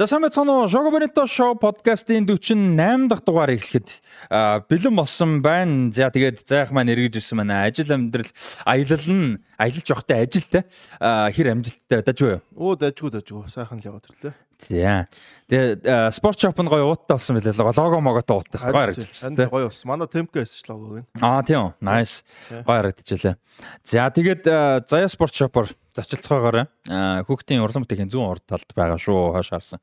За 0.00 0.06
сайн 0.06 0.22
байна 0.22 0.64
уу? 0.64 0.68
Шого 0.68 0.88
Бенито 0.90 1.26
шоу 1.28 1.58
подкастын 1.60 2.24
48 2.24 3.08
дахь 3.10 3.20
дугаар 3.20 3.52
эхлэхэд 3.52 4.00
бэлэн 4.32 4.96
болсон 4.96 5.42
байна. 5.44 5.92
За 5.92 6.08
тэгээд 6.08 6.40
зайх 6.48 6.72
маань 6.72 6.88
эргэж 6.88 7.20
ирсэн 7.20 7.44
байна. 7.44 7.68
Ажил 7.68 7.92
амьдрал 7.92 8.24
аялал 8.64 9.04
нь 9.12 9.44
аялалж 9.60 9.84
явахтай 9.92 10.24
ажилтай 10.24 10.64
хэр 11.04 11.52
амжилттай 11.52 12.00
дажгүй 12.00 12.32
юу? 12.32 12.40
Оо 12.56 12.80
дажгүй 12.80 13.12
дажгүй. 13.12 13.52
Сайхан 13.52 13.76
л 13.76 13.92
яваад 13.92 14.08
ирлээ. 14.08 14.32
За. 14.56 15.04
Тэгээд 15.52 15.84
спорт 16.16 16.40
шоп 16.40 16.56
нь 16.64 16.72
гоё 16.72 16.88
ууттай 16.88 17.20
болсон 17.20 17.36
билээ. 17.36 17.60
Лого 17.60 18.00
моготой 18.00 18.40
ууттай 18.40 18.56
гоё 18.56 18.88
харагдчихсан 18.88 19.36
тийм. 19.36 19.52
Гоё 19.52 19.68
болсон. 19.68 19.84
Манай 19.84 20.08
темпо 20.08 20.40
эсэж 20.40 20.64
логог 20.72 21.04
нь. 21.04 21.08
Аа 21.20 21.44
тийм. 21.44 21.76
Nice. 21.84 22.24
Гоё 22.48 22.64
харагдчихлээ. 22.64 23.36
За 23.84 24.08
тэгээд 24.08 24.48
заяа 24.88 25.12
спорт 25.12 25.36
шопор 25.36 25.68
зочилцоогоор 25.96 26.66
хүүхдийн 27.26 27.62
урлан 27.64 27.84
бүтээхийн 27.84 28.12
зүүн 28.12 28.30
урд 28.30 28.44
талд 28.46 28.70
байгаа 28.74 28.98
шүү 28.98 29.34
хойш 29.36 29.50
харсан. 29.54 29.80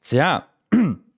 За 0.00 0.46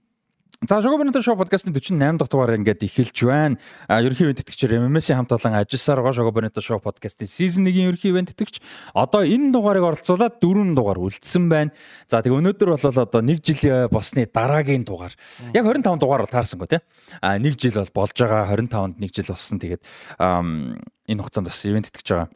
За 0.69 0.81
Шогобонто 0.81 1.21
шоу 1.23 1.35
подкастын 1.35 1.75
48 1.75 2.19
дахь 2.19 2.31
дугаар 2.31 2.55
ингээд 2.55 2.87
эхэлж 2.87 3.27
байна. 3.27 3.59
А 3.91 3.99
ерөнхий 3.99 4.31
ивент 4.31 4.47
тэтгэгчээр 4.47 4.79
MMS-ийн 4.79 5.19
хамт 5.19 5.35
олон 5.35 5.59
ажилласаар 5.59 5.99
байгаа 5.99 6.15
Шогобонто 6.15 6.63
шоу 6.63 6.79
подкастын 6.79 7.27
сизон 7.27 7.67
1-ийн 7.67 7.91
ерөнхий 7.91 8.15
ивент 8.15 8.31
тэтгэгч 8.31 8.63
одоо 8.95 9.27
энэ 9.27 9.51
дугаарыг 9.51 9.83
оролцуулаад 9.83 10.39
дөрвөн 10.39 10.79
дугаар 10.79 11.03
үлдсэн 11.03 11.51
байна. 11.51 11.75
За 12.07 12.23
тэгээ 12.23 12.39
өнөөдөр 12.39 12.79
бол 12.79 12.87
одоо 12.95 13.23
1 13.27 13.43
жил 13.43 13.91
босны 13.91 14.23
дараагийн 14.31 14.87
дугаар. 14.87 15.19
Яг 15.51 15.67
25 15.67 15.99
дугаар 15.99 16.23
бол 16.23 16.31
таарсангүй 16.31 16.71
тий. 16.71 16.81
А 17.19 17.35
1 17.43 17.59
жил 17.59 17.83
бол 17.83 18.07
болж 18.07 18.15
байгаа 18.15 18.55
25-нд 18.55 19.03
1 19.03 19.19
жил 19.19 19.35
болсон. 19.35 19.59
Тэгээд 19.59 19.83
энэ 20.23 21.21
хугацаанд 21.27 21.51
бас 21.51 21.59
ивент 21.67 21.91
тэтгэж 21.91 22.07
байгаа. 22.07 22.31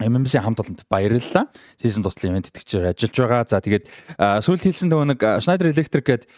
MMS-ийн 0.00 0.44
хамт 0.44 0.60
олонд 0.60 0.82
баярлалаа. 0.88 1.52
Season 1.76 2.00
туслан 2.00 2.32
ивент 2.32 2.48
тэтгэгчээр 2.48 2.96
ажиллаж 2.96 3.16
байгаа. 3.18 3.44
За 3.44 3.60
тэгээд 3.60 3.84
сүүлд 4.16 4.64
хэлсэн 4.64 4.88
нэг 4.88 5.20
Schneider 5.20 5.68
Electric 5.68 6.04
гэдэг 6.06 6.28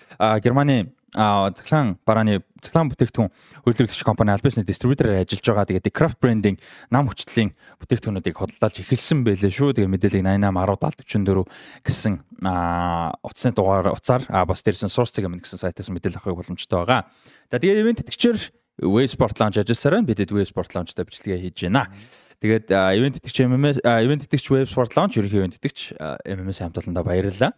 Германы 0.43 0.91
цахилгаан 1.15 1.95
барааны 2.03 2.43
цахилгаан 2.59 2.91
бүтээгдэхүүн 2.91 3.31
хөлөглөгч 3.63 4.03
компани 4.03 4.35
Albus-ны 4.35 4.67
дистрибьютороор 4.67 5.23
ажиллаж 5.23 5.47
байгаа. 5.47 5.71
Тэгээд 5.71 5.95
Craft 5.95 6.19
Branding 6.19 6.59
нам 6.91 7.07
хүчлийн 7.07 7.55
бүтээгдэхүүнүүдийг 7.79 8.35
хөдөлж 8.35 8.83
эхэлсэн 8.83 9.23
байлээ 9.23 9.53
шүү. 9.55 9.79
Тэгээд 9.79 9.95
мэдээллийг 9.95 10.27
88 10.27 11.07
10 11.07 11.23
74 11.23 11.47
гэсэн 11.87 12.15
утасны 13.23 13.53
дугаар 13.55 13.95
утсаар 13.95 14.27
бас 14.27 14.61
дээрсэн 14.67 14.91
Source 14.91 15.15
гэмэн 15.15 15.39
гэсэн 15.39 15.63
сайтаас 15.63 15.95
мэдээлэл 15.95 16.19
авахыг 16.19 16.43
боломжтой 16.43 16.83
байгаа. 16.83 17.07
За 17.47 17.63
тэгээд 17.63 17.79
ивент 17.79 18.03
тэтгэгчээр 18.03 18.39
Way 18.83 19.07
Sport 19.07 19.39
Lounge 19.39 19.63
ажилласаар 19.63 20.03
бидэд 20.03 20.35
Way 20.35 20.51
Sport 20.51 20.75
Lounge-тай 20.75 21.07
бичлэгээ 21.07 21.47
хийж 21.47 21.71
байна. 21.71 21.95
Тэгээд 22.43 22.71
ивент 22.71 23.21
тэтгэгч 23.21 23.39
MMS 23.47 23.79
ивент 23.85 24.25
тэтгэгч 24.27 24.47
Web 24.51 24.67
Sport 24.71 24.97
Launch 24.99 25.19
ерөнхий 25.19 25.39
ивент 25.39 25.59
тэтгэгч 25.59 25.95
MMS 25.99 26.59
хамтлаланда 26.65 27.03
баярлалаа. 27.05 27.53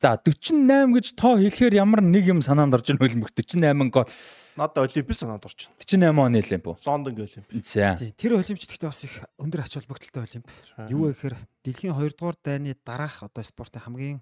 За 0.00 0.16
48 0.18 0.94
гэж 0.94 1.06
тоо 1.14 1.38
хэлэхээр 1.38 1.74
ямар 1.78 2.02
нэг 2.02 2.26
юм 2.26 2.40
санаанд 2.42 2.74
орж 2.74 2.90
ирэх 2.90 3.00
хөлбөмбөг 3.02 3.32
48 3.32 3.90
гол 3.94 4.08
надад 4.56 4.88
олимпик 4.90 5.16
санаанд 5.16 5.44
орж 5.44 5.68
байна. 5.68 5.76
48 5.78 6.26
оны 6.26 6.38
олимп 6.40 6.66
үү? 6.66 6.76
Лондонгийн 6.84 7.28
олимп. 7.28 7.48
За. 7.64 7.96
Тэр 8.16 8.32
олимпч 8.40 8.64
гэхдээ 8.66 8.88
бас 8.88 9.04
их 9.04 9.14
өндөр 9.36 9.60
ач 9.62 9.72
холбогдолтой 9.76 10.24
олимп. 10.24 10.46
Юу 10.88 11.08
вэ 11.08 11.14
гэхээр 11.14 11.36
дэлхийн 11.64 11.94
2 11.94 12.16
дугаар 12.16 12.36
дайны 12.40 12.76
дараах 12.84 13.22
одоо 13.22 13.44
спортын 13.44 13.84
хамгийн 13.84 14.20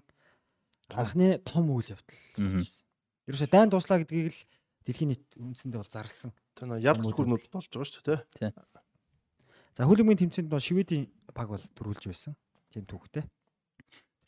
анхны 0.91 1.39
том 1.39 1.71
үйл 1.71 1.95
явдал. 1.95 2.19
Ерөөсө 3.25 3.47
дайн 3.49 3.71
дуслаа 3.71 4.03
гэдгийг 4.03 4.35
л 4.35 4.41
дэлхийн 4.85 5.09
нийт 5.15 5.25
үндсэндээ 5.39 5.81
бол 5.81 5.89
зарлсан. 5.89 6.35
Тэр 6.53 6.77
ялч 6.77 7.01
хүрнүүд 7.01 7.49
болж 7.49 7.67
байгаа 7.71 7.89
шүү 7.89 8.03
дээ, 8.05 8.19
тий. 8.37 8.51
За 9.75 9.83
хөлбөмбөгийн 9.83 10.31
тэмцээнд 10.31 10.47
бол 10.47 10.63
Шведийн 10.63 11.11
баг 11.35 11.51
бол 11.51 11.59
дөрүүлж 11.59 12.07
байсан. 12.07 12.39
Тийм 12.71 12.87
түүхтэй. 12.87 13.27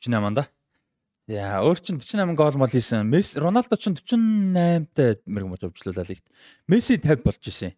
48 0.03 0.27
анда. 0.27 0.43
За 1.27 1.63
өөр 1.63 1.79
чин 1.79 2.03
48 2.03 2.35
гол 2.35 2.59
мол 2.59 2.67
хийсэн. 2.67 3.07
Месси 3.07 3.39
Роналдо 3.39 3.79
чин 3.79 3.95
48-тай 3.95 5.23
мэрэг 5.23 5.47
мож 5.47 5.63
өвчлөлөө 5.63 6.03
лигт. 6.11 6.27
Месси 6.67 6.99
50 6.99 7.23
болж 7.23 7.47
исэн. 7.47 7.71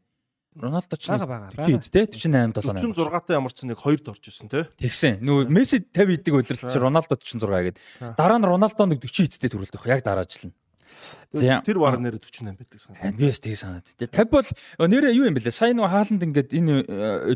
Роналдо 0.57 0.97
ч. 0.97 1.13
Тийм 1.13 1.77
тий 1.77 2.05
48 2.09 2.57
78. 2.57 2.89
46-тай 2.89 3.37
ямар 3.37 3.53
ч 3.53 3.69
нэг 3.69 3.77
хоёрд 3.77 4.09
орж 4.09 4.33
исэн 4.33 4.49
тий. 4.49 4.65
Тэгсэн. 4.81 5.21
Нөгөө 5.21 5.53
Месси 5.53 5.85
50 5.85 6.25
идэг 6.25 6.33
үйлрэл 6.33 6.73
чи 6.73 6.77
Роналдо 6.81 7.13
46 7.21 7.45
гээд. 7.45 7.77
Дараа 8.17 8.41
нь 8.41 8.49
Роналдо 8.49 8.89
нэг 8.89 8.97
40 9.05 9.29
идтэй 9.29 9.49
төрүүлдэг. 9.49 9.85
Яг 9.85 10.01
дараажилна. 10.01 10.57
Тэр 11.29 11.77
баг 11.77 12.01
нэр 12.01 12.17
48 12.17 12.57
байдаг 12.57 12.79
санагдав. 12.81 13.13
Би 13.13 13.29
бас 13.29 13.39
тийг 13.39 13.53
санаад. 13.53 13.85
Тэгээ 14.01 14.17
50 14.17 14.57
бол 14.81 14.89
нэрээ 14.89 15.13
юу 15.13 15.29
юм 15.29 15.37
бэлээ? 15.37 15.53
Сайн 15.53 15.77
нөгөө 15.77 15.93
хааланд 15.93 16.25
ингээд 16.25 16.49
энэ 16.57 16.73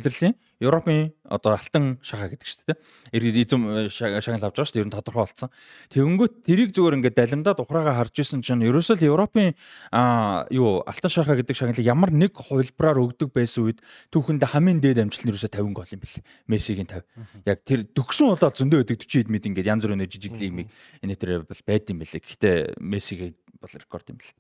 удирдлын 0.01 0.33
Европын 0.63 1.13
одоо 1.29 1.53
алтан 1.53 1.99
шахаа 2.01 2.31
гэдэг 2.33 2.47
шүү 2.47 2.73
дээ. 2.73 2.77
Эзэм 3.13 3.61
шагнал 3.93 4.49
авч 4.49 4.57
байгаа 4.57 4.65
шүү 4.65 4.73
дээ. 4.73 4.81
Ер 4.81 4.89
нь 4.89 4.95
тодорхой 4.95 5.23
болсон. 5.27 5.49
Тэгэнгүүт 5.93 6.33
тэрийг 6.41 6.71
зүгээр 6.73 6.97
ингээд 7.03 7.19
далимдаад 7.19 7.59
ухраагаа 7.61 7.99
харж 8.01 8.15
исэн 8.17 8.41
чинь 8.41 8.65
ерөөсөө 8.65 8.97
л 8.97 9.07
Европын 9.13 9.53
аа 9.91 10.49
юу 10.49 10.81
алтан 10.87 11.11
шахаа 11.11 11.37
гэдэг 11.37 11.53
шагналыг 11.53 11.85
ямар 11.85 12.09
нэг 12.09 12.33
хувилбараар 12.33 12.97
өгдөг 12.97 13.29
байсан 13.29 13.69
үед 13.69 13.79
түүхэндээ 14.09 14.49
хамгийн 14.55 14.79
дээд 14.81 15.03
амжилт 15.03 15.25
нь 15.27 15.31
ерөөсөө 15.35 15.51
50 15.51 15.77
гол 15.77 15.93
юм 15.93 16.01
бэл. 16.01 16.17
Мессигийн 16.47 16.89
50. 16.89 17.45
Яг 17.45 17.59
тэр 17.67 17.79
төгсөн 17.91 18.33
болоод 18.33 18.57
зөндөө 18.57 18.81
өгдөг 18.87 18.97
40 19.03 19.21
хэд 19.21 19.29
мэд 19.29 19.47
ингээд 19.51 19.69
янз 19.69 19.83
бүрийн 19.83 20.07
жижиг 20.07 20.33
лиг 20.39 20.71
энэ 21.03 21.19
тэр 21.19 21.43
бол 21.43 21.61
байд 21.67 21.91
юм 21.91 21.99
бэлээ. 22.01 22.23
Гэхдээ 22.23 22.55
Мессигийн 22.79 23.35
бол 23.63 23.82
рекорд 23.83 24.07
юм 24.09 24.17
бэл. 24.17 24.31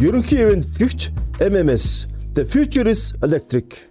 Ерөнхий 0.00 0.40
ивент 0.40 0.66
гихч 0.80 1.12
MMS 1.38 2.08
The 2.34 2.48
Future 2.48 2.88
is 2.88 3.12
Electric. 3.20 3.84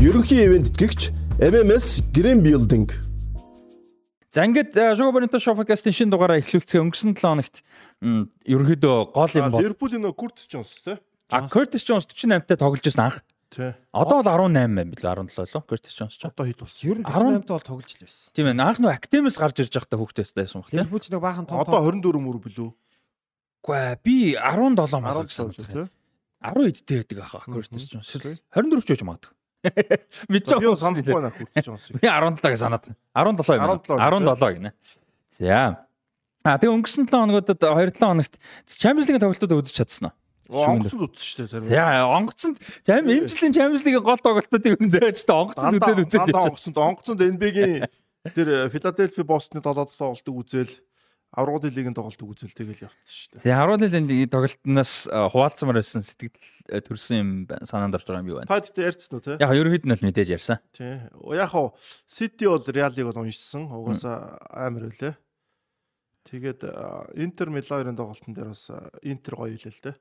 Ерөнхий 0.00 0.46
ивент 0.46 0.70
гихч 0.78 1.10
MMS 1.38 2.00
Green 2.14 2.38
Building. 2.40 2.88
За 4.34 4.46
ингээд 4.46 4.74
Sugar 4.94 5.10
Bonito 5.14 5.38
Show 5.38 5.54
podcast-ийн 5.54 5.94
шинэ 5.94 6.10
дугаараа 6.14 6.38
эхлүүлцгээ 6.42 6.82
өнгөрсөн 6.82 7.14
7 7.14 7.22
хоногт 7.22 7.62
ерөнхийдөө 8.02 8.96
гол 9.14 9.34
юм 9.34 9.50
бол 9.50 9.62
Liverpool 9.62 9.94
нөө 9.98 10.14
Curtis 10.14 10.46
Jones 10.50 10.72
те. 10.82 10.98
А 11.30 11.46
Curtis 11.46 11.86
Jones 11.86 12.06
48-тай 12.10 12.58
тоглож 12.58 12.82
байсан 12.82 13.10
анх. 13.10 13.22
Тий. 13.54 13.70
Одоо 13.94 14.18
бол 14.18 14.26
18 14.26 14.50
байна 14.50 14.82
билүү 14.90 15.06
17 15.30 15.54
лөө 15.54 15.62
Curtis 15.70 15.94
Jones 15.94 16.16
ч. 16.18 16.26
Одоо 16.26 16.46
хэд 16.48 16.58
болсон? 16.58 16.82
Ер 16.90 16.98
нь 16.98 17.06
18-т 17.06 17.52
бол 17.54 17.62
тоглож 17.62 17.92
л 17.94 18.02
байсан. 18.02 18.34
Тийм 18.34 18.46
ээ. 18.50 18.58
Анх 18.58 18.80
нөө 18.82 18.90
Academy-с 18.98 19.38
гарч 19.38 19.62
ирж 19.62 19.74
байхдаа 19.78 19.98
хүүхдтэйсэн 20.02 20.34
байсан 20.34 20.58
баг 20.58 20.70
тийм. 20.74 20.82
Liverpool 20.82 21.06
нэг 21.14 21.22
баахан 21.22 21.46
том. 21.46 21.62
Одоо 21.62 21.78
24 21.86 22.18
мөр 22.18 22.38
билүү? 22.42 22.70
Үгүй 23.62 23.76
ээ. 23.78 23.94
Би 24.02 24.16
17 24.34 24.98
маа 24.98 25.22
гэсэн 25.22 25.54
тий. 25.54 25.86
10 26.42 26.66
эдтэй 26.66 26.98
байдаг 26.98 27.18
аха 27.22 27.38
Curtis 27.46 27.86
Jones. 27.94 28.10
24 28.10 28.82
ч 28.82 28.88
байж 28.90 29.02
магадгүй. 29.06 29.32
Би 30.34 30.38
ч 30.42 30.50
юу 30.58 30.74
санахгүй 30.74 31.14
байна 31.14 31.30
Curtis 31.30 31.62
Jones. 31.70 31.86
Би 31.94 32.02
17-г 32.10 32.58
санаад. 32.58 32.90
17 33.14 33.54
юм. 33.54 33.70
17 33.86 34.58
гинэ. 34.58 34.74
За. 35.30 35.86
А 36.44 36.58
тэгээ 36.60 36.74
өнгөрсөн 36.74 37.06
7 37.08 37.14
хоногудад 37.14 37.56
2-7 37.56 38.02
хоногт 38.02 38.34
Champions 38.68 39.08
League 39.08 39.22
тоглолтууд 39.22 39.64
үзэж 39.64 39.78
чадсан 39.80 40.10
уу? 40.10 40.14
Онгоцонд 40.54 41.02
үзсэн 41.10 41.26
шүү 41.26 41.38
дээ 41.42 41.50
зарим. 41.50 41.68
Яа, 41.74 42.06
онгоцонд 42.14 42.56
чам 42.86 43.10
энэ 43.10 43.26
жилийн 43.26 43.54
Champions 43.54 43.82
League 43.82 44.00
гол 44.00 44.22
тоглолтуудыг 44.22 44.78
өн 44.78 44.90
зөөжтэй 44.94 45.34
онгоцонд 45.34 45.74
үзэл 45.82 46.02
үзэл. 46.06 46.30
Онгоцонд 46.30 46.78
онгоцонд 46.78 47.20
NBA-гийн 47.34 47.84
тэр 48.32 48.48
Philadelphia 48.70 49.24
Boston-ы 49.26 49.60
додоод 49.60 49.92
тоглолтыг 49.98 50.34
үзэл 50.34 50.72
аврагын 51.34 51.74
лигийн 51.74 51.94
тоглолтыг 51.98 52.30
үзэл 52.30 52.54
тэгэл 52.54 52.86
явчихсан 52.86 53.10
шүү 53.10 53.30
дээ. 53.34 53.42
За 53.42 53.58
аврагын 53.58 54.06
лигийн 54.06 54.30
тоглолтноос 54.30 54.92
хуваалцмаар 55.10 55.78
байсан 55.82 56.06
сэтгэл 56.06 56.86
төрсэн 56.86 57.16
юм 57.18 57.30
санаанд 57.66 57.98
орж 57.98 58.06
байгаа 58.06 58.22
юм 58.22 58.30
юу 58.30 58.38
байна? 58.38 58.50
Та 58.54 58.62
тэгтээ 58.62 58.86
ярьсан 58.86 59.18
уу 59.18 59.24
те? 59.26 59.34
Яг 59.42 59.50
ерөнхийд 59.50 59.84
нь 59.90 59.94
л 59.98 60.06
мэдээж 60.06 60.30
ярьсан. 60.30 60.62
Тий. 60.70 61.02
Яг 61.34 61.50
хоо 61.50 61.74
City 62.06 62.46
бол 62.46 62.62
Real-ыг 62.62 63.06
бол 63.10 63.26
уншсан. 63.26 63.66
Угаасаа 63.66 64.38
амар 64.54 64.94
үлээ. 64.94 65.18
Тэгээд 66.24 66.64
Интер 67.20 67.52
Милаарын 67.52 67.96
тоглолтын 67.96 68.32
дээр 68.32 68.56
бас 68.56 68.72
Интер 69.04 69.36
гоё 69.36 69.52
хэлээ 69.52 69.76
л 69.76 69.84
дээ. 69.84 69.96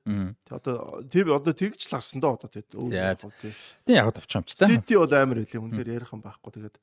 Тэг 0.48 0.54
одоо 0.56 1.04
тийм 1.12 1.36
одоо 1.36 1.52
тэгж 1.52 1.84
л 1.84 1.96
харсан 2.00 2.24
да 2.24 2.40
одоо 2.40 2.48
тэгээд 2.48 2.72
тийм 2.72 3.92
яг 3.92 4.16
товч 4.16 4.32
юм 4.32 4.48
ч 4.48 4.56
та. 4.56 4.72
Сити 4.72 4.96
бол 4.96 5.12
амар 5.12 5.44
хэлээ 5.44 5.60
үнээр 5.60 5.90
ярих 6.00 6.16
юм 6.16 6.24
байхгүй 6.24 6.52
тэгээд 6.56 6.76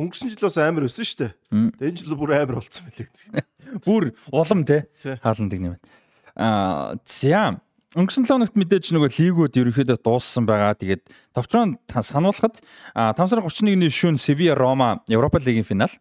өнгөрсөн 0.00 0.32
жил 0.32 0.48
бас 0.48 0.56
амар 0.56 0.88
өссөн 0.88 1.04
шүү 1.04 1.20
дээ. 1.20 1.32
Тэгээд 1.76 1.88
энэ 1.92 1.98
жил 2.00 2.16
бүр 2.16 2.32
амар 2.40 2.56
болцсон 2.56 2.88
мөлий. 2.88 3.08
Бүр 3.84 4.04
улам 4.32 4.64
те 4.64 4.88
хааландаг 5.04 5.60
юм 5.60 5.76
байна. 5.76 5.84
Аа 6.40 6.96
за 7.04 7.60
өнгөрсөн 7.96 8.28
7 8.28 8.32
хоногт 8.32 8.56
мэдээж 8.56 8.92
нөгөө 8.92 9.10
лигүүд 9.12 9.56
ерөнхийдөө 9.56 9.98
дууссан 10.04 10.44
байгаа. 10.44 10.76
Тэгээд 10.76 11.04
товчроо 11.32 11.76
сануулхад 12.04 12.60
5 12.92 13.28
сарын 13.28 13.44
31-ний 13.44 13.92
шөнө 13.92 14.20
Sevilla 14.20 14.56
Roma 14.56 15.00
Европа 15.08 15.40
лигийн 15.40 15.64
финал 15.64 15.92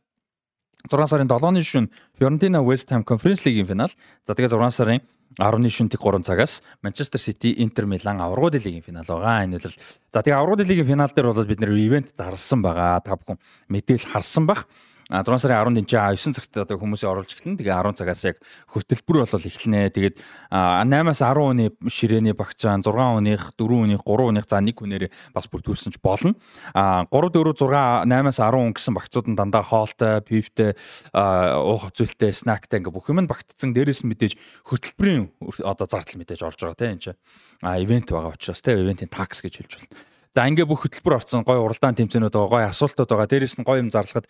6 0.89 1.09
сарын 1.09 1.29
7-ны 1.29 1.61
шөнө 1.65 1.89
Fiorentina 2.17 2.61
West 2.61 2.91
Ham 2.93 3.03
Conference 3.03 3.45
League-ийн 3.45 3.67
финал. 3.67 3.91
За 4.25 4.33
тэгээ 4.37 4.53
6 4.53 4.77
сарын 4.77 5.01
10-ны 5.35 5.69
шөнө 5.73 5.91
тэг 5.91 5.99
3 5.99 6.23
цагаас 6.23 6.61
Manchester 6.85 7.19
City 7.19 7.55
Inter 7.59 7.89
Milan 7.89 8.21
аврагууд 8.23 8.55
лигийн 8.55 8.85
финал 8.85 9.03
байгаа. 9.03 9.43
Энэ 9.43 9.59
үл 9.59 9.75
за 9.75 10.21
тэгээ 10.23 10.37
аврагууд 10.37 10.67
лигийн 10.69 10.87
финал 10.87 11.11
дээр 11.11 11.33
бол 11.33 11.49
бид 11.49 11.59
нэр 11.59 11.73
ивент 11.75 12.13
зарласан 12.15 12.61
байгаа. 12.61 13.03
Та 13.03 13.17
бүхэн 13.19 13.41
мэдээл 13.67 14.07
харсан 14.13 14.47
бах. 14.47 14.69
А 15.09 15.21
6 15.21 15.37
сарын 15.37 15.77
10-нд 15.77 15.85
энэ 15.85 16.17
9 16.17 16.33
цагт 16.33 16.57
одоо 16.57 16.81
хүмүүсийг 16.81 17.13
оруулж 17.13 17.37
эхэлнэ. 17.37 17.61
Тэгээ 17.61 17.77
10 17.77 17.93
цагаас 18.01 18.25
яг 18.25 18.37
хөтөлбөр 18.73 19.21
бол 19.21 19.45
эхэлнэ. 19.45 19.93
Тэгээд 19.93 20.17
8-аас 20.49 21.21
10 21.21 21.45
оны 21.45 21.65
ширээний 21.85 22.33
багцаан 22.33 22.81
6 22.81 23.21
өних, 23.21 23.53
4 23.53 23.85
өних, 23.85 24.01
3 24.01 24.33
өних 24.33 24.49
за 24.49 24.57
нэг 24.65 24.81
хүнээр 24.81 25.13
бас 25.29 25.45
бүртгүүлсэн 25.45 25.93
ч 25.93 26.01
болно. 26.01 26.33
А 26.73 27.05
3 27.13 27.29
4 27.37 27.53
6 27.53 28.09
8-аас 28.09 28.39
10 28.41 28.57
он 28.57 28.73
гэсэн 28.73 28.97
багцууд 28.97 29.29
нь 29.29 29.37
дандаа 29.37 29.61
хоолтой, 29.61 30.25
пивтэй, 30.25 30.73
уух 31.13 31.93
зүйлтэй, 31.93 32.33
снактай 32.33 32.81
ингээ 32.81 32.89
бүх 32.89 33.05
юм 33.13 33.21
нь 33.21 33.29
багтцсан. 33.29 33.77
Дээрээс 33.77 34.01
нь 34.01 34.09
мэдээж 34.09 34.33
хөтөлбөрийн 34.65 35.29
одоо 35.61 35.85
зардал 35.85 36.17
мэдээж 36.17 36.41
орж 36.41 36.65
байгаа 36.65 36.81
тийм 36.81 36.97
энэ. 36.97 37.13
А 37.61 37.77
ивент 37.77 38.09
байгаа 38.09 38.33
учраас 38.33 38.65
тийм 38.65 38.81
ивентийн 38.81 39.13
такс 39.13 39.45
гэж 39.45 39.61
хэлж 39.61 39.73
байна. 39.77 40.14
За 40.35 40.43
ингээ 40.51 40.67
бүх 40.67 40.83
хөтөлбөр 40.83 41.15
орсон 41.23 41.47
гой 41.47 41.57
уралдаан 41.63 41.95
тэмцээнүүд 41.95 42.35
байгаа, 42.35 42.51
гой 42.51 42.63
асуултууд 42.67 43.07
байгаа. 43.07 43.31
Дээрээс 43.31 43.55
нь 43.55 43.63
гой 43.63 43.79
юм 43.79 43.87
зарлахад 43.87 44.27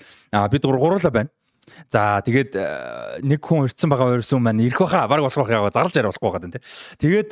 бид 0.54 0.62
гурлаа 0.62 1.10
байна. 1.10 1.34
За 1.90 2.22
тэгээд 2.22 2.54
нэг 3.26 3.42
хүн 3.42 3.66
ирсэн 3.66 3.90
байгаа 3.90 4.22
өрсөн 4.22 4.38
маань 4.38 4.62
ирэх 4.62 4.86
байхаа 4.86 5.10
баг 5.10 5.26
болох 5.26 5.50
байхаа 5.50 5.74
зарлж 5.74 5.98
яриа 5.98 6.14
болохгүй 6.14 6.30
байгаа 6.30 6.54
тийм. 6.54 6.66
Тэгээд 7.02 7.30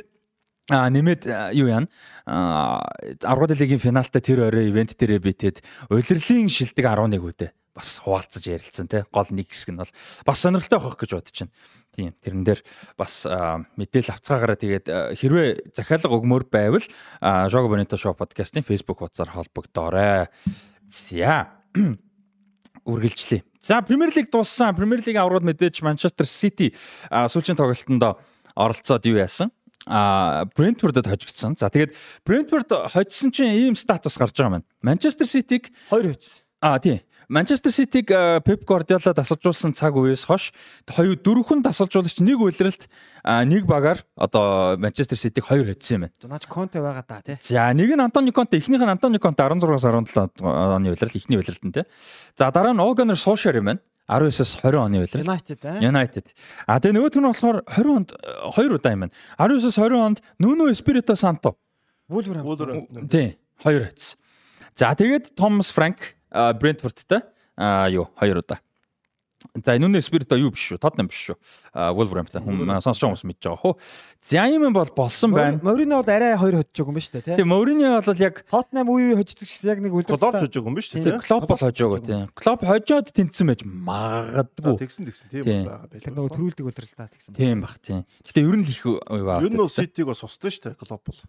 А 0.71 0.87
нэмээд 0.87 1.27
юу 1.59 1.67
яана? 1.67 1.91
А 2.25 2.87
10 3.19 3.19
дахь 3.19 3.59
лигийн 3.59 3.83
финалтай 3.83 4.23
тэр 4.23 4.47
орой 4.47 4.71
ивент 4.71 4.95
дээрээ 4.95 5.19
битээд 5.19 5.57
улирлын 5.91 6.47
шилдэг 6.47 6.87
11 6.87 7.19
үдэ 7.19 7.51
бас 7.73 7.97
хуваалцаж 8.05 8.45
ярилцсан 8.45 8.87
тий. 8.87 9.03
Гол 9.09 9.29
нэг 9.33 9.49
хэсэг 9.49 9.73
нь 9.73 9.81
бол 9.81 9.91
бас 10.25 10.39
сонирхолтой 10.39 10.79
байх 10.79 10.97
гэж 10.97 11.11
бодож 11.17 11.37
байна. 11.41 11.53
Тийм. 11.93 12.13
Тэрэн 12.21 12.43
дээр 12.45 12.61
бас 12.97 13.25
мэдээлэл 13.25 14.13
авцгаагаараа 14.13 14.57
тэгээд 14.57 14.85
хэрвээ 15.17 15.73
захиалга 15.77 16.13
өгмөр 16.13 16.45
байвал 16.49 16.85
Jogo 17.49 17.69
Bonito 17.69 17.97
Show 17.97 18.17
podcast-ийн 18.17 18.65
Facebook 18.65 19.01
хуудасаар 19.01 19.33
холбогдоорой. 19.33 20.29
За. 20.89 21.53
Үргэлжлэе. 22.89 23.45
За 23.61 23.81
Premier 23.81 24.09
League 24.09 24.29
дууссан. 24.29 24.75
Premier 24.75 25.01
League 25.01 25.17
аврууд 25.17 25.45
мэдээж 25.45 25.81
Manchester 25.85 26.25
City 26.25 26.73
сүүлийн 27.09 27.57
тоглолтонд 27.57 28.17
оролцоод 28.57 29.05
юу 29.05 29.17
яасан? 29.21 29.53
а 29.85 30.45
Brentford-д 30.55 31.03
хожигдсон. 31.03 31.55
За 31.59 31.69
тэгээд 31.69 31.95
Brentford 32.23 32.71
хожсон 32.91 33.31
чинь 33.31 33.51
ийм 33.51 33.75
статус 33.75 34.15
гарч 34.15 34.35
байгаа 34.35 34.63
маань. 34.63 34.67
Manchester 34.79 35.27
City-г 35.27 35.71
2 35.91 36.13
хожсон. 36.15 36.43
А 36.63 36.79
тийм. 36.79 37.03
Манчестер 37.29 37.71
Ситиг 37.71 38.07
Пеп 38.07 38.65
Гвардиола 38.65 39.13
дасалжуулсан 39.13 39.73
цаг 39.73 39.95
үеэс 39.95 40.25
хойш 40.27 40.51
хоёр 40.87 41.15
дөрвөн 41.15 41.63
дасалжуулагч 41.63 42.19
нэг 42.19 42.39
үйлрэлт 42.41 42.89
нэг 43.23 43.63
багаар 43.65 44.03
одоо 44.15 44.77
Манчестер 44.77 45.17
Ситиг 45.17 45.45
хоёр 45.45 45.71
хоцсон 45.71 45.95
юм 45.95 46.01
байна. 46.07 46.13
Наач 46.27 46.45
Конте 46.47 46.81
байгаа 46.81 47.05
да 47.07 47.21
тий. 47.21 47.37
За 47.39 47.71
нэг 47.73 47.95
нь 47.95 48.01
Антони 48.01 48.31
Конте 48.31 48.57
эхнийх 48.57 48.81
нь 48.81 48.89
Антони 48.89 49.19
Конте 49.19 49.43
16-аас 49.43 49.87
17 49.87 50.41
оны 50.43 50.91
үйлрэл 50.91 51.17
эхний 51.17 51.37
үйлрэлт 51.39 51.63
нь 51.63 51.71
тий. 51.71 51.85
За 52.35 52.51
дараа 52.51 52.73
нь 52.73 52.79
Огонер 52.79 53.17
Сошер 53.17 53.55
юм 53.57 53.71
байна. 53.71 53.79
19-с 54.07 54.59
20 54.59 54.75
оны 54.83 54.99
үйлрэл. 54.99 55.23
United 55.23 55.59
аа. 55.63 55.79
United. 55.79 56.25
А 56.67 56.79
тэгээ 56.83 56.99
нөгөөх 56.99 57.15
нь 57.15 57.27
болохоор 57.31 57.63
20 57.71 57.95
онд 57.95 58.09
2 58.51 58.75
удаа 58.75 58.91
юм 58.91 59.07
байна. 59.07 59.13
19-с 59.39 59.79
20 59.79 59.95
онд 59.95 60.17
Nuno 60.43 60.67
Espirito 60.67 61.15
Santo. 61.15 61.55
Wolverhampton. 62.11 63.07
Тий, 63.07 63.39
2 63.63 63.79
хоцсон. 63.79 64.19
За 64.75 64.91
тэгээд 64.91 65.35
Томас 65.37 65.71
Франк 65.71 66.19
Брентфордтай 66.33 67.21
а 67.55 67.87
юу 67.89 68.09
хоёр 68.17 68.41
удаа. 68.41 68.59
За 69.59 69.75
энэ 69.75 69.91
үнэ 69.91 69.99
спирито 69.99 70.37
юу 70.39 70.53
биш 70.55 70.71
шүү. 70.71 70.79
Тотнам 70.79 71.09
биш 71.11 71.19
шүү. 71.27 71.35
Wolverhampton 71.75 72.45
хүмүүс 72.47 72.85
сонсож 72.85 73.03
хүмүүс 73.03 73.23
мэдж 73.27 73.43
байгаа 73.43 73.59
хөө. 73.59 73.73
За 74.23 74.45
юм 74.47 74.71
бол 74.71 74.87
болсон 74.95 75.35
байна. 75.35 75.59
Морино 75.59 75.99
бол 75.99 76.09
арай 76.09 76.37
хоёр 76.39 76.63
хоцож 76.63 76.79
байгаа 76.79 76.89
юм 76.89 76.95
ба 76.95 77.03
шүү 77.03 77.13
дээ, 77.19 77.37
тийм. 77.37 77.51
Морино 77.51 77.89
бол 77.99 78.23
яг 78.23 78.35
Тотнам 78.47 78.87
үе 78.87 79.11
үе 79.11 79.15
хождог 79.19 79.43
гэсэн 79.43 79.67
яг 79.67 79.83
нэг 79.83 79.91
үлдээ. 79.93 80.15
Клоп 80.15 80.39
хожож 80.39 80.47
байгаа 80.47 80.71
юм 80.71 80.77
ба 80.79 80.81
шүү 80.87 81.03
дээ. 81.03 81.19
Клоп 81.27 81.43
бол 81.51 81.59
хожоогүй 81.59 81.99
тийм. 82.07 82.23
Клоп 82.39 82.61
хожоод 82.63 83.07
тэнцсэн 83.11 83.47
байж 83.51 83.61
магадгүй. 83.67 84.75
Тэгсэн 84.79 85.03
тэгсэн 85.11 85.27
тийм 85.27 85.43
байгаа 85.43 85.91
байлаа. 85.91 86.01
Тэр 86.07 86.13
нөгөө 86.15 86.31
төрүүлдэг 86.39 86.65
үлрэл 86.71 86.95
та 86.95 87.11
тэгсэн. 87.11 87.35
Тийм 87.35 87.67
бах 87.67 87.75
тийм. 87.83 88.07
Гэтэ 88.23 88.47
ер 88.47 88.55
нь 88.55 88.63
л 88.63 88.71
их 88.71 88.83
байгаа. 88.87 89.43
Ер 89.43 89.51
нь 89.51 89.67
Ситиг 89.67 90.07
бас 90.07 90.23
устсан 90.23 90.49
шүү 90.55 90.71
дээ. 90.71 90.79
Клоп 90.79 91.03
бол. 91.03 91.19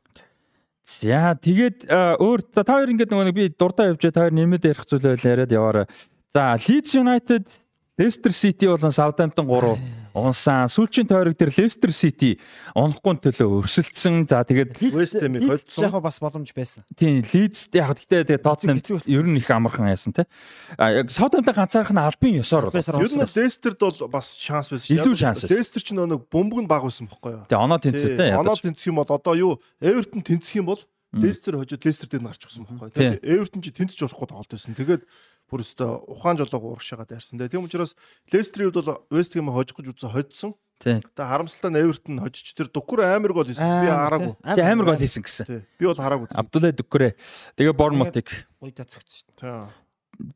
За 0.84 1.32
тэгээд 1.32 1.88
өөр 2.20 2.40
та 2.52 2.68
хоёр 2.68 2.92
ингээд 2.92 3.08
нөгөө 3.08 3.32
би 3.32 3.48
дурдаа 3.56 3.88
явж 3.88 4.04
та 4.12 4.28
хоёр 4.28 4.36
нэмэд 4.36 4.68
ярих 4.68 4.84
зүйл 4.84 5.00
байл 5.00 5.24
яриад 5.24 5.52
яваарай. 5.56 5.86
За 6.28 6.52
Leeds 6.60 6.92
United, 7.00 7.48
Leicester 7.96 8.32
City 8.36 8.68
болон 8.68 8.92
Southampton 8.92 9.48
3 9.48 10.03
унсан. 10.14 10.70
Сүүлчийн 10.70 11.10
тойрог 11.10 11.34
дээр 11.34 11.50
Leicester 11.50 11.90
City 11.90 12.38
унахгүй 12.78 13.18
төлөө 13.18 13.66
өрсөлдсөн. 13.66 14.24
За 14.30 14.46
тэгээд 14.46 14.78
West 14.94 15.18
Ham-ыг 15.18 15.42
хоцсон. 15.42 15.90
Яг 15.90 15.98
бас 15.98 16.18
боломж 16.22 16.54
байсан. 16.54 16.86
Тийм, 16.94 17.26
Leeds 17.26 17.68
яг 17.74 17.98
гэхдээ 17.98 18.30
тэгээд 18.30 18.46
Tottenham 18.46 18.78
ер 18.80 19.26
нь 19.26 19.36
их 19.42 19.50
амархан 19.50 19.90
яасан 19.90 20.14
те. 20.14 20.30
А 20.78 20.94
яг 20.94 21.10
Southampton 21.10 21.54
ганцаарх 21.54 21.90
нь 21.90 21.98
албан 21.98 22.32
ёсоор 22.38 22.70
бол. 22.70 22.78
Ер 22.78 23.10
нь 23.10 23.26
Leicester-д 23.26 23.80
бол 23.82 24.08
бас 24.08 24.38
шанс 24.38 24.70
байсан. 24.70 24.94
Илүү 24.94 25.14
шанс. 25.18 25.44
Leicester 25.50 25.82
ч 25.82 25.90
нэг 25.92 26.30
бөмбөг 26.30 26.62
нь 26.62 26.70
баг 26.70 26.86
байсан 26.86 27.10
бохгүй 27.10 27.34
юу? 27.34 27.46
Тэгээ 27.50 27.64
оноо 27.66 27.78
тэнцвэл 27.82 28.14
те. 28.14 28.38
Оноо 28.38 28.54
тэнцэх 28.54 28.86
юм 28.88 29.02
бол 29.02 29.10
одоо 29.10 29.34
юу 29.34 29.52
Everton 29.82 30.22
тэнцэх 30.22 30.62
юм 30.62 30.70
бол 30.70 30.80
Leicester 31.14 31.54
хожид 31.58 31.82
Leicester 31.82 32.06
дээр 32.10 32.26
гарч 32.26 32.42
гсэн 32.42 32.66
бохгүй 32.66 32.90
юу? 32.90 32.94
Тэгээд 32.94 33.22
Everton 33.22 33.60
ч 33.62 33.66
тэнцэж 33.70 33.98
болохгүй 34.02 34.26
тоглолт 34.30 34.50
байсан. 34.50 34.74
Тэгээд 34.74 35.02
бүр 35.50 35.64
өстө 35.64 35.86
ухаан 36.08 36.38
жолоог 36.40 36.74
ууршаага 36.74 37.06
дайрсан. 37.08 37.38
Тийм 37.48 37.64
учраас 37.64 37.94
Лестерийн 38.32 38.72
хувьд 38.72 38.84
бол 38.84 39.04
Вест 39.10 39.34
Хэм 39.34 39.52
хожих 39.52 39.76
гэж 39.76 39.92
үзсэн 39.92 40.12
хоцсон. 40.12 40.54
Тийм. 40.80 41.00
Тэгээ 41.00 41.30
харамсалтай 41.30 41.70
нь 41.70 41.80
Эвертон 41.80 42.18
хожиж 42.18 42.54
тэр 42.56 42.68
Дүкүр 42.72 43.04
амар 43.04 43.32
гол 43.32 43.46
хийсэн. 43.46 43.62
Би 43.62 43.88
хараагүй. 43.88 44.34
Тийм 44.56 44.66
амар 44.66 44.86
гол 44.90 45.00
хийсэн 45.00 45.22
гэсэн. 45.22 45.46
Би 45.78 45.84
бол 45.86 46.00
хараагүй. 46.00 46.28
Абдулай 46.34 46.72
Дүкүрэ. 46.74 47.14
Тэгээ 47.54 47.74
Бормутыг 47.78 48.28
гойдаа 48.58 48.86
цогцсон. 48.88 49.28
Тийм. 49.38 49.70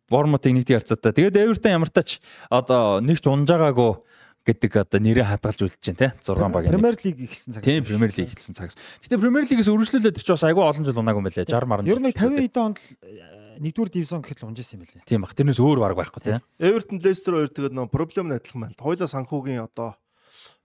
Бормутыг 0.07 0.53
нэгт 0.55 0.71
ярцаатай. 0.71 1.13
Тэгээд 1.13 1.43
Эвертон 1.43 1.75
ямар 1.75 1.91
тач 1.91 2.23
одоо 2.51 3.03
нэгч 3.03 3.27
унжаагаагүй 3.27 3.99
гэдэг 4.49 4.73
одоо 4.81 5.01
нэрээ 5.03 5.27
хадгалж 5.29 5.61
үлдэж 5.61 5.83
байна 5.85 6.01
те 6.01 6.09
6 6.25 6.49
баг. 6.49 6.65
Премьер 6.71 6.97
лиг 6.97 7.19
ихсэн 7.21 7.53
цаг. 7.53 7.63
Тийм 7.65 7.85
Премьер 7.85 8.11
лиг 8.15 8.33
ихсэн 8.33 8.55
цагс. 8.57 8.79
Гэтэ 9.05 9.21
Премьер 9.21 9.45
лигээс 9.45 9.69
өргөжлүүлээд 9.69 10.17
ч 10.17 10.29
бас 10.33 10.45
айгүй 10.49 10.65
олон 10.65 10.85
жил 10.89 10.97
унаагүй 10.97 11.21
юм 11.21 11.29
байлаа. 11.29 11.45
60 11.45 11.69
маран. 11.69 11.85
Ер 11.85 12.01
нь 12.01 12.09
50 12.09 12.49
эдэн 12.49 12.63
онд 12.73 12.79
нэгдүгээр 13.59 13.91
дивизион 13.93 14.23
гэхэд 14.23 14.43
л 14.43 14.49
унжсэн 14.51 14.79
юм 14.79 14.83
байлээ. 14.87 15.07
Тийм 15.07 15.23
бах. 15.23 15.35
Тэрнээс 15.35 15.61
өөр 15.61 15.79
баг 15.83 15.99
байхгүй 15.99 16.23
тийм. 16.23 16.43
Эвертон 16.59 16.99
Лестер 17.03 17.35
хоёр 17.39 17.51
тэгээд 17.51 17.75
нөө 17.75 17.87
проблем 17.91 18.31
найдлах 18.31 18.57
мэл. 18.57 18.79
Хоёлаа 18.79 19.09
санхүүгийн 19.11 19.67
одоо 19.67 19.99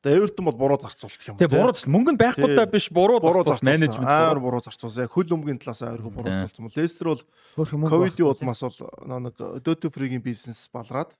Тэгээ 0.03 0.19
Эвертон 0.19 0.45
бол 0.45 0.59
буруу 0.59 0.79
зарцуулдаг 0.83 1.27
юм. 1.31 1.37
Тэгээ 1.39 1.55
буруу 1.55 1.75
мөнгө 1.87 2.11
нь 2.11 2.19
байхгүй 2.19 2.51
даа 2.59 2.67
биш 2.67 2.91
буруу 2.91 3.23
зарцуулсан 3.23 3.63
менежмент 3.63 4.03
амар 4.03 4.39
буруу 4.43 4.59
зарцуулсан. 4.59 5.07
Хөл 5.07 5.31
өмгийн 5.31 5.59
талаас 5.63 5.79
ойрхон 5.79 6.11
буруу 6.11 6.33
зарцуулсан. 6.43 6.75
Лестер 6.75 7.07
бол 7.07 7.23
ковидын 7.55 8.27
улмаас 8.27 8.61
бол 8.67 8.79
нэг 9.23 9.39
Dota 9.63 9.87
Free-гийн 9.87 10.19
бизнес 10.19 10.67
балраад 10.75 11.15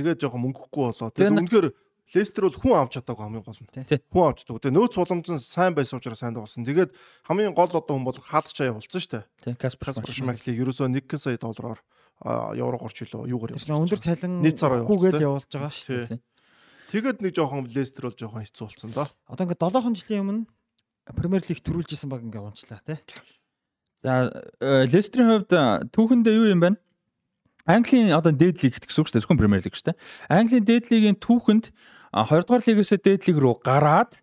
тэгээд 0.00 0.16
жоохон 0.16 0.48
мөнгөгүй 0.48 0.96
болоо. 0.96 1.12
Тэгээд 1.12 1.40
үнэхээр 1.44 1.68
Лестер 2.10 2.48
бол 2.48 2.58
хүн 2.58 2.74
авч 2.74 2.98
чадаагүй 2.98 3.22
хамгийн 3.22 3.44
гол 3.46 3.60
нь. 3.60 3.70
Хүн 4.10 4.26
авч 4.26 4.38
чадаагүй. 4.42 4.62
Тэгээ 4.66 4.76
нөөц 4.76 4.94
боломж 4.98 5.26
нь 5.30 5.38
сайн 5.38 5.74
байсан 5.78 6.02
учраас 6.02 6.18
сайн 6.18 6.34
болсон. 6.34 6.66
Тэгээд 6.66 6.90
хамгийн 7.26 7.54
гол 7.54 7.70
одоо 7.70 7.86
хүн 7.86 8.02
бол 8.02 8.18
хаалгач 8.18 8.58
аяа 8.60 8.74
болсон 8.74 8.98
шүү 8.98 9.22
дээ. 9.46 9.54
Каспер 9.54 9.94
Шмайклийг 9.94 10.58
ерөөсөө 10.58 10.90
1 10.90 11.18
сая 11.22 11.38
доллараар 11.38 11.78
евро 12.58 12.76
горч 12.82 13.06
илүү 13.06 13.30
юугаар 13.30 13.54
явуулсан. 13.54 13.78
Өндөр 13.78 14.00
цалин 14.02 14.42
гүүгээл 14.42 15.22
явуулж 15.22 15.50
байгаа 15.54 15.70
шүү 15.70 16.18
дээ. 16.18 16.20
Тэгээд 16.90 17.18
нэг 17.22 17.32
жоохон 17.38 17.70
Лестер 17.70 18.10
бол 18.10 18.18
жоохон 18.18 18.42
хэцүү 18.42 18.66
болсон 18.66 18.90
доо. 18.90 19.06
Одоо 19.30 19.46
ингээд 19.46 19.62
7 19.62 19.94
жилийн 19.94 20.22
өмнө 20.26 20.50
Премьер 21.14 21.42
лиг 21.46 21.62
төрүүлж 21.62 21.94
исэн 21.94 22.10
баг 22.10 22.22
ингээд 22.22 22.44
унчлаа 22.44 22.82
тий. 22.86 22.98
За 24.02 24.30
Лестерийн 24.60 25.46
хувьд 25.46 25.92
түүхэндээ 25.94 26.34
юу 26.34 26.50
юм 26.50 26.60
бэ? 26.62 26.70
Английн 27.66 28.14
одоо 28.14 28.32
дээд 28.32 28.62
лиг 28.62 28.78
гэсэн 28.80 29.02
үг 29.02 29.08
шүү 29.10 29.14
дээ. 29.18 29.24
Зөвхөн 29.26 29.40
Премьер 29.40 29.62
лиг 29.64 29.74
шүү 29.76 29.92
дээ. 29.92 30.00
Английн 30.30 30.64
дээд 30.64 30.90
лигийн 30.90 31.18
түүхэнд 31.18 31.70
2 32.10 32.42
дугаар 32.42 32.62
лигээс 32.66 32.92
дээд 32.98 33.22
лиг 33.30 33.38
рүү 33.38 33.54
гараад 33.62 34.18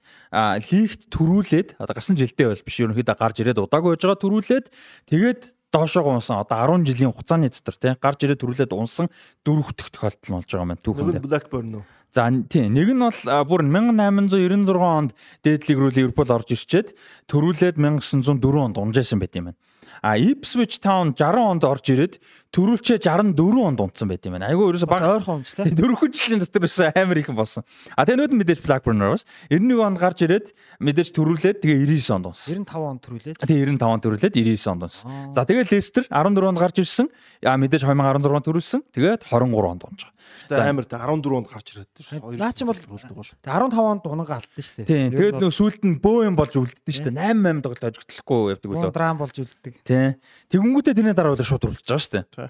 лигт 0.72 1.08
төрүүлээд 1.08 1.80
одоо 1.80 1.94
гарсан 1.96 2.20
жилдээ 2.20 2.52
бол 2.52 2.66
биш 2.68 2.78
ерөнхийдөө 2.84 3.16
гарч 3.16 3.36
ирээд 3.40 3.64
удаагүй 3.64 3.96
байж 3.96 4.04
байгаа 4.04 4.24
төрүүлээд 4.24 4.66
тэгээд 5.08 5.42
доошоо 5.72 6.04
унсан 6.04 6.44
одоо 6.44 6.78
10 6.78 6.84
жилийн 6.84 7.12
хугацааны 7.16 7.48
дотор 7.48 7.76
тий 7.80 7.94
гарч 7.96 8.20
ирээд 8.24 8.42
төрүүлээд 8.44 8.76
унсан 8.76 9.08
дөрөв 9.48 9.72
дэх 9.72 9.92
тохиолдол 9.92 10.28
нь 10.28 10.36
болж 10.36 10.50
байгаа 10.52 10.68
юм 10.68 10.80
түүхэнд. 10.84 11.24
Blackburn 11.24 11.72
үү? 11.80 11.84
За 12.12 12.28
тийм 12.28 12.74
нэг 12.76 12.92
нь 12.92 13.04
бол 13.04 13.20
бүр 13.48 13.62
1896 13.68 14.80
онд 14.80 15.12
дээд 15.44 15.68
лиг 15.68 15.78
рүү 15.80 15.92
Ливерпул 15.96 16.32
орж 16.32 16.50
ирчээд 16.56 16.96
төрүүлээд 17.28 17.76
1904 17.80 18.64
онд 18.64 18.76
унжаасан 18.80 19.20
байт 19.20 19.36
юм 19.36 19.52
байна. 19.52 19.60
А 20.02 20.16
Ipswich 20.16 20.80
Town 20.80 21.12
60 21.16 21.40
онд 21.40 21.64
орж 21.68 21.86
ирээд 21.92 22.20
төрүүлчээ 22.56 23.00
64 23.04 23.64
онд 23.68 23.80
унтсан 23.84 24.08
байт 24.08 24.26
юм 24.28 24.38
байна. 24.38 24.50
Айгүй 24.52 24.72
ерөөсө 24.72 24.88
баг 24.90 25.04
ойрхон 25.04 25.42
онц 25.42 25.52
тийм. 25.58 25.76
Дөрвөн 25.78 26.12
жилийн 26.16 26.42
дотор 26.42 26.64
ерөөсө 26.64 26.92
амар 26.96 27.20
их 27.22 27.30
болсон. 27.36 27.64
А 27.96 28.08
тэгээ 28.08 28.20
нүүд 28.24 28.34
мэдээж 28.40 28.60
Blackburn 28.64 29.02
Rovers 29.04 29.28
91 29.52 29.84
онд 29.84 29.98
гарч 30.00 30.24
ирээд 30.24 30.54
мэдээж 30.80 31.10
төрүүлээд 31.12 31.58
тэгээ 31.62 31.78
99 31.86 32.16
онд 32.18 32.26
унсан. 32.32 32.64
95 32.64 32.88
онд 32.88 33.02
төрүүлээд. 33.04 33.38
Тэгээ 33.44 33.66
95 33.78 33.94
онд 33.94 34.04
төрүүлээд 34.08 34.34
99 34.38 34.72
онд 34.72 34.84
унсан. 34.88 35.08
За 35.36 35.42
тэгээ 35.44 35.66
Leicester 35.72 36.04
14 36.08 36.50
онд 36.52 36.60
гарч 36.60 36.76
ирсэн. 36.82 37.08
А 37.44 37.58
мэдээж 37.58 37.84
2016 37.84 38.38
онд 38.38 38.48
төрүүлсэн. 38.48 38.82
Тэгээд 38.96 39.22
23 39.28 39.68
онд 39.68 39.84
унж 39.88 40.00
байгаа. 40.08 40.16
За 40.50 40.64
амар 40.64 40.86
та 40.88 40.98
14 41.04 41.36
онд 41.36 41.48
гарч 41.52 41.68
ирээд 41.76 41.90
тэр. 41.92 42.06
Наа 42.40 42.52
чи 42.56 42.64
бол 42.64 42.76
15 42.76 43.44
онд 43.44 44.04
унага 44.08 44.40
алдсан 44.40 44.64
шүү 44.64 44.76
дээ. 44.84 44.88
Тийм. 44.88 45.10
Тэгээд 45.12 45.40
нөө 45.44 45.52
сүүлд 45.52 45.84
нь 45.84 46.00
бөө 46.00 46.28
юм 46.28 46.36
болж 46.40 46.54
үлддэн 46.56 46.94
шүү 46.96 47.12
дээ. 47.12 47.16
8 47.36 47.44
8 47.44 47.64
тоглож 47.64 47.84
ажигдлахгүй 47.84 48.42
явдаг 48.56 48.70
үлээ. 48.72 48.96
Драм 48.96 49.18
болж 49.20 49.36
үлддэг. 49.36 49.74
Тийм. 49.84 50.16
Тэгэнгүүтээ 50.52 50.96
тэрний 50.96 51.16
дараа 51.16 51.36
бол 51.36 51.44
шууд 51.44 51.68
уралж 51.68 51.84
байгаа 51.84 52.04
шүү 52.04 52.14
дээ. 52.16 52.47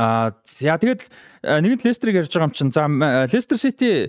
Аа 0.00 0.32
за 0.48 0.80
тэгээд 0.80 1.12
нэгэнт 1.44 1.84
Лестерийг 1.84 2.24
ярьж 2.24 2.32
байгаа 2.32 2.48
юм 2.48 2.56
чинь 2.56 2.72
за 2.72 2.88
Лестер 3.28 3.60
Сити 3.60 4.08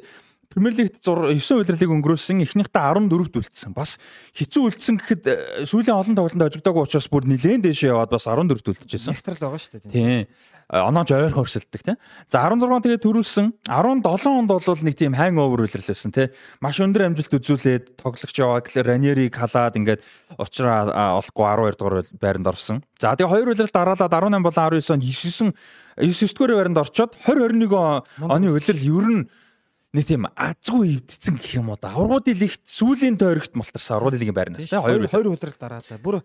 Премьер 0.52 0.76
лигт 0.76 1.00
9 1.00 1.40
удирлыг 1.40 1.92
өнгөрөөсөн 1.96 2.44
эхнийхдээ 2.44 2.84
14-т 2.92 3.40
үлдсэн. 3.40 3.72
Бас 3.72 3.96
хэцүү 4.36 4.68
үлдсэн 4.68 5.00
гэхэд 5.00 5.24
сүүлийн 5.64 5.96
олон 5.96 6.16
тоглолтод 6.20 6.52
ожигдоогүй 6.52 6.84
учраас 6.84 7.08
бүр 7.08 7.24
нилээн 7.24 7.64
дэше 7.64 7.88
яваад 7.88 8.12
бас 8.12 8.28
14-т 8.28 8.68
үлдэжсэн. 8.68 9.16
Нэгтрал 9.16 9.40
байгаа 9.48 9.64
шүү 9.64 9.80
дээ. 9.80 10.28
Тийм. 10.28 10.28
Онооч 10.72 11.12
ойр 11.12 11.36
хорсолдог 11.36 11.84
тийм. 11.84 11.98
За 12.32 12.48
16 12.48 12.64
тэгээд 12.88 13.04
төрүүлсэн. 13.04 13.52
17 13.68 14.08
онд 14.32 14.48
бол 14.48 14.84
нэг 14.88 14.96
тийм 14.96 15.12
хайн 15.20 15.36
овер 15.36 15.68
үлрэлсэн 15.68 16.16
тийм. 16.16 16.32
Маш 16.64 16.80
өндөр 16.80 17.12
амжилт 17.12 17.36
үзүүлээд 17.36 18.00
тоглогч 18.00 18.38
яваад 18.40 18.72
Ранерийг 18.72 19.36
халаад 19.36 19.76
ингээд 19.76 20.00
уучраа 20.40 21.20
олохгүй 21.20 21.76
12 21.76 21.76
дугаар 21.76 22.08
байранд 22.16 22.48
орсон. 22.48 22.80
За 22.96 23.12
тэгээд 23.20 23.32
хоёр 23.36 23.52
үлрэлт 23.52 23.76
дараалаад 23.76 24.16
18 24.16 24.48
болон 24.48 24.64
19 24.72 24.96
онд 24.96 25.04
9 25.04 25.52
9 26.00 26.40
дугаар 26.40 26.56
байранд 26.56 26.80
орчоод 26.80 27.20
2021 27.20 28.32
оны 28.32 28.48
үлрэл 28.56 28.88
ер 28.88 29.08
нь 29.12 29.24
нэг 29.92 30.08
тийм 30.08 30.24
азгүй 30.40 31.04
эвдсэн 31.04 31.36
гэх 31.36 31.60
юм 31.60 31.76
уу 31.76 31.76
да. 31.76 31.92
Аврагуудын 31.92 32.40
лигт 32.40 32.64
сүүлийн 32.64 33.20
тойрогт 33.20 33.52
мултарсан 33.60 34.00
аврагуудын 34.00 34.24
лигийн 34.24 34.38
байрнаас 34.40 34.72
тийм 34.72 34.80
хоёр 34.88 35.04
хоёр 35.04 35.36
үлрэл 35.36 35.60
дараалаа. 35.60 36.00
Бүр 36.00 36.24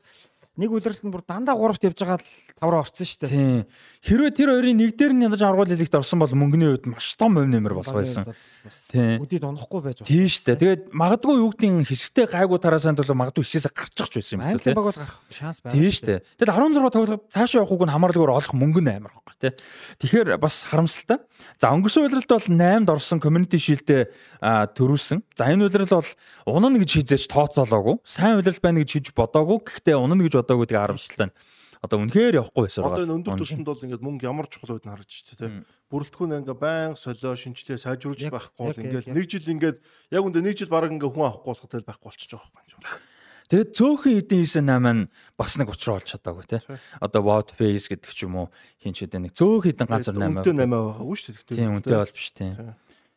нэг 0.57 0.71
үлрэлт 0.73 1.05
нь 1.05 1.13
бүр 1.13 1.23
дандаа 1.23 1.57
3-т 1.57 1.87
явж 1.87 2.01
байгаа 2.01 2.19
л 2.19 2.29
тавраа 2.57 2.81
орцсон 2.81 3.07
шүү 3.07 3.21
дээ. 3.25 3.31
Тийм. 3.31 3.61
Хэрвээ 4.01 4.33
тэр 4.33 4.49
хоёрын 4.57 4.77
нэг 4.81 4.93
дээр 4.97 5.13
нь 5.13 5.25
ядаж 5.29 5.43
аргуул 5.45 5.69
хэлэгт 5.69 5.97
орсон 6.01 6.19
бол 6.25 6.33
мөнгөний 6.33 6.69
хувьд 6.73 6.89
маш 6.89 7.13
том 7.21 7.37
өв 7.37 7.45
нэмэр 7.45 7.77
болох 7.77 7.93
байсан. 7.93 8.33
Тийм. 8.89 9.21
Үдид 9.21 9.45
унахгүй 9.45 9.81
байж 9.85 10.01
болно. 10.01 10.09
Тийм 10.09 10.27
шүү 10.27 10.45
дээ. 10.49 10.61
Тэгээд 10.61 10.83
магадгүй 10.97 11.35
юу 11.37 11.51
гэдгийг 11.53 11.87
хэсэгтэй 11.93 12.27
гайгүй 12.33 12.59
тараасаа 12.59 12.97
бол 12.97 13.21
магадгүй 13.21 13.45
хисээсээ 13.45 13.73
гарчих 13.77 14.09
ч 14.09 14.15
байсан 14.17 14.35
юм 14.35 14.41
байна. 14.43 14.65
Тийм 14.65 14.77
баг 14.81 14.87
бол 14.89 14.97
гарах 14.97 15.21
шанс 15.29 15.61
байна. 15.61 15.75
Тийм 15.77 15.93
шүү 15.93 16.07
дээ. 16.09 16.19
Тэгэл 16.41 16.57
16 16.57 16.95
тоглоход 16.97 17.23
цаашаа 17.29 17.61
явахыг 17.63 17.85
нь 17.85 17.95
хамаарлагаар 17.95 18.37
олох 18.41 18.55
мөнгө 18.57 18.81
нь 18.81 18.93
амар 18.97 19.13
байхгүй 19.13 19.37
тий. 19.41 19.53
Тэгэхээр 20.01 20.41
бас 20.41 20.65
харамсалтай. 20.65 21.21
За 21.61 21.73
өнгөрсөн 21.77 22.09
үйлрэлт 22.09 22.33
бол 22.33 22.49
8-д 22.49 22.89
орсон 22.89 23.21
community 23.21 23.61
shield-д 23.61 24.09
төрүүлсэн. 24.41 25.21
За 25.37 25.49
энэ 25.53 25.69
үйлрэл 25.69 25.93
бол 25.93 26.11
унана 26.49 26.81
гэж 26.81 27.05
хизээч 27.05 27.29
тооцоолоогүй. 27.29 28.01
Сайн 28.05 28.41
үйлрэл 28.41 28.63
байна 28.65 28.81
гэж 28.81 28.91
хийж 28.97 29.07
бодоогүй. 29.13 29.61
Гэхдээ 29.69 29.97
унана 29.97 30.25
гэж 30.25 30.35
бодоогүй 30.47 30.71
тэгээ 30.71 30.85
харамсалтай 30.87 31.35
одоо 31.83 32.03
үнэхээр 32.03 32.41
явахгүй 32.41 32.63
байсан. 32.67 32.83
Одоо 32.87 33.05
энэ 33.05 33.17
өндөр 33.21 33.39
түвшинд 33.43 33.67
бол 33.67 33.85
ингээд 33.85 34.03
мөнгө 34.03 34.27
ямар 34.27 34.47
чухал 34.49 34.77
үед 34.77 34.87
нь 34.87 34.93
харж 34.93 35.11
чи 35.11 35.35
тээ. 35.37 35.67
Бүрэлдэхүүн 35.91 36.43
ингээ 36.43 36.57
баян 36.57 36.95
солио 36.97 37.37
шинжлээ 37.37 37.79
сайжруулж 37.79 38.27
байхгүй 38.27 38.65
бол 38.65 38.81
ингээд 38.81 39.07
нэг 39.13 39.27
жил 39.29 39.47
ингээд 39.47 39.79
яг 40.11 40.23
үндэ 40.25 40.41
нэг 40.43 40.57
жил 40.57 40.73
баг 40.73 40.91
ингээ 40.91 41.11
хүн 41.13 41.27
авахгүй 41.29 41.51
болох 41.53 41.69
тэл 41.69 41.87
байхгүй 41.87 42.07
болчихж 42.11 42.31
байгаа 42.33 42.53
байхгүй. 42.57 43.15
Тэгээд 43.47 43.71
цөөхөн 43.79 44.19
эдийн 44.19 44.43
хийсэн 44.43 44.67
намаа 44.67 45.07
бас 45.39 45.55
нэг 45.55 45.71
учраа 45.71 46.03
олж 46.03 46.11
чадаагүй 46.11 46.45
тий. 46.51 46.61
Одоо 46.99 47.47
Face 47.55 47.87
гэдэг 47.87 48.11
ч 48.11 48.27
юм 48.27 48.43
уу 48.43 48.47
хин 48.83 48.91
ч 48.91 49.07
үдэ 49.07 49.23
нэг 49.23 49.39
цөөх 49.39 49.71
эдэн 49.71 49.87
газар 49.87 50.19
намаа. 50.19 50.43
Үнэтэй 50.43 50.57
намаа 50.59 50.99
байгаа 50.99 51.15
шүү 51.15 51.47
дээ. 51.47 51.55
Тийм 51.55 51.79
үнэтэй 51.79 51.95
бол 51.95 52.11
биш 52.11 52.29
тий. 52.35 52.51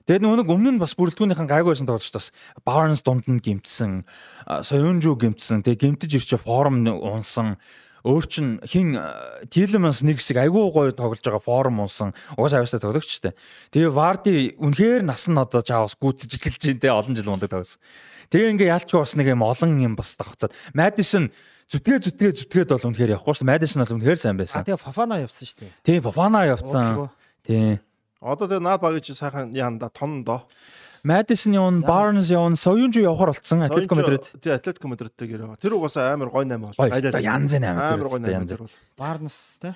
Тэгээд 0.10 0.26
нөгөө 0.26 0.50
өмнө 0.50 0.72
нь 0.74 0.82
бас 0.82 0.98
бүрэлдэхүүнийхэн 0.98 1.46
гайгүйсэн 1.46 1.86
тоглож 1.86 2.10
бас 2.10 2.34
Barnes 2.66 3.06
дунд 3.06 3.30
нь 3.30 3.38
гимтсэн, 3.38 4.10
Соёнжу 4.66 5.14
гимтсэн, 5.14 5.62
тэгээд 5.62 6.02
гимтэж 6.02 6.18
ирчээ 6.18 6.42
форум 6.42 6.82
унсан 6.90 7.62
өөр 8.02 8.26
чин 8.26 8.48
хин 8.66 8.98
Тилманс 9.54 10.02
нэг 10.02 10.18
хэсэг 10.18 10.42
айгүй 10.42 10.74
гоё 10.74 10.98
тоглож 10.98 11.22
байгаа 11.22 11.46
форум 11.46 11.86
унсан 11.86 12.18
угаасаа 12.42 12.66
авьяастай 12.66 12.82
тоглогч 12.82 13.12
штэ. 13.22 13.38
Тэгээ 13.70 13.94
Варди 13.94 14.58
үнэхээр 14.58 15.06
нас 15.06 15.30
нь 15.30 15.38
одоо 15.38 15.62
чаавс 15.62 15.94
гүйцэж 16.00 16.42
эхэлж 16.42 16.62
байна 16.74 16.82
те 16.82 16.90
олон 16.90 17.14
жил 17.14 17.30
мундаг 17.30 17.54
тоглосон. 17.54 17.78
Тэгээ 18.34 18.52
ингээ 18.58 18.74
ялч 18.74 18.90
бас 18.90 19.14
нэг 19.14 19.28
юм 19.30 19.46
олон 19.46 19.78
юм 19.78 19.94
бас 19.94 20.16
давхцаад 20.16 20.58
Madison 20.74 21.30
зүтгээ 21.70 22.00
зүтгээ 22.08 22.32
зүтгээд 22.34 22.70
бол 22.74 22.88
үнэхээр 22.88 23.14
явахгүй 23.14 23.36
шүү. 23.36 23.46
Madison 23.46 23.84
бол 23.86 23.94
үнэхээр 24.00 24.18
сайн 24.18 24.42
байсан. 24.42 24.64
Тэгээ 24.64 24.80
Fofana 24.80 25.20
явсан 25.22 25.46
шүү 25.46 25.60
дээ. 25.60 25.72
Тийм 25.86 26.02
Fofana 26.02 26.48
явсан. 26.48 27.12
Тийм. 27.44 27.84
Одоо 28.20 28.52
тэгээ 28.52 28.60
наад 28.60 28.82
багж 28.84 29.16
сайхан 29.16 29.56
яанда 29.56 29.88
тон 29.90 30.24
доо. 30.28 30.44
Madison 31.04 31.56
явна, 31.56 31.80
Barnes 31.88 32.28
явна, 32.28 32.60
Soyunju 32.60 33.00
явахаар 33.00 33.32
болцсон 33.32 33.64
Atletico 33.64 33.96
Madrid. 33.96 34.24
Тий, 34.44 34.52
Atletico 34.52 34.92
Madrid-тэй 34.92 35.28
гэрээ. 35.32 35.56
Тэр 35.64 35.80
угаасаа 35.80 36.12
амар 36.12 36.28
гой 36.28 36.44
8 36.44 36.60
бол. 36.60 36.76
Гайдаа 36.76 37.24
янз 37.24 37.56
нь 37.56 37.64
амар 37.64 38.12
гой 38.12 38.20
8 38.20 38.60
бол. 38.60 38.68
Barnes 39.00 39.60
тий. 39.64 39.72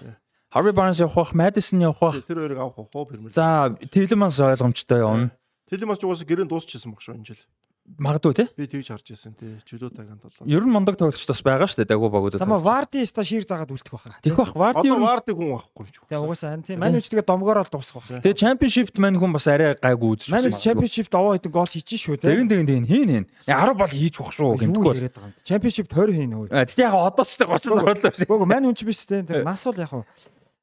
Harvey 0.51 0.75
Barnes 0.75 0.99
явах 0.99 1.31
Madison 1.31 1.79
явах. 1.79 2.19
Тэр 2.27 2.43
хоёрыг 2.43 2.59
авах 2.59 2.83
уу 2.83 3.07
Premier. 3.07 3.31
За, 3.31 3.71
Tielemans 3.87 4.35
ойлгомжтой 4.35 4.99
явна. 4.99 5.31
Tielemans 5.71 6.03
угаасаа 6.03 6.27
гэрээ 6.27 6.51
дуусчихсан 6.51 6.91
баг 6.91 6.99
шүү 6.99 7.15
энэ 7.15 7.23
жил. 7.31 7.39
Магадгүй 7.83 8.33
тий. 8.33 8.47
Би 8.55 8.63
тэгж 8.63 8.89
харж 8.95 9.11
байсан 9.11 9.33
тий. 9.35 9.57
Чөлөө 9.67 9.91
таганд 9.91 10.23
болоо. 10.23 10.47
Ер 10.47 10.63
нь 10.63 10.71
мундаг 10.71 10.95
тоглогч 10.95 11.27
бас 11.27 11.41
байгаа 11.43 11.67
шүү 11.67 11.83
дээ. 11.83 11.91
Дагуу 11.91 12.07
багуудад. 12.07 12.39
Зама 12.39 12.55
Варди 12.63 13.03
ста 13.03 13.27
шир 13.27 13.43
заагаад 13.43 13.75
үлдэх 13.75 13.91
баха. 13.91 14.15
Тэх 14.23 14.39
бах. 14.39 14.55
Варди 14.55 14.87
одоо 14.87 15.03
Варди 15.03 15.35
хүн 15.35 15.51
авахгүй 15.59 15.83
юм 15.83 15.91
ч. 15.91 15.99
Тэгээ 16.07 16.23
угаасаа 16.23 16.63
тийм. 16.63 16.79
Мань 16.79 16.95
үч 16.95 17.11
тэгээ 17.11 17.27
домгоор 17.27 17.59
л 17.59 17.67
дуусах 17.67 17.99
бах. 17.99 18.23
Тэгээ 18.23 18.39
Championship-т 18.39 19.03
мань 19.03 19.19
хүн 19.19 19.35
бас 19.35 19.47
арай 19.51 19.75
гайгүй 19.75 20.09
үзэж 20.15 20.31
байна. 20.31 20.47
Мань 20.47 20.63
Championship-т 20.63 21.11
овоо 21.11 21.35
хэдэн 21.35 21.51
гол 21.51 21.67
хийчих 21.67 21.99
шүү 21.99 22.15
тий. 22.23 22.27
Тэгин 22.31 22.47
тэгин 22.47 22.67
тэгин 22.71 22.87
хийн 22.87 23.09
хийн. 23.11 23.25
10 23.51 23.75
бол 23.75 23.91
хийж 23.91 24.15
бах 24.15 24.31
шүү 24.31 24.51
гэмтгүй. 24.63 24.95
Championship 25.43 25.87
20 25.91 26.23
хийн 26.23 26.31
үү. 26.39 26.47
Тэгтээ 26.55 26.87
яг 26.87 26.95
одоо 26.95 27.25
ч 27.27 27.35
30 27.35 27.67
болоо. 27.67 27.99
Гүг 27.99 28.47
мань 28.47 28.63
хүн 28.63 28.79
ч 28.79 28.87
биш 28.87 29.03
тий. 29.03 29.27
Нас 29.43 29.59
бол 29.67 29.83
яг 29.83 29.91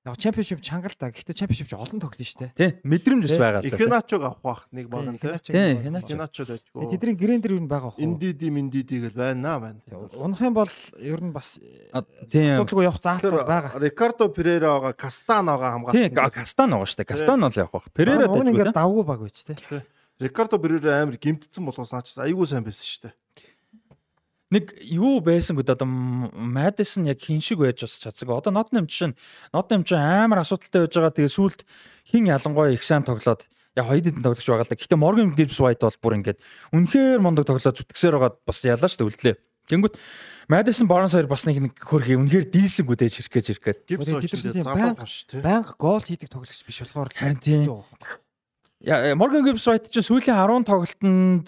Яг 0.00 0.16
чемпионшип 0.16 0.62
чангал 0.64 0.97
та. 0.97 1.11
Гэхдээ 1.12 1.37
чемпионшип 1.45 1.69
ч 1.69 1.76
олон 1.76 2.00
тоглоно 2.00 2.25
шүү 2.25 2.40
дээ. 2.40 2.52
Тий. 2.57 2.71
Мэдрэмж 2.88 3.28
бас 3.28 3.37
байгаа 3.37 3.61
л 3.61 3.69
да. 3.69 3.76
Ихначог 3.76 4.23
авах 4.25 4.40
бах 4.40 4.61
нэг 4.73 4.88
баг 4.88 5.12
нь 5.12 5.21
тий. 5.21 5.76
Ихначог 5.76 6.49
ажгүй. 6.57 6.88
Тэдний 6.97 7.16
гэрэн 7.21 7.40
дээр 7.45 7.61
юу 7.61 7.69
байгаа 7.69 7.92
бах. 7.92 8.00
Индиди 8.00 8.49
миндиди 8.49 8.97
гэл 8.97 9.12
байна 9.12 9.61
байна. 9.61 9.85
Унах 10.16 10.40
юм 10.40 10.57
бол 10.57 10.73
ер 10.97 11.21
нь 11.21 11.37
бас 11.37 11.61
асуудалгүй 11.92 12.88
явах 12.88 13.04
заалтууд 13.04 13.45
байгаа. 13.45 13.76
Рикардо 13.76 14.33
Перейра 14.33 14.80
байгаа, 14.80 14.97
Кастано 14.97 15.61
байгаа 15.61 15.76
хамгаалалт. 15.76 16.00
Тий, 16.00 16.09
Кастано 16.33 16.80
байгаа 16.80 16.88
шүү 16.88 16.97
дээ. 17.04 17.12
Кастано 17.12 17.52
л 17.52 17.61
явах 17.61 17.73
бах. 17.76 17.92
Перейра 17.92 18.25
дэж 18.25 18.40
үү. 18.40 18.49
Ингээд 18.57 18.73
давгүй 18.73 19.04
баг 19.04 19.21
байж 19.21 19.37
тий. 19.45 19.85
Рикардо 20.16 20.57
Перейра 20.57 21.04
амар 21.04 21.21
гимтсэн 21.21 21.61
болохоос 21.61 21.92
наач 21.92 22.16
айгүй 22.16 22.49
сайн 22.49 22.64
байсан 22.64 22.88
шүү 22.88 23.04
дээ 23.04 23.20
нэг 24.50 24.75
юу 24.83 25.23
байсан 25.23 25.54
гэдэг 25.54 25.78
одоо 25.78 25.87
Madison 25.87 27.07
яг 27.07 27.23
хин 27.23 27.38
шиг 27.40 27.62
байж 27.62 27.87
бас 27.87 27.99
чадсаг. 28.02 28.28
Одоо 28.28 28.50
Nottingham 28.50 28.90
жишээ 28.90 29.14
нь 29.14 29.19
Nottingham 29.54 29.87
ч 29.87 29.95
амар 29.95 30.42
асуудалтай 30.42 30.85
байж 30.85 30.95
байгаа. 30.95 31.14
Тэгээ 31.14 31.37
сүулт 31.38 31.61
хин 32.11 32.26
ялангуяа 32.26 32.75
их 32.75 32.83
сайн 32.83 33.07
тоглоод 33.07 33.47
яг 33.78 33.87
хоёр 33.87 34.02
хэдэн 34.02 34.26
тоглогч 34.26 34.47
байгаа 34.50 34.66
л 34.66 34.73
да. 34.75 34.78
Гэхдээ 34.78 34.99
Morgan 34.99 35.30
Gibbs 35.38 35.59
White 35.62 35.87
бол 35.87 35.99
бүр 36.02 36.19
ингээд 36.19 36.38
үнэхээр 36.75 37.21
мундаг 37.23 37.47
тоглоод 37.47 37.78
зүтгэсээр 37.78 38.14
байгаа 38.19 38.33
бас 38.42 38.59
ялаа 38.66 38.90
шүү 38.90 38.99
дээ 38.99 39.11
үлдлээ. 39.14 39.37
Тэнгүүт 39.71 39.95
Madison 40.50 40.87
Barnes 40.90 41.14
хоёр 41.14 41.30
бас 41.30 41.47
нэг 41.47 41.62
нэг 41.62 41.75
хөрхий 41.78 42.19
үнэхээр 42.19 42.50
дийлсэн 42.50 42.90
гүдэж 42.90 43.23
хэрэг 43.23 43.35
гэж 43.38 43.47
хэрэг 43.54 43.64
гээд. 43.71 43.80
Тэд 43.87 44.66
банк 44.66 44.99
банк 45.47 45.69
гол 45.78 46.02
хийдэг 46.02 46.26
тоглогч 46.26 46.66
биш 46.66 46.83
болохоор 46.83 47.14
харин 47.14 47.38
тийм. 47.38 47.87
Я 48.83 49.14
Morgan 49.14 49.47
Gibbs 49.47 49.62
White 49.62 49.95
чинь 49.95 50.02
сүүлийн 50.02 50.35
10 50.35 50.66
тоглолтод 50.66 51.47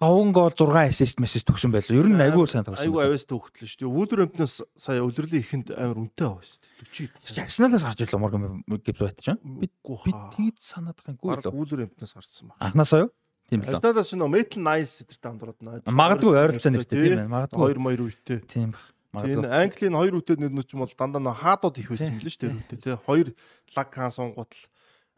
5 0.00 0.32
гол 0.32 0.50
6 0.50 0.72
ассист 0.88 1.20
мессеж 1.20 1.44
төгсөн 1.44 1.72
байлаа. 1.74 1.98
Ер 1.98 2.08
нь 2.08 2.22
айгүй 2.22 2.46
сайн 2.48 2.64
тогсон. 2.64 2.88
Айгүй 2.88 3.02
авьяас 3.04 3.26
төгтлөө 3.28 3.68
шүү 3.68 3.80
дээ. 3.84 3.92
Вудерэмпнээс 3.92 4.54
сая 4.76 5.02
улирлын 5.04 5.42
ихэнд 5.42 5.68
амар 5.76 5.98
үнэтэй 6.08 6.28
дээ. 6.28 7.10
40. 7.20 7.44
Арсеналаас 7.44 7.84
гарч 7.84 8.00
ирлээ 8.02 8.20
Морган 8.22 8.64
Гибс 8.82 9.02
байт 9.04 9.20
ч. 9.20 9.36
Би 9.42 9.68
би 9.68 10.12
тэгж 10.32 10.58
санаад 10.58 10.98
байгаа 11.04 11.44
юм. 11.44 11.56
Вудерэмпнээс 11.60 12.12
гарсан 12.16 12.48
баг. 12.50 12.56
Анхнаасаа 12.58 13.06
юу? 13.06 13.10
Тийм 13.52 13.60
л. 13.62 13.68
Арсеналаас 13.68 14.12
нөө 14.16 14.30
Metal 14.32 14.62
Nice 14.64 15.04
гэдэрт 15.04 15.24
амдраад 15.28 15.58
наа. 15.60 15.82
Магадгүй 15.86 16.34
ойролцоо 16.40 16.72
нэртэй 16.72 16.96
тийм 16.96 17.18
ээ. 17.20 17.28
Магадгүй 17.28 17.76
2 17.76 17.84
2 17.84 18.06
үетэй. 18.08 18.38
Тийм 18.48 18.72
баг. 18.72 18.82
Тийм 19.12 19.44
Английн 19.44 19.92
2 19.92 20.16
үетэй 20.16 20.36
нэрнүүд 20.40 20.66
ч 20.66 20.72
юм 20.72 20.82
бол 20.88 20.96
дандаа 20.96 21.20
нөө 21.20 21.36
хаадууд 21.36 21.76
их 21.76 21.92
байсан 21.92 22.16
юм 22.16 22.24
л 22.24 22.32
шүү 22.32 22.48
дээ. 22.48 22.80
Тийм. 22.80 22.96
2 23.04 23.36
лаг 23.76 23.88
хаан 23.92 24.32
гутал 24.32 24.64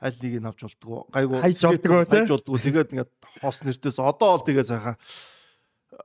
аль 0.03 0.19
нэг 0.19 0.35
нь 0.41 0.49
авч 0.49 0.61
болдгоо. 0.65 1.07
Гайгүй 1.13 1.39
хайж 1.45 1.61
болдгоо 1.63 2.05
тийм. 2.05 2.25
Хайж 2.25 2.31
болдгоо. 2.35 2.59
Тэгээд 2.59 2.91
ингээд 2.95 3.11
хос 3.43 3.59
нэртээс 3.63 3.99
одоо 4.01 4.29
бол 4.39 4.47
тэгээ 4.47 4.67
сайхан 4.67 4.97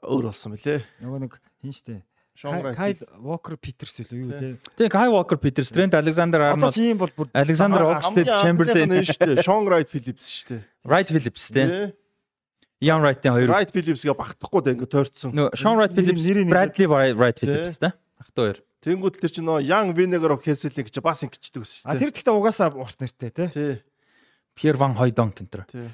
өөр 0.05 0.25
болсон 0.29 0.53
мөлий. 0.53 0.83
Нөгөө 1.01 1.19
нэг 1.25 1.33
хин 1.61 1.73
штэ. 1.73 2.03
Кайл 2.39 3.03
Walker 3.19 3.59
Peters 3.59 3.99
үлээ 3.99 4.15
юу 4.15 4.31
лээ. 4.31 4.55
Тэгээ 4.79 4.95
Кайл 4.95 5.11
Walker 5.11 5.35
Peters, 5.35 5.75
Trent 5.75 5.91
Alexander 5.91 6.39
Arnold. 6.39 6.71
Одоо 6.71 6.83
ийм 6.87 6.95
бол 6.95 7.11
бүр 7.11 7.27
Alexander 7.35 7.83
Oxlade 7.83 8.31
Chamberlain 8.31 9.03
штэ. 9.03 9.43
Sean 9.43 9.67
Wright 9.67 9.91
Phillips 9.91 10.47
штэ. 10.47 10.63
Wright 10.87 11.11
Phillips 11.11 11.51
тий. 11.51 11.91
Ian 12.79 13.03
Wright-ийн 13.03 13.35
хоёр. 13.35 13.51
Wright 13.51 13.75
Phillips-гээ 13.75 14.15
багтахгүй 14.15 14.63
дээ 14.63 14.73
ингээ 14.79 14.87
тойрцсон. 14.87 15.35
Sean 15.59 15.75
Wright 15.75 15.91
Phillips, 15.91 16.23
Bradley 16.47 16.87
Wright 16.87 17.35
Phillips 17.35 17.75
тий. 17.75 17.91
Багтаа 17.91 18.39
хоёр. 18.39 18.57
Тэнгүүд 18.79 19.19
тэр 19.19 19.31
чинь 19.35 19.47
нөө 19.47 19.63
Young 19.67 19.91
Vinegar 19.91 20.31
of 20.35 20.43
Kesseling 20.43 20.87
гэж 20.87 21.03
бас 21.03 21.23
ингэчдэг 21.27 21.61
ус 21.63 21.83
шүү 21.83 21.87
дээ. 21.87 21.91
А 21.91 21.99
тэр 21.99 22.11
гэхдээ 22.15 22.35
угаасаа 22.35 22.71
урт 22.75 22.97
нэртэй 23.03 23.31
тий. 23.31 23.49
Тий. 23.51 23.73
Pierre 24.55 24.79
Van 24.79 24.95
Hooydonk 24.95 25.43
энэ. 25.43 25.67
Тий. 25.67 25.89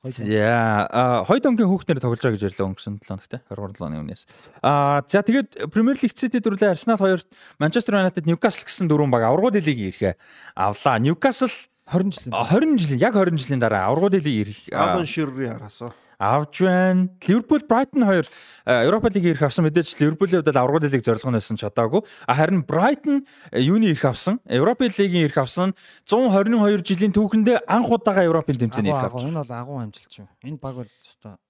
Яа, 0.00 1.28
Хойдонгийн 1.28 1.68
хүүхднэр 1.68 2.00
тоглож 2.00 2.24
байгаа 2.24 2.40
гэж 2.40 2.44
ярьлаа 2.48 2.72
өнгөрсөн 2.72 3.04
7 3.04 3.20
хоногт 3.20 3.36
23 3.52 3.84
оны 3.84 4.00
өмнөөс. 4.00 4.22
Аа 4.64 5.04
за 5.04 5.20
тэгээд 5.20 5.68
Премьер 5.68 6.00
Лиг 6.00 6.16
Сити 6.16 6.40
дөрүлээ 6.40 6.72
Арсенал 6.72 6.96
2-т 6.96 7.28
Манчестер 7.60 8.00
Юнайтед 8.00 8.24
Ньюкасл 8.24 8.64
гэсэн 8.64 8.88
дөрвөн 8.88 9.12
баг 9.12 9.28
аврагууд 9.28 9.60
лигийн 9.60 9.92
ирэхээ 9.92 10.16
авлаа. 10.56 10.96
Ньюкасл 11.04 11.52
20 11.84 12.16
жилийн 12.16 12.32
20 12.32 12.80
жилийн 12.80 13.00
яг 13.04 13.12
20 13.12 13.36
жилийн 13.44 13.60
дараа 13.60 13.92
аврагууд 13.92 14.16
лиг 14.16 14.24
ирэх. 14.24 14.72
Алан 14.72 15.04
Ширрийн 15.04 15.60
араасаа. 15.60 15.92
Авж 16.20 16.60
байна. 16.60 17.08
Ливерпул 17.24 17.64
Брайтон 17.64 18.04
хоёр 18.04 18.28
Европа 18.68 19.08
лигийн 19.08 19.32
ирэх 19.32 19.48
авсан 19.48 19.64
мэдээж 19.64 19.96
Ливерпулийн 19.96 20.44
хувьд 20.44 20.52
аврагууд 20.52 20.92
лиг 20.92 21.04
зорилго 21.04 21.32
нь 21.32 21.38
байсан 21.40 21.56
ч 21.56 21.64
одоогүй. 21.64 22.04
Харин 22.28 22.62
Брайтон 22.68 23.24
юуны 23.56 23.88
ирэх 23.88 24.04
авсан? 24.04 24.38
Европа 24.44 24.84
лигийн 24.84 25.24
ирэх 25.24 25.40
авсан 25.40 25.72
122 26.04 26.84
жилийн 26.84 27.16
түүхэндээ 27.16 27.64
анх 27.64 27.88
удаага 27.88 28.28
Европын 28.28 28.60
тэмцээний 28.60 28.92
ирэх 28.92 29.08
авсан. 29.08 29.32
Энэ 29.32 29.40
бол 29.40 29.56
агуу 29.56 29.76
амжилт 29.80 30.12
шүү. 30.12 30.28
Энэ 30.44 30.60
баг 30.60 30.74
бол 30.76 30.92
өстой 31.00 31.40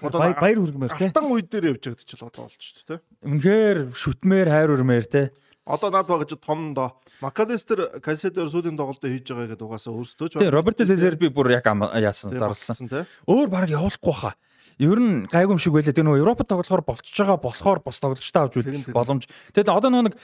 Баяр 0.00 0.58
хүргэмээр 0.62 0.94
те. 0.94 1.10
Алтан 1.10 1.26
үе 1.26 1.42
дээр 1.42 1.74
явж 1.74 1.82
байгаа 1.90 2.06
ч 2.06 2.14
л 2.14 2.26
одоо 2.30 2.46
болж 2.46 2.62
шүү 2.62 2.86
дээ. 2.86 3.00
Үнэхээр 3.26 3.78
шүтмээр 3.98 4.48
хайр 4.48 4.70
үрмээр 4.78 5.06
те. 5.10 5.22
Одоо 5.64 5.90
над 5.90 6.06
багж 6.06 6.34
том 6.42 6.74
доо. 6.74 6.98
Макалестер 7.20 8.00
Касседор 8.02 8.50
сүүлийн 8.50 8.74
тоглолтоо 8.74 9.06
хийж 9.06 9.30
байгаа 9.30 9.54
гэдэг 9.54 9.62
угаасаа 9.62 9.94
өөрсдөө 9.94 10.26
ч 10.26 10.32
байна. 10.34 10.50
Роберто 10.50 10.82
Сезер 10.82 11.14
би 11.14 11.30
бүр 11.30 11.54
яг 11.54 11.70
яасан 11.70 12.34
зарлсан. 12.34 13.06
Өөр 13.30 13.46
баг 13.46 13.70
явуулахгүй 13.70 14.10
хаа. 14.10 14.34
Ер 14.82 14.98
нь 14.98 15.30
гайгүй 15.30 15.54
юм 15.54 15.62
шиг 15.62 15.70
байлаа. 15.70 15.94
Тэр 15.94 16.06
нөгөө 16.08 16.22
Европод 16.22 16.48
тоглохоор 16.50 16.82
болчихж 16.82 17.14
байгаа 17.14 17.38
болохоор 17.38 17.78
бас 17.84 18.02
тоглогчтой 18.02 18.42
авч 18.42 18.54
үл 18.58 18.90
боломж. 18.90 19.30
Тэгэд 19.54 19.70
одоо 19.70 19.90
нөгөө 19.94 20.06
нэг 20.10 20.16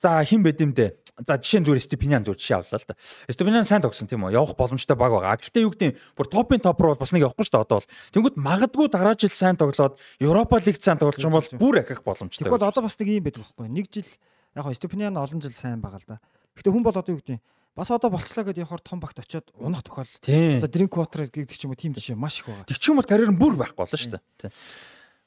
за 0.00 0.24
хин 0.24 0.40
байд 0.40 0.64
юм 0.64 0.72
дээ. 0.72 0.96
За 1.26 1.36
жишээ 1.36 1.60
нь 1.60 1.66
зүгээр 1.68 1.84
Степинян 1.84 2.24
зүгээр 2.24 2.40
жишээ 2.40 2.56
авлаа 2.56 2.80
л 2.80 2.88
да. 2.88 2.96
Степинян 3.28 3.68
сайн 3.68 3.82
тогсон 3.82 4.08
тийм 4.08 4.24
үү? 4.24 4.36
Явах 4.36 4.56
боломжтой 4.56 4.96
баг 4.96 5.12
байгаа. 5.12 5.36
Гэхдээ 5.36 5.64
юу 5.64 5.72
гэдэг 5.74 5.96
бүр 6.16 6.26
топын 6.32 6.60
топ 6.62 6.80
руу 6.80 6.96
бас 6.96 7.12
нэг 7.12 7.24
явахгүй 7.24 7.44
шүү 7.44 7.56
дээ 7.56 7.64
одоо 7.66 7.76
бол. 7.80 7.90
Тэнгүүд 8.14 8.36
магадгүй 8.36 8.86
дараа 8.92 9.16
жил 9.16 9.32
сайн 9.32 9.56
тоглоод 9.56 9.96
Европа 10.20 10.60
лиг 10.60 10.76
сайн 10.76 11.00
тоглож 11.00 11.24
юм 11.24 11.34
бол 11.34 11.48
бүр 11.56 11.82
ахих 11.82 12.04
боломжтой. 12.04 12.46
Тэгвэл 12.46 12.68
одоо 12.68 12.84
бас 12.84 13.00
нэг 13.00 13.08
юм 13.08 13.24
байдаг 13.24 13.42
байхгүй. 13.42 13.68
Нэг 13.68 13.88
жил 13.88 14.08
яг 14.56 14.74
Степинян 14.74 15.16
олон 15.16 15.40
жил 15.40 15.52
сайн 15.52 15.80
байгаа 15.84 16.00
л 16.00 16.08
да. 16.08 16.20
Гэхдээ 16.56 16.72
хүн 16.72 16.82
бол 16.82 16.96
одоо 16.96 17.12
юу 17.12 17.20
гэдэг 17.20 17.40
бас 17.76 17.92
одоо 17.92 18.08
болцлоо 18.08 18.44
гэдээ 18.48 18.64
явахаар 18.64 18.80
том 18.80 19.00
багт 19.00 19.20
очиод 19.20 19.52
унах 19.60 19.84
тохиол. 19.84 20.08
Одоо 20.64 20.70
дринк 20.72 20.96
вотер 20.96 21.28
гэдэг 21.28 21.52
ч 21.52 21.68
юм 21.68 21.76
уу 21.76 21.78
тийм 21.78 21.92
жишээ 21.92 22.16
маш 22.16 22.40
их 22.40 22.48
байгаа. 22.48 22.64
Тэг 22.64 22.80
чи 22.80 22.88
юм 22.88 22.96
бол 22.96 23.04
карьер 23.04 23.28
нь 23.28 23.36
бүр 23.36 23.60
байхгүй 23.60 23.84
болно 23.84 24.00
шүү 24.00 24.16
дээ. 24.16 24.50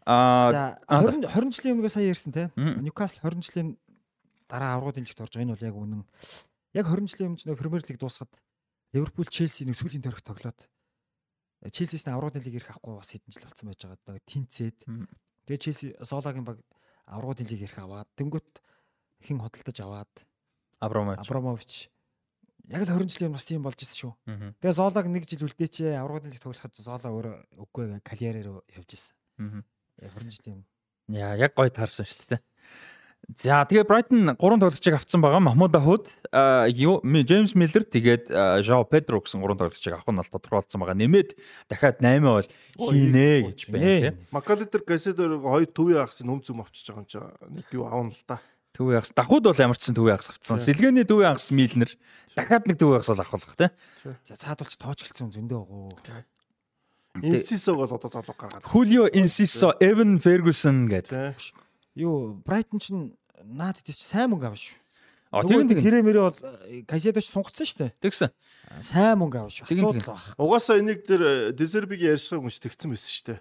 Аа 0.09 0.81
20 0.89 1.29
20 1.29 1.53
жилийн 1.53 1.77
өмнө 1.77 1.93
сая 1.93 2.09
ярьсан 2.09 2.33
те. 2.33 2.49
Ньюкасл 2.57 3.21
20 3.21 3.45
жилийн 3.45 3.77
дараа 4.49 4.81
аврагын 4.81 5.05
лигт 5.05 5.21
орж 5.21 5.37
байгаа 5.37 5.45
энэ 5.45 5.53
бол 5.53 5.67
яг 5.69 5.77
үнэн. 5.77 6.03
Яг 6.73 6.85
20 6.89 7.05
жилийн 7.13 7.29
өмнө 7.37 7.45
нэг 7.45 7.59
Премьер 7.61 7.85
лиг 7.85 8.01
дуусгаад 8.01 8.33
Ливерпул 8.97 9.29
Челси 9.29 9.69
нэг 9.69 9.77
сүүлийн 9.77 10.01
төрөх 10.01 10.25
тоглоод 10.25 10.57
Челсис 11.69 12.07
аврагын 12.09 12.41
лиг 12.41 12.57
ирэх 12.57 12.73
авахгүй 12.73 12.97
бас 12.97 13.13
хэдэн 13.13 13.29
жил 13.35 13.45
болсон 13.45 13.67
байж 13.69 13.85
байгаа. 13.85 14.17
Нэг 14.17 14.25
тэнцээд. 14.25 14.77
Тэгээ 15.45 15.61
Челси 15.61 15.87
Золагийн 16.01 16.47
баг 16.47 16.57
аврагын 17.05 17.45
лиг 17.45 17.61
ирэх 17.67 17.77
аваад 17.77 18.09
тэнгүүт 18.17 18.49
хин 19.23 19.39
хөдөлтөж 19.39 19.77
аваад 19.83 20.11
Абрамович 20.79 21.27
Абрамович 21.27 21.71
яг 22.69 22.85
л 22.85 22.91
20 22.93 23.09
жилийн 23.09 23.33
бас 23.33 23.45
тийм 23.45 23.65
болж 23.65 23.81
исэн 23.81 23.97
шүү. 23.97 24.13
Тэгээ 24.61 24.77
Зоолаг 24.77 25.09
нэг 25.09 25.25
жил 25.25 25.47
үлдээчээ 25.49 25.97
аврагын 25.97 26.29
лиг 26.29 26.43
тоглоход 26.43 26.77
Зоолаа 26.77 27.09
өөрөө 27.09 27.35
үгүй 27.65 27.97
карьерээр 28.05 28.61
явж 28.77 28.89
исэн. 28.93 29.65
20 29.97 30.29
жилийн. 30.29 30.61
Яа, 31.09 31.33
яг 31.35 31.57
гоё 31.57 31.73
таарсан 31.73 32.05
шүү 32.05 32.37
дээ. 32.37 32.41
За 33.35 33.61
тэгээ 33.65 33.83
Брайтон 33.85 34.37
3 34.37 34.37
тоглогчийг 34.37 34.95
авцсан 34.95 35.21
байгаа. 35.21 35.43
Махмуд 35.43 35.75
Ахуд, 35.75 36.07
Джеймс 36.31 37.53
Миллер 37.53 37.83
тэгээд 37.83 38.29
Жао 38.63 38.85
Педро 38.85 39.19
гэсэн 39.21 39.43
3 39.43 39.59
тоглогчийг 39.59 39.93
авах 39.97 40.09
нь 40.09 40.17
бол 40.21 40.33
тодорхойлцсон 40.33 40.79
байгаа. 40.81 40.97
Нэмээд 40.97 41.29
дахиад 41.67 41.99
8 42.01 42.21
бол 42.25 42.47
хийнэ 42.79 43.53
гэж 43.53 43.59
байна. 43.69 44.17
Макалитер 44.31 44.81
Гаседор 44.87 45.41
хоёр 45.41 45.67
төвийн 45.67 46.05
ахсын 46.05 46.25
нөм 46.25 46.41
зөм 46.41 46.63
авчиж 46.63 46.89
байгаа 46.89 47.03
юм 47.03 47.09
чи 47.09 47.19
нэг 47.53 47.67
юу 47.75 47.85
аавна 47.85 48.15
л 48.15 48.23
да. 48.25 48.39
Төвийн 48.79 49.03
агс 49.03 49.11
давхууд 49.11 49.43
бол 49.43 49.59
ямар 49.59 49.75
ч 49.75 49.91
сан 49.91 49.95
төвийн 49.99 50.15
агс 50.15 50.31
авцсан. 50.31 50.55
Сэлгээний 50.55 51.03
төвийн 51.03 51.35
агс 51.35 51.51
Милнер 51.51 51.91
дахиад 52.31 52.63
нэг 52.63 52.79
төвийн 52.79 53.03
агс 53.03 53.11
бол 53.11 53.19
авах 53.19 53.35
болох 53.35 53.55
те. 53.59 53.75
За 54.23 54.39
цаадулч 54.39 54.79
тоочгэлцэн 54.79 55.35
зөндөө 55.35 55.59
өгөө. 55.67 56.23
Инсисо 57.27 57.75
бол 57.75 57.91
одоо 57.91 58.07
залуу 58.07 58.35
гаргаад. 58.39 58.63
Хулио 58.63 59.11
Инсисо, 59.11 59.75
Эвен 59.83 60.23
Фергюсон 60.23 60.87
гэдэг. 60.87 61.35
Юу, 61.99 62.39
Брайтон 62.45 62.79
ч 62.79 62.95
наад 63.43 63.83
идэж 63.83 63.99
сайн 63.99 64.31
мөнгө 64.31 64.47
авах 64.47 64.63
шүү. 64.63 64.79
А 65.35 65.43
тийм 65.43 65.67
тийм 65.67 65.83
хэрэг 65.83 66.03
мэрээ 66.07 66.23
бол 66.23 66.39
Кайседоч 66.87 67.27
сунгацсан 67.27 67.67
шүү 67.67 67.77
дээ. 67.83 67.91
Тэгсэн. 67.99 68.29
Сайн 68.79 69.19
мөнгө 69.19 69.43
авах 69.43 69.53
шүү. 69.53 69.67
Асуудал 69.67 70.07
баг. 70.07 70.23
Угаасаа 70.39 70.79
энийг 70.79 71.03
дээр 71.03 71.51
Дезербиг 71.51 71.99
ярьсан 71.99 72.39
хүмүүс 72.39 72.63
тэгсэн 72.63 72.89
байсан 72.89 73.11
шүү 73.11 73.25
дээ. 73.27 73.39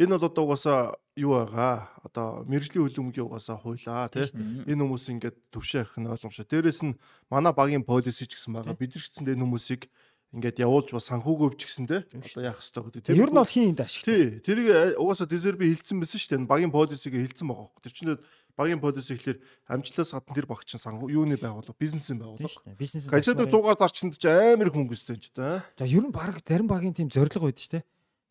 Энэ 0.00 0.16
бол 0.16 0.24
одоо 0.32 0.44
угаасаа 0.48 0.96
юу 1.12 1.44
байгаа? 1.44 1.92
Одоо 2.00 2.48
мэрэгжлийн 2.48 2.88
хөлбөмбөгийн 2.88 3.28
угаасаа 3.28 3.60
хуйлаа 3.60 4.08
тий. 4.08 4.24
Энэ 4.32 4.80
хүмүүс 4.80 5.12
ингээд 5.12 5.36
төвшөөх 5.52 6.00
нь 6.00 6.08
ойлгомжтой. 6.08 6.48
Дээрээс 6.48 6.80
нь 6.88 6.96
манай 7.28 7.52
багийн 7.52 7.84
полиси 7.84 8.24
ч 8.24 8.40
гэсэн 8.40 8.56
байгаа. 8.56 8.80
Бид 8.80 8.96
нар 8.96 9.04
ч 9.04 9.12
гэсэн 9.12 9.28
энэ 9.28 9.44
хүмүүсийг 9.44 9.92
ингээд 10.32 10.62
явуулж 10.64 10.94
бас 10.96 11.04
санхүүгөө 11.10 11.52
өвч 11.52 11.60
гэсэн 11.68 11.84
тий. 11.84 12.00
Одоо 12.16 12.42
яах 12.48 12.64
ёстой 12.64 12.80
гэдэг. 12.88 13.12
Тэр 13.12 13.28
нь 13.28 13.36
бол 13.36 13.44
хин 13.44 13.76
энд 13.76 13.80
ашиг. 13.84 14.08
Тий. 14.08 14.40
Тэрийг 14.40 14.96
угаасаа 14.96 15.28
дезерби 15.28 15.68
хилцсэн 15.68 16.00
байсан 16.00 16.16
шүү 16.16 16.30
дээ. 16.32 16.48
Багийн 16.48 16.72
полисиг 16.72 17.12
хилцсэн 17.12 17.44
байгаа. 17.50 17.68
Тэр 17.84 17.92
чинь 17.92 18.16
багийн 18.56 18.80
полиси 18.80 19.20
ихлээр 19.20 19.38
амжилтаас 19.68 20.16
гадна 20.16 20.32
тэр 20.32 20.46
багч 20.46 20.64
чинь 20.70 20.80
санхүү 20.80 21.12
юуны 21.12 21.36
байгууллага, 21.36 21.76
бизнесийн 21.76 22.22
байгууллага. 22.22 22.72
Бизнес. 22.78 23.10
Кайсад 23.10 23.42
100-аар 23.42 23.76
зарчинд 23.76 24.16
ч 24.16 24.24
амар 24.30 24.70
их 24.70 24.76
хөнгөстэй 24.76 25.18
юм 25.18 25.22
ч 25.24 25.28
да. 25.34 25.64
За 25.74 25.84
ер 25.84 26.04
нь 26.04 26.14
баг 26.14 26.38
зарим 26.46 26.70
багийн 26.70 26.94
тийм 26.94 27.10
зориг 27.10 27.36
байдаг 27.36 27.58
шүү 27.58 27.74
дээ. 27.80 27.84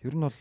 Ер 0.07 0.15
нь 0.15 0.23
бол 0.23 0.39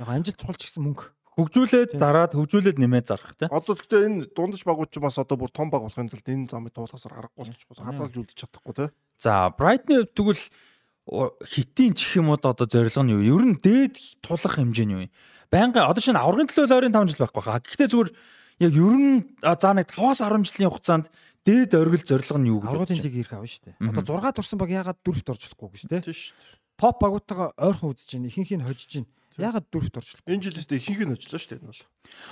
Яг 0.00 0.08
амжилт 0.08 0.40
цулч 0.40 0.66
гэсэн 0.66 0.82
мөнгө 0.84 1.14
хөгжүүлээд 1.34 1.98
дараад 1.98 2.32
хөгжүүлээд 2.38 2.78
нэмээд 2.78 3.10
зарах 3.10 3.34
тийм. 3.34 3.50
Одоо 3.50 3.74
гэхдээ 3.74 4.06
энэ 4.06 4.18
дундаж 4.38 4.62
багууд 4.62 4.90
ч 4.94 5.02
бас 5.02 5.18
одоо 5.18 5.34
бүр 5.34 5.50
том 5.50 5.66
баг 5.66 5.82
болохын 5.82 6.06
тулд 6.06 6.26
энэ 6.30 6.46
замыг 6.46 6.70
туулахсаар 6.70 7.26
аргагүй 7.26 7.50
болчихгоо 7.50 7.82
хадгалж 7.82 8.14
үлдчих 8.14 8.38
чадахгүй 8.38 8.74
тийм. 8.74 8.90
За, 9.18 9.50
Brighton 9.50 10.06
тэгвэл 10.14 10.44
хитийн 11.42 11.98
чих 11.98 12.14
юм 12.22 12.30
уу 12.30 12.38
одоо 12.38 12.66
зорилго 12.70 13.02
нь 13.02 13.12
юу? 13.18 13.22
Ер 13.34 13.42
нь 13.42 13.58
дээд 13.58 14.22
тулах 14.22 14.54
хэмжээ 14.54 14.86
нь 14.86 14.94
юу 14.94 15.02
юм? 15.10 15.12
Байнга 15.50 15.90
одоо 15.90 16.02
шинэ 16.02 16.22
аврагын 16.22 16.54
төлөө 16.54 16.70
ойрын 16.70 16.94
5 16.94 17.10
жил 17.10 17.22
байхгүй 17.26 17.42
хаа. 17.42 17.58
Гэхдээ 17.58 17.90
зүгээр 17.90 18.10
яг 18.62 18.72
ер 18.78 18.94
нь 18.94 19.18
за 19.42 19.70
нэг 19.74 19.90
5-аас 19.90 20.22
10 20.22 20.46
жилийн 20.46 20.70
хугацаанд 20.70 21.06
дээд 21.42 21.74
оргил 21.74 22.06
зорилго 22.06 22.38
нь 22.38 22.48
юу 22.48 22.58
гэж 22.62 22.70
аврагын 22.72 23.02
лиг 23.02 23.14
ирэх 23.20 23.34
авна 23.34 23.50
шүү 23.50 23.74
дээ. 23.74 23.76
Одоо 24.00 24.22
6 24.22 24.38
турсан 24.38 24.58
баг 24.58 24.70
яагаад 24.70 24.98
дөрөвт 25.02 25.28
орж 25.34 25.42
болохгүй 25.50 25.68
гэж 25.74 25.82
тийм. 25.90 26.02
Тийм 26.02 26.14
шүү 26.14 26.30
дээ. 26.30 26.62
Топ 26.78 26.96
багуудтайгаа 27.02 27.48
ойрхон 27.58 27.90
үзэж 27.92 28.06
чинь 28.08 28.26
ихэнх 28.30 28.50
нь 28.54 28.64
хожиж 28.64 28.88
чинь 28.88 29.06
Ягаад 29.34 29.66
дөрөвт 29.66 29.98
орчлоо? 29.98 30.22
Энэ 30.30 30.46
жилээс 30.46 30.70
ихэнх 30.70 31.10
нь 31.10 31.14
очлоо 31.18 31.42
шүү 31.42 31.58
дээ 31.58 31.60
энэ 31.66 31.70
бол. 31.74 31.82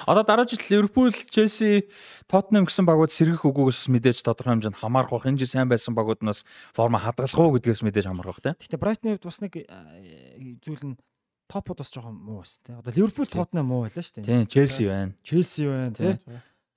Одоо 0.07 0.23
дараа 0.23 0.47
жил 0.47 0.63
Ливерпул, 0.71 1.11
Челси, 1.11 1.91
Тоттенхэм 2.31 2.71
гэсэн 2.71 2.87
багууд 2.87 3.11
сэргэх 3.11 3.43
үгүйгээс 3.43 3.91
мэдээж 3.91 4.23
тодорхой 4.23 4.55
хэмжээнд 4.55 4.79
хамаарах 4.79 5.11
бах. 5.11 5.27
Энэ 5.27 5.43
жил 5.43 5.51
сайн 5.51 5.67
байсан 5.67 5.99
багууд 5.99 6.23
нь 6.23 6.31
бас 6.31 6.47
форма 6.71 7.03
хадгалах 7.03 7.35
уу 7.35 7.59
гэдгээс 7.59 7.83
мэдээж 7.83 8.07
хамаарах 8.07 8.39
бах 8.39 8.45
тийм. 8.47 8.55
Гэтэ 8.55 8.79
Брайтны 8.79 9.19
хувьд 9.19 9.27
бас 9.27 9.39
нэг 9.43 9.53
зүйл 10.63 10.85
нь 10.87 10.99
топод 11.51 11.83
бас 11.83 11.91
жоохон 11.91 12.15
муу 12.15 12.47
бас 12.47 12.63
тийм. 12.63 12.79
Одоо 12.79 12.95
Ливерпул, 12.95 13.27
Тоттенхэм 13.27 13.67
муу 13.67 13.83
байлаа 13.91 14.05
шүү 14.07 14.23
дээ. 14.23 14.27
Тийм, 14.31 14.47
Челси 14.47 14.83
байна. 14.87 15.13
Челси 15.27 15.63
байна 15.67 15.91
тийм. 15.99 16.17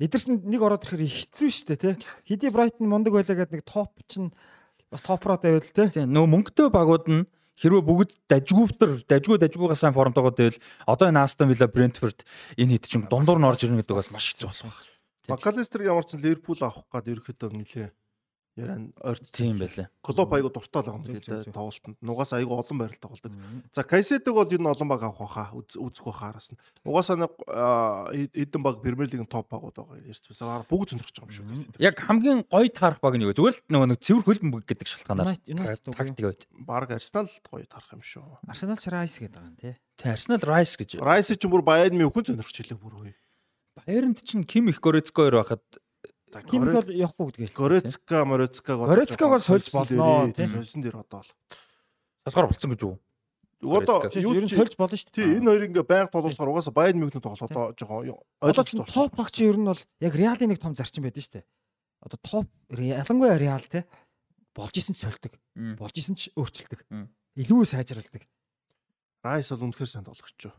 Эдэрсэнд 0.02 0.44
нэг 0.44 0.60
ороод 0.60 0.84
ирэхээр 0.90 1.06
хэцүү 1.06 1.50
шүү 1.54 1.68
дээ 1.70 1.80
тийм. 1.80 1.96
Хэдий 2.26 2.50
Брайтон 2.50 2.90
мундаг 2.90 3.14
байлаа 3.14 3.46
гэдэг 3.46 3.62
нэг 3.62 3.64
топ 3.64 3.94
чинь 4.10 4.34
бас 4.92 5.06
топроод 5.06 5.46
байвал 5.46 5.64
тийм. 5.64 6.12
Нөө 6.12 6.26
мөнгөтэй 6.28 6.68
багууд 6.68 7.06
нь 7.08 7.24
хэрвээ 7.60 7.84
бүгд 7.84 8.12
дажгүйвтер 8.28 8.92
дажгүй 9.08 9.38
дажгүйгаа 9.40 9.80
сайн 9.80 9.96
формтойгоо 9.96 10.34
дэвэл 10.36 10.60
одоо 10.86 11.08
энэ 11.12 11.24
Астон 11.24 11.50
Вилла 11.50 11.68
Брентфорд 11.72 12.28
энэ 12.60 12.76
хэд 12.76 12.86
чинь 12.86 13.08
дундуур 13.08 13.40
нь 13.40 13.48
орж 13.48 13.64
ирнэ 13.64 13.84
гэдэг 13.84 13.96
бас 13.96 14.12
маш 14.12 14.36
хэцүү 14.36 14.48
болох 14.52 14.64
байна. 14.64 15.32
Макалистер 15.32 15.82
ямар 15.88 16.06
ч 16.06 16.20
Ливерпул 16.20 16.60
авах 16.62 16.86
гээд 16.92 17.12
ерөөхдөө 17.16 17.50
нилээ 17.56 17.90
яриа 18.56 18.80
нь 18.80 18.92
ойрт 19.04 19.28
тийм 19.36 19.60
байлаа. 19.60 19.92
Клуб 20.00 20.32
айгу 20.32 20.50
дуртай 20.50 20.82
л 20.82 20.96
байгаа 20.96 21.04
юм 21.04 21.20
да 21.20 21.44
тоглолтод. 21.52 21.96
Нугаас 22.00 22.32
айгу 22.32 22.56
олон 22.56 22.78
байрал 22.80 23.00
тоглодог. 23.00 23.32
За 23.76 23.84
Кайседог 23.84 24.36
бол 24.36 24.48
энэ 24.48 24.72
олон 24.72 24.88
баг 24.88 25.04
авах 25.04 25.20
байхаа 25.20 25.52
үзэх 25.56 26.08
байхаа 26.08 26.32
араас 26.32 26.56
нь. 26.56 26.60
Угаасаа 26.88 27.20
нэг 27.20 27.36
эдэн 28.32 28.62
баг 28.64 28.80
Премьер 28.80 29.12
лигийн 29.12 29.28
топ 29.28 29.52
багууд 29.52 29.76
байгаа 29.76 30.00
ярьж 30.08 30.24
байсан. 30.24 30.64
Бүгд 30.72 30.96
зөнтөрч 30.96 31.16
байгаа 31.20 31.36
юм 31.36 31.68
шүү. 31.68 31.84
Яг 31.84 32.00
хамгийн 32.00 32.48
гоё 32.48 32.72
таарах 32.72 33.04
баг 33.04 33.20
нь 33.20 33.28
юу? 33.28 33.36
Зүгээр 33.36 33.60
л 33.60 33.64
нөгөө 33.68 33.88
нэг 33.92 34.00
цэвэр 34.00 34.24
хөлбөмбөг 34.24 34.64
гэдэг 34.64 34.88
шалтгаанаар 34.88 35.36
тактик 35.92 36.24
байд. 36.24 36.48
Баг 36.56 36.96
Арсенал 36.96 37.28
гоё 37.52 37.68
таарах 37.68 37.92
юм 37.92 38.04
шүү. 38.08 38.40
Арсенал 38.48 38.80
Райс 38.80 39.20
гэдэг 39.20 39.36
байгаа 39.36 39.52
юм 39.52 39.60
тий. 39.60 39.76
Тэ 40.00 40.16
Арсенал 40.16 40.44
Райс 40.48 40.80
гэж. 40.80 40.96
Райс 41.04 41.28
ч 41.28 41.44
бүр 41.44 41.60
Баян 41.60 41.92
мөн 41.92 42.08
хүн 42.08 42.40
зөнтөрч 42.40 42.64
хэлээ 42.64 42.80
бүр 42.80 42.96
үе. 43.04 43.16
Баярнд 43.76 44.24
чинь 44.24 44.48
Ким 44.48 44.70
их 44.70 44.80
Горецкоор 44.80 45.36
байхад 45.44 45.64
Кимик 46.34 46.74
бол 46.74 46.90
явахгүй 46.90 47.26
гэдгийг 47.32 47.52
л. 47.54 47.60
Горецка, 47.60 48.26
Морецкаг 48.26 48.76
Горецкаг 48.82 49.30
бол 49.30 49.44
сольж 49.44 49.70
болно 49.72 50.34
тийм. 50.34 50.50
Сольсон 50.52 50.82
дээр 50.82 50.98
одоо 51.06 51.22
л. 51.22 51.32
Сасгаар 52.26 52.50
болцсон 52.50 52.72
гэж 52.74 52.82
үү? 52.84 52.96
Одоо 53.66 54.10
юу 54.12 54.42
нь 54.44 54.52
сольж 54.52 54.76
болно 54.76 54.98
шүү 54.98 55.10
дээ. 55.14 55.22
Тийм, 55.22 55.32
энэ 55.40 55.50
хоёр 55.50 55.64
ингээ 55.70 55.86
байнга 55.86 56.12
тоглохоор 56.12 56.52
угаасаа 56.52 56.76
Байерн 56.76 57.00
Мюнхен 57.00 57.24
тоглоод 57.24 57.50
одоо 57.50 57.72
жоохон 57.78 58.20
ойлгомжтой. 58.42 58.86
Топ 58.92 59.16
баг 59.16 59.30
чи 59.32 59.48
ер 59.48 59.58
нь 59.58 59.70
бол 59.70 59.80
яг 59.80 60.14
Реалын 60.14 60.50
нэг 60.52 60.60
том 60.60 60.76
зарчим 60.76 61.08
байдаг 61.08 61.24
шүү 61.24 61.40
дээ. 61.40 61.46
Одоо 62.04 62.20
топ 62.20 62.48
ялангуяа 62.76 63.40
Реал 63.40 63.64
те 63.64 63.88
болж 64.54 64.76
исэн 64.76 64.94
ч 64.94 65.08
сольдог. 65.08 65.34
Болж 65.56 65.96
исэн 65.96 66.20
ч 66.20 66.30
өөрчилдөг. 66.36 66.84
Илүү 67.40 67.64
сайжралдаг. 67.64 68.28
Райс 69.24 69.50
бол 69.56 69.72
үнэхээр 69.72 69.90
сайн 69.90 70.06
тоглогч 70.06 70.36
шүү. 70.36 70.54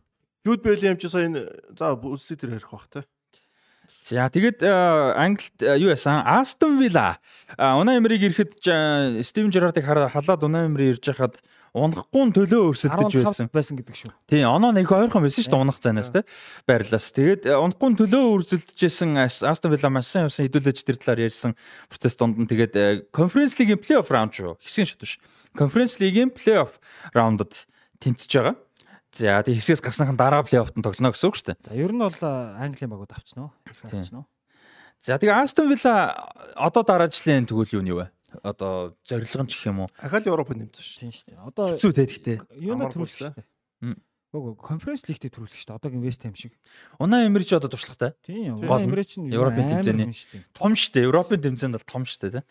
Жуд 0.47 0.63
юм 0.83 0.99
чи 0.99 1.09
сая 1.11 1.31
за 1.75 1.95
үстэй 1.95 2.37
дээр 2.39 2.59
ярих 2.59 2.71
бах 2.71 2.89
те. 2.91 3.05
За 4.03 4.31
тэгээд 4.31 4.63
Англид 4.63 5.57
юу 5.61 5.91
яасан? 5.91 6.23
Астон 6.23 6.79
Вилла. 6.79 7.19
Унаа 7.59 7.99
Эмриг 7.99 8.23
ирэхэд 8.23 8.59
Стивен 9.27 9.51
Жерардыг 9.51 9.85
халаад 9.85 10.47
Унаа 10.47 10.67
Эмри 10.67 10.95
ирж 10.95 11.05
хахад 11.11 11.43
унахгүй 11.77 12.33
төлөө 12.33 12.73
өрсөлдөж 12.73 13.17
байсан 13.21 13.51
байсан 13.53 13.77
гэдэг 13.77 13.97
шүү. 14.01 14.13
Тийм, 14.31 14.49
оноо 14.49 14.73
нэг 14.73 14.89
ойрхон 14.89 15.25
байсан 15.25 15.45
шүү 15.45 15.53
дээ 15.53 15.65
унах 15.67 15.81
зайнаас 15.83 16.09
те. 16.09 16.25
Байрлаас. 16.65 17.13
Тэгээд 17.13 17.45
унахгүй 17.53 17.97
төлөө 18.01 18.25
өрсөлдөжсэн 18.41 19.13
Астон 19.21 19.75
Вилла 19.75 19.93
маш 19.93 20.09
сайн 20.09 20.27
явсан 20.27 20.49
хэдүүлж 20.49 20.81
тэр 20.89 20.97
талаар 20.97 21.29
ярьсан 21.29 21.53
процесс 21.93 22.17
донд 22.17 22.41
нь 22.41 22.49
тэгээд 22.49 23.13
конференц 23.13 23.61
лигийн 23.61 23.81
плей-офф 23.81 24.09
раунд 24.09 24.33
шүү. 24.33 24.57
Хэсгийн 24.65 24.89
шат 24.89 25.05
биш. 25.05 25.21
Конференц 25.53 26.01
лигийн 26.01 26.33
плей-офф 26.33 26.81
раундад 27.13 27.69
тэнцэж 28.01 28.31
байгаа. 28.33 28.57
За 29.13 29.43
тэг 29.43 29.61
хэсгээс 29.61 29.83
гарсныхан 29.85 30.17
дараа 30.19 30.43
плей-оффт 30.43 30.75
тоглоно 30.81 31.13
гэсэн 31.15 31.29
үг 31.31 31.37
шүү 31.37 31.47
дээ. 31.55 31.59
За 31.63 31.75
ер 31.77 31.93
нь 31.93 32.03
бол 32.03 32.21
Английн 32.23 32.91
багууд 32.91 33.13
авчихна 33.13 33.49
уу? 33.49 33.53
Авчихна 33.65 34.25
уу? 34.25 34.29
За 35.01 35.21
тэгээ 35.21 35.37
Астон 35.37 35.69
Вилла 35.71 36.33
одоо 36.57 36.83
дараачлын 36.83 37.47
тэгвэл 37.47 37.81
юу 37.81 37.83
нь 37.85 37.91
юу 37.93 37.99
вэ? 38.05 38.11
Одоо 38.43 38.97
зорилго 39.05 39.45
нь 39.45 39.49
ч 39.49 39.57
гэх 39.57 39.71
юм 39.71 39.87
уу? 39.87 39.89
Ахаал 40.01 40.27
Европ 40.27 40.51
нэмсэн 40.53 40.83
шүү. 40.83 40.99
Тийм 41.01 41.13
шүү 41.13 41.27
дээ. 41.31 41.39
Одоо 41.47 41.67
хэцүү 41.77 41.93
те 41.95 42.05
гэхдээ. 42.05 42.37
Юунаа 42.61 42.91
төрүүлэх 42.93 43.17
шүү 43.17 43.35
дээ. 43.37 43.97
Гөө 44.37 44.59
конференц 44.61 45.07
лигтээ 45.09 45.33
төрүүлэх 45.33 45.57
шүү 45.57 45.69
дээ. 45.71 45.79
Одоогийн 45.81 46.05
Вест 46.05 46.21
Хэм 46.21 46.35
шиг. 46.37 46.53
Унаа 47.01 47.25
Эмирч 47.25 47.53
одоо 47.57 47.71
туршлагатай. 47.73 48.13
Тийм. 48.27 48.61
Унаа 48.61 48.85
Эмирч 48.85 49.17
нь 49.17 49.33
Европын 49.33 49.81
тэмцээний 49.81 50.13
том 50.53 50.77
шүү 50.77 50.93
дээ. 50.93 51.09
Европын 51.09 51.41
тэмцээнд 51.41 51.77
бол 51.79 51.89
том 51.89 52.05
шүү 52.05 52.21
дээ 52.27 52.35
те. 52.37 52.43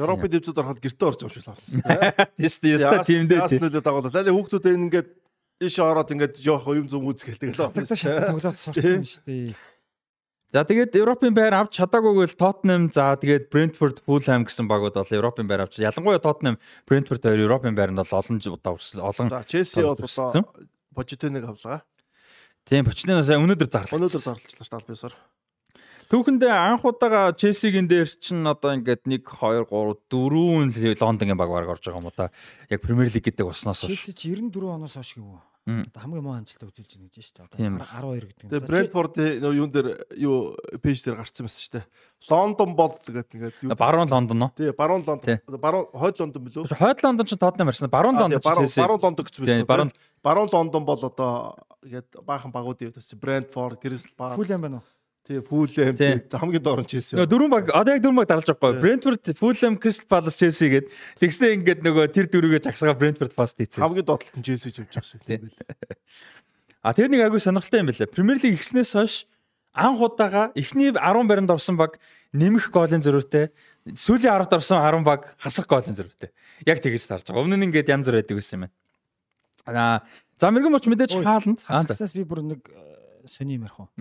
Европын 0.00 0.30
тэмцээнд 0.32 0.58
ороход 0.58 0.82
гэрте 0.82 1.04
орж 1.06 1.20
авч 1.22 1.36
байна. 1.44 2.26
Тийм 2.34 2.48
шүү 2.50 2.62
дээ. 2.66 2.74
Яста 2.74 3.04
тимдээ. 3.06 3.38
Яас 3.38 3.52
нөлөө 3.54 3.82
дагуулаа. 3.84 4.10
Таны 4.10 4.32
хүүхдүүд 4.34 4.66
энэ 4.66 4.84
ингээд 4.88 5.08
иш 5.58 5.78
ороод 5.82 6.10
ингээд 6.14 6.38
жоох 6.38 6.70
юм 6.70 6.86
зүм 6.86 7.10
үзгээл 7.10 7.42
тэгэл. 7.42 7.58
Тоглоод 7.58 8.56
сурсан 8.56 9.02
шүү 9.02 9.22
дээ. 9.26 9.54
За 10.48 10.64
тэгээд 10.64 10.96
Европын 10.96 11.34
байр 11.36 11.52
авч 11.52 11.76
чадаагүй 11.76 12.24
бол 12.24 12.36
Tottenham 12.40 12.88
за 12.88 13.12
тэгээд 13.20 13.52
Brentford, 13.52 14.00
Fulham 14.00 14.48
гэсэн 14.48 14.64
багууд 14.64 14.96
бол 14.96 15.12
Европын 15.12 15.44
байр 15.44 15.68
авч 15.68 15.76
ялангуяа 15.76 16.24
Tottenham, 16.24 16.56
Brentford 16.88 17.20
хоёр 17.20 17.44
Европын 17.44 17.76
байранд 17.76 18.00
бол 18.00 18.16
олон 18.16 18.40
удаа 18.40 18.80
олон 18.80 19.28
За 19.28 19.44
Chelsea 19.44 19.84
бол 19.84 20.00
одоо 20.00 20.48
Pochettino-г 20.96 21.52
авлаа. 21.52 21.84
Тийм 22.64 22.88
Pochettino 22.88 23.20
сая 23.20 23.36
өнөөдөр 23.44 23.68
зарлаа. 23.68 24.00
Өнөөдөр 24.00 24.24
зарлалчлаа 24.24 24.64
шүү 24.64 24.72
дээ 24.72 24.80
албаасаар. 24.80 25.14
Түүхэндээ 26.08 26.48
анх 26.56 26.84
удаага 26.88 27.36
Челсигийн 27.36 27.84
дээр 27.84 28.08
чинь 28.08 28.40
одоо 28.48 28.72
ингээд 28.72 29.04
1 29.04 29.28
2 29.28 29.68
3 30.08 30.72
4 30.72 30.96
Лондонгийн 31.04 31.36
баг 31.36 31.52
баг 31.52 31.68
орж 31.68 31.84
байгаа 31.84 32.00
юм 32.00 32.08
уу 32.08 32.16
та. 32.16 32.32
Яг 32.72 32.80
Премьер 32.80 33.12
Лиг 33.12 33.20
гэдэг 33.20 33.44
болсноос 33.44 33.84
хойш. 33.84 33.92
Челси 33.92 34.16
чи 34.16 34.32
94 34.32 34.72
оноос 34.72 34.96
хойш 34.96 35.12
гэв 35.12 35.28
үү? 35.28 35.47
Одоо 35.68 36.00
хамгийн 36.00 36.24
муу 36.24 36.32
амжилтаа 36.32 36.68
үзүүлж 36.72 36.92
байна 36.96 37.12
гэж 37.12 37.24
шүү 37.28 37.34
дээ. 37.36 37.44
Одоо 37.44 37.58
12 38.08 38.24
гэдэг. 38.24 38.48
Тэгээ 38.48 38.68
Brentford 38.72 39.14
юун 39.52 39.68
дээр 39.68 39.88
юу 40.16 40.56
пэйж 40.80 41.04
дээр 41.04 41.20
гарцсан 41.20 41.44
байсан 41.44 41.60
шүү 41.60 41.74
дээ. 41.76 41.84
Лондон 42.32 42.70
бол 42.72 42.94
гэдэг 42.96 43.36
ингээд 43.36 43.56
юу 43.68 43.76
Баруун 43.76 44.08
Лондон 44.08 44.48
уу? 44.48 44.50
Тий, 44.56 44.72
Баруун 44.72 45.04
Лондон. 45.04 45.40
Баруун 45.44 45.86
Хойд 45.92 46.16
Лондон 46.24 46.40
билүү? 46.48 46.72
Хойд 46.72 47.04
Лондон 47.04 47.26
ч 47.28 47.36
Тотнам 47.36 47.68
ярьсан. 47.68 47.92
Баруун 47.92 48.16
Лондон 48.16 48.40
ч 48.40 48.48
Челси. 48.48 48.80
Баруун 48.80 49.00
Лондон 49.04 49.24
гэж 49.28 49.34
байсан. 49.44 49.66
Баруун 49.68 49.90
Баруун 50.24 50.48
Лондон 50.48 50.82
бол 50.88 51.00
одоо 51.04 51.60
ингээд 51.84 52.16
баахан 52.24 52.50
багуудын 52.50 52.88
үед 52.88 53.04
чинь 53.04 53.20
Brentford, 53.20 53.76
Crystal 53.76 54.16
Palace. 54.16 54.40
Фулэм 54.40 54.60
байна 54.64 54.76
уу? 54.80 54.86
Тий, 55.28 55.40
Fulham 55.44 55.92
хамгийн 56.32 56.62
доор 56.64 56.80
нь 56.80 56.88
Chelsea. 56.88 57.12
Нөгөө 57.12 57.28
дөрвөн 57.28 57.52
баг 57.52 57.66
одоо 57.76 57.92
яг 57.92 58.00
дөрвөн 58.00 58.24
баг 58.24 58.28
дарлаж 58.32 58.48
байгаа. 58.48 58.80
Brentford, 58.80 59.20
Fulham, 59.36 59.76
Crystal 59.76 60.08
Palace, 60.08 60.40
Chelsea 60.40 60.72
гээд 60.72 60.86
тэгснэ 61.20 61.52
ингээд 61.52 61.80
нөгөө 61.84 62.08
тэр 62.16 62.32
дөрвөгөө 62.32 62.64
загсгаа 62.64 62.96
Brentford 62.96 63.36
пост 63.36 63.60
хийсэн. 63.60 63.84
Хамгийн 63.84 64.08
доотлолт 64.08 64.40
нь 64.40 64.46
Chelsea 64.48 64.72
ч 64.72 64.80
явж 64.80 64.88
байгаа 64.88 65.04
шиг 65.04 65.20
тийм 65.28 65.52
байл. 65.52 65.60
А 66.80 66.96
тэр 66.96 67.12
нэг 67.12 67.28
агүй 67.28 67.44
сонирхолтой 67.44 67.84
юм 67.84 67.92
байна. 67.92 68.08
Premier 68.08 68.40
League 68.40 68.56
ихснээс 68.56 68.96
хойш 68.96 69.28
анх 69.76 70.00
удаага 70.00 70.48
эхний 70.56 70.96
10 70.96 71.28
баринд 71.28 71.52
орсон 71.52 71.76
баг 71.76 72.00
нэмэх 72.32 72.72
голын 72.72 73.04
зөрүүтэй 73.04 73.52
сүүлийн 73.92 74.32
10-д 74.32 74.56
орсон 74.56 74.80
10 74.80 75.04
баг 75.04 75.36
хасах 75.36 75.68
голын 75.68 75.92
зөрүүтэй. 75.92 76.32
Яг 76.64 76.80
тэгэж 76.80 77.04
тарж 77.04 77.28
байгаа. 77.28 77.44
Өмнө 77.44 77.60
нь 77.60 77.68
ингээд 77.68 77.92
янз 77.92 78.08
бүр 78.08 78.24
байдаг 78.24 78.40
байсан 78.40 78.56
юм 78.56 78.62
байна. 78.64 78.74
Аа 79.68 80.00
за 80.40 80.48
мэрэгэн 80.48 80.72
моч 80.72 80.88
мэдээж 80.88 81.12
хааланд. 81.20 81.60
Аа 81.68 81.84
засаас 81.84 82.16
би 82.16 82.24
бүр 82.24 82.40
нэг 82.48 82.64
сони 83.28 83.60
юм 83.60 83.68
ярих 83.68 83.76
уу. 83.76 83.92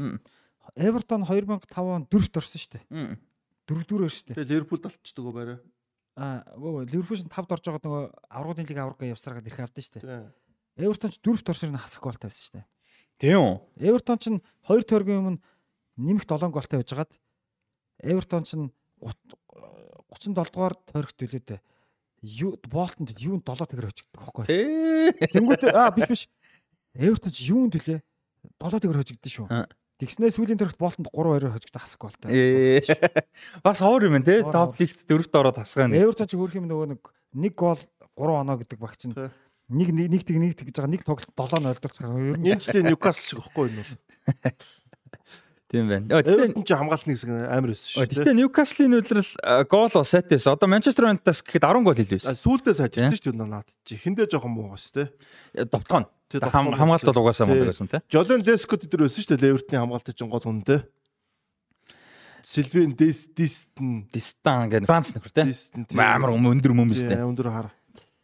Эвертон 0.75 1.23
2005 1.23 1.69
он 1.79 2.07
дөрөвт 2.11 2.37
орсон 2.37 2.59
шүү 2.59 2.71
дээ. 2.75 3.17
Дөрөв 3.67 3.83
дөрөв 3.87 4.11
шүү 4.11 4.25
дээ. 4.31 4.35
Тэгээ 4.35 4.51
Ливерпул 4.51 4.81
талтчдаг 4.83 5.23
уу 5.23 5.35
барай. 5.35 5.59
Аа 6.17 6.43
гоо 6.57 6.83
Ливерпул 6.83 7.17
шин 7.17 7.31
5-д 7.31 7.51
орж 7.53 7.63
байгаа 7.67 7.83
нөгөө 7.85 8.03
аврагын 8.31 8.67
лиг 8.67 8.79
аврага 8.79 9.11
явсараад 9.11 9.47
ирэх 9.47 9.63
авдсан 9.63 9.83
шүү 9.83 10.07
дээ. 10.07 10.31
Эвертон 10.77 11.11
ч 11.11 11.19
дөрөвт 11.21 11.49
орсоор 11.51 11.71
нь 11.73 11.81
хасах 11.81 12.03
голтой 12.03 12.29
байсан 12.29 12.43
шүү 12.43 12.55
дээ. 12.57 12.67
Тийм 13.17 13.39
үү? 13.41 13.55
Эвертон 13.81 14.17
ч 14.21 14.25
2 14.33 14.87
тойргийн 14.87 15.21
өмнө 15.21 15.41
нэмэх 15.97 16.25
7 16.29 16.53
голтой 16.53 16.79
байжгаад 16.81 17.11
Эвертон 18.03 18.43
ч 18.45 18.55
37 18.55 20.53
дугаар 20.53 20.75
тойрогт 20.85 21.17
төлөөд 21.17 21.59
юу 22.21 22.57
Болтонд 22.69 23.13
юунд 23.17 23.45
7 23.45 23.67
тэгэр 23.67 23.89
хожигддог 23.89 24.21
байхгүй. 24.21 24.45
Тэнгүүт 25.33 25.63
аа 25.73 25.91
биш 25.93 26.07
биш. 26.09 26.21
Эвертон 26.93 27.31
ч 27.33 27.49
юунд 27.49 27.73
төлөө 27.73 28.01
7 28.61 28.81
тэгэр 28.81 29.01
хожигдсон 29.01 29.33
шүү. 29.33 29.47
Тэгснээ 29.97 30.29
сүүлийн 30.29 30.59
төрөлт 30.61 30.77
Болтонд 30.77 31.09
3-2-оор 31.09 31.57
хожигдох 31.57 31.81
хасах 31.81 31.97
голтой. 31.97 32.29
Бас 33.65 33.81
хоор 33.81 34.05
юм 34.05 34.21
те. 34.21 34.45
Топ 34.45 34.77
лигт 34.77 35.01
дөрөвт 35.09 35.33
ороод 35.33 35.57
хасгаа 35.57 35.89
нэг. 35.89 36.05
Эвертон 36.05 36.29
ч 36.29 36.37
хөрх 36.37 36.53
юм 36.53 36.69
нөгөө 36.69 36.93
нэг 36.93 37.01
нэг 37.33 37.53
гол 37.57 37.81
3 38.13 38.45
оноо 38.45 38.61
гэдэг 38.61 38.77
багч 38.77 39.09
нь 39.09 39.17
нэг 39.17 39.89
нэг 39.89 40.21
тэг 40.21 40.37
нэг 40.37 40.53
тэгж 40.53 40.77
байгаа 40.77 40.93
нэг 40.93 41.01
тоглолт 41.01 41.33
7 41.33 41.65
ойртолцох. 41.65 42.13
Ер 42.13 42.37
нь 42.37 42.45
энэ 42.45 42.61
жилийн 42.61 42.93
Ньюкасл 42.93 43.25
шиг 43.25 43.41
ихгүй 43.41 43.73
энэ 43.73 43.81
бол. 43.81 43.97
Тийм 45.73 45.89
байна. 45.89 46.21
Эвертон 46.21 46.61
ч 46.61 46.71
хамгаалтны 46.77 47.11
хэсэг 47.17 47.29
амар 47.33 47.73
өссөн 47.73 47.89
шүү. 47.97 48.21
Гэтэ 48.21 48.37
Ньюкаслын 48.37 48.93
үйлрэл 49.01 49.33
гол 49.65 49.89
бол 49.91 50.05
сайтээс 50.05 50.45
одоо 50.45 50.69
Манчестер 50.69 51.09
Юнайтедас 51.09 51.41
гэхэд 51.41 51.65
10 51.65 51.81
гол 51.83 51.97
хийлээ 51.97 52.21
байсан. 52.21 52.37
Сүүлдээ 52.37 52.75
сажирсан 52.77 53.17
шүү 53.17 53.33
дээ 53.33 53.49
наад 53.49 53.67
чи. 53.81 53.97
Хиндээ 53.99 54.29
жоохон 54.29 54.53
муу 54.53 54.71
гас 54.77 54.93
те. 54.93 55.09
Довтгоо. 56.31 56.75
Хамгаалт 56.75 57.07
бол 57.07 57.21
угаасаа 57.23 57.47
мундаг 57.47 57.71
байсан 57.71 57.87
те. 57.87 58.01
Жолен 58.11 58.43
Лескот 58.43 58.83
дээр 58.83 59.07
өссөн 59.07 59.23
шүү 59.23 59.39
дээ 59.39 59.51
Эвертны 59.55 59.77
хамгаалт 59.79 60.11
чинь 60.11 60.31
гол 60.31 60.43
хүн 60.43 60.63
те. 60.67 60.83
Сильвин 62.43 62.95
Дис 62.95 63.27
Дистэн 63.31 64.07
Дистан 64.11 64.69
гэх 64.71 64.87
Франц 64.87 65.15
нөхөр 65.15 65.31
те. 65.31 65.47
Амар 65.95 66.35
өндөр 66.35 66.75
мөмс 66.75 67.03
те. 67.03 67.19
Өндөр 67.23 67.51
хар. 67.51 67.67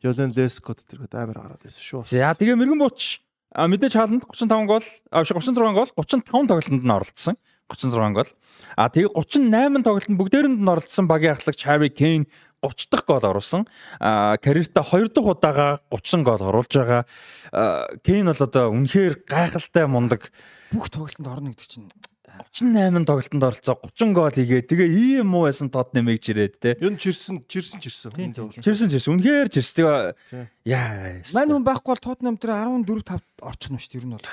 Жолен 0.03 0.35
Лескот 0.35 0.83
тэргээд 0.83 1.15
амар 1.15 1.39
гараад 1.39 1.63
байсан 1.63 1.83
шүү. 1.83 2.03
За 2.07 2.35
тэгээ 2.35 2.59
мэрэгэн 2.59 2.79
бууч 2.79 3.23
А 3.53 3.69
мэдээж 3.69 3.93
хааланд 3.93 4.25
35 4.25 4.65
гол, 4.65 4.85
а 5.13 5.21
36 5.21 5.53
гол, 5.77 5.89
35 5.93 6.25
тоглолтод 6.49 6.73
нь 6.73 6.89
оролцсон. 6.89 7.37
36 7.71 8.13
гол. 8.13 8.29
А 8.75 8.89
тэгээ 8.89 9.13
38 9.13 9.83
тоглолтод 9.83 10.17
бүгдээрэнд 10.17 10.59
нь 10.61 10.71
оролцсон 10.71 11.07
багийн 11.07 11.35
ахлагч 11.37 11.63
Harry 11.65 11.89
Kane 11.89 12.27
30 12.63 12.89
дахь 12.91 13.05
гол 13.05 13.23
оруулсан. 13.23 13.67
А 13.99 14.37
карьертаа 14.37 14.83
2 14.83 15.11
дахь 15.13 15.27
удаага 15.27 15.79
30 15.91 16.23
гол 16.23 16.41
оруулж 16.41 16.73
байгаа. 16.73 17.03
Kane 18.03 18.29
бол 18.31 18.43
одоо 18.43 18.65
үнэхээр 18.71 19.27
гайхалтай 19.27 19.85
мундаг 19.87 20.31
бүх 20.73 20.89
тоглолтод 20.89 21.27
орно 21.27 21.53
гэдэг 21.53 21.67
чинь 21.69 21.89
38 22.33 23.05
тоглолтод 23.05 23.43
оролцоо 23.43 23.75
30 23.77 24.13
гол 24.13 24.33
хийгээ. 24.33 24.61
Тэгээ 24.65 24.89
ийм 24.89 25.27
муу 25.29 25.45
байсан 25.45 25.69
тод 25.69 25.93
нэмэж 25.93 26.33
ирээд 26.33 26.55
те. 26.57 26.73
Юу 26.81 26.97
чирсэн 26.97 27.45
чирсэн 27.45 27.77
чирсэн. 27.77 28.11
Чирсэн 28.57 28.89
чирсэн. 28.89 29.13
Үнэхээр 29.13 29.47
чирсэн. 29.53 29.75
Тэгээ 29.77 30.49
яа. 30.65 31.21
Мань 31.37 31.51
хүн 31.53 31.67
байхгүй 31.67 31.93
бол 31.93 32.01
Тотнам 32.01 32.35
дээр 32.41 32.73
14 32.89 33.05
5 33.05 33.45
орчихно 33.45 33.77
шүү 33.77 33.91
дээ 33.93 34.01
ер 34.01 34.07
нь 34.09 34.15
бол. 34.17 34.27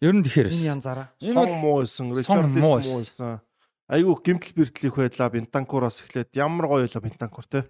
Ер 0.00 0.14
нь 0.14 0.22
тэгэхээр. 0.22 0.48
Энэ 0.54 0.70
янзаараа. 0.78 1.08
Сон 1.18 1.50
муу 1.58 1.82
байсан. 1.82 2.12
Ричард 2.14 2.54
муу 2.54 2.78
байсан. 2.78 3.40
Айгу 3.88 4.18
гимтэл 4.20 4.54
бэртлэх 4.54 4.94
байлаа 4.94 5.28
Бентанкураас 5.32 6.04
эхлээд 6.04 6.36
ямар 6.36 6.66
гоё 6.68 6.86
байлаа 6.86 7.02
Бентанкур 7.02 7.46
те. 7.48 7.64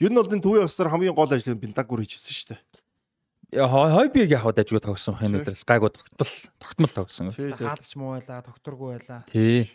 Ер 0.00 0.10
нь 0.10 0.18
бол 0.18 0.30
энэ 0.30 0.42
төвийн 0.42 0.64
басар 0.64 0.88
хамгийн 0.88 1.14
гол 1.14 1.28
ажлыг 1.28 1.58
Бентанкур 1.58 2.00
хийжсэн 2.06 2.32
шүү 2.32 2.48
дээ 2.54 2.62
хой 3.52 4.08
биг 4.12 4.30
яг 4.30 4.44
дажгүй 4.52 4.80
тогсон 4.84 5.16
хин 5.16 5.38
үлрэл 5.38 5.64
гайгүй 5.64 5.90
тогтмол 5.96 6.28
тогтмол 6.60 6.92
тогсон. 6.92 7.32
Хаалагч 7.32 7.96
муу 7.96 8.18
байла, 8.18 8.42
докторгүй 8.44 8.98
байла. 8.98 9.24
Тий. 9.32 9.70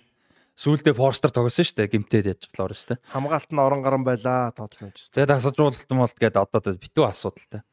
Сүүлдээ 0.53 0.93
форстер 0.93 1.33
тогсон 1.33 1.65
шүү 1.65 1.81
дээ. 1.81 1.89
Гимтээд 1.89 2.29
яж 2.29 2.45
глоор 2.53 2.77
шүү 2.77 2.93
дээ. 2.93 3.01
Хамгаалт 3.09 3.49
нь 3.49 3.63
орон 3.65 3.81
гарan 3.81 4.05
байла 4.05 4.53
тоотлоо 4.53 4.93
гэж. 4.93 5.09
Тэгээд 5.17 5.33
асуужуулалт 5.33 5.89
юм 5.89 6.05
бол 6.05 6.13
тэгээд 6.13 6.37
одоо 6.37 6.77
битүү 6.77 7.05
асуудалтай. 7.09 7.65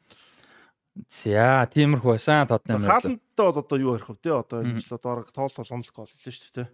За, 1.09 1.67
тиймэрхүү 1.71 2.17
байсан 2.17 2.49
Тотнам. 2.51 2.83
Хаалттай 2.83 3.19
бол 3.37 3.61
одоо 3.63 3.79
юу 3.79 3.95
ярих 3.95 4.11
вэ 4.11 4.17
те? 4.21 4.35
Одоо 4.35 4.65
энэ 4.67 4.83
жил 4.83 4.99
одоо 4.99 5.23
тоол 5.31 5.53
толгомлог 5.55 5.95
гол 5.95 6.11
хэлээ 6.11 6.35
шүү 6.35 6.55
дээ. 6.57 6.69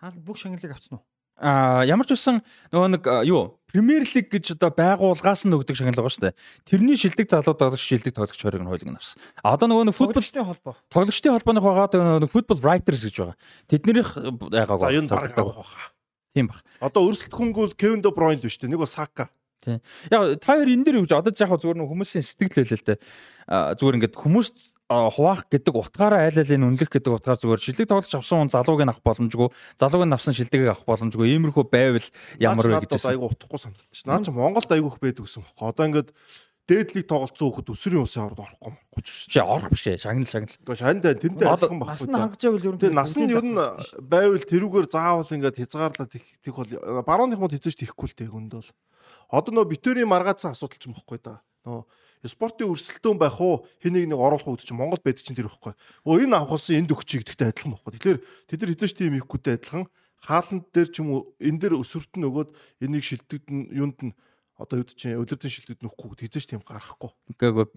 Хаалт 0.00 0.18
бүх 0.24 0.40
шагналыг 0.40 0.72
авцсан 0.72 0.98
уу? 0.98 1.04
а 1.36 1.84
ямар 1.84 2.08
ч 2.08 2.16
үсэн 2.16 2.40
нөгөө 2.72 2.88
нэг 2.96 3.04
юу 3.28 3.60
Премьер 3.68 4.08
лиг 4.08 4.32
гэж 4.32 4.56
одоо 4.56 4.72
байгуулгаас 4.72 5.44
нь 5.44 5.52
өгдөг 5.52 5.76
шагнал 5.76 6.00
байгаа 6.00 6.14
шүү 6.16 6.24
дээ. 6.32 6.38
Тэрний 6.64 6.96
шилдэг 6.96 7.28
залууд 7.28 7.60
байгаа 7.60 7.76
шилдэг 7.76 8.16
тоглогч 8.16 8.40
хориг 8.40 8.64
нь 8.64 8.70
хойлог 8.72 8.88
нь 8.88 8.96
авсан. 8.96 9.20
А 9.44 9.52
одоо 9.52 9.68
нөгөө 9.68 9.92
нэг 9.92 9.96
футболчдын 10.00 10.48
холбоо. 10.48 10.80
Тоглогчдын 10.88 11.36
холбооных 11.36 11.60
байгаа 11.60 12.24
нөгөө 12.24 12.32
футбол 12.32 12.60
writers 12.64 13.04
гэж 13.04 13.16
байгаа. 13.20 13.36
Тэднэрийнх 13.68 14.12
яагааг 14.48 14.80
байгаа. 14.80 15.84
Тийм 16.32 16.48
баг. 16.48 16.64
Одоо 16.80 17.04
өрсөлдөхөнгүүл 17.12 17.76
Кевин 17.76 18.00
Де 18.00 18.08
Бройн 18.08 18.40
л 18.40 18.48
биш 18.48 18.56
үү? 18.56 18.72
Нэг 18.72 18.80
бол 18.80 18.88
Сака. 18.88 19.28
Тийм. 19.60 19.80
Яг 20.10 20.40
та 20.40 20.56
хоёр 20.56 20.68
энэ 20.68 20.84
дээр 20.84 20.98
юу 21.00 21.06
гэж 21.06 21.14
одоо 21.16 21.32
яг 21.32 21.52
зүгээр 21.60 21.78
нэг 21.80 21.88
хүмүүсийн 21.88 22.24
сэтгэл 22.24 22.56
байлаа 22.60 22.76
л 22.76 22.88
дээ. 22.88 22.98
Зүгээр 23.78 23.96
ингээд 23.96 24.16
хүмүүс 24.16 24.48
хуваах 24.86 25.50
гэдэг 25.50 25.74
утгаараа 25.74 26.30
айл 26.30 26.38
алын 26.38 26.70
үнэлэх 26.70 26.90
гэдэг 26.94 27.10
утгаар 27.10 27.40
зүгээр 27.42 27.58
шилдэг 27.58 27.90
тоглож 27.90 28.14
авсан 28.14 28.46
хүн 28.46 28.54
залууг 28.54 28.86
нь 28.86 28.92
авах 28.94 29.02
боломжгүй 29.02 29.48
залууг 29.82 30.06
нь 30.06 30.14
авсан 30.14 30.30
шилдэгийг 30.30 30.70
авах 30.70 30.86
боломжгүй 30.86 31.26
иймэрхүү 31.34 31.64
байвал 31.66 32.06
ямар 32.38 32.70
вэ 32.70 32.86
гэж 32.86 33.02
айгу 33.10 33.34
утахгүй 33.34 33.58
санагдчих. 33.66 34.06
Наа 34.06 34.22
чи 34.22 34.30
Монголд 34.30 34.70
айгу 34.70 34.94
их 34.94 35.02
байдаг 35.02 35.26
гэсэн 35.26 35.42
бохоо. 35.42 35.74
Одоо 35.74 35.84
ингээд 35.90 36.10
дээдлийг 36.70 37.06
тоглолцсон 37.10 37.50
хөхөд 37.50 37.70
өсвөрийн 37.74 38.02
улсын 38.06 38.22
авард 38.26 38.42
орохгүй 38.42 38.70
байхгүй 38.74 39.02
ч. 39.06 39.10
Чи 39.30 39.38
ор 39.42 39.66
биш 39.70 39.86
ээ. 39.86 40.02
Шагнал 40.02 40.30
шагнал. 40.30 40.54
Гэхдээ 40.54 40.82
шаандаа 40.82 41.14
тэндээ 41.14 41.46
ажилласан 41.46 41.78
байхгүй. 41.78 41.94
Нас 41.94 42.06
нь 42.06 42.18
хангажаавал 42.18 42.66
ер 42.66 42.74
нь 42.74 42.94
нас 42.94 43.14
нь 43.14 43.30
ер 43.30 43.46
нь 43.46 43.58
байвал 44.02 44.44
тэрүүгээр 44.50 44.86
заавал 44.90 45.30
ингээд 45.30 45.58
хязгаарлаад 45.62 46.14
их 46.14 46.54
бол 46.54 46.70
барууных 47.06 47.38
мод 47.38 47.54
хязгаарч 47.54 47.78
тийхгүй 47.78 48.06
л 48.10 48.18
тэг 48.18 48.34
өнд 48.34 48.58
бол. 48.58 48.70
Одоо 49.30 49.52
нөө 49.54 49.70
битүүрийн 49.74 50.10
маргаацсан 50.10 50.54
асуудал 50.54 50.78
ч 50.78 50.86
юм 50.86 50.94
байхгүй 50.94 51.18
да. 51.22 51.42
Нөө 51.66 51.84
спортын 52.26 52.70
өрсөлдөөн 52.72 53.18
байх 53.20 53.38
уу 53.40 53.66
хэнийг 53.82 54.10
нэг 54.10 54.18
оруулах 54.18 54.48
үед 54.48 54.66
чинь 54.66 54.78
Монгол 54.78 55.02
байдаг 55.02 55.22
чинь 55.22 55.36
тэр 55.36 55.50
ихгүй. 55.50 55.74
Өө 56.06 56.26
энэ 56.26 56.36
авах 56.36 56.58
болсон 56.58 56.78
энд 56.78 56.90
өгч 56.90 57.22
гэдэгтэй 57.22 57.52
адилхан 57.54 57.76
байхгүй. 57.76 57.92
Тэгэхээр 57.94 58.18
тэд 58.50 58.60
нар 58.62 58.70
хязгаарч 58.74 58.94
тийм 58.96 59.14
ихгүйтэй 59.20 59.54
адилхан 59.60 59.84
хааланд 60.26 60.64
дээр 60.74 60.88
ч 60.90 60.94
юм 61.04 61.08
уу 61.12 61.20
энэ 61.38 61.60
дээр 61.60 61.74
өсвөрт 61.78 62.12
нь 62.18 62.26
өгөөд 62.26 62.50
энийг 62.82 63.04
шилдэгдэн 63.04 63.58
юунд 63.70 63.98
нь 64.10 64.12
одоо 64.56 64.80
юу 64.80 64.88
чинь 64.88 65.20
өдөртөн 65.20 65.52
шилдэг 65.52 65.84
нөхгүй 65.84 66.16
тэгзэж 66.16 66.48
тийм 66.48 66.64
гарахгүй. 66.64 67.12
Үгүй 67.36 67.68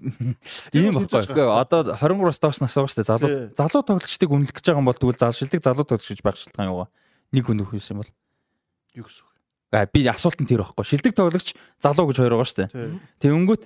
ийм 0.71 0.95
баггүй. 0.95 1.27
Үгүй 1.27 1.47
одоо 1.51 1.91
23-аас 1.91 2.39
доош 2.39 2.63
нас 2.63 2.71
байгаа 2.71 2.87
шүү 2.87 3.03
дээ. 3.03 3.11
Залуу 3.11 3.29
залуу 3.51 3.83
тоглогчдыг 3.83 4.31
үнэлэх 4.31 4.55
гэж 4.55 4.65
байгаа 4.71 4.79
юм 4.79 4.87
бол 4.87 4.95
тэгвэл 4.95 5.19
зал 5.19 5.35
шилдэг 5.35 5.59
залуу 5.59 5.83
тоглогч 5.83 6.23
байх 6.23 6.39
шалтгаан 6.39 6.71
юугаа. 6.71 6.87
Нэг 7.35 7.43
хүн 7.43 7.59
нөхөс 7.59 7.91
юм 7.91 7.99
бол. 7.99 8.11
Юу 8.95 9.03
гэсэн 9.03 9.27
үг. 9.27 9.38
Би 9.69 10.07
асуулт 10.09 10.39
нь 10.41 10.49
тэр 10.49 10.65
байхгүй. 10.65 10.85
Шилдэг 10.85 11.13
тоглогч 11.13 11.53
залуу 11.77 12.09
гэж 12.09 12.17
хоёр 12.17 12.33
байгаа 12.37 12.49
шүү 12.49 12.59
дээ. 12.65 12.97
Тэнгүүт 13.21 13.63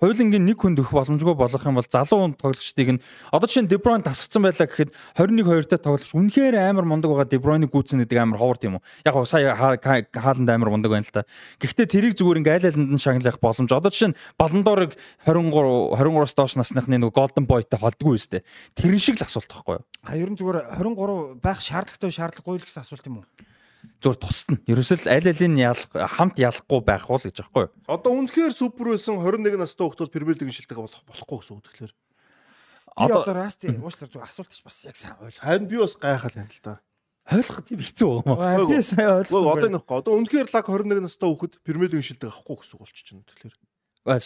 Хоёулангийн 0.00 0.48
нэг 0.48 0.56
хүнд 0.56 0.80
өгөх 0.80 0.96
боломжгүй 0.96 1.36
болох 1.36 1.60
юм 1.60 1.76
бол 1.76 1.84
залуу 1.84 2.32
тоглогчдыг 2.32 2.88
нь 2.96 3.02
одоо 3.28 3.44
жишээ 3.44 3.68
нь 3.68 3.72
Bruyne 3.84 4.00
тасгацсан 4.00 4.40
байлаа 4.40 4.64
гэхэд 4.64 4.96
21 5.12 5.44
2-тай 5.44 5.76
тоглогч 5.76 6.16
үнэхээр 6.16 6.56
амар 6.56 6.88
мундаг 6.88 7.12
байгаа 7.12 7.36
Bruyne 7.36 7.68
гүйцэн 7.68 8.00
гэдэг 8.08 8.16
амар 8.16 8.40
ховор 8.40 8.56
тийм 8.56 8.80
үү. 8.80 8.84
Яг 9.04 9.12
гоо 9.12 9.28
сая 9.28 9.52
хааланд 9.52 10.48
амар 10.48 10.72
мундаг 10.72 10.88
байна 10.88 11.04
л 11.04 11.12
та. 11.12 11.28
Гэхдээ 11.60 11.84
тэрийг 11.84 12.14
зүгээр 12.16 12.40
ингээ 12.40 12.56
айл 12.56 12.68
айланд 12.72 12.96
нь 12.96 13.04
шагналах 13.04 13.44
боломж. 13.44 13.68
Одоо 13.68 13.92
жишээ 13.92 14.16
нь 14.16 14.18
Баландорыг 14.40 14.96
23 15.28 15.92
23-аас 15.92 16.32
доош 16.32 16.56
насныхны 16.56 16.96
нэг 16.96 17.12
Golden 17.12 17.44
Boy-тай 17.44 17.76
холдгүй 17.76 18.16
үстэй. 18.16 18.40
Тэрэн 18.80 19.04
шиг 19.04 19.20
л 19.20 19.28
асуулт 19.28 19.52
байхгүй 19.52 19.84
юу? 19.84 19.84
А 20.08 20.16
ер 20.16 20.32
нь 20.32 20.40
зүгээр 20.40 20.80
23 20.80 21.44
байх 21.44 21.60
шаардлагатай 21.60 22.08
шаардлагагүй 22.08 22.56
л 22.56 22.64
гэсэн 22.64 22.88
асуулт 22.88 23.04
юм 23.04 23.20
уу? 23.20 23.28
Зур 24.00 24.16
тусна. 24.16 24.56
Ерөөсөл 24.64 25.04
аль 25.12 25.28
алийн 25.28 25.56
ялах 25.60 25.92
хамт 25.92 26.40
ялахгүй 26.40 26.80
байх 26.80 27.04
уу 27.12 27.20
гэж 27.20 27.44
байхгүй 27.44 27.68
юу? 27.68 27.72
Одоо 27.84 28.16
үнэхээр 28.16 28.52
супер 28.56 28.96
байсан 28.96 29.20
21 29.20 29.60
настай 29.60 29.84
хүмүүс 29.84 30.08
Премьер 30.08 30.40
лигийн 30.40 30.56
шилдэг 30.56 30.80
болох 30.80 31.04
болохгүй 31.04 31.36
гэсэн 31.44 31.56
үг 31.60 31.64
тэгэхээр. 31.68 31.92
Одоо 32.96 33.20
одоо 33.20 33.34
Расти 33.36 33.68
уучлаар 33.76 34.08
зүг 34.08 34.24
асуулт 34.24 34.52
ч 34.56 34.64
бас 34.64 34.78
яг 34.88 34.96
сайн 34.96 35.20
ойлгох. 35.20 35.44
Харин 35.44 35.68
би 35.68 35.76
бас 35.76 35.94
гайхал 36.00 36.32
юм 36.32 36.48
л 36.48 36.62
да. 36.64 36.80
Ойлгох 37.28 37.60
тийм 37.68 37.80
хэцүү 37.84 38.10
байгаа 38.24 38.56
юм. 38.56 38.68
Би 38.72 38.80
сайн 38.80 39.12
ойлгох. 39.20 39.52
Одоо 39.52 39.68
нөхгүй. 39.68 39.96
Одоо 40.00 40.12
үнэхээр 40.16 40.48
лаг 40.48 40.64
21 40.64 41.04
настай 41.04 41.28
хүмүүс 41.28 41.60
Премьер 41.60 41.92
лигийн 41.92 42.08
шилдэг 42.08 42.32
авахгүй 42.32 42.56
гэсэн 42.64 42.74
үг 42.80 42.82
болчихно 42.88 43.24
тэгэхээр. 43.28 43.56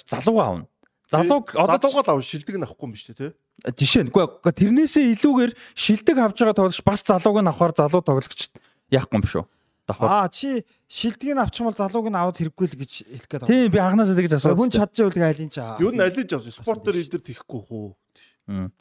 Залуу 0.07 0.39
аавна. 0.39 0.67
Залууг 1.11 1.53
одоо 1.53 1.91
залуугаа 1.91 2.15
авах 2.17 2.25
шилдэг 2.25 2.57
нь 2.57 2.65
авахгүй 2.65 2.87
юм 2.89 2.95
биш 2.95 3.05
үү 3.11 3.19
те? 3.19 3.35
Жишээ 3.77 4.09
нь 4.09 4.11
үгүй 4.15 4.25
тэрнээсээ 4.41 5.05
илүүгээр 5.19 5.53
шилдэг 5.77 6.17
авж 6.17 6.39
байгаа 6.41 6.57
тоглогч 6.57 6.81
бас 6.81 7.05
залууг 7.05 7.45
нь 7.45 7.51
авахар 7.53 7.77
залуу 7.77 8.01
тоглогч 8.01 8.49
яахгүй 8.89 9.21
юм 9.21 9.27
шүү 9.29 9.45
давхар. 9.87 10.09
Аа 10.09 10.29
чи 10.29 10.65
шилдгийг 10.89 11.39
авчих 11.39 11.65
юм 11.65 11.69
бол 11.71 11.79
залууг 11.79 12.09
нь 12.09 12.17
аваад 12.17 12.39
хэрэггүй 12.41 12.67
л 12.73 12.79
гэж 12.81 12.93
хэлэх 13.05 13.29
гээд 13.29 13.43
байна. 13.45 13.51
Тийм 13.53 13.73
би 13.73 13.79
анханасаа 13.79 14.17
тэгж 14.17 14.33
асуусан. 14.37 14.59
Хүн 14.59 14.73
чадчих 14.73 15.07
үл 15.09 15.21
айлын 15.21 15.51
чаа. 15.53 15.77
Юу 15.81 15.93
н 15.93 16.01
алиж 16.01 16.31
авсан? 16.33 16.53
Спортер 16.53 16.97
идэр 16.97 17.23
тихгүй 17.23 17.61
хөө. 17.69 17.89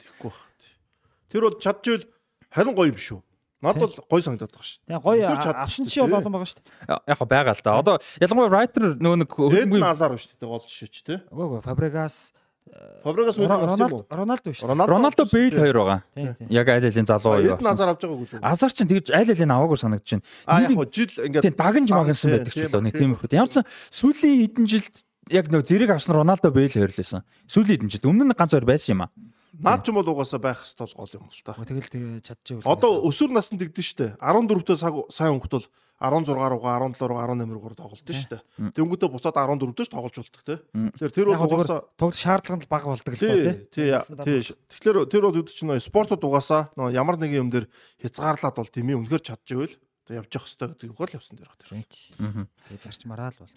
Тихгүй 0.00 0.30
бах. 0.32 0.40
Тэр 1.28 1.42
бол 1.48 1.56
чадчихвэл 1.60 2.08
харин 2.48 2.74
гоё 2.74 2.90
юм 2.92 3.00
шүү. 3.00 3.20
Надад 3.64 3.96
бол 3.96 4.08
гоё 4.12 4.22
санагдаад 4.24 4.52
байгаа 4.52 4.68
шүү. 4.68 4.80
Тэгээ 4.84 5.02
гоё 5.04 5.24
авсан 5.56 5.84
чи 5.88 6.00
бол 6.04 6.16
олон 6.20 6.32
байгаа 6.36 6.50
шүү. 6.52 6.62
Яг 7.08 7.18
го 7.18 7.24
байгаа 7.24 7.54
л 7.56 7.64
да. 7.64 7.76
Одоо 7.80 7.94
ялангуяа 8.20 8.52
writer 8.52 8.84
нөгөө 9.00 9.18
нэг 9.24 9.30
хөнгөн 9.32 9.88
азар 9.88 10.12
шүү 10.16 10.36
дээ 10.36 10.48
гол 10.52 10.64
жишээ 10.68 10.88
ч 10.92 10.96
тий. 11.00 11.18
Үгүй 11.32 11.64
ээ 11.64 12.43
Фабрегас 13.04 13.36
Фабрегас 13.36 13.36
Роналдо 13.38 14.06
Роналдо 14.10 14.50
биш. 14.50 14.62
Роналдо 14.62 15.24
Бейл 15.30 15.52
хоёр 15.52 15.76
байгаа. 15.76 16.02
Яг 16.48 16.68
аль 16.68 16.86
алийн 16.86 17.06
залуу 17.06 17.34
хоёр. 17.34 17.54
Эд 17.54 17.60
назар 17.60 17.88
авч 17.92 18.02
байгаагүй 18.02 18.26
л. 18.32 18.40
Азар 18.40 18.72
чинь 18.72 18.88
тэгж 18.88 19.12
аль 19.12 19.30
алийн 19.30 19.52
аваагүй 19.52 19.76
санагдаж 19.76 20.10
байна. 20.10 20.24
А 20.46 20.62
яг 20.62 20.72
хоо 20.72 20.86
жил 20.88 21.12
ингээд 21.12 21.56
дагнж 21.56 21.90
магансан 21.92 22.30
байдаг 22.32 22.52
ч 22.52 22.64
лөө 22.64 22.80
нэг 22.80 22.94
тийм 22.96 23.12
их. 23.12 23.22
Ямар 23.28 23.52
ч 23.52 23.60
сүүлийн 23.92 24.48
хэдэн 24.48 24.66
жилд 24.66 24.94
яг 25.28 25.46
нөө 25.52 25.62
зэрэг 25.68 25.90
авсан 25.92 26.16
Роналдо 26.16 26.50
Бейл 26.50 26.72
хоёр 26.72 26.90
л 26.90 26.96
байсан. 26.96 27.22
Сүүлийн 27.44 27.84
хэдэн 27.84 27.92
жилд 27.92 28.08
өмнө 28.08 28.24
нь 28.24 28.34
ганц 28.34 28.56
хоёр 28.56 28.64
байсан 28.64 28.96
юм 28.96 29.02
аа. 29.04 29.10
Наад 29.54 29.84
ч 29.84 29.92
юм 29.92 30.00
бол 30.00 30.10
угаасаа 30.10 30.40
байх 30.42 30.64
хэвэл 30.64 30.96
гол 30.96 31.14
юм 31.14 31.28
л 31.30 31.42
та. 31.44 31.54
Тэгэл 31.54 31.92
тэгээ 31.92 32.26
чадчих. 32.26 32.64
Одоо 32.66 33.06
өсвөр 33.06 33.30
наснд 33.36 33.62
дэгдэн 33.62 33.84
штэ. 33.86 34.06
14-т 34.18 34.80
сайн 35.14 35.38
хөнгөт 35.38 35.54
бол 35.54 35.68
16 36.02 36.34
руугаа 36.34 36.82
17 36.82 37.06
руу 37.06 37.18
18 37.22 37.54
руугаар 37.54 37.74
тоглолт 37.78 38.02
нь 38.02 38.18
шүү 38.18 38.30
дээ. 38.34 38.42
Тэнгүүдээ 38.74 39.10
буцаад 39.14 39.36
14 39.38 39.74
дэж 39.78 39.88
тоглож 39.88 40.16
болдог 40.18 40.42
те. 40.42 40.58
Тэгэхээр 40.74 41.14
тэр 41.14 41.28
бол 41.30 41.54
угаасаа 41.54 41.80
тоглох 41.94 42.18
шаардлага 42.18 42.58
нь 42.58 42.66
бага 42.66 42.86
болдог 42.90 43.14
л 43.14 43.22
дээ 43.22 43.70
тий. 43.70 43.90
Тий. 43.94 44.42
Тэгэхээр 44.74 44.96
тэр 45.06 45.22
бол 45.30 45.38
үүд 45.38 45.50
чинь 45.54 45.78
спортод 45.78 46.22
угаасаа 46.26 46.74
нөө 46.74 46.92
ямар 46.98 47.16
нэгэн 47.16 47.46
юм 47.46 47.50
дээр 47.54 47.66
хязгаарлаад 48.02 48.58
бол 48.58 48.70
тийм 48.74 48.90
юм 48.90 49.06
үнэхээр 49.06 49.22
чадчихвэл 49.22 49.74
явж 50.10 50.30
явах 50.34 50.48
хэрэгтэй 50.50 50.68
гэдэг 50.74 50.90
юм 50.90 50.98
бол 50.98 51.14
явсан 51.14 51.36
дээр 51.38 51.48
баг 51.48 51.58
тэр. 51.62 51.70
Тэгээ 52.68 52.82
зарчмаараа 52.84 53.30
л 53.32 53.40
бол. 53.40 53.54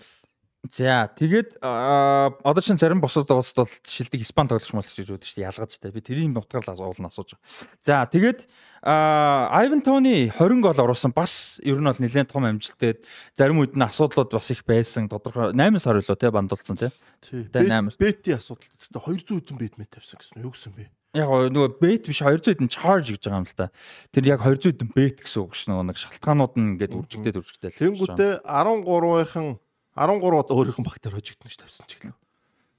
За 0.71 1.08
тэгээд 1.13 1.62
одоо 1.62 2.62
чинь 2.62 2.77
зарим 2.77 3.01
босод 3.01 3.30
улсд 3.32 3.56
бол 3.56 3.69
шилдэг 3.86 4.21
Испани 4.21 4.49
тоглогч 4.49 4.73
мол 4.73 4.84
гэж 4.84 5.08
үүдэж 5.08 5.27
шүү 5.27 5.38
дээ 5.39 5.49
ялгаж 5.49 5.71
та. 5.77 5.91
Би 5.93 6.01
тэрийн 6.01 6.36
утгаар 6.36 6.65
л 6.65 6.82
уулна 6.82 7.08
асууж. 7.13 7.38
За 7.86 8.03
тэгээд 8.10 8.47
Айвен 8.82 9.82
Тони 9.82 10.32
20 10.34 10.62
гол 10.62 10.77
оруулсан 10.77 11.13
бас 11.13 11.60
ер 11.63 11.80
нь 11.80 11.88
бол 11.88 11.97
нэлээд 11.97 12.32
том 12.32 12.45
амжилттай 12.45 12.97
зарим 13.38 13.62
үед 13.62 13.77
нь 13.77 13.86
асуудлууд 13.86 14.32
бас 14.34 14.51
их 14.51 14.65
байсан 14.65 15.10
тодорхой 15.10 15.53
8 15.53 15.77
сар 15.80 15.99
үлээ 15.99 16.17
те 16.17 16.32
бандуулсан 16.32 16.77
те. 16.77 16.91
Тэгээ 17.21 17.67
8. 17.67 17.97
Бэти 17.97 18.34
асуудал. 18.38 18.67
Тэгээ 18.93 19.27
200 19.27 19.43
хэдэн 19.43 19.58
бэт 19.58 19.75
мэт 19.77 19.91
тавьсан 19.93 20.17
гэсэн 20.21 20.41
юу 20.41 20.53
гэсэн 20.53 20.73
бэ? 20.73 20.89
Яг 21.17 21.30
нөгөө 21.32 21.82
бэт 21.82 22.03
биш 22.10 22.21
200 22.21 22.53
хэдэн 22.53 22.69
charge 22.69 23.17
гэж 23.17 23.23
байгаа 23.25 23.41
юм 23.41 23.47
л 23.49 23.58
та. 23.58 23.71
Тэр 24.13 24.23
яг 24.30 24.41
200 24.45 24.73
хэдэн 24.73 24.89
бэт 24.93 25.17
гэсэн 25.25 25.41
үг 25.41 25.53
ш 25.58 25.65
нөгөө 25.71 25.86
нэг 25.89 25.97
шалтгаанууд 25.97 26.53
нь 26.56 26.67
ингээд 26.77 26.93
үржигдээд 26.93 27.39
үржигдээд. 27.41 27.77
Тэнгүүтээ 27.82 28.34
13-ын 28.45 29.49
13 29.98 30.22
одоо 30.22 30.56
өөрийнх 30.62 30.78
нь 30.78 30.86
багтаар 30.86 31.18
хожигдно 31.18 31.50
ш 31.50 31.58
тавьсан 31.58 31.90
ч 31.90 31.98
гэлээ. 31.98 32.16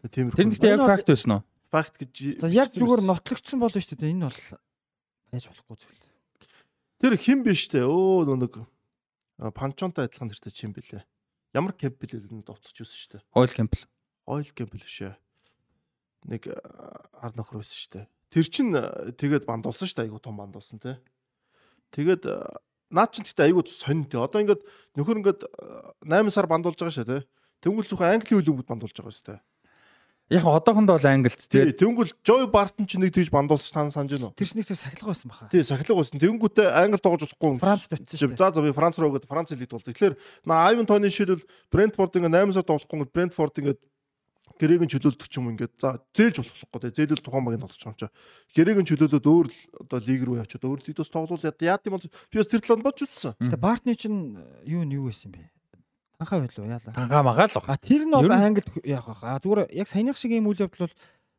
Тийм. 0.06 0.30
Тэр 0.30 0.46
нэгтээ 0.46 0.78
яг 0.78 0.86
факт 0.86 1.10
байсан 1.10 1.32
уу? 1.34 1.42
Факт 1.74 1.98
гэж. 1.98 2.38
За 2.38 2.46
яг 2.46 2.70
зүгээр 2.70 3.02
нотлогдсон 3.02 3.58
болно 3.58 3.82
шүү 3.82 3.98
дээ. 3.98 4.14
Энэ 4.14 4.30
бол 4.30 4.38
байж 5.34 5.44
болохгүй 5.50 5.76
зүйл. 5.82 6.02
Тэр 7.02 7.14
хэн 7.18 7.42
биш 7.42 7.66
те 7.66 7.82
өө 7.82 8.38
нэг 8.38 8.54
панчонтой 9.54 10.06
адилхан 10.06 10.30
нэртэй 10.30 10.54
чим 10.54 10.70
бэлээ. 10.70 11.02
Ямар 11.58 11.74
кемп 11.74 11.98
бэлээ 11.98 12.22
энэ 12.30 12.46
довтолч 12.46 12.78
юусэн 12.78 12.98
шүү 12.98 13.10
дээ. 13.18 13.22
Ойл 13.34 13.54
кемпл. 13.54 13.82
Ойл 14.26 14.50
кемпл 14.54 14.78
биш 14.78 15.02
ээ. 15.02 15.18
Нэг 16.30 16.42
ар 16.54 17.32
нөхөр 17.34 17.62
байсан 17.62 17.78
шүү 17.78 17.92
дээ. 17.98 18.06
Тэр 18.30 18.46
чин 18.46 18.68
тэгээд 19.18 19.46
бандуулсан 19.46 19.90
шүү 19.90 19.96
дээ. 19.98 20.06
Айгу 20.06 20.22
том 20.22 20.38
бандуулсан 20.38 20.78
те. 20.78 20.98
Тэгээд 21.94 22.28
наад 22.90 23.12
чинь 23.12 23.24
гэхдээ 23.24 23.48
айгүй 23.52 23.64
сонь 23.68 24.04
тий. 24.08 24.18
Одоо 24.20 24.40
ингээд 24.42 24.62
нөхөр 24.96 25.20
ингээд 25.20 25.40
8 26.04 26.32
сар 26.32 26.46
бандуулж 26.48 26.78
байгаа 26.80 26.96
шээ 26.96 27.08
тий. 27.08 27.22
Тэнгүүл 27.64 27.88
зөвхөн 27.90 28.18
англи 28.18 28.34
хөлбөмбөд 28.38 28.68
бандуулж 28.68 28.96
байгаа 28.96 29.14
шүү 29.14 29.26
дээ. 29.32 29.40
Яг 30.28 30.44
одоохондоо 30.44 31.00
бол 31.00 31.08
англид 31.08 31.40
тий. 31.48 31.72
Тэнгүүл 31.72 32.12
Joy 32.20 32.44
Barton 32.52 32.84
ч 32.84 33.00
нэг 33.00 33.16
тийж 33.16 33.32
бандуулж 33.32 33.64
тань 33.72 33.88
санаж 33.88 34.12
байна 34.12 34.28
уу? 34.28 34.36
Тэр 34.36 34.44
чинь 34.44 34.60
нэг 34.60 34.68
тэр 34.68 34.76
сахилга 34.76 35.08
байсан 35.08 35.32
баха. 35.32 35.48
Тий, 35.48 35.64
сахилга 35.64 35.96
байсан. 35.96 36.20
Тэнгүүтээ 36.20 36.68
англи 36.68 37.00
тоглож 37.00 37.32
болохгүй. 37.32 37.56
Франц 37.64 37.88
шүү. 37.88 38.36
За 38.36 38.52
за 38.52 38.60
би 38.60 38.76
Франц 38.76 39.00
руу 39.00 39.16
гээд 39.16 39.24
Франц 39.24 39.56
лиг 39.56 39.72
тоглолт. 39.72 39.88
Тэгэхээр 39.88 40.20
наа 40.44 40.68
Айвен 40.68 40.84
Тони 40.84 41.08
шилбэл 41.08 41.48
Брентфорд 41.72 42.20
ингээд 42.20 42.36
8 42.44 42.60
сар 42.60 42.68
тоглохгүй 42.68 43.08
Брентфорд 43.08 43.56
ингээд 43.56 43.80
гэрээг 44.56 44.82
нь 44.86 44.92
чөлөөлдөг 44.96 45.28
ч 45.28 45.34
юм 45.36 45.52
ингээд 45.52 45.74
за 45.76 46.00
зээлж 46.16 46.40
болохгүй 46.40 46.80
те 46.80 46.96
зээлэл 46.96 47.20
тухайн 47.20 47.44
багийн 47.44 47.62
тоглож 47.62 47.82
байгаа 47.82 47.92
юм 47.92 48.00
чаа. 48.00 48.12
Гэрээг 48.56 48.78
нь 48.80 48.88
чөлөөлөд 48.88 49.26
өөр 49.28 49.48
одоо 49.84 49.98
лиг 50.00 50.22
рүү 50.24 50.40
явчихад 50.40 50.64
өөр 50.64 50.80
лигдээс 50.88 51.10
тоглол 51.12 51.44
яа 51.44 51.78
тийм 51.78 51.92
бол 51.92 52.06
би 52.06 52.36
бас 52.40 52.48
тэр 52.48 52.62
талд 52.64 52.82
бодж 52.86 53.04
үзсэн. 53.04 53.36
Тэгээ 53.36 53.60
Бартны 53.60 53.92
чинь 53.92 54.40
юу 54.64 54.82
нь 54.88 54.96
юу 54.96 55.12
байсан 55.12 55.34
бэ? 55.34 55.44
Танхаа 56.18 56.42
байлуу 56.42 56.66
яалаа. 56.66 56.94
Танхаа 56.96 57.22
магаа 57.22 57.46
л 57.46 57.56
баг. 57.60 57.70
А 57.70 57.78
тэр 57.78 58.02
нь 58.02 58.14
бол 58.16 58.32
англид 58.32 58.68
яах 58.82 59.06
вэ? 59.06 59.22
А 59.22 59.38
зүгээр 59.38 59.70
яг 59.70 59.86
саяных 59.86 60.18
шиг 60.18 60.34
юм 60.34 60.50
үйл 60.50 60.66
явдал 60.66 60.90
бол 60.90 60.96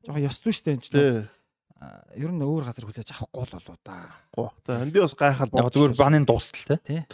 жоохон 0.07 0.23
ёс 0.23 0.37
зүй 0.39 0.53
штэ 0.55 0.71
энэ 0.77 0.83
чинь. 0.87 1.27
Ер 2.15 2.31
нь 2.31 2.43
өөр 2.43 2.63
газар 2.63 2.87
хүлээж 2.87 3.11
авахгүй 3.11 3.43
л 3.43 3.55
болоо 3.59 3.77
да. 3.83 4.11
Гоо. 4.31 4.51
Энэ 4.67 4.91
би 4.95 5.03
бас 5.03 5.15
гайхал 5.15 5.51
бод. 5.51 5.71
Зүгээр 5.71 5.95
баны 5.99 6.23
дуустал 6.23 6.79
те. 6.79 7.07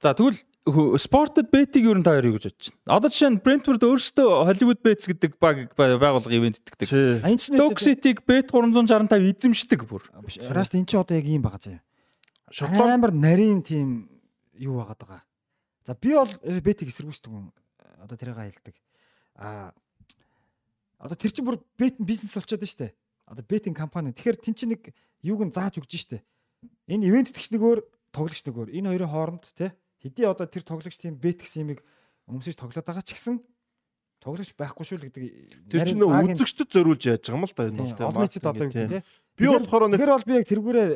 За 0.00 0.12
тэгвэл 0.16 0.40
спортод 0.64 1.50
бетиг 1.52 1.84
ер 1.84 2.00
нь 2.00 2.04
та 2.04 2.16
хоёр 2.16 2.32
юу 2.32 2.36
гэж 2.40 2.48
бодож 2.48 2.68
байна? 2.72 2.96
Одоо 2.96 3.08
жишээ 3.12 3.30
нь 3.36 3.42
Brentford 3.44 3.84
өөрсдөө 3.84 4.48
Hollywood 4.48 4.80
Bets 4.80 5.04
гэдэг 5.04 5.36
баг 5.36 5.76
байгууллага 5.76 6.32
ивент 6.32 6.56
итгэдэг. 6.64 7.20
Stoke 7.36 7.76
City-г 7.84 8.24
Bet 8.24 8.48
365 8.48 9.12
эзэмшдэг 9.12 9.84
бүр. 9.84 10.08
Раст 10.48 10.72
эн 10.72 10.88
чинь 10.88 11.04
одоо 11.04 11.20
яг 11.20 11.28
ийм 11.28 11.44
байгаа 11.44 11.60
заяа. 11.60 11.84
Шотланд 12.48 12.96
амар 12.96 13.12
нарийн 13.12 13.60
тим 13.60 14.08
юу 14.56 14.80
байгаад 14.80 15.04
байгаа. 15.04 15.22
За 15.84 15.92
би 15.92 16.16
бол 16.16 16.32
бетиг 16.64 16.88
эсэргүүцдэг 16.88 17.28
хүн. 17.28 17.52
Одоо 18.00 18.16
тэрийг 18.16 18.40
хайлдаг. 18.40 18.74
А 19.36 19.76
одоо 20.96 21.16
тэр 21.20 21.28
чинь 21.28 21.44
бүр 21.44 21.60
бет 21.76 22.00
бизнес 22.00 22.32
болчиход 22.32 22.64
байна 22.64 22.72
шүү 22.72 22.80
дээ. 22.88 22.92
Одоо 23.28 23.44
бетинг 23.44 23.76
компани. 23.76 24.16
Тэгэхээр 24.16 24.40
тэн 24.40 24.56
чинь 24.56 24.72
нэг 24.72 24.96
юуг 25.20 25.44
нь 25.44 25.52
зааж 25.52 25.76
өгж 25.76 25.92
штэ. 25.92 26.24
Энэ 26.88 27.04
ивент 27.12 27.36
тэгч 27.36 27.52
нэгөөр 27.52 27.84
тоглогч 28.16 28.48
нөгөөр 28.48 28.72
энэ 28.72 28.88
хоёрын 28.96 29.12
хооронд 29.12 29.44
те 29.52 29.76
хэдий 30.04 30.28
одоо 30.28 30.44
тэр 30.44 30.62
тоглогч 30.68 31.00
тийм 31.00 31.16
бет 31.16 31.40
гэсэн 31.40 31.64
юмыг 31.64 31.80
өмсөж 32.28 32.60
тоглоод 32.60 32.84
байгаа 32.84 33.00
ч 33.00 33.16
гэсэн 33.16 33.40
тоглогч 34.20 34.52
байхгүй 34.56 34.84
шүү 34.84 34.98
л 35.00 35.06
гэдэг 35.08 35.24
тэр 35.72 35.88
чинь 35.88 36.04
үзэгчдэд 36.04 36.68
зориулж 36.68 37.02
яаж 37.08 37.24
байгаа 37.24 37.40
юм 37.40 37.48
л 37.48 37.56
да 37.56 37.68
энэ 37.68 37.80
бол 37.80 37.96
те 37.96 38.04
олон 38.04 38.22
нийтэд 38.24 38.44
одоо 38.44 38.64
юу 38.64 38.72
гэдэг 38.72 38.92
те 38.92 39.00
би 39.36 39.46
болохоор 39.48 39.84
нэг 39.88 40.00
тэр 40.00 40.12
бол 40.12 40.28
би 40.28 40.34
яг 40.36 40.46
тэргүүрээ 40.48 40.88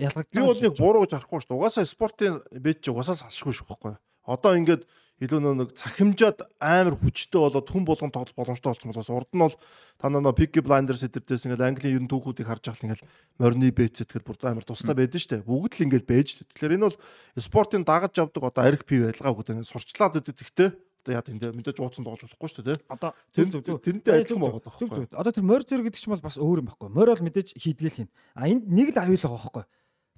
ялгагдсан 0.00 0.36
би 0.36 0.48
бол 0.48 0.60
нэг 0.64 0.74
буруу 0.76 1.02
гэж 1.04 1.12
харахгүй 1.16 1.40
шүү 1.40 1.50
дээ. 1.52 1.60
Угаасаа 1.60 1.84
спортын 1.84 2.34
бет 2.52 2.78
чи 2.84 2.88
угаасаа 2.92 3.16
салшгүй 3.16 3.54
шүү 3.56 3.68
байхгүй 3.68 3.94
одоо 4.26 4.52
ингээд 4.58 4.82
илүү 5.16 5.40
нэг 5.40 5.72
цахимжаад 5.72 6.44
амар 6.60 6.92
хүчтэй 7.00 7.40
болоод 7.40 7.64
хүн 7.64 7.88
болгон 7.88 8.12
тоглох 8.12 8.36
боломжтой 8.36 8.76
болсон 8.76 8.92
болохоос 8.92 9.12
урд 9.16 9.30
нь 9.32 9.40
бол 9.40 9.56
та 9.96 10.12
нөө 10.12 10.36
Peaky 10.36 10.60
Blinders 10.60 11.00
эдэрдээс 11.08 11.48
ингээл 11.48 11.72
Английн 11.72 12.04
ерөн 12.04 12.10
түүхүүдийг 12.12 12.44
харж 12.44 12.68
ахлаа 12.68 12.92
ингээл 12.92 13.08
морины 13.40 13.72
бэц 13.72 14.04
гэхэд 14.04 14.28
бүр 14.28 14.36
амар 14.44 14.68
тустай 14.68 14.92
байдэн 14.92 15.16
штэ. 15.16 15.40
Бүгд 15.40 15.80
л 15.80 15.84
ингээл 15.88 16.04
бэж. 16.04 16.28
Тэгэхээр 16.52 16.76
энэ 16.76 16.86
бол 16.92 17.00
спортын 17.40 17.88
дагаж 17.88 18.12
явдаг 18.20 18.44
одоо 18.44 18.60
арх 18.60 18.84
пи 18.84 19.00
байлгаа 19.00 19.32
бүгд 19.32 19.56
ингээд 19.56 19.72
сурчлаад 19.72 20.20
өгдөг 20.20 20.36
гэхдээ 20.36 20.70
одоо 21.06 21.14
яа 21.14 21.22
тийм 21.22 21.38
мэдээж 21.38 21.78
ууцсан 21.80 22.04
тоглож 22.04 22.26
болохгүй 22.26 22.50
шүү 22.50 22.64
дээ. 22.66 22.78
Одоо 22.90 23.14
зөв 23.30 23.62
зөв 23.62 23.78
тэрнтэй 23.80 24.26
адилхан 24.26 24.42
байгаа 24.42 24.62
байхгүй. 24.66 24.88
Зөв 24.90 25.06
зөв. 25.06 25.14
Одоо 25.14 25.32
тэр 25.32 25.46
морь 25.46 25.62
зэр 25.62 25.82
гэдэг 25.86 26.00
чинь 26.02 26.12
бол 26.12 26.26
бас 26.26 26.36
өөр 26.36 26.60
юм 26.60 26.68
байхгүй. 26.68 26.90
Морь 26.90 27.10
бол 27.14 27.26
мэдээж 27.30 27.48
хийдгээл 27.54 27.98
хин. 28.04 28.10
А 28.34 28.50
энд 28.50 28.66
нэг 28.66 28.90
л 28.90 28.98
аюул 28.98 29.22
байгаа 29.22 29.38
байхгүй. 29.38 29.64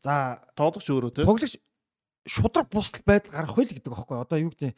За 0.01 0.41
тоглогч 0.57 0.89
өөрөө 0.89 1.13
тийм. 1.13 1.27
Тоглогч 1.29 1.55
шудраг 2.27 2.67
бусдал 2.73 3.03
байдал 3.05 3.33
гарах 3.33 3.55
байл 3.55 3.71
гэдэг 3.71 3.93
байхгүй. 3.93 4.17
Одоо 4.19 4.39
юу 4.39 4.51
гэдэг 4.55 4.75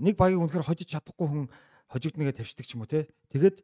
нэг 0.00 0.14
багийг 0.16 0.40
үнэхээр 0.40 0.66
хожиж 0.66 0.88
чадахгүй 0.90 1.26
хүн 1.28 1.44
хожигдныгээ 1.92 2.38
тавьчихдаг 2.40 2.66
ч 2.66 2.74
юм 2.74 2.82
уу 2.82 2.90
те. 2.90 3.06
Тэгээд 3.30 3.60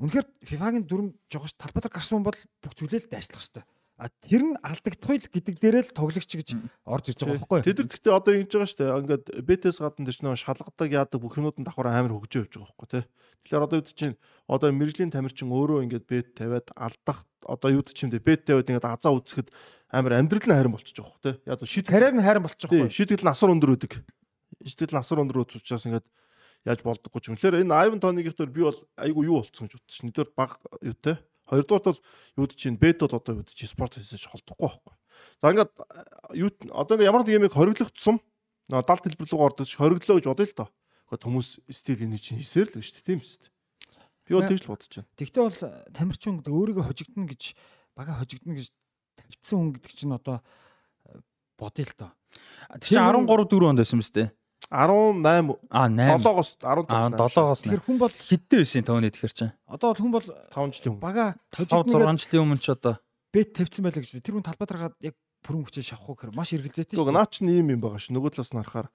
үнэхээр 0.00 0.26
FIFA-гийн 0.44 0.84
дүрм 0.86 1.14
жогоч 1.30 1.54
талбайд 1.54 1.90
гарсан 1.90 2.22
бол 2.26 2.38
бүх 2.62 2.74
зүйлээ 2.74 3.06
л 3.06 3.10
дайслах 3.10 3.42
хэрэгтэй. 3.42 3.64
А 4.00 4.08
тэр 4.08 4.42
нь 4.48 4.56
алдагдахгүй 4.64 5.16
л 5.20 5.28
гэдэг 5.28 5.56
дээрээ 5.60 5.84
л 5.92 5.92
тоглогч 5.92 6.32
гэж 6.32 6.48
орж 6.88 7.04
ирж 7.12 7.20
байгаа 7.20 7.36
байхгүй 7.36 7.58
юу? 7.60 7.68
Тэд 7.68 7.78
нар 7.84 7.88
гэхдээ 7.92 8.16
одоо 8.16 8.32
ингэж 8.32 8.52
байгаа 8.56 8.70
шүү 8.72 8.80
дээ. 8.80 8.96
Ингээд 9.04 9.24
БТС 9.44 9.78
гадна 9.84 10.04
дээр 10.08 10.16
ч 10.16 10.20
нөө 10.24 10.40
шалгадаг 10.40 10.88
яадаг 10.88 11.20
бүх 11.20 11.36
юмуд 11.36 11.60
нь 11.60 11.68
давхар 11.68 11.92
амар 11.92 12.16
хөгжөө 12.16 12.48
явж 12.48 12.54
байгаа 12.56 12.64
байхгүй 12.64 12.88
тий. 12.88 13.04
Тэгэхээр 13.44 13.66
одоо 13.68 13.76
юу 13.76 13.92
чинь 13.92 14.16
одоо 14.48 14.68
мэрэгжлийн 14.72 15.12
тамирчин 15.12 15.52
өөрөө 15.52 15.84
ингээд 15.84 16.04
бет 16.08 16.32
тавиад 16.32 16.72
алдах 16.80 17.28
одоо 17.44 17.68
юу 17.76 17.84
чинь 17.92 18.08
бет 18.08 18.48
тавиад 18.48 18.72
ингээд 18.72 18.88
азаа 18.88 19.12
үзэхэд 19.20 19.52
амар 19.90 20.18
амьдрал 20.22 20.46
нь 20.46 20.74
болчихж 20.74 20.98
байгаа 21.02 21.18
байхгүй 21.18 21.24
тий. 21.26 21.36
Яг 21.50 21.60
шийдэл 21.66 21.92
карьер 21.92 22.14
нь 22.14 22.24
харин 22.24 22.44
болчихж 22.46 22.70
байгаа. 22.70 22.90
Шийдэл 22.90 23.26
нь 23.26 23.32
асар 23.34 23.50
өндөр 23.50 23.74
өдөг 23.74 23.92
ижил 24.60 24.92
насар 24.92 25.20
өндөр 25.22 25.44
учраас 25.46 25.86
ингээд 25.86 26.06
яаж 26.68 26.80
болдоггүй 26.84 27.20
ч 27.20 27.32
юм. 27.32 27.36
Тэгэхээр 27.36 27.64
энэ 27.64 27.74
Ivan 27.88 28.00
Tony-ийн 28.00 28.36
төр 28.36 28.52
би 28.52 28.62
бол 28.66 28.76
айгу 29.00 29.24
юу 29.24 29.40
болцсон 29.40 29.68
гэж 29.68 29.80
бодчих. 29.80 30.04
Нэгдүгээр 30.04 30.30
баг 30.36 30.60
юутай. 30.84 31.16
Хоёрдугаар 31.48 31.96
бол 31.96 32.00
юуд 32.36 32.52
чинь 32.54 32.76
бет 32.76 33.00
бол 33.00 33.16
одоо 33.16 33.40
юуд 33.40 33.48
чинь 33.48 33.70
спорт 33.70 33.96
хийсэж 33.96 34.28
холдохгүй 34.28 34.68
байхгүй. 34.68 34.94
За 35.40 35.50
ингээд 35.50 35.72
юу 36.36 36.50
одоо 36.76 36.94
ингээд 37.00 37.08
ямар 37.08 37.24
нэг 37.24 37.34
юмыг 37.40 37.54
хориглох 37.56 37.90
тусам 37.96 38.20
далд 38.68 38.86
хэлбэр 38.86 39.28
рүү 39.32 39.40
ордог 39.40 39.66
хориглоо 39.66 40.20
гэж 40.20 40.26
бодъё 40.28 40.46
л 40.46 40.58
доо. 40.60 40.68
Гэхдээ 41.08 41.26
хүмүүс 41.26 41.48
стил 41.72 42.04
энэ 42.04 42.20
чинь 42.20 42.38
хийсээр 42.44 42.68
л 42.76 42.84
шүү 42.84 43.00
дээ. 43.00 43.08
Тийм 43.08 43.20
шүү 43.24 43.40
дээ. 43.40 43.52
Би 44.28 44.32
бол 44.36 44.46
тэгж 44.46 44.62
л 44.62 44.70
бодож 44.70 44.92
байна. 44.92 45.10
Тэгтээ 45.16 45.42
бол 45.42 45.58
тамирчин 45.96 46.34
өөрийгөө 46.44 46.84
хожигдно 46.86 47.24
гэж 47.26 47.42
бага 47.98 48.20
хожигдно 48.20 48.54
гэж 48.54 48.68
тавьсан 49.28 49.58
хүн 49.58 49.70
гэдэг 49.76 49.92
чинь 49.92 50.16
одоо 50.16 50.40
бодъё 51.60 51.84
л 51.84 51.94
доо. 51.98 52.10
Тэр 52.80 52.88
чинь 52.88 53.04
13 53.04 53.26
4 53.28 53.68
онд 53.68 53.80
байсан 53.80 53.98
юм 53.98 54.04
шүү 54.04 54.16
дээ. 54.16 54.28
18 54.70 55.58
а 55.70 55.88
8 55.88 56.22
7-оос 56.22 56.50
15 56.62 57.18
7-оос 57.18 57.60
тэр 57.66 57.82
хүн 57.82 57.98
бол 57.98 58.12
хиттэй 58.12 58.62
байсан 58.62 58.86
тооны 58.86 59.10
тэгэхэр 59.10 59.34
чинь. 59.34 59.52
Одоо 59.66 59.92
бол 59.92 60.00
хүн 60.00 60.12
бол 60.14 60.26
5 60.54 60.78
жилийн 60.78 60.92
өмнө. 60.94 61.02
Бага 61.02 61.26
5 61.56 61.90
6 61.90 62.22
жилийн 62.22 62.44
өмнө 62.46 62.62
ч 62.62 62.70
одоо 62.70 63.02
бет 63.34 63.50
тавьсан 63.56 63.82
байлаа 63.82 64.02
гэж. 64.04 64.22
Тэр 64.22 64.38
хүн 64.38 64.46
талбайдраагаад 64.46 64.94
яг 65.02 65.14
бүрэн 65.42 65.64
хүчээр 65.64 65.86
шавах 65.90 66.14
гэхээр 66.14 66.36
маш 66.36 66.52
эргэлзээтэй. 66.54 66.94
Гэхдээ 66.94 67.16
наа 67.16 67.26
чинь 67.26 67.50
ийм 67.50 67.72
юм 67.74 67.80
байгаа 67.80 67.98
ш. 67.98 68.12
Нөгөө 68.12 68.30
талаас 68.36 68.52
нь 68.52 68.60
харахаар 68.60 68.88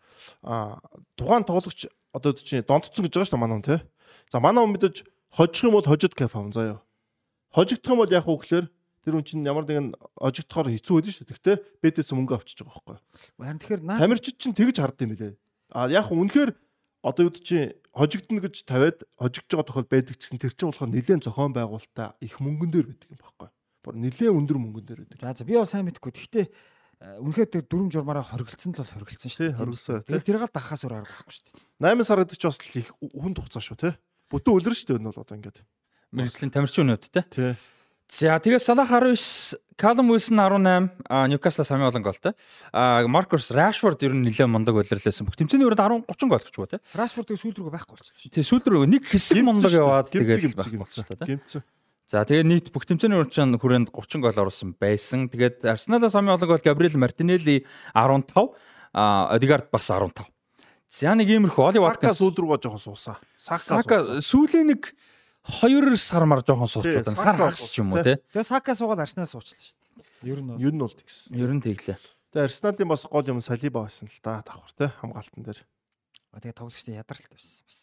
а 0.45 0.79
тухайн 1.17 1.43
тоглогч 1.43 1.89
одоо 2.13 2.31
чинь 2.37 2.63
донтцсон 2.63 3.03
гэж 3.03 3.13
байгаа 3.17 3.27
ш 3.27 3.33
та 3.33 3.41
манай 3.41 3.57
хүн 3.59 3.65
те. 3.65 3.77
За 4.29 4.39
манай 4.39 4.63
хүн 4.63 4.77
мэдээж 4.77 5.03
хожих 5.33 5.65
юм 5.65 5.75
бол 5.75 5.89
хожид 5.89 6.13
каф 6.13 6.35
аван 6.37 6.53
заяа. 6.53 6.79
Хожигдох 7.51 7.91
юм 7.91 7.99
бол 7.99 8.13
яах 8.13 8.29
вэ 8.29 8.37
гэхээр 8.37 8.65
тэр 9.05 9.21
хүн 9.21 9.25
чинь 9.29 9.45
ямар 9.45 9.69
нэгэн 9.69 9.93
ожигдохоор 10.17 10.73
хэцүү 10.73 10.93
байдаг 10.97 11.13
шүү. 11.13 11.29
Гэхдээ 11.29 11.57
бедэс 11.85 12.09
мөнгө 12.09 12.35
авчиж 12.41 12.65
байгаа 12.65 12.81
байхгүй. 12.81 12.97
Харин 13.37 13.61
тэгэхээр 13.61 13.81
тамирчид 14.01 14.35
чинь 14.41 14.57
тэгж 14.57 14.81
хардсан 14.81 15.05
юм 15.05 15.11
билээ. 15.13 15.33
А 15.69 15.85
яг 15.85 16.09
үнэхээр 16.09 16.51
одоо 17.05 17.29
юу 17.29 17.33
чи 17.37 17.77
хожигдно 17.93 18.41
гэж 18.41 18.65
тавиад 18.65 19.05
хожигдж 19.21 19.53
байгаа 19.53 19.69
тохиол 19.69 19.85
байдаг 19.93 20.17
гэсэн 20.17 20.41
тэр 20.41 20.57
чинь 20.57 20.73
болохоор 20.73 20.89
нэлээд 20.89 21.21
зохион 21.29 21.53
байгуулалтаа 21.53 22.17
их 22.17 22.41
мөнгөн 22.41 22.71
дээр 22.73 22.87
байдаг 22.89 23.09
юм 23.13 23.19
байхгүй. 23.21 23.49
Бор 23.85 23.95
нэлээд 24.01 24.33
өндөр 24.33 24.57
мөнгөн 24.57 24.85
дээр 24.89 25.01
байдаг. 25.05 25.21
За 25.21 25.37
за 25.37 25.45
би 25.45 25.53
бол 25.53 25.69
сайн 25.69 25.85
мэдгүй. 25.85 26.09
Гэхдээ 26.09 26.45
үнэхээр 27.21 27.49
тэр 27.53 27.63
дүрм 27.69 27.93
журмаараа 27.93 28.25
хоригдсан 28.25 28.73
л 28.73 28.81
бол 28.81 28.93
хоригдсан 29.05 29.29
шүү 29.29 29.53
дээ. 29.53 29.57
Хоригдсан. 29.61 30.01
Тэгээд 30.09 30.25
тэр 30.25 30.39
гал 30.41 30.49
дахаас 30.49 30.81
өөр 30.81 30.95
арга 30.97 31.13
байхгүй 31.13 31.33
шүү 31.37 31.45
дээ. 31.45 31.93
8 31.93 32.07
сар 32.09 32.19
гэдэг 32.25 32.37
чи 32.41 32.47
бас 32.49 32.59
их 32.65 32.89
хүн 32.97 33.33
хугацаа 33.37 33.61
шүү 33.61 33.77
те. 33.77 33.89
Бүтэн 34.31 34.55
үлрэн 34.57 34.73
шүү 34.73 34.87
дээ 34.89 34.97
энэ 34.97 35.09
бол 35.13 35.21
одоо 35.21 35.35
ингээд. 35.37 35.57
Мэргэжлийн 36.15 36.53
тамирчин 36.55 36.89
өнөд 36.89 37.05
те. 37.11 37.21
Тий. 37.29 37.53
За 38.09 38.37
тэгээд 38.39 38.61
Салах 38.61 38.89
19, 38.93 39.57
Калум 39.75 40.11
Уилсон 40.13 40.37
18, 40.37 41.29
Ньюкасл 41.29 41.65
самын 41.65 41.89
олон 41.89 42.03
голтой. 42.05 42.33
А 42.71 43.05
Маркус 43.07 43.49
Рашфорд 43.51 44.03
ер 44.03 44.13
нь 44.13 44.23
нэлээд 44.23 44.47
мундаг 44.47 44.77
удирлээсэн. 44.77 45.25
Бүх 45.25 45.35
тэмцээний 45.35 45.65
өрөөнд 45.65 46.05
10 46.05 46.13
30 46.13 46.29
гол 46.29 46.43
гэж 46.45 46.55
байна 46.55 46.71
те. 46.77 46.79
Рашфордыг 46.93 47.41
сүүл 47.41 47.57
рүү 47.57 47.73
байхгүй 47.73 47.97
болчихлоо 47.97 48.21
шүү. 48.21 48.31
Тий, 48.31 48.45
сүүл 48.45 48.61
рүү 48.61 48.85
нэг 48.85 49.03
хэсэг 49.09 49.41
мундаг 49.41 49.73
яваад 49.73 50.13
тэгээд 50.13 50.53
болсон 50.55 51.03
те. 51.09 51.17
Гимцэн. 51.25 51.65
За 52.05 52.21
тэгээд 52.21 52.45
нийт 52.45 52.69
бүх 52.69 52.85
тэмцээний 52.85 53.17
өрөөнд 53.17 53.33
чинь 53.33 53.57
хүрээнд 53.57 53.89
30 53.89 54.21
гол 54.21 54.37
оруулсан 54.45 54.77
байсан. 54.77 55.25
Тэгээд 55.25 55.65
Арсеналаа 55.65 56.13
самын 56.13 56.37
олон 56.37 56.49
гол 56.53 56.61
Габриэл 56.61 57.01
Мартинелли 57.01 57.65
15, 57.97 58.53
а 58.93 59.33
Одигард 59.33 59.73
бас 59.73 59.89
15. 59.89 60.29
За 60.93 61.17
нэг 61.17 61.27
иймэрхүү 61.33 61.65
Оли 61.65 61.81
Ваткас 61.81 62.21
сүүл 62.21 62.37
рүүгээ 62.37 62.69
жоохон 62.69 62.79
суусаа. 62.79 63.17
Сака 63.41 64.21
сүүлийн 64.21 64.69
нэг 64.69 64.93
2 65.45 65.97
сар 65.97 66.25
мар 66.25 66.41
жоохон 66.41 66.67
суучлаа. 66.67 67.05
Сар 67.13 67.37
хагас 67.37 67.69
ч 67.69 67.79
юм 67.79 67.93
уу 67.93 68.01
те. 68.01 68.17
Тэгээ 68.33 68.49
Сака 68.49 68.73
суугаад 68.73 69.05
Арсенал 69.05 69.29
суучлаа 69.29 69.61
шүү 69.61 69.77
дээ. 69.77 70.33
Ер 70.33 70.39
нь 70.41 70.57
ер 70.57 70.73
нь 70.73 70.81
бол 70.81 70.89
тэгсэн. 70.89 71.37
Ер 71.37 71.51
нь 71.53 71.61
тэглээ. 71.61 71.97
Тэгээ 72.33 72.45
Арсеналын 72.49 72.89
бас 72.89 73.05
гол 73.05 73.29
юм 73.29 73.41
Салиба 73.45 73.85
байсан 73.85 74.09
л 74.09 74.19
да 74.25 74.41
давхар 74.41 74.73
те 74.73 74.85
хамгаалтан 74.97 75.43
дээр. 75.45 75.61
Тэгээ 76.33 76.57
тоглогчтой 76.57 76.97
ядаралт 76.97 77.29
байсан 77.29 77.61
бас. 77.61 77.77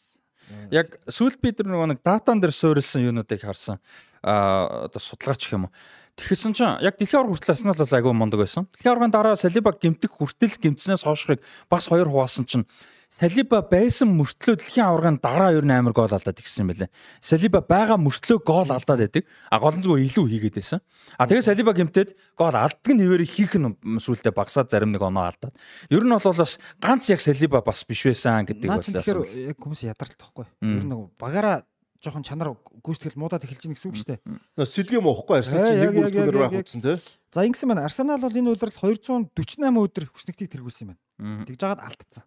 Яг 0.74 0.98
сүүлд 1.06 1.38
бид 1.38 1.62
нөгөө 1.62 1.94
нэг 1.94 2.00
датан 2.02 2.42
дээр 2.42 2.50
суурилсан 2.52 3.06
юунуудыг 3.06 3.46
харсан. 3.46 3.78
Аа 4.26 4.90
одоо 4.90 4.98
судалгаач 4.98 5.46
гэх 5.46 5.54
юм 5.54 5.70
уу. 5.70 5.74
Тэгсэн 6.18 6.52
чинь 6.52 6.82
яг 6.84 6.98
дэлхийн 6.98 7.24
авраг 7.24 7.40
хүртэл 7.40 7.54
Арсенал 7.56 7.78
бол 7.78 7.96
агай 7.96 8.12
мундаг 8.12 8.40
байсан. 8.44 8.68
Дэлхийн 8.74 8.92
аврагын 8.92 9.14
дараа 9.14 9.38
Салиба 9.38 9.72
гимтэх 9.72 10.12
хүртэл 10.12 10.60
гимтснээс 10.60 11.08
хоошхыг 11.08 11.40
бас 11.70 11.88
хоёр 11.88 12.10
хуваасан 12.10 12.44
чинь 12.44 12.66
Салиба 13.12 13.60
байсан 13.60 14.08
мөртлөө 14.16 14.56
дэлхийн 14.56 14.88
аваргын 14.88 15.18
дараа 15.20 15.52
ер 15.52 15.66
нь 15.68 15.74
амар 15.76 15.92
гол 15.92 16.08
алдаад 16.08 16.40
ирсэн 16.40 16.64
юм 16.64 16.72
байлээ. 16.72 16.88
Салиба 17.20 17.60
байгаа 17.60 18.00
мөртлөө 18.00 18.40
гол 18.40 18.72
алдаад 18.72 19.04
байдаг. 19.04 19.28
А 19.52 19.60
гол 19.60 19.76
нь 19.76 19.84
зүгээр 19.84 20.06
илүү 20.08 20.24
хийгээд 20.32 20.56
байсан. 20.56 20.80
А 21.20 21.28
тэгээ 21.28 21.44
Салиба 21.44 21.76
гэмтээд 21.76 22.16
гол 22.40 22.56
алддаг 22.56 22.88
нь 22.88 23.04
хэвээр 23.04 23.28
хийх 23.28 23.52
нь 23.60 23.76
сүултээ 24.00 24.32
багасаад 24.32 24.72
зарим 24.72 24.96
нэг 24.96 25.04
оноо 25.04 25.28
алдаад. 25.28 25.52
Ер 25.92 26.08
нь 26.08 26.16
бол 26.16 26.24
бас 26.24 26.56
ганц 26.80 27.12
яг 27.12 27.20
Салиба 27.20 27.60
бас 27.60 27.84
биш 27.84 28.00
байсан 28.08 28.48
гэдэг 28.48 28.80
бодлоо. 28.80 29.04
Тэгэхээр 29.04 29.20
яг 29.52 29.58
хүмүүс 29.60 29.84
ядаралт 29.92 30.16
тахгүй. 30.16 30.48
Ер 30.64 30.84
нь 30.88 30.96
багаараа 31.20 31.68
жоохон 32.00 32.24
чанар 32.24 32.56
гүйцэтгэл 32.80 33.20
муудаад 33.20 33.44
эхэлж 33.44 33.68
гин 33.68 33.76
гэсэн 33.76 33.92
үг 33.92 33.96
шүү 34.00 34.08
дээ. 34.08 34.20
Сэлгэм 34.56 35.04
уухгүй 35.06 35.38
Арсенал 35.38 35.68
чинь 35.68 35.84
нэг 35.84 35.94
бүртгэгээр 36.00 36.40
байх 36.48 36.64
утсан 36.64 36.80
тий. 36.82 36.96
За 37.30 37.44
ингэсэн 37.46 37.68
байна. 37.70 37.86
Арсенал 37.86 38.18
бол 38.18 38.34
энэ 38.34 38.50
удирдал 38.50 38.74
248 38.74 39.70
өдөр 39.70 40.04
хүснэгтийг 40.10 40.50
тэргүүлсэн 40.50 40.90
байна. 40.90 41.46
Тэгж 41.46 41.60
жагаад 41.62 41.84
алдсан. 41.86 42.26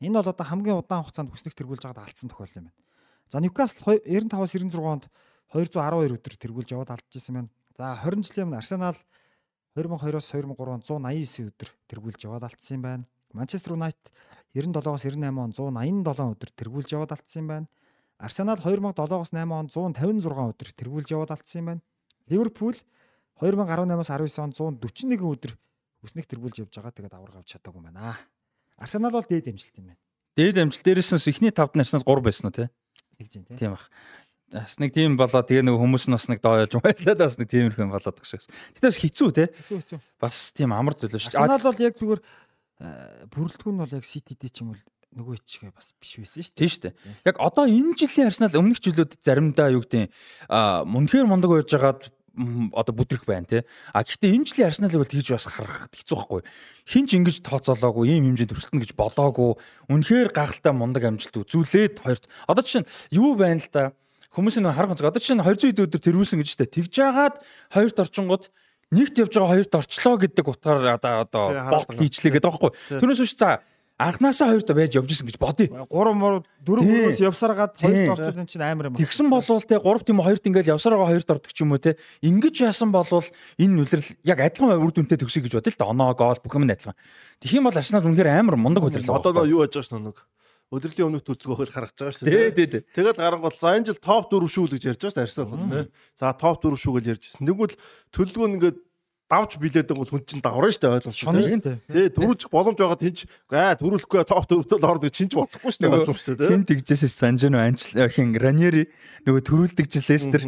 Энэ 0.00 0.18
бол 0.18 0.30
одоо 0.32 0.46
хамгийн 0.46 0.78
удаан 0.78 1.04
хугацаанд 1.04 1.30
хүснэг 1.30 1.54
тэргүүлж 1.54 1.82
байгаад 1.86 2.08
алдсан 2.08 2.30
тохиол 2.30 2.56
юм 2.58 2.64
байна. 2.70 2.78
За 3.30 3.40
Ньюкасл 3.40 3.78
95-аас 3.84 4.54
96 4.54 4.78
онд 4.78 5.04
212 5.54 6.18
өдөр 6.18 6.34
тэргүүлж 6.34 6.68
яваад 6.74 6.90
алдчихсан 6.94 7.34
байна. 7.34 7.50
За 7.78 7.94
20 8.02 8.26
жилийн 8.26 8.46
өмнө 8.50 8.58
Арсенал 8.58 8.96
2002-оос 9.74 10.28
2003 10.30 10.86
189 10.86 11.46
өдөр 11.50 11.68
тэргүүлж 11.90 12.20
яваад 12.26 12.46
алдсан 12.46 12.76
юм 12.78 12.82
байна. 12.82 13.04
Манчестер 13.34 13.74
Юнайтед 13.74 14.10
97-оос 14.54 15.02
98 15.02 15.58
он 15.62 15.78
187 15.78 16.34
өдөр 16.34 16.50
тэргүүлж 16.54 16.88
яваад 16.94 17.14
алдсан 17.14 17.42
юм 17.42 17.48
байна. 17.50 17.66
Арсенал 18.18 18.58
2007-оос 18.62 19.34
8 19.34 19.50
он 19.50 19.94
156 19.94 20.54
өдөр 20.54 20.68
тэргүүлж 20.78 21.08
яваад 21.10 21.34
алдсан 21.34 21.58
юм 21.58 21.66
байна. 21.66 21.82
Ливерпул 22.30 22.78
2018-аас 23.42 24.10
19 24.14 24.62
он 24.62 24.78
141 24.78 25.26
өдөр 25.34 25.58
үснэг 26.06 26.30
тэргүүлж 26.30 26.62
явж 26.62 26.78
байгаа. 26.78 26.94
Тэгээд 26.94 27.14
авраг 27.18 27.42
авч 27.42 27.58
чадаагүй 27.58 27.82
байна. 27.82 28.14
Арсенал 28.78 29.14
бол 29.14 29.26
дээд 29.26 29.48
амжилт 29.48 29.76
юм 29.78 29.92
байна. 29.92 30.00
Дээд 30.36 30.58
амжилт 30.58 30.84
дээрээс 30.84 31.10
нь 31.14 31.30
эхний 31.30 31.52
тавд 31.54 31.78
нарснаас 31.78 32.04
3 32.04 32.22
байсан 32.24 32.50
уу 32.50 32.54
те? 32.54 32.70
Тэгж 33.18 33.32
байна 33.42 33.58
тийм 33.58 33.72
бах. 33.74 33.86
Бас 34.54 34.78
нэг 34.78 34.90
тийм 34.94 35.16
болоо 35.18 35.42
тэгээ 35.42 35.66
нэг 35.66 35.74
хүмүүс 35.78 36.04
нь 36.10 36.14
бас 36.14 36.26
нэг 36.30 36.38
дооёлж 36.42 36.74
байлаа 36.78 37.16
бас 37.18 37.38
нэг 37.38 37.48
тиймэрхэн 37.50 37.90
болоод 37.90 38.16
байгаа 38.18 38.30
шээс. 38.34 38.50
Гэтэ 38.78 38.88
бас 38.90 38.98
хэцүү 39.02 39.28
те. 39.34 39.44
Хэцүү 39.50 39.78
хэцүү. 39.82 39.98
Бас 40.18 40.36
тийм 40.54 40.70
амар 40.74 40.94
төлөө 40.94 41.18
шүү. 41.22 41.34
Арсенал 41.34 41.62
бол 41.62 41.78
яг 41.82 41.94
зүгээр 41.98 42.20
бүрэлдэхүүн 43.30 43.74
нь 43.74 43.82
бол 43.82 43.96
яг 43.98 44.04
City-д 44.06 44.50
ч 44.50 44.62
юм 44.62 44.74
бол 44.74 44.82
нөгөө 45.14 45.34
ичгээ 45.38 45.70
бас 45.70 45.94
биш 45.98 46.18
байсан 46.18 46.42
шүү 46.42 46.54
дээ. 46.54 46.58
Тийм 46.58 46.70
шүү 46.70 46.82
дээ. 46.90 46.94
Яг 47.30 47.36
одоо 47.38 47.64
энэ 47.70 47.94
жилийн 47.94 48.28
Арсенал 48.30 48.58
өмнөх 48.58 48.82
жилүүдэд 48.82 49.22
заримдаа 49.22 49.70
юу 49.70 49.82
гэдэг 49.86 50.10
а 50.50 50.82
мөнхээр 50.82 51.26
мундаг 51.30 51.50
байж 51.54 51.70
байгаад 51.70 52.02
одоо 52.74 52.94
бүдрэх 52.94 53.24
байна 53.26 53.46
тий. 53.46 53.62
А 53.94 54.02
гэхдээ 54.02 54.34
энэ 54.34 54.46
жилийн 54.50 54.68
Арсеналыг 54.68 55.00
бол 55.00 55.12
тэгж 55.14 55.28
бас 55.30 55.46
харах 55.46 55.86
хэцүү 55.94 56.16
байхгүй. 56.18 56.42
Хинч 56.82 57.10
ингэж 57.14 57.36
тооцоолоогүй, 57.46 58.10
ийм 58.10 58.34
хэмжээнд 58.34 58.52
хүрсэлтэн 58.52 58.82
гэж 58.82 58.92
болоогүй. 58.98 59.54
Үнэхээр 59.86 60.28
гахалтай 60.34 60.72
мундаг 60.74 61.06
амжилт 61.06 61.38
үзүүлээд 61.46 62.02
хоёрт. 62.02 62.26
Одоо 62.50 62.62
жишээ 62.66 62.82
нь 62.82 62.90
юу 63.14 63.38
байна 63.38 63.62
л 63.62 63.70
да. 63.70 63.94
Хүмүүс 64.34 64.58
нь 64.58 64.66
харах 64.66 64.98
онцгой. 64.98 65.14
Одоо 65.14 65.22
жишээ 65.22 65.38
нь 65.38 65.46
200 65.46 65.86
өдөр 65.86 66.02
тэрвүүлсэн 66.02 66.42
гэж 66.42 66.48
штэ. 66.50 66.66
Тэгж 66.74 66.90
жагаад 66.90 67.38
хоёрт 67.70 68.02
орчингууд 68.02 68.44
нэгт 68.90 69.14
явж 69.22 69.32
байгаа 69.38 69.52
хоёрт 69.54 69.74
орчлоо 69.78 70.14
гэдэг 70.18 70.46
утгаар 70.50 70.98
одоо 70.98 71.14
одоо 71.22 71.46
болт 71.70 71.90
хийчлээ 71.94 72.38
гэдэг 72.38 72.50
байхгүй. 72.50 72.70
Түүнээс 72.98 73.22
биш 73.22 73.34
за 73.38 73.62
анханасаа 73.98 74.50
хоёрт 74.50 74.70
байж 74.74 74.96
явж 74.98 75.10
исэн 75.10 75.28
гэж 75.30 75.38
бодъё. 75.38 75.70
3 75.86 76.14
мөр 76.18 76.42
4 76.66 76.82
мөрөөс 76.82 77.20
явсаар 77.22 77.54
гад 77.54 77.72
хоёрт 77.78 78.10
орчод 78.18 78.38
энэ 78.42 78.50
чинь 78.50 78.62
амар 78.66 78.90
юм. 78.90 78.98
Тэгсэн 78.98 79.30
болвол 79.30 79.62
те 79.62 79.78
3 79.78 80.02
тийм 80.02 80.18
хоёрт 80.18 80.42
ингээл 80.42 80.74
явсаар 80.74 80.98
байгаа 80.98 81.14
хоёрт 81.14 81.30
ордог 81.30 81.52
ч 81.54 81.62
юм 81.62 81.72
уу 81.72 81.78
те. 81.78 81.94
Ингиж 82.18 82.58
яасан 82.58 82.90
болвол 82.90 83.22
энэ 83.58 83.86
үлрэл 83.86 84.10
яг 84.26 84.38
адилхан 84.42 84.82
үр 84.82 84.90
дүнтэй 84.90 85.18
төгсөй 85.22 85.46
гэж 85.46 85.54
бодъё 85.54 85.70
л 85.70 85.78
да. 85.78 85.90
Оноо 85.94 86.10
гол 86.18 86.42
бүх 86.42 86.54
юм 86.58 86.66
адилхан. 86.66 86.98
Тэгэх 87.38 87.58
юм 87.62 87.70
бол 87.70 87.78
Арсенал 87.78 88.02
үнэхээр 88.02 88.34
амар 88.34 88.58
мундаг 88.58 88.82
үлрэл. 88.82 89.14
Одоо 89.14 89.46
юу 89.46 89.62
яаж 89.62 89.78
байгаа 89.78 89.86
ш 89.86 89.94
нэг 89.94 90.18
өдрөлийн 90.74 91.06
өмнөх 91.06 91.22
төлөвлөгөөхөл 91.22 91.70
харагдаж 91.70 91.98
байгаа 92.02 92.16
шүү 92.18 92.26
дээ. 92.26 92.50
Тий, 92.56 92.66
тий. 92.66 92.82
Тэгээд 92.98 93.20
гарангуул 93.20 93.54
за 93.54 93.78
энэ 93.78 93.94
жил 93.94 94.00
топ 94.00 94.26
4 94.32 94.48
шүү 94.48 94.64
л 94.66 94.74
гэж 94.74 94.82
ярьж 94.90 95.02
байгаа 95.06 95.12
шүү 95.12 95.18
дээ 95.22 95.26
Арсенал 95.28 95.70
тий. 95.70 95.84
За 96.18 96.32
топ 96.34 96.58
4 96.64 96.74
шүү 96.74 96.92
гэж 96.98 97.04
ярьжсэн. 97.14 97.46
Тэгвэл 97.46 97.78
төлөвлөгөө 98.10 98.48
нь 98.48 98.56
ингээд 98.58 98.78
давж 99.30 99.56
билээдэг 99.56 99.96
бол 99.96 100.08
хүн 100.08 100.24
чинь 100.28 100.44
давраа 100.44 100.70
штэ 100.70 100.88
ойлгомжтой 101.00 101.60
тий. 101.60 101.76
Тий 101.88 102.06
төрүүлж 102.12 102.46
боломж 102.52 102.76
байгаа 102.76 103.00
тэнч 103.00 103.24
аа 103.48 103.74
төрүүлэхгүй 103.80 104.20
топ 104.28 104.44
төрөлтөд 104.44 104.84
ордог 104.84 105.10
чинь 105.10 105.32
ч 105.32 105.34
бодохгүй 105.40 105.72
штэ 105.72 105.88
ойлгомжтой 105.88 106.36
тий. 106.36 106.48
Хин 106.52 106.68
тэгжээс 106.68 107.08
Санжино 107.08 107.64
Анчл 107.64 108.04
хин 108.12 108.36
Раньери 108.36 108.92
нөгөө 109.24 109.42
төрүүлдэг 109.48 109.86
жил 109.88 110.04
Лестер 110.12 110.42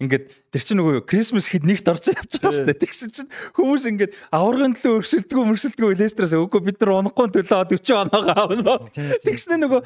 ингээд 0.00 0.41
Тэр 0.52 0.60
чинь 0.68 0.76
нөгөө 0.76 1.08
Christmas 1.08 1.48
хэд 1.48 1.64
нэгт 1.64 1.88
орцсон 1.88 2.12
явж 2.12 2.36
байгаа 2.36 2.52
шүү 2.52 2.66
дээ. 2.68 2.82
Тэгсэн 2.84 3.08
чинь 3.08 3.30
хүмүүс 3.56 3.88
ингээд 3.88 4.12
аваргын 4.36 4.76
төлөө 4.76 5.00
өрсөлдгөө 5.00 5.44
мөрсөлдгөө 5.48 5.96
Лестерээс 5.96 6.36
үгүй 6.36 6.60
бид 6.60 6.76
нар 6.84 6.92
онохгүй 7.00 7.32
төлөө 7.32 7.72
40 7.72 7.96
оноогоо 8.04 8.36
авна. 8.36 8.74
Тэгснэ 9.24 9.56
нөгөө 9.64 9.80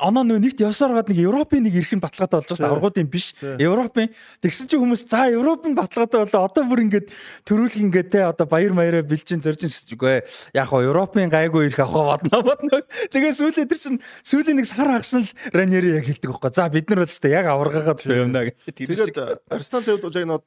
оноо 0.00 0.24
нөгөө 0.24 0.42
нэгт 0.48 0.64
явсаар 0.64 0.96
гад 0.96 1.12
нэг 1.12 1.20
Европын 1.20 1.60
нэг 1.60 1.92
нь 1.92 2.00
баталгаатай 2.00 2.40
болж 2.40 2.48
байгаа 2.48 2.72
аваргуудын 2.72 3.10
биш. 3.12 3.36
Европын 3.60 4.08
тэгсэн 4.40 4.72
чинь 4.72 4.80
хүмүүс 4.80 5.04
за 5.12 5.28
Европын 5.28 5.76
баталгаатай 5.76 6.24
болоо 6.24 6.40
одоо 6.48 6.64
бүр 6.64 6.88
ингээд 6.88 7.12
төрүүлэх 7.44 7.84
ингээд 7.84 8.08
те 8.08 8.24
одоо 8.24 8.48
баяр 8.48 8.72
маяраа 8.72 9.04
бэлжин 9.04 9.44
зоржин 9.44 9.68
үгүй 9.68 10.24
яг 10.56 10.66
хоо 10.72 10.88
Европын 10.88 11.28
гайгүй 11.28 11.68
ирэх 11.68 11.84
авах 11.84 12.24
бодно 12.24 12.40
бодно. 12.48 12.80
Тэгээ 13.12 13.36
сүүлээ 13.36 13.68
тэр 13.68 13.76
чинь 13.76 14.00
сүүлийн 14.24 14.56
нэг 14.56 14.72
сар 14.72 14.88
хагасан 14.88 15.28
л 15.28 15.32
Раньери 15.52 16.00
яг 16.00 16.08
хэлдэг 16.08 16.32
байхгүй. 16.32 16.56
За 16.56 16.72
бид 16.72 16.88
нар 16.88 17.04
бол 17.04 17.12
ч 17.12 17.20
яг 17.28 17.44
аваргаагаа 17.44 17.96
төлөө 18.00 18.24
юмнаа 18.24 18.48
гэх. 18.48 18.56
Тэгээд 18.72 19.52
Арсенал 19.52 19.97
хувьд 19.98 20.06
бол 20.06 20.20
яг 20.22 20.28
нөө 20.30 20.40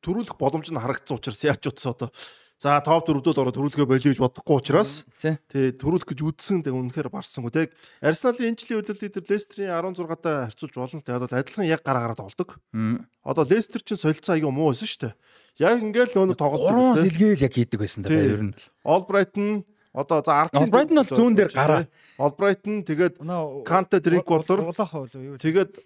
төрүүлэх 0.00 0.36
боломж 0.38 0.70
нь 0.70 0.80
харагдсан 0.80 1.18
учраас 1.18 1.44
яач 1.44 1.66
утсаа 1.66 1.92
одоо. 1.92 2.10
За 2.60 2.76
топ 2.84 3.08
дөрөвдөл 3.08 3.40
ороод 3.40 3.56
төрүүлгээ 3.56 3.88
болио 3.88 4.12
гэж 4.12 4.20
бодохгүй 4.20 4.56
учраас 4.60 5.00
тий. 5.16 5.40
төрүүлэх 5.48 6.12
гэж 6.12 6.20
үдсэн 6.20 6.60
тэг 6.60 6.76
үнэхээр 6.76 7.08
барсангүй. 7.08 7.48
Тэг 7.56 7.72
Арсеналын 8.04 8.52
энэ 8.52 8.60
жилийн 8.60 8.84
хөдөлгөөд 8.84 9.16
дээр 9.16 9.30
Лестерийн 9.32 9.72
16-тай 9.72 10.34
харьцуулж 10.44 10.74
болно 10.76 11.00
тэг 11.00 11.16
одоо 11.24 11.40
адилхан 11.40 11.64
яг 11.64 11.80
гараа 11.80 12.12
гараад 12.12 12.20
болдог. 12.20 12.60
Одоо 13.24 13.44
Лестер 13.48 13.80
чинь 13.80 13.96
солилцоо 13.96 14.36
аяга 14.36 14.52
муу 14.52 14.76
байсан 14.76 14.92
шүү 14.92 15.08
дээ. 15.08 15.14
Яг 15.56 15.80
ингээл 15.80 16.12
нөө 16.12 16.36
тоглолт 16.36 16.68
гурван 16.68 17.00
хэлгээл 17.00 17.44
яг 17.48 17.54
хийдэг 17.56 17.80
байсан 17.80 18.04
даа 18.04 18.12
ер 18.12 18.44
нь. 18.44 18.52
Олбрайтон 18.84 19.64
одоо 19.96 20.20
за 20.20 20.32
арт 20.44 20.52
Олбрайтон 20.52 21.00
бол 21.00 21.16
зүүн 21.16 21.34
дээр 21.40 21.52
гараа. 21.56 21.88
Олбрайтон 22.20 22.84
тэгээд 22.84 23.24
Канте 23.64 24.04
Дринк 24.04 24.28
Water 24.28 24.68
тэгээд 25.40 25.80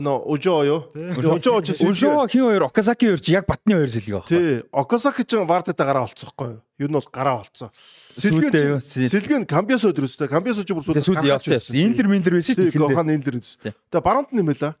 нөө 0.00 0.18
Ожоо 0.28 0.60
юу? 0.64 0.80
Ожоо 0.94 1.60
Ожоо 1.60 2.26
хин 2.28 2.44
хоёр 2.46 2.68
Окасаки 2.68 3.06
хоёр 3.06 3.20
чи 3.20 3.32
яг 3.32 3.46
батны 3.46 3.74
хоёр 3.74 3.90
сэлгээ 3.90 4.16
баг. 4.16 4.28
Тий. 4.28 4.62
Окасаки 4.72 5.24
ч 5.24 5.40
вардатай 5.40 5.86
гараа 5.86 6.04
олцсохгүй 6.06 6.48
юу? 6.56 6.60
Юу 6.78 6.88
нь 6.88 6.96
бол 6.96 7.08
гараа 7.12 7.42
олцсон. 7.42 7.70
Сэлгэн 8.16 8.80
сэлгэн 8.80 9.44
Камбиас 9.48 9.84
өдрөөстэй. 9.88 10.28
Камбиас 10.28 10.60
ч 10.60 10.70
бүр 10.76 10.84
сүүлд 10.84 11.24
явцсан. 11.24 11.60
Инлер 11.72 12.08
минлер 12.12 12.36
байсан 12.36 12.54
шүү 12.54 12.70
дээ. 12.70 12.80
Гохан 12.80 13.14
инлер. 13.16 13.40
Тэгээ 13.40 14.04
баруунд 14.04 14.30
нэмэлээ. 14.36 14.74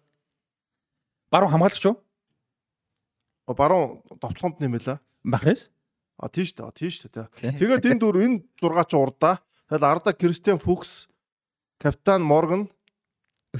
Баруун 1.30 1.52
хамгаалагч 1.52 1.84
юу? 1.86 1.96
Баруун 3.48 4.02
товтлоонд 4.20 4.60
нэмэлээ. 4.60 4.98
Бахрес? 5.24 5.70
А 6.18 6.28
тийш 6.28 6.54
дээ. 6.54 6.70
Тийш 6.76 7.02
дээ. 7.08 7.28
Тэгээд 7.60 7.84
энэ 7.88 8.00
дөрв 8.00 8.20
энэ 8.20 8.42
6 8.60 8.88
ч 8.88 8.92
урдаа. 8.94 9.40
Тэгэл 9.66 9.84
Арда 9.84 10.12
Кристиан 10.14 10.58
Фукс, 10.62 11.08
Капитан 11.82 12.22
Морган 12.22 12.70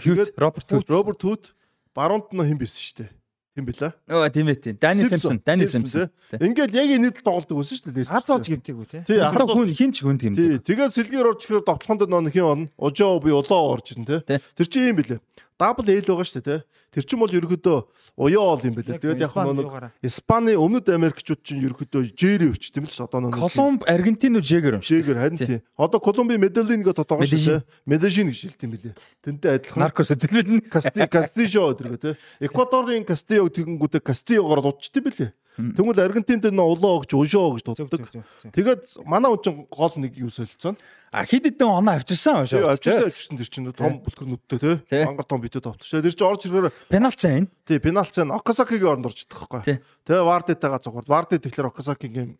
Хьют 0.00 0.32
Роберт 0.36 0.68
Хьют 0.68 0.90
Роберт 0.90 1.20
Хьют 1.22 1.54
баруунд 1.96 2.32
нь 2.32 2.44
хэн 2.44 2.58
байсан 2.60 2.80
шүү 2.80 2.96
дээ. 3.00 3.10
Хэн 3.56 3.64
бэлээ? 3.64 3.92
Өө 4.12 4.28
тийм 4.28 4.46
ээ 4.52 4.60
тийм. 4.60 4.76
Дани 4.76 5.08
Симпсон, 5.08 5.40
Дани 5.40 5.64
Симпсон. 5.64 6.12
Ингээл 6.36 6.76
яг 6.76 6.92
энэ 6.92 7.08
л 7.08 7.24
тоглодог 7.24 7.56
байсан 7.56 7.80
шүү 7.80 7.88
дээ. 7.88 8.12
Аз 8.12 8.28
ууж 8.28 8.44
гэмтээгүй 8.52 8.86
тий. 8.92 9.02
Тий, 9.08 9.16
одоо 9.16 9.48
хүн 9.48 9.72
хин 9.72 9.96
ч 9.96 10.04
хүн 10.04 10.20
гэмтээ. 10.20 10.60
Тэгээд 10.60 10.92
сэлгээр 10.92 11.28
орж 11.32 11.40
ирэхээр 11.48 11.64
довтлохонд 11.64 12.04
нөө 12.04 12.36
хин 12.36 12.44
он. 12.44 12.60
Ожоо 12.76 13.16
би 13.16 13.32
улаа 13.32 13.80
орж 13.80 13.96
ирнэ 13.96 14.20
тий. 14.28 14.44
Тэр 14.60 14.66
чинь 14.68 14.92
юм 14.92 15.00
бэлээ. 15.00 15.20
Дабл 15.56 15.88
L 15.88 16.04
байгаа 16.04 16.26
шүү 16.28 16.44
дээ 16.44 16.60
тий. 16.60 16.60
Тэр 16.92 17.04
чинь 17.08 17.20
бол 17.20 17.32
ерөөдөө 17.32 17.78
уяол 18.20 18.60
юм 18.60 18.76
бэлээ. 18.76 19.00
Тэгээд 19.00 19.24
яг 19.24 19.32
нэг 19.32 19.96
Испани 20.04 20.52
өмнөд 20.52 20.92
Америкчууд 20.92 21.40
чинь 21.40 21.64
ерөөдөө 21.64 22.12
Жэри 22.12 22.52
өч 22.52 22.72
тийм 22.72 22.84
л 22.84 22.92
ш 22.92 23.00
одоо 23.00 23.24
нэг 23.24 23.40
Колумб 23.40 23.84
Аргентин 23.88 24.36
үү 24.36 24.44
Жэгэр 24.44 24.76
юм 24.76 24.84
шиг. 24.84 25.04
Жэгэр 25.04 25.16
харин 25.16 25.40
тий. 25.40 25.60
Одоо 25.80 26.00
Колумби 26.00 26.36
Меделин 26.36 26.84
гэдэг 26.84 27.08
тоглоо 27.08 27.24
шүү 27.24 27.64
дээ. 27.64 27.64
Медежин 27.88 28.28
гэж 28.28 28.40
хэлт 28.52 28.64
юм 28.64 28.72
бэлээ. 28.76 28.94
Тэнтэй 29.24 29.50
адилхан. 29.56 29.80
Наркос 29.80 30.12
эзэлмэл 30.12 30.68
Касти 30.68 31.08
Кастижо 31.08 31.68
өдрөгөө 31.72 32.00
тий. 32.00 32.14
Эквадорын 32.44 33.08
Кастиог 33.08 33.48
тэгэнгүүтээ 33.52 34.04
Кастиогоор 34.04 34.60
дуудчихдээ 34.60 35.04
бэлээ. 35.04 35.30
Тэгвэл 35.56 36.04
Аргентинд 36.04 36.44
нэ 36.52 36.60
улоо 36.60 37.00
гэж 37.00 37.16
өшөө 37.16 37.56
гэж 37.56 37.64
дууддаг. 37.64 38.12
Тэгээд 38.52 39.00
манай 39.08 39.32
хүн 39.32 39.40
чинь 39.40 39.58
гол 39.72 39.94
нэг 39.96 40.12
юу 40.20 40.28
солилцсон. 40.28 40.76
А 41.08 41.24
хид 41.24 41.48
хідэн 41.48 41.72
оноо 41.80 41.96
авчирсан 41.96 42.44
шүү. 42.44 42.76
Авчирсан 42.76 43.40
тэр 43.40 43.48
чинь 43.48 43.72
том 43.72 44.04
бүлгэр 44.04 44.36
нүдтэй 44.36 44.84
те. 44.84 45.08
Мангар 45.08 45.24
том 45.24 45.40
битэд 45.40 45.64
товтлоо. 45.64 46.04
Тэр 46.04 46.12
чинь 46.12 46.28
орж 46.28 46.44
ирэхээр 46.44 46.92
пенальцсан. 46.92 47.48
Тий, 47.64 47.80
пенальцсан 47.80 48.28
Окасакигийн 48.36 49.00
оронд 49.00 49.08
орж 49.08 49.24
идэх 49.24 49.48
байхгүй. 49.48 49.80
Тэгээ 50.04 50.28
Вардитайгаа 50.28 50.80
зогсоод 50.84 51.08
Вардит 51.08 51.40
тэгэхээр 51.48 51.72
Окасакигийн 51.72 52.36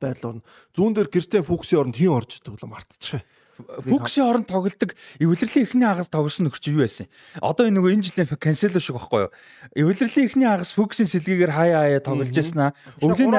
байдлаар 0.00 0.40
зүүн 0.72 0.96
дээр 0.96 1.12
Кристиан 1.12 1.44
Фуксийн 1.44 1.84
оронд 1.84 2.00
хин 2.00 2.16
орж 2.16 2.40
идэг 2.40 2.56
бол 2.56 2.72
мартчих. 2.72 3.20
Фүксийн 3.56 4.26
оронд 4.28 4.46
тоглолдог 4.46 4.92
эвлэрлэлийн 5.18 5.64
эхний 5.64 5.88
хагас 5.88 6.12
тоглосон 6.12 6.46
нөхч 6.48 6.68
юу 6.68 6.84
байсан? 6.84 7.08
Одоо 7.40 7.66
энэ 7.66 7.80
нөгөө 7.80 7.92
энэ 7.96 8.06
жилийн 8.12 8.28
кансело 8.36 8.80
шиг 8.80 8.96
байхгүй 9.00 9.26
юу? 9.26 9.32
Эвлэрлэлийн 9.72 10.28
эхний 10.28 10.48
хагас 10.48 10.76
Фүксийн 10.76 11.08
сэлгээгээр 11.08 11.52
хаяа 11.56 11.80
хаяа 11.88 12.00
тоглож 12.04 12.30
яснаа. 12.36 12.76
Өвлийн 13.00 13.32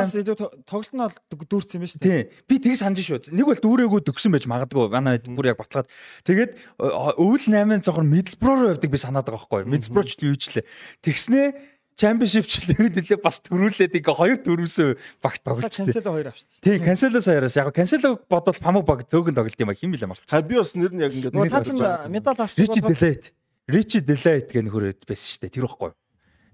тоглолт 0.65 0.93
нь 0.93 1.01
бол 1.01 1.17
дүүрсэн 1.45 1.77
юм 1.77 1.85
шүү 1.85 2.01
дээ. 2.01 2.21
Би 2.49 2.55
тгийж 2.57 2.81
санаж 2.81 3.05
шүү. 3.05 3.29
Нэг 3.33 3.45
бол 3.45 3.61
дүүрээгүй 3.61 4.01
төгсөн 4.09 4.33
байж 4.33 4.49
магадгүй. 4.49 4.89
Манай 4.89 5.21
бүр 5.21 5.53
яг 5.53 5.61
баталгаад. 5.61 5.89
Тэгээд 6.25 6.57
өвөл 6.81 7.45
8-ын 7.45 7.85
цогор 7.85 8.05
Мидсбро 8.07 8.53
руу 8.57 8.73
явдаг 8.73 8.89
би 8.89 8.97
санаад 8.97 9.29
байгаа 9.29 9.45
байхгүй 9.45 9.61
юу? 9.63 9.71
Мидсбро 9.71 10.01
ч 10.01 10.17
юу 10.25 10.35
ч 10.35 10.57
лээ. 10.57 10.65
Тэгснээ 11.05 11.76
Championship 11.97 12.45
ч 12.45 12.61
лээ 12.69 13.17
бас 13.17 13.41
төрүүлээд 13.41 13.97
ингээ 13.97 14.13
хоёр 14.13 14.37
төрүүлсэн 14.45 15.01
багт 15.17 15.41
тоглолт. 15.41 15.73
Cancelo 15.73 16.13
хоёр 16.13 16.29
авчихсан. 16.29 16.61
Тий, 16.61 16.77
Cancelo 16.77 17.17
саяраас 17.25 17.57
яг 17.57 17.73
Cancelo 17.73 18.21
бодвол 18.29 18.61
Паму 18.61 18.85
баг 18.85 19.09
зөөгөн 19.09 19.33
тоглолт 19.33 19.57
юм 19.57 19.73
а 19.73 19.73
хин 19.73 19.89
билээ 19.89 20.05
марч. 20.05 20.21
Би 20.29 20.61
бас 20.61 20.77
нэр 20.77 20.93
нь 20.93 21.01
яг 21.01 21.09
ингээ 21.17 21.33
нөгөө 21.33 21.49
цаасан 21.49 22.13
медаль 22.13 22.37
авсан. 22.37 22.61
Richie 22.61 22.85
Delayt. 22.85 23.33
Richie 23.65 24.05
Delayt 24.05 24.45
гэх 24.53 24.61
нөхөрөд 24.69 25.01
байсан 25.09 25.25
шүү 25.25 25.41
дээ. 25.41 25.53
Тэр 25.57 25.65
ихгүй. 25.65 25.91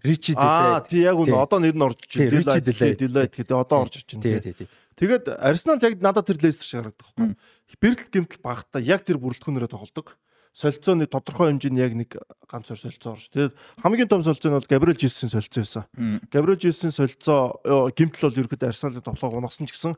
Richie 0.07 0.35
Delayt. 0.39 0.79
Аа, 0.79 0.87
тий 0.87 1.03
яг 1.03 1.19
үнэ 1.19 1.35
одоо 1.35 1.59
нэр 1.59 1.75
нь 1.75 1.83
орж 1.83 1.99
иж. 2.07 2.23
Delayt 2.23 3.03
Delayt 3.03 3.35
гэдэг 3.35 3.51
одоо 3.51 3.83
орж 3.83 3.99
иж 3.99 4.15
байна. 4.15 4.39
Тий, 4.39 4.39
тий, 4.39 4.63
тий. 4.63 4.67
Тэгээд 4.95 5.27
Arsenal 5.43 5.81
яг 5.83 5.99
надад 5.99 6.23
тэр 6.23 6.39
Leicester 6.39 6.63
шиг 6.63 6.87
харагдах 6.87 7.11
байхгүй. 7.19 7.35
Бэртэл 7.83 8.11
гэмтэл 8.15 8.39
багтаа 8.39 8.79
яг 8.79 9.03
тэр 9.03 9.19
бүрэлдэхүүнээрээ 9.19 9.75
тоглодог 9.75 10.15
солилцооны 10.53 11.09
тодорхой 11.09 11.49
хэмжээний 11.49 11.81
яг 11.81 11.93
нэг 11.97 12.13
ганц 12.45 12.69
зөр 12.69 12.77
солилцоо 12.77 13.17
орж. 13.17 13.25
Тэгээд 13.33 13.53
хамгийн 13.81 14.09
том 14.09 14.21
солилцоо 14.21 14.49
нь 14.53 14.57
бол 14.61 14.69
Габриэл 14.69 15.01
Жисийн 15.01 15.33
солилцоо 15.33 15.61
байсан. 15.65 15.83
Габриэл 16.29 16.61
Жисийн 16.61 16.93
солилцоо 16.93 17.57
гимтэл 17.97 18.29
бол 18.29 18.39
ерөөдөө 18.45 18.69
Арсеналын 18.69 19.01
тоглоог 19.01 19.33
унагсан 19.41 19.65
ч 19.65 19.73
гэсэн 19.73 19.97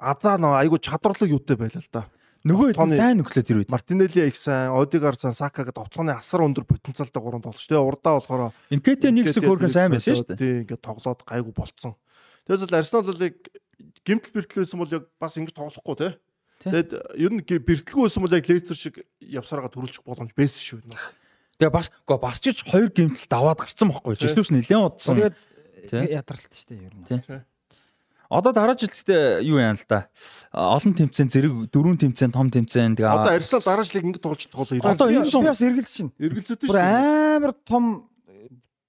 азаа 0.00 0.40
нөө 0.40 0.64
айгу 0.64 0.80
чадварлаг 0.80 1.28
юутай 1.28 1.60
байлаа 1.60 1.84
л 1.84 1.92
да. 1.92 2.08
Нөгөө 2.46 2.78
сайн 2.78 3.18
нөхлөө 3.20 3.42
тэр 3.42 3.58
үед. 3.60 3.72
Мартинелли 3.74 4.30
их 4.30 4.36
сайн, 4.38 4.70
Одигар 4.70 5.18
сан, 5.18 5.34
Сака 5.34 5.66
гэдэг 5.66 5.82
тоглооны 5.82 6.14
асар 6.14 6.46
өндөр 6.46 6.62
потенциалтай 6.62 7.18
гурван 7.18 7.42
тоглогч. 7.42 7.66
Тэгээ 7.66 7.82
урдаа 7.82 8.22
болохоор 8.22 8.54
Инкетэ 8.70 9.10
нэг 9.10 9.34
хэсэг 9.34 9.42
хөөрхөн 9.42 9.72
сайн 9.72 9.90
байсан 9.90 10.14
шүү 10.14 10.30
дээ. 10.30 10.38
Тийм 10.38 10.56
ингээд 10.62 10.84
тоглоод 10.84 11.26
гайгүй 11.26 11.50
болцсон. 11.50 11.98
Тэгээс 12.46 12.70
л 12.70 12.78
Арсенал 12.78 13.08
бол 13.10 13.18
гимтэл 14.06 14.30
бэртлээсэн 14.30 14.78
бол 14.78 14.94
яг 14.94 15.10
бас 15.18 15.34
ингэж 15.34 15.58
тоглохгүй 15.58 15.96
те. 15.98 16.08
Тэгэд 16.64 16.90
ер 17.20 17.32
нь 17.36 17.42
бэртэлгүй 17.44 18.02
байсан 18.08 18.22
бол 18.24 18.36
яг 18.36 18.46
лейзер 18.48 18.76
шиг 18.76 19.04
явсараа 19.20 19.68
төрүүлчих 19.68 20.04
боломж 20.06 20.32
байсан 20.32 20.60
шүү. 20.60 20.80
Тэгээ 21.60 21.72
бас 21.72 21.92
гоо 22.08 22.16
бас 22.16 22.40
ч 22.40 22.64
хоёр 22.64 22.88
гимтэлд 22.88 23.32
аваад 23.32 23.60
гарцсан 23.60 23.92
байхгүй. 23.92 24.16
Жилүүс 24.16 24.50
нэлээд 24.52 24.80
удсан. 24.80 25.36
Тэгээд 25.88 26.16
ядралт 26.16 26.52
шүү 26.52 26.68
дээ 26.72 26.86
ер 26.88 26.94
нь. 26.96 27.44
Одоо 28.26 28.50
дараа 28.50 28.74
жилдээ 28.74 29.46
юу 29.46 29.62
яана 29.62 29.78
л 29.78 29.86
да. 29.86 30.10
Олон 30.50 30.98
тэмцээн 30.98 31.30
зэрэг 31.30 31.70
дөрвөн 31.70 32.00
тэмцээн, 32.00 32.34
том 32.34 32.50
тэмцээн 32.50 32.98
тэгээ 32.98 33.06
Одоо 33.06 33.38
Арсенал 33.38 33.62
дараа 33.62 33.86
жилиг 33.86 34.02
ингэ 34.02 34.18
тоглож 34.18 34.50
тоглоо 34.50 34.74
ирээ. 34.74 34.92
Одоо 34.98 35.08
энэ 35.14 35.30
би 35.30 35.46
бас 35.46 35.62
эргэлз 35.62 35.92
шин. 35.94 36.10
Эргэлзээд 36.18 36.60
шүү. 36.66 36.70
Бүр 36.74 36.80
амар 36.82 37.54
том 37.62 38.10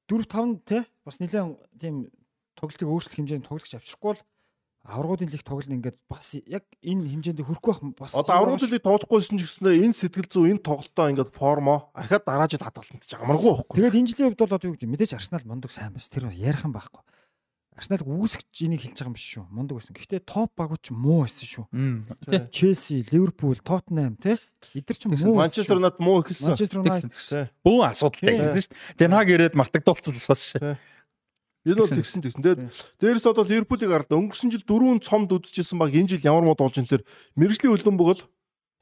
4 0.09 0.25
5 0.25 0.65
те 0.65 0.89
бас 1.05 1.21
нэлээд 1.21 1.53
тийм 1.77 2.09
тоглолтыг 2.57 2.89
өөрчлөх 2.89 3.17
хэмжээнд 3.21 3.45
тоглогч 3.45 3.77
авчрахгүй 3.77 4.17
бол 4.17 4.21
аврагуудын 4.87 5.27
лиг 5.27 5.43
тоглоно 5.43 5.75
ингээд 5.75 5.99
бас 6.07 6.31
яг 6.47 6.63
энэ 6.79 7.11
хэмжээнд 7.11 7.43
хүрэхгүй 7.43 7.71
байх 7.75 8.07
бас 8.07 8.15
Одоо 8.15 8.35
аврагуудын 8.39 8.71
лиг 8.71 8.83
тоглохгүйсэн 8.87 9.35
ч 9.35 9.43
гэснээр 9.43 9.83
энэ 9.83 9.99
сэтгэл 9.99 10.31
зүй 10.31 10.55
энэ 10.55 10.63
тоглолтоо 10.63 11.05
ингээд 11.11 11.35
формо 11.35 11.91
ахаад 11.91 12.23
дараа 12.23 12.47
жил 12.47 12.63
хадгалтанд 12.63 13.03
ч 13.03 13.11
амаргүй 13.19 13.51
байхгүй. 13.51 13.75
Тэгээд 13.83 13.99
энэ 13.99 14.07
жилийн 14.07 14.27
хувьд 14.31 14.41
бол 14.47 14.55
одоо 14.55 14.67
юу 14.71 14.75
гэдэг 14.79 14.91
мэдээж 14.95 15.11
Арсенал 15.19 15.43
мундаг 15.43 15.71
сайн 15.75 15.91
бас 15.91 16.07
тэр 16.07 16.31
ярих 16.31 16.63
юм 16.63 16.71
байхгүй. 16.71 17.03
Арсенал 17.77 18.01
үүсгэж 18.09 18.65
энийг 18.65 18.81
хэлж 18.81 18.97
байгаа 18.97 19.11
юм 19.11 19.17
биш 19.19 19.27
шүү. 19.37 19.45
Мундаг 19.53 19.77
байсан. 19.77 19.93
Гэхдээ 19.93 20.25
топ 20.25 20.49
багууд 20.57 20.81
ч 20.81 20.89
муу 20.89 21.21
байсан 21.21 21.45
шүү. 21.45 21.65
Тэ 22.25 22.49
Челси, 22.49 23.05
Ливерпул, 23.13 23.53
Тоттенхэм 23.61 24.17
тэ 24.17 24.41
эдгэр 24.73 24.97
ч 24.97 25.05
муу. 25.05 25.37
Манчестер 25.37 25.77
Юнайтед 25.77 26.01
муу 26.01 26.25
эхэлсэн. 26.25 26.57
Манчестер 26.57 26.81
Юнайтед 26.81 27.13
Бүүн 27.61 27.85
асуудалтай 27.85 28.33
хэлсэн 28.33 28.65
шүү. 28.65 28.97
Тэн 28.97 29.13
хаг 29.13 29.29
ирээд 29.29 29.53
мартагдуулсан 29.53 30.09
л 30.09 30.25
бас 30.25 30.41
шүү. 30.57 30.73
Энэ 31.67 31.83
бол 31.83 31.91
тэгсэн 31.91 32.21
тэгсэн. 32.23 32.41
Тэгээд 32.43 32.61
дээрээс 33.03 33.27
одоо 33.27 33.43
Ливерпулийг 33.43 33.91
хараад 33.91 34.15
өнгөрсөн 34.15 34.51
жил 34.55 34.63
дөрвөн 34.63 35.03
цомд 35.03 35.35
үдчихсэн 35.35 35.75
баг. 35.75 35.91
Энэ 35.91 36.15
жил 36.15 36.23
ямар 36.23 36.47
мод 36.47 36.63
болж 36.63 36.79
инлэр 36.79 37.03
мэрэгжлийн 37.35 37.75
хөлбөмбөг 37.75 38.07
бол 38.07 38.23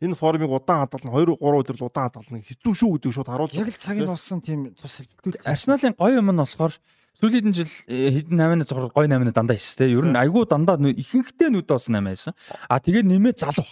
энэ 0.05 0.13
формыг 0.13 0.51
удаан 0.53 0.85
хадгална. 0.85 1.09
2 1.17 1.41
3 1.41 1.59
өдөр 1.65 1.75
л 1.81 1.87
удаан 1.89 2.05
хадгална 2.13 2.45
хэцүү 2.45 2.73
шүү 2.77 2.89
гэдэг 3.01 3.11
шууд 3.15 3.29
харуулж 3.31 3.57
яг 3.57 3.73
л 3.73 3.81
цаг 3.81 3.97
нь 3.97 4.05
болсон 4.05 4.39
тийм 4.45 4.59
цус 4.77 5.01
хэлбэлтүүл. 5.01 5.41
Арсеналын 5.49 5.97
гоё 5.97 6.19
юм 6.21 6.29
нь 6.29 6.41
болохоор 6.43 6.73
сүүлийн 7.17 7.55
жил 7.55 7.71
хэдэн 7.87 8.37
8-ны 8.37 8.65
цогцол 8.67 8.93
гоё 8.93 9.07
8-ны 9.07 9.33
дандаа 9.33 9.55
хийсэн 9.57 9.77
те. 9.81 9.89
Ер 9.89 10.05
нь 10.05 10.19
айгүй 10.19 10.45
дандаа 10.45 10.75
ихэнхдээ 10.77 11.49
нүд 11.49 11.65
бас 11.71 11.87
8 11.87 12.03
байсан. 12.03 12.33
А 12.69 12.77
тэгээд 12.83 13.07
нэмээ 13.07 13.39
залуу 13.39 13.65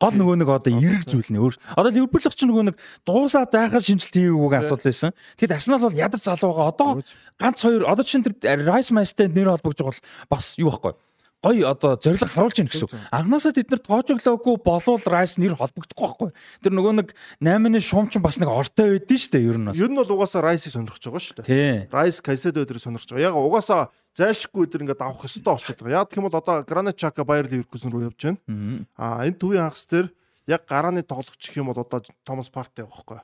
гол 0.00 0.14
нөгөө 0.16 0.36
нэг 0.40 0.48
одоо 0.48 0.72
эрэг 0.72 1.04
зүйл 1.04 1.28
нэ 1.28 1.38
өөр. 1.44 1.54
Одоо 1.76 1.90
Ливерпулч 1.92 2.24
ч 2.32 2.48
нөгөө 2.48 2.72
нэг 2.72 2.76
дуусаад 3.04 3.52
байхад 3.52 3.84
шинжилт 3.84 4.16
хийгээгүй 4.16 4.56
асуудал 4.56 4.88
байсан. 4.88 5.12
Тэгэд 5.36 5.54
Арсенал 5.54 5.84
бол 5.84 5.92
ядар 5.92 6.20
залууга 6.20 6.72
одоо 6.72 7.04
ганц 7.36 7.60
хоёр 7.60 7.84
одоо 7.84 8.04
чинь 8.04 8.24
тэр 8.24 8.34
Rice 8.40 8.90
Master 8.96 9.28
нэр 9.28 9.52
холбогдож 9.52 9.84
бол 9.84 10.00
бас 10.32 10.56
юу 10.56 10.72
байхгүй 10.72 10.96
гой 11.42 11.64
одоо 11.64 11.96
зориг 11.96 12.20
харуулж 12.20 12.60
ийн 12.60 12.68
гэсэн. 12.68 12.88
Анханасаа 13.08 13.56
тэд 13.56 13.72
нар 13.72 13.80
тоожоглоогүй 13.80 14.60
болвол 14.60 15.00
Rice 15.08 15.40
нэр 15.40 15.56
холбогдохгүй 15.56 16.04
байхгүй. 16.04 16.30
Тэр 16.60 16.72
нөгөө 16.76 16.92
нэг 17.00 17.08
8-ны 17.40 17.80
шуум 17.80 18.12
ч 18.12 18.20
бас 18.20 18.36
нэг 18.36 18.52
ортой 18.52 19.00
байдэн 19.00 19.16
шүү 19.16 19.32
дээ 19.32 19.48
ер 19.48 19.56
нь 19.56 19.68
бол. 19.72 19.80
Ер 19.80 19.88
нь 19.88 19.96
бол 19.96 20.12
угаасаа 20.20 20.44
Rice-ийг 20.44 20.76
сонирхож 20.76 21.00
байгаа 21.00 21.24
шүү 21.24 21.40
дээ. 21.40 21.88
Rice 21.88 22.20
Caicedo 22.20 22.60
өдрийг 22.60 22.84
сонирхож 22.84 23.08
байгаа. 23.08 23.32
Яг 23.32 23.40
угаасаа 23.40 23.88
зайлшгүй 24.18 24.66
өдөр 24.66 24.82
ингээд 24.84 25.04
авах 25.04 25.26
ёстой 25.26 25.54
болчиход 25.54 25.82
байгаа. 25.86 26.02
Яг 26.02 26.10
гэх 26.10 26.18
юм 26.18 26.26
бол 26.26 26.40
одоо 26.40 26.62
Granit 26.66 26.98
Xhaka 26.98 27.22
Bayer 27.22 27.46
Leverkusen 27.46 27.92
руу 27.92 28.10
явж 28.10 28.18
байна. 28.18 28.86
Аа 28.98 29.26
энэ 29.26 29.38
төвийн 29.38 29.66
хагас 29.70 29.86
дээр 29.86 30.08
яг 30.50 30.66
гарааны 30.66 31.02
тоглогч 31.06 31.38
гэх 31.38 31.62
юм 31.62 31.70
бол 31.70 31.78
одоо 31.78 32.02
Томас 32.24 32.50
Парте 32.50 32.82
байхгүй. 32.82 33.22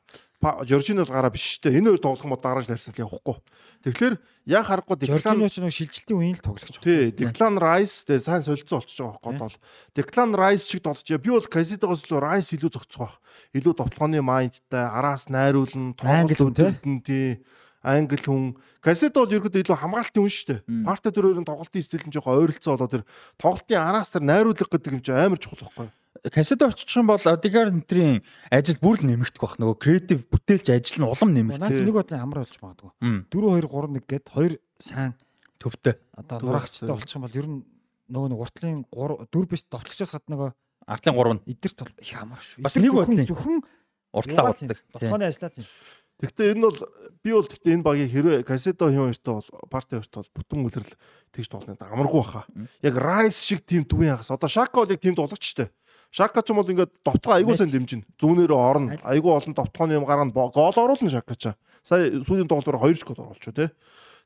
Жоржино 0.68 1.02
бол 1.02 1.14
гараа 1.14 1.32
биш 1.34 1.58
шүү 1.58 1.70
дээ. 1.70 1.78
Энэ 1.80 1.90
хоёр 1.90 2.02
тоглох 2.02 2.24
юм 2.24 2.34
бол 2.36 2.44
дарааж 2.44 2.68
ларсал 2.70 2.94
явахгүй. 2.94 3.36
Тэгэхээр 3.82 4.14
яг 4.46 4.64
харахгүй 4.66 4.96
Деклан 5.00 5.42
ч 5.50 5.58
нэг 5.58 5.74
шилжилтийн 5.74 6.18
үеийн 6.22 6.38
л 6.38 6.44
тоглогч. 6.46 6.78
Тий, 6.78 7.10
Деклан 7.10 7.58
Райс 7.58 8.06
тэгээ 8.06 8.22
сайн 8.22 8.46
солилцсон 8.46 8.78
болчихж 8.78 9.00
байгаа 9.02 9.18
байхгүй 9.18 9.34
бол. 9.42 9.56
Деклан 9.96 10.30
Райс 10.38 10.70
шиг 10.70 10.86
тоглож 10.86 11.08
би 11.08 11.30
бол 11.34 11.50
Кайсидогоос 11.50 12.06
илүү 12.06 12.20
Райс 12.22 12.54
илүү 12.54 12.70
зөгцөх 12.70 13.00
байх. 13.00 13.16
Илүү 13.58 13.74
довтлооны 13.74 14.22
майндтай, 14.22 14.84
араас 14.86 15.26
найруулна, 15.32 15.96
тоглолт 15.98 16.38
үүдэн 16.38 17.02
тий 17.02 17.42
англи 17.86 18.18
хүн 18.18 18.58
Касет 18.82 19.14
бол 19.14 19.30
ерөөдөө 19.30 19.62
илүү 19.62 19.78
хамгаалтын 19.82 20.22
хүн 20.22 20.30
шүү 20.30 20.46
дээ. 20.46 20.60
Парта 20.86 21.10
тэр 21.10 21.26
хоёрын 21.26 21.46
тоглолтын 21.46 21.82
стил 21.82 22.06
нь 22.06 22.14
жоохон 22.14 22.38
ойролцоо 22.38 22.74
болоод 22.78 22.92
тэр 22.94 23.04
тоглолтын 23.38 23.82
араас 23.82 24.10
тэр 24.14 24.22
найруулга 24.22 24.66
гэдэг 24.66 24.94
юм 24.94 25.02
чи 25.02 25.10
амар 25.10 25.38
чухал 25.42 25.58
байхгүй. 25.58 25.90
Касет 26.30 26.62
очих 26.62 26.86
юм 26.94 27.10
бол 27.10 27.18
Одигар 27.18 27.70
энтрийн 27.70 28.22
ажил 28.50 28.78
бүр 28.78 28.98
л 28.98 29.06
нэмэгдэх 29.10 29.42
бах 29.42 29.58
нөгөө 29.58 29.76
креатив 29.82 30.22
бүтээлч 30.30 30.70
ажил 30.70 31.02
нь 31.02 31.10
улам 31.10 31.30
нэмэгдэх. 31.34 31.66
Наад 31.66 31.82
нэг 31.82 31.98
бодлоо 31.98 32.18
амар 32.22 32.38
болж 32.46 32.56
магадгүй. 32.62 32.90
4 33.26 33.58
2 33.58 33.66
3 33.66 33.90
1 33.90 34.06
гээд 34.06 34.26
хоёр 34.30 34.52
сайн 34.78 35.12
төвтэй. 35.58 35.94
Одоо 36.14 36.38
нурагчтай 36.46 36.90
болчих 36.94 37.18
юм 37.18 37.26
бол 37.26 37.38
ер 37.38 37.46
нь 37.50 37.58
нөгөө 38.06 38.28
нэг 38.30 38.38
уртлын 38.38 38.78
3 38.94 39.26
4 39.34 39.50
биш 39.50 39.62
товтлогчоос 39.66 40.14
гадна 40.14 40.34
нөгөө 40.34 40.50
артлын 40.86 41.14
3 41.18 41.34
нь 41.34 41.42
эдгэрт 41.50 41.78
бол 41.82 41.94
их 41.98 42.14
амар 42.22 42.40
шүү. 42.42 42.62
Бас 42.62 42.74
нэг 42.78 42.92
бодлоо 42.94 43.26
зөвхөн 43.26 43.58
уртлаа 44.14 44.44
болдог. 44.50 44.78
Тоглооны 44.94 45.26
ажиллаад 45.26 45.54
юм. 45.58 45.66
Гэхдээ 46.16 46.56
энэ 46.56 46.64
бол 46.64 46.78
би 47.20 47.30
бол 47.36 47.44
гэхдээ 47.44 47.74
энэ 47.76 47.84
багийг 47.84 48.10
хэрвээ 48.12 48.48
Касето 48.48 48.88
хин 48.88 49.12
хоёртой 49.12 49.34
бол 49.36 49.48
парти 49.68 50.00
хоёртой 50.00 50.24
бол 50.24 50.32
бүтэн 50.32 50.60
үлрэл 50.64 50.94
тэгж 51.36 51.48
тоглоно 51.52 51.76
амаргүй 51.76 52.20
баха. 52.24 52.48
Яг 52.80 52.96
Райс 52.96 53.36
шиг 53.44 53.60
тим 53.68 53.84
төвийн 53.84 54.16
хагас. 54.16 54.32
Одоо 54.32 54.48
Шака 54.48 54.80
бол 54.80 54.88
яг 54.88 55.00
тим 55.00 55.12
тоглогч 55.12 55.44
штэ. 55.44 55.68
Шака 56.08 56.40
ч 56.40 56.56
юм 56.56 56.64
бол 56.64 56.72
ингээд 56.72 57.04
довтгоо 57.04 57.36
айгуу 57.36 57.56
сайн 57.60 57.68
дэмжин. 57.68 58.08
Зүүнээрээ 58.16 58.56
орно. 58.56 58.96
Айгуу 59.04 59.36
олон 59.36 59.52
довтгооны 59.52 60.00
юм 60.00 60.08
гарна 60.08 60.32
гол 60.32 60.72
оруулна 60.72 61.12
Шака 61.12 61.36
ч. 61.36 61.52
Сая 61.84 62.08
сүүлийн 62.24 62.48
тоглолтоор 62.48 62.80
2 62.80 63.04
гол 63.04 63.28
оруулчихо 63.28 63.52
те. 63.52 63.70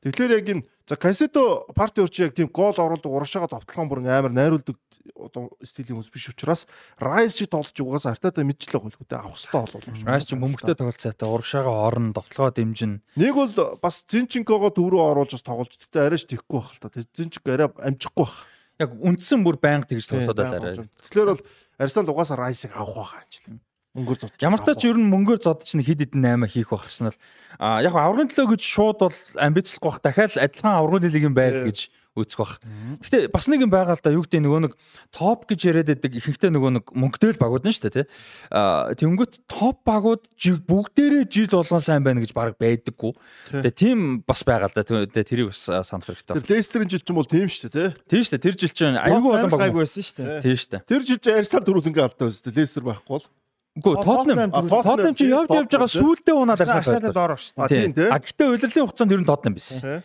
Тэгэхээр 0.07 0.31
яг 0.31 0.47
энэ 0.47 0.63
за 0.87 0.95
Касето 0.95 1.67
парти 1.75 1.99
өрч 1.99 2.23
яг 2.23 2.31
тийм 2.31 2.47
гол 2.47 2.71
оруулдаг 2.71 3.11
урагшаага 3.11 3.51
довтлогон 3.51 3.89
бүр 3.91 3.99
амар 4.07 4.31
найруулдаг 4.31 4.79
одоо 5.15 5.49
стилийн 5.65 5.97
хүмүүс 5.97 6.11
биш 6.13 6.29
учраас 6.31 6.65
Rice 7.01 7.41
шиг 7.41 7.49
тоглож 7.51 7.77
угаас 7.81 8.05
артата 8.05 8.45
мэдчихлээ 8.45 8.81
гол 8.81 8.95
хөтэ 8.95 9.17
авах 9.17 9.37
хэрэгтэй 9.37 9.61
болов. 9.61 10.05
Rice 10.05 10.27
ч 10.27 10.31
мөнгөтэй 10.37 10.75
тоглолцоотой 10.77 11.29
урагшаага 11.29 11.71
орно 11.71 12.13
довтлогоо 12.13 12.51
дэмжин. 12.53 13.01
Нэг 13.17 13.33
бол 13.35 13.51
бас 13.81 14.03
Зинченкого 14.05 14.69
төв 14.69 14.91
рүү 14.91 15.01
оруулж 15.01 15.35
бас 15.37 15.45
тоглож 15.45 15.73
тэгтээ 15.75 16.05
арайч 16.05 16.25
тэхгүй 16.29 16.59
байх 16.61 16.71
л 16.71 16.81
та. 16.81 17.05
Зинченко 17.17 17.49
арай 17.53 17.69
амжихгүй 17.81 18.25
байх. 18.25 18.37
Яг 18.81 18.89
үндсэн 18.97 19.41
бүр 19.45 19.57
байнга 19.61 19.89
тэгж 19.89 20.05
тоглоод 20.09 20.37
байл 20.37 20.57
арай. 20.57 20.89
Тэгэхээр 21.09 21.29
бол 21.33 21.43
Арсенал 21.81 22.13
угаасаа 22.13 22.37
Rice-ыг 22.37 22.77
авах 22.77 22.97
байхаа 22.97 23.25
юм 23.25 23.29
чинь 23.29 23.61
мөнгөөр 23.91 24.19
зодж. 24.23 24.39
Ямар 24.39 24.61
ч 24.63 24.65
тач 24.69 24.81
ер 24.87 24.95
нь 24.95 25.11
мөнгөөр 25.11 25.39
зодж 25.43 25.67
чинь 25.67 25.83
хэд 25.83 26.15
хэдэн 26.15 26.47
8 26.47 26.47
хийх 26.47 26.71
байх 26.71 26.87
шнал. 26.87 27.17
А 27.59 27.83
яг 27.83 27.91
аврагын 27.91 28.31
төлөө 28.31 28.55
гэж 28.55 28.61
шууд 28.63 28.97
бол 29.03 29.17
амбицлахгүй 29.35 29.89
бах. 29.91 29.99
Дахиад 29.99 30.39
адилхан 30.39 30.79
аврагын 30.79 31.11
лигийн 31.11 31.35
байр 31.35 31.67
гэж 31.67 31.91
үүсэх 32.11 32.39
бах. 32.43 32.59
Гэтэ 32.99 33.31
бас 33.31 33.47
нэг 33.47 33.63
юм 33.63 33.71
байгаа 33.71 33.95
л 33.95 34.03
да 34.03 34.11
юу 34.11 34.27
гэдэг 34.27 34.43
нөгөө 34.43 34.61
нэг 34.67 34.73
топ 35.15 35.47
гэж 35.47 35.59
яриад 35.63 35.87
байдаг 35.95 36.11
ихэнхдээ 36.11 36.51
нөгөө 36.51 36.71
нэг 36.75 36.85
мөнгөтэй 36.91 37.31
л 37.31 37.39
багууд 37.39 37.63
нь 37.63 37.71
шүү 37.71 37.87
дээ 37.87 37.95
тий. 38.03 38.05
А 38.51 38.91
тэнгүүт 38.99 39.47
топ 39.47 39.79
багууд 39.87 40.27
бүгдээрээ 40.35 41.23
жил 41.31 41.47
болгон 41.55 41.79
сайн 41.79 42.03
байна 42.03 42.19
гэж 42.19 42.35
баг 42.35 42.59
байдаггүй. 42.59 43.15
Тэгээ 43.55 43.79
тийм 43.79 43.99
бас 44.27 44.43
байгаа 44.43 44.67
л 44.67 44.75
да. 44.75 44.83
Тэгээ 44.83 45.23
тэрийг 45.23 45.55
бас 45.55 45.63
санах 45.87 46.11
хэрэгтэй. 46.11 46.35
Тэр 46.35 46.59
Лестерийн 46.59 46.91
жил 46.91 47.03
чинь 47.07 47.15
бол 47.15 47.31
тийм 47.31 47.47
шүү 47.47 47.71
дээ 47.71 47.95
тий. 47.95 48.19
Тийм 48.19 48.21
шүү 48.27 48.33
дээ. 48.35 48.43
Тэр 48.43 48.55
жил 48.59 48.75
чинь 48.75 48.99
аюулгүй 48.99 49.31
олон 49.39 49.55
баг 49.55 49.71
байсан 49.71 50.03
шүү 50.03 50.15
дээ. 50.19 50.43
Тийм 50.43 50.55
шүү 50.59 50.71
дээ. 50.75 50.83
Тэр 50.91 51.01
жил 51.07 51.19
чинь 51.23 51.39
Арсенал 51.39 51.63
дөрүүлэнгээ 51.63 52.03
алдаа 52.03 52.27
байсан 52.27 52.43
дээ. 52.43 52.59
Лестер 52.59 52.83
байхгүй 52.83 53.15
бол. 53.15 53.27
Үгүй 53.71 54.03
Тотнем 54.03 54.51
Тотнем 54.51 55.15
чи 55.15 55.31
явж 55.31 55.47
явж 55.47 55.71
байгаа 55.71 55.87
сүултээ 55.87 56.35
унаад 56.35 56.59
Арсеналд 56.59 57.15
ороо 57.15 57.39
шүү 57.39 57.71
дээ. 57.71 58.11
А 58.11 58.19
гэхдээ 58.19 58.51
удирдлын 58.51 58.83
хугацаанд 58.83 59.15
ер 59.15 59.21
нь 59.23 59.29
Тотнем 59.31 59.55
байсан. 59.55 60.03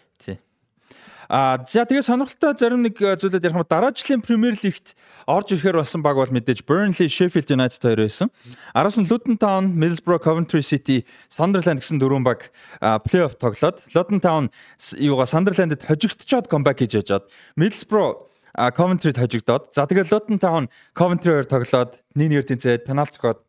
А 1.29 1.59
за 1.66 1.83
тэгээ 1.83 2.07
сонирхолтой 2.07 2.55
зарим 2.55 2.87
нэг 2.87 3.03
зүйлүүд 3.03 3.43
ярих 3.43 3.59
юм 3.59 3.66
дараачлын 3.66 4.22
Премьер 4.22 4.55
Лигт 4.62 4.95
орж 5.27 5.51
ирэхээр 5.59 5.83
болсон 5.83 6.03
баг 6.03 6.14
бол 6.14 6.31
мэдээж 6.31 6.62
Burnley, 6.62 7.11
Sheffield 7.11 7.51
United 7.51 7.83
хоёр 7.83 8.07
байсан. 8.07 8.31
Араас 8.70 8.95
нь 8.95 9.11
Luton 9.11 9.35
Town, 9.35 9.74
Middlesbrough, 9.74 10.22
Coventry 10.22 10.62
City, 10.62 11.03
Sunderland 11.27 11.83
гэсэн 11.83 11.99
дөрвөн 11.99 12.22
баг 12.22 12.55
плей-офф 12.79 13.35
тоглоод 13.43 13.83
Luton 13.91 14.22
Town 14.22 14.45
юугаа 14.95 15.27
Sunderland-д 15.27 15.83
хожигдчиход 15.83 16.47
comeback 16.47 16.79
хийж 16.79 16.95
яжаад 17.03 17.27
Middlesbrough 17.59 18.31
Coventry-д 18.55 19.18
хожигдоод 19.18 19.74
за 19.74 19.85
тэгээ 19.91 20.07
Luton 20.07 20.39
Town 20.39 20.62
Coventry 20.95 21.43
хоёр 21.43 21.47
тоглоод 21.51 21.99
1-1 22.14 22.55
тэнцээд 22.55 22.87
пенальти 22.87 23.18
гоод 23.18 23.43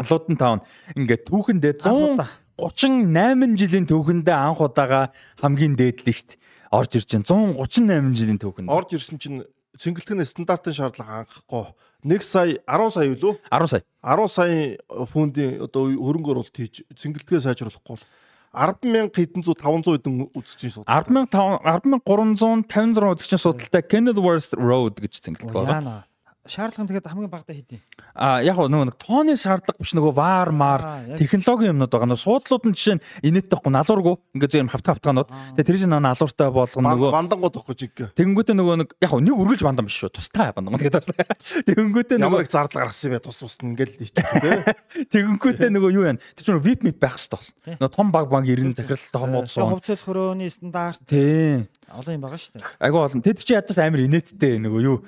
Luton 0.00 0.38
Town 0.38 0.62
ингээд 0.94 1.26
түүхэндээ 1.26 1.84
138 1.84 3.60
жилийн 3.60 3.86
түүхэндээ 3.88 4.36
анх 4.36 4.60
удаага 4.64 5.12
хамгийн 5.40 5.76
дээдлэгт 5.76 6.39
орж 6.70 6.96
ирж 6.96 7.08
байна. 7.10 7.26
138 7.26 8.14
жилийн 8.14 8.40
түүхэнд. 8.40 8.70
Орж 8.70 8.94
ирсэн 8.94 9.18
чинь 9.18 9.42
цэнгэлтгэн 9.78 10.24
стандартын 10.26 10.74
шаардлага 10.74 11.22
анхахгүй 11.22 11.74
1 12.04 12.22
сая 12.24 12.58
10 12.66 12.90
сая 12.90 13.06
юу 13.06 13.16
лөө 13.20 13.34
10 13.50 13.70
сая 13.70 13.82
10 14.02 14.28
сая 14.28 14.78
фунтын 15.06 15.62
одоо 15.62 15.86
хөрөнгө 15.94 16.30
оруулалт 16.34 16.56
хийж 16.56 16.82
цэнгэлтгээ 16.96 17.44
сайжруулахгүй 17.46 17.94
бол 17.94 18.04
100000 18.50 19.14
хэдэн 19.14 19.42
зуун 19.46 19.58
500 19.62 19.94
хэдэн 19.94 20.14
үзэгчийн 20.34 20.72
судалтай 20.74 21.06
10500 21.06 22.02
10356 22.02 23.14
үзэгчийн 23.14 23.40
судалтай 23.40 23.82
Kenilworth 23.86 24.52
Road 24.58 24.98
гэж 24.98 25.22
цэнгэлдэг 25.22 25.54
байна 25.54 26.09
шаардлага 26.48 26.84
нь 26.84 26.90
тэгээд 26.90 27.10
хамгийн 27.12 27.28
багадаа 27.28 27.52
хэдий. 27.52 27.80
А 28.16 28.40
яг 28.40 28.56
нөгөө 28.56 28.88
нэг 28.88 28.96
тооны 28.96 29.36
шаардлага 29.36 29.76
биш 29.76 29.92
нөгөө 29.92 30.12
вар 30.16 30.48
мар 30.56 30.80
технологийн 31.20 31.76
юмнууд 31.76 31.92
байгаа. 31.92 32.08
Нөгөө 32.08 32.24
суудлууд 32.24 32.64
нь 32.64 32.76
жишээ 32.80 32.96
нь 32.96 33.04
инээдтэйхгүй 33.28 33.72
налуургүй 33.76 34.14
ингээд 34.40 34.52
зөв 34.56 34.60
юм 34.64 34.72
хавтга 34.72 34.96
хавтгаанууд. 34.96 35.28
Тэгээд 35.60 35.68
тэр 35.68 35.78
чинь 35.84 35.92
налууртай 35.92 36.48
болгоно 36.48 36.88
нөгөө 36.96 37.10
бандангууд 37.12 37.54
тахгүй 37.60 37.76
жиг. 37.76 37.92
Тэгэнгүүтээ 38.16 38.56
нөгөө 38.56 38.76
нэг 38.80 38.88
яг 39.04 39.12
нэг 39.20 39.36
үргэлж 39.36 39.62
бандан 39.68 39.84
биш 39.84 40.00
шүү. 40.00 40.16
Тустай 40.16 40.48
бандангууд 40.56 40.80
гэдэг. 40.80 41.04
Тэгэнгүүтээ 41.68 42.18
нөгөө 42.24 42.40
их 42.40 42.48
зардал 42.48 42.88
гаргасан 42.88 43.12
юм 43.12 43.14
бэ 43.20 43.24
тус 43.28 43.36
тус 43.36 43.60
ингээд 43.60 44.00
л 44.00 44.04
ичдэг 44.08 44.24
тий. 44.40 44.58
Тэгэнгүүтээ 45.12 45.68
нөгөө 45.76 45.90
юу 45.92 46.08
яана. 46.08 46.24
Тэр 46.40 46.56
чинь 46.56 46.64
VIP 46.64 46.88
мэд 46.88 46.96
байх 46.96 47.20
хэвээр 47.20 47.36
бол. 47.36 47.48
Нөгөө 47.84 47.92
том 47.92 48.08
баг 48.08 48.32
баг 48.32 48.48
90 48.48 48.80
захирал 48.80 49.12
томууд 49.12 49.48
суу. 49.52 49.68
Хувьцал 49.76 50.00
хөрөөний 50.00 50.48
стандарт. 50.48 51.04
Тий. 51.04 51.68
Олон 51.90 52.14
юм 52.14 52.22
байгаа 52.22 52.38
шүү 52.38 52.54
дээ. 52.54 52.66
Айгу 52.86 52.98
олон. 53.02 53.22
Тэд 53.24 53.42
чи 53.42 53.54
ядаж 53.54 53.78
амар 53.82 54.06
инээдтэй 54.06 54.62
нөгөө 54.62 54.82
юу 54.86 55.02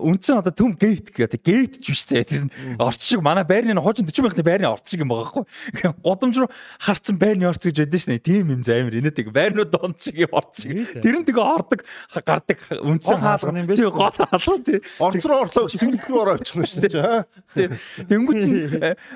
үндсэн 0.00 0.40
одоо 0.40 0.52
төм 0.54 0.72
гейт 0.72 1.12
гэдэг 1.12 1.40
гейт 1.44 1.74
ч 1.84 1.92
биш 1.92 2.08
зэ 2.08 2.24
тэр 2.24 2.48
орц 2.80 3.04
шиг 3.04 3.20
манай 3.20 3.44
байрны 3.44 3.76
хуучин 3.76 4.08
40 4.08 4.24
байхны 4.24 4.40
байрны 4.40 4.68
орц 4.72 4.88
шиг 4.88 5.04
юм 5.04 5.12
байгаа 5.12 5.44
хгүй. 5.44 5.44
Годомж 6.00 6.36
руу 6.40 6.48
харцсан 6.80 7.20
байрны 7.20 7.44
орц 7.44 7.68
гэж 7.68 7.84
байдсан 7.84 8.16
шнэ. 8.16 8.24
Тийм 8.24 8.48
юм 8.48 8.64
зэ 8.64 8.80
амар 8.80 8.96
инээдэг. 8.96 9.28
Байрнууд 9.28 9.68
донд 9.68 10.00
шиг 10.00 10.24
орц 10.32 10.64
шиг. 10.64 11.04
Тэр 11.04 11.20
нь 11.20 11.26
тэгээ 11.28 11.44
ордог 11.44 11.84
гардаг 12.24 12.58
үндсэн 12.72 13.20
хаалганы 13.20 13.60
юм 13.60 13.68
биш. 13.68 13.76
Тий 13.76 13.90
гол 13.92 14.16
хаалга 14.16 14.56
тий. 14.64 14.80
Орц 14.96 15.20
руу 15.20 15.40
орлоо 15.44 15.68
цэнгэлт 15.68 16.08
рүү 16.08 16.20
ороо 16.24 16.34
очих 16.40 16.56
нь 16.56 16.64
шүү 16.64 16.80
дээ. 16.88 17.68
Тэнгүүт 18.08 18.44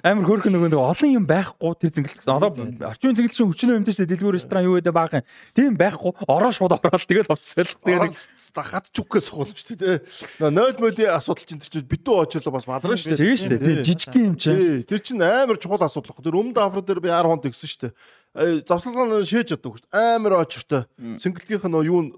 амар 0.05 0.25
хөөрхөн 0.29 0.53
нөгөө 0.53 0.85
олон 0.85 1.17
юм 1.17 1.25
байхгүй 1.25 1.73
тэр 1.81 1.97
зэнгэлт. 1.97 2.29
Одоо 2.29 2.53
орчин 2.93 3.17
зэнгэлт 3.17 3.57
чинь 3.57 3.73
юмтай 3.73 3.97
шүү 3.97 4.05
дээ. 4.05 4.13
Дэлгүүр 4.21 4.37
ресторан 4.37 4.69
юу 4.69 4.77
гэдэг 4.77 4.93
баахан. 4.93 5.25
Тийм 5.57 5.81
байхгүй. 5.81 6.13
Ороо 6.29 6.53
шууд 6.53 6.77
ороод 6.91 7.07
тэгэл 7.07 7.31
хувцсал. 7.31 7.71
Тэгээд 7.87 8.19
хат 8.59 8.87
чүкээс 8.91 9.27
суулж 9.31 9.57
шүү 9.57 9.79
дээ. 9.79 9.97
0 10.43 10.83
молийн 10.83 11.15
асуудал 11.15 11.47
чинь 11.47 11.63
тэр 11.63 11.71
чинь 11.71 11.87
битүү 11.87 12.27
очрлоо 12.27 12.53
бас 12.53 12.67
малраа 12.67 12.99
шүү 12.99 13.15
дээ. 13.15 13.23
Тийм 13.23 13.39
шүү 13.39 13.51
дээ. 13.57 13.87
Жижигхэн 13.87 14.27
юм 14.27 14.37
чинь. 14.37 14.83
Тэр 14.85 15.01
чинь 15.01 15.23
амар 15.23 15.57
чухал 15.57 15.87
асуудал. 15.87 16.19
Тэр 16.19 16.35
өмнөд 16.35 16.59
афро 16.59 16.83
дээр 16.83 17.01
би 17.01 17.09
10 17.09 17.31
хонд 17.31 17.47
өгсөн 17.47 17.71
шүү 17.71 17.83
дээ. 17.87 18.67
Завсгалгаа 18.67 19.23
шээж 19.23 19.55
яддаг 19.55 19.79
шүү 19.79 19.87
дээ. 19.87 20.19
Амар 20.19 20.43
очртой. 20.43 20.85
Сингэлгийнх 20.99 21.71
нь 21.71 21.79
юу 21.87 22.11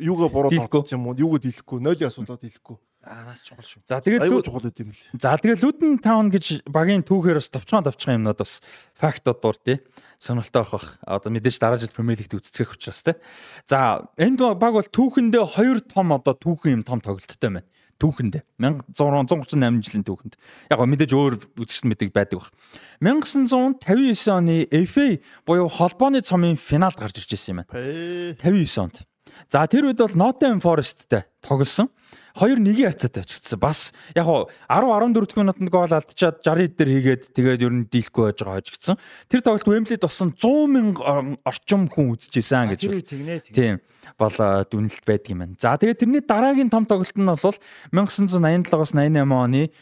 юугаа 0.00 0.28
буруу 0.28 0.50
тооцсон 0.50 0.98
юм 0.98 1.06
уу? 1.08 1.14
Юугаа 1.14 1.40
дийлэхгүй, 1.44 1.78
нойлын 1.80 2.08
асуудлаа 2.08 2.40
дийлэхгүй. 2.40 2.76
Аа 3.00 3.24
нас 3.24 3.40
чухал 3.40 3.64
шүү. 3.64 3.80
За 3.88 3.96
тэгээд 4.04 4.28
аюул 4.28 4.44
чухал 4.44 4.60
байт 4.60 4.76
юм 4.76 4.92
л. 4.92 5.00
За 5.16 5.32
тэгээд 5.32 5.64
Luton 5.64 5.96
Town 6.04 6.28
гэж 6.28 6.68
багийн 6.68 7.00
түүхээр 7.00 7.40
бас 7.40 7.48
товчхон 7.48 7.88
товчхон 7.88 8.20
юмнууд 8.20 8.36
бас 8.36 8.60
фактууд 9.00 9.40
дуур 9.40 9.56
тий. 9.56 9.80
Сонирхолтой 10.20 10.60
байх 10.60 10.72
бах. 10.76 10.86
Одоо 11.08 11.32
мэдээж 11.32 11.56
дараа 11.64 11.80
жил 11.80 11.88
Premier 11.96 12.20
League-д 12.20 12.36
үзцгэх 12.36 12.76
учраас 12.76 13.00
тий. 13.00 13.16
За 13.64 14.04
энд 14.20 14.44
баг 14.44 14.76
бол 14.76 14.84
түүхэндээ 14.84 15.44
хоёр 15.48 15.80
том 15.80 16.12
одоо 16.12 16.36
түүхэн 16.36 16.76
юм 16.76 16.84
том 16.84 17.00
тоглолттой 17.00 17.40
байна. 17.40 17.64
Түүхэндээ 18.00 18.44
1638 18.60 19.80
жилийн 19.80 20.04
түүхэнд. 20.04 20.36
Яг 20.68 20.80
мэдээж 20.84 21.12
өөр 21.16 21.40
үзэгчд 21.56 21.88
мэдэг 21.88 22.12
байдаг 22.12 22.44
бах. 22.44 22.52
1959 23.00 24.28
оны 24.28 24.68
FA 24.84 25.20
буюу 25.48 25.68
холбооны 25.72 26.20
цомын 26.20 26.56
финалд 26.60 27.00
гарч 27.00 27.20
ирж 27.20 27.32
байсан 27.32 27.52
юм 27.52 27.64
байна. 27.64 28.36
59 28.40 28.76
онд. 28.80 29.04
За 29.50 29.66
тэр 29.66 29.90
үед 29.90 29.98
бол 29.98 30.14
Nottingham 30.14 30.62
Forest-тэй 30.62 31.26
тоглосон. 31.42 31.90
2-1-ийн 32.38 32.94
хацаатай 32.94 33.26
очигдсан. 33.26 33.58
Бас 33.58 33.90
яг 34.14 34.24
хуу 34.24 34.46
10 34.70 34.86
14 34.86 35.34
минутанд 35.34 35.70
гол 35.74 35.90
алдчихад 35.90 36.38
60 36.46 36.78
дээр 36.78 36.90
хийгээд 36.94 37.22
тэгээд 37.34 37.64
ер 37.66 37.74
нь 37.74 37.90
дийлэхгүй 37.90 38.30
байж 38.30 38.38
байгаа 38.38 38.62
очигдсан. 38.62 38.96
Тэр 39.26 39.42
тоглолт 39.42 39.66
Wembley-д 39.66 40.06
болсон 40.06 40.30
100 40.38 40.70
мянган 40.70 41.42
орчим 41.42 41.90
хүн 41.90 42.14
үзчихсэн 42.14 42.70
гэж 42.70 42.80
байна. 42.86 43.42
Тийм 43.50 43.82
бол 44.14 44.36
дүнэлт 44.70 45.02
байдаг 45.02 45.30
юм 45.34 45.42
байна. 45.42 45.58
За 45.58 45.74
тэгээд 45.74 45.98
тэрний 45.98 46.22
дараагийн 46.22 46.70
том 46.70 46.86
тоглолт 46.86 47.18
нь 47.18 47.26
бол 47.26 47.58
1987-аас 47.90 48.94
88 48.94 49.26
оны 49.26 49.74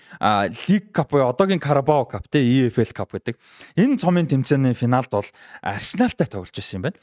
League 0.65 0.91
Cup 0.97 1.13
буюу 1.13 1.29
одоогийн 1.29 1.61
Carabao 1.61 2.09
Cup 2.09 2.25
те 2.33 2.41
EFL 2.41 2.97
Cup 2.97 3.13
гэдэг. 3.13 3.37
Энэ 3.77 4.01
цомын 4.01 4.25
тэмцээний 4.25 4.73
финалд 4.73 5.13
бол 5.13 5.29
Arsenal-тай 5.61 6.27
тоглож 6.33 6.57
байсан 6.57 6.81
юм 6.81 6.89
байна. 6.89 6.99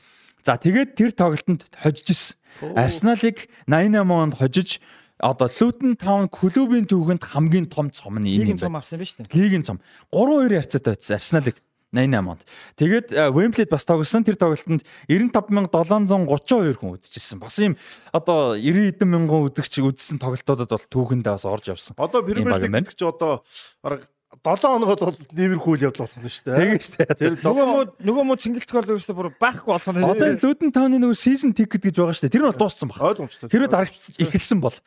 За 0.45 0.61
тэгээд 0.61 0.93
тэр 0.93 1.09
тоглолтод 1.09 1.65
хожиж 1.73 2.13
исэн. 2.13 2.37
Арсеналыг 2.77 3.49
88 3.65 4.13
онд 4.13 4.37
хожиж 4.37 4.77
одоо 5.17 5.49
Luton 5.49 5.97
Town 5.97 6.29
клубын 6.29 6.85
түүхэнд 6.85 7.25
хамгийн 7.33 7.65
том 7.65 7.89
цом 7.89 8.21
нь 8.21 8.29
энэ 8.29 8.53
юм 8.53 8.61
байна. 8.61 8.61
Лигийн 8.61 8.61
цом 8.61 8.75
авсан 8.77 8.99
биз 9.01 9.17
дээ. 9.17 9.33
Лигийн 9.33 9.65
цом 9.65 9.81
3-2 10.13 10.53
ярцаатай 10.53 10.93
байсан 10.93 11.17
Арсеналыг 11.17 11.57
88 11.95 12.29
онд. 12.29 12.41
Тэгээд 12.77 13.07
Wembley-д 13.33 13.73
бас 13.73 13.89
тоглосон 13.89 14.21
тэр 14.21 14.37
тоглолтод 14.37 14.85
95732 15.09 16.77
хүн 16.77 16.93
үзчихсэн. 16.99 17.39
Бас 17.41 17.57
ийм 17.57 17.73
одоо 18.13 18.53
90 18.53 19.01
хэдэн 19.01 19.09
мянган 19.09 19.49
үзэгч 19.49 19.81
үзсэн 19.81 20.21
тоглолтуудад 20.21 20.69
бол 20.69 20.85
түүхэндээ 20.93 21.33
бас 21.41 21.47
орж 21.49 21.73
явсан. 21.73 21.97
Одоо 21.97 22.21
Premier 22.21 22.61
League 22.61 22.93
гэж 22.93 23.01
одоо 23.01 23.41
бараг 23.81 24.05
7 24.43 24.65
хоногод 24.65 24.99
бол 24.99 25.17
нэмэрхүү 25.35 25.71
үйл 25.75 25.85
явдал 25.87 26.05
болох 26.05 26.19
нь 26.19 26.31
шүү 26.31 26.45
дээ. 26.45 26.59
Тийм 26.59 26.79
шүү 26.81 26.95
дээ. 26.99 27.15
Тэр 27.15 27.33
нөгөө 27.45 27.65
муу 27.69 27.83
нөгөө 28.01 28.23
муу 28.25 28.37
цэнгэлтгөл 28.41 28.79
өөрөөсөө 28.85 29.15
бүр 29.15 29.29
байхгүй 29.39 29.69
болох 29.71 29.91
нь. 29.95 30.05
Одоо 30.05 30.27
Лүдэн 30.35 30.71
тауны 30.75 30.97
нөгөө 30.99 31.17
season 31.17 31.51
ticket 31.55 31.81
гэж 31.85 31.95
байгаа 31.95 32.15
шүү 32.15 32.25
дээ. 32.27 32.33
Тэр 32.35 32.43
нь 32.43 32.49
бол 32.49 32.59
дууссан 32.59 32.87
баг. 32.91 32.99
Ойлгомжтой. 33.05 33.47
Үед 33.49 33.73
харагдаж 33.73 34.17
эхэлсэн 34.19 34.59
бол. 34.59 34.77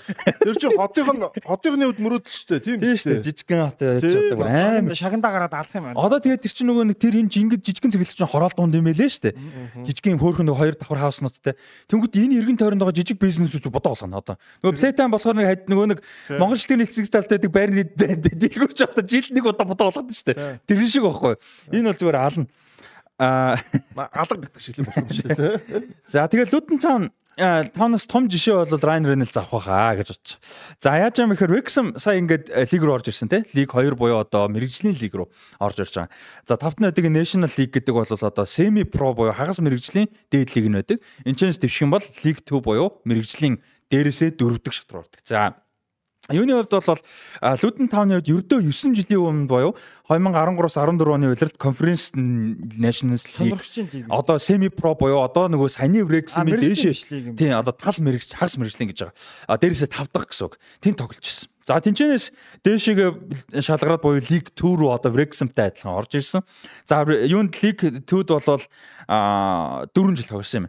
Тэр 0.42 0.56
чинь 0.58 0.76
хотынх 0.76 1.10
нь 1.14 1.24
хотынхны 1.46 1.84
үед 1.88 1.98
мөрөөдөл 2.02 2.34
шүү 2.34 2.48
дээ. 2.58 2.78
Тийм 2.78 2.96
шүү 2.98 3.10
дээ. 3.14 3.24
Жижигхэн 3.24 3.62
хот 3.64 3.80
яадаг 3.82 4.38
амар 4.38 4.98
шагандаа 4.98 5.32
гараад 5.32 5.54
алах 5.54 5.74
юм 5.74 5.84
байна. 5.88 5.98
Одоо 5.98 6.18
тэгээд 6.18 6.42
тэр 6.44 6.52
чинь 6.52 6.68
нөгөө 6.68 6.84
нэг 6.92 6.98
тэр 6.98 7.14
энэ 7.18 7.32
жингид 7.32 7.62
жижигхэн 7.64 7.92
цэглэл 7.94 8.16
чинь 8.18 8.30
хороол 8.30 8.54
дунд 8.54 8.74
юм 8.76 8.86
байлээ 8.86 9.10
шүү 9.10 9.24
дээ. 9.28 9.34
Жижигхэн 9.88 10.20
хөөхөн 10.20 10.46
нөгөө 10.48 10.60
хоёр 10.60 10.74
давхар 10.78 11.00
хауснуудтай. 11.02 11.54
Тэнгүүт 11.88 12.14
энэ 12.18 12.38
эргэн 12.42 12.58
тойронд 12.58 12.82
байгаа 12.82 12.96
жижиг 12.98 13.18
бизнесүүд 13.18 13.70
бодоо 13.72 13.94
болгоно 13.94 14.18
одоо. 14.20 14.36
Нөгөө 14.62 14.78
Playtime 14.78 15.12
болохоор 15.12 15.36
нэг 15.38 15.66
нөгөө 15.68 15.86
нэг 15.92 15.98
Монгол 16.38 16.58
шилтийн 16.58 16.84
эцэг 16.84 17.08
талтай 17.08 17.38
байдаг 17.38 17.52
байрны 17.54 17.82
дэлгүүрч 18.42 18.78
одоо 18.84 19.04
жилд 19.06 19.32
нэг 19.38 19.46
удаа 19.46 19.66
бодоо 19.70 19.88
болгоно 19.94 20.10
шүү 20.10 20.34
дээ. 20.34 20.58
Тэр 20.66 20.82
шиг 20.90 21.06
байхгүй. 21.06 21.38
Энэ 21.70 21.94
бол 21.94 22.00
зүгээр 22.02 22.18
ална. 22.18 22.46
Аа 23.18 23.58
алга 23.96 24.42
гэдэг 24.42 24.62
шиг 24.62 24.82
л 24.82 24.90
болох 24.90 25.14
шүү 25.14 25.30
дээ. 25.38 25.86
За 26.10 26.26
тэгээд 26.26 26.50
Luton 26.50 26.82
Town 26.82 27.04
таанаас 27.38 28.06
том 28.10 28.26
жишээ 28.26 28.66
бол 28.66 28.82
Ryan 28.82 29.06
Reynolds 29.06 29.38
авах 29.38 29.62
байхаа 29.62 29.94
гэж 29.94 30.08
бодчих. 30.10 30.38
За 30.82 30.98
яаж 30.98 31.18
юм 31.22 31.32
ихээр 31.32 31.54
Wrexham 31.54 31.94
сая 31.94 32.18
ингээд 32.18 32.50
лиг 32.50 32.82
руу 32.82 32.98
орж 32.98 33.08
ирсэн 33.14 33.30
те. 33.30 33.46
Лиг 33.54 33.70
2 33.70 33.94
буюу 33.94 34.18
одоо 34.18 34.50
мэрэгжлийн 34.50 34.98
лиг 34.98 35.14
руу 35.14 35.30
орж 35.62 35.78
ирж 35.78 35.94
байгаа. 35.94 36.10
За 36.46 36.58
тавтны 36.58 36.90
байдаг 36.90 37.06
National 37.06 37.50
League 37.54 37.78
гэдэг 37.78 37.94
бол 37.94 38.10
одоо 38.10 38.46
semi 38.46 38.82
pro 38.82 39.14
буюу 39.14 39.32
хагас 39.32 39.62
мэрэгжлийн 39.62 40.10
дээд 40.30 40.56
лиг 40.56 40.66
нь 40.66 40.74
байдаг. 40.74 40.98
Энд 41.22 41.38
чэнэс 41.38 41.62
дэвших 41.62 41.86
юм 41.86 41.94
бол 41.94 42.02
League 42.26 42.42
2 42.42 42.58
буюу 42.58 42.98
мэрэгжлийн 43.06 43.62
дээрээсээ 43.86 44.34
дөрөвдөг 44.34 44.74
шат 44.74 44.90
руу 44.90 45.06
ордог. 45.06 45.22
За 45.22 45.54
Юуны 46.28 46.52
хувьд 46.60 46.72
бол 46.84 47.00
Luton 47.40 47.88
Town-ы 47.88 48.20
хувьд 48.20 48.28
ердөө 48.28 48.60
9 48.68 48.92
жилийн 49.00 49.16
өмнө 49.16 49.48
буюу 49.48 49.72
2013-аас 50.12 50.76
14 50.76 51.08
оны 51.08 51.32
улиралд 51.32 51.56
Conference 51.56 52.12
Nations 52.12 53.24
League 53.40 54.04
одоо 54.12 54.36
semi 54.36 54.68
pro 54.68 54.92
буюу 54.92 55.24
одоо 55.24 55.48
нөгөө 55.48 55.72
саяны 55.72 56.04
Wrexham-ийн 56.04 56.60
дээшээ 56.60 57.32
тийм 57.32 57.56
одоо 57.56 57.72
тал 57.72 57.96
мэрэгч 57.96 58.36
хагас 58.36 58.60
мэрэгчлэн 58.60 58.92
гэж 58.92 59.08
байгаа. 59.08 59.16
А 59.48 59.56
дээрээсээ 59.56 59.88
тавдах 59.88 60.28
гэсэн 60.28 60.44
үг. 60.52 60.60
Тин 60.84 61.00
тоглож 61.00 61.24
ирсэн. 61.24 61.48
За 61.64 61.80
тэнчэнээс 61.80 62.24
дээшээгээ 62.60 63.60
шалгараад 63.64 64.04
буюу 64.04 64.20
League 64.20 64.52
2 64.52 64.84
руу 64.84 64.92
одоо 64.92 65.08
Wrexham-тай 65.16 65.72
адилхан 65.72 65.96
орж 65.96 66.12
ирсэн. 66.12 66.44
За 66.84 67.08
юунд 67.08 67.56
League 67.64 68.04
2-д 68.04 68.28
бол 68.36 68.60
а 69.08 69.88
4 69.96 70.16
жил 70.16 70.28
тоглосон 70.28 70.68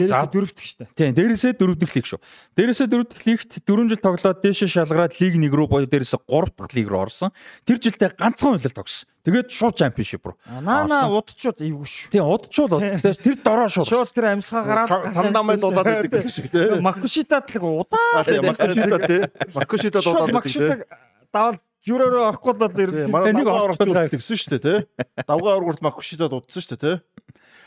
Дээрээс 0.00 0.32
дөрөвдөх 0.32 0.64
штэ. 0.64 0.88
Тийм, 0.96 1.12
дээрээсээ 1.12 1.52
дөрөвдөх 1.60 1.92
лиг 1.92 2.06
шүү. 2.08 2.20
Дээрээсээ 2.56 2.88
дөрөвдөх 2.88 3.20
лигт 3.28 3.50
4 3.60 3.90
жил 3.90 4.00
тоглоод 4.00 4.38
дээшээ 4.40 4.68
шалгараад 4.70 5.12
лиг 5.20 5.34
1 5.36 5.52
рүү 5.52 5.68
боёо 5.68 5.88
дээрээсээ 5.90 6.20
3 6.24 6.56
дахь 6.56 6.74
лиг 6.74 6.86
рүү 6.88 7.00
орсон. 7.04 7.30
Тэр 7.68 7.78
жилдээ 7.78 8.16
ганцхан 8.16 8.56
үйлэл 8.56 8.76
тогсон. 8.76 9.08
Тэгээд 9.20 9.48
шууд 9.52 9.76
чемпионшип 9.76 10.24
руу. 10.24 10.36
Наа 10.64 10.88
наа 10.88 11.12
удчууд 11.12 11.60
эвгүй 11.60 11.84
шүү. 11.84 12.08
Тийм, 12.08 12.24
удчууд 12.24 12.72
тэр 13.04 13.36
дороо 13.44 13.68
шууд. 13.68 13.88
Шууд 13.92 14.08
тэр 14.16 14.32
амьсгаа 14.32 14.64
гараад 14.64 15.12
сандамай 15.12 15.60
дуудаад 15.60 16.08
байдаг 16.08 16.24
гэх 16.24 16.32
шиг 16.32 16.48
тийм. 16.48 16.80
Макушитад 16.80 17.52
л 17.52 17.84
удаа. 17.84 18.24
Макушита 18.24 18.98
тийм. 19.04 19.22
Макушита 19.52 20.00
дуудаад 20.00 20.32
байдаг 20.32 20.48
тийм. 20.48 20.88
Давал 21.28 21.60
юуроо 21.84 22.28
авахгүй 22.28 22.52
л 22.56 22.92
нь 23.28 23.36
нэг 23.40 23.48
орж 23.48 23.76
тэгсэн 23.80 24.36
шүү 24.36 24.52
дээ 24.56 24.64
тий. 24.64 24.78
Давгаа 25.24 25.56
аврагт 25.56 25.80
Макушита 25.80 26.28
дуудсан 26.28 26.60
шүү 26.60 26.76
дээ 26.76 26.80
тий. 26.80 26.96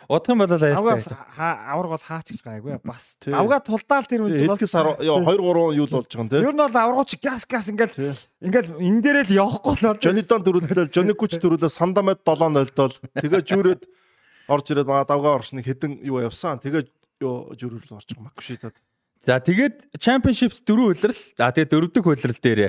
Удах 0.10 0.30
юм 0.30 0.40
бол 0.44 0.52
аяартай. 0.52 1.18
Авраг 1.38 1.92
бол 1.96 2.04
хаач 2.04 2.28
гэж 2.32 2.42
гайгүй 2.44 2.80
бас. 2.84 3.16
Давга 3.24 3.60
тулдаал 3.64 4.06
тэр 4.08 4.28
үед 4.28 4.48
бол 4.48 4.60
2 4.60 5.00
3 5.00 5.78
юу 5.80 5.88
л 5.88 5.94
болж 5.94 6.10
байгаа 6.12 6.24
юм 6.24 6.30
те. 6.30 6.42
Ер 6.44 6.54
нь 6.54 6.60
бол 6.60 6.76
аврагч 6.76 7.16
газ 7.24 7.46
газ 7.48 7.72
ингээл 7.72 7.96
ингээл 8.44 8.70
энэ 8.84 9.02
дээрээ 9.02 9.26
л 9.32 9.38
явахгүй 9.48 9.74
л 9.80 9.88
бол. 9.94 10.04
Жонидон 10.04 10.42
дөрүүлдэл 10.44 10.92
Жоникуч 10.92 11.40
дөрүүлээ 11.40 11.72
Сандамед 11.72 12.20
7-0 12.28 12.76
дол. 12.76 12.96
Тэгээ 13.16 13.42
жүүрээд 13.48 13.82
орж 14.52 14.66
ирээд 14.76 14.88
маа 14.88 15.08
давга 15.08 15.40
оршны 15.40 15.64
хэдэн 15.64 16.04
юу 16.04 16.20
явсан. 16.20 16.60
Тэгээ 16.60 16.88
юу 17.24 17.56
жүүрэл 17.56 17.96
орж 17.96 18.12
байгаа 18.12 18.28
Макушитад. 18.28 18.76
За 19.24 19.40
тэгээд 19.40 19.96
Championship 20.04 20.52
дөрөв 20.68 20.92
үйлрэл. 20.92 21.22
За 21.40 21.48
тэгээд 21.56 21.72
дөрөвдөг 21.72 22.04
үйлрэл 22.04 22.44
дээр 22.44 22.62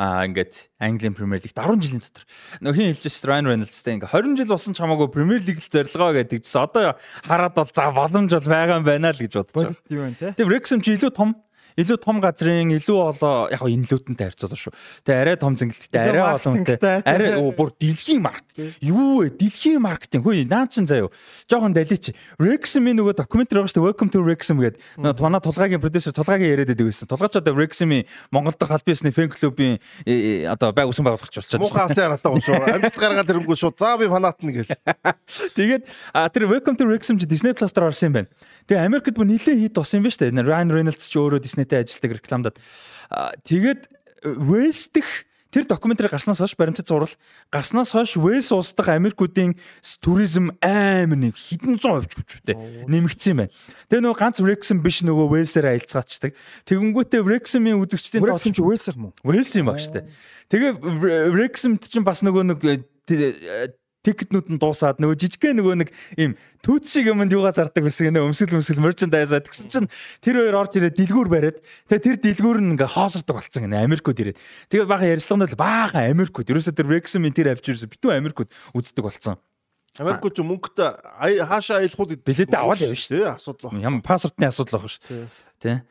аа 0.00 0.24
ингээд 0.24 0.72
Английн 0.80 1.12
Premier 1.12 1.36
League 1.36 1.52
10 1.52 1.84
жилийн 1.84 2.00
дотор 2.00 2.24
нөх 2.64 2.80
хин 2.80 2.96
хэлжсэн 2.96 3.28
Ryan 3.28 3.48
Reynolds-тэй 3.52 3.94
ингээд 4.00 4.14
20 4.16 4.40
жил 4.40 4.52
болсон 4.56 4.72
ч 4.72 4.80
хамаагүй 4.80 5.10
Premier 5.12 5.42
League 5.42 5.60
л 5.60 5.68
зорилгоо 5.68 6.16
гэдэг 6.16 6.40
чинь 6.40 6.62
одоо 6.64 6.96
хараад 7.28 7.54
бол 7.60 7.68
за 7.68 7.92
боломж 7.92 8.30
бол 8.32 8.48
байгаа 8.48 8.80
юм 8.80 8.86
байна 8.88 9.12
л 9.12 9.20
гэж 9.20 9.32
бодож 9.36 9.52
байна. 9.52 9.76
Юу 9.92 10.08
вэ 10.08 10.16
те? 10.16 10.32
Тэгээд 10.32 10.48
Wrexham 10.48 10.80
чи 10.80 10.96
илүү 10.96 11.12
том 11.12 11.36
илүү 11.78 11.98
том 12.02 12.18
газрын 12.22 12.72
илүү 12.74 12.98
олон 12.98 13.52
яг 13.54 13.62
энэ 13.62 13.86
лүтэнтэй 13.86 14.26
харьцуулах 14.26 14.58
шүү. 14.58 14.72
Тэгээ 15.06 15.22
арай 15.22 15.36
том 15.38 15.54
зингэлттэй 15.54 16.00
арай 16.02 16.22
олон 16.34 16.54
хүнтэй 16.58 17.02
арай 17.06 17.32
бүр 17.54 17.70
дэлхийн 17.78 18.22
маркет. 18.22 18.74
Юу 18.82 19.22
вэ? 19.22 19.30
Дэлхийн 19.38 19.78
маркетинг 19.78 20.26
хөөе 20.26 20.42
наа 20.50 20.66
чин 20.66 20.90
заяа. 20.90 21.06
Жохон 21.46 21.72
далич. 21.76 22.10
Rexim 22.42 22.82
нөгөө 22.90 23.14
докюментари 23.22 23.62
байгаа 23.62 23.70
шүү. 23.70 23.86
Welcome 23.86 24.10
to 24.10 24.18
Rexim 24.26 24.58
гэдэг. 24.58 24.82
Нөгөө 24.98 25.18
тунаа 25.22 25.38
тулгаагийн 25.38 25.78
продюсер 25.78 26.12
тулгаагийн 26.18 26.50
яриад 26.50 26.74
байдаг 26.74 26.90
байсан. 26.90 27.06
Тулгаач 27.06 27.34
одоо 27.38 27.54
Rexim-ийн 27.54 28.04
Монгол 28.34 28.58
дахь 28.58 28.74
аль 28.74 28.82
биесний 28.82 29.14
фэн 29.14 29.30
клубын 29.30 29.78
одоо 30.50 30.74
байг 30.74 30.90
усан 30.90 31.06
байгуулагч 31.06 31.38
болчихсон. 31.38 31.62
Муухай 31.62 31.86
алсын 31.86 32.04
аратаа 32.10 32.34
шүү. 32.42 32.58
Амьд 32.74 32.98
гаргаад 32.98 33.30
ирэнгүү 33.30 33.54
шүү. 33.54 33.72
За 33.78 33.94
би 34.00 34.10
фанатна 34.10 34.50
гэл. 34.50 34.72
Тэгээд 35.58 35.84
тэр 36.34 36.42
Welcome 36.50 36.74
to 36.80 36.90
Rexim 36.90 37.22
чи 37.22 37.26
Disney 37.30 37.54
Plus 37.54 37.70
дээр 37.70 37.92
орсон 37.92 38.10
юм 38.10 38.14
байна. 38.18 38.28
Тэгээ 38.66 38.82
Америкт 38.82 39.14
бүр 39.14 39.28
нэлээд 39.30 39.62
хит 39.62 39.74
болсон 39.78 40.02
юм 40.02 40.08
байна 40.08 40.16
шүү 40.16 40.22
дээ. 40.26 40.48
Ryan 40.48 40.70
Reynolds 40.72 41.06
ч 41.06 41.14
өөрөө 41.14 41.40
Disney-тэй 41.68 41.84
ажилладаг 41.84 42.12
рекламадад. 42.16 42.56
Тэгээд 43.44 43.88
дэх 44.92 45.28
Тэр 45.48 45.64
докюментари 45.64 46.12
гарснаас 46.12 46.44
хойш 46.44 46.52
баримтат 46.60 46.88
зурвал 46.88 47.08
гарснаас 47.48 47.92
хойш 47.96 48.20
Вэлс 48.20 48.52
улс 48.52 48.76
дахь 48.76 48.92
Америкуудын 48.92 49.56
туризм 50.04 50.52
амар 50.60 51.16
нэг 51.16 51.40
хэдэн 51.40 51.80
зуун 51.80 52.04
хувьч 52.04 52.20
хүчтэй 52.20 52.84
нэмэгдсэн 52.84 53.48
байна. 53.48 53.52
Тэгээ 53.88 54.04
нөгөө 54.04 54.20
ганц 54.20 54.44
Wrexham 54.44 54.84
биш 54.84 55.00
нөгөө 55.08 55.48
Вэлсээр 55.48 55.72
аялцгаачдаг. 55.72 56.36
Тэгэнгүүтээ 56.68 57.24
Wrexham-ийн 57.24 57.80
үзэгчдийн 57.80 58.28
юм 58.28 58.36
чи 58.36 58.60
Вэлс 58.60 58.92
юм 58.92 59.08
уу? 59.08 59.16
Вэлс 59.24 59.56
юм 59.56 59.72
баг 59.72 59.80
штэ. 59.80 60.04
Тэгээ 60.52 60.84
Wrexham-т 61.32 61.88
чинь 61.88 62.04
бас 62.04 62.20
нөгөө 62.20 62.44
нэг 62.52 62.60
тикетнүүд 64.08 64.48
нь 64.48 64.60
дуусаад 64.60 64.96
нөгөө 65.04 65.16
жижигхэн 65.20 65.60
нөгөө 65.60 65.76
нэг 65.84 65.90
ийм 66.16 66.32
түүц 66.64 66.88
шиг 66.88 67.12
юмд 67.12 67.28
юугаа 67.28 67.52
зардаг 67.52 67.84
байсан 67.84 68.16
нэ 68.16 68.24
өмсгөл 68.24 68.56
өмсгөл 68.56 68.80
мерчендайзаа 68.80 69.44
тэгсэн 69.44 69.68
чинь 69.68 69.88
тэр 70.24 70.40
хоёр 70.40 70.56
орж 70.64 70.80
ирээд 70.80 70.96
дэлгүүр 70.96 71.28
бариад 71.28 71.60
тэгээ 71.92 72.04
тэр 72.08 72.16
дэлгүүр 72.24 72.58
нь 72.64 72.72
ингээ 72.74 72.88
хоосордог 72.96 73.36
болцсон 73.36 73.68
гэнэ 73.68 73.84
Америкууд 73.84 74.18
ирээд 74.24 74.40
тэгээ 74.72 74.88
бага 74.88 75.04
ярьцлаганд 75.12 75.52
бол 75.52 75.60
бага 75.60 76.08
Америкууд 76.08 76.48
ерөөсөө 76.48 76.72
тэр 76.72 76.88
Rexham-ийн 76.88 77.36
тэр 77.36 77.52
авч 77.52 77.68
ирсэн 77.68 77.92
битүү 77.92 78.16
Америкууд 78.16 78.50
үздэг 78.72 79.04
болцсон 79.04 79.36
Америкууд 79.98 80.34
ч 80.34 80.40
мөнгөтэй 80.46 80.90
хаашаа 81.42 81.82
аялах 81.82 81.98
уу 81.98 82.14
билетээ 82.14 82.58
аваад 82.58 82.82
явна 82.86 82.98
шүү 82.98 83.12
дээ 83.18 83.34
асуудал 83.34 83.70
байна. 83.74 83.82
Ямар 83.82 84.02
паспортны 84.06 84.46
асуудал 84.46 84.78
байна 84.78 84.94
шүү. 84.94 85.26
Тэ. 85.58 85.82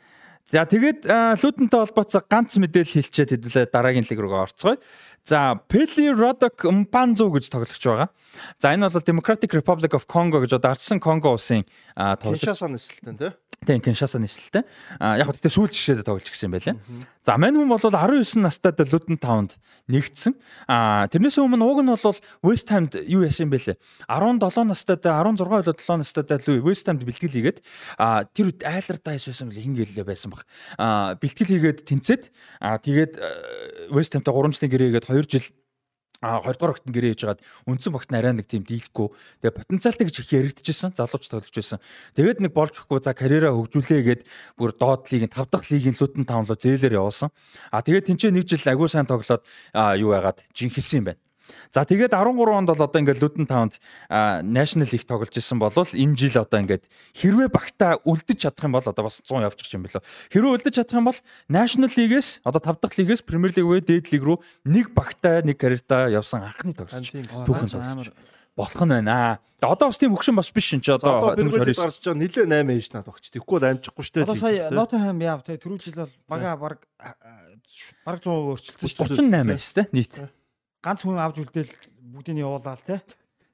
За 0.48 0.64
тэгээд 0.64 1.04
лүүдэнтэй 1.44 1.80
холбооцоо 1.84 2.24
ганц 2.24 2.56
мэдээлэл 2.56 3.04
хэлчихэд 3.04 3.36
хэдүүлээ 3.36 3.66
дараагийн 3.68 4.08
лиг 4.08 4.16
рүү 4.16 4.48
орцгоё. 4.48 4.80
За 5.28 5.60
Peli 5.68 6.08
Rodok 6.08 6.64
Mpanzu 6.64 7.28
гэж 7.28 7.52
тоглогч 7.52 7.84
байгаа. 7.84 8.08
За 8.56 8.72
энэ 8.72 8.88
бол 8.88 9.04
Democratic 9.04 9.52
Republic 9.52 9.92
of 9.92 10.08
Congo 10.08 10.40
гэж 10.40 10.56
одоо 10.56 10.72
ардсан 10.72 11.04
Конго 11.04 11.36
улсын 11.36 11.68
тоглогч. 12.00 12.48
Kinshasa 12.48 12.72
нэслэлтэй 12.72 13.16
тий. 13.20 13.32
Тийм 13.66 13.82
Kinshasa 13.82 14.22
нэслэлтэй. 14.22 14.64
А 15.02 15.18
яг 15.18 15.34
хөтэ 15.34 15.50
сүүл 15.50 15.68
жишээд 15.68 16.06
тоглож 16.06 16.30
гисэн 16.30 16.54
байлаа. 16.54 16.78
За 17.26 17.36
мань 17.42 17.58
хүн 17.58 17.68
бол 17.68 17.82
19 17.82 18.38
настай 18.40 18.72
Luton 18.72 19.18
Town-д 19.18 19.58
нэгдсэн. 19.90 20.38
А 20.70 21.10
тэрнээс 21.10 21.42
өмнө 21.42 21.66
уг 21.66 21.82
нь 21.82 21.90
бол 21.90 22.22
West 22.46 22.70
Ham-д 22.70 23.02
юу 23.10 23.26
яасан 23.26 23.50
бэлээ. 23.50 23.76
17 24.08 24.72
настай 24.72 24.96
16 25.02 25.42
болоод 25.42 25.82
7 25.82 26.00
настай 26.00 26.24
West 26.62 26.86
Ham-д 26.86 27.04
бэлтгэл 27.04 27.34
хийгээд 27.34 27.60
а 27.98 28.30
тэр 28.30 28.54
үед 28.54 28.62
айлар 28.62 28.98
дайс 29.02 29.26
байсан 29.26 29.50
бэл 29.50 29.60
хингэлээ 29.66 30.06
байсан 30.06 30.32
баг. 30.32 30.46
А 30.78 31.18
бэлтгэл 31.18 31.52
хийгээд 31.58 31.84
тэнцээд 31.84 32.24
а 32.62 32.78
тэгээд 32.78 33.14
West 33.90 34.14
Ham-тай 34.14 34.32
3 34.32 34.54
жилийн 34.54 34.72
гэрээгээд 34.72 35.10
2 35.12 35.28
жил 35.28 35.48
а 36.22 36.42
2 36.42 36.58
дугаар 36.58 36.74
огтон 36.74 36.94
гэрээ 36.94 37.14
хийж 37.14 37.22
хагаад 37.24 37.42
үндсэн 37.70 37.94
багт 37.94 38.10
нарай 38.10 38.34
нэг 38.34 38.50
тийм 38.50 38.66
дийлэхгүй 38.66 39.08
тэгээ 39.46 39.58
потенциалтай 39.62 40.06
гэж 40.10 40.16
их 40.18 40.34
яригдчихсэн 40.34 40.98
залууч 40.98 41.26
тоглож 41.30 41.54
байсан. 41.54 41.80
Тэгээд 42.18 42.42
нэг 42.42 42.52
болж 42.58 42.74
өгөхгүй 42.74 43.06
за 43.06 43.14
карьераа 43.14 43.54
хөгжүүлээ 43.54 44.02
гэд 44.02 44.22
бүр 44.58 44.72
доод 44.74 45.06
лигийн 45.14 45.30
5 45.30 45.54
дахь 45.54 45.70
лигийн 45.70 45.94
лүтэн 45.94 46.26
тавлуу 46.26 46.58
зээлээр 46.58 46.98
явуулсан. 46.98 47.30
А 47.70 47.86
тэгээд 47.86 48.08
тэнцээ 48.10 48.32
нэг 48.34 48.50
жил 48.50 48.66
агуу 48.66 48.90
сайн 48.90 49.06
тоглоод 49.06 49.46
юу 50.02 50.18
яагаад 50.18 50.42
жинхэлсэн 50.58 51.06
юм 51.06 51.06
байна. 51.14 51.22
За 51.72 51.84
тэгээд 51.84 52.14
13 52.14 52.34
онд 52.38 52.70
бол 52.70 52.82
одоо 52.82 53.00
ингээд 53.02 53.22
Luton 53.22 53.46
Town-д 53.48 53.80
National 54.44 54.88
League 54.88 55.08
тоглож 55.08 55.34
исэн 55.36 55.60
бол 55.60 55.72
энэ 55.72 56.16
жил 56.16 56.42
одоо 56.42 56.60
ингээд 56.62 56.84
хэрвээ 57.16 57.50
багтаа 57.52 58.00
үлдэж 58.04 58.48
чадах 58.48 58.66
юм 58.68 58.76
бол 58.78 58.88
одоо 58.88 59.04
бас 59.04 59.22
100 59.24 59.48
явчих 59.48 59.74
юм 59.76 59.84
билүү. 59.86 60.02
Хэрвээ 60.32 60.54
үлдэж 60.58 60.74
чадах 60.80 60.98
юм 60.98 61.08
бол 61.12 61.20
National 61.48 61.92
League-с 61.92 62.42
одоо 62.44 62.62
5 62.62 62.82
дахь 62.82 62.98
лигээс 62.98 63.22
Premier 63.24 63.52
League 63.54 63.68
вэ 63.68 63.82
дээд 63.84 64.12
лиг 64.12 64.24
рүү 64.24 64.38
нэг 64.66 64.96
багтаа 64.96 65.44
нэг 65.44 65.58
карьертаа 65.60 66.10
явсан 66.12 66.48
анхны 66.48 66.74
тоглогч. 66.74 67.12
Түүхэн 67.12 67.70
тоглож 67.72 68.12
болох 68.58 68.82
нь 68.82 68.90
байна. 68.90 69.38
Тэгээ 69.62 69.74
одоо 69.74 69.88
бас 69.90 69.98
тийм 70.02 70.14
хөгшин 70.18 70.38
бас 70.38 70.50
биш 70.50 70.74
энэ 70.74 70.82
ч 70.82 70.90
одоо 70.90 71.38
Premier 71.38 71.62
League 71.62 71.78
гарч 71.78 72.02
байгаа 72.02 72.18
нилээ 72.18 72.46
8 72.50 72.74
ээж 72.74 72.88
надад 72.94 73.10
багч. 73.14 73.26
Тэгэхгүй 73.30 73.56
бол 73.58 73.70
амжихгүй 73.70 74.04
шүү 74.06 74.14
дээ. 74.18 74.26
Одоо 74.26 74.38
сая 74.38 74.70
Nottingham 74.74 75.20
яав 75.22 75.42
те 75.46 75.58
түрүү 75.62 75.78
жил 75.78 75.98
бол 76.02 76.14
бага 76.26 76.58
баг 76.58 76.78
баг 76.98 78.22
100% 78.22 78.34
өөрчлөлтсөн 78.34 78.90
шүү 78.90 79.06
дээ. 79.14 79.46
38 79.46 79.46
байж 79.46 79.66
тээ 79.78 79.86
нийт 79.94 80.14
ганц 80.84 81.02
хүн 81.04 81.20
авч 81.20 81.42
үлдээл 81.42 81.72
бүгдийг 82.14 82.42
явуулаад 82.44 82.82
те 82.86 83.02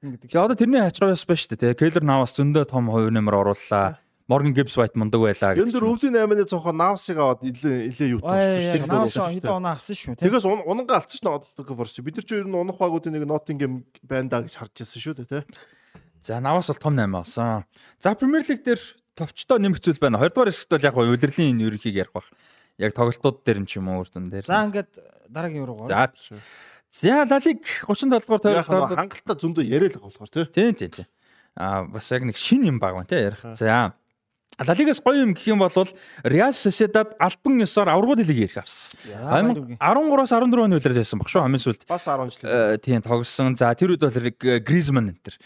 гэдэг. 0.02 0.30
Тэгээ 0.30 0.44
одоо 0.44 0.56
тэрний 0.56 0.82
хачгараас 0.84 1.24
байна 1.24 1.40
шүү 1.40 1.56
дээ. 1.56 1.78
Кейлер 1.78 2.04
Навас 2.04 2.36
зөндөө 2.36 2.64
том 2.68 2.92
хувь 2.92 3.10
нэмэр 3.10 3.40
орууллаа. 3.40 3.98
Морган 4.24 4.54
Гибс 4.56 4.76
White 4.80 4.96
мундаг 4.96 5.20
байлаа 5.20 5.52
гэж. 5.52 5.68
Энд 5.68 5.76
дөр 5.76 5.84
өвлийн 5.84 6.16
8-ны 6.16 6.48
цонхоо 6.48 6.72
Навсыг 6.72 7.20
аваад 7.20 7.44
нилээ 7.44 7.92
нилээ 7.92 8.08
юу 8.16 8.20
таа. 8.24 9.04
Навс 9.04 9.16
хэдэн 9.20 9.52
оноо 9.52 9.72
авсан 9.76 9.96
шүү. 9.96 10.16
Тэгээс 10.16 10.48
унангаа 10.48 11.04
алдсан 11.04 11.20
шүү 11.20 11.60
дээ 11.60 11.76
Форс. 11.76 12.00
Бид 12.00 12.16
нар 12.16 12.24
ч 12.24 12.32
ер 12.32 12.48
нь 12.48 12.56
унах 12.56 12.80
багуудын 12.80 13.12
нэг 13.12 13.28
Nottingham 13.28 13.84
байна 14.00 14.32
да 14.32 14.40
гэж 14.40 14.56
харж 14.56 14.80
байсан 14.80 15.00
шүү 15.04 15.14
дээ 15.20 15.28
те. 15.28 15.40
За 16.24 16.40
Навас 16.40 16.72
бол 16.72 16.80
том 16.80 16.96
8 16.96 17.12
болсон. 17.12 17.68
За 18.00 18.16
Premier 18.16 18.40
League 18.40 18.64
дээр 18.64 18.80
товчтой 19.12 19.60
нэмэгцүүл 19.60 20.00
байна. 20.00 20.16
Хоёрдугаар 20.24 20.48
хэсэгт 20.48 20.72
бол 20.72 20.88
яг 20.88 20.96
улирлын 20.96 21.60
ерөнхийг 21.60 22.00
ярих 22.00 22.16
бах. 22.16 22.32
Яг 22.80 22.96
тоглолтууд 22.96 23.44
дээр 23.44 23.60
юм 23.60 23.68
ч 23.68 23.76
юм 23.76 23.92
уу 23.92 24.08
үрдэн 24.08 24.32
дээр. 24.32 24.48
За 24.48 24.64
ингээд 24.64 25.04
дараагийн 25.28 25.68
руу 25.68 25.84
гоо. 25.84 25.92
За 25.92 26.08
За 26.94 27.26
лалиг 27.26 27.66
37 27.88 28.22
дугаар 28.22 28.40
тойрогт 28.40 28.70
хангалттай 28.70 29.36
зөндөө 29.42 29.64
яриад 29.66 29.98
байгаа 29.98 30.14
болохоор 30.14 30.30
тий. 30.30 30.46
Тийм 30.54 30.74
тийм 30.78 30.90
тийм. 30.94 31.08
Аа 31.58 31.84
бас 31.90 32.06
яг 32.14 32.22
нэг 32.22 32.38
шин 32.38 32.62
юм 32.62 32.78
баг 32.78 32.94
байна 32.94 33.10
тий 33.10 33.18
ярих. 33.18 33.42
За 33.58 33.94
Лалигаас 34.54 35.02
гоё 35.02 35.26
юм 35.26 35.34
гэх 35.34 35.50
юм 35.50 35.58
бол 35.58 35.88
Real 36.22 36.54
Sociedad 36.54 37.10
альбан 37.18 37.58
ёсоор 37.58 37.90
аврагууд 37.90 38.22
лиг 38.22 38.38
ирэх 38.38 38.62
авсан. 38.62 38.94
13-аас 39.82 40.30
14 40.30 40.62
оны 40.62 40.78
үлрээд 40.78 41.02
байсан 41.02 41.18
баг 41.18 41.26
шүү 41.26 41.42
хамгийн 41.42 41.64
сүүлд. 41.66 41.82
Бас 41.90 42.06
10 42.06 42.30
жил. 42.30 42.46
Э, 42.46 42.78
тийм 42.78 43.02
тоглосон. 43.02 43.58
За 43.58 43.74
тэр 43.74 43.98
үед 43.98 44.06
бол 44.06 44.14
Griezmann 44.62 45.10
энэ 45.10 45.18
төр 45.26 45.36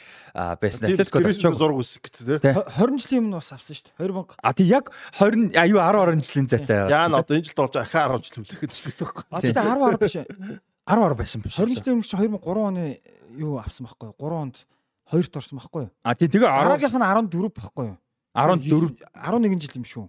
байсан. 0.61 0.93
Атлетико 0.93 1.25
очоо 1.25 1.57
зураг 1.57 1.81
үсэх 1.81 2.05
гэсэн 2.05 2.37
тий. 2.37 2.53
20 2.53 3.01
жилийн 3.01 3.25
өмнө 3.25 3.41
бас 3.41 3.49
авсан 3.57 3.81
шүү 3.81 3.89
дээ. 3.89 4.13
2000. 4.13 4.37
А 4.45 4.53
тий 4.53 4.69
яг 4.69 4.93
20 5.17 5.57
аюу 5.57 5.81
10 5.81 6.21
20 6.21 6.29
жилийн 6.29 6.49
зайтай. 6.53 6.85
Яа 6.93 7.09
н 7.09 7.17
одоо 7.17 7.33
энэ 7.33 7.49
жилд 7.49 7.57
болж 7.65 7.81
ахаа 7.81 8.21
10 8.21 8.29
жил 8.29 8.45
хүлээхэд 8.45 8.73
ч 8.77 8.93
гэдэг 8.93 9.01
байхгүй. 9.09 9.25
А 9.33 9.41
тий 9.41 9.57
10 9.57 9.73
10 9.89 9.97
биш. 10.05 10.15
10 10.89 11.05
10 11.05 11.21
байсан 11.21 11.43
биш. 11.45 11.55
20 11.61 11.77
жилийн 11.77 12.01
өмнө 12.01 12.09
чи 12.09 12.17
2003 12.17 12.65
оны 12.65 12.85
юу 13.37 13.61
авсан 13.61 13.85
байхгүй 13.85 14.09
юу? 14.09 14.17
3 14.17 14.41
онд 14.41 14.57
2-т 15.13 15.37
орсон 15.37 15.59
байхгүй 15.61 15.83
юу? 15.85 15.91
А 16.03 16.15
тий 16.17 16.29
тэгээ 16.29 16.49
дараагийнх 16.49 16.97
нь 16.97 17.05
14 17.05 17.53
байхгүй 17.53 17.85
юу? 17.93 17.97
14 18.33 19.05
11 19.13 19.61
жил 19.61 19.77
юм 19.77 19.85
шүү. 19.85 20.07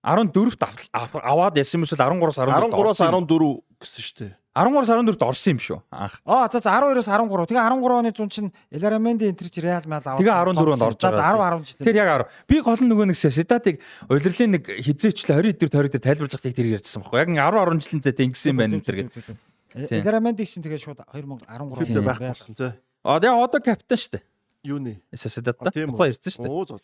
14-т 0.00 0.64
аваад 0.96 1.56
ясан 1.60 1.80
юм 1.80 1.84
эсвэл 1.84 2.00
13-аас 2.00 2.40
14-т 2.40 2.72
13-аас 2.72 3.00
14 3.04 3.60
гэсэн 3.80 4.00
шүү 4.00 4.16
дээ. 4.20 4.32
13-аас 4.56 4.88
14-т 4.88 5.24
орсон 5.28 5.52
юм 5.52 5.60
шүү. 5.60 5.78
Анх. 5.92 6.14
Аа 6.24 6.48
за 6.48 6.58
за 6.64 6.72
12-оос 6.72 7.04
13. 7.04 7.52
Тэгээ 7.52 7.64
13 7.68 8.00
оны 8.00 8.10
зун 8.16 8.28
чинь 8.32 8.48
Элараменди 8.72 9.28
энтерч 9.28 9.60
Реал 9.60 9.84
Мал 9.84 10.00
аваад. 10.00 10.24
Тэгээ 10.24 10.36
14-нд 10.40 10.82
орж 10.88 11.00
байгаа. 11.04 11.52
10 11.52 11.60
10 11.60 11.68
жил. 11.68 11.84
Тэр 11.84 12.00
яг 12.00 12.08
10. 12.24 12.48
Би 12.48 12.56
гол 12.64 12.80
нөгөө 12.80 13.06
нэг 13.12 13.18
Седатыг 13.20 13.76
удирлын 14.08 14.56
нэг 14.56 14.64
хизээчлээ 14.72 15.36
20 15.36 15.60
эдэр 15.60 15.68
20 15.68 15.92
дээр 15.92 16.04
тайлбарлаж 16.08 16.32
байгааг 16.32 16.56
тэр 16.56 16.68
ярьжсэн 16.80 17.04
байхгүй. 17.04 17.20
Яг 17.20 17.28
10 17.28 17.60
10 17.60 17.84
жилийн 17.84 18.02
зэт 18.08 18.24
ингэсэн 18.24 18.56
байна 18.56 18.74
энэ 18.80 18.86
төр 18.88 18.96
гэдэг. 19.04 19.36
Элараменди 19.74 20.42
гэсэн 20.44 20.62
тэгээ 20.66 20.80
шууд 20.82 21.00
2013 21.06 21.46
онд 21.46 22.06
байх 22.06 22.18
болсон 22.18 22.54
тий. 22.54 22.72
Аа 23.06 23.20
тэгээ 23.22 23.38
одоо 23.38 23.60
капитан 23.62 23.98
шүү 23.98 24.12
дээ. 24.18 24.24
Юуны? 24.66 25.00
Седат 25.14 25.56
та. 25.58 25.70
Тухайн 25.70 26.12
ирсэн 26.12 26.32
шүү 26.34 26.42
дээ. 26.44 26.52
Оо 26.52 26.64
зоо. 26.66 26.78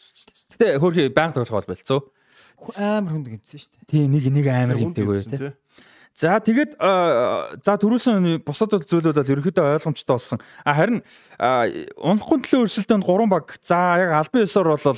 Гэтэ 0.54 0.78
хөрхи 0.80 1.08
банк 1.12 1.34
тоглох 1.34 1.66
бол 1.66 1.70
болцоо. 1.74 2.00
Амар 2.78 3.12
хүнд 3.12 3.28
гимцсэн 3.28 3.58
шүү 3.60 3.70
дээ. 3.74 3.88
Тий 3.90 4.04
нэг 4.08 4.24
нэг 4.30 4.46
амар 4.48 4.78
гимтэйг 4.80 5.08
үү 5.08 5.28
тий. 5.28 5.52
За 6.16 6.40
тэгээд 6.40 6.80
за 6.80 7.72
түрүүсэн 7.76 8.40
бусад 8.40 8.72
зүйлүүд 8.72 9.20
бол 9.20 9.32
ерөөхдөө 9.36 9.76
ойлгомжтой 9.76 10.16
болсон. 10.16 10.40
А 10.64 10.72
харин 10.72 11.04
унахгүй 12.00 12.40
төлөө 12.40 12.64
өрсөлдөөнд 12.64 13.04
3 13.04 13.28
баг. 13.28 13.52
За 13.60 14.00
яг 14.00 14.16
албан 14.24 14.48
ёсоор 14.48 14.72
бол 14.72 14.96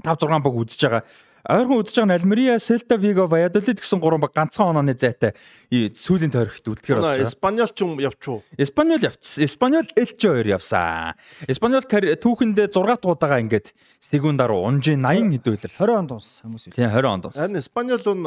5 0.00 0.24
6 0.24 0.40
баг 0.40 0.54
үзэж 0.56 0.80
байгаа. 0.80 1.02
Ойрхон 1.44 1.84
үдэж 1.84 1.92
байгаа 2.00 2.08
нь 2.08 2.16
Альмерия, 2.16 2.56
Селта 2.56 2.96
Виго, 2.96 3.28
Valladolid 3.28 3.76
гэсэн 3.76 4.00
гурван 4.00 4.24
баг 4.24 4.32
ганцхан 4.32 4.72
онооны 4.72 4.96
зайтай 4.96 5.36
сүүлийн 5.68 6.32
тойрогт 6.32 6.64
үлдэхэр 6.64 7.04
болж 7.04 7.20
байгаа. 7.20 7.28
Испаньол 7.28 7.68
ч 7.68 7.84
юм 7.84 8.00
явчихв. 8.00 8.40
Испаньол 8.56 9.04
явцсан. 9.04 9.44
Испаньол 9.44 9.88
Элче 9.92 10.28
2 10.40 10.48
явсан. 10.48 11.20
Испаньол 11.44 11.84
түүхэндээ 11.84 12.72
6 12.72 13.04
дугаагаа 13.04 13.44
ингээд 13.44 13.76
секундаар 14.00 14.56
унжин 14.56 15.04
80 15.04 15.44
хэдүүлэр. 15.44 15.72
20 15.84 16.00
онд 16.00 16.10
унсан 16.16 16.48
хүмүүс. 16.48 16.64
Тийм 16.72 16.88
20 16.88 17.12
онд 17.12 17.24
унсан. 17.28 17.40
Харин 17.44 17.60
Испаньол 17.60 18.00
нь 18.08 18.24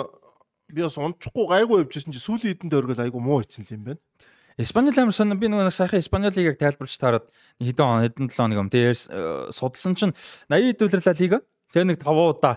би 0.69 0.81
бас 0.85 0.97
унчихгүй 1.01 1.45
гайгүй 1.49 1.89
явжсэн 1.89 2.13
чи 2.13 2.21
сүүлийн 2.21 2.53
хэдэн 2.53 2.69
тойргол 2.69 3.01
айгүй 3.01 3.17
муу 3.17 3.41
хийсэн 3.41 3.81
юм 3.81 3.97
байна. 3.97 4.01
Испаньол 4.61 4.93
амар 4.93 5.17
сонь 5.17 5.33
би 5.33 5.49
нөгөө 5.49 5.73
сайхан 5.73 6.05
Испаньолыг 6.05 6.53
яг 6.53 6.61
тайлбарч 6.61 6.93
таарад 7.01 7.25
хэдэн 7.57 8.05
хэдэн 8.13 8.29
7 8.29 8.37
хоног 8.37 8.61
юм. 8.61 8.69
Тэгээд 8.69 9.53
судалсан 9.57 9.97
чинь 9.97 10.13
80 10.53 10.77
хэдүүлэр 10.77 11.01
Ла 11.01 11.13
Лига 11.17 11.39
Тэгээ 11.73 11.87
нэг 11.93 11.99
5 11.99 12.39
удаа 12.39 12.55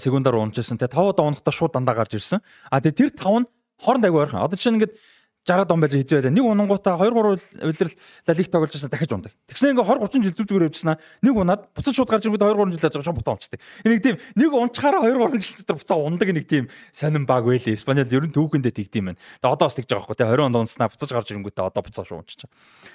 секундаар 0.00 0.40
унажсэн. 0.40 0.80
Тэгээ 0.80 0.96
5 0.96 1.12
удаа 1.12 1.26
унахдаа 1.28 1.52
шууд 1.52 1.72
дандаа 1.76 1.96
гарч 1.96 2.16
ирсэн. 2.16 2.40
А 2.70 2.80
тэгээ 2.80 2.96
тэр 2.96 3.10
5 3.12 3.44
нь 3.44 3.48
хооронд 3.82 4.04
аягүй 4.06 4.20
ойрхон. 4.24 4.40
Одоо 4.40 4.56
чинь 4.56 4.80
ингээд 4.80 4.96
60 5.42 5.66
дон 5.66 5.80
байж 5.82 5.90
хэзээ 5.90 6.22
байлаа. 6.22 6.30
Нэг 6.38 6.46
унангуудаа 6.46 6.94
2 7.02 7.10
3 7.10 7.66
улирал 7.66 7.94
лалиг 8.30 8.46
тоглож 8.46 8.70
байсан 8.70 8.90
дахиж 8.94 9.10
ундаг. 9.10 9.32
Тэгснэ 9.50 9.74
ингээ 9.74 9.86
20 9.90 10.06
30 10.06 10.22
жил 10.22 10.36
зүг 10.38 10.46
зүгээр 10.46 10.66
явжснаа. 10.70 10.96
Нэг 11.18 11.34
унаад 11.34 11.66
буцаж 11.74 11.94
шууд 11.98 12.10
гарч 12.14 12.22
ирэнгүүт 12.30 12.46
2 12.46 12.54
3 12.54 12.70
жил 12.78 12.86
яаж 12.86 12.94
шууд 13.02 13.18
буцаа 13.18 13.34
унцдаг. 13.34 13.58
Энийг 13.82 14.02
тийм 14.06 14.16
нэг 14.38 14.50
унчхаараа 14.54 15.02
2 15.02 15.18
3 15.18 15.42
жил 15.42 15.58
дотор 15.66 15.76
буцаа 15.82 15.98
ундаг 15.98 16.28
нэг 16.30 16.46
тийм 16.46 16.70
сонирн 16.94 17.26
баг 17.26 17.42
байлээ. 17.42 17.74
Испанил 17.74 18.06
ер 18.06 18.22
нь 18.22 18.30
түүхэндээ 18.30 18.70
тэгдэм 18.70 19.04
байна. 19.10 19.18
Тэгээ 19.42 19.50
одоо 19.50 19.66
бас 19.66 19.74
тэгж 19.74 19.90
байгаа 19.90 20.06
байхгүй 20.06 20.18
те 20.22 20.30
20 20.30 20.46
онд 20.46 20.58
унснаа 20.62 20.86
буцаж 20.94 21.10
гарч 21.10 21.28
ирэнгүүтээ 21.34 21.66
одоо 21.66 21.82
буцаа 21.82 22.06
шууд 22.06 22.22
унчиж. 22.22 22.46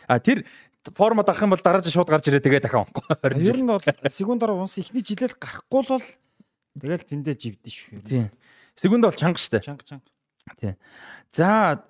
А 0.07 0.23
тэр 0.23 0.47
формат 0.95 1.29
авах 1.29 1.41
юм 1.43 1.51
бол 1.51 1.61
дараа 1.63 1.81
жил 1.81 1.93
шууд 1.97 2.09
гарч 2.09 2.27
ирээ 2.27 2.43
тэгээ 2.43 2.61
дахин 2.63 2.85
унахгүй. 2.85 3.03
Ер 3.43 3.57
нь 3.57 3.67
бол 3.67 3.81
секундаар 4.09 4.55
унс 4.55 4.77
ихний 4.77 5.03
жилэл 5.03 5.35
гарахгүй 5.35 5.81
л 5.83 5.91
бол 5.97 6.07
тэгэл 6.79 7.07
тэндээ 7.07 7.35
живдэн 7.35 7.71
шүү. 7.71 8.01
Тийм. 8.07 8.31
Секунд 8.77 9.03
бол 9.03 9.17
чанга 9.17 9.41
штэ. 9.41 9.59
Чанга 9.65 9.83
чанга. 9.83 10.07
Тийм. 10.59 10.75
За 11.33 11.83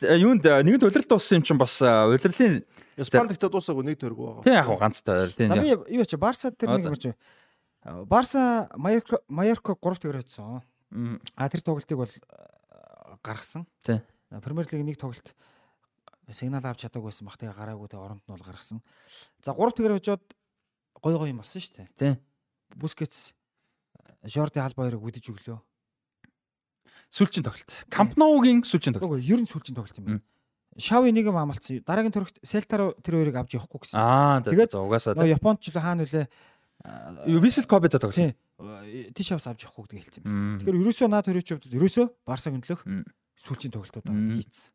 юунд 0.00 0.44
нэгэн 0.44 0.80
улирал 0.80 1.04
дууссан 1.04 1.40
юм 1.40 1.44
чинь 1.44 1.60
бас 1.60 1.82
улирлын 1.84 2.64
гэхдээ 2.96 3.50
дуусаагүй 3.52 3.84
нэг 3.84 4.00
төрөг 4.00 4.16
байгаа. 4.16 4.44
Тийм 4.44 4.56
яг 4.56 4.66
хуу 4.66 4.80
ганцтай 4.80 5.28
ойр. 5.28 5.32
Тийм. 5.36 5.48
За 5.52 5.60
би 5.60 5.68
юу 5.68 6.04
ч 6.08 6.16
Барса 6.16 6.48
тэр 6.48 6.80
нэг 6.80 6.88
юмч 6.88 7.12
Барса 8.08 8.72
Майорко 8.76 9.20
Майорко 9.28 9.76
3 9.76 10.00
тэгэр 10.00 10.24
хоцсон. 10.24 10.64
А 11.36 11.48
тэр 11.48 11.60
тоглолтыг 11.60 11.96
бол 11.96 12.12
гаргасан. 13.20 13.68
Тийм. 13.84 14.00
Премьер 14.40 14.66
лиг 14.72 14.84
нэг 14.84 14.96
тоглолт 14.96 15.34
сигнал 16.34 16.64
авч 16.64 16.86
чадаагүй 16.86 17.10
байсан 17.10 17.26
бах 17.26 17.38
тэгээ 17.38 17.56
гараагүй 17.56 17.88
тэгээ 17.90 18.04
оронд 18.04 18.24
нь 18.24 18.32
бол 18.32 18.46
гаргасан. 18.46 18.80
За 19.42 19.52
3 19.52 19.74
тэгэр 19.76 19.96
хожоод 19.98 20.24
гой 21.02 21.14
гой 21.18 21.30
юм 21.30 21.40
болсон 21.42 21.60
шүү 21.60 21.74
дээ. 21.76 21.88
Тийм. 21.96 22.14
Бускетс 22.76 23.34
Жорди 24.24 24.60
Алба 24.60 24.84
хоёрыг 24.84 25.00
үдэж 25.00 25.32
өглөө. 25.32 25.58
Сүүлчийн 27.10 27.44
тоглолт. 27.44 27.72
Камп 27.90 28.14
Ноугийн 28.20 28.62
сүүлчийн 28.62 28.94
тоглолт. 28.94 29.18
Үгүй 29.18 29.32
ер 29.32 29.40
нь 29.42 29.48
сүүлчийн 29.48 29.74
тоглолт 29.74 29.98
юм 29.98 30.06
байна. 30.06 30.22
Шави 30.78 31.10
нэг 31.10 31.26
юм 31.26 31.40
амлцсан. 31.40 31.82
Дараагийн 31.82 32.14
төрөгт 32.14 32.38
Селтар 32.46 32.94
тэр 33.02 33.18
хоёрыг 33.18 33.36
авч 33.40 33.58
явахгүй 33.58 33.82
гэсэн. 33.82 33.98
Аа 33.98 34.38
тэгээд 34.46 34.78
угаасаа 34.78 35.26
Японд 35.26 35.58
ч 35.58 35.74
хаана 35.74 36.06
нүлээ 36.06 36.30
Висел 37.42 37.66
Кобета 37.66 37.98
тоглосон. 37.98 38.32
Тийш 39.12 39.32
авс 39.32 39.50
авч 39.50 39.66
явахгүй 39.66 39.84
гэдэг 39.90 39.98
хэлсэн 39.98 40.22
юм. 40.24 40.62
Тэгэхээр 40.62 40.80
ерөөсөө 40.80 41.08
наад 41.10 41.26
төрөж 41.28 41.48
хувьд 41.50 41.74
ерөөсөө 41.74 42.06
Барсаг 42.24 42.54
өндлөх 42.56 42.80
сүүлчийн 43.36 43.72
тоглолтууд 43.74 44.06
хийцэн. 44.06 44.72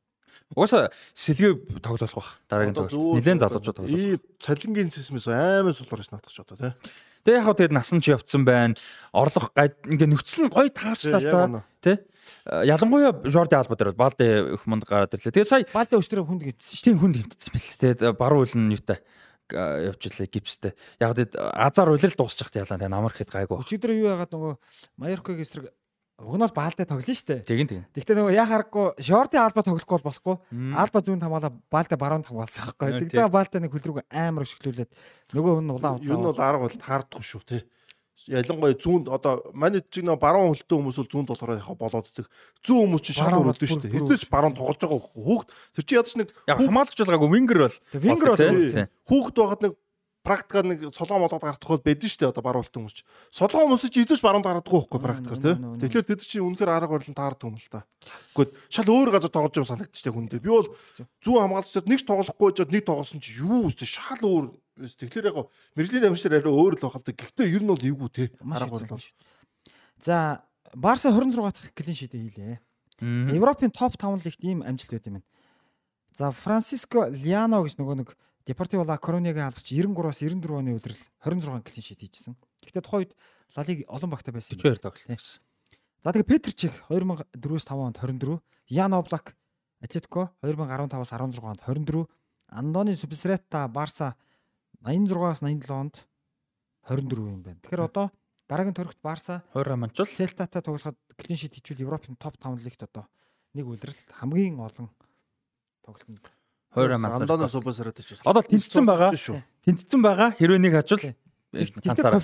Угаасаа 0.56 0.94
сэлгээ 1.16 1.82
тоглох 1.82 2.14
бах 2.16 2.30
дараагийн 2.50 2.76
тоглолт. 2.76 3.18
Нилээн 3.20 3.42
залуучууд 3.42 3.78
тоглох. 3.82 3.96
Ий 3.96 4.20
цалингийн 4.40 4.90
системээс 4.94 5.28
амар 5.30 5.76
сулрах 5.76 6.12
надах 6.12 6.32
ч 6.32 6.40
одоо 6.40 6.58
тий. 6.58 6.74
Тэгээ 7.26 7.40
яг 7.42 7.46
хөө 7.50 7.58
тэгээд 7.58 7.76
насан 7.76 8.00
ч 8.00 8.14
явцсан 8.14 8.46
байна. 8.46 8.78
Орлох 9.10 9.50
гад 9.58 9.74
ингээ 9.90 10.10
нөхцөл 10.14 10.46
нь 10.46 10.54
гоё 10.54 10.70
таарчлаа 10.70 11.22
та 11.22 11.66
тий. 11.82 11.98
Ялангуяа 12.46 13.26
Жорди 13.26 13.58
Алба 13.58 13.76
дээр 13.76 13.94
бол 13.94 14.10
Балде 14.10 14.54
их 14.54 14.66
манд 14.70 14.86
гараад 14.86 15.14
ирлээ. 15.14 15.34
Тэгээд 15.34 15.50
сая 15.50 15.66
Балде 15.74 15.98
өстрөө 15.98 16.26
хүнд 16.26 16.46
гинцсэн 16.46 16.74
шүү. 16.78 16.86
Тийм 16.86 16.98
хүнд 17.02 17.16
гинцсэн 17.22 17.54
бэл. 17.54 17.82
Тэгээд 17.82 18.02
баруун 18.18 18.46
үл 18.46 18.58
нь 18.62 18.74
юутай 18.78 19.02
явж 19.50 20.02
ирлээ 20.10 20.30
гипстэй. 20.30 20.74
Яг 21.02 21.14
тэгээд 21.18 21.38
азар 21.38 21.94
улирал 21.94 22.18
дуусчих 22.18 22.50
ялаа 22.54 22.78
тэгээд 22.78 22.94
намар 22.94 23.14
хэд 23.14 23.30
гайгүй. 23.30 23.62
Өчигдөр 23.62 23.94
юу 23.94 24.10
яагаад 24.10 24.34
нөгөө 24.34 24.54
Майоркогийн 24.98 25.46
эсрэг 25.46 25.70
Уг 26.16 26.40
нь 26.40 26.44
бол 26.48 26.56
Балдэ 26.56 26.88
тоглоно 26.88 27.04
шүү 27.04 27.28
дээ. 27.28 27.44
Тэгин 27.44 27.68
тэгин. 27.68 27.86
Гэхдээ 27.92 28.16
нөгөө 28.16 28.36
яа 28.40 28.48
харахгүй 28.48 29.04
Шорти 29.04 29.36
Алба 29.36 29.68
тоглохгүй 29.68 30.00
бол 30.00 30.08
болохгүй. 30.08 30.36
Алба 30.72 31.00
зүүн 31.04 31.20
хамгаалаа 31.20 31.52
Балдэ 31.68 32.00
баруун 32.00 32.24
хамгаалсан 32.24 32.72
байхгүй. 32.72 33.04
Тэгж 33.04 33.20
байгаа 33.20 33.36
Балдэ 33.36 33.60
нэг 33.60 33.72
хөлрүүг 33.76 34.08
амар 34.16 34.48
өшгөлүүлээд 34.48 34.92
нөгөө 35.36 35.54
хүн 35.60 35.76
улаан 35.76 36.00
уцаа. 36.00 36.16
Энэ 36.16 36.28
бол 36.32 36.40
арга 36.40 36.64
бол 36.64 36.80
таардах 36.80 37.20
шүү 37.20 37.44
те. 37.44 37.68
Ялангуяа 38.32 38.80
зүүнд 38.80 39.12
одоо 39.12 39.52
манай 39.54 39.84
чиг 39.92 40.08
нөө 40.08 40.18
баруун 40.18 40.56
хөлтөө 40.56 40.78
хүмүүс 40.80 40.98
бол 41.04 41.12
зүүнд 41.14 41.30
болохоор 41.30 41.60
яхаа 41.60 41.78
болоод 41.78 42.10
идэг. 42.10 42.26
Зүүн 42.64 42.80
хүмүүс 42.96 43.04
чинь 43.06 43.18
шал 43.20 43.38
өрөлдөө 43.38 43.70
шүү 43.70 43.84
дээ. 43.86 43.94
Хэдэж 44.00 44.22
баруун 44.32 44.56
тоглож 44.58 44.82
байгаа 44.82 45.04
хүүхд 45.14 45.48
тэр 45.78 45.84
чинь 45.86 46.00
ядаж 46.00 46.14
нэг 46.18 46.30
хамгаалж 46.50 46.96
байгаагүй 46.96 47.30
вингер 47.36 47.60
бол. 47.68 47.78
Вингер 47.94 48.30
бол 48.34 48.88
хүүхд 49.06 49.36
байгаад 49.36 49.62
нэг 49.62 49.74
практикаар 50.26 50.66
нэг 50.66 50.82
солгоо 50.90 51.22
молоод 51.22 51.46
гардахгүй 51.46 51.78
байдэн 51.86 52.10
шүү 52.10 52.20
дээ 52.26 52.32
одоо 52.34 52.44
баруун 52.44 52.66
хүмүүс 52.66 52.96
ч. 52.98 53.00
Солгоо 53.30 53.70
хүмүүс 53.70 53.86
ч 53.94 54.02
эзэж 54.02 54.20
баруун 54.26 54.42
гаргадаггүй 54.42 54.82
байхгүй 54.82 55.02
практикаар 55.06 55.40
тий. 55.40 55.56
Тэгэхээр 55.86 56.10
тэд 56.10 56.22
чинь 56.26 56.42
үнэхээр 56.42 56.74
арга 56.74 56.98
барилан 56.98 57.14
таардаг 57.14 57.46
юм 57.46 57.62
л 57.62 57.70
та. 57.70 57.86
Гэхдээ 58.34 58.58
шал 58.74 58.90
өөр 58.90 59.10
газар 59.14 59.30
тоглож 59.30 59.54
байгаа 59.54 59.72
санагдчихтэй 59.78 60.14
хүндээ. 60.18 60.42
Би 60.42 60.50
бол 60.50 60.70
зүүн 61.22 61.42
хамгаалагчдад 61.46 61.86
нэг 61.86 62.00
ч 62.02 62.06
тоглохгүй 62.10 62.50
жоод 62.58 62.74
нэг 62.74 62.84
тоглосон 62.90 63.22
чи 63.22 63.38
юу 63.38 63.70
үстэй 63.70 63.86
шал 63.86 64.22
өөр. 64.26 64.46
Тэгэхээр 64.76 65.30
яг 65.30 65.38
мэрэглийн 65.78 66.10
амжилтаар 66.10 66.42
арай 66.42 66.52
өөр 66.52 66.74
л 66.76 66.82
да. 66.82 67.14
Гэхдээ 67.14 67.48
ер 67.54 67.64
нь 67.64 67.70
бол 67.70 67.80
эвгүй 67.80 68.10
тий. 68.10 68.28
Арга 68.42 68.82
барилан. 68.82 69.00
За 70.02 70.42
Барса 70.74 71.14
26 71.14 71.38
дахь 71.40 71.74
клин 71.78 71.96
шидэ 71.96 72.18
хийлээ. 72.20 72.60
За 73.00 73.32
Европын 73.32 73.72
топ 73.72 73.96
5 73.96 74.26
лигт 74.26 74.44
ийм 74.44 74.60
амжилт 74.64 74.92
байт 74.92 75.08
юм 75.08 75.14
байна. 75.20 75.28
За 76.16 76.32
Франциско 76.32 77.08
Лиано 77.12 77.64
гэж 77.64 77.76
нөгөө 77.80 77.96
нэг 78.00 78.10
Депортиво 78.46 78.86
ла 78.86 78.98
Коронегийн 78.98 79.50
алгач 79.50 79.74
93-аас 79.74 80.22
94 80.22 80.54
оны 80.54 80.78
үлрэл 80.78 81.02
26 81.26 81.66
клин 81.66 81.82
шит 81.82 82.00
хийжсэн. 82.00 82.38
Гэхдээ 82.62 82.86
тухайд 82.86 83.12
Лалиг 83.58 83.90
олон 83.90 84.10
багтаа 84.14 84.34
байсан. 84.38 84.54
42 84.58 84.82
тоглолт 84.86 85.02
хийсэн. 85.02 85.42
За 86.06 86.14
тэгээ 86.14 86.30
Петр 86.30 86.54
Чих 86.54 86.74
2004-ээс 86.90 87.66
5 87.66 87.74
онд 87.74 87.98
24, 87.98 88.38
Ян 88.70 88.94
Облак 88.94 89.34
Атлетико 89.82 90.30
2015-аас 90.46 91.10
16 91.10 91.42
онд 91.42 91.62
24, 91.66 92.06
Андони 92.54 92.94
Субсрета 92.94 93.68
Барса 93.68 94.14
86-аас 94.86 95.42
87 95.42 95.66
онд 95.74 96.06
24 96.86 97.18
юм 97.18 97.42
байна. 97.42 97.58
Тэгэхээр 97.66 97.82
одоо 97.90 98.14
дараагийн 98.46 98.78
төрөгт 98.78 99.02
Барса 99.02 99.42
20 99.58 99.74
манчул 99.74 100.06
Селтатай 100.06 100.62
тоглоход 100.62 100.98
клин 101.18 101.38
шит 101.38 101.58
хийчихвэл 101.58 101.90
Европын 101.90 102.14
топ 102.14 102.38
5 102.38 102.62
лигт 102.62 102.86
одоо 102.86 103.10
нэг 103.58 103.66
үлрэл 103.66 103.98
хамгийн 104.22 104.62
олон 104.62 104.94
тоглолтод 105.82 106.45
20 106.76 107.00
мас. 107.00 107.14
Андоно 107.16 107.48
супасараад 107.48 107.98
ч 108.04 108.20
байна. 108.20 108.30
Одоо 108.30 108.44
тэнцсэн 108.44 108.86
байгаа. 108.86 109.12
Тэнцсэн 109.64 110.02
байгаа. 110.04 110.30
Хэрвээ 110.36 110.60
нэг 110.60 110.74
хажуул 110.76 111.16
ганцаараа 111.56 112.22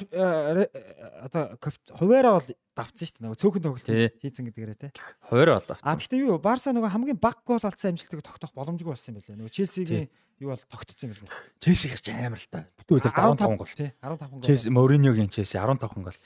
одоо 1.24 1.56
хуваараа 1.96 2.34
бол 2.40 2.50
давцсан 2.76 3.08
шүү 3.08 3.16
дээ. 3.16 3.26
Нөгөө 3.28 3.40
цөөхөн 3.40 3.64
тоглолт 3.64 3.88
хийцэн 4.20 4.44
гэдгээрээ 4.52 4.80
те. 4.80 4.90
Хуваараа 5.30 5.56
бол 5.60 5.70
давцсан. 5.72 5.88
А 5.88 5.96
гэхдээ 5.96 6.24
юу 6.28 6.40
Барса 6.42 6.76
нөгөө 6.76 6.92
хамгийн 6.92 7.20
баг 7.22 7.40
гол 7.48 7.64
алдсан 7.64 7.96
амжилтыг 7.96 8.20
тогтоох 8.26 8.52
боломжгүй 8.52 8.92
болсон 8.92 9.16
юм 9.16 9.24
байна. 9.24 9.40
Нөгөө 9.46 9.56
Челсигийн 9.56 10.12
юу 10.42 10.52
бол 10.52 10.66
тогтцсон 10.68 11.16
юм 11.16 11.24
байна. 11.24 11.32
Челси 11.64 11.88
хэрч 11.96 12.06
амар 12.12 12.42
л 12.42 12.50
та. 12.52 12.68
Бүтэн 12.76 12.96
үлээр 13.00 13.16
15 13.16 13.56
гол. 13.56 13.72
Тий 13.72 13.90
15 14.04 14.32
гол. 14.36 14.44
Челси 14.44 14.68
Мориньогийн 14.74 15.32
Челси 15.32 15.58
15 15.62 16.04
гол. 16.04 16.20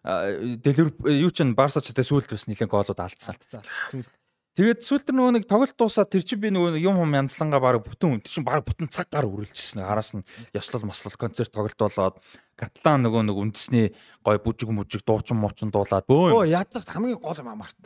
Дэлгэр 0.00 0.88
юу 1.16 1.30
ч 1.32 1.38
Барса 1.56 1.80
ч 1.80 1.92
тэ 1.96 2.04
сүулт 2.04 2.28
бас 2.28 2.44
нэлээд 2.44 2.68
гоолууд 2.68 3.00
алдсан. 3.00 3.36
Алдсан. 3.36 3.64
Сүулт. 3.88 4.12
Тэгээд 4.58 4.82
сүүлд 4.82 5.14
нөгөө 5.14 5.32
нэг 5.38 5.44
тоглолт 5.46 5.78
дуусаад 5.78 6.10
тэр 6.10 6.26
чинь 6.26 6.42
би 6.42 6.50
нөгөө 6.50 6.82
юм 6.82 6.98
юм 6.98 7.14
янзлангаа 7.14 7.62
баг 7.62 7.86
бүтэн 7.86 8.18
тэр 8.18 8.32
чинь 8.34 8.46
баг 8.46 8.66
бүтэн 8.66 8.90
цаг 8.90 9.06
гар 9.06 9.30
үргэлжсэн. 9.30 9.78
Араас 9.78 10.10
нь 10.10 10.26
ёслол 10.50 10.90
мослол 10.90 11.14
концерт 11.14 11.54
тоглолт 11.54 11.78
болоод 11.78 12.18
Катлан 12.60 13.00
нөгөө 13.06 13.22
нэг 13.24 13.36
үндэсний 13.40 13.86
гой 14.20 14.36
бүжиг 14.36 14.68
мүжиг 14.68 15.00
дуучин 15.08 15.40
муучин 15.40 15.72
дуулаад. 15.72 16.04
Оо 16.12 16.44
язах 16.44 16.84
хамгийн 16.84 17.16
гол 17.16 17.38
юм 17.40 17.48
амарт. 17.48 17.78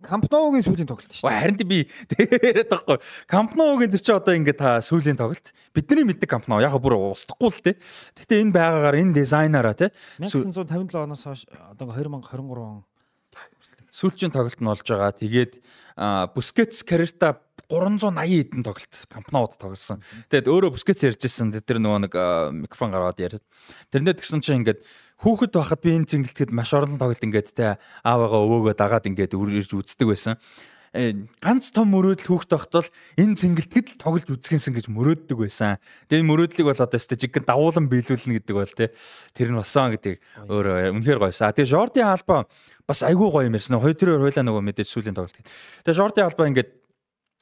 Кампноугийн 0.00 0.64
сүүлийн 0.64 0.88
тоглолт 0.88 1.12
шүү 1.12 1.28
дээ. 1.28 1.40
Харин 1.44 1.68
би 1.68 1.84
тэгээд 2.08 2.72
байхгүй. 2.72 2.98
Кампноугийн 3.28 3.92
тэр 3.92 4.00
чинь 4.00 4.16
одоо 4.16 4.32
ингээд 4.32 4.62
та 4.64 4.80
сүүлийн 4.80 5.20
тоглолт. 5.20 5.52
Бидний 5.76 6.08
мэддэг 6.08 6.30
Кампноу 6.30 6.64
яг 6.64 6.72
бүр 6.80 6.96
устдахгүй 7.12 7.52
л 7.52 7.60
те. 7.60 7.76
Гэтэ 8.16 8.40
энэ 8.48 8.56
байгаагаар 8.56 8.96
энэ 9.04 9.12
дизайнераа 9.12 9.76
те. 9.76 9.92
1957 10.16 11.04
оноос 11.04 11.28
хойш 11.28 11.44
одоо 11.52 11.92
2023 11.92 12.64
он 12.64 12.88
сүүлчийн 13.94 14.34
тоглолт 14.34 14.58
нь 14.58 14.66
болж 14.66 14.82
байгаа. 14.82 15.14
Тэгээд 15.14 15.62
Бускетс 16.34 16.82
карьерта 16.82 17.38
380 17.70 18.50
хэдэн 18.50 18.62
тоглолт 18.66 18.94
компаниуд 19.06 19.54
тоглосон. 19.54 20.02
Тэгээд 20.28 20.50
өөрөө 20.50 20.74
Бускетс 20.74 21.06
ярьжсэн 21.06 21.54
тэр 21.62 21.78
нөгөө 21.78 22.00
нэг 22.10 22.14
микрофон 22.66 22.90
гаргаад 22.90 23.22
яриад. 23.22 23.44
Тэрнээ 23.94 24.18
тэгсэн 24.18 24.42
чинь 24.42 24.66
ингээд 24.66 24.82
хүүхэд 25.22 25.54
байхад 25.54 25.80
би 25.80 25.94
энэ 25.94 26.10
цэнгэлтгэд 26.10 26.50
маш 26.50 26.74
орлон 26.74 26.98
тоглолт 26.98 27.22
ингээд 27.22 27.54
те 27.54 27.78
аавыгаа 28.02 28.42
өвөөгөө 28.42 28.74
дагаад 28.74 29.06
ингээд 29.06 29.38
үрж 29.38 29.70
үздэг 29.70 30.10
байсан 30.10 30.34
ганц 30.94 31.74
том 31.74 31.90
мөрөөдөл 31.90 32.30
хүүхд 32.30 32.54
бол 32.54 32.88
энэ 33.18 33.34
цэнгэлтгэд 33.34 33.86
л 33.94 33.98
тоглож 33.98 34.30
үзгээнсэн 34.30 34.74
гэж 34.78 34.86
мөрөөддөг 34.94 35.38
байсан. 35.42 35.82
Тэгээ 36.06 36.22
энэ 36.22 36.30
мөрөөдлийг 36.30 36.66
бол 36.70 36.78
одоо 36.78 36.98
өстө 37.02 37.18
жиг 37.18 37.34
давуулан 37.42 37.90
биелүүлнэ 37.90 38.38
гэдэг 38.38 38.54
бол 38.54 38.74
те 38.78 38.94
тэр 39.34 39.50
нь 39.50 39.58
болсон 39.58 39.90
гэдэг 39.90 40.22
өөр 40.46 40.94
үнэхээр 40.94 41.18
гойсон. 41.18 41.50
Тэгээ 41.50 41.72
Жорди 41.74 41.98
Алба 41.98 42.46
бас 42.86 43.02
айгүй 43.02 43.26
гоё 43.26 43.50
юм 43.50 43.58
ярьсан. 43.58 43.82
Хоёр 43.82 43.98
төрөөр 43.98 44.22
хойлоо 44.22 44.44
нөгөө 44.46 44.62
мэдээж 44.70 44.88
сүүлийн 44.94 45.18
тоглолт. 45.18 45.34
Тэгээ 45.82 45.98
Жорди 45.98 46.22
Алба 46.22 46.46
ингээд 46.46 46.70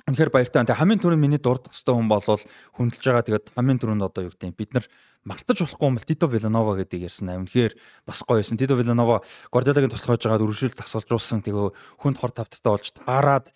Үнэхээр 0.09 0.30
баяртай. 0.34 0.66
Тэгээ 0.66 0.80
хамгийн 0.82 1.00
түрүүнд 1.03 1.22
миний 1.22 1.38
дурдах 1.38 1.70
хэвээр 1.70 1.98
хүн 1.98 2.11
болвол 2.11 2.42
хүндэлж 2.74 3.05
байгаа. 3.07 3.26
Тэгээд 3.26 3.46
хамгийн 3.55 3.78
түрүүнд 3.78 4.07
одоо 4.07 4.22
юу 4.26 4.34
гэдэг 4.34 4.57
бид 4.59 4.70
нар 4.74 4.86
мартаж 5.22 5.62
болохгүй 5.62 5.86
юм 5.86 5.96
бол 5.98 6.07
Тито 6.07 6.26
Виланова 6.26 6.74
гэдэг 6.82 7.07
ярьсан 7.07 7.30
амин 7.30 7.46
тэгэхээр 7.46 7.74
бас 8.07 8.22
гоё 8.26 8.42
байсан. 8.42 8.59
Тито 8.59 8.74
Виланова 8.74 9.22
Гвардиолагийн 9.55 9.94
туслах 9.94 10.18
хойж 10.18 10.26
байгаад 10.26 10.42
өргөжлөлт 10.42 10.78
тасгалжуулсан. 10.82 11.46
Тэгээ 11.46 11.70
хүнд 12.03 12.18
хор 12.18 12.34
тавттай 12.34 12.70
болж 12.74 12.90
таарад 12.90 13.46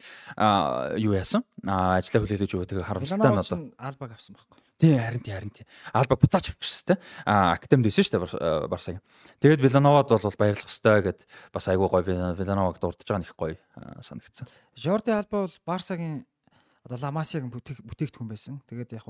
юу 0.94 1.18
яасан? 1.18 1.42
Ажлаа 1.66 2.22
хүлээлгэж 2.22 2.52
өгөө 2.54 2.70
тэгээ 2.70 2.86
харамсалтай 2.86 3.30
нь 3.34 3.42
одоо 3.42 3.58
Альбаг 3.82 4.14
авсан 4.14 4.38
байхгүй. 4.38 4.62
Тий 4.78 4.94
харин 4.94 5.22
тий 5.24 5.34
харин 5.34 5.50
тий. 5.50 5.66
Альба 5.90 6.14
буцаач 6.14 6.54
авчихсан 6.54 6.94
тий. 6.94 6.98
А 7.26 7.58
академид 7.58 7.90
байсан 7.90 8.06
шүү 8.06 8.14
дээ 8.14 8.70
Барсагийн. 8.70 9.02
Тэгээд 9.42 9.64
Вилановад 9.64 10.12
бол 10.12 10.38
баярлах 10.38 10.70
хэвээр 10.70 11.02
гэд 11.10 11.20
бас 11.50 11.66
айгүй 11.66 11.88
гоё 11.90 12.36
Вилановаг 12.36 12.78
дурдж 12.78 13.02
байгаа 13.02 13.24
нь 13.24 13.26
их 13.26 13.34
гоё 13.34 13.58
санагдсан. 14.04 14.46
Жорди 14.76 15.10
Альба 15.10 15.48
бол 15.48 15.56
Барсагийн 15.64 16.28
одоо 16.86 16.98
Ламасигийн 17.02 17.50
бүтээгдэхүүн 17.50 18.30
байсан. 18.30 18.62
Тэгээд 18.70 18.94
яг 18.94 19.06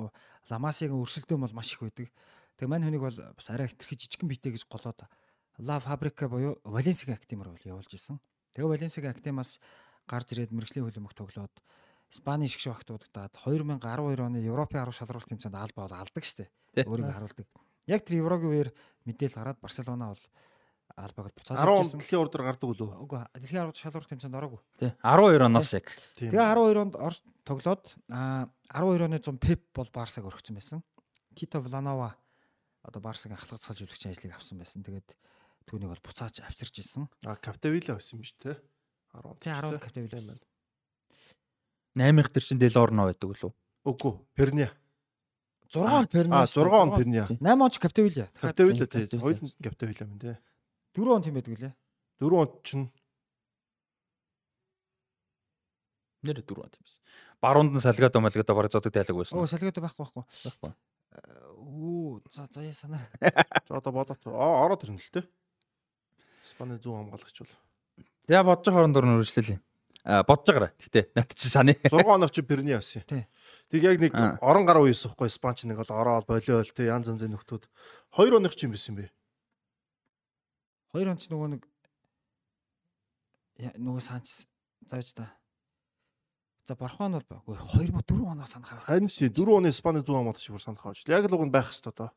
Ламасигийн 0.49 0.97
өрсөлдөөн 0.97 1.45
бол 1.45 1.53
маш 1.53 1.77
их 1.77 1.85
байдаг. 1.85 2.09
Тэгээ 2.57 2.73
мань 2.73 2.89
хүнийг 2.89 3.05
бол 3.05 3.19
бас 3.37 3.49
арай 3.53 3.69
хэтэрхий 3.69 4.01
жижигхэн 4.01 4.33
битэй 4.33 4.57
гэж 4.57 4.65
голоод 4.65 5.05
Ла 5.61 5.81
Фабрика 5.81 6.29
буюу 6.29 6.57
Валенсигийн 6.65 7.21
академиар 7.21 7.53
бол 7.53 7.69
явуулж 7.69 7.93
исэн. 7.93 8.17
Тэгээ 8.57 8.73
Валенсигийн 8.81 9.13
академиас 9.13 9.61
гарч 10.09 10.33
ирээд 10.33 10.57
мэрэгжлийн 10.57 10.89
хөлбөмбөг 10.89 11.13
тоглоод 11.13 11.53
Испани 12.09 12.49
шиг 12.49 12.73
багтуудад 12.73 13.13
2012 13.13 14.25
оны 14.25 14.39
Европын 14.41 14.85
10 14.89 14.97
шалралт 14.97 15.29
тэмцээнд 15.29 15.57
алба 15.57 15.85
бол 15.85 16.01
алдаг 16.01 16.25
штэ. 16.25 16.49
Өөрийг 16.87 17.13
харуулдаг. 17.13 17.47
Яг 17.91 18.05
тэр 18.07 18.23
Еврогийн 18.23 18.53
үеэр 18.53 18.71
мэдээлэл 19.05 19.37
гараад 19.37 19.61
Барселона 19.61 20.15
бол 20.15 20.23
албаг 20.97 21.29
буцаас 21.37 21.61
10 21.61 22.01
дэлхийн 22.01 22.21
урд 22.25 22.35
гардаг 22.41 22.69
үлээ. 22.73 22.97
Үгүй 23.05 23.21
дэлхийн 23.37 23.69
10 23.69 23.77
шалралт 23.77 24.09
тэмцээнд 24.09 24.37
ороогүй. 24.37 24.61
Тий. 24.81 24.93
12 25.05 25.45
оноос 25.45 25.73
яг. 25.77 25.93
Тэгээ 26.17 26.41
12 26.41 26.81
онд 26.81 26.95
Орос 26.97 27.21
тоглоод 27.45 27.85
а 28.09 28.49
12 28.73 29.05
оны 29.05 29.21
100 29.21 29.37
Пеп 29.37 29.61
бол 29.77 29.91
Барсаг 29.93 30.25
өргөцсөн 30.25 30.57
байсан. 30.57 30.81
Тито 31.37 31.61
Вланова 31.61 32.17
одоо 32.81 33.01
Барсаг 33.05 33.37
ахлах 33.37 33.61
цалж 33.61 33.85
үлгч 33.85 34.09
ажлыг 34.09 34.33
авсан 34.33 34.57
байсан. 34.57 34.81
Тэгээд 34.81 35.13
түүнийг 35.69 35.93
бол 35.93 36.01
буцааж 36.01 36.41
авчирч 36.41 36.81
исэн. 36.81 37.13
А 37.29 37.37
Каптавила 37.37 38.01
байсан 38.01 38.17
биш 38.17 38.33
те. 38.41 38.57
10. 39.13 39.37
Тий 39.45 39.53
10 39.53 39.77
Каптавила 39.77 40.17
байна. 40.17 40.41
8 42.25 42.33
төр 42.33 42.45
чин 42.45 42.59
Делорно 42.59 43.05
байдаг 43.09 43.37
лөө. 43.37 43.53
Үгүй, 43.85 44.17
Перня. 44.33 44.73
6 45.69 45.85
он 45.85 46.07
Перня. 46.09 46.43
А 46.43 46.47
6 46.47 46.73
он 46.73 46.97
Перня. 46.97 47.29
8 47.29 47.61
он 47.61 47.71
ч 47.71 47.79
Каптавила. 47.79 48.31
Каптавила 48.41 48.87
тий. 48.87 49.19
Хоёул 49.19 49.45
нь 49.45 49.53
Каптавила 49.61 50.07
мэн 50.09 50.19
тий. 50.19 50.37
4 50.97 51.13
он 51.13 51.23
тийм 51.23 51.35
байдаг 51.37 51.61
лээ. 51.61 51.75
4 52.21 52.33
он 52.33 52.49
чинь 52.65 52.89
нэр 56.25 56.41
4 56.41 56.65
он 56.65 56.71
тийм 56.73 56.83
байсан. 56.83 57.03
Баруунд 57.41 57.77
нь 57.77 57.85
Салгадо 57.85 58.21
Малгадо 58.21 58.55
бараг 58.57 58.73
зодог 58.73 58.93
тайлаг 58.93 59.17
байсан. 59.21 59.37
Оо 59.37 59.47
Салгадо 59.47 59.85
байхгүй 59.85 60.01
байхгүй. 60.01 60.25
Байхгүй. 60.25 60.73
Оо 61.61 62.21
за 62.33 62.49
за 62.49 62.65
яа 62.65 62.73
санаа. 62.73 63.05
За 63.69 63.77
одоо 63.77 63.93
бодоод 63.93 64.25
ороод 64.25 64.85
ирнэ 64.89 64.97
л 64.97 65.13
те. 65.13 65.29
Испани 66.49 66.81
зүүн 66.81 67.13
хамгаалагч 67.13 67.45
бол. 67.45 67.55
За 68.25 68.41
бодож 68.41 68.73
хоорондоор 68.73 69.05
нь 69.05 69.15
үргэлжлүүлээ 69.21 69.61
бодож 70.07 70.47
байгаарай. 70.47 70.73
Гэтэ 70.79 71.01
над 71.19 71.35
чи 71.35 71.49
саны 71.51 71.75
6 71.83 72.07
оног 72.07 72.31
чи 72.31 72.43
Перни 72.43 72.73
авсан. 72.73 73.03
Тий. 73.11 73.27
Тэг 73.71 73.83
яг 73.83 73.99
нэг 73.99 74.15
орон 74.41 74.67
гаруй 74.67 74.95
юус 74.95 75.03
ихгүй 75.03 75.27
Спанч 75.27 75.67
нэг 75.67 75.83
бол 75.83 75.91
ороод 75.91 76.27
болиол 76.31 76.71
те 76.71 76.87
янз 76.87 77.11
янзын 77.11 77.35
нөхдүүд 77.35 77.67
2 78.15 78.39
оных 78.39 78.55
чи 78.55 78.71
юм 78.71 78.79
байсан 78.79 78.95
бэ? 78.95 79.11
2 80.95 81.11
он 81.11 81.19
ч 81.19 81.31
нөгөө 81.33 81.49
нэг 81.57 81.63
нөгөө 83.81 84.03
санч 84.05 84.47
зааж 84.87 85.13
та. 85.17 85.33
За 86.67 86.75
Бархан 86.75 87.15
бол 87.15 87.23
үгүй 87.47 87.89
2 87.89 87.95
ба 87.95 88.03
4 88.03 88.27
оноо 88.27 88.47
санах 88.47 88.75
байх. 88.75 88.85
Харин 88.85 89.09
чи 89.09 89.31
4 89.31 89.55
оны 89.55 89.71
Испани 89.71 90.03
зүүн 90.03 90.19
хамгаалагч 90.27 90.51
бүр 90.51 90.63
санах 90.63 90.83
байж. 90.83 91.07
Яг 91.07 91.25
л 91.31 91.35
уг 91.39 91.47
нь 91.47 91.55
байх 91.55 91.71
хэвээр 91.71 91.95
одоо. 91.95 92.11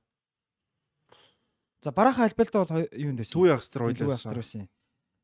За 1.82 1.92
Бараха 1.92 2.26
Альбелто 2.26 2.66
бол 2.66 2.84
юунд 2.92 3.22
байсан? 3.22 3.36
Түү 3.38 3.46
ягс 3.54 3.70
тэр 3.70 3.88
Түү 3.94 4.12
ягс 4.12 4.26
тэр 4.26 4.42
байсан. 4.42 4.68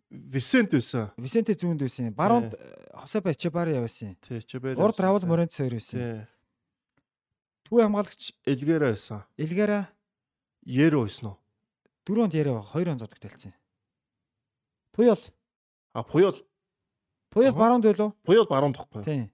Висент 0.10 0.72
байсан. 0.72 1.10
Висенте 1.18 1.58
зүүнд 1.58 1.82
байсан. 1.84 2.14
Баруунд 2.16 2.54
Хосебе 2.94 3.34
Чебари 3.34 3.76
байсан. 3.82 4.16
Тий, 4.22 4.40
Чебари. 4.42 4.80
Урд 4.80 5.00
Равл 5.02 5.26
Моренц 5.28 5.58
хоёр 5.58 5.76
байсан. 5.76 6.00
Тий. 6.00 6.22
Түү 7.68 7.82
хамгаалагч 7.82 8.32
Элгера 8.46 8.94
байсан. 8.94 9.26
Элгера 9.36 9.90
Еро 10.64 11.04
байсан 11.04 11.34
уу? 11.34 11.38
Дөрөнд 12.06 12.34
яриа 12.38 12.62
хоёр 12.62 12.90
он 12.94 13.00
зодог 13.00 13.20
талцсан. 13.20 13.54
Пуял. 14.94 15.20
А 15.94 16.04
Пуял. 16.04 16.36
Пуял 17.30 17.54
баруунд 17.54 17.84
байлуу? 17.84 18.14
Пуял 18.24 18.46
баруунд 18.46 18.78
тахгүй. 18.78 19.04
Тий. 19.04 19.32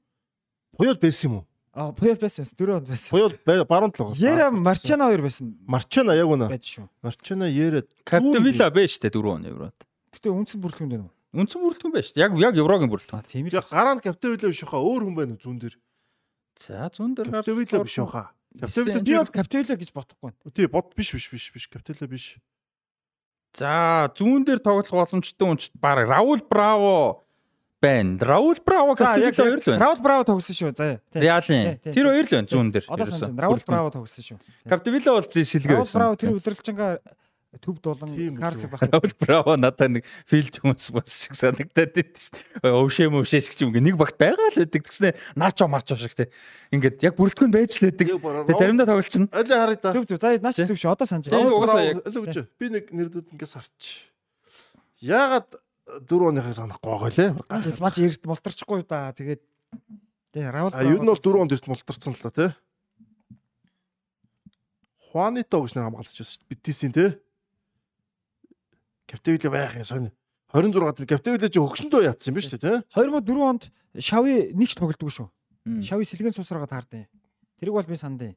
Пуял 0.78 0.96
байсан 0.96 1.30
юм 1.30 1.36
уу? 1.36 1.48
А 1.74 1.92
Пуял 1.92 2.16
байсан. 2.16 2.46
Дөрөнд 2.58 2.88
байсан. 2.88 3.12
Пуял 3.12 3.66
баруунд 3.66 3.96
л 4.00 4.08
байгаа. 4.08 4.18
Яра 4.18 4.52
Марчана 4.52 5.12
хоёр 5.12 5.22
байсан. 5.22 5.60
Марчана 5.68 6.16
яг 6.16 6.32
үнэ. 6.32 6.48
Байж 6.48 6.66
шүү. 6.66 6.88
Марчана 7.04 7.52
Яра. 7.52 7.84
Каптавила 8.08 8.72
байж 8.72 8.98
тээ 8.98 9.12
4 9.12 9.36
он 9.36 9.46
еврод. 9.46 9.78
Гэтэ 10.16 10.32
үндсэн 10.32 10.60
бүрэлдэхүүн 10.64 10.92
дээр 10.96 11.04
үү? 11.06 11.12
Үндсэн 11.36 11.60
бүрэлдэхүүн 11.64 11.94
байж. 11.94 12.08
Яг 12.16 12.32
яг 12.40 12.56
еврогийн 12.56 12.92
бүрэлдэхүүн. 12.92 13.28
Тийм 13.28 13.48
л. 13.52 13.60
Гараа 13.68 13.96
нь 13.96 14.04
Каптавила 14.04 14.48
биш 14.48 14.64
хаа 14.64 14.80
өөр 14.80 15.12
хүн 15.12 15.16
байна 15.16 15.36
зүүн 15.40 15.60
дээр. 15.60 15.76
За 16.56 16.88
зүүн 16.92 17.16
дээр 17.16 17.30
Каптавила 17.32 17.84
биш 17.84 18.00
хаа. 18.00 18.32
Каптавила 18.60 19.00
би 19.00 19.16
бол 19.16 19.32
Каптавила 19.32 19.76
гэж 19.80 19.92
бодохгүй. 19.96 20.32
Тий, 20.52 20.68
бод 20.68 20.92
биш 20.96 21.16
биш 21.16 21.32
биш 21.32 21.52
биш 21.56 21.68
Каптавила 21.72 22.12
биш. 22.12 22.36
За 23.58 24.08
зүүн 24.16 24.46
дээр 24.48 24.62
тоглох 24.64 24.92
боломжтой 24.92 25.44
хүн 25.48 25.58
ч 25.60 25.72
баг 25.76 26.08
Раул 26.08 26.40
Браво 26.48 27.28
байна. 27.82 28.16
Раул 28.22 28.56
Браво 28.64 28.96
Каптавила 28.96 29.32
хоёр 29.36 29.60
л 29.60 29.66
байна. 29.68 29.82
Раул 29.84 30.00
Браво 30.00 30.24
тогсон 30.24 30.56
шүү. 30.56 30.72
За. 30.78 31.02
Реалын. 31.12 31.80
Тэр 31.84 32.06
хоёр 32.08 32.26
л 32.26 32.32
байна 32.32 32.48
зүүн 32.48 32.72
дээр. 32.72 32.86
Одоо 32.88 33.06
санаж 33.12 33.28
байна. 33.28 33.42
Раул 33.44 33.60
Браво 33.68 33.92
тогсон 33.92 34.24
шүү. 34.24 34.38
Каптавила 34.70 35.20
бол 35.20 35.28
сэлгээ 35.28 35.76
байсан. 35.76 36.00
Раул 36.00 36.00
Браво 36.00 36.16
тэр 36.16 36.32
удирдлагчингаа 36.38 36.92
төв 37.60 37.82
дулан 37.84 38.38
карс 38.40 38.64
байх. 38.64 38.80
Раул 38.88 39.12
Браво 39.20 39.58
надад 39.60 39.92
нэг 39.92 40.06
филж 40.30 40.62
хүмүүс 40.64 40.88
бас 40.96 41.12
шиг 41.12 41.36
санагдаад 41.36 41.92
байд 41.92 42.16
шүү 42.16 42.40
дээ. 42.64 42.72
Өвшөө 42.72 43.12
мөвшөө 43.12 43.42
шиг 43.44 43.60
юм 43.60 43.76
нэг 43.76 44.00
багт 44.00 44.16
байгаа 44.16 44.56
л 44.56 44.60
байдаг 44.64 44.88
гэснээр 44.88 45.16
наачо 45.36 45.68
мачо 45.68 46.00
шиг 46.00 46.16
те. 46.16 46.32
Ингээд 46.72 47.04
яг 47.04 47.20
бүрэлдэхүүн 47.20 47.52
байж 47.52 47.76
л 47.76 47.92
байдаг. 47.92 48.08
Тэгээ 48.08 48.56
заримдаа 48.56 48.88
тоглолчин. 48.88 49.28
Аль 49.36 49.52
харъя 49.52 49.76
та. 49.84 49.92
Зүг 49.92 50.08
зүг. 50.08 50.22
За 50.24 50.32
наач 50.40 50.64
зүг 50.64 50.80
шүү. 50.80 50.96
Одоо 50.96 51.08
санаж 51.12 51.28
байна. 51.28 51.52
Угаасаа 51.52 51.84
яг 51.84 52.00
л 52.08 52.18
үгүй. 52.24 52.48
Би 52.56 52.66
нэг 52.72 52.86
нэрдүүд 52.88 53.36
ингээд 53.36 53.52
сарч. 53.52 54.08
Яагаад 55.04 55.52
дөрөв 56.08 56.32
оныхыг 56.32 56.56
санахгүй 56.56 56.88
байгаа 56.88 57.12
лээ. 57.12 57.30
Гацс 57.52 57.84
мач 57.84 58.00
эрт 58.00 58.24
мултарчихгүй 58.24 58.88
да. 58.88 59.12
Тэгээд 59.12 59.44
тэгээ 60.32 60.52
Раул 60.56 60.72
А 60.72 60.88
юу 60.88 61.04
нь 61.04 61.10
бол 61.10 61.20
дөрөв 61.20 61.44
онд 61.44 61.56
эрт 61.58 61.68
мултарсан 61.68 62.16
л 62.16 62.24
та 62.24 62.32
те. 62.32 62.48
Хуанито 65.12 65.60
гэж 65.60 65.76
нэр 65.76 65.92
хамгаалагч 65.92 66.16
байсан 66.16 66.32
шүү 66.32 66.48
дээ. 66.48 66.52
Битисийн 66.56 66.96
те. 66.96 67.20
Каптевилэ 69.12 69.52
байх 69.52 69.76
юм 69.76 69.84
сонь. 69.84 70.10
26-д 70.56 71.08
Каптевилэ 71.08 71.52
ч 71.52 71.60
хөгшөндөө 71.60 72.08
яатсан 72.08 72.32
юм 72.32 72.36
ба 72.36 72.42
шүү 72.42 72.60
дээ, 72.60 72.64
тэ? 72.64 72.84
2004 72.96 73.44
онд 73.44 73.64
Шави 74.00 74.56
нэгч 74.56 74.80
тоглодгоо 74.80 75.12
шүү. 75.12 75.28
Шави 75.84 76.08
сэлгэн 76.08 76.32
суусраагаад 76.32 76.72
хардیں۔ 76.72 77.08
Тэрийг 77.60 77.76
бол 77.76 77.88
би 77.88 78.00
сандیں۔ 78.00 78.36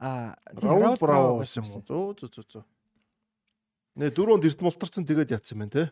Аа, 0.00 0.34
Раул 0.56 0.96
Браво 0.96 1.38
байсан 1.44 1.62
юм 1.62 1.68
уу? 1.68 2.16
Зөө 2.16 2.32
зөө 2.32 2.44
зөө. 2.48 2.64
Нэ 4.00 4.10
дөрөнд 4.10 4.48
эрт 4.48 4.64
мултарсан 4.64 5.04
тэгээд 5.04 5.36
яатсан 5.36 5.60
юм 5.60 5.60
байна, 5.68 5.72
тэ? 5.76 5.84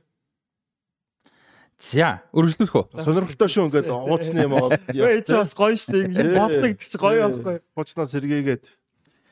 За, 1.80 2.24
өргөжлүүлэх 2.32 2.76
үү? 2.76 2.84
Сонирхолтой 3.04 3.48
шүү 3.48 3.64
ингээд 3.68 3.88
уучны 3.88 4.40
юм 4.44 4.52
аа. 4.56 4.76
Эй, 4.92 5.22
чи 5.24 5.32
бас 5.32 5.52
гоё 5.56 5.76
шүү 5.76 6.12
дээ. 6.12 6.36
Боддог 6.36 6.76
гэж 6.76 6.92
гоё 7.00 7.20
байхгүй. 7.28 7.56
Хуучнаа 7.72 8.08
сэргээгээд. 8.10 8.64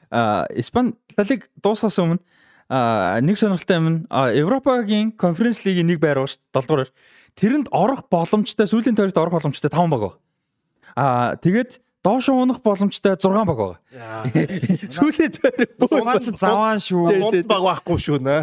Аа, 0.08 0.48
Испани 0.56 0.96
лалиг 1.18 1.50
дуусгасан 1.60 2.16
өмнө 2.16 2.24
нэг 2.68 3.36
сонирхолтой 3.40 3.76
юм 3.76 3.88
нь 3.88 3.98
Европагийн 4.12 5.12
конференц 5.16 5.64
лигийн 5.64 5.88
нэг 5.88 6.00
байр 6.04 6.28
шүү 6.28 6.40
7 6.52 6.68
дугаар. 6.68 6.92
Тэрэнд 7.38 7.68
орох 7.72 8.08
боломжтой 8.12 8.68
сүүлийн 8.68 8.96
тойрогт 8.96 9.16
орох 9.16 9.40
боломжтой 9.40 9.72
5 9.72 9.88
баг 9.88 10.00
байна. 10.00 10.18
А 10.96 11.36
тэгээд 11.40 11.80
доош 12.08 12.28
унах 12.32 12.62
боломжтой 12.64 13.16
6 13.20 13.28
баг 13.44 13.58
байгаа. 13.58 13.76
Тойрог 14.88 15.76
бүх 15.76 15.92
заваан 16.40 16.80
шүү. 16.80 17.04
Дунд 17.20 17.46
баг 17.50 17.62
байхгүй 17.68 17.98
шүү 18.00 18.18
нэ. 18.24 18.38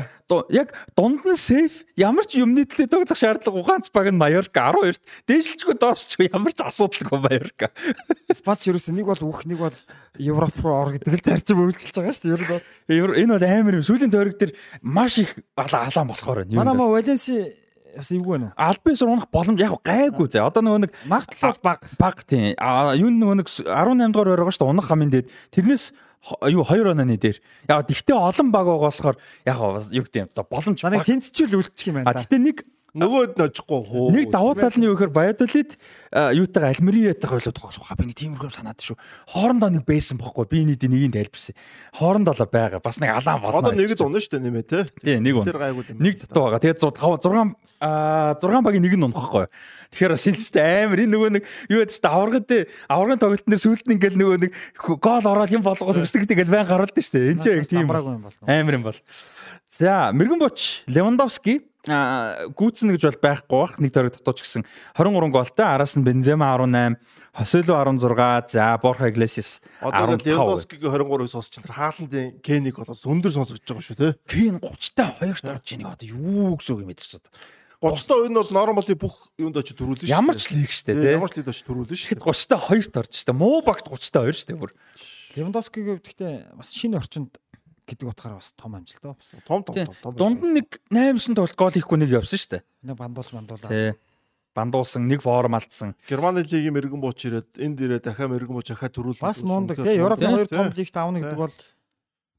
Яг 0.54 0.74
дунд 0.98 1.26
нь 1.26 1.38
сейф 1.38 1.82
ямар 1.98 2.26
ч 2.30 2.42
юмны 2.42 2.66
төлөө 2.70 2.90
тоглох 2.90 3.18
шаардлага 3.18 3.66
ганц 3.66 3.90
баг 3.90 4.10
нь 4.14 4.18
Майорка 4.22 4.70
12-т 4.74 5.02
дээшлчгүй 5.30 5.76
доосчгүй 5.82 6.30
ямар 6.30 6.54
ч 6.54 6.62
асуудалгүй 6.66 7.20
Майорка. 7.26 7.70
Спач 8.34 8.70
ерөөс 8.70 8.90
нэг 8.94 9.06
бол 9.10 9.22
үх 9.30 9.46
нэг 9.50 9.60
бол 9.62 9.78
Европ 10.18 10.58
руу 10.62 10.74
ор 10.78 10.90
гэдэг 10.98 11.14
л 11.14 11.26
зарчим 11.26 11.62
үйлчилж 11.66 11.96
байгаа 11.98 12.14
шүү. 12.14 12.62
Ер 12.90 13.10
нь 13.14 13.22
энэ 13.26 13.34
бол 13.38 13.46
амар 13.46 13.78
юм. 13.82 13.86
Сүүлийн 13.86 14.14
тойрог 14.14 14.38
дээр 14.38 14.54
маш 14.82 15.22
их 15.22 15.38
алаан 15.58 16.10
болохоор 16.10 16.46
байна. 16.46 16.58
Манай 16.58 16.74
Валенси 16.74 17.65
бас 17.96 18.12
эвгүй 18.12 18.38
нөө. 18.44 18.52
Альбис 18.56 19.02
унах 19.06 19.28
боломж 19.32 19.60
яг 19.60 19.80
гайгүй 19.86 20.28
зэ. 20.30 20.44
Одоо 20.44 20.62
нөгөө 20.66 20.82
нэг 20.86 20.92
магтал 21.08 21.58
баг 21.64 21.82
баг 22.00 22.24
тийм. 22.28 22.54
А 22.60 22.94
юу 22.96 23.10
нөгөө 23.10 23.42
нэг 23.42 23.48
18 23.48 24.12
дугаар 24.12 24.36
байгаа 24.36 24.54
шүү 24.54 24.64
дээ 24.68 24.74
унах 24.76 24.90
хамын 24.92 25.12
дээд. 25.14 25.32
Тэрнээс 25.56 25.86
юу 26.52 26.66
2 26.66 26.92
онооны 26.92 27.18
дээр. 27.18 27.38
Яг 27.70 27.88
гэхдээ 27.88 28.18
олон 28.18 28.50
баг 28.52 28.66
байгаа 28.66 28.90
болохоор 28.90 29.18
яг 29.46 29.58
юу 29.94 30.04
гэдэг 30.04 30.22
юм. 30.26 30.30
Одоо 30.34 30.46
боломж 30.50 30.80
баг. 30.82 31.06
Тэнцчүүл 31.06 31.58
үлдчих 31.62 31.88
юм 31.94 32.02
байна. 32.02 32.18
Гэхдээ 32.18 32.42
нэг 32.42 32.58
Нөгөөд 32.96 33.36
нь 33.36 33.44
очихгүй 33.44 33.82
хуу. 33.92 34.08
Нэг 34.16 34.32
давуу 34.32 34.56
тал 34.56 34.72
нь 34.72 34.88
юу 34.88 34.96
гэхээр 34.96 35.12
Баядолид 35.12 35.76
юутайгаа 36.16 36.72
Альмериятайгаа 36.72 37.44
ойлгох 37.44 37.68
болох 37.68 37.92
ба 37.92 38.00
би 38.00 38.08
нэг 38.08 38.16
тиймэрхүү 38.16 38.56
санаад 38.56 38.80
шүү. 38.80 38.96
Хоорондоо 39.36 39.68
нэг 39.68 39.84
байсан 39.84 40.16
бохгүй 40.16 40.48
би 40.48 40.64
нэг 40.64 40.80
нэгийг 40.80 41.12
тайлбарсан. 41.12 41.60
Хоорондоо 41.92 42.32
л 42.32 42.48
байгаа. 42.48 42.80
Бас 42.80 43.04
нэг 43.04 43.12
алаан 43.12 43.44
болно. 43.44 43.60
Одоо 43.60 43.76
нэг 43.76 44.00
л 44.00 44.08
унаа 44.08 44.24
шүү 44.24 44.40
дээ 44.40 44.46
нэмээ 44.48 44.64
те. 44.64 44.88
Тий, 45.04 45.20
нэг 45.20 45.44
Тэр 45.44 45.60
гайгүй 45.60 45.84
юм. 45.92 46.00
Нэг 46.00 46.14
дутуу 46.24 46.48
байгаа. 46.48 46.64
Тэгээд 46.64 46.80
6 46.88 47.60
6 47.84 48.40
6 48.40 48.64
багийн 48.64 48.84
нэг 48.88 48.96
нь 48.96 49.04
унах 49.04 49.28
байхгүй. 49.28 49.46
Тэгэхээр 49.92 50.16
сэлцтэй 50.16 50.88
амар 50.88 51.04
энэ 51.04 51.12
нөгөө 51.12 51.30
нэг 51.36 51.44
юу 51.68 51.84
гэдэг 51.84 51.96
чинь 52.00 52.08
аваргад 52.08 52.50
аваргын 52.88 53.20
тоглолт 53.20 53.48
нэр 53.52 53.60
сүүлд 53.60 53.86
нь 53.92 53.96
ингээл 54.00 54.20
нөгөө 54.24 54.38
нэг 54.40 54.52
гол 55.04 55.26
ороод 55.28 55.52
юм 55.52 55.64
болгоод 55.68 56.00
өсдөг 56.00 56.24
тэгэл 56.24 56.48
баян 56.48 56.72
гаруулдаг 56.72 57.04
шүү 57.04 57.16
дээ. 57.20 57.32
Энд 57.36 57.44
чинь 57.44 57.60
яг 57.60 57.68
тийм 57.68 57.92
амар 57.92 58.76
юм 58.80 58.88
бол. 58.88 59.00
За, 59.68 60.12
мэрэгэн 60.16 60.40
боч 60.40 60.88
Левандовски 60.88 61.60
гүүцэн 61.86 62.94
гэж 62.96 63.02
бол 63.06 63.22
байхгүй 63.22 63.58
бах. 63.62 63.74
Нэг 63.78 63.94
тойрог 63.94 64.18
дотооч 64.18 64.42
гэсэн 64.42 64.66
23 64.98 65.30
гоолтай 65.30 65.68
араас 65.70 65.94
нь 65.94 66.06
Бензема 66.06 66.54
18 66.58 66.98
Хосело 67.36 67.78
16 67.78 68.52
за 68.52 68.78
Борха 68.82 69.10
Иглесиас 69.10 69.62
одоо 69.82 70.18
Левандовскигийн 70.18 70.90
23-ыг 70.90 71.30
сонсч 71.30 71.60
энэ 71.62 71.70
хааландын 71.70 72.40
Кенийг 72.42 72.80
бол 72.80 72.90
өндөр 72.90 73.32
сонсогдож 73.32 73.70
байгаа 73.70 73.86
шүү 73.86 73.98
те 74.00 74.10
Кен 74.26 74.58
30-та 74.64 75.14
2-т 75.22 75.52
орж 75.52 75.68
ийн 75.76 75.86
одоо 75.86 76.08
юу 76.10 76.56
гэсэн 76.58 76.74
үг 76.74 76.82
юм 76.82 76.90
мэдэрч 76.90 77.12
одоо 77.22 77.32
30-та 77.84 78.14
энэ 78.26 78.40
бол 78.40 78.52
нормали 78.56 78.96
бүх 78.96 79.16
юунд 79.38 79.60
очиж 79.60 79.76
төрүүлнэ 79.78 80.08
шүү 80.08 80.16
ямар 80.16 80.40
ч 80.40 80.56
лиг 80.56 80.72
штэ 80.72 80.96
те 80.96 81.14
ямар 81.14 81.30
ч 81.30 81.44
лиг 81.44 81.52
очиж 81.52 81.68
төрүүлнэ 81.68 81.94
шүү 81.94 82.24
30-та 82.24 82.58
2-т 82.58 82.96
орж 83.04 83.14
штэ 83.14 83.34
муу 83.36 83.62
багт 83.62 83.86
30-та 83.86 84.26
2 84.26 84.32
штэ 84.32 84.56
бүр. 84.56 84.72
Левандовскигийн 85.36 86.00
гэхдээ 86.00 86.56
бас 86.56 86.72
шинэ 86.72 86.96
орчинд 86.96 87.36
гэдэг 87.86 88.06
утгаараа 88.10 88.42
бас 88.42 88.52
том 88.58 88.76
амжилт 88.76 89.04
ба 89.06 89.14
бас. 89.16 89.30
Том 89.46 89.64
том 89.64 89.76
том. 90.02 90.16
Дунд 90.18 90.42
нь 90.44 90.60
нэг 90.60 90.82
8-9 90.90 91.38
тоглолт 91.38 91.56
гол 91.56 91.76
хийхгүй 91.78 91.98
нэг 92.02 92.12
явсан 92.18 92.38
шүү 92.42 92.52
дээ. 92.58 92.64
Нэг 92.90 92.98
бандуулж 92.98 93.32
бандуулаа. 93.32 93.70
Тий. 93.70 93.94
Бандуулсан, 94.56 95.08
нэг 95.08 95.22
форм 95.22 95.56
алдсан. 95.56 95.96
Германы 96.08 96.42
лигийн 96.42 96.74
мэрэгэн 96.74 97.02
бууч 97.04 97.20
ирээд 97.28 97.60
энд 97.60 97.78
ирээд 97.80 98.08
дахиад 98.08 98.32
мэрэгэн 98.32 98.56
бууч 98.56 98.72
ахаа 98.72 98.90
төрүүлсэн. 98.90 99.28
Бас 99.28 99.44
мундаг 99.44 99.78
тий. 99.78 100.00
Европын 100.00 100.32
хоёр 100.32 100.48
том 100.48 100.72
лигт 100.72 100.96
авна 100.96 101.20
гэдэг 101.20 101.40
бол 101.40 101.56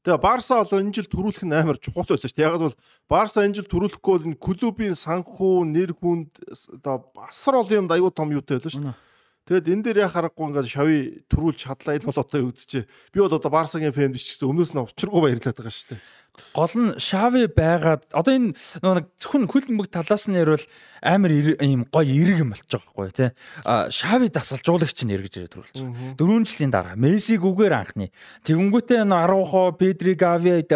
Тэгээ 0.07 0.23
Барса 0.23 0.63
бол 0.63 0.79
энэ 0.79 0.95
жил 0.95 1.09
төрүүлэх 1.11 1.43
нь 1.43 1.51
амар 1.51 1.75
чухал 1.83 2.07
байсан 2.07 2.31
шүү 2.31 2.39
дээ. 2.39 2.47
Яг 2.47 2.63
бол 2.63 2.75
Барса 3.11 3.43
энэ 3.43 3.59
жил 3.59 3.67
төрүүлэхгүй 3.67 4.13
бол 4.15 4.27
энэ 4.31 4.39
клубын 4.39 4.95
санхүү, 4.95 5.67
нэр 5.67 5.91
хүнд 5.99 6.31
одоо 6.79 7.11
асар 7.27 7.59
олон 7.59 7.85
юм 7.85 7.91
аюу 7.91 8.07
том 8.15 8.31
юутай 8.31 8.55
байлаа 8.55 8.71
шүү 8.71 8.87
дээ. 8.87 9.06
Тэгэд 9.47 9.71
энэ 9.71 9.83
дээр 9.87 9.97
яа 10.03 10.11
харахгүй 10.11 10.43
ингээд 10.51 10.67
шави 10.67 10.97
төрүүлж 11.31 11.59
чадлаа 11.63 11.95
энэ 11.95 12.07
бол 12.11 12.19
одоо 12.19 12.39
юу 12.43 12.51
гэдэж. 12.51 12.83
Би 13.15 13.23
бол 13.23 13.31
одоо 13.31 13.47
Барсагийн 13.47 13.95
фэн 13.95 14.11
биш 14.11 14.35
гэсэн 14.35 14.51
өмнөөс 14.51 14.75
нь 14.75 14.83
учиргүй 14.83 15.21
баярлаад 15.23 15.55
байгаа 15.55 15.71
шүү 15.71 15.95
дээ. 15.95 16.03
Гол 16.51 16.75
нь 16.75 16.91
шави 16.99 17.47
байгаад 17.47 18.11
одоо 18.11 18.33
энэ 18.35 18.53
нэг 18.83 19.07
зөвхөн 19.15 19.47
хөлбөмбөг 19.47 19.87
талаас 19.87 20.27
нь 20.27 20.35
ярил 20.35 20.61
амар 20.99 21.31
ийм 21.31 21.87
гоё 21.87 22.11
эрг 22.11 22.43
юм 22.43 22.51
болчих 22.51 22.67
жоохгүй 22.75 23.09
тий. 23.15 23.31
А 23.63 23.87
шави 23.87 24.27
дасалжуулагч 24.27 25.07
нь 25.07 25.15
эргэж 25.15 25.33
ирээд 25.47 25.53
төрүүлж. 25.55 25.77
Дөрвөн 26.19 26.45
жилийн 26.45 26.75
дараа 26.75 26.99
Мессиг 26.99 27.41
үгээр 27.41 27.73
анхны. 27.73 28.11
Тэгэнгүүтээ 28.43 29.07
10 29.07 29.47
хоо 29.47 29.71
Педри 29.73 30.13
Гави 30.13 30.67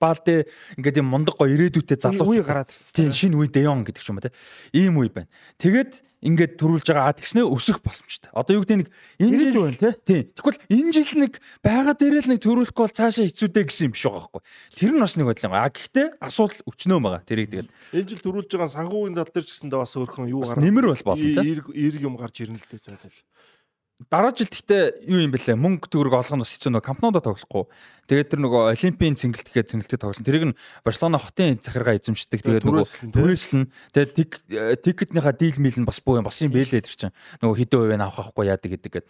Балде 0.00 0.44
ингээд 0.76 1.00
юм 1.00 1.08
мундаг 1.08 1.40
гоё 1.40 1.56
ирээдүйтэй 1.56 1.96
залуу 1.96 2.36
үе 2.36 2.44
гараад 2.44 2.68
ирсэн. 2.68 2.92
Тийм 2.92 3.12
шинэ 3.16 3.36
үе 3.40 3.48
Деон 3.48 3.80
гэдэг 3.80 4.02
ч 4.04 4.12
юм 4.12 4.20
уу 4.20 4.28
те. 4.28 4.36
Ийм 4.76 5.00
үе 5.00 5.08
байна. 5.08 5.32
Тэгээд 5.56 6.04
ингээд 6.26 6.58
төрүүлж 6.58 6.86
байгаа 6.90 7.14
тэгснээ 7.14 7.46
өсөх 7.46 7.78
боломжтой. 7.86 8.30
Одоо 8.34 8.58
юу 8.58 8.62
гэдэг 8.66 8.78
нэг 8.82 8.88
энэ 9.22 9.38
жил 9.38 9.62
байна 9.62 9.78
те. 9.78 9.90
Тийм. 10.02 10.22
Тэгвэл 10.34 10.60
энэ 10.66 10.90
жил 10.90 11.12
нэг 11.22 11.32
байгаа 11.62 11.94
дээрээ 11.94 12.22
л 12.26 12.30
нэг 12.34 12.40
төрүүлэхгүй 12.42 12.82
бол 12.82 12.98
цаашаа 12.98 13.24
хэцүүдэй 13.30 13.64
гэсэн 13.70 13.86
юм 13.86 13.92
биш 13.94 14.04
байгаа 14.04 14.20
байхгүй. 14.26 14.42
Тэр 14.74 14.90
нь 14.90 15.02
бас 15.06 15.14
нэг 15.14 15.26
бодлоо. 15.30 15.54
А 15.54 15.70
гэхдээ 15.70 16.06
асуудал 16.18 16.60
өчнөө 16.66 16.98
байгаа. 16.98 17.22
Тэрийг 17.22 17.48
тэгээд 17.54 17.68
энэ 17.94 18.08
жил 18.10 18.22
төрүүлж 18.26 18.50
байгаа 18.50 18.74
санхүүгийн 18.74 19.16
тал 19.16 19.30
дээр 19.30 19.46
ч 19.46 19.50
гэсэндээ 19.54 19.80
бас 19.80 19.94
өөрхөн 19.94 20.26
юу 20.34 20.42
гараа. 20.42 20.62
Нэмэр 20.66 20.86
бол 20.90 21.04
болно 21.06 21.30
те. 21.30 21.46
Эрг 21.46 22.02
юм 22.02 22.14
гарч 22.18 22.36
ирнэ 22.42 22.58
л 22.58 22.66
дээ 22.66 22.82
цаалал 22.82 23.16
дараа 24.10 24.32
жилд 24.36 24.52
гэхдээ 24.52 25.08
юу 25.08 25.24
юм 25.24 25.32
бэлээ 25.32 25.56
мөнгө 25.56 25.88
төгрөг 25.88 26.20
олох 26.20 26.36
нь 26.36 26.42
бас 26.44 26.52
хэцүү 26.52 26.68
нөгөө 26.68 26.84
кампнуудаа 26.84 27.24
тоглохгүй. 27.24 27.64
Тэгээд 28.12 28.28
тэр 28.28 28.40
нөгөө 28.44 28.62
олимпийн 28.76 29.16
цэнгэлт 29.16 29.48
гэхэд 29.48 29.70
цэнгэлтэд 29.72 30.00
тоглосон. 30.04 30.26
Тэрийг 30.28 30.44
нь 30.52 30.58
Барселона 30.84 31.16
хотын 31.16 31.56
захиргаа 31.64 31.96
эзэмшдэг. 31.96 32.44
Тэгээд 32.44 32.68
нөгөө 32.68 32.86
түрээслэн 33.16 33.64
тэгээд 33.96 34.84
тикетнийхаа 34.84 35.32
дийл 35.32 35.56
мил 35.56 35.80
нь 35.80 35.88
бас 35.88 36.04
буу 36.04 36.20
юм 36.20 36.28
бас 36.28 36.36
юм 36.44 36.52
бэлээ 36.52 36.84
тэр 36.84 36.92
чинь. 36.92 37.16
Нөгөө 37.40 37.56
хэдэн 37.56 37.80
хувийг 37.80 38.00
авах 38.04 38.20
авахгүй 38.20 38.44
яадаг 38.52 38.70
гэдэг 38.76 38.92
гээд 39.00 39.06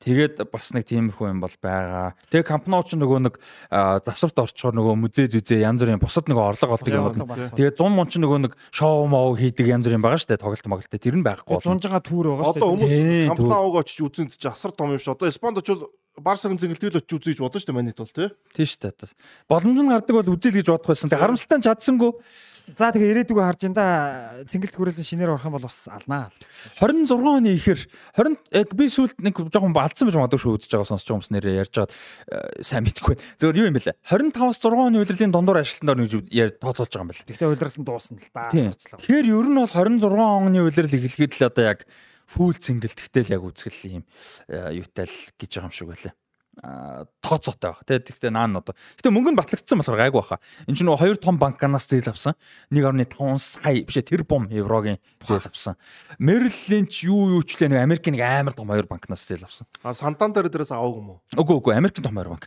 Тэгээд 0.00 0.48
бас 0.48 0.72
нэг 0.72 0.88
тиймэрхүү 0.88 1.28
юм 1.28 1.44
бол 1.44 1.52
байгаа. 1.60 2.16
Тэгээ 2.32 2.48
компаниуд 2.48 2.88
ч 2.88 2.96
нөгөө 2.96 3.20
нэг 3.20 3.34
засварт 3.68 4.40
орчхоор 4.48 4.72
нөгөө 4.72 4.94
музей 4.96 5.28
зүзээ 5.28 5.60
янз 5.60 5.84
бүрийн 5.84 6.00
бусад 6.00 6.24
нөгөө 6.24 6.56
орлого 6.56 6.80
олдог 6.80 6.88
юм 6.88 7.28
байна. 7.28 7.52
Тэгээ 7.52 7.76
100 7.76 7.92
мун 7.92 8.08
ч 8.08 8.16
нөгөө 8.16 8.38
нэг 8.48 8.52
шоу 8.72 9.04
моо 9.04 9.36
хийдэг 9.36 9.68
янз 9.68 9.84
бүрийн 9.84 10.00
байгаа 10.00 10.24
шүү 10.24 10.32
дээ. 10.32 10.40
Тоглолт 10.40 10.68
моголт 10.72 10.88
тэр 10.88 11.16
нь 11.20 11.26
байхгүй. 11.28 11.60
100 11.60 12.00
түүр 12.00 12.26
байгаа 12.32 12.48
шүү 12.48 12.56
дээ. 12.56 12.64
Одоо 12.64 12.70
хүмүүс 12.80 12.96
компаниуд 13.28 13.76
очиж 13.84 13.98
үзэн 14.00 14.32
ч 14.32 14.44
асар 14.48 14.72
том 14.72 14.96
юм 14.96 15.00
шүү. 15.04 15.20
Одоо 15.20 15.28
Испанд 15.28 15.60
очил 15.60 15.92
Барсагийн 16.20 16.60
зингэлтэл 16.60 17.00
очиж 17.00 17.12
үзье 17.16 17.32
гэж 17.34 17.40
бодсон 17.40 17.60
шүү 17.60 17.68
дээ 17.72 17.78
манайд 17.80 17.98
бол 17.98 18.12
тий. 18.12 18.28
Тийм 18.54 18.66
шүү 18.68 18.80
дээ. 18.92 19.12
Боломж 19.48 19.78
нь 19.80 19.90
гардаг 19.90 20.14
бол 20.16 20.32
үзэл 20.36 20.56
гэж 20.60 20.66
бодох 20.70 20.92
байсан. 20.92 21.08
Тэгээ 21.10 21.24
харамсалтай 21.24 21.58
нь 21.58 21.66
чадсангүй. 21.66 22.12
За 22.76 22.92
тэгээ 22.94 23.26
ирээдүгөө 23.26 23.44
харж 23.44 23.62
ин 23.66 23.74
да 23.74 23.86
цэнгэлт 24.46 24.76
хүрээлэн 24.76 25.06
шинээр 25.06 25.34
орох 25.34 25.46
юм 25.48 25.56
бол 25.58 25.66
бас 25.66 25.88
алнаа. 25.90 26.30
26 26.78 27.18
оны 27.18 27.56
ихэр 27.56 27.80
20 28.14 28.38
яг 28.54 28.70
би 28.76 28.86
сүүлд 28.86 29.18
нэг 29.24 29.34
жоохон 29.50 29.74
алдсан 29.74 30.06
байж 30.06 30.16
магадгүй 30.18 30.38
шүү 30.38 30.54
үзэж 30.60 30.70
байгаа 30.70 30.86
сонсож 30.86 31.08
байгаа 31.08 31.18
хүмүүс 31.18 31.32
нэрээ 31.34 31.60
ярьж 31.66 31.74
байгаа 31.74 32.62
сайн 32.62 32.84
мэдгүй. 32.86 33.16
Зөвөр 33.42 33.58
юу 33.58 33.68
юм 33.70 33.74
бэлээ. 33.74 33.96
25-аас 34.06 34.62
6 34.62 34.86
оны 34.86 35.02
удирдлагын 35.02 35.34
дундуур 35.34 35.62
ажилтнаар 35.64 35.98
нэг 35.98 36.30
яар 36.30 36.52
тооцоолж 36.54 36.92
байгаа 36.94 37.02
юм 37.02 37.10
байна. 37.10 37.26
Гэхдээ 37.26 37.50
удирдлага 37.50 37.80
нь 37.80 37.88
дуусна 37.88 38.18
л 38.20 38.30
да. 38.30 38.46
Тэгэхээр 38.54 39.26
ер 39.34 39.46
нь 39.50 39.58
бол 39.58 39.74
26 39.74 40.14
оны 40.14 40.58
удирдлал 40.62 40.94
эхлэхэд 40.94 41.34
л 41.40 41.48
одоо 41.50 41.64
яг 41.74 41.80
фүүл 42.30 42.58
цэнгэлтгтэй 42.62 43.22
л 43.26 43.34
яг 43.34 43.42
үзгэл 43.42 44.00
юм 44.00 44.04
юутай 44.48 45.10
л 45.10 45.18
гэж 45.34 45.50
байгаа 45.58 45.66
юм 45.66 45.74
шиг 45.74 45.90
байлаа 45.90 46.14
тооцоотой 47.22 47.72
баг. 47.72 47.80
Тэгээд 47.86 48.04
тэгтээ 48.10 48.32
наан 48.34 48.58
одоо. 48.58 48.74
Гэтэ 48.98 49.08
мөнгө 49.08 49.32
нь 49.32 49.38
батлагдсан 49.38 49.80
болохоор 49.80 50.02
гайгүй 50.02 50.20
баха. 50.20 50.42
Энд 50.68 50.76
чинь 50.76 50.92
хоёр 50.92 51.16
том 51.16 51.38
банканаас 51.40 51.88
зээл 51.88 52.12
авсан. 52.12 52.34
1.5 52.68 53.38
сая 53.38 53.80
бишээ 53.80 54.04
тэр 54.04 54.22
бом 54.28 54.50
еврогийн 54.50 55.00
зээл 55.24 55.48
авсан. 55.48 55.80
Merrill 56.20 56.52
Lynch 56.68 57.06
юу 57.06 57.40
юу 57.40 57.42
ч 57.46 57.56
лээ 57.56 57.72
нэг 57.72 57.80
Америкийн 57.80 58.18
нэг 58.18 58.24
амар 58.26 58.52
том 58.52 58.68
хоёр 58.68 58.84
банкнаас 58.84 59.24
зээл 59.24 59.46
авсан. 59.46 59.64
А 59.80 59.96
Santander 59.96 60.50
дээрээс 60.52 60.74
аваагүй 60.74 61.00
юм 61.00 61.10
уу? 61.16 61.18
Үгүй 61.38 61.54
үгүй 61.56 61.72
Америкийн 61.80 62.04
том 62.04 62.18
хоёр 62.18 62.36
банк 62.36 62.44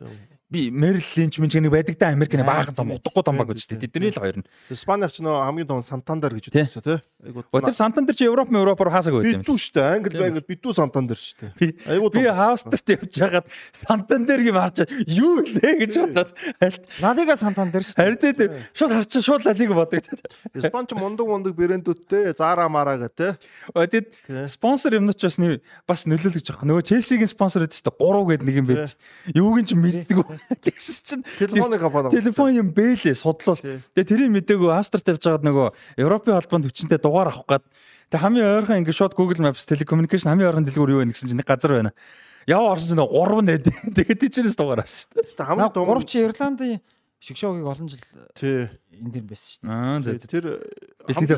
би 0.54 0.70
Merrill 0.70 1.02
Lynch 1.02 1.42
мэн 1.42 1.50
нэг 1.50 1.74
байдаг 1.74 1.98
да 1.98 2.14
Америкийн 2.14 2.46
баахан 2.46 2.78
том 2.78 2.94
утгагүй 2.94 3.24
том 3.26 3.38
баг 3.42 3.50
гэж 3.50 3.66
тийм 3.74 3.82
тэдний 3.82 4.14
л 4.14 4.22
хоёр 4.22 4.38
нь. 4.38 4.46
Испаних 4.70 5.10
ч 5.10 5.26
нөө 5.26 5.42
хамгийн 5.50 5.68
том 5.68 5.82
Santander 5.82 6.30
гэж 6.30 6.54
үзсэн 6.54 6.84
тий. 6.86 7.00
Айгуу. 7.26 7.42
Тэр 7.50 7.74
Santander 7.74 8.14
чи 8.14 8.30
Европ 8.30 8.54
Европоор 8.54 8.94
хаасаг 8.94 9.18
байд 9.18 9.34
юм. 9.34 9.42
Бидүү 9.42 9.58
шүү 9.58 9.74
дээ. 9.74 9.90
Англи 9.98 10.22
байнгал 10.22 10.46
бидүү 10.46 10.74
Santander 10.78 11.18
шүү 11.18 11.50
дээ. 11.58 11.74
Айгуу. 11.90 12.12
Би 12.14 12.24
Хаустерт 12.30 12.94
явж 12.94 13.14
хагаад 13.18 13.48
Santander-ийг 13.74 14.54
харж 14.54 14.78
юу 15.10 15.42
лээ 15.42 15.74
гэж 15.82 15.94
бодоод 16.04 16.32
альт. 16.62 16.84
Налига 17.02 17.34
Santander 17.40 17.82
шүү 17.82 17.98
дээ. 17.98 18.06
Харин 18.06 18.20
тий. 18.22 18.50
Шууд 18.78 18.94
харч 18.94 19.12
шууд 19.24 19.46
Лалиг 19.48 19.74
бодогдод. 19.74 20.22
Испанч 20.54 20.94
мундаг 20.94 21.26
мундаг 21.26 21.58
брэндүүдтэй 21.58 22.36
Zara 22.38 22.70
Mara 22.70 23.00
гэдэг 23.00 23.18
тий. 23.18 23.32
Тэгэд 23.74 24.08
спонсор 24.52 25.00
юмнууд 25.00 25.18
ч 25.18 25.26
бас 25.32 25.40
бас 25.88 26.06
нөлөөлөж 26.06 26.44
байгаа. 26.44 26.68
Нөгөө 26.68 26.84
Chelsea-гийн 26.92 27.32
спонсор 27.32 27.66
гэдэг 27.66 27.80
чинь 27.80 27.96
3 27.96 28.28
гэдэг 28.30 28.46
нэг 28.46 28.56
юм 28.60 28.68
байж. 28.68 28.96
Юуг 29.34 29.58
нь 29.64 29.68
ч 29.68 29.72
мэддэг. 29.74 30.18
Тэгсэн 30.64 31.02
чинь 31.04 31.24
телефоны 31.40 31.80
компани. 31.80 32.12
Телефон 32.12 32.50
юм 32.54 32.70
бэлээ 32.74 33.16
судлал. 33.16 33.58
Тэгээ 33.58 34.10
тэрийг 34.10 34.32
мдээгүй 34.34 34.72
Австрт 34.74 35.08
явж 35.08 35.24
байгаад 35.24 35.48
нөгөө 35.48 35.68
Европын 36.04 36.38
холбоонд 36.38 36.68
хүчинтэй 36.70 37.00
дугаар 37.00 37.32
авах 37.32 37.48
гээд 37.48 37.66
тэгээ 38.12 38.24
хамгийн 38.24 38.52
ойрхон 38.64 38.80
ингэ 38.84 38.94
шууд 38.94 39.16
Google 39.16 39.42
Maps 39.44 39.66
telecommunication 39.66 40.30
хамгийн 40.32 40.50
ойрхон 40.52 40.68
дэлгүүр 40.68 40.94
юу 40.94 41.02
вэ 41.02 41.12
гэсэн 41.12 41.32
чинь 41.32 41.40
нэг 41.40 41.48
газар 41.48 41.80
байна. 41.80 41.96
Яв 42.48 42.64
орсон 42.68 42.94
чинь 42.94 43.04
3 43.04 43.48
нэд. 43.48 43.66
Тэгээд 43.98 44.20
тийчнээс 44.20 44.58
дугаар 44.60 44.84
авсан 44.84 45.08
шүү 45.08 45.38
дээ. 45.38 45.48
Хамгийн 45.48 45.72
том 45.72 45.88
3 45.88 46.04
чи 46.04 46.18
Ирландын 46.20 46.82
шигшогийг 47.24 47.64
олон 47.64 47.88
жил 47.88 48.04
тий 48.36 48.68
энэ 48.92 49.12
дэр 49.16 49.26
байсан 49.32 49.48
шүү 49.48 49.64
дээ. 49.64 49.72
Аа 49.72 50.00
зэ 50.04 50.12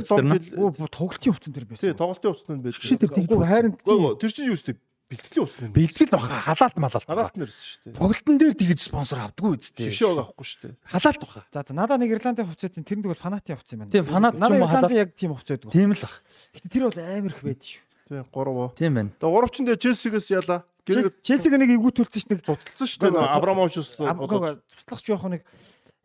явцсан 0.02 0.18
тэр 0.18 0.34
нь. 0.34 0.58
Оо 0.58 0.74
тоглолтын 0.90 1.30
хувцсан 1.30 1.54
тэр 1.54 1.66
байсан. 1.70 1.86
Тий 1.86 1.94
тоглолтын 1.94 2.32
хувцсан 2.34 2.58
байсан. 2.66 2.82
Шигшээ 2.82 3.00
тэр 3.06 3.14
хайрын 3.46 3.74
тэр 4.18 4.32
чинь 4.34 4.50
юу 4.50 4.58
өстэй 4.58 4.76
бэлтгэлийн 5.10 5.46
ус 5.46 5.56
юм. 5.62 5.72
Бэлтгэл 5.76 6.12
баха 6.12 6.42
халаалт 6.50 6.78
малалт. 6.82 7.06
Халаалт 7.06 7.36
нэрсэн 7.38 7.62
шүү 7.62 7.80
дээ. 7.86 7.98
Тоглолтын 8.00 8.38
дээр 8.42 8.56
тэгж 8.58 8.80
спонсор 8.90 9.20
авдаггүй 9.22 9.54
үсттэй. 9.62 9.90
Жишээ 9.94 10.10
авахгүй 10.10 10.46
шүү 10.46 10.60
дээ. 10.66 10.74
Халаалт 10.90 11.22
баха. 11.22 11.40
За 11.54 11.62
за 11.62 11.74
надаа 11.78 11.98
нэг 12.02 12.10
Ирландын 12.16 12.50
хувцас 12.50 12.74
тийм 12.74 12.86
тэр 12.86 12.98
нь 12.98 13.04
тэгвэл 13.06 13.22
фанатын 13.22 13.56
хувцас 13.56 13.74
юм 13.78 13.80
байна. 13.86 13.94
Тийм 13.94 14.06
фанат 14.10 14.34
ч 14.34 14.42
юм 14.42 14.62
уу 14.62 14.70
халаалт 14.70 14.98
яг 14.98 15.10
тийм 15.14 15.32
хувцас 15.38 15.62
байдаг. 15.62 15.72
Тийм 15.72 15.92
л 15.94 16.02
бах. 16.02 16.16
Гэтэ 16.58 16.68
тэр 16.74 16.84
бол 16.90 16.98
амар 16.98 17.34
их 17.38 17.42
байд 17.46 17.62
шүү. 17.62 17.82
Тийм 18.10 18.26
3. 18.26 18.78
Тийм 18.78 18.94
байна. 18.98 19.10
Тэгээ 19.22 19.42
3 19.46 19.54
ч 19.54 19.56
дээр 19.62 19.80
Челсигээс 19.82 20.30
яла. 20.34 20.58
Челсиг 20.86 21.54
нэг 21.58 21.70
игүүтүүлсэн 21.74 22.22
чинь 22.22 22.32
нэг 22.38 22.42
зуталсан 22.46 22.86
шүү 22.86 23.10
дээ. 23.10 23.30
Абрамовичс 23.38 23.98
цуслах 23.98 25.02
ч 25.02 25.10
яах 25.10 25.26
нэг 25.26 25.42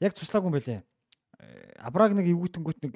яг 0.00 0.16
цуслаагүй 0.16 0.48
юм 0.48 0.56
байлээ. 0.56 0.80
Абраг 1.84 2.16
нэг 2.16 2.28
эвгүүтэнгүүт 2.32 2.78
нэг 2.84 2.92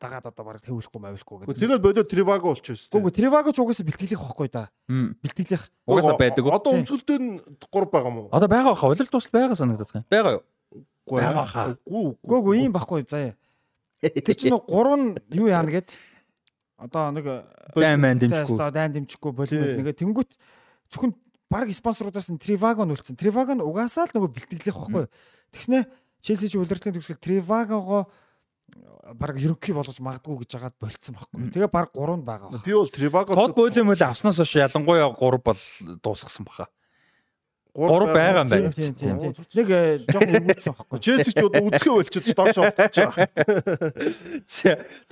дагаад 0.00 0.26
одоо 0.28 0.44
бараг 0.44 0.60
тавиулахгүй 0.60 1.00
мавилахгүй 1.00 1.36
гэдэг. 1.46 1.56
Тэгэл 1.56 1.80
бодоод 1.80 2.08
Триваго 2.10 2.52
болчихсон 2.52 2.76
шүү 2.76 2.90
дээ. 2.92 3.00
Гэхдээ 3.00 3.16
Триваго 3.16 3.50
ч 3.52 3.58
угаасаа 3.64 3.86
бэлтгэлийнх 3.88 4.22
байхгүй 4.22 4.48
да. 4.52 4.64
Бэлтгэлийнх 4.86 5.64
угаасаа 5.88 6.18
байдаг. 6.20 6.44
Одоо 6.52 6.72
өмсгөлтөө 6.76 7.16
нь 7.16 7.28
3 7.40 7.88
байгаа 7.88 8.12
мó. 8.12 8.28
Одоо 8.28 8.48
байгаа 8.48 8.74
хаа. 8.76 8.92
Улирал 8.92 9.08
тусал 9.08 9.32
байгаа 9.32 9.56
санагдаад 9.56 9.90
байна. 9.92 10.06
Байгаа 10.12 10.32
юу? 10.36 10.42
Үгүй 11.08 11.20
байгаа 11.24 11.46
хаа. 11.48 11.66
Үгүй 11.88 12.02
үгүй. 12.20 12.36
Үгүй 12.36 12.56
ийм 12.60 12.72
байхгүй 12.76 13.02
заяа. 13.08 13.34
Тэр 14.04 14.36
чинь 14.36 14.52
3 14.52 15.00
нь 15.00 15.08
юу 15.32 15.48
яана 15.48 15.72
гэд 15.72 15.88
одоо 16.76 17.10
нэг 17.16 17.24
дайн 17.72 18.00
мэн 18.00 18.20
дэмжихгүй. 18.20 18.56
Одоо 18.60 18.70
дайн 18.70 18.92
дэмжихгүй 18.92 19.32
болимол 19.32 19.72
нэгэ 19.80 19.96
тэнгуут 19.96 20.36
зөвхөн 20.92 21.16
баг 21.48 21.72
спонсорудаас 21.72 22.28
нь 22.28 22.36
Триваго 22.36 22.84
нь 22.84 22.92
үлдсэн. 22.92 23.16
Триваго 23.16 23.56
нь 23.56 23.64
угаасаа 23.64 24.04
л 24.04 24.12
нөгөө 24.12 24.30
бэлтгэлийнх 24.36 24.76
байхгүй. 24.76 25.08
Тэгснэ 25.56 25.88
Челси 26.20 26.50
чи 26.50 26.58
удирдлагын 26.58 26.98
төгсгөл 26.98 27.22
Тривагого 27.22 28.10
баг 29.14 29.38
ерөнхий 29.38 29.74
болгож 29.74 29.98
магадгүй 30.02 30.42
гэж 30.42 30.56
хагаад 30.58 30.76
болцсон 30.82 31.14
байхгүй. 31.16 31.50
Тэгээ 31.54 31.70
баг 31.70 31.90
3 31.94 32.18
нь 32.18 32.26
байгаа. 32.26 32.50
Би 32.64 32.74
бол 32.74 32.90
Trivago 32.90 33.34
Тод 33.38 33.54
бойлын 33.54 33.86
мөл 33.86 34.02
авснаас 34.02 34.40
хойш 34.42 34.56
ялангуяа 34.58 35.14
3 35.14 35.38
бол 35.46 35.60
дуусгасан 36.02 36.44
баха. 36.46 36.66
3 37.76 38.08
байгаа 38.16 38.42
юм 38.42 38.48
байна. 38.48 38.70
Нэг 38.72 39.68
э, 39.68 40.00
жоохон 40.08 40.32
өвгөлцсөн 40.40 40.72
байхгүй. 40.72 40.98
Челси 41.04 41.30
ч 41.30 41.38
одоо 41.44 41.60
үзгээ 41.68 41.92
болчиход 41.92 42.32
доош 42.32 42.56
орчихж 42.64 42.96
байгаа. 43.04 43.28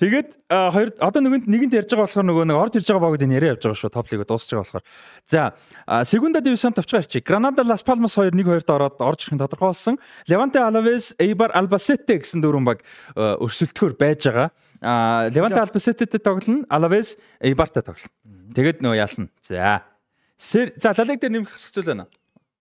Тэгээд 0.00 0.28
а, 0.48 0.72
хоёр 0.72 0.88
одоо 0.96 1.20
нэгэнд 1.20 1.44
нэгэнд 1.44 1.76
ярьж 1.76 1.92
байгаа 1.92 2.08
болохоор 2.08 2.24
нөгөө 2.24 2.44
нэг 2.48 2.56
орж 2.56 2.74
ирж 2.80 2.88
байгаа 2.88 3.04
багуудын 3.04 3.36
яриа 3.36 3.52
явж 3.52 3.68
байгаа 3.68 3.80
шүү. 3.84 3.92
Топ 3.92 4.08
лиг 4.08 4.24
дуусч 4.24 4.48
байгаа 4.48 4.64
болохоор. 4.64 4.84
За 5.28 5.52
Сегунда 6.08 6.40
дивизион 6.40 6.72
тавчгаа 6.72 7.04
ирчих. 7.04 7.24
Гранада 7.28 7.68
Лас 7.68 7.84
Палмас 7.84 8.16
2 8.16 8.32
1-2-д 8.32 8.72
ороод 8.72 8.96
орж 9.04 9.28
ирэх 9.28 9.36
нь 9.36 9.42
тодорхой 9.44 9.68
болсон. 9.76 10.00
Леванте 10.24 10.64
Алавес, 10.64 11.12
Эйбар 11.20 11.52
Албасете 11.52 12.16
гэсэн 12.16 12.40
дөрвөн 12.40 12.64
баг 12.64 12.80
өрсөлдөхөр 13.14 13.92
байж 14.00 14.24
байгаа. 14.24 14.48
А 14.80 15.28
Леванте 15.28 15.60
Албасететэй 15.60 16.20
тоглоно, 16.20 16.64
Алавес 16.72 17.20
Эйбартай 17.40 17.84
тоглоно. 17.84 18.08
Тэгээд 18.56 18.80
нөгөө 18.80 18.96
яална. 18.96 19.28
За. 19.44 19.84
За 20.38 20.92
Ла 20.96 21.04
Лиг 21.04 21.20
дээр 21.20 21.32
нэмэх 21.32 21.52
хэсэг 21.52 21.76
зүйл 21.76 21.92
байна 21.92 22.08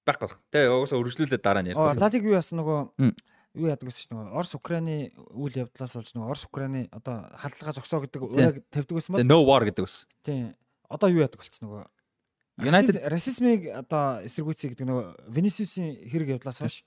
байхгүй. 0.06 0.30
Тэ 0.52 0.68
угаасаа 0.68 1.00
үргэлжлүүлээд 1.00 1.44
дараа 1.44 1.64
нь 1.64 1.72
ярьж. 1.72 2.00
Лалиг 2.00 2.24
юу 2.24 2.36
яасан 2.36 2.60
нөгөө 2.60 2.80
юу 3.54 3.68
яадаг 3.70 3.88
гэсэн 3.88 4.10
чинь 4.10 4.14
нөгөө 4.18 4.34
Орос 4.34 4.54
Украины 4.58 4.96
үйл 5.38 5.56
явдлаас 5.64 5.94
болж 5.94 6.10
нөгөө 6.14 6.30
Орос 6.34 6.46
Украины 6.50 6.90
одоо 6.90 7.30
халдлагаа 7.38 7.76
зогсоо 7.78 8.02
гэдэг 8.02 8.22
үрэг 8.22 8.58
тавьдаг 8.74 8.96
байсан 8.98 9.14
бол. 9.14 9.24
No 9.24 9.46
war 9.46 9.62
гэдэг 9.62 9.86
байсан. 9.86 10.10
Тийм. 10.26 10.58
Одоо 10.90 11.10
юу 11.14 11.22
яадаг 11.22 11.38
болчихсон 11.38 11.70
нөгөө 11.70 11.84
United 12.66 12.98
расизмыг 13.10 13.70
одоо 13.70 14.26
эсэргүүцье 14.26 14.74
гэдэг 14.74 14.86
нөгөө 14.90 15.06
Vinicius-ийн 15.30 16.10
хэрэг 16.10 16.38
явдлаас 16.38 16.62
хойш 16.62 16.82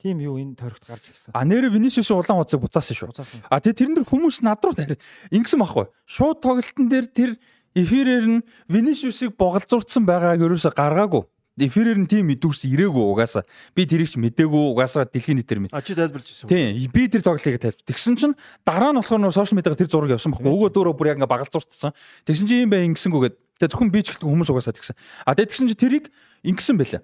тийм 0.00 0.20
юу 0.20 0.40
энэ 0.40 0.56
тойрогт 0.56 0.84
гарч 0.84 1.12
ирсэн. 1.12 1.32
А 1.36 1.44
нэр 1.44 1.68
Vinicius-ийн 1.68 2.16
улаан 2.16 2.40
хуцыг 2.40 2.60
буцаасан 2.60 2.96
шүү. 2.96 3.12
А 3.52 3.60
тэгээ 3.60 3.80
тэрэн 3.80 3.94
дээр 4.00 4.08
хүмүүс 4.08 4.40
над 4.40 4.64
руу 4.64 4.72
тариад 4.72 5.00
ингэсэн 5.28 5.60
байхгүй. 5.60 5.92
Шууд 6.08 6.40
тоглолтын 6.40 6.88
дээр 6.88 7.06
тэр 7.12 7.30
эфирээр 7.76 8.26
нь 8.28 8.44
Vinicius-ыг 8.72 9.36
боголзуурцсан 9.36 10.08
байгааг 10.08 10.40
ерөөсө 10.40 10.72
гаргаагүй 10.72 11.28
эфирээр 11.60 11.98
нь 12.00 12.08
тийм 12.08 12.32
мэдүүрс 12.32 12.64
ирээгүй 12.64 13.04
угаасаа. 13.12 13.44
Би 13.76 13.84
тэрийг 13.84 14.08
ч 14.08 14.16
мдээгүй 14.16 14.62
угаасаа 14.72 15.04
дэлхийн 15.04 15.38
нийтээр 15.38 15.60
мэд. 15.68 15.72
А 15.76 15.84
чи 15.84 15.92
тайлбарлаж 15.92 16.26
ирсэн. 16.26 16.48
Тийм. 16.48 16.88
Би 16.88 17.06
тэр 17.06 17.20
зоглыг 17.20 17.60
тайлбар. 17.60 17.84
Тэгсэн 17.84 18.16
чинь 18.16 18.34
дараа 18.64 18.90
нь 18.90 18.98
болохоор 18.98 19.20
нөө 19.20 19.36
сошиал 19.36 19.60
медиагаар 19.60 19.80
тэр 19.80 19.92
зураг 19.92 20.16
явсан 20.16 20.32
байхгүй. 20.32 20.48
Өгөө 20.48 20.70
дөөрөө 20.72 20.94
бүр 20.96 21.10
яг 21.12 21.18
ингээ 21.20 21.30
багалзууртсан. 21.30 21.92
Тэгсэн 22.24 22.46
чинь 22.48 22.64
юм 22.64 22.72
бай 22.72 22.88
ингэсэнгүүгээд 22.88 23.36
тэгээ 23.60 23.70
зөвхөн 23.76 23.92
би 23.92 24.00
ч 24.00 24.06
гэлтгүй 24.16 24.30
хүмүүс 24.32 24.50
угаасаа 24.50 24.74
тэгсэн. 24.74 24.96
А 25.28 25.36
тэгээ 25.36 25.50
тэгсэн 25.52 25.68
чинь 25.68 25.82
тэрийг 25.84 26.04
ингэсэн 26.42 26.76
байлаа. 26.80 27.02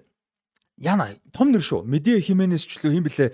Яна 0.77 1.13
том 1.33 1.53
нэр 1.53 1.61
шүү. 1.61 1.85
Медиа 1.85 2.21
Хименес 2.21 2.65
ч 2.65 2.81
лөө 2.81 2.97
юм 2.97 3.05
блэ. 3.05 3.33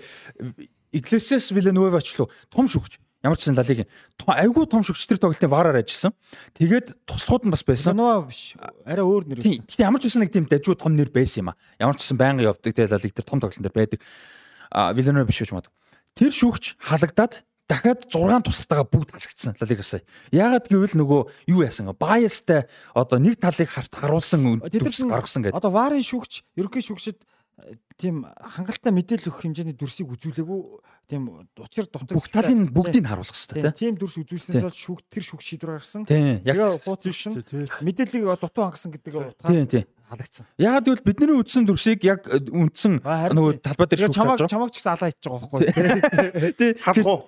Иглесиас 0.94 1.52
Виленуэва 1.52 2.00
ч 2.00 2.16
лөө 2.16 2.28
том 2.52 2.68
шүгч. 2.68 3.00
Ямар 3.24 3.40
ч 3.40 3.48
сан 3.48 3.56
лалиг 3.56 3.88
айгүй 4.28 4.68
том 4.68 4.84
шүгчтэр 4.84 5.16
тоглолтын 5.16 5.48
вараар 5.48 5.80
ажилласан. 5.80 6.12
Тэгээд 6.60 7.08
туслахууд 7.08 7.48
нь 7.48 7.54
бас 7.56 7.64
байсан. 7.64 7.96
Ноо 7.96 8.28
биш. 8.28 8.52
Арай 8.84 9.00
өөр 9.00 9.24
нэр 9.32 9.40
байсан. 9.40 9.64
Гэтэ 9.64 9.80
ямар 9.88 10.00
ч 10.04 10.12
байсан 10.12 10.20
нэг 10.28 10.32
тийм 10.36 10.44
дажгүй 10.44 10.76
том 10.76 10.92
нэр 10.92 11.08
байсан 11.08 11.48
юм 11.48 11.48
а. 11.48 11.58
Ямар 11.80 11.96
ч 11.96 12.04
сан 12.04 12.20
байнга 12.20 12.44
явдаг 12.44 12.76
тэгээд 12.76 12.92
лалиг 12.92 13.16
тэр 13.16 13.24
том 13.24 13.40
тоглолтын 13.40 13.64
дээр 13.64 13.72
байдаг. 13.80 14.04
А 14.68 14.92
Виленуэва 14.92 15.24
биш 15.24 15.40
гэж 15.40 15.56
мод. 15.56 15.72
Тэр 16.12 16.36
шүгч 16.36 16.76
халагдаад 16.84 17.48
дахиад 17.64 18.04
6 18.12 18.44
туслалтайгаа 18.44 18.88
бүгд 18.92 19.16
халагдсан 19.16 19.56
лалигасаа. 19.56 20.04
Яагаад 20.28 20.68
гэвэл 20.68 21.00
нөгөө 21.00 21.20
юу 21.48 21.64
яасан 21.64 21.88
баястай 21.96 22.68
одоо 22.92 23.16
нэг 23.16 23.40
талыг 23.40 23.72
харт 23.72 23.88
харуулсан 23.88 24.60
гаргасан 25.08 25.48
гэдэг. 25.48 25.56
Одоо 25.56 25.72
варын 25.72 26.04
шүгч 26.04 26.44
ерөнхий 26.60 26.84
шүгчд 26.84 27.24
тийм 27.94 28.26
хангалттай 28.26 28.90
мэдээлэл 28.90 29.30
өгөх 29.30 29.42
хэмжээний 29.46 29.76
дүрсийг 29.78 30.10
үзүүлээгүй 30.10 30.60
тийм 31.06 31.22
учир 31.62 31.86
дутаг 31.86 32.10
бүх 32.10 32.26
талын 32.26 32.66
бүгдийг 32.74 33.06
харуулах 33.06 33.38
хэрэгтэй 33.38 33.74
тийм 33.76 33.94
дүрс 33.94 34.18
үзүүлснээс 34.24 34.64
бол 34.66 34.74
шүүх 34.74 35.00
тэр 35.06 35.22
шүүх 35.22 35.42
шийдвэр 35.44 35.72
гаргасан. 35.78 36.02
Тэгээ 36.08 36.82
хуучин 36.82 37.44
мэдээллийг 37.84 38.24
дутуу 38.40 38.64
хангасан 38.66 38.90
гэдэг 38.98 39.14
утгаар 39.14 39.86
халагдсан. 40.14 40.46
Ягаад 40.58 40.84
гэвэл 40.84 41.04
бидний 41.04 41.36
үдсэн 41.40 41.64
дүрсийг 41.64 42.04
яг 42.04 42.28
э, 42.28 42.36
үндсэн 42.44 43.00
нөгөө 43.02 43.64
талбай 43.64 43.86
дээр 43.88 44.04
шүүх 44.04 44.14
чамаг 44.14 44.38
чамаг 44.44 44.68
ч 44.70 44.76
гэсэн 44.78 44.92
алаа 44.92 45.08
хийж 45.08 45.24
байгаа 45.24 45.48
байхгүй 45.48 46.52
тий. 46.54 46.70
Халах 46.84 47.08
уу? 47.08 47.20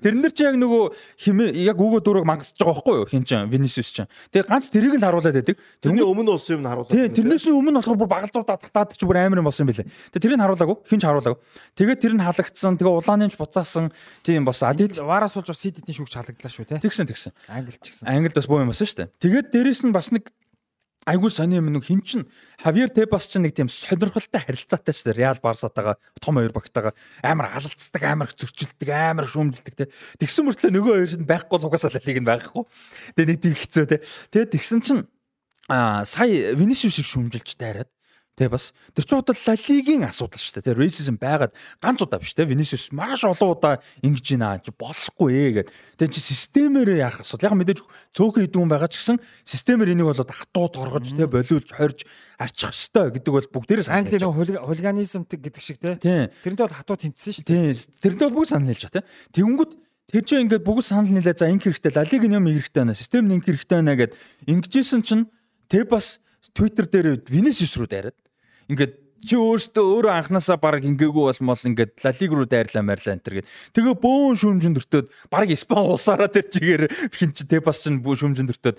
Тэрэн 0.00 0.20
дээр 0.22 0.34
чи 0.34 0.46
яг 0.46 0.56
нөгөө 0.56 0.82
химээ 1.18 1.50
яг 1.66 1.76
өгөө 1.82 2.00
дөрөг 2.06 2.24
мангасж 2.30 2.54
байгаа 2.54 2.78
байхгүй 2.78 2.94
юу? 3.02 3.10
Хин 3.10 3.26
ч 3.26 3.34
Винисиус 3.42 3.90
ч 3.90 4.06
тэгээ 4.30 4.46
ганц 4.46 4.70
тэрийг 4.70 4.96
л 4.96 5.02
харуулад 5.02 5.34
байдаг. 5.34 5.58
Тэрний 5.82 6.06
өмнө 6.06 6.38
болсон 6.38 6.56
юм 6.56 6.62
нь 6.62 6.70
харуулад 6.70 6.94
тий 6.94 7.10
тэрнээс 7.10 7.44
өмнө 7.50 7.82
болохоор 7.82 7.98
бүр 8.06 8.10
багалзуурдаа 8.14 8.56
татаад 8.62 8.94
чи 9.06 9.08
бүр 9.08 9.22
амар 9.22 9.38
юм 9.38 9.46
болсон 9.46 9.62
юм 9.62 9.70
билээ. 9.70 9.86
Тэгээ 10.10 10.24
тэрийг 10.26 10.42
харуулаагүй 10.42 10.76
хин 10.90 10.98
ч 10.98 11.04
харуулаагүй. 11.06 11.38
Тэгээ 11.78 11.96
тэр 12.02 12.14
нь 12.18 12.26
халагдсан 12.26 12.74
тэгээ 12.74 12.98
улааны 12.98 13.30
ч 13.30 13.38
буцаасан 13.38 13.94
тийм 14.26 14.42
болсон 14.42 14.74
адил 14.74 14.90
вараас 15.06 15.38
болж 15.38 15.54
бас 15.54 15.62
сид 15.62 15.78
эдний 15.78 15.94
шүүгч 15.94 16.18
халагдлаа 16.18 16.50
шүү 16.50 16.66
тий 16.66 16.82
тэгсэн 16.82 17.06
тэгсэн. 17.06 17.32
Англи 17.46 17.78
ч 17.78 17.94
гэсэн 17.94 18.10
англид 18.10 18.34
бас 18.34 18.50
боо 18.50 18.66
юм 18.66 18.74
болсон 18.74 18.90
шүү 18.90 19.06
дээ 19.06 19.08
тэгээд 19.22 19.46
дээрэс 19.54 19.82
нь 19.86 19.94
бас 19.94 20.10
нэг 20.10 20.34
айгүй 21.06 21.30
сони 21.30 21.58
юм 21.60 21.70
нэг 21.70 21.86
хин 21.86 22.02
чин 22.02 22.26
Хавьер 22.58 22.90
Тебас 22.90 23.30
ч 23.30 23.38
нэг 23.38 23.54
тийм 23.54 23.70
сонирхолтой 23.70 24.42
харилцаатай 24.42 24.90
ч 24.90 25.06
Реал 25.14 25.38
Барсатаага 25.38 26.02
том 26.18 26.34
хоёр 26.34 26.50
багтаага 26.50 26.98
амар 27.22 27.54
алалцдаг, 27.54 28.02
амар 28.02 28.34
зөрчилдөг, 28.34 28.90
амар 28.90 29.30
шүүмжилдэг 29.30 29.74
те. 29.78 29.86
Тэгсэн 30.18 30.50
мөртлөө 30.50 30.70
нөгөө 30.74 30.94
хоёр 30.98 31.14
нь 31.22 31.30
байхгүй 31.30 31.56
л 31.62 31.66
угаасаа 31.70 31.94
лиг 31.94 32.18
нь 32.18 32.26
байхгүй. 32.26 32.62
Тэгээ 33.14 33.30
нэг 33.30 33.38
тийм 33.38 33.54
хэцүү 33.54 33.84
те. 33.86 34.02
Тэгээ 34.34 34.50
тэгсэн 34.50 34.80
чин 34.82 34.98
а 35.70 36.02
сая 36.04 36.58
Винисиус 36.58 36.98
шиг 36.98 37.06
шүүмжилж 37.06 37.54
тайраад 37.54 37.90
Тэ 38.36 38.52
бас 38.52 38.76
тэр 38.92 39.04
чинь 39.08 39.16
удаа 39.16 39.32
Лалигийн 39.32 40.04
асуудал 40.04 40.36
шүү 40.36 40.60
дээ. 40.60 40.68
Тэ 40.68 40.76
racism 40.76 41.16
байгаад 41.16 41.56
ганц 41.80 42.04
удаа 42.04 42.20
биш 42.20 42.36
тэ. 42.36 42.44
Vinicius 42.44 42.92
маш 42.92 43.24
олон 43.24 43.56
удаа 43.56 43.80
ингэж 44.04 44.36
байна 44.36 44.60
чи 44.60 44.76
болохгүй 44.76 45.32
ээ 45.32 45.50
гэд. 45.64 45.68
Тэ 45.96 46.12
чи 46.12 46.20
системээр 46.20 47.00
яах 47.00 47.24
асуудал. 47.24 47.48
Яг 47.48 47.56
мэдээж 47.56 47.80
цөөхөн 48.12 48.44
идүүн 48.44 48.68
байгаа 48.68 48.92
ч 48.92 49.00
гэсэн 49.00 49.16
системээр 49.48 49.96
энийг 49.96 50.12
болоод 50.12 50.28
хатууд 50.28 50.74
оргож 50.76 51.16
тэ 51.16 51.24
болиулж 51.24 51.68
хорж 51.72 52.04
арчих 52.36 52.76
хэвээр 52.76 53.16
гэдэг 53.16 53.32
бол 53.32 53.48
бүгдээрээ 53.56 53.88
Англи 53.88 54.20
нэг 54.20 54.60
хулиганизм 54.60 55.24
гэдэг 55.24 55.62
шиг 55.64 55.80
тэ. 55.80 55.96
Тэрнтэй 55.96 56.64
бол 56.68 56.76
хатууд 56.76 57.00
тэмцсэн 57.08 57.40
шүү 57.40 57.48
дээ. 57.48 57.72
Тэрнтэй 58.04 58.26
бол 58.28 58.44
бүгд 58.44 58.52
санал 58.52 58.68
хэлж 58.68 58.84
байгаа 58.84 59.00
тэ. 59.00 59.08
Тэнгүүд 59.32 59.72
Тэр 60.06 60.22
чинь 60.22 60.46
ингээд 60.46 60.62
бүгд 60.62 60.86
санал 60.86 61.10
нийлээ 61.10 61.34
за 61.34 61.50
инк 61.50 61.66
хэрэгтэй 61.66 61.90
лалиг 61.90 62.22
юм 62.22 62.46
хэрэгтэй 62.46 62.78
байна. 62.78 62.94
Систем 62.94 63.26
инк 63.26 63.42
хэрэгтэй 63.42 63.74
байна 63.82 63.98
гэд 63.98 64.14
ингэжсэн 64.46 65.02
чинь 65.02 65.26
тэг 65.66 65.90
бас 65.90 66.22
Twitter 66.54 66.86
дээр 66.86 67.26
Vinicius 67.26 67.74
руу 67.74 67.90
дайраад 67.90 68.14
ингээд 68.70 69.06
чи 69.26 69.34
өөртөө 69.34 69.84
өөрөө 69.84 70.12
анханасаа 70.12 70.56
баг 70.60 70.84
ингээгүй 70.86 71.24
болмол 71.26 71.66
ингээд 71.66 71.98
лалиг 72.04 72.30
руу 72.30 72.46
дайрлаа 72.46 72.84
марлаа 72.86 73.16
энэ 73.16 73.24
төр 73.26 73.34
гэд. 73.40 73.50
Тэгээ 73.74 73.96
бөөн 73.98 74.36
шүмжин 74.38 74.76
дөртөөд 74.76 75.06
баг 75.32 75.50
Испани 75.50 75.90
улсаараа 75.90 76.30
тэр 76.30 76.46
чигээр 76.46 76.84
хин 77.10 77.34
чи 77.34 77.42
тэ 77.48 77.58
бас 77.64 77.82
бөөн 77.82 78.20
шүмжин 78.22 78.46
дөртөөд 78.46 78.78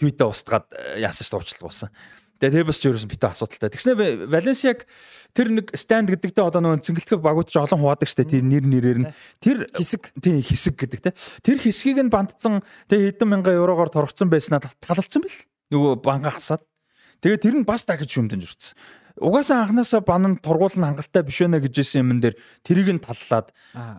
твитэ 0.00 0.24
устгаад 0.26 0.66
яасан 0.98 1.22
ч 1.22 1.30
уучлал 1.30 1.70
болсон. 1.70 1.90
Тэгээ 2.42 2.66
тэ 2.66 2.68
бас 2.68 2.76
ч 2.82 2.88
ерөөсөн 2.90 3.10
битүү 3.14 3.30
асуудалтай. 3.32 3.70
Тэгснэ 3.72 4.28
Валенсиаг 4.28 4.84
тэр 5.32 5.48
нэг 5.56 5.72
станд 5.72 6.12
гэдэгтэй 6.12 6.44
одоо 6.44 6.60
нөгөө 6.60 6.84
цэнгэлтгэх 6.84 7.22
багууд 7.24 7.48
ч 7.48 7.56
олон 7.56 7.80
хуваадаг 7.80 8.08
штэ 8.10 8.28
тэр 8.28 8.44
нэр 8.44 8.64
нэрээр 8.68 8.98
нь 9.00 9.08
тэр 9.40 9.64
хэсэг 9.72 10.12
тий 10.20 10.44
хэсэг 10.44 10.76
гэдэг 10.76 11.00
те. 11.00 11.16
Тэр 11.40 11.56
хэсгийг 11.64 11.96
нь 12.04 12.12
бандцсан 12.12 12.60
тэгээ 12.92 13.16
хэдэн 13.16 13.28
мянган 13.32 13.56
еврогоор 13.56 13.88
торгоцсон 13.88 14.28
байснаа 14.28 14.60
талалцсан 14.60 15.24
бил. 15.24 15.40
Нөгөө 15.72 16.04
банга 16.04 16.36
хасаад. 16.36 16.60
Тэгээ 17.24 17.40
тэр 17.40 17.54
нь 17.56 17.64
бас 17.64 17.88
дахиж 17.88 18.12
шүмдэн 18.12 18.44
журцсан 18.44 18.76
угаасаа 19.20 19.64
анханасаа 19.64 20.00
бан 20.04 20.24
нь 20.28 20.40
тургуул 20.40 20.76
нь 20.76 20.84
хангалттай 20.84 21.22
биш 21.24 21.40
вэ 21.40 21.60
гэж 21.64 21.74
хэлсэн 21.74 22.04
юм 22.04 22.20
дээр 22.20 22.36
тэрийг 22.60 22.88
нь 22.96 23.02
таллаад 23.02 23.52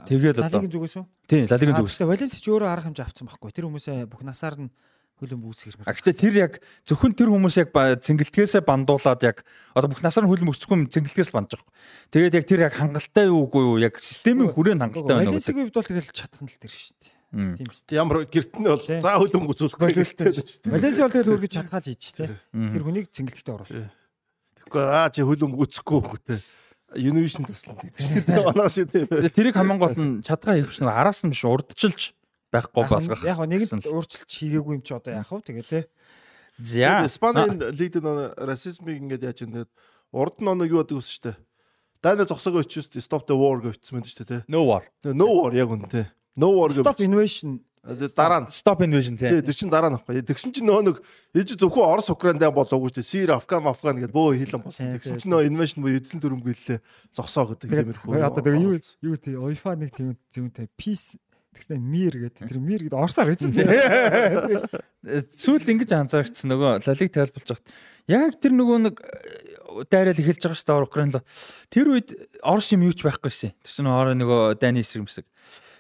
тэгээд 0.06 0.38
одоо 0.42 0.62
Лалигийн 0.62 0.74
зүгээс 0.74 0.96
үү? 1.02 1.06
Тийм, 1.26 1.46
Лалигийн 1.50 1.78
зүгээс. 1.82 1.98
Тэгээд 1.98 2.12
Валенс 2.14 2.36
ч 2.38 2.46
өөрөө 2.46 2.70
арга 2.70 2.86
хэмжээ 2.88 3.06
авсан 3.06 3.26
байхгүй. 3.26 3.52
Тэр 3.52 3.66
хүмүүсээ 3.66 4.06
бүх 4.06 4.22
насаар 4.22 4.56
нь 4.62 4.70
хөлөн 5.18 5.42
бүүсгэр 5.42 5.76
мэр. 5.82 5.90
Гэхдээ 5.90 6.16
тэр 6.22 6.36
яг 6.38 6.54
зөвхөн 6.86 7.18
тэр 7.18 7.30
хүмүүс 7.34 7.58
яг 7.58 7.70
цэнгэлтгээсээ 7.74 8.62
бандуулаад 8.62 9.22
яг 9.26 9.42
одоо 9.74 9.90
бүх 9.90 10.06
насаар 10.06 10.30
нь 10.30 10.32
хөлөн 10.32 10.50
бөсцгүй 10.54 10.78
цэнгэлтгээс 10.94 11.34
бандж 11.34 11.58
байгаа. 11.58 11.74
Тэгээд 12.14 12.38
яг 12.38 12.46
тэр 12.46 12.62
яг 12.70 12.74
хангалттай 12.78 13.26
юу 13.26 13.50
үгүй 13.50 13.64
юу 13.66 13.78
яг 13.82 13.98
системийн 13.98 14.54
хүрээнд 14.54 14.86
хангалттай 14.86 15.18
байна 15.18 15.34
уу 15.34 15.42
гэдэг. 15.42 15.42
Валенсийн 15.42 15.58
хувьд 15.58 15.74
бол 15.74 15.90
тэгэл 15.90 16.14
чадах 16.14 16.42
нь 16.46 16.50
л 16.54 16.62
тэр 16.62 16.70
шүү 16.70 16.96
дээ. 17.02 17.14
Тийм 17.58 17.68
шүү. 17.74 17.98
Ямар 17.98 18.18
гэрт 18.30 18.54
нь 18.62 18.70
бол 18.70 18.86
за 18.86 19.10
хөлөн 19.18 19.46
үзүүлэхгүй 19.50 20.06
шүү 20.06 20.18
дээ. 20.22 20.74
Валенси 20.78 21.02
бол 21.02 21.16
тэгэл 21.18 21.34
үргэж 21.34 21.52
чадхаа 21.58 21.82
л 21.82 21.90
хийж 21.90 22.02
шүү 22.14 22.18
дээ. 22.22 22.38
Тэр 22.78 22.84
хүнийг 22.86 23.10
цэнгэлтэд 23.10 23.50
оруулах. 23.58 23.90
Тэгэхгүй 24.68 24.84
аа 24.84 25.08
чи 25.10 25.24
хөлөм 25.24 25.56
гүцэхгүй 25.56 26.00
хөөтэй. 26.04 26.40
Univision 27.00 27.48
туслана 27.48 27.84
гэдэг 27.84 28.00
чинь 28.00 28.44
манаас 28.48 28.76
тийм. 28.76 29.08
Тэрийг 29.32 29.56
хамгийн 29.56 29.80
гол 29.80 29.96
нь 29.96 30.20
чадгаа 30.24 30.60
хийвч 30.60 30.84
нэг 30.84 30.92
араас 30.92 31.24
нь 31.24 31.32
биш 31.32 31.44
урдчилж 31.48 32.12
байхгүй 32.52 32.84
болгох. 32.88 33.24
Яг 33.24 33.40
нэг 33.48 33.64
нь 33.64 33.88
урдчилж 33.88 34.28
хийгээгүй 34.28 34.74
юм 34.80 34.84
чи 34.84 34.92
одоо 34.96 35.12
яах 35.16 35.32
вэ 35.32 35.44
тэгээ 35.48 35.68
те. 35.68 35.82
За. 36.60 37.04
Испанийн 37.08 37.60
лигд 37.76 38.04
расизмыг 38.40 39.00
ингээд 39.04 39.24
яаж 39.24 39.40
юм 39.44 39.52
тэгээд 39.56 39.72
урд 40.16 40.36
нь 40.40 40.48
оног 40.52 40.68
юу 40.68 40.84
гэдэг 40.84 41.00
үс 41.00 41.12
штэ. 41.12 41.36
Дайна 42.00 42.24
зогсоогоо 42.24 42.64
өчөөс 42.64 42.92
stop 43.04 43.28
the 43.28 43.36
war 43.36 43.60
гэвчихсэн 43.60 44.00
байдаг 44.00 44.12
штэ 44.12 44.26
те. 44.28 44.38
No 44.48 44.64
war. 44.64 44.88
No 45.04 45.28
war 45.44 45.52
яг 45.56 45.72
үн 45.72 45.92
те. 45.92 46.12
No 46.40 46.56
war 46.56 46.72
Stop 46.72 47.00
гэж. 47.00 47.67
Дараа 47.86 48.42
нь 48.44 48.52
Stop 48.52 48.82
invasion 48.84 49.16
тий 49.16 49.30
тий. 49.30 49.42
тэр 49.42 49.56
чин 49.56 49.70
дараа 49.70 49.92
нь 49.92 49.98
ахгүй. 49.98 50.20
Тэгсэн 50.26 50.52
чинь 50.52 50.68
нөгөө 50.68 50.84
нэг 50.92 50.98
ээж 51.38 51.56
зөвхөн 51.56 51.88
Орос 51.88 52.10
Украиндаа 52.12 52.52
болоогүй 52.52 52.92
шүү 52.92 53.00
дээ. 53.00 53.12
Сир, 53.12 53.30
Афган, 53.38 53.64
Афган 53.70 54.02
гэдээ 54.02 54.12
бөө 54.12 54.36
хийлэн 54.44 54.62
болсон. 54.66 54.92
Тий, 54.92 55.00
Тэгсэн 55.00 55.16
тий. 55.16 55.22
чинь 55.24 55.32
нөгөө 55.32 55.48
инвэшн 55.48 55.80
буюу 55.86 55.96
эзэн 56.02 56.20
дүрмгийллээ 56.20 56.80
зогсоо 57.16 57.46
гэдэг 57.56 57.70
тиймэрхүү. 57.72 58.20
Одоо 58.28 58.44
тэгээ 58.44 58.66
юу 58.66 58.76
юу 58.82 59.16
тий 59.16 59.36
UEFA 59.40 59.78
нэг 59.80 59.96
тийм 59.96 60.20
зүүнтэй 60.36 60.68
peace 60.76 61.16
тэгснэ 61.58 61.80
мир 61.82 62.14
гэдэг 62.14 62.44
тэр 62.50 62.60
мир 62.62 62.82
гэдэг 62.86 63.00
орсоор 63.00 63.34
үзнэ. 63.34 63.66
Сүүл 65.40 65.66
ингэж 65.74 65.92
анзаарчихсан 65.96 66.52
нөгөө 66.54 66.84
лалиг 66.86 67.12
тайлбарлаж 67.16 67.50
байхад 67.56 67.66
яг 68.12 68.38
тэр 68.38 68.54
нөгөө 68.54 68.78
нэг 68.86 68.96
э, 69.02 69.84
дайрал 69.90 70.14
эхэлж 70.22 70.42
байгаа 70.44 70.58
шүү 70.58 70.68
дээ 70.70 70.86
Украин 70.86 71.12
руу. 71.18 71.26
Тэр 71.74 71.88
үед 71.98 72.10
Орос 72.44 72.70
юм 72.72 72.86
юу 72.86 72.94
ч 72.94 73.02
байхгүй 73.02 73.32
шээ. 73.34 73.52
Тэр 73.64 73.74
чинь 73.74 73.90
ороо 73.90 74.14
нөгөө 74.14 74.60
дайны 74.62 74.84
эсрэг 74.86 75.08
мэсэг. 75.08 75.26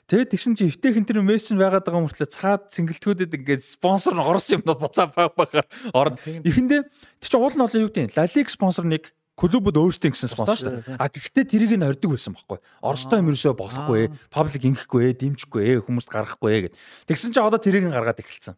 Тэгээд 0.07 0.31
тэгсэн 0.31 0.55
чи 0.55 0.71
эвтэйхэн 0.71 1.03
тэр 1.03 1.19
мессеж 1.19 1.59
байгаад 1.59 1.83
байгаа 1.83 2.07
мөртлөө 2.07 2.31
цаад 2.31 2.71
цэнгэлтгүүдэд 2.71 3.37
ингээд 3.43 3.63
спонсор 3.67 4.15
нь 4.15 4.23
Орос 4.23 4.47
юмнууд 4.55 4.79
буцаа 4.79 5.11
баг 5.11 5.35
багаар 5.35 5.67
орно. 5.91 6.15
Эхэндээ 6.23 6.87
тэр 6.87 7.27
чинь 7.27 7.43
уул 7.43 7.51
нь 7.51 7.63
олон 7.67 7.83
юу 7.83 7.91
гэдэг 7.91 8.15
Ла 8.15 8.23
Лиг 8.23 8.47
спонсор 8.47 8.87
нэг 8.87 9.11
клубуд 9.35 9.75
өөрсдөө 9.75 10.15
гэсэн 10.15 10.31
спонсор 10.31 10.55
шүү 10.63 10.95
дээ. 10.95 10.95
А 10.95 11.11
гэхдээ 11.11 11.43
тэрийг 11.43 11.75
нь 11.75 11.83
ордог 11.83 12.15
байсан 12.15 12.39
байхгүй. 12.39 12.59
Оростой 12.79 13.19
юм 13.19 13.35
ерөөсөө 13.35 13.53
болохгүй, 13.59 14.01
паблик 14.31 14.63
ингэхгүй, 14.63 15.11
дэмжихгүй, 15.11 15.83
хүмүүст 15.83 16.07
гаргахгүй 16.07 16.71
гэд. 16.71 16.75
Тэгсэн 17.11 17.35
чи 17.35 17.43
одоо 17.43 17.59
тэрийг 17.59 17.85
нь 17.85 17.93
гаргаад 17.93 18.23
эхэлсэн. 18.23 18.55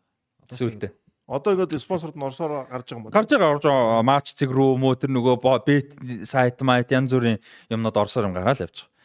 Сүүлдээ. 0.54 0.94
Одоо 1.26 1.58
ингээд 1.58 1.82
спонсорд 1.82 2.14
нь 2.14 2.24
Оросоор 2.24 2.70
гарч 2.70 2.94
байгаа 2.94 2.98
юм 2.98 3.04
байна. 3.10 3.16
Гарч 3.18 3.30
байгаа 3.34 3.54
орж 3.58 3.66
матч 4.06 4.28
цэг 4.38 4.50
рүү 4.54 4.78
мөө 4.78 4.94
тэр 5.02 5.12
нөгөө 5.18 5.36
бет 5.66 5.90
сайт 6.30 6.62
майт 6.62 6.94
янз 6.94 7.12
бүрийн 7.12 7.42
юмнууд 7.74 7.98
орсоор 7.98 8.32
юм 8.32 8.38
гараал 8.38 8.58
явж 8.58 8.86
байгаа. 8.86 8.99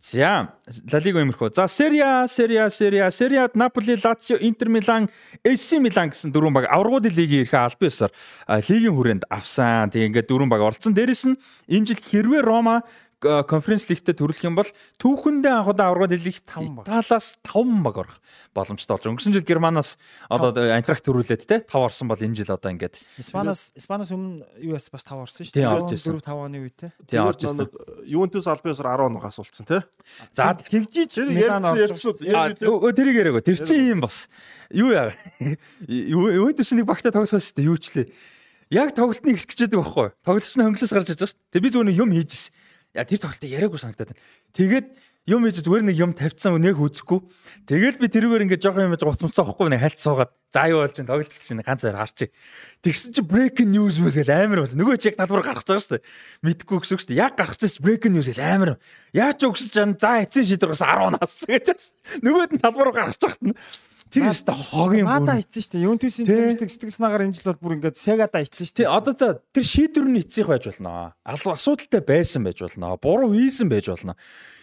За, 0.00 0.56
Ла 0.92 0.98
Лига 1.04 1.20
юмрхөө. 1.20 1.50
За, 1.52 1.66
Serie 1.68 2.00
A, 2.00 2.24
Serie 2.26 2.62
A, 2.64 2.70
Serie 2.72 3.02
A, 3.04 3.10
Serie 3.12 3.42
A, 3.44 3.48
Napoli, 3.54 3.96
Lazio, 4.00 4.38
Inter 4.40 4.68
Milan, 4.72 5.10
AC 5.44 5.76
Milan 5.76 6.08
гэсэн 6.08 6.32
дөрвөн 6.32 6.56
баг 6.56 6.68
аврагуудын 6.72 7.12
лигийн 7.12 7.44
ерхээ 7.44 7.60
аль 7.60 7.76
биесээр 7.76 8.12
лигийн 8.48 8.96
хүрээнд 8.96 9.28
авсан. 9.28 9.92
Тэгээ 9.92 10.08
ингээд 10.08 10.28
дөрвөн 10.32 10.48
баг 10.48 10.64
оролцсон. 10.64 10.96
Дээрэс 10.96 11.28
нь 11.28 11.36
энэ 11.68 11.92
жил 11.92 12.00
хэрвээ 12.00 12.40
э, 12.40 12.80
конференц 13.20 13.84
лигтээ 13.84 14.16
төрүүлэх 14.16 14.48
юм 14.48 14.56
бол 14.56 14.68
түүхэндээ 14.96 15.52
анхудаа 15.52 15.92
аврагууд 15.92 16.16
лигт 16.16 16.48
Таван 16.48 16.80
баг. 16.80 16.88
Италиас 16.88 17.36
5 17.44 17.84
баг 17.84 17.96
орох 18.00 18.16
боломжтой 18.56 18.96
болж. 18.96 19.04
Өнгөрсөн 19.12 19.36
жил 19.36 19.44
Германаас 19.44 20.00
одоо 20.32 20.56
Антракт 20.56 21.04
төрүүлээд 21.04 21.44
те 21.44 21.60
5 21.60 21.68
орсон 21.84 22.08
бол 22.08 22.16
энэ 22.16 22.40
жил 22.40 22.56
одоо 22.56 22.72
ингээд 22.72 22.96
Испанаас 23.20 23.76
Испанаас 23.76 24.08
өмнө 24.16 24.48
US 24.72 24.88
бас 24.88 25.04
5 25.04 25.20
орсон 25.20 25.44
шүү 25.44 25.60
ирсэн. 25.92 26.16
4 26.16 26.24
5 26.24 26.44
оны 26.48 26.64
үед 26.64 26.76
те. 26.80 26.88
тий 27.04 27.20
орж 27.20 27.44
ирсэн. 27.44 27.60
нэг 27.60 27.70
Ювентус 28.08 28.48
албаасаар 28.48 28.96
10 28.96 29.12
оноо 29.12 29.20
асуулцсан 29.28 29.68
тий. 29.68 29.80
За 30.32 30.56
тэгжиж 30.56 31.20
Милан 31.28 31.64
орж 31.76 32.00
тэрийг 32.96 33.16
яриаг. 33.20 33.44
Тэр 33.44 33.60
чинь 33.60 34.00
юм 34.00 34.00
бас. 34.00 34.32
Юу 34.72 34.96
яа. 34.96 35.12
Ювентус 35.86 36.72
нэг 36.72 36.88
багтаа 36.88 37.12
тоглох 37.12 37.28
байсан 37.28 37.44
шүү 37.44 37.56
дээ. 37.60 37.68
Юу 37.68 37.76
ч 37.76 37.92
лээ. 37.92 38.08
Яг 38.70 38.94
тоглолтны 38.94 39.34
эхлэх 39.34 39.50
гэж 39.50 39.66
байдаг 39.66 39.82
байхгүй? 39.82 40.08
Тоглолч 40.22 40.54
нь 40.54 40.62
хөнгөлөөс 40.62 40.94
гарч 40.94 41.08
иж 41.10 41.18
байгаа 41.18 41.34
шүү 41.34 41.42
дээ. 41.50 41.62
Би 41.66 41.70
нэг 41.90 41.96
юм 41.98 42.10
хийжсэн. 42.14 42.54
Яа 42.94 43.06
тэр 43.06 43.22
тоглолтыг 43.22 43.50
яриаггүй 43.50 43.78
санагдаад 43.78 44.10
байна. 44.10 44.24
Тэгээд 44.54 44.86
юм 45.30 45.44
хийж 45.46 45.62
зүгээр 45.62 45.84
нэг 45.86 45.96
юм 46.00 46.12
тавьчихсан 46.16 46.58
нэг 46.58 46.80
үзэхгүй. 46.80 47.20
Тэгээд 47.68 48.00
би 48.02 48.06
тэрүүгээр 48.10 48.44
ингээд 48.50 48.64
жоохон 48.66 48.88
юм 48.88 48.94
яаж 48.96 49.04
гуцмцсан 49.04 49.46
байхгүй 49.46 49.68
нэг 49.70 49.80
хальт 49.84 50.00
суугаад 50.00 50.32
за 50.50 50.62
юу 50.66 50.82
болж 50.82 50.94
чинь 50.96 51.06
тоглолт 51.06 51.30
чинь 51.30 51.62
ганц 51.62 51.84
заяр 51.86 52.02
харчих. 52.02 52.34
Тэгсэн 52.82 53.14
чинь 53.14 53.28
breaking 53.30 53.70
news 53.70 54.02
мэс 54.02 54.18
гэл 54.18 54.32
амар 54.32 54.66
бол. 54.66 54.74
Нөгөө 54.74 54.96
чи 54.98 55.12
яг 55.12 55.20
талбар 55.20 55.44
гаргаж 55.46 55.68
байгаа 55.70 55.84
шүү 55.86 55.94
дээ. 56.00 56.06
Мэдгүй 56.40 56.78
гэсэн 56.82 56.98
шүү 56.98 57.10
дээ. 57.14 57.22
Яг 57.22 57.32
гаргаж 57.38 57.60
чинь 57.62 57.84
breaking 57.84 58.14
news 58.16 58.26
гэл 58.32 58.42
амар. 58.42 58.70
Яаж 59.14 59.36
ч 59.38 59.42
өгсөж 59.46 59.70
чам 59.70 59.94
за 59.94 60.24
эцсийн 60.24 60.48
шийдвэр 60.50 60.74
бас 60.74 60.82
10 60.82 61.14
нас 61.14 61.34
гэж. 61.52 61.78
Нөгөөд 62.26 62.50
нь 62.56 62.62
талбар 62.64 62.90
гаргаж 62.90 63.20
байхад 63.22 63.44
нь 63.44 63.54
тэр 64.10 64.30
өстө 64.34 64.52
хогийн 64.58 65.06
Мада 65.06 65.34
бүр. 65.34 65.46
хийсэн 65.46 65.62
шүү 65.62 65.72
дээ. 65.72 65.82
Тий. 66.26 66.48
тэмдэг 66.58 66.70
сэтгэл 66.70 66.96
санаагаар 66.98 67.24
энэ 67.30 67.36
жил 67.38 67.48
бол 67.54 67.62
бүр 67.62 67.74
ингээд 67.78 67.96
Сегада 67.96 68.38
хийсэн 68.42 68.66
шүү 68.66 68.76
дээ. 68.82 68.90
одоо 68.90 69.14
за 69.14 69.28
тэр 69.54 69.64
шийдвэр 69.64 70.06
нь 70.10 70.20
эцсих 70.20 70.46
байж 70.50 70.64
болно. 70.66 71.14
Алуу 71.22 71.52
асуудалтай 71.54 72.02
байсан 72.02 72.42
байж 72.42 72.58
болно. 72.60 72.98
Буруу 72.98 73.30
хийсэн 73.32 73.70
байж 73.70 73.86
болно. 73.88 74.18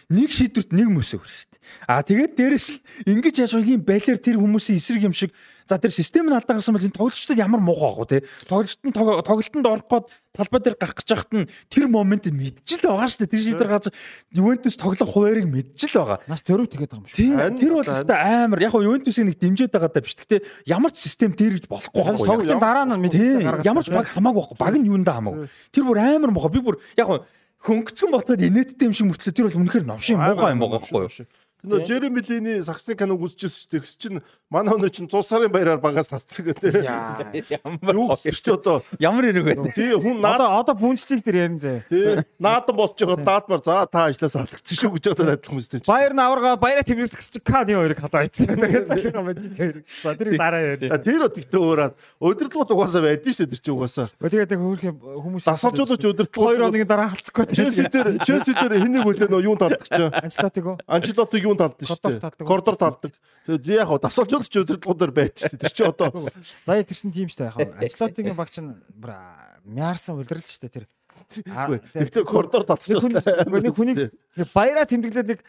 Нэг 0.08 0.32
шийдвэрт 0.32 0.72
нэг 0.72 0.88
хүрэх 0.88 1.20
хэрэгтэй. 1.20 1.60
А 1.84 2.00
тэгээд 2.00 2.32
дээрэс 2.32 2.66
л 2.72 3.12
ингэж 3.12 3.44
яаж 3.44 3.52
ийм 3.60 3.84
балер 3.84 4.16
тэр 4.16 4.40
хүмүүсийн 4.40 4.80
эсрэг 4.80 5.04
юм 5.04 5.12
шиг 5.12 5.36
за 5.68 5.76
тэр 5.76 5.92
систем 5.92 6.24
нь 6.24 6.32
алдаа 6.32 6.56
гарсан 6.56 6.72
бол 6.72 6.80
энэ 6.80 6.96
тоглогчдод 6.96 7.36
ямар 7.36 7.60
муухай 7.60 7.92
аагүй 7.92 8.06
тий. 8.08 8.20
Тоглогчд 8.48 8.80
нь 8.88 8.96
тог- 8.96 9.20
тоглолтод 9.20 9.68
орох 9.68 9.84
гээд 9.84 10.06
талбай 10.32 10.60
дээр 10.64 10.76
гарах 10.80 10.96
гэж 10.96 11.08
хахад 11.12 11.32
нь 11.36 11.48
тэр 11.68 11.92
моментыг 11.92 12.32
мэдчихэл 12.32 12.88
байгаа 12.88 13.04
шүү 13.12 13.20
дээ. 13.20 13.32
Тэр 13.36 13.42
шийдвэр 13.52 13.68
газ 13.68 13.86
Ювентус 14.32 14.76
тоглох 14.80 15.12
хуваарийг 15.12 15.44
мэдчихэл 15.44 16.00
байгаа. 16.00 16.18
Нас 16.24 16.40
зөрөв 16.40 16.72
тэгээд 16.72 16.88
байгаа 16.88 17.04
юм 17.04 17.36
Харин 17.36 17.58
тэр 17.60 17.72
бол 17.76 17.88
амар 18.16 18.60
яг 18.64 18.72
Ювентусыг 18.80 19.24
нэг 19.28 19.36
дэмжиж 19.36 19.68
байгаа 19.68 19.92
даа 19.92 20.00
биш. 20.08 20.16
Гэхдээ 20.16 20.40
ямар 20.72 20.88
ч 20.96 21.04
систем 21.04 21.36
дээр 21.36 21.60
гэж 21.60 21.68
болохгүй 21.68 22.00
байхгүй. 22.00 22.24
тоглолтын 22.24 22.56
дараа 22.64 22.84
нь 22.88 22.96
мэдээ 22.96 23.60
ямар 23.60 23.84
ч 23.84 23.92
баг 23.92 24.08
хамаагүй 24.08 24.40
байхгүй. 24.40 24.56
Баг 24.56 24.72
нь 24.80 24.88
юундаа 24.88 25.20
хамаагүй. 25.20 25.52
Тэр 25.68 25.84
бүр 25.84 26.00
амар 26.00 26.32
муухай. 26.32 26.48
Би 26.56 26.64
бүр 26.64 26.80
яг 26.96 27.08
нь 27.12 27.20
хөнгөцгөн 27.64 28.12
ботоод 28.14 28.42
инээдтэй 28.42 28.86
юм 28.86 28.94
шиг 28.94 29.06
мөртлөө 29.10 29.34
тэр 29.34 29.46
бол 29.50 29.60
үнэхээр 29.66 29.86
номшин 29.88 30.18
муухай 30.22 30.54
юм 30.54 30.62
байгаа 30.62 30.78
байхгүй 30.78 31.00
юу? 31.06 31.26
Тэр 31.58 31.82
Жереми 31.84 32.22
Линий 32.22 32.62
сагсны 32.62 32.94
каног 32.94 33.18
үзчихсэн 33.26 33.50
шүү 33.50 33.70
дээ. 33.70 33.80
Тэгс 33.82 33.92
чинь 33.98 34.18
манай 34.48 34.74
өнөө 34.78 34.90
чинь 34.94 35.08
100 35.10 35.26
сарын 35.26 35.50
баяраар 35.50 35.82
багаас 35.82 36.06
тасцсан 36.14 36.46
гэдэг. 36.54 36.86
Ямар 36.86 37.94
Юу 37.98 38.14
гэж 38.14 38.46
одоо 38.54 38.82
ямар 39.02 39.26
хэрэг 39.26 39.42
вэ? 39.42 39.72
тий 39.74 39.90
хүн 39.98 40.22
наад 40.22 40.38
Одоо 40.46 40.74
Бундслиг 40.78 41.24
дээр 41.26 41.50
ярин 41.50 41.58
зэ. 41.58 41.82
тий 41.90 42.22
наадан 42.38 42.76
болж 42.78 42.94
байгаа 42.94 43.18
даадмаар 43.26 43.62
за 43.66 43.86
та 43.90 44.06
ажлаас 44.06 44.36
алдагдсан 44.38 44.76
шүү 44.78 44.90
гэж 44.94 45.04
одоо 45.18 45.34
адилхан 45.34 45.58
юмстэй. 45.58 45.82
Баяр 45.82 46.14
нь 46.14 46.22
аварга 46.22 46.54
баяраа 46.56 46.86
тэмдэглэх 46.86 47.18
гэж 47.18 47.42
Каны 47.42 47.74
хоёрыг 47.74 47.98
халаа 48.06 48.22
ийцээ. 48.22 48.46
Тэгээд 48.54 48.86
цалингаа 48.88 49.24
мажид 49.26 49.54
хоёр. 49.58 49.76
За 50.02 50.14
тэрийг 50.14 50.38
дараа 50.38 50.62
яриа. 50.62 50.98
Тэр 51.02 51.20
өдөртөө 51.26 51.58
өөраад 51.58 51.94
өдөрлгүүд 52.22 52.70
угаасаа 52.70 53.02
байдэн 53.02 53.32
шүү 53.34 53.44
дээ 53.44 53.52
тэр 53.58 53.60
чинь 53.66 53.74
угаасаа. 53.74 54.06
Тэгээд 54.22 54.52
яг 54.54 54.60
хөөрхөн 54.62 54.94
хүмүүс 55.26 55.44
Дасгалжуулаач 55.50 56.02
хоёр 56.06 56.14
өдөрлгүүд 56.14 56.58
хоногийн 56.62 56.86
дараа 56.88 57.08
халцахгүй. 57.10 57.44
Челси 57.50 57.82
дээр 57.90 58.08
Челси 58.22 58.52
дээр 58.54 58.72
хэнийг 58.78 59.04
үлээ 59.10 59.26
нөө 59.26 59.42
юунд 59.42 59.58
талдаг 59.58 59.82
чи? 59.88 60.02
Анчлотыг 60.06 60.64
уу? 60.66 60.76
Анчелоти 60.86 61.40
юунд 61.48 61.60
талдаг 61.64 61.86
шүү 61.88 62.44
Кордор 62.44 62.76
дээ. 62.76 62.84
талдаг. 62.84 63.12
Тэгээд 63.48 63.64
яг 63.72 63.88
хаа 63.88 64.00
дасгалжуулагч 64.04 64.54
өдөрлгүүдээр 64.60 65.12
байдаг 65.16 65.40
шүү 65.40 65.56
дээ. 65.56 65.64
Тэр 65.64 65.72
чи 65.72 65.82
одоо 65.88 66.08
За 66.68 66.76
яа 66.76 66.84
тэрсэн 66.84 67.10
тийм 67.10 67.32
шүү 67.32 67.40
дээ. 67.40 67.52
Яг 67.56 67.80
Анчлотигийн 67.80 68.36
баг 68.36 68.52
чинь 68.52 68.76
бүр 68.92 69.16
мяарсан 69.64 70.20
улирал 70.20 70.44
шүү 70.44 70.68
дээ 70.68 70.74
тэр. 70.76 70.86
Тэгтээ 71.28 72.24
коридор 72.24 72.64
татчихсан. 72.64 73.12
Нэг 73.18 73.74
хүнийг 73.74 74.12
нэг 74.36 74.48
баяраа 74.54 74.86
тэмдэглээд 74.86 75.28
нэг 75.32 75.40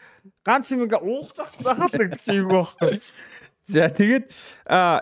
ганц 0.44 0.72
юм 0.74 0.84
ингээ 0.88 1.00
уух 1.04 1.30
захт 1.36 1.60
байхад 1.62 1.94
нэг 1.94 2.16
чинь 2.20 2.42
юу 2.42 2.64
байхгүй. 2.64 3.00
За 3.70 3.86
тэгээд 3.88 4.32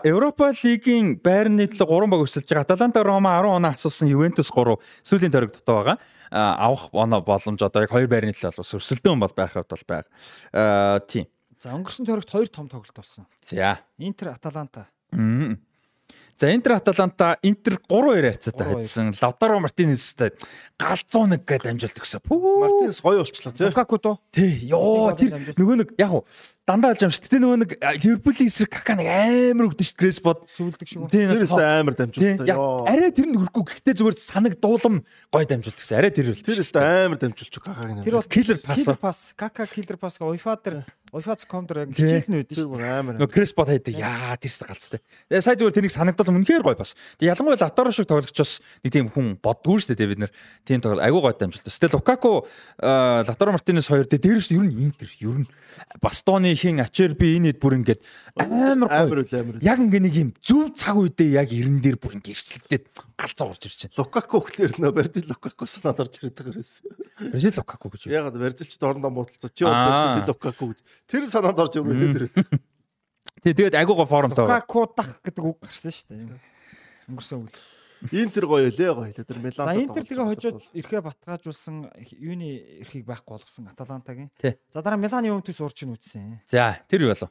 Европа 0.05 0.51
лигийн 0.53 1.17
байрны 1.17 1.65
төлөө 1.73 2.05
3 2.05 2.11
баг 2.11 2.21
өсөлж 2.27 2.47
байгаа. 2.47 2.67
Аталанта, 2.67 3.03
Рома 3.03 3.39
10 3.41 3.55
оноо 3.57 3.71
асуусан 3.73 4.11
Ювентус 4.11 4.51
3 4.53 4.77
сүүлийн 5.03 5.33
тойрог 5.33 5.55
дотоо 5.57 5.75
байгаа. 5.79 5.97
Авах 6.31 6.89
боломж 6.93 7.61
одоо 7.61 7.81
яг 7.83 7.91
2 7.91 8.07
байрны 8.07 8.33
төлөө 8.33 8.57
бол 8.57 8.77
өсөлтөн 8.79 9.19
бол 9.19 9.33
байх 9.35 9.53
хувьд 9.53 9.69
бол 9.69 9.85
байга. 9.89 11.01
Тийм. 11.09 11.25
За 11.59 11.75
өнгөрсөн 11.75 12.05
тойрогт 12.07 12.31
хоёр 12.31 12.47
том 12.47 12.69
тоглолт 12.69 12.95
болсон. 12.95 13.25
За. 13.43 13.79
Интер 13.97 14.31
Аталанта. 14.31 14.87
Мм. 15.11 15.59
За 16.39 16.53
Интер 16.55 16.79
Аталанта 16.79 17.37
Интер 17.43 17.75
3-2 17.75 18.31
харьцаатай 18.31 18.63
3-2. 18.63 18.75
хайдсан. 18.79 19.13
Лавтаро 19.21 19.59
Мартинестэй 19.59 20.31
галзуунаг 20.79 21.43
гэдэг 21.43 21.71
амжилт 21.75 21.99
өгсөн. 21.99 22.23
Пүү. 22.23 22.63
Мартинс 22.63 23.01
гоё 23.03 23.25
болчлоо 23.27 23.51
тий. 23.51 23.65
Лукаку 23.67 23.99
доо. 23.99 24.19
Тий. 24.31 24.71
Йоо 24.71 25.11
Нэг 25.11 25.19
тэр 25.19 25.59
нөгөө 25.59 25.75
нэг 25.83 25.89
яг 25.99 26.15
уу 26.15 26.23
дандаа 26.69 26.93
алж 26.93 27.01
амш. 27.01 27.17
Тэ 27.25 27.41
нөгөө 27.41 27.57
нэг 27.65 27.71
Ливерпулийн 27.81 28.49
эсрэг 28.53 28.69
кака 28.69 28.93
нэг 28.93 29.09
амар 29.09 29.73
өгдөө 29.73 29.85
шүү 29.89 29.97
Креспод. 29.97 30.45
Сүүлдэг 30.53 30.85
шиг 30.85 31.01
үү? 31.01 31.09
Тий. 31.09 31.25
Тэр 31.25 31.49
тоо- 31.49 31.65
амар 31.65 31.95
Йоо. 32.45 32.85
арай 32.85 33.09
тэр 33.09 33.25
нь 33.25 33.37
хөрөхгүй 33.41 33.63
гэхдээ 33.73 33.95
зүгээр 33.97 34.17
санаг 34.21 34.53
дуулам 34.61 35.01
гой 35.33 35.45
дамжуулт 35.49 35.77
гэсэн. 35.81 35.97
Арай 35.97 36.13
тэр 36.13 36.29
л. 36.29 36.37
Тэр 36.37 36.61
өстө 36.61 36.77
амар 36.77 37.17
дамжуулж 37.17 37.55
какагийн. 37.57 38.05
Тэр 38.05 38.21
бол 38.21 38.29
Killer 38.29 38.59
pass. 38.61 38.77
Killer 38.77 38.97
pass. 39.01 39.19
Кака 39.33 39.65
pass 39.65 40.15
га 40.21 40.29
UEFA 40.29 40.53
дээр 40.61 40.85
UEFA.com 41.09 41.65
дээр 41.65 41.79
яг 41.89 41.95
Тий. 41.97 42.05
хичээл 42.05 42.29
нь 42.29 42.37
үүдэн 42.37 42.53
тэр 42.53 42.57
шүү. 42.61 42.77
амар. 42.85 43.13
Нөгөө 43.17 43.33
Креспод 43.33 43.67
хайдаг. 43.73 43.93
Яа 43.97 44.37
тэрс 44.37 44.61
галцтай. 44.61 45.01
Тэгээ 45.25 45.41
сая 45.41 45.57
зүгээр 45.57 45.73
тэрийг 45.73 45.93
санагдал 45.93 46.29
үнэхээр 46.29 46.61
гой 46.61 46.77
бас. 46.77 46.93
Тэгээ 47.17 47.33
ялангуяа 47.33 47.57
Латаро 47.57 47.89
шиг 47.89 48.05
тоглогчоос 48.05 48.61
нэг 48.85 48.91
тийм 48.93 49.09
хүн 49.09 49.41
боддгоо 49.41 49.81
шүү 49.81 49.97
дээ 49.97 50.09
бид 50.13 50.21
нэр. 50.21 50.31
Тийм 50.69 50.81
тоглол 50.85 51.01
айгуу 51.01 51.25
гой 51.25 51.33
дамжуулт. 51.33 51.65
Тэгвэл 51.65 51.97
Лукаку 51.97 52.45
а, 52.77 53.25
Латаро 53.25 53.57
Мартинес 53.57 53.89
хоёр 53.89 54.05
дээр 54.05 54.21
дээрээс 54.21 54.53
ер 54.53 54.69
нь 54.69 54.77
Интер 54.85 55.09
ер 55.17 55.37
нь 55.41 55.47
Бастоны 55.97 56.53
хин 56.59 56.83
Ачерби 56.83 57.39
энэ 57.39 57.55
бүр 57.55 57.79
ингээд 57.79 58.03
амар 58.35 58.91
Амар 58.91 59.23
үл 59.23 59.31
амар. 59.31 59.55
Яг 59.63 59.79
ингээ 59.79 60.03
нэг 60.03 60.15
юм 60.19 60.29
зөв 60.43 60.75
цаг 60.75 60.99
үедээ 60.99 61.39
яг 61.39 61.49
ерэн 61.55 61.79
дээр 61.79 61.95
бүр 61.95 62.19
ингээ 62.19 62.35
ирчлэгдээд 62.35 62.85
галзуу 63.15 63.55
урж 63.55 63.63
байна. 63.63 63.95
Лукаку 63.95 64.43
гэхлээр 64.43 64.73
нөө 64.83 64.91
Бразил 64.91 65.27
Лукаку 65.31 65.63
санаад 65.63 66.03
орж 66.03 66.19
байгаа 66.19 66.51
юмээс. 66.51 66.73
Бразил 67.31 67.55
Лукаку 67.55 67.87
гэж. 67.95 68.01
Ягаад 68.11 68.35
Бразилч 68.35 68.75
дорндоо 68.75 69.11
муудалцаа 69.11 69.51
чи. 69.55 69.63
Бразил 69.63 70.27
Лукаку 70.27 70.65
гэж. 70.75 70.79
Тэр 71.07 71.23
санаад 71.31 71.59
орж 71.63 71.79
ирээд 71.79 72.15
тэр. 72.19 72.27
Тий, 73.39 73.55
тэгээд 73.55 73.79
айгуугаа 73.79 74.07
формтой. 74.09 74.43
Лукаку 74.43 74.83
дах 74.91 75.23
гэдэг 75.23 75.43
үг 75.47 75.63
гарсан 75.63 75.95
шүү 75.95 76.11
дээ. 76.11 76.39
Өнгөрсөн 77.07 77.47
үйл. 77.47 77.78
Интер 78.11 78.47
гоё 78.47 78.71
лээ 78.71 78.93
гоё 78.95 79.11
лээ. 79.11 79.27
Тэр 79.27 79.39
Милан. 79.43 79.67
За 79.67 79.75
Интер 79.75 80.03
тэгээ 80.07 80.27
хожоод 80.31 80.63
эрхээ 80.71 81.01
батгаажуулсан 81.03 81.91
юуны 82.15 82.79
эрхийг 82.87 83.03
байхгүй 83.03 83.35
болгосон 83.35 83.67
Аталантагийн. 83.67 84.31
За 84.71 84.79
дараа 84.79 84.95
Миланы 84.95 85.27
Ювентус 85.27 85.59
урч 85.59 85.83
нь 85.83 85.91
үтсэн. 85.91 86.39
За 86.47 86.79
тэр 86.87 87.07
юу 87.07 87.11
болов? 87.11 87.29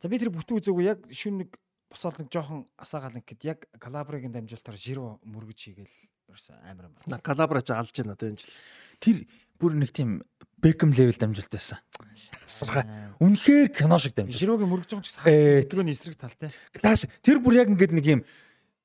За 0.00 0.08
би 0.08 0.16
тэр 0.16 0.32
бүтэн 0.32 0.56
үзээгүй 0.56 0.84
яг 0.88 1.04
шүн 1.12 1.44
нэг 1.44 1.60
босоод 1.92 2.24
нэг 2.24 2.32
жоохон 2.32 2.64
асаагаал 2.80 3.20
ингээд 3.20 3.44
яг 3.44 3.68
Калабригийн 3.76 4.32
дамжуултаар 4.32 4.80
жиро 4.80 5.20
мөргөж 5.28 5.60
хийгээл 5.60 5.96
ерөөсөө 6.32 6.56
амар 6.64 6.88
юм 6.88 6.94
байна. 6.96 7.20
Калабра 7.20 7.60
ч 7.60 7.72
алж 7.76 7.92
байна 7.92 8.16
одоо 8.16 8.32
энэ 8.32 8.40
жил. 8.40 8.52
Тэр 9.00 9.16
бүр 9.60 9.76
нэг 9.76 9.92
тийм 9.92 10.24
Бекхэм 10.58 10.90
левел 10.90 11.14
дамжуулт 11.14 11.52
байсан. 11.52 11.78
Тасархай. 12.42 12.82
Үнэхээр 13.22 13.68
кино 13.70 13.98
шиг 14.02 14.16
дамжуулт. 14.16 14.40
Жирогийн 14.40 14.68
мөргөж 14.72 14.90
байгаа 14.90 15.06
ч 15.06 15.14
гэсэн 15.14 15.22
хэдгүүний 15.68 15.94
эсрэг 15.94 16.18
талтай. 16.18 16.50
Класс. 16.74 17.06
Тэр 17.22 17.38
бүр 17.38 17.62
яг 17.62 17.70
ингээд 17.70 17.94
нэг 17.94 18.06
юм 18.10 18.20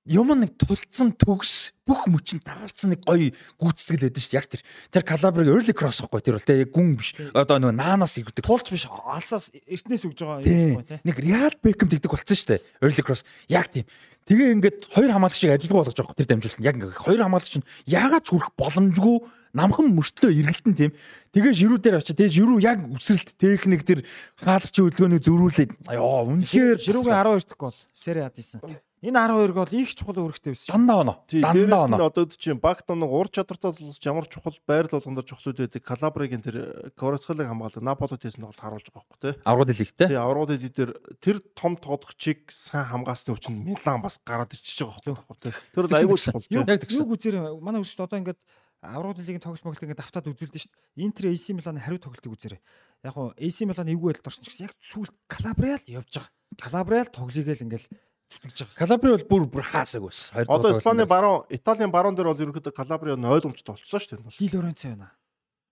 юм 0.05 0.35
нэг 0.35 0.59
тулцсан 0.59 1.15
төгс 1.15 1.71
бүх 1.87 2.07
мөчн 2.11 2.43
таарсан 2.43 2.91
нэг 2.91 3.07
гоё 3.07 3.31
гүйцэтгэл 3.59 4.11
байдаг 4.11 4.23
шүү. 4.23 4.35
Яг 4.35 4.47
тэр 4.51 4.61
тэр 4.91 5.03
Калабриг 5.07 5.47
early 5.47 5.75
cross 5.75 6.03
байхгүй 6.03 6.23
тэр 6.23 6.35
бол 6.35 6.47
те 6.47 6.59
яг 6.59 6.71
гүн 6.75 6.95
биш. 6.99 7.15
Одоо 7.31 7.59
нөгөө 7.59 7.75
наанаас 7.79 8.19
игдэг. 8.19 8.43
Тулч 8.43 8.71
биш 8.71 8.87
алсаас 8.87 9.51
эртнээс 9.63 10.03
өгж 10.03 10.19
байгаа 10.23 10.43
юм 10.43 10.83
те. 10.83 10.99
Нэг 11.07 11.17
Real 11.23 11.55
Beckham 11.63 11.87
тэгдэг 11.87 12.11
болсон 12.11 12.35
шүү 12.35 12.49
дээ. 12.51 12.63
Early 12.83 13.03
cross 13.03 13.23
яг 13.47 13.71
тийм. 13.71 13.87
Тэгээ 14.23 14.55
ингээд 14.55 14.79
хоёр 14.91 15.11
хамгаалагчийг 15.11 15.51
ажилгүй 15.51 15.77
болгож 15.83 15.99
байгаа 15.99 16.15
тэр 16.15 16.29
дамжуулт. 16.31 16.59
Яг 16.63 16.75
ингээд 16.79 16.95
хоёр 16.95 17.21
хамгаалагч 17.23 17.53
нь 17.59 17.67
яагаад 17.87 18.23
ч 18.23 18.29
хүрэх 18.31 18.51
боломжгүй 18.55 19.17
намхан 19.51 19.87
мөртлөө 19.91 20.31
эргэлтэн 20.31 20.75
тийм. 20.79 20.91
Тэгээ 21.35 21.53
ширүү 21.59 21.79
дээр 21.83 21.99
очиж 21.99 22.15
тэгээ 22.15 22.35
ширүү 22.39 22.57
яг 22.63 22.79
үсрэлт 22.87 23.35
техник 23.35 23.83
тэр 23.83 24.07
хаалгачийн 24.39 24.87
хөдөлгөөнийг 24.87 25.23
зөрүүлээд 25.27 25.71
ёо 25.91 26.23
үнэхээр 26.39 26.79
ширүүгийн 26.79 27.19
12 27.19 27.51
дэх 27.51 27.59
гол 27.59 27.75
сери 27.91 28.23
хад 28.23 28.39
исэн. 28.39 28.63
Энэ 29.03 29.19
12 29.19 29.51
гол 29.51 29.67
их 29.75 29.91
чухал 29.99 30.15
үүрэгтэй 30.15 30.55
байсан. 30.55 30.71
Дандаа 30.79 31.03
оноо. 31.03 31.15
Дандаа 31.27 31.91
оноо. 31.91 32.07
Одоо 32.07 32.23
чинь 32.31 32.55
баг 32.55 32.87
тоног 32.87 33.11
ур 33.11 33.27
чадвартай 33.27 33.75
бол 33.75 33.91
ямар 33.99 34.25
чухал 34.31 34.55
байрал 34.63 34.95
болгондор 34.95 35.27
чухлууд 35.27 35.59
байдаг. 35.59 35.83
Калабригийн 35.83 36.39
тэр 36.39 36.95
Кварацхалыг 36.95 37.51
хамгаалдаг 37.51 37.83
Наполи 37.83 38.15
тэсэн 38.15 38.47
тоглолт 38.47 38.63
харуулж 38.63 38.87
байгаа 38.87 39.03
байхгүй 39.03 39.19
тий. 39.19 39.33
Аврагд 39.43 39.75
хэлихтэй. 39.75 40.07
Тий, 40.07 40.15
аврагд 40.15 40.55
хэл 40.55 40.71
дээр 40.71 40.91
тэр 41.19 41.37
том 41.51 41.75
тоглогчийг 41.75 42.47
сайн 42.47 42.87
хамгаалсны 42.95 43.35
хүчин 43.35 43.59
Милан 43.59 43.99
бас 43.99 44.23
гараад 44.23 44.55
ирчихэж 44.55 44.87
байгаа 44.87 45.19
байхгүй 45.19 45.51
тий. 45.51 45.53
Тэр 45.75 45.83
бол 45.83 45.99
аягүй 45.99 46.19
чухал. 46.23 46.47
Яг 46.47 46.87
юу 46.87 47.11
үзэр 47.11 47.35
манай 47.59 47.83
үсч 47.83 47.99
одоо 47.99 48.23
ингээд 48.23 48.39
аврагд 48.79 49.19
лигийн 49.19 49.43
тоглолт 49.43 49.67
моглол 49.67 49.83
ингээд 49.83 49.99
давтаад 49.99 50.31
үзүүлдэ 50.31 50.63
шүү 50.63 50.71
дээ. 50.71 51.03
Интер 51.03 51.27
AC 51.27 51.51
Милан 51.51 51.79
хариу 51.79 51.99
тоглолтыг 51.99 52.31
үзээрэй. 52.31 52.61
Яг 53.03 53.15
нь 53.19 53.35
AC 53.35 53.67
Милан 53.67 53.91
эвгүй 53.91 54.15
байдалд 54.15 54.31
орсон 54.31 54.43
ч 54.43 54.51
гэсэн 54.51 54.67
яг 54.67 54.75
сүүл 54.79 55.11
Калабриал 55.27 55.83
явж 55.87 56.11
байгаа. 56.19 56.31
Калабриал 56.59 57.09
тоглоёгээл 57.11 57.63
ингээд 57.67 57.87
зүтгэж 58.33 58.57
байгаа. 58.65 58.79
Калабри 58.81 59.09
бол 59.13 59.25
бүр 59.29 59.43
бүр 59.47 59.63
хаасаг 59.63 60.03
ус. 60.03 60.31
Одоо 60.33 60.77
Испаний 60.77 61.05
баруун, 61.05 61.45
Италийн 61.49 61.91
баруун 61.93 62.15
дээр 62.17 62.33
бол 62.33 62.41
ерөнхийдөө 62.41 62.73
Калабри 62.73 63.13
нь 63.13 63.25
ойлгомжтой 63.25 63.77
болчихлоо 63.77 64.01
шүү 64.01 64.17
дээ. 64.17 64.37
Ди 64.41 64.47
Лоренцо 64.57 64.87
байна. 64.89 65.11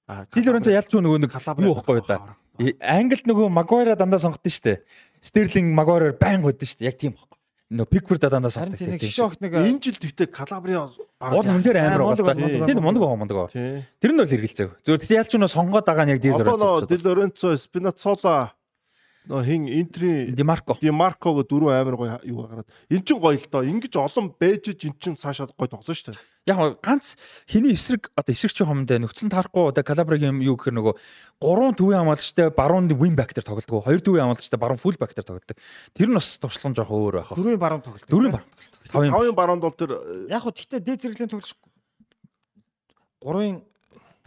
Аа, 0.08 0.26
Ди 0.30 0.40
Лоренцо 0.46 0.72
ялч 0.72 0.94
нөгөө 0.94 1.20
нэг 1.26 1.34
юу 1.66 1.76
ихгүй 1.76 2.06
да. 2.06 2.38
Англид 2.86 3.26
нөгөө 3.26 3.50
Магуайра 3.50 3.96
дандаа 3.98 4.22
сонгодсон 4.22 4.54
шүү 4.54 4.66
дээ. 4.70 4.78
Стерлинг 5.22 5.74
Магуайраар 5.74 6.14
байн 6.20 6.42
годсон 6.46 6.70
шүү 6.70 6.80
дээ. 6.80 6.90
Яг 6.92 6.98
тийм 7.02 7.18
байхгүй. 7.18 7.38
Нөө 7.72 7.88
Пикфорд 7.88 8.26
дандаа 8.28 8.52
сонгодог 8.52 8.78
тийм. 8.78 9.00
Энэ 9.00 9.80
жил 9.80 9.96
тэгтээ 9.96 10.28
Калабри 10.28 10.76
бол 10.76 11.48
үнээр 11.48 11.78
амар 11.80 12.04
байгаа 12.12 12.36
та. 12.36 12.68
Тийм 12.68 12.84
мундаг 12.84 13.02
байгаа 13.02 13.20
мундаг 13.22 13.38
байгаа. 13.48 13.88
Тэр 14.04 14.12
нь 14.12 14.20
бол 14.20 14.28
хэрэгэлцээг. 14.28 14.70
Зөвхөн 14.84 15.02
тэгтээ 15.02 15.20
ялч 15.24 15.32
нөгөө 15.32 15.56
сонгоод 15.56 15.88
байгаа 15.88 16.06
нь 16.06 16.12
яг 16.12 16.20
Ди 16.20 16.36
Лоренцо. 16.36 16.60
Одоо 16.60 16.74
Ди 16.84 16.98
Лоренцо, 17.00 17.56
Спинацола 17.56 18.52
Нөө 19.30 19.44
хин 19.46 19.68
Интерийн 19.70 20.34
Димарко. 20.34 20.74
Димаркого 20.82 21.44
дөрөв 21.46 21.70
амар 21.70 21.96
гоё 21.96 22.18
юу 22.26 22.42
гараад. 22.42 22.66
Эн 22.90 23.06
чин 23.06 23.22
гоё 23.22 23.38
л 23.38 23.46
доо. 23.54 23.62
Ингиж 23.62 23.94
олон 23.94 24.34
байж 24.34 24.74
эн 24.74 24.98
чин 24.98 25.14
цаашаа 25.14 25.46
гоё 25.54 25.70
тоглоно 25.70 25.94
шүү 25.94 26.10
дээ. 26.10 26.20
Яг 26.50 26.82
ганц 26.82 27.22
хиний 27.46 27.78
эсрэг 27.78 28.10
одоо 28.18 28.34
эсрэгч 28.34 28.66
юмдаа 28.66 28.98
нөхцөн 28.98 29.30
таарахгүй 29.30 29.70
одоо 29.70 29.86
Калабрагийн 29.86 30.42
юу 30.42 30.58
гэхээр 30.58 30.74
нөгөө 30.74 30.94
гурван 31.38 31.78
төвийн 31.78 32.02
хамгаалагчтай 32.02 32.50
баруун 32.50 32.90
wing 32.98 33.14
back 33.14 33.38
дээр 33.38 33.46
тоглодог. 33.46 33.86
Хоёр 33.86 34.02
төвийн 34.02 34.26
хамгаалагчтай 34.26 34.58
баруун 34.58 34.82
full 34.82 34.98
back 34.98 35.14
дээр 35.14 35.30
тоглодог. 35.30 35.58
Тэр 35.94 36.10
нь 36.10 36.18
бас 36.18 36.42
туршлага 36.42 36.82
жоох 36.82 36.90
өөр 36.90 37.22
байх. 37.22 37.30
Дөрвийн 37.38 37.62
баруун 37.62 37.86
тоглолт. 37.86 38.10
Дөрвийн 38.10 38.34
баруун 38.34 38.50
тоглолт. 38.58 38.82
Тавын 38.90 39.38
баруунд 39.38 39.62
бол 39.62 39.78
тэр 39.78 39.92
яг 40.34 40.42
хөө 40.42 40.58
тэгтээ 40.58 40.82
дээд 40.82 41.02
зэрэглийн 41.06 41.30
тоглолт 41.30 41.54
гурвын 43.22 43.62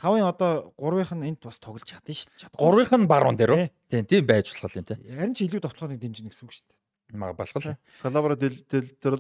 Тавын 0.01 0.27
одоо 0.27 0.75
гурвынх 0.77 1.13
нь 1.15 1.29
энд 1.31 1.41
бас 1.45 1.59
тоглож 1.63 1.87
чадна 1.87 2.11
шүү 2.11 2.51
дээ. 2.51 2.59
Гурвынх 2.59 2.93
нь 2.93 3.07
баруун 3.07 3.39
дээр 3.39 3.53
үү? 3.55 3.67
Тийм, 3.91 4.05
тийм 4.07 4.27
байж 4.27 4.51
болох 4.51 4.75
юм 4.75 4.85
тийм. 4.85 4.99
Харин 5.07 5.35
ч 5.35 5.47
илүү 5.47 5.61
довтлохыг 5.63 6.01
дэмжинэ 6.03 6.31
гэсэн 6.35 6.45
үг 6.47 6.53
шүү 6.55 6.67
дээ. 6.67 7.19
Мага 7.19 7.39
болох. 7.39 7.79
Калабра 8.03 8.35
дэл 8.35 8.59
дэл 8.67 8.91
дээр 8.99 9.17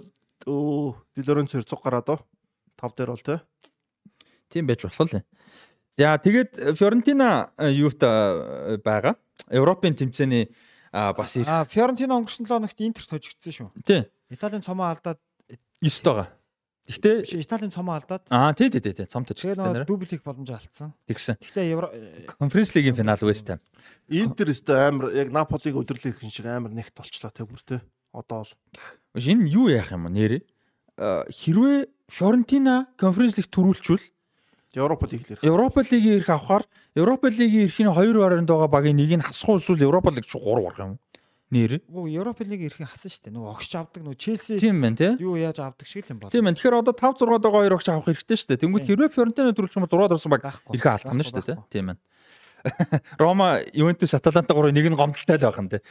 өө 0.50 0.98
дэлөрөн 1.14 1.48
цэрцэг 1.48 1.78
гараад 1.78 2.08
оо. 2.10 2.18
Тав 2.74 2.92
дээр 2.98 3.14
бол 3.14 3.22
тийм. 3.22 3.40
Тийм 4.50 4.66
байж 4.66 4.82
болох 4.82 5.14
юм. 5.14 5.22
За 5.94 6.18
тэгээд 6.18 6.74
Фьорентина 6.74 7.54
юутай 7.58 8.78
байгаа. 8.82 9.14
Европын 9.50 9.94
тэмцээний 9.94 10.50
бас 10.90 11.36
их 11.36 11.46
А 11.46 11.64
Фьорентина 11.64 12.18
өнгөрсөн 12.18 12.46
7 12.46 12.50
хоногт 12.50 12.80
Интерт 12.82 13.10
хожигдсон 13.10 13.52
шүү. 13.54 13.68
Тийм. 13.86 14.10
Италийн 14.30 14.62
цомоо 14.62 14.90
алдаад 14.90 15.22
9 15.78 16.02
байгаа. 16.02 16.34
Гэхдээ 16.84 17.40
Италийн 17.40 17.72
цомоо 17.72 17.96
алдаад. 17.96 18.28
Аа 18.28 18.52
тий 18.52 18.68
тий 18.68 18.80
тий 18.80 19.08
цом 19.08 19.24
төжигтэй 19.24 19.56
нэр. 19.56 19.88
Дубл 19.88 20.04
хийх 20.04 20.20
боломж 20.20 20.52
алдсан. 20.52 20.92
Тэгсэн. 21.08 21.40
Гэхдээ 21.40 21.72
Евро 21.72 21.88
Конференц 22.36 22.76
лигийн 22.76 22.92
финал 22.92 23.16
West 23.24 23.48
Ham. 23.48 23.60
Интер 24.12 24.52
өстө 24.52 24.76
амар 24.76 25.16
яг 25.16 25.32
Наполиг 25.32 25.80
өдөрлөх 25.80 26.20
юм 26.20 26.28
шиг 26.28 26.44
амар 26.44 26.76
нэгт 26.76 26.92
болчлоо 26.92 27.32
те 27.32 27.48
бүр 27.48 27.64
те. 27.64 27.80
Одоо 28.12 28.44
бол. 28.44 28.52
Энэ 29.16 29.48
юу 29.48 29.72
яах 29.72 29.96
юм 29.96 30.12
нэрээ? 30.12 30.44
Хэрвээ 31.00 31.88
Фьорентина 32.12 32.92
конференц 33.00 33.40
лиг 33.40 33.48
төрүүлчихвэл 33.48 34.04
Европа 34.76 35.08
лиг 35.08 35.24
ирэх. 35.24 35.40
Европа 35.40 35.80
лигийн 35.80 36.20
ирэх 36.20 36.28
авахаар 36.28 36.68
Европа 36.94 37.32
лигийн 37.32 37.64
ирэхний 37.64 37.88
хоёр 37.88 38.16
баринд 38.20 38.48
байгаа 38.52 38.68
багийн 38.68 39.00
нэг 39.00 39.10
нь 39.16 39.24
хасах 39.24 39.56
эсвэл 39.56 39.88
Европа 39.88 40.12
лиг 40.12 40.28
ч 40.28 40.36
3 40.36 40.44
орох 40.52 40.78
юм 40.78 40.98
нэр. 41.54 41.72
Нөгөө 41.86 42.10
Европ 42.18 42.42
лиг 42.42 42.66
ирэхин 42.66 42.90
хасан 42.90 43.14
шүү 43.14 43.30
дээ. 43.30 43.34
Нөгөө 43.38 43.50
огч 43.54 43.72
авдаг 43.78 44.02
нөгөө 44.02 44.18
Челси. 44.18 44.58
Тийм 44.58 44.82
байна 44.82 44.98
тий. 44.98 45.12
Юу 45.22 45.38
яаж 45.38 45.62
авдаг 45.62 45.86
шиг 45.86 46.02
л 46.04 46.12
юм 46.12 46.18
байна. 46.20 46.34
Тийм 46.34 46.44
байна. 46.50 46.58
Тэгэхээр 46.58 46.80
одоо 46.82 46.94
5 46.98 47.22
6 47.22 47.38
доо 47.38 47.52
хоёр 47.54 47.74
огч 47.78 47.86
авах 47.88 48.10
хэрэгтэй 48.10 48.36
шүү 48.36 48.48
дээ. 48.50 48.62
Тэнгүүд 48.66 48.84
хэрвээ 48.90 49.14
Фьорентино 49.14 49.54
төрүүлчих 49.54 49.78
юм 49.78 49.86
бол 49.86 50.02
6 50.02 50.10
дорсон 50.10 50.30
баг 50.34 50.42
ирэхэ 50.74 50.90
алдах 50.90 51.14
нь 51.14 51.22
шүү 51.22 51.38
дээ 51.38 51.48
тий. 51.54 51.58
Тийм 51.70 51.84
байна. 51.94 52.00
Рома, 53.22 53.62
Ювентус, 53.72 54.14
Аталанта 54.18 54.54
гурыг 54.54 54.74
нэг 54.74 54.90
нь 54.90 54.98
гомдолтой 54.98 55.38
л 55.38 55.46
байх 55.46 55.60
нь 55.62 55.70
тий. 55.70 55.82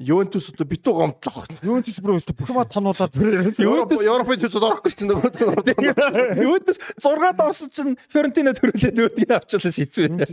Ювентус 0.00 0.48
одоо 0.48 0.64
битүү 0.64 0.92
гомдлох. 0.96 1.44
Ювентус 1.60 1.98
бүр 2.00 2.16
өстө 2.16 2.32
бүх 2.32 2.48
юм 2.48 2.64
тонуулаад 2.64 3.12
Ювентус 3.12 4.00
Европын 4.00 4.40
төвчд 4.40 4.64
орохгүй 4.64 4.92
чинь 4.96 5.10
нөгөө. 5.12 6.40
Ювентус 6.40 6.80
6-д 6.96 7.44
орсон 7.44 7.68
чинь 7.68 7.98
Фьорентино 8.08 8.56
төрүүлээд 8.56 8.96
нөгөөдгийг 8.96 9.34
авчлаа 9.36 9.60
шийдсэн. 9.60 10.24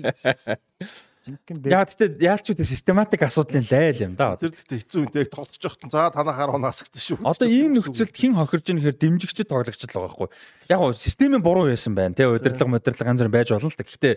Яа 1.27 1.83
тэгтээ 1.83 2.23
яалчуудын 2.23 2.65
систематик 2.65 3.21
асуудлын 3.27 3.65
лайл 3.67 3.99
юм 4.01 4.13
да. 4.15 4.39
Тэр 4.39 4.55
тэгтээ 4.55 4.79
хэцүү 4.81 5.01
үнтэй 5.03 5.25
тоглож 5.27 5.59
явахтан 5.59 5.91
за 5.91 6.09
танахаар 6.15 6.55
унасгдсан 6.55 7.03
шүү. 7.03 7.17
Одоо 7.27 7.47
ийм 7.51 7.75
нөхцөлд 7.75 8.15
хэн 8.15 8.39
хохирж 8.39 8.65
ийн 8.71 8.79
гэхээр 8.79 8.97
дэмжигчд 8.97 9.51
тоглогчд 9.51 9.83
л 9.83 9.93
байгаа 9.99 10.09
байхгүй. 10.09 10.29
Яг 10.71 10.79
гоо 10.79 10.95
системийн 10.95 11.43
буруу 11.43 11.67
байсан 11.67 11.93
байна 11.93 12.15
те 12.15 12.25
удирдлага 12.25 12.71
модирлага 12.71 13.11
янз 13.11 13.21
бүр 13.21 13.35
байж 13.35 13.51
болно 13.51 13.67
л 13.67 13.77
да. 13.77 13.83
Гэхдээ 13.83 14.13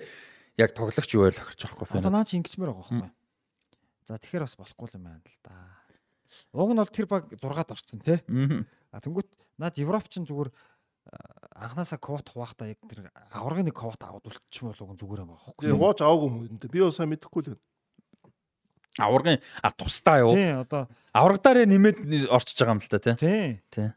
яг 0.62 0.70
тоглогч 0.78 1.10
юу 1.12 1.26
байл 1.26 1.36
хохирч 1.42 1.60
байгаа 1.66 1.80
байхгүй. 1.82 1.98
Одоо 2.00 2.12
наа 2.14 2.24
чи 2.24 2.38
ингэсмээр 2.38 2.70
байгаа 2.70 2.86
байхгүй. 2.86 3.10
За 4.06 4.18
тэгэхээр 4.22 4.46
бас 4.46 4.56
болохгүй 4.56 4.88
юм 4.94 5.04
байна 5.10 5.26
л 5.26 5.38
да. 5.42 5.54
Уг 6.54 6.70
нь 6.72 6.80
бол 6.80 6.92
тэр 6.94 7.06
баг 7.10 7.22
6-ад 7.34 7.70
орцсон 7.74 8.00
те. 8.00 8.22
А 8.94 9.02
тэнгуут 9.02 9.28
наад 9.58 9.76
Европ 9.76 10.06
ч 10.08 10.22
зүгээр 10.22 10.48
анханасаа 11.54 11.98
квот 11.98 12.28
хуваахта 12.32 12.70
яг 12.70 12.78
тэр 12.88 13.10
аврагын 13.30 13.68
нэг 13.70 13.76
квот 13.76 14.02
аваад 14.02 14.26
үлдчих 14.26 14.66
болов 14.66 14.88
уу 14.88 14.98
зүгээр 14.98 15.22
юм 15.22 15.32
аахгүй. 15.34 15.62
Тэгээ 15.62 15.78
хууч 15.78 15.98
аваагүй 16.02 16.28
юм 16.28 16.36
үү? 16.46 16.70
Би 16.70 16.80
бас 16.82 16.96
сайн 16.98 17.10
мэдэхгүй 17.12 17.42
л 17.42 17.48
байна. 17.52 17.62
Аврагын 18.98 19.38
а 19.62 19.70
тусдаа 19.72 20.18
юу? 20.22 20.34
Тий, 20.36 20.52
одоо 20.52 20.88
аврагдаараа 21.12 21.66
нэмээд 21.68 22.28
орчиж 22.28 22.56
байгаа 22.58 22.76
юм 22.76 22.82
л 22.82 22.90
та 22.90 22.98
тий. 22.98 23.14
Тий. 23.16 23.48
Тий. 23.70 23.88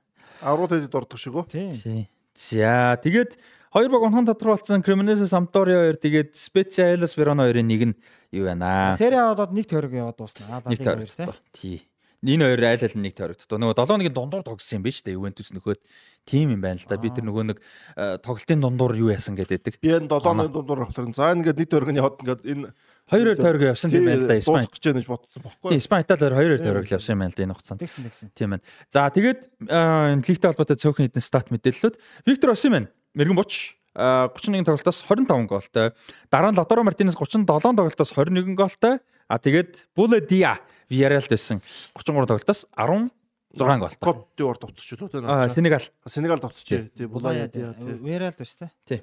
Аврагууд 0.41 0.83
дэд 0.83 0.95
ордог 0.95 1.19
шиг 1.19 1.35
үү? 1.35 1.45
Тий. 1.51 2.07
За 2.35 2.99
тэгээд 2.99 3.39
хоёр 3.71 3.89
баг 3.91 4.03
унхан 4.03 4.27
тодорхойлсон 4.27 4.83
Cremonese 4.83 5.27
Sampdoria 5.27 5.87
хоёр 5.87 5.97
тэгээд 5.99 6.35
Spezia 6.35 6.91
Hellas 6.91 7.15
Verona 7.15 7.47
хоёрын 7.47 7.67
нэг 7.67 7.81
нь 7.91 7.95
юу 8.35 8.51
байна 8.51 8.91
аа. 8.91 8.97
Serie 8.99 9.19
A-д 9.19 9.55
нэг 9.55 9.67
тойрог 9.71 9.91
яваад 9.95 10.19
дуусна. 10.19 10.59
Аа, 10.59 10.67
Лига 10.67 10.99
хоёр 10.99 11.39
тий. 11.55 11.87
Энэ 12.25 12.45
хоёр 12.49 12.63
айл 12.65 12.81
айл 12.81 12.97
нэг 12.97 13.13
тойрогддог. 13.13 13.59
Нөгөө 13.61 13.77
7 13.77 14.01
нэг 14.01 14.09
дундуур 14.09 14.41
тогссон 14.41 14.81
юм 14.81 14.85
биш 14.89 15.05
үү? 15.05 15.13
Ювентус 15.13 15.53
нөхөд 15.53 15.77
тийм 16.25 16.57
юм 16.57 16.61
байна 16.65 16.81
л 16.81 16.89
да. 16.89 16.97
Би 16.97 17.13
тэр 17.13 17.29
нөгөө 17.29 17.43
нэг 17.53 17.61
э, 17.61 18.17
тоглолтын 18.25 18.65
дундуур 18.65 18.97
юу 18.97 19.13
яасан 19.13 19.37
гэдэг. 19.37 19.77
Би 19.77 19.93
энэ 19.93 20.09
7-ны 20.09 20.49
дундуур 20.49 20.89
авахлаа. 20.89 21.13
За 21.13 21.29
ингээд 21.37 21.61
нэг 21.61 21.69
тойрог 21.69 21.91
нь 21.93 22.01
яваад 22.01 22.17
ингээд 22.25 22.41
энэ 22.49 22.73
хоёр 23.05 23.37
тойрог 23.37 23.61
явсан 23.77 23.93
юм 23.93 24.09
байна 24.09 24.25
л 24.25 24.27
да. 24.27 24.37
Испани 24.41 24.65
гэж 24.65 24.83
яаж 24.89 25.05
бодсон 25.05 25.41
бохгүй. 25.45 25.69
Тийм, 25.69 25.77
Испани 25.77 26.01
Итали 26.01 26.33
хоёр 26.33 26.57
тойрог 26.57 26.89
явсан 26.89 27.13
юм 27.13 27.21
байна 27.21 27.31
л 27.31 27.37
да 27.37 27.43
энэ 27.45 27.53
хугацаанд. 27.53 27.81
Тэгсэн 27.85 28.03
тэгсэн. 28.09 28.27
Тийм 28.33 28.49
байна. 28.57 28.63
За 28.89 29.05
тэгээд 29.13 29.39
энэ 29.69 30.25
лигтэй 30.25 30.49
холбоотой 30.49 30.77
цөөхөн 30.81 31.05
хэдэн 31.05 31.21
стат 31.21 31.53
мэдээллүүд. 31.53 31.95
Виктор 32.25 32.57
Осимен 32.57 32.89
мэрэгэн 33.13 33.37
буч 33.37 33.77
31 33.95 34.65
тоглолтоос 34.65 35.05
25 35.07 35.45
гоолтой. 35.47 35.93
Дараа 36.33 36.51
нь 36.51 36.57
Лоторо 36.57 36.83
Мартинес 36.83 37.15
37 37.15 37.45
тоглолтоос 37.45 38.11
21 38.11 38.57
гоолтой. 38.57 38.99
А 39.29 39.37
тэгээд 39.39 39.87
Буле 39.95 40.19
Диа 40.21 40.59
Villarreal 40.89 41.25
дэсэн 41.25 41.61
33 41.95 42.27
тоглолтоос 42.29 42.65
10 42.75 43.09
6 43.55 43.79
гол. 43.79 43.89
Кот 43.99 44.27
дор 44.35 44.57
товтчихлоо 44.59 45.09
тэ. 45.09 45.23
Аа 45.23 45.47
Сенегал. 45.47 45.83
Сенегал 46.05 46.39
товтчихжээ. 46.43 46.91
Тий 46.91 47.07
булаа 47.07 47.33
яа 47.33 47.47
ба 47.47 48.43
шүү 48.43 48.67
дээ. 48.67 48.71
Тий. 48.85 49.01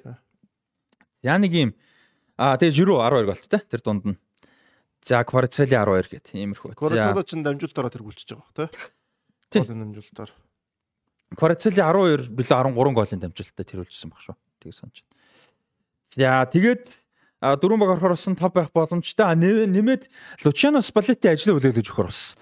Яа 1.25 1.37
нэг 1.41 1.53
юм 1.53 1.73
аа 2.37 2.57
тэгээ 2.61 2.77
Жиру 2.77 3.01
12 3.01 3.25
голттой 3.25 3.61
тэр 3.65 3.81
дунд 3.81 4.05
нь. 4.05 4.17
За 5.01 5.23
Кварцели 5.25 5.73
12 5.73 6.13
гэт 6.13 6.31
иймэрхүү. 6.37 6.77
Кварцели 6.77 7.25
ч 7.25 7.31
дамжуултаараа 7.41 7.91
тэр 7.91 8.05
гүлчихэж 8.05 8.29
байгаа 8.37 8.45
бох 8.45 8.69
тий. 9.49 9.59
Голын 9.59 9.89
дамжуултаар. 9.89 10.31
Кварцели 11.33 11.81
12 11.81 12.29
билүү 12.29 12.53
13 12.53 12.93
голын 12.93 13.19
дамжуултаа 13.25 13.65
тэрүүлжсэн 13.65 14.09
баг 14.13 14.21
шүү. 14.21 14.37
Тэгээ 14.61 14.77
санаж. 14.77 15.03
За 16.13 16.45
тэгээд 16.45 17.02
дөрөв 17.43 17.79
баг 17.79 17.89
орохоор 17.99 18.15
болсон 18.15 18.39
5 18.39 18.55
байх 18.55 18.71
боломжтой. 18.71 19.35
Нэмээд 19.35 20.07
Лучано 20.47 20.79
Спалетти 20.79 21.27
ажлыг 21.27 21.59
хүлээлгэж 21.59 21.87
өгөхөр 21.91 22.07
болсон. 22.07 22.39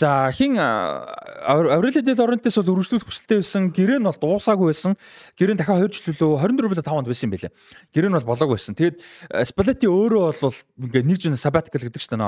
За 0.00 0.32
хин 0.32 0.56
Аврелио 0.56 2.00
Дел 2.00 2.24
Орентес 2.24 2.56
бол 2.56 2.80
үргэлжлүүлэх 2.80 3.04
хүсэлтэй 3.04 3.44
байсан. 3.44 3.68
Гэрээ 3.68 4.00
нь 4.00 4.08
бол 4.08 4.16
дуусаагүй 4.16 4.72
байсан. 4.72 4.96
Гэрээ 5.36 5.54
нь 5.54 5.60
дахиад 5.60 5.92
2 5.92 6.08
жил 6.08 6.16
лөө 6.16 6.40
24 6.40 6.88
5-нд 6.88 7.08
байсан 7.12 7.26
юм 7.28 7.32
байлээ. 7.36 7.52
Гэрээ 7.92 8.08
нь 8.08 8.16
бол 8.16 8.30
болоог 8.32 8.50
байсан. 8.56 8.72
Тэгээд 8.72 8.96
Спалетти 9.44 9.84
өөрөө 9.84 10.40
бол 10.40 10.56
ингээ 10.56 11.04
нэг 11.04 11.18
жил 11.20 11.36
sabbatical 11.36 11.84
гэдэг 11.84 12.00
чинь 12.00 12.24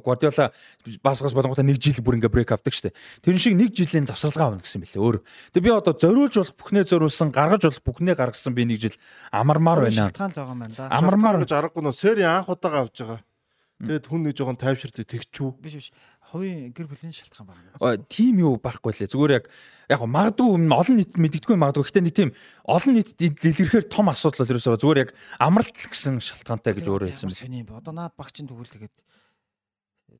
Гвардиола 0.00 0.56
басгаас 1.04 1.36
болонготой 1.36 1.68
нэг 1.68 1.76
жил 1.76 2.00
бүр 2.00 2.16
ингээ 2.16 2.32
брейк 2.32 2.56
авдаг 2.56 2.72
штэ. 2.72 2.96
Тэр 3.20 3.36
шиг 3.36 3.60
нэг 3.60 3.76
жилийн 3.76 4.08
завсралгаа 4.08 4.56
авна 4.56 4.64
гэсэн 4.64 4.80
байлээ 4.80 5.04
өөр. 5.04 5.20
Тэгээд 5.52 5.66
би 5.68 5.70
одоо 5.70 5.92
зориулж 5.92 6.34
болох 6.40 6.56
бүхнээ 6.56 6.84
зориулсан, 6.88 7.28
гаргаж 7.28 7.68
болох 7.68 7.84
бүхнээ 7.84 8.14
гаргасан 8.16 8.54
би 8.56 8.64
нэг 8.64 8.80
жил 8.80 8.96
амармаар 9.30 9.84
байна. 9.90 10.08
Шалтгаан 10.08 10.32
л 11.10 11.18
юм 11.18 11.24
амармаар 11.26 11.42
гэж 11.42 11.52
аргагүй 11.58 11.82
нөө 11.82 11.96
сери 11.98 12.22
анх 12.22 12.48
удаага 12.48 12.86
авж 12.86 12.96
байгаа. 13.02 13.20
Тэгээд 13.80 14.06
хүн 14.12 14.20
нэг 14.28 14.36
жоохон 14.36 14.60
тайвширдаг 14.60 15.08
тэгчүү. 15.08 15.48
Биш 15.56 15.74
биш. 15.80 15.88
Хувийн 16.30 16.68
гэр 16.76 16.84
бүлийн 16.84 17.16
шалтгаан 17.16 17.48
байна. 17.48 18.04
Тим 18.12 18.36
юу 18.44 18.60
байхгүй 18.60 18.92
лээ. 18.92 19.08
Зүгээр 19.08 19.32
яг 19.40 19.48
яг 19.88 20.00
магадгүй 20.04 20.68
олон 20.68 20.96
нийт 21.00 21.16
мэддэггүй 21.16 21.56
магадгүй. 21.56 21.88
Гэхдээ 21.88 22.04
нэг 22.04 22.12
тийм 22.12 22.30
олон 22.68 22.92
нийт 23.00 23.16
дэлгэрхээр 23.16 23.88
том 23.88 24.12
асуудал 24.12 24.44
л 24.44 24.52
ерөөсөө 24.52 24.84
зүгээр 24.84 25.00
яг 25.00 25.10
амралт 25.40 25.72
гэсэн 25.72 26.20
шалтгаантай 26.20 26.76
гэж 26.76 26.92
өөрөө 26.92 27.08
хэлсэн 27.08 27.32
байна. 27.32 27.80
Одоо 27.80 27.92
наад 27.96 28.12
багчин 28.20 28.44
тгүүлгээд 28.52 28.92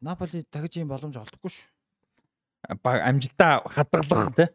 Наполи 0.00 0.46
дахиж 0.48 0.80
юм 0.80 0.88
боломж 0.88 1.18
олдохгүй 1.20 1.52
шүү. 1.52 1.68
Амжилтаа 2.88 3.60
хадгалах 3.68 4.32
тий 4.36 4.48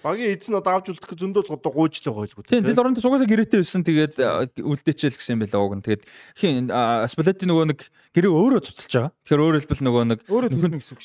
Багийн 0.00 0.32
эзэн 0.32 0.56
одоо 0.56 0.80
авч 0.80 0.88
үлдэх 0.96 1.12
зөндөл 1.12 1.52
одоо 1.52 1.72
гуйжлаа 1.72 2.14
гойлгүй. 2.16 2.48
Тийм 2.48 2.64
Дэл 2.64 2.80
Оронто 2.80 3.04
сугаасаа 3.04 3.28
гэрээтэй 3.28 3.60
байсан. 3.60 3.84
Тэгээд 3.84 4.16
үлдээчээл 4.56 5.16
гэсэн 5.20 5.36
юм 5.36 5.44
байла 5.44 5.60
уг 5.60 5.74
нь. 5.76 5.84
Тэгээд 5.84 6.02
хин 6.40 6.72
Спалетти 7.04 7.44
нөгөө 7.44 7.66
нэг 7.68 7.80
гэрээ 8.16 8.32
өөрөө 8.32 8.60
цуцалж 8.64 8.92
байгаа. 8.96 9.12
Тэгэхээр 9.28 9.42
өөрөөр 9.44 9.60
хэлбэл 9.60 9.84
нөгөө 9.84 10.04
нэг 10.08 10.20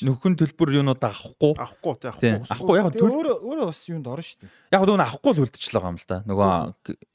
нөхөн 0.00 0.34
төлбөр 0.40 0.68
юунууд 0.80 1.02
авахгүй. 1.04 1.52
Авахгүй 1.60 1.94
тий 2.00 2.08
авахгүй. 2.40 2.76
Яг 2.80 2.96
өөрөө 2.96 3.36
өөрөө 3.44 3.66
бас 3.68 3.84
юунд 3.84 4.08
орно 4.08 4.24
шүү 4.24 4.40
дээ. 4.40 4.52
Яг 4.72 4.82
нөгөө 4.88 5.04
авахгүй 5.04 5.32
л 5.36 5.42
үлдчихлээ 5.44 5.76
байгаа 5.76 5.92
юм 5.92 6.00
л 6.00 6.08
да. 6.08 6.18
Нөгөө 6.24 6.48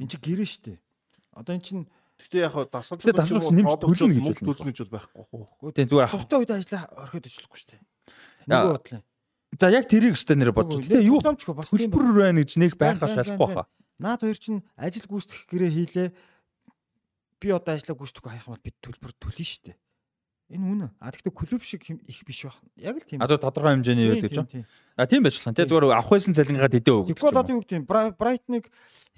эн 0.05 0.07
чинь 0.13 0.21
гэрээ 0.21 0.49
шүү 0.53 0.63
дээ. 0.69 0.77
Одоо 1.33 1.53
эн 1.57 1.65
чинь 1.65 1.85
Гэтэ 2.21 2.37
яг 2.45 2.53
дасгал 2.69 3.01
дасгал 3.01 3.49
нэмж 3.49 3.81
төлнө 3.81 4.21
гэж 4.29 4.45
төлнө 4.45 4.69
гэж 4.69 4.77
бол 4.85 4.93
байхгүй 4.93 5.23
хөө. 5.57 5.73
Тийм 5.73 5.89
зүгээр 5.89 6.05
авахтай 6.05 6.37
үед 6.37 6.53
ажиллаа 6.53 6.83
орхиод 7.01 7.25
очлохгүй 7.25 7.57
шүү 7.57 7.69
дээ. 7.73 7.81
Нөгөө 8.45 8.71
бодлоо. 8.77 9.01
За 9.59 9.67
яг 9.67 9.87
тэрийг 9.91 10.15
өстэй 10.15 10.39
нэр 10.39 10.55
бодож. 10.55 10.87
Гэтэ 10.87 11.03
юу 11.03 11.19
төлбөр 11.19 12.07
байна 12.15 12.39
гэж 12.39 12.55
нэг 12.55 12.79
байхаа 12.79 13.11
шалахгүй 13.11 13.49
хаа. 13.51 13.67
Наад 13.99 14.23
хоёр 14.23 14.39
чинь 14.39 14.63
ажил 14.79 15.03
гүйцэтгэх 15.11 15.43
гэрээ 15.51 15.71
хийлээ. 15.75 16.09
Би 17.43 17.47
одоо 17.51 17.75
ажиллаа 17.75 17.99
гүйцэтгэх 17.99 18.31
хайх 18.31 18.47
юм 18.47 18.55
бол 18.55 18.63
бид 18.63 18.77
төлбөр 18.79 19.11
төлнө 19.19 19.43
шүү 19.43 19.63
дээ. 19.67 19.77
Энэ 20.55 20.65
үнэ. 20.71 20.87
А 20.99 21.11
тэгтээ 21.11 21.35
клуб 21.35 21.63
шиг 21.67 21.83
их 21.83 22.23
биш 22.23 22.47
байх. 22.47 22.59
Яг 22.79 22.95
л 22.95 23.03
тийм. 23.03 23.19
А 23.19 23.27
тодорхой 23.27 23.75
хэмжээний 23.75 24.07
юу 24.07 24.15
гэж 24.19 24.35
байна. 24.39 24.67
А 24.95 25.07
тийм 25.07 25.23
байж 25.23 25.35
болох. 25.35 25.55
Тэ 25.55 25.67
зүгээр 25.67 25.95
авах 25.99 26.11
байсан 26.11 26.35
цалингаа 26.35 26.71
тэдээ 26.71 26.95
өг. 26.95 27.07
Тэгвэл 27.11 27.39
одоо 27.39 27.55
юу 27.55 27.63
гэдэг 27.63 27.87
Брайтныг 28.19 28.65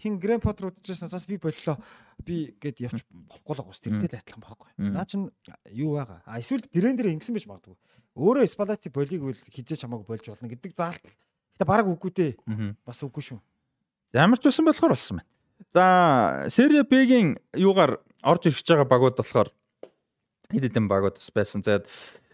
хин 0.02 0.18
Грэм 0.18 0.42
Поттер 0.42 0.74
удажсэн 0.74 1.10
цаас 1.10 1.26
би 1.26 1.38
боллоо. 1.42 1.78
Би 2.22 2.54
гээд 2.62 2.86
явж 2.86 3.02
болохгүй 3.10 3.54
л 3.54 3.66
гоос 3.66 3.82
тэрнтэй 3.82 4.14
л 4.14 4.18
адилхан 4.22 4.42
байхгүй. 4.46 4.70
Наа 4.94 5.06
чин 5.10 5.34
юу 5.74 5.98
байгаа. 5.98 6.22
А 6.30 6.38
эсвэл 6.38 6.70
гэрэн 6.70 7.02
дээр 7.02 7.18
ингэсэн 7.18 7.34
байж 7.34 7.50
магадгүй 7.50 7.78
өөрөө 8.14 8.48
Спалати 8.50 8.90
болиг 8.94 9.22
бол 9.22 9.40
хизээч 9.50 9.86
хамаагүй 9.86 10.08
болж 10.08 10.26
болно 10.30 10.50
гэдэг 10.50 10.74
заалт. 10.78 11.06
Гэтэ 11.58 11.66
баг 11.66 11.88
үгүй 11.90 12.12
дээ. 12.14 12.32
Бас 12.86 13.02
үгүй 13.02 13.24
шүү. 13.26 13.40
Ямар 14.14 14.38
ч 14.38 14.46
байсан 14.46 14.66
болохоор 14.66 14.94
болсон 14.94 15.18
байна. 15.18 15.30
За, 15.74 15.86
Serie 16.54 16.84
B-гийн 16.86 17.38
юугаар 17.58 17.98
орж 18.22 18.50
ирж 18.50 18.62
байгаа 18.62 18.86
багууд 18.86 19.18
болохоор 19.18 19.50
хэд 20.54 20.64
хэдэн 20.70 20.86
багууд 20.86 21.18
бас 21.18 21.30
байсан. 21.34 21.66
За, 21.66 21.82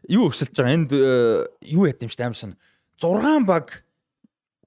юу 0.07 0.27
өсөлж 0.27 0.51
байгаа 0.51 0.75
энд 0.75 0.91
э, 0.91 1.47
юу 1.71 1.87
яд 1.87 2.03
юм 2.03 2.11
шүү 2.11 2.19
дээ 2.19 2.27
амар 2.27 2.39
шин. 2.39 2.55
6 2.99 3.47
баг 3.47 3.83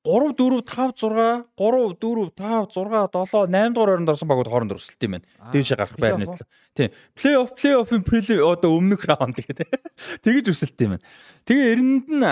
3 0.04 0.34
4 0.34 0.62
5 0.66 0.98
6 0.98 1.46
3 1.54 1.94
4 2.00 2.30
5 2.34 2.66
6 2.74 3.26
7 3.30 3.46
8 3.46 3.74
дугаар 3.74 3.90
оронд 3.94 4.10
орсон 4.10 4.28
багууд 4.28 4.50
хооронд 4.50 4.74
өрсөлт 4.74 4.98
юм 5.06 5.14
байна. 5.14 5.26
Дээшээ 5.54 5.78
гарах 5.78 5.94
байр 5.94 6.18
нийтлээ. 6.18 6.48
Тийм. 6.74 6.90
Плей-офф, 7.14 7.50
плей-оффын 7.54 8.02
прели 8.02 8.34
одоо 8.42 8.74
өмнөх 8.74 9.06
раунд 9.06 9.38
гэдэг. 9.38 9.70
Тэгэж 10.26 10.50
өрсөлт 10.50 10.78
юм 10.82 10.98
байна. 10.98 11.06
Тэгээ 11.46 11.70
эрэнд 11.70 12.06
нь 12.10 12.26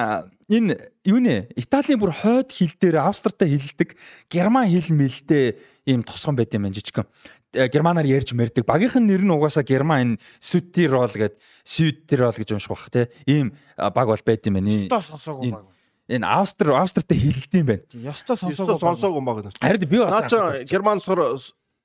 энэ 0.50 0.74
юу 1.06 1.20
нэ? 1.22 1.54
Италийн 1.54 2.02
бүр 2.02 2.10
хойд 2.10 2.50
хил 2.50 2.74
дээр 2.74 3.06
австртай 3.06 3.54
хилдэг 3.54 3.94
герман 4.26 4.66
хил 4.66 4.90
мэлтэй 4.90 5.54
ийм 5.86 6.02
тосгон 6.02 6.34
байт 6.34 6.50
юм 6.50 6.66
жижигхэн. 6.74 7.06
Э, 7.54 7.70
германаар 7.70 8.06
ярьж 8.10 8.34
мэрдэг. 8.34 8.66
Багийнх 8.66 8.98
нь 8.98 9.06
нэр 9.06 9.22
нь 9.22 9.30
угаасаа 9.30 9.62
герман 9.62 10.18
энэ 10.18 10.20
Südtirol 10.42 11.06
гэдэг 11.06 11.38
Südtirol 11.62 12.34
гэж 12.34 12.50
юмших 12.50 12.74
бах 12.74 12.90
те. 12.90 13.14
Ийм 13.30 13.54
баг 13.78 14.10
бол 14.10 14.26
байт 14.26 14.42
юм 14.50 14.58
байна. 14.58 14.90
Одоо 14.90 15.02
сонсоогүй 15.06 15.54
баг 15.54 15.70
энэ 16.10 16.26
Австри 16.26 16.74
Австртай 16.74 17.18
хилдэг 17.18 17.54
юм 17.54 17.66
байна. 17.70 17.84
Ёстой 17.94 18.36
сонсоогүй 18.36 18.82
сонсоогүй 18.82 19.22
баг. 19.22 19.54
Харин 19.62 19.88
би 19.88 19.98
бас 20.02 20.32
наа 20.32 20.64
Герман 20.66 20.98
болохоор 20.98 21.38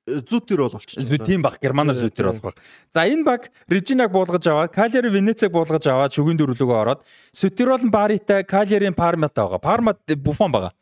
зүтэр 0.06 0.62
бол 0.62 0.74
болчихсон. 0.78 1.26
Тийм 1.26 1.42
баг 1.42 1.58
германаар 1.62 1.98
зүтэр 1.98 2.30
болох 2.30 2.42
баг. 2.42 2.56
За 2.94 3.06
энэ 3.06 3.24
баг 3.26 3.50
Режинаг 3.68 4.12
буулгаж 4.14 4.46
аваад 4.46 4.70
Калери 4.70 5.10
Венецаг 5.10 5.50
буулгаж 5.50 5.86
аваад 5.90 6.14
шүгэн 6.14 6.38
дөрвөлөгөө 6.38 6.78
ороод 6.78 7.02
Сүтирол 7.34 7.82
нь 7.82 7.90
Баритай 7.90 8.46
Калерийн 8.46 8.94
Парматай 8.94 9.42
байгаа. 9.42 9.58
Пармат 9.58 9.98
Буфон 10.06 10.54
байгаа. 10.54 10.72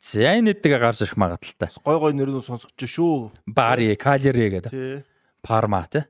За 0.00 0.18
энэ 0.32 0.56
нэдгээ 0.56 0.80
гарч 0.80 1.04
ирэх 1.04 1.20
магадaltaй. 1.20 1.68
Гой 1.84 1.98
гой 2.00 2.12
нэрнүү 2.16 2.40
сонсогч 2.40 2.88
шүү. 2.88 3.44
Бари 3.44 3.92
Калери 4.00 4.48
гэдэг. 4.48 4.72
Парма 5.44 5.84
тий. 5.92 6.08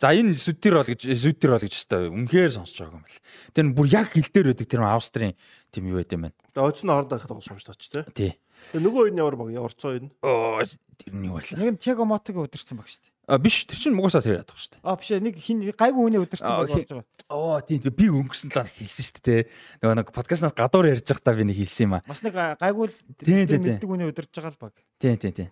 За 0.00 0.16
энэ 0.16 0.32
Сүтирол 0.32 0.88
гэж 0.88 1.04
Сүтирол 1.12 1.60
гэж 1.60 1.76
өстой 1.76 2.08
үнэхээр 2.08 2.56
сонсож 2.56 2.88
байгаа 2.88 2.96
юм 2.96 3.04
бэл. 3.04 3.20
Тэр 3.52 3.64
нь 3.68 3.74
бүр 3.76 3.86
яг 3.92 4.08
хил 4.16 4.24
дээр 4.32 4.56
байдаг 4.56 4.68
тэр 4.72 4.80
Австрийн 4.88 5.36
тийм 5.68 5.92
юу 5.92 6.00
байд 6.00 6.16
юм 6.16 6.24
байна. 6.24 6.36
Тэгээ 6.56 6.68
оцны 6.72 6.88
хоорондоо 6.88 7.18
их 7.20 7.28
тоглоомж 7.28 7.64
таач 7.68 7.84
тий. 7.84 8.04
Тий. 8.16 8.32
Тэгээ 8.72 8.84
нөгөө 8.88 9.04
энэ 9.12 9.20
ямар 9.20 9.36
баг 9.36 9.52
яварцоо 9.52 10.00
энэ. 10.00 10.08
Оо 10.24 10.64
тэр 10.64 11.12
нь 11.12 11.28
юу 11.28 11.36
байлаа. 11.36 11.60
Нэг 11.60 11.68
нь 11.76 11.80
Тиаго 11.84 12.08
Мотог 12.08 12.40
удирсан 12.40 12.80
баг 12.80 12.88
шүү 12.88 13.04
дээ. 13.04 13.12
А 13.30 13.38
биш 13.38 13.62
тэр 13.62 13.78
чинь 13.78 13.94
мугасаа 13.94 14.26
тэр 14.26 14.42
ядах 14.42 14.58
шүү 14.58 14.74
дээ. 14.74 14.82
А 14.82 14.98
биш 14.98 15.14
нэг 15.14 15.38
хин 15.38 15.62
гайгүй 15.70 16.02
хүний 16.02 16.18
удирсан 16.18 16.50
баг 16.50 16.66
болж 16.66 16.90
байгаа. 16.90 17.06
Оо 17.30 17.62
тийм 17.62 17.86
би 17.94 18.06
өнгөсөн 18.10 18.50
л 18.50 18.66
хэлсэн 18.66 19.06
шүү 19.06 19.22
дээ. 19.22 19.40
Нөгөө 19.86 19.96
нэг 20.02 20.08
подкастнаас 20.10 20.54
гадуур 20.58 20.90
ярьж 20.90 21.06
байхдаа 21.06 21.38
би 21.38 21.46
нэг 21.46 21.62
хэлсэн 21.62 21.86
юм 21.86 21.94
аа. 21.94 22.02
Бас 22.10 22.26
нэг 22.26 22.34
гайгүй 22.34 22.90
л 22.90 22.96
мэддэг 23.22 23.86
хүний 23.86 24.10
удирж 24.10 24.34
байгаа 24.34 24.50
л 24.50 24.58
баг. 24.58 24.74
Тийм 24.98 25.14
тийм 25.14 25.30
тийм. 25.30 25.50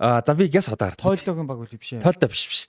А 0.00 0.24
за 0.24 0.32
би 0.32 0.48
гэс 0.48 0.72
одоо 0.72 0.88
хард. 0.88 1.04
Тойлогийн 1.04 1.44
баг 1.44 1.60
үл 1.60 1.76
биш 1.76 1.92
ээ. 1.92 2.00
Тойлоо 2.00 2.28
биш 2.32 2.44
биш. 2.48 2.60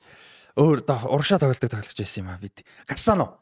Өөр 0.60 0.84
урагшаа 0.84 1.40
тоглолдог 1.40 1.72
тоглож 1.72 1.96
байсан 1.96 2.20
юм 2.20 2.30
аа 2.36 2.44
бид. 2.44 2.68
Касано. 2.84 3.40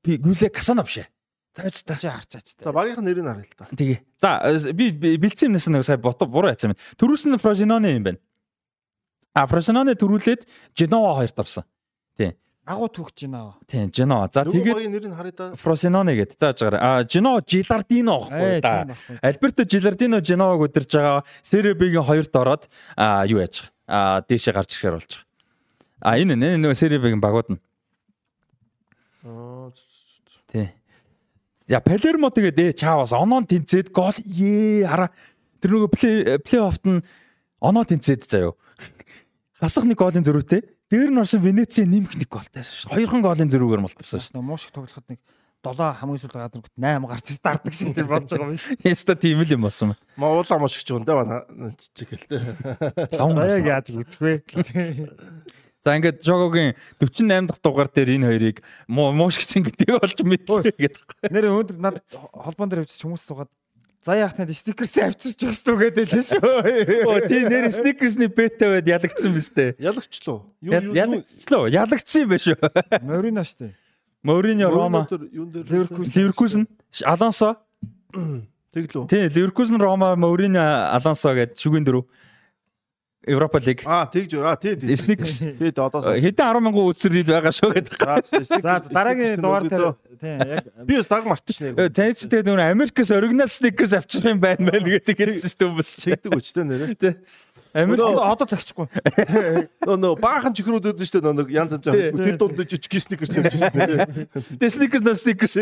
Би 0.00 0.16
гүлээ 0.16 0.56
Касано 0.56 0.88
биш 0.88 1.04
ээ. 1.04 1.08
Цаач 1.56 1.84
та 1.84 1.96
чи 2.00 2.08
харцаач 2.08 2.56
та. 2.56 2.64
За 2.64 2.72
багийнх 2.72 3.00
нь 3.00 3.08
нэрийг 3.12 3.24
харъя 3.28 3.44
л 3.44 3.56
да. 3.60 3.68
Тэгээ. 3.76 3.98
За 4.20 4.72
би 4.72 4.92
бэлдсэн 4.92 5.52
юмнаас 5.52 5.68
нэг 5.68 5.84
сая 5.84 5.96
буруу 6.00 6.52
яцсан 6.52 6.72
байна. 6.72 6.80
Төрөөс 7.00 7.24
нь 7.28 7.40
Фрозиноне 7.40 7.96
юм 7.96 8.04
байна. 8.04 8.20
А 9.36 9.44
Фрозиноне 9.44 9.92
төрүүлээд 10.00 10.46
Женова 10.72 11.20
хоёрт 11.20 11.36
орсон. 11.36 11.64
Тий. 12.16 12.32
Агуу 12.64 12.88
түүх 12.88 13.12
Женова. 13.12 13.58
Тий, 13.68 13.84
Женова. 13.92 14.30
За 14.32 14.48
тэгээд 14.48 14.72
багийн 14.72 14.94
нэрийг 14.96 15.12
харъя 15.12 15.34
да. 15.36 15.48
Фрозиноне 15.60 16.16
гэдэг 16.16 16.38
тааж 16.40 16.64
байгаа. 16.64 16.80
А 16.80 17.04
Женова 17.04 17.44
Жилардино 17.44 18.16
байхгүй 18.32 18.60
да. 18.64 18.96
Альберто 19.20 19.68
Жилардино 19.68 20.24
Женоваг 20.24 20.72
өдөрж 20.72 20.88
байгаа. 20.88 21.20
B-гийн 21.52 22.08
хоёрт 22.08 22.32
ороод 22.32 22.64
а 22.96 23.28
юу 23.28 23.44
яаж. 23.44 23.68
А 23.84 24.24
дээшээ 24.24 24.56
гарч 24.56 24.72
ирэхээр 24.72 24.96
болж 24.96 25.12
байгаа. 25.12 25.28
А 26.00 26.16
энэ 26.16 26.56
нөө 26.56 26.72
Serie 26.72 26.96
B-гийн 26.96 27.20
багууд 27.20 27.52
нь. 27.52 27.60
Аа. 29.20 29.68
Тий. 30.48 30.72
Я 31.68 31.84
Палермо 31.84 32.32
тэгээд 32.32 32.56
ээ 32.56 32.72
чаавас 32.72 33.12
оноо 33.12 33.44
тэнцээд 33.44 33.92
гол 33.92 34.16
ээ 34.16 34.88
хараа 34.88 35.12
тэр 35.60 35.70
нөгөө 35.76 35.90
плей 35.92 36.16
плей-оффт 36.40 36.88
нь 36.88 37.04
оноо 37.60 37.84
тэнцээд 37.84 38.24
заяо. 38.24 38.56
Хасах 39.56 39.88
нэг 39.88 39.96
голын 39.96 40.24
зөрүүтэй. 40.26 40.60
Дээр 40.92 41.10
нь 41.10 41.20
орсон 41.20 41.40
Венецийн 41.40 41.88
нэмэх 41.88 42.12
нэг 42.20 42.28
голтой. 42.28 42.60
Хоёрхан 42.62 43.24
голын 43.24 43.48
зөрүүгээр 43.48 43.82
мултарсан 43.82 44.20
шүү. 44.20 44.44
Муу 44.44 44.60
шиг 44.60 44.76
тоглоход 44.76 45.08
нэг 45.08 45.20
7 45.64 45.96
хамгийн 45.96 46.20
сүүл 46.20 46.36
гадар 46.36 46.62
8 46.76 47.08
гарч 47.08 47.26
иж 47.32 47.40
дарддаг 47.40 47.72
шиг 47.72 47.96
тийм 47.96 48.06
болж 48.06 48.28
байгаа 48.28 48.52
юм 48.52 48.60
шүү. 48.60 48.76
Яста 48.84 49.16
тийм 49.16 49.40
л 49.40 49.50
юм 49.50 49.64
болсон 49.64 49.96
байна. 49.96 50.02
Монгол 50.20 50.52
ам 50.52 50.68
шиг 50.68 50.84
ч 50.84 50.90
үндэ 50.92 51.12
бана 51.16 51.42
жижиг 51.80 52.10
л 52.12 52.26
дээ. 52.28 53.16
Баяг 53.16 53.64
яаж 53.66 53.86
үзэх 53.90 54.20
вэ? 54.20 54.34
За 55.82 55.96
ингээд 55.96 56.22
Жогогийн 56.22 56.76
48 57.00 57.48
дахь 57.48 57.62
дугаар 57.64 57.88
дээр 57.90 58.14
энэ 58.20 58.28
хоёрыг 58.28 58.56
муушгчин 58.86 59.64
гэдэг 59.66 59.88
болж 59.98 60.18
мэдээ 60.20 60.74
гэдэг. 60.76 61.06
Нэр 61.32 61.50
өндөр 61.50 61.78
над 61.80 61.96
холбоон 62.12 62.70
дээр 62.70 62.84
авчиж 62.84 63.02
хүмүүс 63.02 63.22
суугаад 63.22 63.50
За 64.06 64.14
яах 64.14 64.36
тань 64.38 64.52
стикерс 64.54 64.94
авчирч 65.02 65.40
өгснө 65.50 65.74
гэдэг 65.80 66.12
л 66.14 66.22
шүү. 66.22 67.10
Оо 67.10 67.18
тий 67.26 67.42
нэр 67.42 67.66
стикерсний 67.74 68.30
бета 68.30 68.68
байд 68.70 68.86
ялагдсан 68.86 69.34
биз 69.34 69.50
дээ. 69.50 69.74
Ялагчлаа. 69.82 70.46
Ялагчлаа. 70.62 71.66
Ялагдсан 71.66 72.22
юм 72.22 72.30
байна 72.30 72.44
шүү. 72.44 72.54
Морино 73.02 73.42
штэ. 73.42 73.72
Морино 74.22 74.70
Рома. 74.70 75.08
Ливеркузен. 75.10 76.68
Алонсо. 77.02 77.56
Тэглүү. 78.14 79.10
Тий 79.10 79.26
Ливеркузен 79.26 79.82
Рома 79.82 80.14
Морино 80.14 80.86
Алонсо 80.94 81.34
гэдэг 81.34 81.58
шүгэн 81.58 81.90
дөрөв. 81.90 82.06
Европа 83.26 83.58
лиг. 83.58 83.82
Аа 83.84 84.06
тэгж 84.06 84.38
аа 84.38 84.54
тий 84.54 84.76
тий. 84.78 84.94
Snickers. 84.94 85.42
Тий 85.42 85.74
одоо 85.74 85.98
хэдэн 85.98 86.30
10 86.30 86.62
мянган 86.62 86.86
үзэр 86.94 87.18
ил 87.18 87.26
байгаа 87.26 87.50
шүү 87.50 87.74
гэдэг. 87.74 88.62
За 88.62 88.78
дараагийн 88.86 89.42
дугаар 89.42 89.66
дээр 89.66 89.98
тий 90.22 90.38
яг 90.38 90.64
би 90.86 90.94
бас 90.94 91.10
даг 91.10 91.26
мартчихна 91.26 91.74
яг. 91.74 91.90
Тэнд 91.90 92.16
ч 92.22 92.30
тэгээд 92.30 92.46
нөгөө 92.46 92.70
Америкээс 92.70 93.10
оригинал 93.10 93.50
Snickers 93.50 93.98
авчих 93.98 94.22
юм 94.22 94.38
байна 94.38 94.70
мэн 94.70 94.86
гэдэг 94.86 95.18
хэлсэн 95.18 95.50
шүү 95.50 95.58
дээ 95.58 95.70
хүмүүс. 95.74 95.90
Чигдэг 96.06 96.38
үстэй 96.38 96.64
нэрэ. 96.70 96.94
Тий. 96.94 97.14
Америк 97.74 98.06
одоо 98.14 98.46
цагчихгүй. 98.46 98.86
Нөө 99.82 99.98
нөө 99.98 100.14
баахан 100.22 100.54
чихрүүд 100.54 100.94
өдөн 100.94 101.10
шүү 101.10 101.20
дээ 101.20 101.34
нөө 101.34 101.50
янз 101.50 101.74
янз 101.76 101.90
тэр 101.90 102.38
дунд 102.38 102.62
жижиг 102.62 102.94
Snickers 103.02 103.34
явчихсан. 103.34 103.74
Тэ 104.56 104.70
нөө 105.02 105.18
Snickers. 105.18 105.58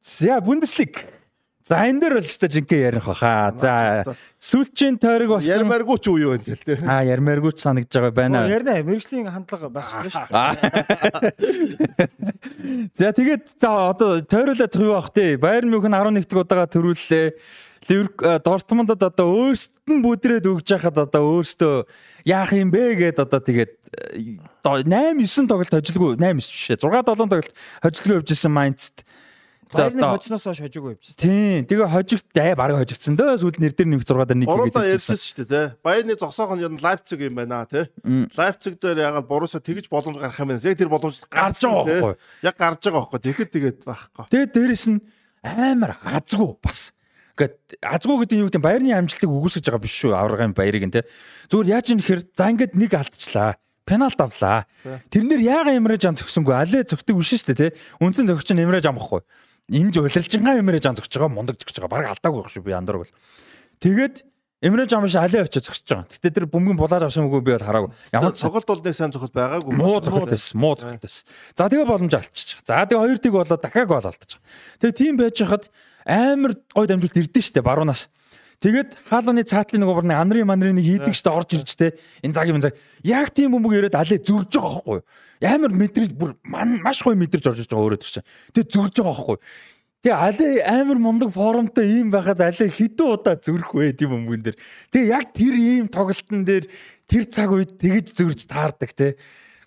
За 0.00 0.40
Бундеслиг. 0.40 1.21
За 1.62 1.86
энэ 1.86 2.00
дээр 2.02 2.14
бол 2.18 2.26
ч 2.26 2.34
жинхэнэ 2.42 2.82
ярих 2.90 3.06
баха. 3.06 3.54
За 3.54 4.02
сүүлчийн 4.42 4.98
тойрог 4.98 5.38
бас 5.38 5.46
ярмааргүй 5.46 5.98
ч 6.02 6.06
уу 6.10 6.18
юу 6.18 6.34
байна 6.34 6.42
гэл 6.42 6.66
тээ. 6.66 6.82
Аа 6.90 7.06
ярмааргүй 7.06 7.54
ч 7.54 7.62
санагдж 7.62 7.94
байгаа 7.94 8.10
байна. 8.10 8.50
Ярина 8.50 8.82
мэрэгжлийн 8.82 9.30
хандлага 9.30 9.70
байх 9.70 9.86
шүү 9.86 10.10
дээ. 10.10 11.30
За 12.98 13.14
тэгээд 13.14 13.54
за 13.62 13.94
одоо 13.94 14.18
тойруулаад 14.26 14.74
юу 14.74 14.98
бах 14.98 15.14
те. 15.14 15.38
Байер 15.38 15.70
Мюнхен 15.70 15.94
11 15.94 16.26
дахь 16.26 16.42
удаага 16.42 16.66
төрүүллээ. 16.66 17.38
Ливерк 17.88 18.42
Дортмундад 18.42 19.02
одоо 19.02 19.30
өөрсдөд 19.30 19.86
нь 19.90 20.02
бүдрээд 20.02 20.46
өгж 20.46 20.66
яхад 20.70 20.98
одоо 20.98 21.42
өөрсдөө 21.42 21.86
яах 22.26 22.54
юм 22.54 22.70
бэ 22.70 22.94
гэд 22.98 23.18
одоо 23.22 23.42
тэгээд 23.42 23.72
8 24.62 24.86
9 24.86 25.50
тоглолт 25.50 25.74
хожилгүй 25.74 26.14
8 26.14 26.22
9 26.22 26.38
биш 26.38 26.70
ээ 26.70 26.78
6 26.78 26.90
7 26.90 27.02
тоглолт 27.02 27.52
хожилгүй 27.82 28.14
явжсэн 28.22 28.52
Майнцд 28.54 29.02
Баярны 29.72 30.04
хоцноос 30.04 30.44
хойш 30.44 30.60
хожиггүй 30.60 30.92
явчихсан. 30.94 31.16
Тийм. 31.16 31.64
Тэгээ 31.64 31.88
хожигт 31.88 32.36
аа 32.36 32.54
бараг 32.54 32.76
хожигдсан 32.82 33.16
дөө 33.16 33.40
сүүл 33.40 33.56
нэр 33.56 33.72
дээр 33.72 33.88
нэмэх 33.88 34.04
6 34.04 34.28
дээр 34.28 34.38
нэг 34.38 34.48
гэдэг. 34.52 34.72
Гурван 34.72 34.88
ярьсан 34.92 35.16
шүү 35.16 35.36
дээ, 35.42 35.48
тий. 35.48 35.66
Баярны 35.80 36.14
зогсоох 36.20 36.52
нь 36.52 36.80
Лайпциг 36.82 37.20
юм 37.24 37.34
байна, 37.40 37.64
тий. 37.64 37.88
Лайпциг 38.36 38.76
дээр 38.76 38.98
ягаад 39.08 39.26
Боруссо 39.26 39.64
тэгж 39.64 39.88
боломж 39.88 40.20
гарах 40.20 40.36
юм 40.36 40.52
байна. 40.52 40.60
Яг 40.60 40.76
тэр 40.76 40.92
боломж 40.92 41.24
гарч 41.24 41.64
байгаа 41.64 41.84
байхгүй. 41.88 42.14
Яг 42.44 42.56
гарч 42.60 42.80
байгаа 42.84 43.00
байхгүй. 43.00 43.20
Тэгэхэд 43.24 43.50
тэгээд 43.56 43.78
байхгүй. 43.88 44.24
Тэгээд 44.28 44.52
дээрэс 44.52 44.84
нь 44.92 45.00
амар 45.40 45.96
азгүй 46.04 46.52
бас. 46.60 46.92
Гэт 47.32 47.80
азгүй 47.80 48.28
гэдэг 48.28 48.36
нь 48.36 48.42
юу 48.44 48.48
гэдэг 48.52 48.62
баярны 48.62 48.92
амжилтыг 48.92 49.30
үгүйсгэж 49.32 49.64
байгаа 49.72 49.82
биш 49.82 49.96
шүү. 49.96 50.12
Аврагын 50.12 50.52
баярыг 50.52 50.84
нь 50.84 50.92
тий. 50.92 51.04
Зүгээр 51.48 51.72
яаж 51.80 51.86
юм 51.88 51.98
нэхэр 52.04 52.20
за 52.28 52.44
ингээд 52.52 52.76
нэг 52.76 52.92
алдчихлаа 52.92 53.56
пеналт 53.88 54.20
авлаа. 54.20 54.68
Тэрнэр 55.10 55.40
яага 55.42 55.74
имрэж 55.74 56.06
ан 56.06 56.18
зөксөнгөө 56.20 56.54
алээ 56.54 56.82
зөгтөг 56.86 57.16
биш 57.18 57.34
шүү 57.34 57.56
дээ 57.56 57.58
тий. 57.58 57.70
Үнцэн 57.98 58.28
зөгч 58.30 58.52
нь 58.54 58.62
имрэж 58.62 58.86
амахгүй 58.86 59.24
энэ 59.72 59.90
ж 59.92 59.96
улиржингаа 60.04 60.60
юмрэж 60.60 60.84
ан 60.86 60.96
зогсож 61.00 61.16
байгаа 61.16 61.32
мундаг 61.32 61.56
зогсож 61.56 61.80
байгаа 61.80 61.92
баг 61.96 62.12
алдаагүй 62.12 62.40
байх 62.44 62.52
шүү 62.52 62.64
би 62.68 62.76
яндар 62.76 63.00
бол 63.00 63.12
тэгээд 63.80 64.28
Эмрэ 64.62 64.86
жамш 64.86 65.16
алей 65.18 65.42
очиж 65.42 65.66
зогсож 65.66 65.90
байгаа. 65.90 66.06
Гэтэ 66.06 66.30
тэр 66.30 66.46
бөмбөгийн 66.46 66.78
булаад 66.78 67.02
авсан 67.02 67.26
үгүй 67.26 67.42
би 67.42 67.50
бол 67.50 67.66
хараагүй. 67.66 67.90
Ямар 68.14 68.38
цогт 68.38 68.62
бол 68.70 68.78
нэг 68.78 68.94
сайн 68.94 69.10
цогт 69.10 69.34
байгаагүй. 69.34 69.74
Муу 69.74 69.98
цогт 69.98 70.30
байсан. 70.30 70.54
Муу 70.54 70.78
цогт 70.78 71.02
байсан. 71.02 71.26
За 71.58 71.66
тэгээ 71.66 71.90
боломж 71.90 72.14
алдчих. 72.14 72.62
За 72.62 72.86
тэгээ 72.86 73.02
хоёр 73.02 73.18
тийг 73.18 73.34
болоод 73.34 73.58
дахиад 73.58 73.90
гол 73.90 74.06
алдчих. 74.06 74.38
Тэгээ 74.78 74.94
тийм 74.94 75.18
байж 75.18 75.34
хахад 75.42 75.66
амар 76.06 76.54
гой 76.78 76.86
дамжуулт 76.86 77.18
ирдэ 77.18 77.42
штэ 77.42 77.58
баруунаас. 77.58 78.06
Тэгээд 78.62 78.90
хаалганы 79.10 79.42
цаатлын 79.42 79.82
нөгөө 79.82 79.96
борны 79.98 80.14
анрын 80.14 80.46
манрын 80.46 80.78
нэг 80.78 80.86
хийдэг 80.86 81.18
штэ 81.18 81.34
орж 81.34 81.50
ирж 81.58 81.74
тэ 81.74 81.98
энэ 82.22 82.30
цагийн 82.30 82.62
цаг 82.62 82.78
яг 83.02 83.34
тийм 83.34 83.58
бөмбөг 83.58 83.90
ирээд 83.90 83.98
алей 83.98 84.22
зөрж 84.22 84.54
байгаа 84.54 84.86
байхгүй? 84.86 85.00
Амар 85.42 85.74
мэдрэж 85.74 86.10
бүр 86.14 86.38
маш 86.46 87.02
гоё 87.02 87.18
мэдрэж 87.18 87.42
орж 87.50 87.66
иж 87.66 87.66
байгаа 87.66 87.86
өөрөө 87.90 88.00
чинь. 88.06 88.22
Тэгээд 88.54 88.70
зөрж 88.70 88.94
байгаа 89.02 89.18
байхгүй? 89.18 89.38
Тэгээ 90.06 90.18
алей 90.30 90.54
амар 90.62 90.98
мундаг 91.02 91.34
форумтай 91.34 91.86
ийм 91.90 92.14
байхад 92.14 92.38
алей 92.38 92.70
хэдэн 92.70 93.10
удаа 93.10 93.34
зөрөх 93.34 93.74
вэ 93.74 93.98
тийм 93.98 94.14
бөмбөгөн 94.14 94.42
дээр. 94.46 94.58
Тэгээ 94.94 95.10
яг 95.10 95.26
тэр 95.34 95.54
ийм 95.58 95.86
тоглолтын 95.90 96.46
дээр 96.46 96.70
тэр 97.10 97.24
цаг 97.26 97.50
үед 97.50 97.82
тэгж 97.82 98.14
зөрж 98.14 98.46
таардаг 98.46 98.94
те. 98.94 99.18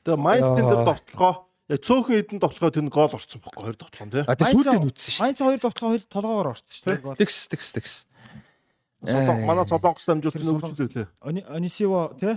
Тэгээ 0.08 0.24
майндын 0.24 0.64
дээр 0.64 0.88
довтлогоо 0.88 1.46
Яг 1.66 1.82
цөөхөн 1.82 2.22
эдэн 2.22 2.38
тоглохоо 2.38 2.70
тэр 2.70 2.86
гол 2.94 3.10
орсон 3.10 3.42
бохгүй 3.42 3.74
хоёр 3.74 3.78
тоглоом 3.82 4.10
тий. 4.14 4.22
А 4.22 4.38
тэр 4.38 4.54
сүйдээ 4.54 4.82
нүдсэн 4.86 5.12
шүү. 5.18 5.24
Майц 5.26 5.40
хоёр 5.42 5.62
тоглохоо 5.66 5.90
хоёр 5.98 6.04
толгоогоор 6.06 6.50
орсон 6.54 6.70
шүү. 6.78 7.18
Тэгс 7.18 7.38
тэгс 7.50 7.70
тэгс. 7.74 7.96
Солон 9.06 9.46
манай 9.46 9.66
солонгос 9.70 10.06
дамжуулт 10.10 10.42
нь 10.42 10.52
өвч 10.52 10.74
зөөлөө. 10.76 11.08
Онисиво 11.54 12.14
тий. 12.20 12.36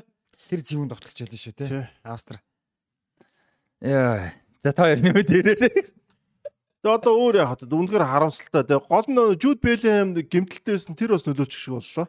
Тэр 0.49 0.61
зүүн 0.63 0.91
тоглогч 0.93 1.19
байлаа 1.25 1.41
шүү 1.41 1.55
тий. 1.57 1.87
Австри. 2.05 2.39
Яа. 3.81 4.33
За 4.63 4.73
та 4.73 4.87
хоёр 4.87 5.03
нэмээд 5.03 5.31
ирээрэй. 5.31 5.75
Тэгээ 6.79 6.95
одоо 6.95 7.15
өөр 7.15 7.43
яах 7.43 7.59
вэ? 7.59 7.67
Үнэхээр 7.71 8.07
харамсалтай. 8.07 8.63
Тэгээ 8.67 8.87
гол 8.87 9.07
нь 9.11 9.19
Жуд 9.39 9.59
Белхэм 9.63 10.15
гимтэлтэйсэн 10.15 10.95
тэр 10.95 11.15
бас 11.15 11.27
нөлөөчих 11.27 11.59
шиг 11.59 11.75
боллоо. 11.79 12.07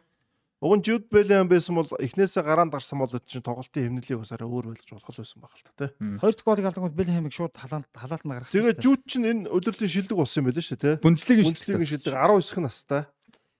Уг 0.62 0.72
нь 0.78 0.84
Жуд 0.86 1.10
Белхэм 1.10 1.50
байсан 1.50 1.74
бол 1.74 1.90
эхнээсээ 1.90 2.46
гараанд 2.46 2.74
гарсан 2.74 3.02
бол 3.02 3.10
чинь 3.26 3.42
тоглолтын 3.42 3.86
хэмнэлийг 3.86 4.22
бас 4.22 4.30
арай 4.30 4.46
өөр 4.46 4.70
байлж 4.74 4.90
болох 4.94 5.10
байсан 5.10 5.38
баг 5.42 5.54
л 5.58 5.64
та 5.66 5.72
тий. 5.74 5.90
Хоёр 6.22 6.34
дахь 6.34 6.46
голыг 6.46 6.66
алангууд 6.70 6.98
Белхэмийг 6.98 7.34
шууд 7.34 7.54
халаалт 7.58 7.90
халаалтанд 7.90 8.34
гаргасан. 8.34 8.54
Тэгээ 8.60 8.78
Жуд 8.78 9.02
чинь 9.10 9.26
энэ 9.26 9.50
удирлын 9.50 9.90
шилдэг 9.90 10.16
болсон 10.18 10.42
юм 10.42 10.46
байл 10.52 10.62
шүү 10.62 10.78
тий. 10.78 10.94
Бүнцлигийн 11.02 11.50
шилдэг 11.50 12.14
19 12.14 12.46
их 12.46 12.58
настай. 12.62 13.02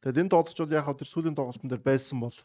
Тэгээд 0.00 0.20
энэ 0.24 0.32
тоглолч 0.32 0.58
бол 0.58 0.76
яг 0.76 0.84
хав 0.84 0.96
тэр 0.96 1.08
сүүлийн 1.08 1.36
тоглолтын 1.36 1.70
дээр 1.70 1.84
байсан 1.84 2.20
бол 2.20 2.36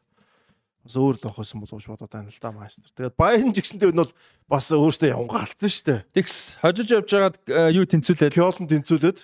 бас 0.86 0.96
өөр 0.96 1.16
л 1.18 1.34
байсан 1.34 1.60
болов 1.60 1.80
уу 1.80 1.96
бодоод 1.96 2.12
байна 2.12 2.30
л 2.30 2.42
да 2.42 2.52
маастер. 2.52 2.92
Тэгээд 2.94 3.16
Баян 3.18 3.52
жигсэндээ 3.56 3.92
нь 3.96 4.02
бол 4.04 4.14
бас 4.46 4.70
өөртөө 4.70 5.10
явангаа 5.10 5.48
алдсан 5.50 5.72
шүү 5.72 5.86
дээ. 5.90 6.00
Тэгс 6.14 6.36
хожиж 6.62 6.88
явж 6.94 7.10
байгаад 7.10 7.38
э, 7.50 7.74
юу 7.74 7.86
тэнцүүлээд 7.90 8.36
Кёлн 8.38 8.70
тэнцүүлээд 8.70 9.18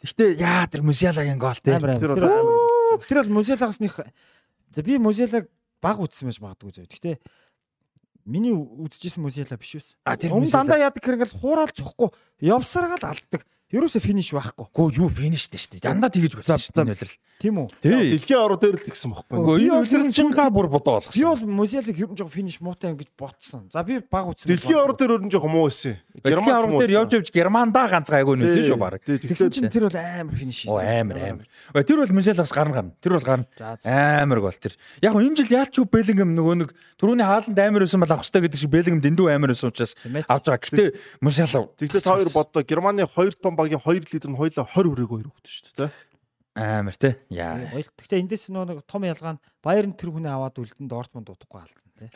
Гэхдээ 0.00 0.40
яа 0.40 0.64
тэр 0.64 0.80
Мусялагийн 0.80 1.36
гол 1.36 1.56
те. 1.60 1.76
Тэр 1.76 2.16
бол 2.16 3.00
тэр 3.04 3.18
бол 3.20 3.36
Мусялагсных 3.40 4.00
за 4.72 4.80
би 4.82 4.96
Мусялаг 4.96 5.48
баг 5.80 6.00
үтсэн 6.00 6.32
байж 6.32 6.40
магадгүй 6.40 6.72
зөө. 6.72 6.88
Гэхдээ 6.88 7.16
миний 8.24 8.56
үзчихсэн 8.56 9.20
Мусяла 9.20 9.60
биш 9.60 9.76
байсан. 9.76 9.96
А 10.08 10.16
тэр 10.16 10.32
өмнө 10.32 10.48
дандаа 10.48 10.80
яадаг 10.88 11.04
хэрэг 11.04 11.28
л 11.28 11.36
хуурал 11.36 11.68
зөхгүй 11.68 12.08
явсараа 12.40 12.96
л 12.96 13.08
алддаг. 13.12 13.44
Ерөөсө 13.70 14.00
финиш 14.02 14.32
байхгүй. 14.34 14.66
Гөө 14.74 14.96
юу 14.98 15.08
фиништэй 15.14 15.60
шүү 15.62 15.78
дээ. 15.78 15.84
Дандаа 15.84 16.10
тэгэж 16.10 16.34
байсан 16.42 16.58
шүү 16.58 16.74
дээ 16.74 16.86
нөлрөл. 16.90 17.18
Тийм 17.38 17.54
үү? 17.62 17.68
Дэлхийн 17.86 18.42
ороо 18.42 18.58
дээр 18.58 18.82
л 18.82 18.86
тэгсэн 18.90 19.14
бохгүй. 19.14 19.38
Гөө 19.46 19.56
энэ 19.62 19.78
үлрэмжингаа 19.86 20.50
бүр 20.50 20.66
бодоо 20.66 20.98
болгосон. 20.98 21.14
Би 21.14 21.22
бол 21.22 21.62
Мусиалыг 21.62 21.94
хэвэн 21.94 22.18
жоо 22.18 22.26
финиш 22.26 22.58
муутай 22.58 22.90
ингэж 22.90 23.14
ботсон. 23.14 23.70
За 23.70 23.86
би 23.86 24.02
баг 24.02 24.26
үтсэн. 24.26 24.50
Дэлхийн 24.50 24.74
ороо 24.74 24.98
дээр 24.98 25.22
өрн 25.22 25.30
жоо 25.30 25.46
муу 25.46 25.70
байсан. 25.70 26.02
Герман 26.18 26.50
ороо 26.50 26.82
дээр 26.82 26.98
явж 26.98 27.14
явж 27.14 27.30
Германдаа 27.30 27.86
ганц 27.86 28.10
гайгүй 28.10 28.34
нөлөө 28.42 28.74
шүү 28.74 28.76
баг. 28.76 28.98
Тэгсэн 29.06 29.54
чинь 29.54 29.70
тэр 29.70 29.86
бол 29.86 29.94
амар 29.94 30.34
финиш 30.34 30.66
шүү. 30.66 30.74
Амар 30.74 31.46
амар. 31.70 31.86
Тэр 31.86 32.02
бол 32.02 32.14
Мусиалагс 32.18 32.50
гарна 32.50 32.74
гарна. 32.74 32.92
Тэр 32.98 33.14
бол 33.14 33.24
гарна. 33.24 33.46
Амар 33.86 34.42
гол 34.42 34.58
тэр. 34.58 34.74
Яг 35.00 35.14
энэ 35.14 35.46
жил 35.46 35.54
яалч 35.54 35.78
юу 35.78 35.86
Белингем 35.86 36.34
нөгөө 36.34 36.54
нэг 36.66 36.74
түрүүний 36.98 37.24
хааланд 37.24 37.56
амар 37.56 37.86
байсан 37.86 38.02
бол 38.02 38.10
авах 38.10 38.26
хэрэгтэй 38.26 38.42
гэдэг 38.50 38.60
шиг 38.60 38.74
Белингем 38.74 39.00
дэндүү 39.00 39.30
амар 39.30 39.54
байсан 39.54 39.70
учраас 39.70 39.94
авч 40.28 40.44
байгаа. 40.50 40.60
Гэтэ 40.60 40.84
Мусиалав. 41.24 41.70
Тэгтээ 41.78 42.02
та 42.04 42.18
хоёр 42.18 42.28
боддоо 42.34 42.62
Германы 42.66 43.06
2 43.06 43.40
том 43.40 43.56
багийн 43.60 43.84
2 43.84 44.12
лидер 44.12 44.30
нь 44.32 44.40
хоёлоо 44.40 44.64
20 44.64 44.90
хүрээг 44.90 45.10
хоёр 45.10 45.28
өгдөө 45.28 45.52
шүү 45.52 45.76
дээ. 45.76 45.90
Амар 46.60 46.96
те. 46.98 47.14
Яа. 47.30 47.62
Гэхдээ 47.70 48.26
эндээс 48.26 48.50
нэг 48.50 48.82
том 48.90 49.06
ялгаа 49.06 49.38
нь 49.38 49.42
Баерн 49.62 49.94
тэр 49.94 50.10
хүнээ 50.10 50.34
аваад 50.34 50.58
үлдэн 50.58 50.90
Дортмунд 50.90 51.30
утахгүй 51.30 51.62
алдсан 51.62 51.92
те. 51.94 52.10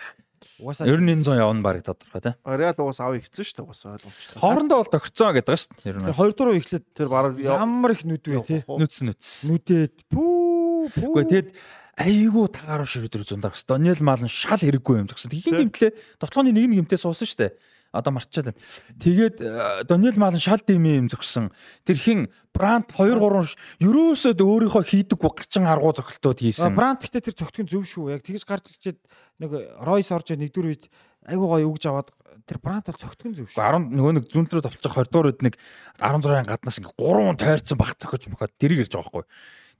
Угаасаа 0.58 0.90
9900 0.90 1.38
явна 1.38 1.62
барыг 1.62 1.86
тодорхой 1.86 2.20
те. 2.20 2.34
Реал 2.42 2.74
угаас 2.82 2.98
авыг 2.98 3.22
хэцэн 3.24 3.46
шүү 3.46 3.56
дээ 3.56 3.64
угаас 3.64 3.82
ойлгомжтой. 3.86 4.40
Хоорондоо 4.42 4.78
бол 4.82 4.90
тогтцоо 4.90 5.30
гэдэг 5.38 5.54
шүү 5.54 5.70
дээ. 5.78 5.88
Ер 5.88 5.96
нь. 6.02 6.18
Хоёрдугаар 6.18 6.58
ихлээд 6.58 6.84
тэр 6.98 7.08
бараг 7.08 7.38
ямар 7.38 7.94
их 7.94 8.02
нүд 8.02 8.26
вэ 8.26 8.42
те. 8.42 8.58
Нүдс 8.66 8.98
нүдс. 9.06 9.30
Нүдэд 9.48 9.94
пүү 10.10 10.90
пүү. 10.98 11.12
Гэхдээ 11.14 11.30
тэгэд 11.30 11.48
айгүй 11.94 12.46
тагааруу 12.50 12.90
ширүүдэр 12.90 13.22
зундаг. 13.22 13.54
Дониел 13.54 14.02
Малн 14.02 14.26
шал 14.26 14.58
хэрэггүй 14.58 14.98
юм 14.98 15.08
згсэн. 15.08 15.30
Хин 15.30 15.70
гимтлээ 15.70 15.94
тоглооны 16.18 16.50
нэг 16.50 16.74
нэг 16.74 16.90
гимтээ 16.90 17.00
суусан 17.00 17.30
шүү 17.30 17.38
дээ 17.38 17.52
одоо 17.94 18.12
марчаад 18.12 18.50
байна. 18.50 18.60
Тэгээд 18.98 19.86
Дониел 19.86 20.18
Малн 20.18 20.42
шал 20.42 20.58
дими 20.66 20.98
юм 20.98 21.06
зөксөн. 21.06 21.54
Тэр 21.86 21.96
хин 21.96 22.20
Брант 22.50 22.90
2 22.90 23.14
3 23.18 23.54
ерөөсөө 23.82 24.34
өөрийнхөө 24.34 24.82
хийдэг 24.82 25.18
гачин 25.22 25.70
аргуу 25.70 25.94
зохилтууд 25.94 26.42
хийсэн. 26.42 26.74
Брант 26.74 27.06
гэхдээ 27.06 27.30
тэр 27.30 27.38
цогтгийн 27.38 27.70
зөв 27.70 27.86
шүү. 27.86 28.14
Яг 28.14 28.26
тэгж 28.26 28.42
гарч 28.46 28.74
ирчээд 28.74 28.98
нэг 29.38 29.50
Ройс 29.78 30.10
орж 30.10 30.34
нэгдүгээр 30.34 30.70
үед 30.70 30.90
айгуу 31.30 31.48
гоё 31.54 31.70
өгж 31.70 31.86
аваад 31.86 32.10
тэр 32.46 32.58
Брант 32.58 32.90
бол 32.90 32.98
цогтгийн 32.98 33.34
зөв 33.34 33.50
шүү. 33.50 33.58
10 33.58 33.90
нөгөө 33.94 34.12
нэг 34.18 34.24
зүүн 34.30 34.46
рүү 34.50 34.62
товчж 34.66 34.86
20 34.86 35.10
дугаар 35.10 35.30
үед 35.30 35.42
нэг 35.42 35.54
16-ын 35.98 36.50
гаднаас 36.50 36.78
ингээ 36.78 36.94
3 36.94 37.42
тойрцсон 37.42 37.78
баг 37.78 37.94
цохиж 37.98 38.30
мөхөд 38.30 38.54
тэрийг 38.58 38.86
ирж 38.86 38.94
байгаа 38.94 39.24
байхгүй. 39.24 39.26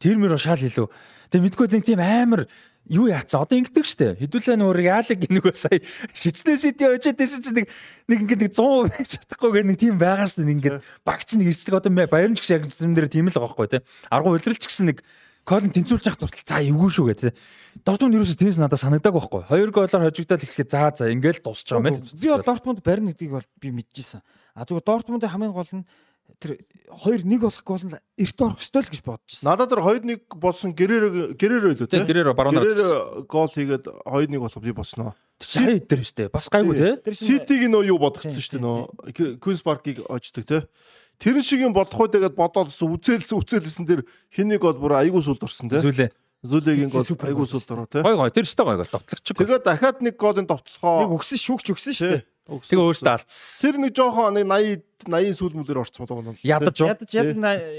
Тэр 0.02 0.18
мөр 0.18 0.34
шал 0.40 0.58
илүү. 0.58 0.88
Тэгээ 1.30 1.44
мэдгүй 1.46 1.66
нэг 1.70 1.84
тийм 1.86 2.00
амар 2.02 2.50
юу 2.88 3.08
яатсан 3.08 3.40
одоо 3.40 3.56
ингэдэг 3.58 3.84
штэ 3.88 4.06
хэдүүлээ 4.20 4.56
нөр 4.60 4.78
яалаг 4.84 5.20
нэг 5.24 5.44
сая 5.56 5.80
хичнээн 6.12 6.60
сити 6.60 6.84
очоод 6.84 7.16
чинь 7.16 7.64
нэг 7.64 7.66
нэг 8.08 8.18
ингээд 8.28 8.42
нэг 8.44 8.52
100 8.52 8.88
байж 8.92 9.08
чадахгүй 9.16 9.50
гэх 9.56 9.68
нэг 9.72 9.78
тийм 9.80 9.96
байгаа 9.96 10.28
штэ 10.28 10.44
нэг 10.44 10.56
ингээд 10.60 10.78
багч 11.04 11.28
нэг 11.32 11.48
ирсдэг 11.48 11.80
одоо 11.80 11.92
баярын 11.92 12.36
ч 12.36 12.44
гэсэн 12.44 12.56
яг 12.60 12.64
юм 12.68 12.92
дээр 12.92 13.08
тийм 13.08 13.28
л 13.28 13.36
байгаа 13.36 13.48
байхгүй 13.56 13.68
те 13.72 13.78
аргу 14.12 14.36
улирал 14.36 14.60
ч 14.60 14.68
гэсэн 14.68 14.92
нэг 14.92 15.00
Колн 15.44 15.68
тэнцүүлж 15.76 16.08
явах 16.08 16.16
туртал 16.24 16.40
за 16.40 16.64
эвгүй 16.64 16.88
шүү 16.88 17.06
гэдэг. 17.12 17.36
Дортмунд 17.84 18.16
ерөөсөө 18.16 18.40
тэнс 18.40 18.56
надад 18.56 18.80
санагдаг 18.80 19.12
байхгүй. 19.12 19.44
Хоёр 19.44 19.76
голоор 19.76 20.08
хожигдоод 20.08 20.40
эхлэхэд 20.40 20.72
за 20.72 20.88
за 20.96 21.12
ингээл 21.12 21.44
дуусч 21.44 21.68
байгаа 21.68 22.00
юм 22.00 22.00
л. 22.00 22.16
Би 22.16 22.32
бол 22.32 22.48
Дортмунд 22.48 22.80
барин 22.80 23.12
гэдгийг 23.12 23.28
бол 23.36 23.48
би 23.60 23.68
мэдчихсэн. 23.68 24.24
А 24.56 24.64
зүгээр 24.64 24.88
Дортмундын 24.88 25.28
хамгийн 25.28 25.52
гол 25.52 25.68
нь 25.68 25.84
тэр 26.40 26.58
2-1 26.90 27.40
болох 27.40 27.64
гол 27.64 27.84
нь 27.84 27.96
эрт 28.20 28.38
орох 28.40 28.60
ёстой 28.60 28.82
л 28.84 28.90
гэж 28.92 29.02
бодож 29.04 29.30
байна. 29.40 29.48
Надад 29.56 29.70
тэр 29.72 29.80
2-1 29.80 30.20
болсон 30.36 30.70
гэрээр 30.76 31.34
гэрээр 31.38 31.64
байлоо 31.72 31.88
тийм. 31.88 32.04
Гэрээр 32.04 32.34
баруунаар. 32.36 32.64
Гэрээр 32.68 32.92
гол 33.26 33.50
хийгээд 33.50 33.84
2-1 34.04 34.38
болох 34.38 34.62
би 34.62 34.72
босноо. 34.72 35.12
Сая 35.40 35.80
дээр 35.80 36.04
штэ. 36.04 36.28
Бас 36.28 36.48
гайгүй 36.52 37.00
те. 37.00 37.12
Ситиг 37.12 37.64
нөө 37.68 37.90
юу 37.90 37.98
бодогдсон 37.98 38.38
штэ 38.38 38.60
нөө. 38.60 39.40
Квинс 39.40 39.62
паркийг 39.64 40.04
очдөг 40.06 40.44
те. 40.46 40.58
Тэр 41.18 41.40
шиг 41.42 41.60
юм 41.62 41.72
болох 41.72 41.94
уу 41.94 42.10
тэгээд 42.10 42.34
бодоод 42.34 42.74
үзээлсэн 42.74 43.38
үзээлсэн 43.38 43.86
тэр 43.86 44.02
хэнийг 44.34 44.62
бол 44.62 44.78
бүр 44.78 44.98
айгуу 45.00 45.22
сүлд 45.22 45.46
орсон 45.46 45.70
те. 45.70 45.80
Зүлээ. 45.80 46.10
Зүлэгийн 46.44 46.90
гол 46.92 47.06
айгуу 47.06 47.46
сүлд 47.48 47.70
ороо 47.70 47.86
те. 47.86 48.02
Гой 48.02 48.18
гой 48.18 48.30
тэр 48.34 48.44
өстой 48.44 48.66
гой 48.66 48.76
гол 48.76 48.90
товтлогч. 48.90 49.24
Тэгээд 49.32 49.64
дахиад 49.64 50.02
нэг 50.02 50.18
голын 50.18 50.44
товтлохоо. 50.44 51.06
Нэг 51.06 51.14
өгсөн 51.16 51.38
шүүгч 51.40 51.66
өгсөн 51.72 51.94
шүү 51.94 52.10
дээ. 52.10 52.22
Тэгээ 52.44 52.76
өөртөө 52.76 53.08
алдсан. 53.08 53.60
Тэр 53.64 53.76
нэг 53.80 53.92
жоохон 53.96 54.36
нэг 54.36 54.44
80 54.44 54.82
80 55.08 55.36
сүүл 55.38 55.54
мөлөөр 55.56 55.80
орцсон 55.80 56.04
болов 56.04 56.28
уу? 56.28 56.36
Ядаж 56.44 56.76
ядаж 56.76 57.10
ядаж 57.16 57.36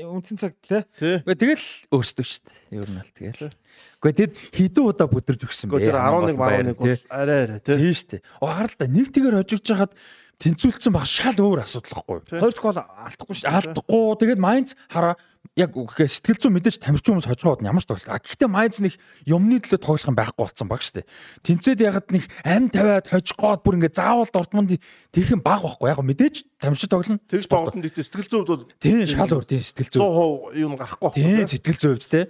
үнцэн 0.10 0.38
цаг 0.42 0.58
тий. 0.66 0.82
Тэгэл 1.22 1.66
өөртөө 1.94 2.26
шүү 2.26 2.42
дээ. 2.50 2.82
Ер 2.82 2.90
нь 2.90 2.98
аль 2.98 3.14
тэгэл. 3.14 3.54
Гэхдээ 4.02 4.26
тэд 4.26 4.34
хідүү 4.58 4.86
удаа 4.90 5.06
бүдэрж 5.06 5.46
өгсөн 5.46 5.70
бэ. 5.70 5.86
Тэр 5.86 6.02
11 6.02 6.34
11 6.34 6.82
бол 6.82 6.98
арай 7.14 7.40
арай 7.46 7.60
тий. 7.62 7.78
Тий 7.78 7.94
шүү 7.94 8.10
дээ. 8.18 8.22
Оо 8.42 8.50
харал 8.50 8.74
та 8.74 8.90
нэг 8.90 9.08
тэгэр 9.14 9.38
хожигж 9.46 9.70
хаад 9.70 9.94
тэнцүүлсэн 10.42 10.94
баг 10.98 11.06
шал 11.06 11.38
өөр 11.38 11.62
асуудал 11.62 12.02
واخгүй. 12.02 12.42
Хоёр 12.42 12.54
дахь 12.54 12.66
бол 12.66 12.82
алдахгүй 12.82 13.36
шүү 13.38 13.46
дээ. 13.46 13.58
Алдахгүй. 13.62 14.04
Тэгээд 14.18 14.42
Майнц 14.42 14.74
хараа 14.90 15.14
яг 15.53 15.77
үхээ 15.77 16.09
сэтгэл 16.09 16.41
зүйн 16.41 16.55
мэдээж 16.57 16.81
тамирчин 16.81 17.22
хүмүүс 17.22 17.30
хожгоод 17.30 17.61
ямар 17.61 17.84
ч 17.84 17.88
тоглох. 17.88 18.17
Гэхдээ 18.17 18.49
Майнц 18.49 18.81
нэг 18.81 18.97
юмны 19.30 19.61
төлөө 19.61 19.80
тоглох 19.80 20.09
юм 20.09 20.17
байхгүй 20.17 20.41
болсон 20.41 20.67
баг 20.67 20.81
штэ. 20.81 21.05
Тэнцээд 21.45 21.85
ягаад 21.85 22.07
нэг 22.09 22.26
ам 22.41 22.67
тавиад 22.73 23.05
хожгоод 23.05 23.61
бүр 23.61 23.77
ингээ 23.77 23.93
заавал 23.93 24.30
Дортмунд 24.31 24.81
тэрхэн 25.13 25.41
баг 25.45 25.61
байхгүй. 25.61 25.88
Яг 25.93 26.01
мэдээж 26.01 26.35
тамирчин 26.57 26.89
тоглоно. 26.89 27.22
Тэгж 27.30 27.45
тоглолтын 27.45 27.84
дэхтэй 27.85 28.03
сэтгэл 28.03 28.30
зүйд 28.34 28.49
бол 28.49 28.65
тийм 28.81 29.05
шал 29.05 29.34
өөр 29.35 29.45
тийм 29.45 29.61
сэтгэл 29.61 29.91
зүй. 29.93 30.01
100% 30.01 30.61
юм 30.65 30.73
гарахгүй 30.76 31.05
байхгүй. 31.13 31.23
Тийм 31.23 31.47
сэтгэл 31.53 31.81
зүйд 31.81 32.03
те. 32.09 32.22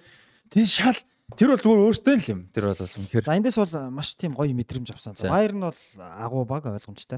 Тийм 0.51 0.67
шал 0.67 0.99
Тэр 1.25 1.49
бол 1.49 1.57
зүгээр 1.57 1.85
өөртөө 1.89 2.15
л 2.21 2.29
юм. 2.29 2.39
Тэр 2.53 2.69
бол 2.69 2.85
үнэхээр. 2.85 3.25
За 3.25 3.33
эндээс 3.33 3.57
бол 3.57 3.73
маш 3.89 4.13
тийм 4.13 4.37
гоё 4.37 4.53
мэдрэмж 4.53 4.93
авсан. 4.93 5.17
Баер 5.25 5.57
нь 5.57 5.65
бол 5.65 5.81
агуу 5.97 6.45
баг 6.45 6.69
ойлгомжтой 6.69 7.17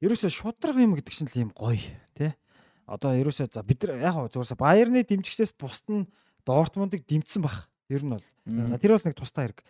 ерөөсөө 0.00 0.32
шудраг 0.32 0.80
юм 0.80 0.96
гэдэг 0.96 1.12
чинь 1.12 1.28
л 1.28 1.40
юм 1.48 1.50
гоё 1.52 1.76
тий. 2.16 2.32
Одоо 2.90 3.14
ерөөсөө 3.14 3.54
за 3.54 3.62
бид 3.62 3.86
нар 3.86 4.02
яг 4.02 4.18
зуурсаа 4.34 4.58
Баерны 4.58 5.06
дэмжигчээс 5.06 5.54
бусд 5.54 5.86
нь 5.86 6.10
Дортмундыг 6.42 7.06
дэмжсэн 7.06 7.46
бах. 7.46 7.70
Ер 7.86 8.02
нь 8.02 8.10
бол. 8.10 8.26
За 8.66 8.82
тэр 8.82 8.98
бол 8.98 9.06
нэг 9.06 9.14
тустай 9.14 9.46
хэрэг. 9.46 9.62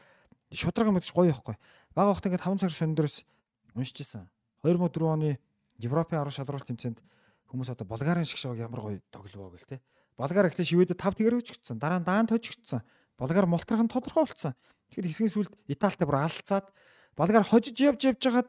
Шудраг 0.57 0.89
гэж 0.89 1.13
гоё 1.13 1.29
байхгүй. 1.29 1.57
Бага 1.93 2.17
хот 2.17 2.25
ингээд 2.25 2.49
5 2.49 2.65
цаг 2.65 2.73
сондроос 2.73 3.29
уншижсэн. 3.77 4.25
2004 4.65 5.05
оны 5.05 5.37
Европын 5.77 6.25
арга 6.25 6.33
шалралт 6.33 6.65
тэмцээнд 6.65 6.99
хүмүүс 7.53 7.69
одоо 7.77 7.85
Болгарын 7.85 8.25
шиг 8.25 8.41
шоог 8.41 8.57
ямар 8.57 8.81
гоё 8.81 8.99
тоглоо 9.13 9.53
гэл 9.53 9.69
те. 9.69 9.85
Болгар 10.17 10.49
ихтэй 10.49 10.65
шивэдэ 10.65 10.97
5 10.97 11.21
тэгэр 11.21 11.45
өчгдсөн. 11.45 11.77
Дараа 11.77 12.01
нь 12.01 12.09
даанд 12.09 12.33
хожигдсон. 12.33 12.81
Болгар 13.21 13.45
мултрах 13.45 13.85
нь 13.85 13.93
тодорхой 13.93 14.25
болсон. 14.25 14.57
Тэгэхээр 14.91 15.09
хэсгийн 15.13 15.33
сүлд 15.33 15.53
Италитай 15.69 16.07
бүр 16.09 16.25
алцаад 16.25 16.73
Болгар 17.17 17.45
хожиж 17.45 17.77
явж 17.81 18.01
явж 18.05 18.21
хагаад 18.21 18.49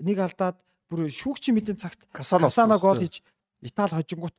нэг 0.00 0.18
алдаад 0.18 0.56
бүр 0.88 1.08
шүүгчийн 1.12 1.54
мэдийн 1.56 1.78
цагт 1.78 2.04
Касано 2.12 2.78
гол 2.78 2.98
хийж 2.98 3.22
Итали 3.62 3.96
хожингууд 3.96 4.36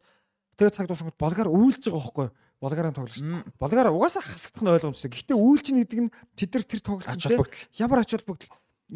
тэгээ 0.57 0.73
цаг 0.75 0.87
дуусангууд 0.89 1.19
болгар 1.21 1.49
үйлж 1.49 1.89
байгаа 1.89 2.01
байхгүй 2.01 2.27
болгарын 2.61 2.93
тоглогч. 2.93 3.21
Болгар 3.57 3.89
угаасаа 3.89 4.21
хасагдах 4.21 4.61
нь 4.61 4.73
ойлгомжтой. 4.73 5.09
Гэхдээ 5.09 5.37
үйлч 5.37 5.67
гэдэг 5.73 5.99
нь 6.05 6.13
тэд 6.37 6.51
нар 6.53 6.65
тэр 6.65 6.81
тоглолт 6.81 7.53
ямар 7.77 7.99
ач 8.05 8.11
холбогдол 8.13 8.49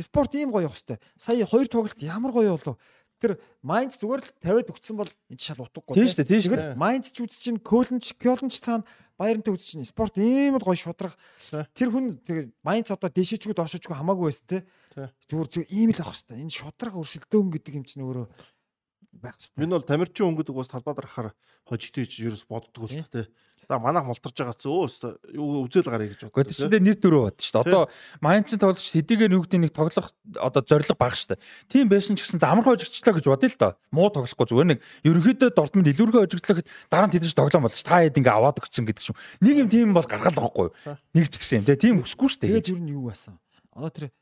спорт 0.03 0.35
ийм 0.35 0.52
гоё 0.52 0.69
явах 0.69 0.77
хэвээр. 0.77 1.02
Сая 1.18 1.45
хоёр 1.49 1.68
тоглолт 1.68 1.99
ямар 2.02 2.31
гоё 2.31 2.53
болов. 2.53 2.77
Тэр 3.18 3.39
Майнц 3.64 3.95
зүгээр 3.95 4.22
л 4.22 4.31
тавиад 4.43 4.69
өгсөн 4.69 4.95
бол 4.99 5.10
энэ 5.31 5.39
шал 5.39 5.64
утгагүй. 5.64 5.95
Тийм 5.95 6.07
шүү 6.11 6.19
дээ, 6.19 6.30
тийм 6.30 6.41
шүү 6.43 6.56
дээ. 6.60 6.76
Майнц 6.76 7.15
ч 7.15 7.18
үз 7.23 7.39
чинь 7.39 7.64
Кölнч, 7.64 8.11
Кёлнч 8.19 8.60
цаана 8.60 8.84
Баярнтай 9.15 9.56
үз 9.56 9.64
чинь 9.64 9.88
спорт 9.88 10.19
ийм 10.19 10.60
л 10.60 10.68
гоё 10.68 10.76
шудраг. 10.76 11.15
Тэр 11.72 11.95
хүн 11.95 12.19
тэгээ 12.27 12.52
Майнц 12.60 12.91
одоо 12.91 13.07
дэшичгүй 13.07 13.56
доошичгүй 13.56 13.95
хамаагүй 13.95 14.27
байс 14.27 14.43
те. 14.43 14.68
Зүгээр 15.31 15.47
зөв 15.47 15.64
ийм 15.72 15.95
л 15.95 16.03
авах 16.03 16.19
хэвээр. 16.19 16.43
Энэ 16.43 16.52
шудраг 16.52 16.99
өрсөлдөөн 16.99 17.47
гэдэг 17.56 17.73
юм 17.80 17.85
чинь 17.88 18.03
өөрөө 18.03 18.27
байх 19.22 19.36
хэвээр. 19.40 19.64
Энэ 19.66 19.76
бол 19.76 19.88
тамирчин 19.88 20.28
өнгөдөг 20.32 20.56
бас 20.56 20.70
талбай 20.72 20.94
дарахаар 20.96 21.30
хожигдэж 21.68 22.12
ерөөс 22.24 22.46
боддгоо 22.50 22.88
л 22.88 23.04
та 23.08 23.24
тий. 23.24 23.26
За 23.70 23.80
манайх 23.80 24.06
мултарж 24.06 24.38
байгаа 24.38 24.54
ч 24.54 24.70
өө 24.70 25.34
юу 25.34 25.66
үзэл 25.66 25.90
гарыг 25.90 26.14
гэж 26.14 26.30
боддог. 26.30 26.46
Гэхдээ 26.46 26.70
чинь 26.70 26.86
нэр 26.86 26.98
дөрөв 27.02 27.22
бод 27.26 27.42
шүү 27.42 27.66
дээ. 27.66 27.66
Одоо 27.66 27.84
Майнцын 28.22 28.62
тоглогч 28.62 28.94
хэдийгээр 28.94 29.34
нүгдийн 29.34 29.64
нэг 29.66 29.74
тоглох 29.74 30.14
одоо 30.38 30.62
зориг 30.62 30.94
баг 30.94 31.18
шүү 31.18 31.34
дээ. 31.34 31.42
Тийм 31.66 31.90
байсан 31.90 32.14
ч 32.14 32.30
гэсэн 32.30 32.38
замархан 32.38 32.78
хожигчлаа 32.78 33.18
гэж 33.18 33.26
бодъё 33.26 33.50
л 33.50 33.58
доо. 33.58 33.74
Муу 33.90 34.14
тоглохгүй 34.14 34.46
зүгээр 34.54 34.70
нэг 34.70 34.80
ерөнхийдөө 35.02 35.50
Дортмунд 35.58 35.90
илүүргээ 35.90 36.24
хожигдлоо 36.30 36.56
гэхэд 36.62 36.70
дараа 36.94 37.08
нь 37.10 37.16
тэдэж 37.18 37.34
тоглоом 37.34 37.66
болж 37.66 37.82
та 37.82 38.06
хэд 38.06 38.20
ингээ 38.22 38.38
аваад 38.38 38.62
өгсөн 38.62 38.86
гэдэг 38.86 39.02
шиг. 39.02 39.18
Нэг 39.42 39.56
юм 39.66 39.70
тийм 39.74 39.98
бол 39.98 40.06
гаргал 40.06 40.38
байхгүй. 40.38 40.70
Нэг 41.18 41.26
ч 41.34 41.42
гэсэн 41.42 41.66
юм 41.66 41.74
тийм 41.74 42.06
өсөхгүй 42.06 42.30
шүү 42.30 42.42
дээ. 42.46 42.52
Тэгээд 42.62 42.70
ер 42.70 42.82
нь 42.86 42.94
юу 42.94 43.10
байсан? 43.10 43.42
Одоо 43.74 43.90
тэр 43.90 44.14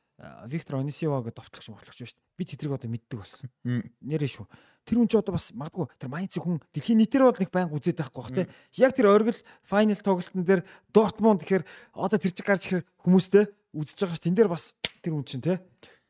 Виктор 0.48 0.80
Онисива 0.80 1.20
гэдэг 1.20 1.36
товтлогч 1.36 1.68
мовтлогч 1.68 1.99
шүү 1.99 2.15
дээ. 2.15 2.32
Би 2.40 2.44
тэдрийг 2.48 2.74
одоо 2.80 2.88
мэддэг 2.88 3.18
болсон. 3.20 3.52
Нэрээ 3.65 4.32
шүү. 4.40 4.48
Тэр 4.84 4.99
хүн 4.99 5.07
ч 5.07 5.15
одоо 5.15 5.39
бас 5.39 5.55
магадгүй 5.55 5.88
тэр 5.95 6.11
Майнцын 6.11 6.43
хүн 6.43 6.57
дэлхийн 6.76 6.99
нийтээр 6.99 7.23
бол 7.23 7.39
нэг 7.39 7.51
байнга 7.55 7.77
үзээд 7.80 8.03
байхгүй 8.03 8.19
бах 8.19 8.35
тий. 8.35 8.47
Яг 8.76 8.91
тэр 8.91 9.07
оргил 9.15 9.39
файнал 9.64 10.01
тоглолтын 10.03 10.43
дээр 10.43 10.61
Дортмунд 10.91 11.41
гэхээр 11.47 11.64
одоо 11.95 12.19
тэр 12.19 12.34
чиг 12.35 12.43
гарч 12.43 12.64
ирэх 12.68 12.84
хүмүүстэй 13.07 13.47
үзэж 13.72 13.97
байгаа 14.03 14.18
ш. 14.19 14.23
Тэн 14.27 14.35
дээр 14.35 14.51
бас 14.51 14.76
тэр 14.99 15.15
хүн 15.15 15.23
чинь 15.23 15.39
тий. 15.39 15.57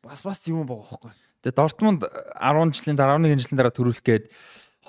Бас 0.02 0.26
бас 0.26 0.42
юм 0.50 0.66
байгаа 0.66 0.90
байхгүй. 0.90 1.14
Тэгээ 1.46 1.54
Дортмунд 1.54 2.02
10 2.08 2.74
жилийн 2.74 2.98
дараа 2.98 3.22
11 3.22 3.46
жилийн 3.46 3.60
дараа 3.62 3.74
төрүүлэх 3.78 4.02
гээд 4.02 4.26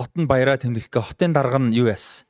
хот 0.01 0.13
нь 0.17 0.27
баяраа 0.27 0.57
тэмдэглэхгээ 0.57 1.05
хотын 1.05 1.37
дарга 1.37 1.61
нь 1.61 1.77
юу 1.77 1.93
яасан? 1.93 2.25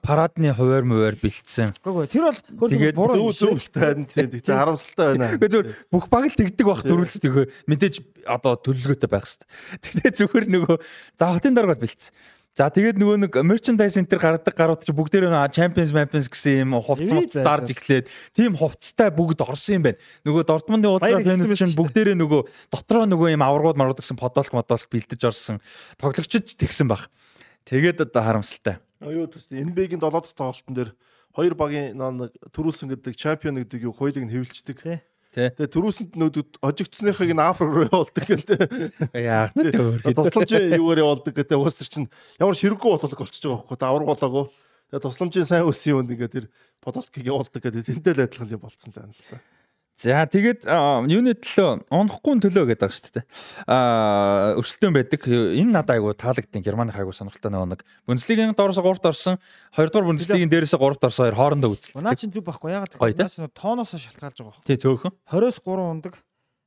Парадны 0.00 0.54
хуваар 0.56 0.84
муваар 0.88 1.16
бэлдсэн. 1.20 1.74
Үгүй 1.84 2.08
тэр 2.08 2.32
бол 2.56 2.70
тэгээд 2.72 2.96
буруу 2.96 3.32
зөвлөлтэй 3.36 4.08
тийм. 4.08 4.30
Тэгтээ 4.32 4.56
харамсалтай 4.56 5.06
байна. 5.12 5.36
Үгүй 5.36 5.48
зөв 5.52 5.62
бүх 5.92 6.08
баг 6.08 6.24
л 6.30 6.38
тэгдэг 6.40 6.64
байх 6.64 6.82
дөрвөлт 6.88 7.24
өгөө 7.28 7.44
мэдээж 7.68 7.94
одоо 8.24 8.56
төлөвлөгөөтэй 8.64 9.10
байх 9.12 9.28
хэвээр. 9.28 9.44
Тэгтээ 9.84 10.10
зөвхөр 10.24 10.44
нөгөө 10.48 10.76
за 11.20 11.24
хотын 11.36 11.52
дараагаар 11.52 11.82
бэлдсэн. 11.84 12.12
За 12.54 12.70
тэгээд 12.70 13.02
нөгөө 13.02 13.18
нэг 13.26 13.32
merchandise 13.42 13.98
center 13.98 14.14
гаргадаг 14.22 14.54
гарууд 14.54 14.86
чи 14.86 14.94
бүгдээр 14.94 15.26
нэг 15.26 15.50
Champions 15.50 15.90
Champions 15.90 16.30
гэсэн 16.30 16.62
юм 16.62 16.78
хувцас 16.78 17.34
дарж 17.34 17.74
эхлээд 17.74 18.06
тийм 18.30 18.54
хувцастай 18.54 19.10
бүгд 19.10 19.42
орсон 19.42 19.82
юм 19.82 19.84
байна. 19.90 19.98
Нөгөө 20.22 20.42
Дортмундын 20.46 20.94
ултра 20.94 21.18
фэнүүд 21.18 21.50
чинь 21.58 21.74
бүгдээрээ 21.74 22.14
нөгөө 22.14 22.46
дотроо 22.70 23.10
нөгөө 23.10 23.34
юм 23.34 23.42
аваргууд 23.42 23.74
марууд 23.74 23.98
гэсэн 23.98 24.14
подолк 24.14 24.54
модолк 24.54 24.86
бэлдэж 24.86 25.20
орсон. 25.26 25.58
Тоглогчд 25.98 26.54
тэгсэн 26.54 26.86
баг. 26.86 27.10
Тэгээд 27.66 28.06
одоо 28.06 28.22
харамсалтай. 28.22 28.78
Аюу 29.02 29.26
төс 29.26 29.50
NBA-гийн 29.50 29.98
7 29.98 30.10
дахь 30.12 30.34
тоглолтын 30.36 30.74
дээр 30.74 30.90
хоёр 31.34 31.54
багийн 31.58 31.98
нэг 31.98 32.30
төрүүлсэн 32.54 32.94
гэдэг 32.94 33.14
чемпион 33.18 33.58
гэдэг 33.62 33.90
юу 33.90 33.94
хоёулыг 33.94 34.22
нь 34.22 34.32
хэвлэлцдэг. 34.34 34.78
Тий. 35.34 35.50
Тэгээ 35.50 35.66
төрүүлсэнд 35.66 36.14
нөдөд 36.14 36.62
хожигдсныхыг 36.62 37.34
нь 37.34 37.42
афро 37.42 37.66
руу 37.66 37.90
явуулдаг 37.90 38.22
гэдэг. 38.22 39.18
Яах 39.18 39.50
нь 39.58 39.74
өөр. 39.74 40.14
Тусламжийн 40.14 40.78
юугаар 40.78 41.02
явуулдаг 41.02 41.34
гэдэг 41.34 41.58
уусар 41.58 41.90
чинь 41.90 42.06
ямар 42.38 42.54
ширэггүй 42.54 42.90
бодлого 42.94 43.18
болчихж 43.18 43.42
байгаа 43.42 43.66
байхгүй. 43.66 43.78
Давар 43.82 44.04
болоогүй. 44.06 44.46
Тэгээ 44.94 45.02
тусламжийн 45.10 45.48
сайн 45.50 45.66
үсэн 45.66 45.90
юм 45.90 46.06
ингээд 46.06 46.34
тэр 46.38 46.46
бодолтгийг 46.78 47.26
явуулдаг 47.26 47.62
гэдэг 47.66 47.82
тэнтэй 47.82 48.14
л 48.14 48.22
адилхан 48.30 48.54
юм 48.54 48.62
болцсон 48.62 48.94
л 48.94 48.98
байна 49.02 49.10
л 49.10 49.26
да. 49.26 49.42
За 49.94 50.26
тэгээд 50.26 50.66
юуны 51.06 51.36
төлөө 51.38 51.86
унахгүй 51.86 52.42
төлөө 52.42 52.66
гэдэг 52.66 52.82
байгаа 52.82 52.98
шүү 52.98 53.14
дээ. 53.14 53.26
Аа 53.70 54.58
өрсөлдөөн 54.58 54.94
байдаг. 54.98 55.22
Энэ 55.30 55.70
надад 55.70 55.94
айгу 55.94 56.10
таалагдсан. 56.18 56.66
Германы 56.66 56.90
айгу 56.90 57.14
сонирхолтой 57.14 57.54
нэг 57.54 57.86
Бундслигийн 58.02 58.58
доороос 58.58 58.82
3-т 58.82 59.06
орсон, 59.06 59.38
2 59.70 59.94
дугаар 59.94 60.10
Бундслигийн 60.10 60.50
дээрээс 60.50 60.74
3-т 60.74 61.06
орсон 61.06 61.30
хоёр 61.30 61.38
хоорондоо 61.38 61.78
үзэлтэй. 61.78 62.02
Наа 62.02 62.18
чинь 62.18 62.34
зүг 62.34 62.42
байхгүй. 62.42 62.74
Ягаад 62.74 62.98
гэвэл 62.98 63.54
тооноос 63.54 63.94
шалтгаалж 63.94 64.34
байгаа 64.34 64.50
байхгүй. 64.50 64.66
Тий 64.66 64.78
цөөхөн. 64.82 65.14
20-с 65.30 65.62
3 65.62 65.78
ундаг. 65.78 66.14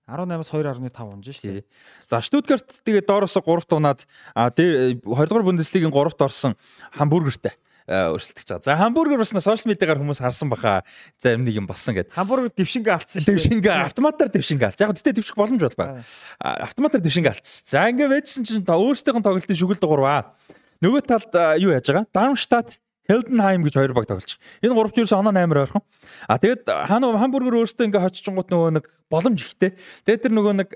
18-аас 0.07 0.47
2.5 0.55 1.03
унж 1.03 1.27
шүү 1.27 1.51
дээ. 1.51 1.67
За 2.07 2.23
Штутгарт 2.23 2.79
тэгээд 2.87 3.11
доороос 3.11 3.35
3-т 3.35 3.75
унаад 3.75 4.07
а 4.31 4.47
2 4.55 5.03
дугаар 5.03 5.43
Бундслигийн 5.43 5.91
3-т 5.91 6.23
орсон 6.23 6.55
Хамбургертэй 6.95 7.59
өрсөлдөж 7.87 8.47
байгаа. 8.47 8.65
За 8.67 8.75
хамбургер 8.75 9.17
басна 9.17 9.39
сошиал 9.39 9.71
медиагаар 9.71 10.01
хүмүүс 10.03 10.19
харсан 10.19 10.51
баха. 10.51 10.83
За 11.17 11.31
юм 11.31 11.47
нэг 11.47 11.55
юм 11.55 11.67
болсон 11.67 11.95
гэдэг. 11.95 12.11
Хамбургер 12.11 12.51
дэвшингээ 12.51 12.93
алдсан 12.93 13.23
шүү. 13.23 13.31
Дэвшингээ 13.31 13.75
автоматар 13.87 14.27
дэвшингээ 14.27 14.67
алдсан. 14.67 14.91
Яг 14.91 14.99
гэхдээ 14.99 15.15
дэвших 15.23 15.39
боломж 15.39 15.61
бол 15.63 15.79
байна. 15.79 16.03
Автоматар 16.39 16.99
дэвшингээ 16.99 17.31
алдсан. 17.31 17.63
За 17.63 17.87
ингээ 17.87 18.11
байжсэн 18.11 18.43
чинь 18.43 18.67
та 18.67 18.75
өөрсдийнх 18.75 19.23
нь 19.23 19.25
тоглолтын 19.25 19.55
шүгэл 19.55 19.79
дугуйрваа. 19.79 20.35
Нөгөө 20.83 21.01
талд 21.07 21.31
юу 21.63 21.71
яаж 21.71 21.87
байгаа? 21.87 22.11
Дармштадт 22.11 22.83
Хелденхайм 23.07 23.63
гэж 23.63 23.79
хоёр 23.79 23.95
баг 23.95 24.05
тоглож. 24.05 24.35
Энэ 24.59 24.75
гуравч 24.75 24.99
ерөөс 24.99 25.15
оноо 25.15 25.31
8 25.31 25.47
ойрхон. 25.47 25.83
А 26.27 26.35
хаана 26.35 27.15
хамбургер 27.15 27.55
өөртөө 27.55 27.87
ингээ 27.87 28.03
хоччихгонгууд 28.03 28.51
нөгөө 28.51 28.71
нэг 28.75 28.85
боломж 29.07 29.39
ихтэй. 29.47 29.79
Тэгээд 30.03 30.27
тэр 30.27 30.33
нөгөө 30.35 30.53
нэг 30.59 30.69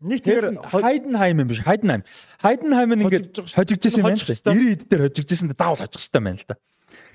нэг 0.00 0.20
тэр 0.22 0.58
Хайденхайм 0.62 1.40
юм 1.44 1.48
биш. 1.48 1.60
Хайденхайм. 1.62 2.04
Хайденхайм 2.40 2.90
нь 2.94 3.02
ингээд 3.06 3.26
хожигдчихсэн 3.54 4.02
юм 4.02 4.10
байна. 4.10 4.18
90 4.18 4.72
ид 4.74 4.82
дээр 4.88 5.02
хожигдчихсэн 5.10 5.52
заавал 5.54 5.78
хожих 5.78 6.00
хэрэгтэй 6.00 6.22
байна 6.22 6.38
л 6.40 6.46
да. 6.48 6.56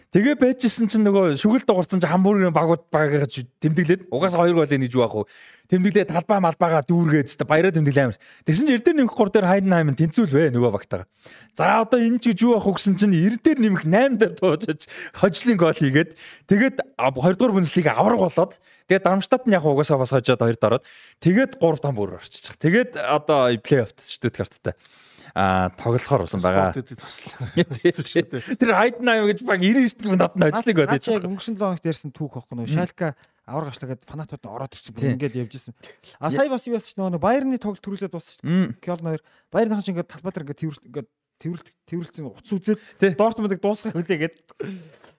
Тэгээ 0.10 0.42
байжсэн 0.42 0.90
чинь 0.90 1.06
нөгөө 1.06 1.38
шүгэл 1.38 1.70
дуурсан 1.70 2.02
чинь 2.02 2.10
хамбургерийн 2.10 2.50
багууд 2.50 2.90
багаж 2.90 3.46
тэмдэглээд 3.62 4.10
угаасаа 4.10 4.42
хоёр 4.42 4.58
гол 4.58 4.66
нэгж 4.66 4.98
байх 4.98 5.14
уу. 5.14 5.30
Тэмдэглээд 5.70 6.10
талбай 6.10 6.42
малбаага 6.42 6.82
дүүргээд 6.90 7.30
тест 7.30 7.46
баяраа 7.46 7.70
тэмдэглээ 7.78 8.10
амар. 8.10 8.18
Тэгсэн 8.42 8.66
чинь 8.66 8.74
эрдэр 8.74 8.98
нэмэх 8.98 9.14
3 9.14 9.30
дээр 9.38 9.46
Хайденхайм 9.46 9.94
тэнцүүлвэ 9.94 10.50
нөгөө 10.50 10.72
багтаага. 10.74 11.06
За 11.54 11.86
одоо 11.86 12.02
энэ 12.02 12.18
ч 12.26 12.34
гэж 12.34 12.42
юу 12.42 12.58
ах 12.58 12.66
гэсэн 12.66 12.98
чинь 12.98 13.14
эрдэр 13.14 13.62
нэмэх 13.62 13.86
8 13.86 14.18
дээр 14.18 14.34
дуусаж 14.34 14.90
хожлын 15.14 15.62
гол 15.62 15.78
хийгээд 15.78 16.18
тэгээд 16.50 16.78
2 16.98 17.38
дугаар 17.38 17.54
бүнслийг 17.54 17.94
авраг 17.94 18.18
болоод 18.18 18.58
тэгээд 18.90 19.06
Дармштадт 19.06 19.46
нь 19.46 19.54
яг 19.54 19.62
угаасаа 19.62 20.02
бас 20.02 20.10
хожоод 20.10 20.42
хоёр 20.42 20.58
дараад 20.58 20.84
тэгээд 21.22 21.62
3 21.62 21.86
там 21.86 21.94
бүр 21.94 22.18
орчих. 22.18 22.58
Тэгээд 22.58 22.98
одоо 22.98 23.54
плей-оффт 23.62 24.10
Штутгарттай 24.10 24.74
а 24.74 25.09
тоглохоор 25.34 26.26
усан 26.26 26.42
байгаа. 26.42 26.74
Тэр 28.60 28.72
хайдн 28.74 29.10
аяа 29.10 29.28
гэж 29.30 29.44
баг 29.46 29.62
99 29.62 30.00
дэх 30.00 30.10
минут 30.10 30.34
нь 30.36 30.46
ажиллаг 30.46 30.78
байдаг. 30.90 31.04
Яг 31.06 31.28
өнгөрсөн 31.30 31.56
7 31.58 31.64
хоногт 31.64 31.86
ярьсан 31.86 32.12
түүх 32.14 32.34
байхгүй 32.40 32.56
нөө 32.60 32.72
Шалка 32.74 33.14
авраг 33.50 33.74
ашлаагаад 33.74 34.06
фанатууд 34.06 34.46
ороод 34.46 34.74
ирсэн 34.78 34.94
бүр 34.94 35.14
ингээд 35.18 35.40
явж 35.42 35.54
исэн. 35.58 35.74
А 36.22 36.30
сая 36.30 36.50
бас 36.50 36.66
юу 36.70 36.78
яасан 36.78 36.94
ч 36.94 36.98
нөгөө 36.98 37.22
Баярны 37.22 37.58
тоглолт 37.58 37.82
төрүүлээд 37.82 38.14
дууссан 38.14 38.34
шүү 38.38 38.46
дээ. 38.46 38.78
Кёлн 38.82 39.08
хоёр 39.10 39.24
Баярны 39.50 39.76
хач 39.78 39.90
ингээд 39.90 40.12
талбай 40.14 40.32
дээр 40.34 40.46
ингээд 40.46 40.62
тэрвэр 40.62 40.80
ингээд 40.86 41.10
тэрвэрлт 41.40 41.68
тэрвэрлцэн 41.88 42.26
утас 42.30 42.52
үзээд 42.52 43.18
Дортмундыг 43.18 43.60
дуусгах 43.64 43.96
үлээгээд 43.96 44.36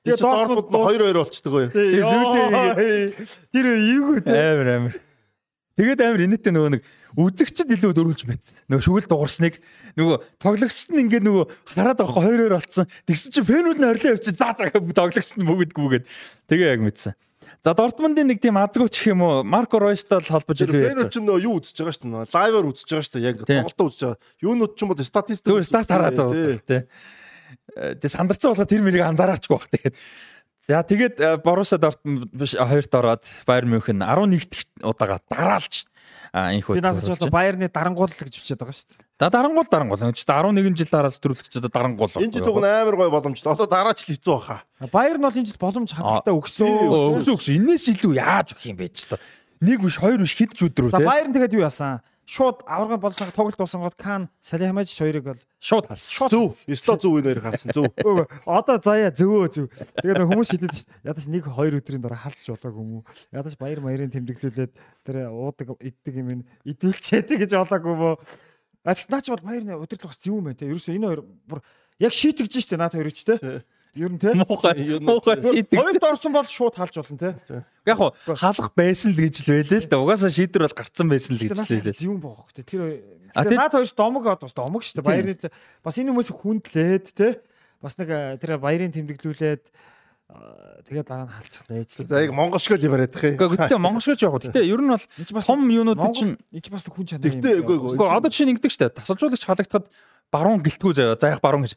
Тэгээ 0.05 0.21
Дортмунд 0.21 0.69
нь 0.69 0.77
2-2 0.77 1.13
болцдог 1.13 1.53
гоё. 1.53 1.69
Тэр 3.51 3.67
эвгүй 3.69 4.21
амар 4.25 4.69
амар. 4.69 4.95
Тэгээд 5.81 6.01
амар 6.05 6.25
инээдтэй 6.29 6.53
нөгөө 6.53 6.73
нэг 6.77 6.83
үзэгчд 7.17 7.73
илүү 7.73 7.93
дөрүүлж 7.97 8.23
мэдсэн. 8.29 8.69
Нөгөө 8.69 8.85
шүгэл 8.85 9.09
дуурсныг 9.09 9.57
нөгөө 9.97 10.17
тоглогчд 10.37 10.93
нь 10.93 11.09
ингээд 11.09 11.25
нөгөө 11.25 11.45
хараад 11.73 11.99
байгаа 12.05 12.21
хоёроор 12.21 12.55
болцсон. 12.61 12.85
Тэгсэн 13.09 13.33
чинь 13.33 13.49
фэнүүд 13.49 13.79
нь 13.81 13.89
орилоо 13.89 14.13
явчих. 14.13 14.37
За 14.37 14.53
за 14.53 14.69
тоглогчд 14.77 15.41
нь 15.41 15.49
мөгөдгүйгээд 15.49 16.05
тэгээ 16.53 16.69
яг 16.77 16.81
мэдсэн. 16.85 17.17
За 17.65 17.73
Дортмундын 17.73 18.29
нэг 18.29 18.45
тийм 18.45 18.61
азгүйч 18.61 18.93
гэх 18.93 19.13
юм 19.13 19.25
уу 19.25 19.41
Марко 19.41 19.81
Ройстой 19.81 20.21
холбож 20.21 20.61
илүү 20.61 20.81
ярьсан. 20.85 20.97
Фэнүүд 21.01 21.13
чинь 21.17 21.27
нөгөө 21.29 21.45
юу 21.45 21.57
үзэж 21.61 21.77
байгаа 21.77 21.97
шүү 21.97 22.09
дээ. 22.09 22.33
Лайваар 22.37 22.67
үзэж 22.73 22.89
байгаа 22.89 23.05
шүү 23.05 23.15
дээ. 23.17 23.29
Яг 23.29 23.37
тоглолтоо 23.45 23.87
үзэж 23.89 24.01
байгаа. 24.01 24.21
Юунууд 24.45 24.73
ч 24.77 24.81
юм 24.81 24.91
уу 24.93 25.05
статистик 25.05 25.49
зүгээр 25.49 25.69
стат 25.69 25.89
хараа 25.93 26.13
зав 26.13 26.33
тий. 26.65 26.81
Тэг 28.01 28.09
сандарцсан 28.09 28.53
болохоо 28.53 28.65
тэр 28.65 28.81
мэрийг 28.81 29.05
анзаараачгүй 29.05 29.53
бах 29.53 29.69
тэгээд 29.69 29.97
За 30.71 30.87
тэгээд 30.87 31.43
Боруссия 31.43 31.83
Дортмунд 31.83 32.31
биш 32.31 32.55
хоёрт 32.55 32.95
ороод 32.95 33.27
Байер 33.43 33.67
Мюнхен 33.67 34.07
11 34.07 34.47
дахь 34.47 34.71
удаага 34.79 35.19
дараалж 35.27 35.83
энэ 36.31 36.63
хөө. 36.63 36.79
Би 36.79 36.85
надад 36.87 37.11
бол 37.11 37.35
Байерны 37.35 37.67
дарангуул 37.67 38.07
гэж 38.07 38.31
бичээд 38.39 38.63
байгаа 38.63 38.79
шүү 38.79 38.95
дээ. 38.95 39.03
Да 39.19 39.31
дарангуул 39.35 39.67
дарангуул. 39.67 40.15
Чи 40.15 40.23
11 40.23 40.79
жил 40.79 40.87
дараалж 40.95 41.19
төрүүлэгч 41.19 41.59
одоо 41.59 41.71
дарангуул. 41.75 42.15
Энэ 42.23 42.39
жил 42.39 42.55
уг 42.55 42.63
амар 42.63 42.95
гоё 42.95 43.11
боломжтой. 43.11 43.51
Одоо 43.51 43.67
дараач 43.67 44.07
л 44.07 44.15
хэцүү 44.15 44.31
баха. 44.31 44.63
Байер 44.95 45.19
нь 45.19 45.27
бол 45.27 45.35
энэ 45.35 45.51
жил 45.51 45.59
боломж 45.59 45.91
хангалттай 45.91 46.35
өгсөн. 46.39 46.71
Өгсөн 47.19 47.35
өгсөн. 47.35 47.55
Инээс 47.59 47.91
илүү 47.91 48.13
яаж 48.15 48.55
өгөх 48.55 48.71
юм 48.71 48.79
бэ 48.79 48.95
ч 48.95 49.11
та. 49.11 49.19
Нэг 49.59 49.83
биш 49.83 49.99
хоёр 49.99 50.23
биш 50.23 50.39
хэд 50.39 50.55
ч 50.55 50.71
өдрөө 50.71 50.95
те. 50.95 51.03
За 51.03 51.03
Байер 51.03 51.27
нь 51.27 51.35
тэгээд 51.35 51.59
юу 51.59 51.67
яасан? 51.67 51.99
Шууд 52.31 52.63
аваргын 52.63 53.01
болсонго 53.03 53.35
тоглолт 53.35 53.59
дуусангууд 53.59 53.97
Кан 53.99 54.29
Салихамаж 54.39 54.87
хоёрыг 54.87 55.25
бол 55.27 55.41
шууд 55.59 55.91
халсан. 55.91 56.31
Зөв. 56.31 56.55
Эсло 56.71 56.95
зөв 56.95 57.19
үеэр 57.19 57.43
халсан. 57.43 57.75
Зөв. 57.75 57.91
Одоо 58.47 58.79
заяа 58.79 59.11
зөвөө 59.11 59.51
зөв. 59.51 59.67
Тэгээд 59.99 60.31
хүмүүс 60.31 60.55
хэлээд 60.55 60.75
ш. 60.79 60.87
Ядаж 61.03 61.27
нэг 61.27 61.51
хоёр 61.51 61.83
өдрийн 61.83 61.99
дараа 61.99 62.23
халсч 62.23 62.55
болоогүй 62.55 62.83
юм 62.87 63.03
уу? 63.03 63.05
Ядаж 63.35 63.59
баяр 63.59 63.83
маярын 63.83 64.15
тэмдэглүүлээд 64.15 64.73
тэр 65.03 65.17
уудаг 65.27 65.75
иддэг 65.83 66.15
юм 66.23 66.29
ин 66.31 66.41
идүүлчихэд 66.71 67.35
гэж 67.35 67.51
болоогүй 67.59 67.95
мó. 67.99 68.15
Ач 68.87 69.11
наач 69.11 69.27
бол 69.27 69.43
баярны 69.43 69.75
өдрөл 69.75 70.07
бас 70.07 70.23
зөв 70.23 70.39
юм 70.39 70.47
байна 70.47 70.63
те. 70.63 70.71
Ерөөсөө 70.71 70.95
энэ 70.95 71.09
хоёр 71.11 71.23
бүр 71.51 71.67
яг 71.99 72.15
шийтгэж 72.15 72.63
штэ 72.63 72.79
наад 72.79 72.95
хоёрч 72.95 73.27
те. 73.27 73.67
Ер 73.95 74.11
нь 74.11 74.19
те. 74.23 74.35
Муухай. 74.35 74.99
Муухай 75.03 75.37
шийдэг. 75.43 75.75
Хоёрд 75.75 76.05
орсон 76.05 76.33
бол 76.33 76.47
шууд 76.47 76.75
халж 76.79 76.95
болно 77.03 77.19
те. 77.19 77.31
Яг 77.87 77.97
хуу 77.99 78.15
халах 78.39 78.71
байсан 78.79 79.11
л 79.11 79.19
гэж 79.19 79.35
л 79.43 79.51
байлээ 79.51 79.81
л 79.83 79.91
да. 79.91 79.99
Угаасаа 79.99 80.31
шийдвэр 80.31 80.71
бол 80.71 80.79
гарцсан 80.79 81.07
байсан 81.11 81.35
л 81.35 81.43
гэж 81.43 81.59
хэлээ. 81.59 81.99
Зүүн 81.99 82.21
боох 82.23 82.47
те. 82.55 82.63
Тэр 82.63 83.03
наад 83.35 83.75
хоёрс 83.75 83.95
домог 83.99 84.23
бас 84.31 84.55
домог 84.55 84.87
шүү 84.87 85.03
дээ. 85.03 85.09
Баярын 85.11 85.51
бас 85.83 85.99
энэ 85.99 86.15
хүмүүс 86.15 86.31
хүндлээд 86.31 87.07
те. 87.19 87.43
Бас 87.83 87.99
нэг 87.99 88.39
тэр 88.39 88.63
баярын 88.63 88.95
тэмдэглүүлээд 88.95 89.65
тэгээд 90.87 91.07
дараа 91.11 91.27
нь 91.27 91.35
халцлаа 91.35 91.79
ээж. 91.83 92.07
За 92.07 92.23
яг 92.23 92.31
монгол 92.31 92.63
шиг 92.63 92.79
л 92.79 92.87
юм 92.87 92.95
яриад 92.95 93.15
их. 93.15 93.35
Гэхдээ 93.35 93.59
гэхдээ 93.67 93.83
монгол 93.83 94.05
шиг 94.05 94.23
яг. 94.23 94.39
Гэхдээ 94.39 94.71
ер 94.71 94.79
нь 94.79 94.91
бол 94.95 95.43
том 95.43 95.61
юунууд 95.67 95.99
чинь 96.15 96.39
энэ 96.55 96.63
ч 96.63 96.71
бас 96.71 96.87
хүн 96.87 97.07
чанар 97.11 97.27
юм. 97.27 97.43
Гэхдээ. 97.43 97.99
Одоо 97.99 98.31
жишээ 98.31 98.47
нь 98.47 98.53
ингэдэг 98.55 98.71
шүү 98.71 98.83
дээ. 98.87 98.99
Тасалжуулагч 99.03 99.43
халагдахад 99.43 99.87
баруун 100.31 100.63
гэлтгүү 100.63 100.93
заяа. 100.95 101.19
За 101.19 101.35
яг 101.35 101.43
баруун 101.43 101.67
гэж 101.67 101.75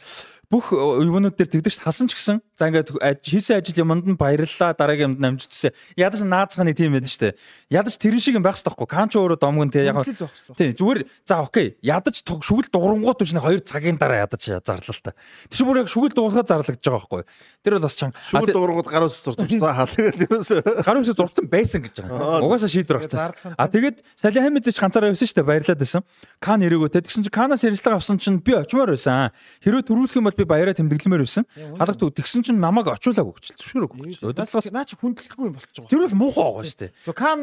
бүх 0.52 0.74
юунууд 0.76 1.36
дээр 1.40 1.50
тэгдэг 1.50 1.74
ш 1.74 1.80
хасан 1.82 2.08
ч 2.12 2.20
гэсэн 2.20 2.38
за 2.60 2.68
ингээд 2.70 2.94
хийсэн 3.26 3.58
ажил 3.58 3.82
юмд 3.82 4.06
нь 4.06 4.20
баярлалаа 4.20 4.76
дараагийн 4.76 5.16
юмд 5.16 5.22
намжчихсан. 5.24 5.72
Ядаж 5.98 6.22
наацх 6.28 6.60
нэг 6.62 6.78
тийм 6.78 6.94
байдаг 6.94 7.10
штэ. 7.10 7.34
Ядаж 7.72 7.98
тэрэн 7.98 8.22
шиг 8.22 8.36
юм 8.38 8.46
байх 8.46 8.60
хэрэгтэй 8.60 8.70
байхгүй. 8.76 8.90
Канч 8.92 9.18
өөрөө 9.18 9.40
домгон 9.40 9.72
те 9.74 9.88
яг 9.88 10.04
тий 10.04 10.76
зүгээр 10.76 11.10
за 11.26 11.42
окей. 11.42 11.80
Ядаж 11.82 12.22
шүгэл 12.22 12.70
дуурангууд 12.70 13.18
биш 13.24 13.34
хоёр 13.34 13.62
цагийн 13.66 13.98
дараа 13.98 14.30
ядаж 14.30 14.44
зарлал 14.62 15.02
та. 15.02 15.16
Тэр 15.50 15.58
чинь 15.58 15.68
бүр 15.68 15.82
яг 15.82 15.90
шүгэл 15.90 16.14
дуурахад 16.14 16.46
зарлагдж 16.52 16.86
байгаа 16.86 17.02
байхгүй. 17.02 17.24
Тэр 17.66 17.74
бол 17.80 17.86
бас 17.88 17.98
чанга 17.98 18.22
шүгэл 18.22 18.54
дуурангууд 18.54 18.90
гаруус 18.94 19.18
зурцсан 19.24 19.50
хаал 19.80 19.90
тэгээд 19.90 20.86
гаруус 20.86 21.10
зурцсан 21.10 21.46
байсан 21.50 21.82
гэж 21.82 21.96
байгаа. 22.06 22.46
Угаасаа 22.46 22.70
шийдвэр 22.70 23.02
гарсан. 23.02 23.34
А 23.58 23.66
тэгээд 23.66 24.06
Сали 24.14 24.38
Хамидзич 24.38 24.78
ганцаараа 24.78 25.10
явсан 25.10 25.26
штэ 25.26 25.42
баярлаад 25.42 25.82
байсан. 25.82 26.06
Кан 26.38 26.62
ирээгүй 26.62 26.94
те 26.94 27.02
тэгсэн 27.02 27.26
чинь 27.26 27.34
Канаас 27.34 27.64
ярилцлага 27.66 27.98
авсан 27.98 28.20
чинь 28.20 28.38
би 28.44 28.54
очимоор 28.54 28.94
байсан. 28.94 29.32
Хэрвээ 29.64 29.88
төрүүлэх 29.88 30.18
юм 30.20 30.28
бол 30.34 30.42
би 30.42 30.50
баяраа 30.50 30.74
тэмдэглэмээр 30.74 31.24
байсан. 31.24 31.46
Халагт 31.78 32.02
тэгсэн 32.18 32.42
чинь 32.42 32.58
намайг 32.58 32.90
очуулаагүй 32.90 33.34
гэж 33.38 33.46
зөвшөөрөөгүй. 33.62 34.26
Удирдлагаас 34.26 34.74
наа 34.74 34.84
чи 34.84 34.98
хүндэлтгүй 34.98 35.46
юм 35.48 35.56
болчих. 35.56 35.86
Тэр 35.86 36.10
бол 36.10 36.20
муухай 36.26 36.44
байгаа 36.44 36.66
шүү 36.66 36.82
дээ. 36.82 36.92
Зөв 37.06 37.14
кам 37.14 37.40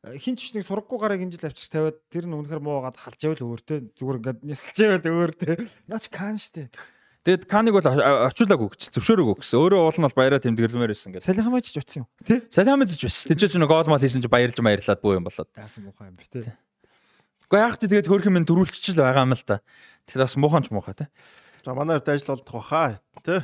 хин 0.00 0.36
ч 0.38 0.56
нэг 0.56 0.64
сургаггүй 0.64 0.96
гараг 0.96 1.20
энэ 1.20 1.36
жил 1.36 1.50
авчиж 1.50 1.68
тавиад 1.68 2.00
тэр 2.08 2.24
нь 2.24 2.32
үнэхээр 2.32 2.64
муугаад 2.64 2.96
халжээвэл 2.96 3.44
өөртөө 3.44 3.78
зүгээр 4.00 4.18
ингээд 4.24 4.40
нисэлжээвэл 4.48 5.12
өөртөө 5.12 5.56
наач 5.92 6.08
кан 6.08 6.40
штэ. 6.40 6.72
Тэгэд 7.20 7.44
каныг 7.44 7.76
бол 7.76 7.84
очуулаагүй 7.84 8.68
гэж 8.72 8.96
зөвшөөрөөгүй 8.96 9.44
гэсэн. 9.44 9.60
Өөрөө 9.60 9.80
уул 9.92 9.98
нь 10.00 10.06
бол 10.08 10.16
баяраа 10.16 10.40
тэмдэглэмээр 10.40 10.96
байсан 10.96 11.12
гэдэг. 11.12 11.28
Салихамаач 11.28 11.68
ч 11.68 11.76
утсан 11.76 12.00
юм. 12.00 12.08
Тий? 12.24 12.40
Салихамаач 12.48 12.96
ч 12.96 13.04
байсан. 13.04 13.28
Тэнд 13.28 13.44
чинь 13.44 13.68
гол 13.68 13.88
мал 13.92 14.00
хийсэн 14.00 14.24
чинь 14.24 14.32
баярлж 14.32 14.56
баярлаад 14.56 15.04
бөө 15.04 15.20
юм 15.20 15.28
болоод. 15.28 15.52
Яасан 15.52 15.84
муухай 15.84 16.08
юм 16.08 16.16
бэ 16.16 16.24
тий. 16.32 16.48
Гэхдээ 17.44 17.60
яг 17.60 17.76
ч 17.76 17.84
тэгээд 17.84 18.08
хөрх 18.08 18.24
юм 18.24 18.40
төрүүлчихэл 18.48 19.04
байгаа 19.04 19.28
юм 19.28 19.36
л 19.36 19.44
та. 19.44 19.60
Тэр 20.08 20.24
бас 20.24 20.32
муухан 20.40 20.64
ч 20.64 20.72
муухай 20.72 20.96
тий. 20.96 21.08
За 21.64 21.74
манай 21.74 21.96
ард 21.96 22.08
ажил 22.08 22.32
олдох 22.34 22.54
баха 22.54 23.00
тий. 23.24 23.40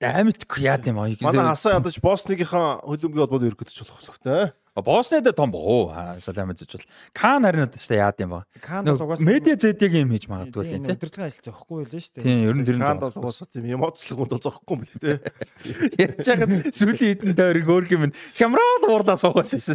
Амьдгүй 0.00 0.62
яад 0.64 0.86
юм 0.86 0.98
аа. 1.02 1.10
Манай 1.20 1.50
хасаа 1.50 1.78
ядаж 1.80 1.98
босногийнхаа 2.00 2.80
хөлбөмбөгийн 2.86 3.24
холбоонд 3.26 3.48
өргөдөж 3.50 3.76
болох 3.82 3.98
болох 4.00 4.18
тий. 4.22 4.42
Боснед 4.76 5.34
том 5.34 5.50
боо. 5.50 5.90
Салам 6.22 6.54
гэж 6.54 6.70
бол. 6.70 6.86
Кан 7.12 7.42
харин 7.42 7.66
өстэй 7.66 7.98
яад 7.98 8.22
юм 8.22 8.30
ба. 8.30 8.44
Кан 8.62 8.86
бол 8.86 9.02
угаасаа 9.02 9.26
медиа 9.26 9.58
зэдэг 9.58 9.98
юм 9.98 10.14
хийж 10.14 10.30
магадгүй 10.30 10.62
л 10.62 10.70
тийм. 10.70 10.86
Өдөртлөгийн 10.86 11.26
ажил 11.26 11.42
зөхгүй 11.50 11.76
байлээ 11.82 12.00
шүү 12.06 12.14
дээ. 12.14 12.22
Тийм, 12.22 12.38
ер 12.46 12.54
нь 12.54 12.62
тэр 12.62 12.78
нь 12.78 12.86
Кан 12.86 13.02
бол 13.02 13.10
угаасаа 13.10 13.50
тийм 13.50 13.66
эмоцлог 13.66 14.18
үнд 14.22 14.38
зөхгүй 14.38 14.74
юм 14.78 14.82
билээ 14.86 15.00
тий. 15.02 15.18
Яаж 15.98 16.22
яагаад 16.22 16.70
сүүлийн 16.70 17.18
хэдэн 17.18 17.34
тойрог 17.34 17.66
өөр 17.66 17.84
юм 17.90 18.14
хямраад 18.38 18.82
уурдаа 18.86 19.18
суугаад 19.18 19.50
байсан. 19.50 19.74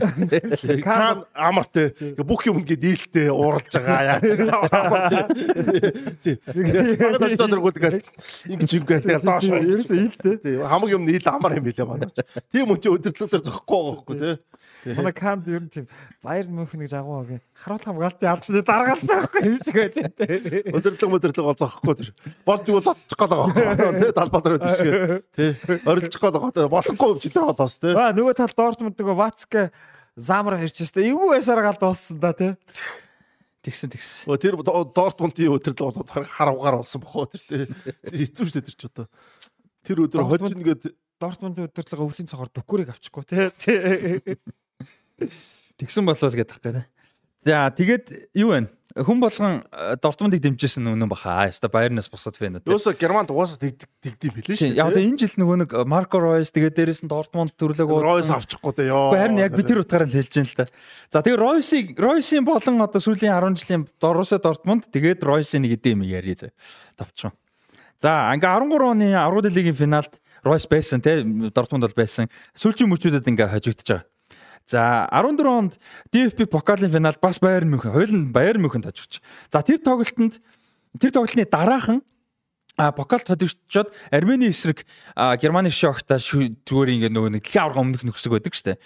Кан 0.79 1.27
амар 1.35 1.67
тий. 1.67 1.91
Бүх 2.15 2.47
юм 2.47 2.63
ингэ 2.63 2.79
дийлтэй 2.79 3.27
ууралж 3.35 3.75
байгаа 3.75 4.15
яа. 4.15 4.23
Тий. 6.23 6.39
Багадаа 6.39 7.51
дөргүүд 7.51 7.77
гал 7.83 7.99
ингэж 8.47 8.71
ингэ 8.79 9.03
тэгэл 9.03 9.27
доош. 9.27 9.43
Ерөөсөө 9.51 9.99
ил 9.99 10.15
тий. 10.39 10.55
Хамаг 10.63 10.87
юм 10.87 11.03
ил 11.11 11.27
амар 11.27 11.59
юм 11.59 11.67
билээ 11.67 11.83
манай. 11.83 12.07
Тийм 12.47 12.71
үн 12.71 12.79
чи 12.79 12.87
өдөртлөөр 12.95 13.43
зөхгүй 13.43 13.75
байгаа 13.75 13.91
байхгүй 13.91 14.15
тий. 14.23 14.35
Манай 14.93 15.13
канд 15.13 15.47
ер 15.49 15.63
нь 15.65 15.71
тийм 15.73 15.87
Баяр 16.21 16.45
Мюнхенийг 16.45 16.89
жагуу 16.91 17.25
гэх 17.25 17.41
харуулах 17.57 17.85
хамгаалтын 17.89 18.29
албаны 18.29 18.61
даргаалцсан 18.61 19.17
байхгүй 19.25 19.41
юм 19.49 19.57
шиг 19.65 19.75
байдаг 19.75 20.13
тий. 20.13 20.61
Өдөрлөг 20.69 21.15
өдөрлөг 21.17 21.49
олзоохгүй 21.55 21.95
тэр. 21.97 22.09
Болж 22.45 22.69
юу 22.69 22.81
цоцчих 22.85 23.17
гээд 23.17 23.33
байгаа 23.33 23.93
тий 23.97 24.11
талбай 24.13 24.41
дээр 24.45 24.55
байдаг 24.61 24.77
шиг 24.77 24.89
тий. 25.33 25.51
Орилчих 25.89 26.21
гээд 26.21 26.37
байгаа 26.37 26.69
болохгүй 26.69 27.09
юм 27.09 27.19
чилээ 27.25 27.45
болоос 27.49 27.75
тий. 27.81 27.93
Аа 27.97 28.13
нөгөө 28.13 28.35
тал 28.37 28.53
Дортмунд 28.53 28.99
нөгөө 29.01 29.17
Вацке 29.17 29.71
Замра 30.15 30.61
хэрчээстэй 30.61 31.09
эвгүй 31.09 31.33
байсаар 31.33 31.65
гал 31.65 31.79
дууссан 31.81 32.19
да 32.21 32.31
тий. 32.37 32.53
Тэгсэн 33.65 33.89
тэгсэн. 33.89 34.29
Өө 34.29 34.37
тэр 34.37 34.55
Дортмундын 34.61 35.57
өдөрлөг 35.57 36.05
болоод 36.05 36.09
харавгаар 36.13 36.77
болсон 36.85 37.01
бохоо 37.01 37.25
тэр 37.25 37.41
тий. 37.41 37.63
Тэр 38.05 38.15
хэцүү 38.21 38.45
шүү 38.45 38.55
дээ 38.61 38.67
тэр 38.69 38.77
ч 38.77 38.83
одоо. 38.85 39.09
Тэр 39.81 40.05
өдөр 40.05 40.23
хожин 40.29 40.61
гээд 40.61 40.93
Дортмундын 41.19 41.67
өдөрлөг 41.67 42.05
өвлийн 42.05 42.29
цагаар 42.29 42.51
дүкүрийг 42.53 42.93
авчихгүй 42.93 43.23
тий. 43.25 44.37
Тэгсэн 45.19 46.05
болоо 46.05 46.29
л 46.29 46.35
гэдэг 46.35 46.49
тах 46.51 46.61
гэдэг. 46.63 46.85
За 47.45 47.69
тэгээд 47.69 48.33
юу 48.33 48.57
вэ? 48.57 48.67
Хүн 48.95 49.19
болгон 49.19 49.67
э, 49.75 49.99
Дортмундыг 49.99 50.39
дэмжижсэн 50.39 50.87
үнэн 50.87 51.11
баха. 51.11 51.45
Яста 51.51 51.67
Байернаас 51.67 52.07
бусад 52.07 52.39
фэн 52.39 52.63
үү. 52.63 52.71
Юуса 52.71 52.95
Германд 52.95 53.27
угаасаа 53.27 53.59
тэгдэг 53.59 53.91
тэгдэм 53.99 54.33
хэлээ 54.39 54.55
шүү. 54.55 54.71
Яг 54.79 54.87
одоо 54.87 55.03
энэ 55.03 55.19
жил 55.19 55.35
нөгөө 55.43 55.57
нэг 55.61 55.71
Марко 55.83 56.17
Ройс 56.17 56.55
тэгээд 56.55 56.79
дээрэс 56.79 57.03
нь 57.03 57.11
Дортмунд 57.11 57.59
төрлөг 57.59 57.91
Ройс 57.91 58.31
авчихгүй 58.31 58.71
дээ 58.71 58.95
ёо. 58.95 59.11
Харин 59.11 59.43
яг 59.43 59.51
би 59.51 59.67
тэр 59.67 59.83
утгаараа 59.83 60.07
л 60.07 60.15
хэлж 60.15 60.31
байна 60.31 60.47
л 60.47 60.57
та. 60.57 60.65
За 61.11 61.19
тэгээд 61.21 61.43
Ройсыг 61.43 61.85
Ройсын 61.99 62.47
болон 62.47 62.79
одоо 62.79 63.01
сүүлийн 63.03 63.35
10 63.35 63.59
жилийн 63.59 63.83
Доросе 63.99 64.39
Дортмунд 64.39 64.87
тэгээд 64.87 65.27
Ройсын 65.27 65.67
нэг 65.67 65.75
эдэм 65.75 65.99
яри 66.07 66.39
зэ. 66.39 66.55
Тавчсан. 66.95 67.35
За 67.99 68.31
ингээ 68.31 68.47
13 68.47 68.79
оны 68.79 69.11
Аргууд 69.11 69.51
лигийн 69.51 69.75
финалд 69.75 70.23
Ройс 70.39 70.71
байсан 70.71 71.03
те 71.03 71.19
Дортмунд 71.51 71.83
бол 71.83 71.99
байсан. 71.99 72.31
Сүүлийн 72.55 72.87
мөчүүдэд 72.87 73.27
ингээ 73.27 73.51
хожигдож 73.51 73.91
байгаа. 73.91 74.07
За 74.65 75.07
14 75.11 75.45
онд 75.45 75.79
DFB 76.11 76.47
покалын 76.49 76.91
финалд 76.91 77.19
бас 77.21 77.39
Байерн 77.39 77.69
Мюнхен, 77.69 77.93
хоёул 77.93 78.13
нь 78.17 78.31
Байерн 78.33 78.61
Мюнхенд 78.61 78.85
хожигч. 78.85 79.21
За 79.53 79.61
тэр 79.61 79.77
тоглолтод 79.77 80.41
тэр 80.99 81.11
тоглолтны 81.11 81.45
дараахан 81.45 82.01
а 82.77 82.91
покалт 82.91 83.27
хожигчод 83.27 83.93
Армени 84.11 84.49
эсрэг 84.49 84.85
Германы 85.15 85.69
шогта 85.69 86.17
зүгээр 86.17 86.97
ингээ 86.97 87.13
нөгөө 87.13 87.31
нэг 87.37 87.43
дэлхийн 87.45 87.63
аварга 87.63 87.81
өмнөх 87.85 88.03
нөхсөг 88.09 88.31
байдаг 88.33 88.53
штэ. 88.57 88.81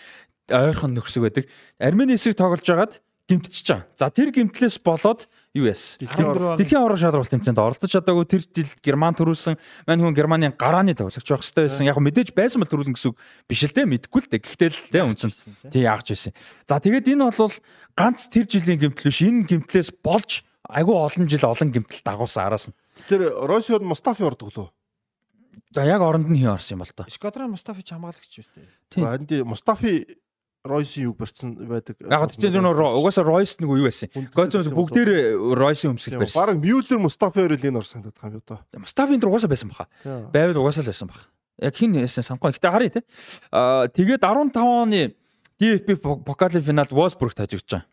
Ойрхон 0.52 0.94
нөхсөг 1.00 1.24
байдаг. 1.24 1.46
Армени 1.80 2.20
эсрэг 2.20 2.36
тоглож 2.36 2.68
байгаад 2.68 3.00
гимтчихэж 3.32 3.68
байгаа. 3.72 3.88
За 3.96 4.12
тэр 4.12 4.36
гимтлээс 4.36 4.84
болоод 4.84 5.32
яс. 5.68 6.00
Дэлхийн 6.00 6.80
аварга 6.80 7.02
шалралт 7.02 7.28
тэмцээнд 7.28 7.60
оролцож 7.60 7.92
чадаагүй 7.92 8.26
тэр 8.30 8.44
жил 8.48 8.72
Герман 8.80 9.18
төрүүлсэн 9.18 9.60
мань 9.90 10.00
хүн 10.00 10.16
Германы 10.16 10.54
гарааны 10.56 10.96
тоглогч 10.96 11.20
байх 11.26 11.44
хэрэгтэй 11.44 11.68
байсан. 11.68 11.90
Яг 11.90 12.00
мэдээж 12.00 12.32
байсан 12.32 12.64
бол 12.64 12.72
төрүүлнэ 12.72 12.96
гэсэн 12.96 13.12
үг 13.12 13.18
биш 13.50 13.62
л 13.68 13.76
те 13.76 13.84
мэдгүй 13.84 14.22
л 14.24 14.32
те. 14.32 14.38
Гэхдээ 14.40 14.70
л 14.70 14.92
те 14.94 15.00
үнсэн. 15.04 15.32
Тий 15.74 15.84
яагч 15.84 16.08
байсан. 16.16 16.32
За 16.70 16.80
тэгээд 16.80 17.12
энэ 17.12 17.28
бол 17.28 17.56
ганц 17.98 18.32
тэр 18.32 18.46
жилийн 18.48 18.80
гимтэл 18.80 19.12
биш. 19.12 19.20
Энэ 19.26 19.44
гимтлээс 19.50 19.90
болж 20.00 20.48
айгүй 20.70 20.96
олон 20.96 21.26
жил 21.28 21.44
олон 21.50 21.70
гимтэл 21.74 22.06
дагуулсан 22.06 22.46
араас 22.46 22.70
нь. 22.70 22.78
Тэр 23.10 23.34
Росиод 23.44 23.84
Мустафи 23.84 24.24
ордог 24.24 24.54
лөө. 24.56 24.70
За 25.74 25.86
яг 25.86 26.02
оронд 26.02 26.30
нь 26.30 26.38
хин 26.38 26.54
орсон 26.54 26.78
юм 26.78 26.86
бол 26.86 26.94
тоо. 26.94 27.06
Шкодран 27.10 27.52
Мустафи 27.52 27.84
ч 27.84 27.94
хамгаалагч 27.94 28.34
биш 28.42 28.50
үү? 28.54 28.66
Тийм. 28.90 29.46
Мустафи 29.46 30.18
Ройсын 30.64 31.04
юг 31.08 31.18
барьсан 31.18 31.56
байдаг. 31.56 31.96
Яг 32.04 32.32
тийм 32.36 32.52
зөв 32.52 32.64
нөр 32.64 32.82
угаасаа 33.00 33.24
Ройс 33.24 33.56
нэг 33.64 33.70
юу 33.72 33.88
байсан. 33.88 34.12
Гойцоос 34.12 34.68
бүгдээр 34.68 35.56
Ройсын 35.56 35.96
өмсгөл 35.96 36.20
барьсан. 36.20 36.42
Бараг 36.42 36.58
Мюллер 36.60 37.00
Мустафи 37.00 37.40
хоёр 37.40 37.56
л 37.56 37.64
энэ 37.64 37.80
ор 37.80 37.88
санагдах 37.88 38.20
юм 38.28 38.34
юу 38.38 38.44
та. 38.44 38.60
Мустафийн 38.76 39.24
дөр 39.24 39.32
угаасаа 39.32 39.48
байсан 39.48 39.72
баха. 39.72 39.88
Байвал 40.04 40.60
угаасаа 40.60 40.84
л 40.84 40.92
байсан 40.92 41.08
баха. 41.08 41.32
Яг 41.64 41.76
хин 41.80 41.96
яасан 41.96 42.28
санахгүй. 42.28 42.52
Гэтэ 42.52 42.72
харъя 42.76 42.92
те. 42.92 43.02
Аа 43.56 43.88
тэгээд 43.88 44.20
15 44.20 44.60
оны 44.60 45.16
DFB 45.64 45.96
покалын 46.28 46.64
финалд 46.64 46.92
Wolfsburg 46.92 47.40
тажигдж 47.40 47.80
байгаа. 47.80 47.88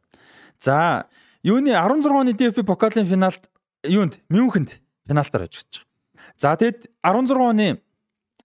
За 0.59 1.06
юуны 1.47 1.70
16 1.70 2.10
оны 2.10 2.34
DFB 2.34 2.66
покалын 2.66 3.06
финалд 3.06 3.47
юунд 3.86 4.18
Мюнхенд 4.26 4.82
финалтаар 5.06 5.47
хожигдж 5.47 5.86
байгаа. 5.86 6.34
За 6.34 6.56
тэгэд 6.59 6.90
16 7.02 7.30
оны 7.38 7.78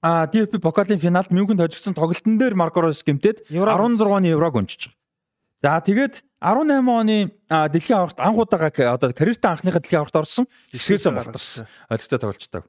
А 0.01 0.25
DFB 0.25 0.57
покалын 0.57 0.97
финалд 0.97 1.29
Мюнхенд 1.29 1.61
хожигдсон 1.61 1.93
тоглолтын 1.93 2.41
дээр 2.41 2.57
Марко 2.57 2.81
Рос 2.81 3.05
гэмтээд 3.05 3.53
16-ны 3.53 4.33
еврог 4.33 4.57
өнчиж 4.57 4.89
байгаа. 4.89 4.97
За 5.61 5.77
тэгээд 5.77 6.25
18 6.41 6.89
оны 6.89 7.17
дэлхийн 7.45 8.01
аварт 8.01 8.17
анхудаага 8.17 8.97
одоо 8.97 9.13
карьертаа 9.13 9.53
анхныхаа 9.53 9.77
дэлхийн 9.77 10.01
аварт 10.01 10.17
орсон. 10.25 10.49
Хэсгээсээ 10.73 11.13
болторсон. 11.13 11.69
Олигтой 11.85 12.17
тоглолцдог. 12.17 12.65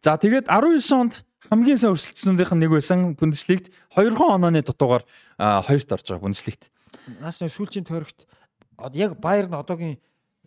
За 0.00 0.16
тэгээд 0.16 0.48
19 0.48 0.80
онд 0.96 1.14
хамгийн 1.52 1.76
сайн 1.76 1.92
өрсөлдсөнүүдийнх 1.92 2.52
нь 2.56 2.62
нэг 2.64 2.72
байсан 2.72 3.12
Бундеслигт 3.20 3.68
2 3.92 4.16
онооны 4.16 4.64
дутуугаар 4.64 5.04
хоёрт 5.36 5.92
орж 5.92 6.08
байгаа 6.08 6.24
Бундеслигт. 6.24 6.72
Наас 7.20 7.44
сүүлчийн 7.44 7.84
тойрогт 7.84 8.24
яг 8.96 9.20
Баерн 9.20 9.52
одоогийн 9.60 10.00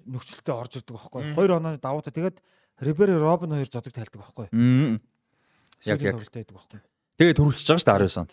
нөхцөлтэй 0.10 0.58
орж 0.58 0.82
ирдэг 0.82 0.98
байхгүй. 0.98 1.38
2 1.38 1.54
онооны 1.54 1.78
давуу 1.78 2.02
та 2.02 2.10
тэгээд 2.10 2.42
Рибери 2.82 3.14
Робин 3.14 3.54
хоёр 3.54 3.70
зодог 3.70 3.94
тайлдаг 3.94 4.26
байхгүй. 4.26 4.50
Яг 5.86 6.02
яг 6.02 6.18
тоглолттой 6.18 6.42
байдаг 6.42 6.56
байхгүй. 6.56 6.80
Тэгээ 7.16 7.38
төрүүлчихэж 7.40 7.70
байгаа 7.70 7.82
шүү 7.82 7.90
дээ 7.90 8.00
19 8.06 8.22
онд. 8.22 8.32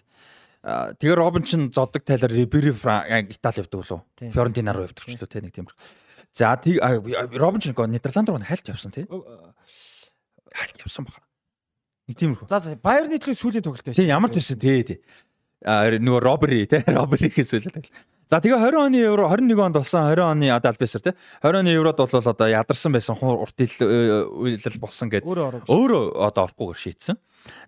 Тэгээ 0.63 1.17
Робин 1.19 1.43
ч 1.43 1.59
зодог 1.75 2.03
тайлаар 2.07 2.33
Рибери 2.33 2.71
Итали 2.71 3.59
явдаг 3.59 3.79
болов. 3.83 4.01
Фьорентина 4.19 4.73
руу 4.73 4.87
явдаг 4.87 5.03
ч 5.03 5.19
лөө 5.19 5.27
те 5.27 5.43
нэг 5.43 5.53
тиймэр. 5.55 5.75
За 6.31 6.55
тэг 6.57 6.79
Робин 7.35 7.61
ч 7.61 7.75
Нидерланд 7.75 8.31
руу 8.31 8.39
хальт 8.39 8.69
явсан 8.71 8.95
тий. 8.95 9.07
Хальт 10.55 10.77
явсан 10.79 11.05
баха. 11.05 11.21
Нэг 12.07 12.17
тиймэрхүү. 12.19 12.47
За 12.47 12.63
за 12.63 12.79
Баерны 12.79 13.19
төлөө 13.19 13.39
сүүлийн 13.43 13.63
тоглолт 13.67 13.87
байсан. 13.87 13.99
Тий 13.99 14.07
ямар 14.07 14.31
ч 14.31 14.39
байсан 14.39 14.59
тий 14.63 14.83
тий. 14.87 14.99
Аа 15.67 15.91
нөгөө 15.91 16.23
Робери 16.23 16.67
те 16.71 16.83
Роберихээс 16.87 17.51
сүүлийн 17.59 17.75
тоглолт. 17.75 18.07
За 18.31 18.39
тэгээ 18.39 18.63
20 18.63 18.87
оны 18.87 19.03
евро 19.03 19.27
21 19.29 19.61
онд 19.67 19.77
болсон 19.77 20.09
20 20.09 20.25
оны 20.25 20.47
одоо 20.55 20.71
альбесэр 20.73 21.03
тий 21.05 21.15
20 21.43 21.59
оны 21.59 21.75
еврод 21.75 21.99
бол 22.01 22.23
одоо 22.23 22.49
ядарсан 22.49 22.95
байсан 22.95 23.19
урт 23.19 23.59
үйлэл 23.61 24.79
болсон 24.81 25.11
гэд 25.11 25.27
өөрөө 25.27 26.03
одоо 26.23 26.49
орохгүйгээр 26.49 26.81
шийдсэн. 26.81 27.19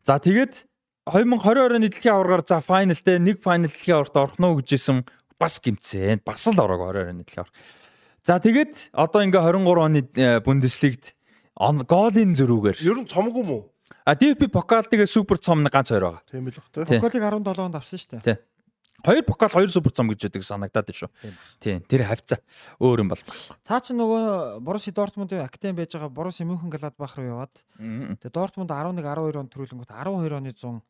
За 0.04 0.18
тэгээд 0.18 0.66
2020 1.08 1.76
оны 1.76 1.88
дэлхийн 1.88 2.14
аваргаар 2.16 2.42
за 2.46 2.60
файналтэй 2.64 3.18
нэг 3.20 3.44
файнал 3.44 3.68
дэлхийн 3.68 3.96
аварт 4.00 4.16
орох 4.16 4.38
нь 4.40 4.48
гэжсэн 4.64 5.04
бас 5.38 5.60
гимцэн. 5.60 6.24
Бас 6.24 6.46
л 6.48 6.56
ороог 6.56 6.92
20 6.92 7.12
оны 7.12 7.22
дэлхийн 7.24 7.44
авар. 7.44 7.52
За 8.24 8.40
тэгээд 8.40 8.94
одоо 8.96 9.20
ингээ 9.20 9.42
23 9.44 9.84
оны 9.84 10.00
э, 10.16 10.40
Бундеслигт 10.40 11.12
голын 11.54 12.32
зөрүүгээр. 12.32 12.78
Ер 12.80 12.98
нь 13.04 13.10
цомгүй 13.10 13.44
мүү? 13.44 13.62
А 14.04 14.16
DFB 14.16 14.48
покал 14.48 14.84
тэгээ 14.84 15.08
супер 15.08 15.36
цом 15.38 15.64
ганц 15.68 15.92
хоёр 15.92 16.20
байгаа. 16.20 16.22
Тийм 16.28 16.48
л 16.48 16.56
бах. 16.56 16.68
Покалыг 16.72 17.20
17 17.20 17.60
онд 17.60 17.76
авсан 17.76 17.98
шүү 18.00 18.10
дээ. 18.16 18.24
Тийм. 18.24 18.38
Хоёр 19.04 19.22
покал 19.22 19.52
хоёр 19.52 19.68
супер 19.68 19.92
цом 19.92 20.08
гэж 20.08 20.26
байдаг 20.26 20.44
санагдаад 20.48 20.88
шүү. 20.96 21.10
Тийм. 21.60 21.84
Тэр 21.84 22.08
хавцаа 22.08 22.40
өөр 22.80 23.04
юм 23.04 23.12
бол. 23.12 23.20
Цаа 23.60 23.80
чи 23.84 23.92
нөгөө 23.92 24.64
Боруси 24.64 24.96
Дортмундын 24.96 25.44
академи 25.44 25.84
байж 25.84 25.92
байгаа 25.92 26.08
Боруси 26.08 26.48
Мюнхен 26.48 26.72
Гладбах 26.72 27.20
руу 27.20 27.44
яваад 27.44 27.54
тэгээ 27.76 28.32
Дортмунд 28.32 28.72
11 28.72 29.04
12 29.04 29.36
он 29.44 29.48
төрүүлэнгүүт 29.52 29.92
12 29.92 30.40
оны 30.40 30.52
100 30.56 30.80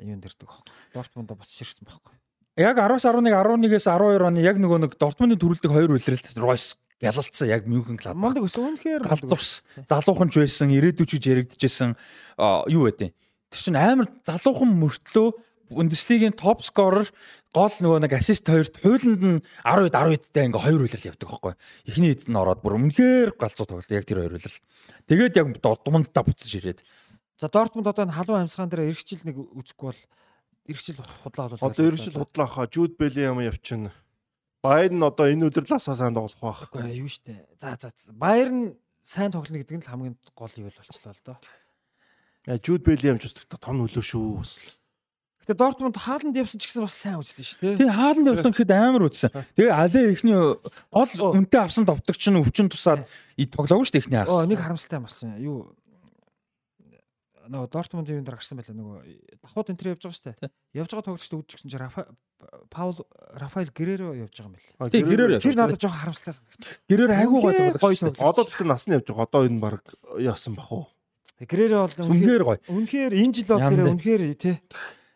юунд 0.00 0.24
ирдэг 0.24 0.48
аахгүй. 0.48 0.74
Дортмундаа 0.96 1.36
босч 1.36 1.60
ирсэн 1.60 1.84
байхгүй. 1.84 2.16
Яг 2.56 2.78
10-аас 2.78 3.04
11 3.04 3.28
11-ээс 3.28 3.86
12 3.92 4.24
оны 4.24 4.40
яг 4.40 4.56
нөгөө 4.56 4.78
нэг 4.88 4.96
Дортмундын 4.96 5.38
төрүүлдэг 5.38 5.70
хоёр 5.70 5.94
үлрэлт 5.94 6.38
Ройс 6.40 6.78
ялалцсан 7.02 7.48
яг 7.50 7.66
Мюнхен 7.66 7.98
Гладбах. 7.98 8.22
Мондаг 8.22 8.46
өсөн 8.46 8.74
үнэхээр 8.74 9.04
галзуурс. 9.04 9.66
Залуухан 9.90 10.30
ч 10.30 10.40
байсан, 10.40 10.70
ирээдүйч 10.70 11.18
гэж 11.18 11.24
яригдчихсэн 11.28 11.98
юу 12.70 12.86
вэ? 12.88 13.12
Тэр 13.50 13.60
чинь 13.60 13.78
амар 13.78 14.08
залуухан 14.24 14.70
мөртлөө 14.70 15.28
Бундеслигийн 15.70 16.36
топ 16.36 16.60
скорер 16.64 17.08
гол 17.54 17.70
нөгөө 17.70 18.04
нэг 18.04 18.12
ассист 18.18 18.44
хоёрт 18.44 18.76
хуулинд 18.82 19.22
нь 19.22 19.40
10-д 19.64 19.94
10-дтай 19.94 20.44
ингээ 20.50 20.64
хоёр 20.64 20.82
үйлрэл 20.84 21.08
явдаг 21.14 21.28
байхгүй. 21.30 21.54
Эхний 21.88 22.10
хэд 22.12 22.28
нь 22.28 22.36
ороод 22.36 22.60
бүр 22.60 22.76
үнэхээр 22.76 23.38
галзуу 23.38 23.64
тоглолт 23.64 23.94
яг 23.94 24.04
тэр 24.04 24.26
хоёр 24.26 24.34
үйлрэл. 24.36 24.60
Тэгээд 25.08 25.38
яг 25.38 25.46
Дортмундта 25.62 26.20
буцаж 26.26 26.52
ирээд. 26.58 26.80
За 27.38 27.48
Дортмунд 27.48 27.88
одоо 27.88 28.04
энэ 28.04 28.16
халуун 28.18 28.44
амьсгаан 28.44 28.68
дээр 28.68 28.90
эргэжил 28.90 29.24
нэг 29.24 29.36
үзэхгүй 29.38 29.86
бол 29.94 30.02
эргэжил 30.68 30.98
худлаа 31.22 31.48
болоо. 31.48 31.70
Одоо 31.70 31.84
эргэжил 31.88 32.18
худлаа 32.18 32.48
хаа 32.50 32.66
Жуд 32.66 32.98
Белиам 32.98 33.40
явчихна. 33.40 33.94
Байерн 34.64 35.02
одоо 35.02 35.28
энэ 35.28 35.48
өдөр 35.52 35.68
ласаа 35.68 35.94
сайн 35.94 36.14
тоглох 36.14 36.40
байх. 36.40 36.68
Үгүй 36.72 37.04
юу 37.04 37.10
штэ. 37.10 37.44
За 37.60 37.76
за. 37.76 37.92
Байерн 38.12 38.76
сайн 39.04 39.30
тоглоно 39.30 39.60
гэдэг 39.60 39.76
нь 39.76 39.84
л 39.84 39.90
хамгийн 39.92 40.16
гол 40.32 40.54
юу 40.56 40.72
болчихлоо 40.72 41.12
л 41.12 41.24
доо. 41.24 41.38
Жуд 42.64 42.82
Белиам 42.84 43.20
ч 43.20 43.28
өстө 43.28 43.60
том 43.60 43.84
нөлөө 43.84 44.04
шүү. 44.04 44.40
Гэтэ 45.44 45.60
Дортмунд 45.60 46.00
хааланд 46.00 46.32
явсан 46.40 46.56
ч 46.56 46.72
гэсэн 46.72 46.88
бас 46.88 46.96
сайн 46.96 47.20
үзлээ 47.20 47.44
шүү 47.44 47.60
дээ. 47.60 47.78
Тэгээ 47.84 47.98
хааланд 48.00 48.28
явсан 48.32 48.52
гэхэд 48.56 48.72
амар 48.72 49.04
үзсэн. 49.12 49.30
Тэгээ 49.52 49.76
алээ 49.76 50.04
ихний 50.16 50.36
гол 50.88 51.12
үнтэй 51.36 51.60
авсан 51.60 51.84
товтогч 51.84 52.22
нь 52.32 52.40
өвчин 52.40 52.72
тусаад 52.72 53.04
тоглоогүй 53.36 53.84
шүү 53.84 53.92
дээ 53.92 54.04
ихний 54.08 54.20
авсан. 54.24 54.40
Оо 54.40 54.48
нэг 54.48 54.56
харамсалтай 54.64 55.04
болсон. 55.04 55.36
Юу 55.36 55.76
нөгөө 57.44 57.68
Дортмундын 57.76 58.20
юм 58.20 58.24
дээр 58.24 58.40
гарсан 58.40 58.56
байлаа 58.56 58.72
нөгөө 58.72 58.96
давхууд 59.44 59.68
энэ 59.68 59.78
төр 59.84 59.90
явж 59.92 60.00
байгаа 60.00 60.16
шүү 60.16 60.26
дээ. 60.32 60.48
Явж 60.80 60.90
байгаа 60.96 61.06
тоглогчд 61.12 61.36
үдчихсэн 61.36 61.68
чинь 61.68 61.82
Рафа 61.84 62.02
Паул 62.72 62.96
Рафаэл 63.36 63.72
Гереро 63.76 64.16
явж 64.16 64.40
байгаа 64.40 64.48
юм 64.48 64.56
байна. 64.80 64.88
Гереро 64.96 65.36
явж. 65.36 65.44
Тэр 65.44 65.60
надад 65.60 65.76
жоохон 65.76 66.00
харамсалтай 66.00 66.34
санагдсан. 66.40 66.80
Гереро 66.88 67.12
айгүй 67.20 67.40
гоё 67.44 67.52
тоглогч 67.76 68.00
шүү 68.00 68.16
дээ. 68.16 68.24
Одоо 68.24 68.44
тэгэхээр 68.48 68.70
насны 68.72 68.96
явж 68.96 69.06
байгаа. 69.12 69.28
Одоо 69.28 69.42
энэ 69.44 69.60
баг 69.60 69.84
яасан 70.16 70.56
бах 70.56 70.72
уу? 70.72 70.88
Гереро 71.44 71.84
бол 71.84 72.08
үнэхээр 72.08 72.44
гоё. 72.48 72.60
Үнэхээр 72.64 73.12
энэ 73.12 73.34
жил 73.36 73.48
бол 73.52 73.60
тэр 73.60 73.92
үнэхээр 73.92 74.22
тий 74.40 74.56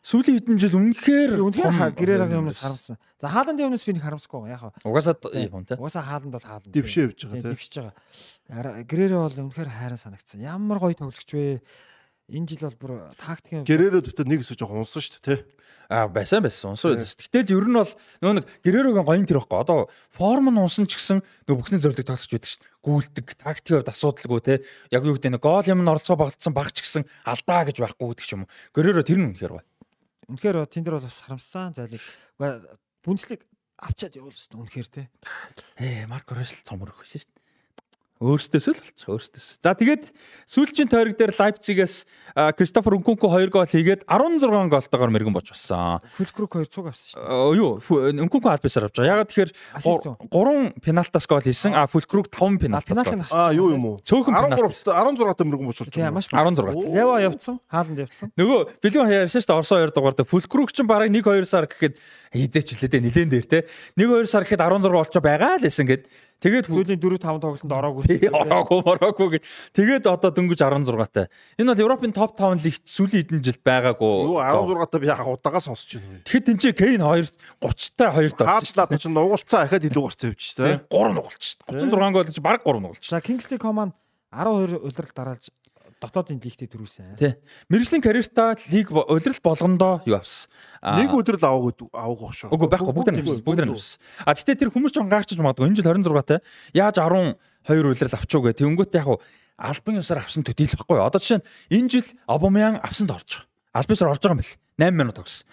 сүүлийн 0.09 0.41
хэдэн 0.41 0.57
жил 0.57 0.81
үнэхээр 0.81 1.33
үнэхээр 1.37 1.93
гэрээрагийн 1.93 2.41
өмнөөс 2.41 2.61
харамсан. 2.65 2.97
За 3.21 3.29
хааландын 3.29 3.69
өмнөөс 3.69 3.85
би 3.85 3.93
нэг 3.93 4.05
харамсахгүй 4.09 4.41
байгаа. 4.49 4.73
Яг 4.73 4.89
угаасаа 4.89 5.21
юм 5.37 5.69
тий. 5.69 5.77
Угаасаа 5.77 6.05
хааланд 6.09 6.33
бол 6.33 6.49
хааланд. 6.49 6.73
Дэвшээ 6.73 7.05
явж 7.13 7.21
байгаа 7.29 7.37
тий. 7.37 7.53
Дэвшиж 7.53 7.75
байгаа. 8.49 8.89
Гэрээрээ 8.89 9.21
бол 9.21 9.37
үнэхээр 9.45 9.69
хайран 9.69 10.01
санагдсан. 10.01 10.41
Ямар 10.41 10.81
гоё 10.81 10.97
тоглогч 10.97 11.29
вэ? 11.29 11.61
Энэ 12.29 12.49
жил 12.49 12.69
бол 12.69 12.81
бүр 12.81 12.93
тактикийн 13.21 13.65
гэрээрээ 13.69 14.05
дэвтэ 14.05 14.25
нэг 14.25 14.45
хэсэг 14.45 14.61
жоох 14.61 14.77
унсан 14.77 15.01
шүү 15.01 15.21
дээ 15.21 15.29
тий. 15.29 15.41
Аа 15.89 16.13
байсан 16.13 16.45
байсан 16.45 16.77
унсан. 16.77 17.01
Гэтэл 17.01 17.57
ер 17.57 17.65
нь 17.69 17.77
бол 17.77 17.93
нөө 18.21 18.33
нэг 18.37 18.45
гэрээрэгийн 18.65 19.09
гоён 19.09 19.25
тэр 19.25 19.41
байхгүй. 19.41 19.61
Одоо 19.65 19.89
форм 20.13 20.53
нь 20.53 20.61
унсан 20.61 20.85
ч 20.85 21.01
гэсэн 21.01 21.25
нөө 21.49 21.57
бүхний 21.57 21.81
зорилго 21.81 22.05
тоглож 22.05 22.29
байдаг 22.29 22.53
шүү 22.53 22.61
дээ. 22.61 22.77
Гүйлдэг, 22.85 23.27
тактикийн 23.41 23.81
хувьд 23.81 23.93
асуудалгүй 23.97 24.41
те. 24.45 24.61
Яг 24.93 25.09
юу 25.09 25.17
гэдэг 25.17 25.33
нь 25.33 25.41
гол 25.41 25.65
юм 25.65 25.81
нь 25.81 25.89
оролцоо 25.89 26.21
багтсан 26.21 26.53
баг 26.53 26.69
ч 26.77 26.85
гэсэн 26.85 27.09
алдаа 27.25 27.65
гэж 27.65 27.81
байхгүй 27.81 28.09
гэдэг 28.13 28.27
ч 28.29 28.33
юм 28.37 28.45
уу. 28.45 28.53
Гэрээрээ 28.77 29.09
тэр 29.09 29.21
нь 29.25 29.29
үнэхээр 29.33 29.53
гоё. 29.57 29.65
Үнэхээр 30.29 30.69
тэн 30.69 30.85
дээр 30.85 31.01
бол 31.01 31.09
бас 31.09 31.25
харамссан 31.25 31.73
зайлиг. 31.73 32.05
Бүнцлэг 33.01 33.49
авчаад 33.81 34.17
явуул 34.21 34.37
өстө 34.37 34.61
үнэхээр 34.61 34.89
те. 34.93 35.03
Ээ 35.81 36.05
Марко 36.05 36.37
Рос 36.37 36.53
цомор 36.69 36.93
өгсөн 36.93 37.25
шүү 37.25 37.33
дээ. 37.33 37.38
Өөртөөсөө 38.19 38.75
л 38.75 38.83
болчих 38.83 39.07
өөртөөс. 39.07 39.47
За 39.63 39.79
тэгээд 39.79 40.11
сүүлчийн 40.51 40.91
тойрог 40.91 41.15
дээр 41.15 41.31
Лайпцигээс 41.31 41.95
Кристофер 42.59 42.99
Үнкунку 42.99 43.31
2 43.31 43.47
гол 43.47 43.63
хийгээд 43.63 44.11
16 44.11 44.71
голтойгоор 44.71 45.11
мэрэгэн 45.15 45.35
бож 45.39 45.55
болсон. 45.55 46.03
Фулкрук 46.19 46.59
2 46.59 46.67
цуг 46.67 46.91
авсан 46.91 47.15
шүү 47.15 47.23
дээ. 47.23 47.59
Юу 47.63 47.79
Үнкунку 48.27 48.51
албасаар 48.51 48.91
авч 48.91 48.99
байгаа. 48.99 49.23
Ягаад 49.23 49.31
тэгэхээр 49.31 49.51
3 50.35 50.83
пеналтаас 50.83 51.27
гол 51.31 51.47
хийсэн. 51.47 51.79
А 51.79 51.87
Фулкрук 51.87 52.27
5 52.27 52.59
пеналтаас. 52.59 53.31
Аа 53.31 53.55
юу 53.55 53.71
юм 53.71 53.87
уу? 53.87 54.03
Цөөхөн 54.03 54.35
пенальт. 54.35 54.67
16 54.67 55.39
та 55.39 55.45
мэрэгэн 55.47 55.67
бож 55.71 55.79
болж 55.79 55.95
Тийм 55.95 56.11
маш 56.11 56.27
16. 56.27 56.91
Ява 56.91 57.23
явцсан. 57.23 57.63
Хааланд 57.71 58.03
явцсан. 58.03 58.35
Нөгөө 58.35 58.83
бэлгэн 58.83 59.31
ярьсан 59.31 59.43
шүү 59.43 59.51
дээ 59.51 59.59
Орсон 59.63 59.79
2 59.87 59.95
дугаар 59.95 60.19
дээр 60.19 60.27
Фулкрук 60.27 60.75
ч 60.75 60.83
бараг 60.83 61.15
1 61.15 61.23
2 61.23 61.47
сар 61.47 61.71
гэхэд 61.71 61.95
хизээч 62.35 62.83
лээ 62.83 62.91
дээ 62.91 63.03
нилэн 63.07 63.31
дээр 63.31 63.47
те. 63.47 63.59
1 63.95 64.11
2 64.11 64.27
сар 64.27 64.43
гэхэд 64.43 64.59
16 64.59 64.91
болчоо 64.91 65.23
байгаа 65.23 65.59
л 65.59 65.67
гэсэн 65.67 65.87
гээд 65.87 66.05
Тэгээд 66.39 66.71
Сүүлийн 66.71 67.01
4 67.03 67.19
5 67.19 67.43
тоглолтод 67.43 67.73
ороогүй. 67.75 68.31
ороогүй 68.31 68.79
ороогүй 68.87 69.29
гэ. 69.35 69.39
Тэгээд 69.75 70.07
одоо 70.07 70.31
дөнгөж 70.31 70.63
16-тай. 70.63 71.27
Энэ 71.59 71.75
бол 71.75 71.83
Европын 71.83 72.15
топ 72.15 72.39
5 72.39 72.63
лигт 72.63 72.87
сүүлийн 72.87 73.27
хэдэн 73.27 73.43
жил 73.43 73.59
байгаагүй. 73.59 74.15
Юу 74.31 74.39
16 74.39 74.87
та 74.87 74.99
би 75.03 75.11
яхаа 75.11 75.35
удаага 75.35 75.59
сонсож 75.59 75.99
байна. 75.99 76.23
Тэгэхэд 76.23 76.51
энэ 76.55 76.61
чинь 76.63 76.79
Кейн 76.79 77.03
2 77.03 77.35
30-тай 77.59 78.11
2 78.31 78.39
тоо. 78.39 78.47
Хаадлаа 78.47 78.87
чинь 78.95 79.17
нугуулцаа 79.19 79.67
ахад 79.67 79.83
илүү 79.83 80.03
гарцсан 80.07 80.31
явж 80.31 80.47
дээ. 80.55 80.79
3 80.87 81.19
нугалч 81.19 81.43
шүү 81.43 81.59
дээ. 81.75 81.91
36 81.91 82.15
гол 82.15 82.31
чи 82.31 82.41
баг 82.47 82.63
3 82.63 82.87
нугалч. 82.87 83.03
За 83.11 83.19
Kingsley 83.19 83.59
Coman 83.59 83.91
12 84.31 84.79
удирдал 84.79 85.15
дараалж 85.19 85.51
дотоодын 85.99 86.39
лигтээ 86.39 86.71
төрүүлсэн. 86.71 87.19
Тий. 87.19 87.35
Мэргэжлийн 87.69 88.03
карьертаа 88.03 88.55
лиг 88.71 88.91
улирал 88.95 89.43
болгондоо 89.43 90.03
юу 90.07 90.17
авсан? 90.19 90.51
Нэг 90.83 91.11
өдөр 91.11 91.37
л 91.39 91.47
аваагүй 91.47 91.73
аваагүй 91.91 92.31
шүү. 92.39 92.51
Үгүй 92.55 92.69
байхгүй 92.71 92.95
бүгд 92.95 93.11
нь 93.11 93.21
авсан. 93.23 93.43
Бүгд 93.43 93.63
нь 93.67 93.73
авсан. 93.75 93.99
А 94.23 94.35
гэтээ 94.39 94.57
тэр 94.63 94.71
хүмүүс 94.71 94.95
ч 94.95 95.03
гаагчж 95.03 95.39
магадгүй. 95.43 95.67
Энэ 95.67 95.79
жил 95.83 95.91
26-тай 95.91 96.39
яаж 96.79 96.97
12 97.03 97.35
улирал 97.67 98.15
авчуу 98.15 98.41
гэх. 98.47 98.59
Тэнгүүт 98.63 98.95
яг 98.95 99.09
албан 99.59 99.99
ёсоор 99.99 100.23
авсан 100.23 100.47
төдийл 100.47 100.79
байхгүй. 100.79 100.99
Одоо 101.03 101.19
жишээ 101.19 101.43
нь 101.43 101.47
энэ 101.75 101.91
жил 101.91 102.09
Обамян 102.31 102.79
авсанд 102.79 103.11
орж 103.11 103.43
байгаа. 103.43 103.83
Албан 103.83 103.95
ёсоор 103.99 104.13
орж 104.15 104.23
байгаа 104.23 104.39
юм 104.39 104.43
бэл. 104.43 104.55
8 104.79 104.95
минут 104.95 105.17
тогсон. 105.19 105.47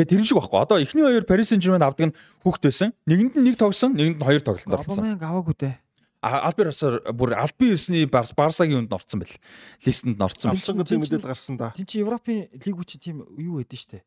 Тэгээ 0.00 0.16
тэр 0.16 0.24
шиг 0.24 0.40
байхгүй. 0.40 0.60
Одоо 0.64 0.76
эхний 0.80 1.04
хоёр 1.04 1.24
Paris 1.28 1.52
Saint-Germain 1.52 1.84
авдаг 1.84 2.06
нь 2.08 2.16
хүүхд 2.40 2.62
байсан. 2.64 2.96
Нэгэнд 3.04 3.36
нь 3.36 3.44
нэг 3.44 3.60
тогсон, 3.60 3.92
нэгэнд 3.92 4.16
нь 4.16 4.24
хоёр 4.24 4.40
тоглолтод 4.40 4.80
орсон. 4.80 4.96
Обамянг 4.96 5.20
аваагүй 5.20 5.54
дээ. 5.60 5.76
Альберосоор 6.20 7.00
бүр 7.16 7.32
албан 7.32 7.72
ёсны 7.72 8.04
Барсагийн 8.08 8.84
үнд 8.84 8.92
орсон 8.92 9.24
бэл. 9.24 9.36
Листэнд 9.84 10.20
орсон. 10.20 10.52
Авсан 10.52 10.76
гэдэг 10.76 11.00
мэдээлэл 11.00 11.30
гарсан 11.32 11.56
да. 11.56 11.72
Тин 11.72 11.88
чи 11.88 12.04
Европын 12.04 12.52
лигүүд 12.52 12.88
чи 12.88 12.98
тийм 13.00 13.24
юу 13.40 13.64
байдэн 13.64 13.80
штэ. 13.80 14.04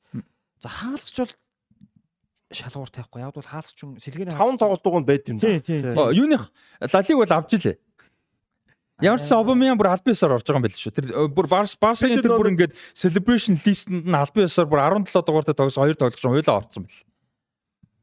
За 0.62 0.70
хаалгач 0.70 1.18
бол 1.18 1.34
шалгуур 2.54 2.92
тавихгүй. 2.94 3.22
Яг 3.26 3.34
бол 3.34 3.50
хаалгач 3.50 3.78
хүн 3.82 3.98
сэлгээний 3.98 4.38
5 4.38 4.62
тоглолтууд 4.62 5.02
нь 5.02 5.10
байд 5.10 5.26
юм 5.26 5.42
да. 5.42 5.58
Юуных 6.14 6.54
лалиг 6.78 7.18
бол 7.18 7.34
авч 7.34 7.52
илээ. 7.58 7.78
Ямар 9.02 9.20
ч 9.20 9.34
Обамян 9.34 9.74
бүр 9.74 9.90
албан 9.90 10.14
ёсоор 10.14 10.38
орж 10.38 10.46
байгаа 10.46 10.62
юм 10.62 10.66
байл 10.70 10.78
шүү. 10.78 10.94
Тэр 10.94 11.06
э, 11.10 11.26
бүр 11.34 11.48
Барс 11.50 11.74
Барсагийн 11.82 12.22
тэр 12.22 12.38
бүр 12.38 12.54
ингээд 12.54 12.78
celebration 12.94 13.58
list-энд 13.58 14.06
нь 14.06 14.14
албан 14.14 14.46
ёсоор 14.46 14.70
бүр 14.70 14.86
17 14.86 15.26
дугаартай 15.26 15.58
тогс 15.58 15.76
2 15.82 15.98
тоглож 15.98 16.22
хойлоо 16.22 16.62
орсон 16.62 16.86
бэл. 16.86 17.02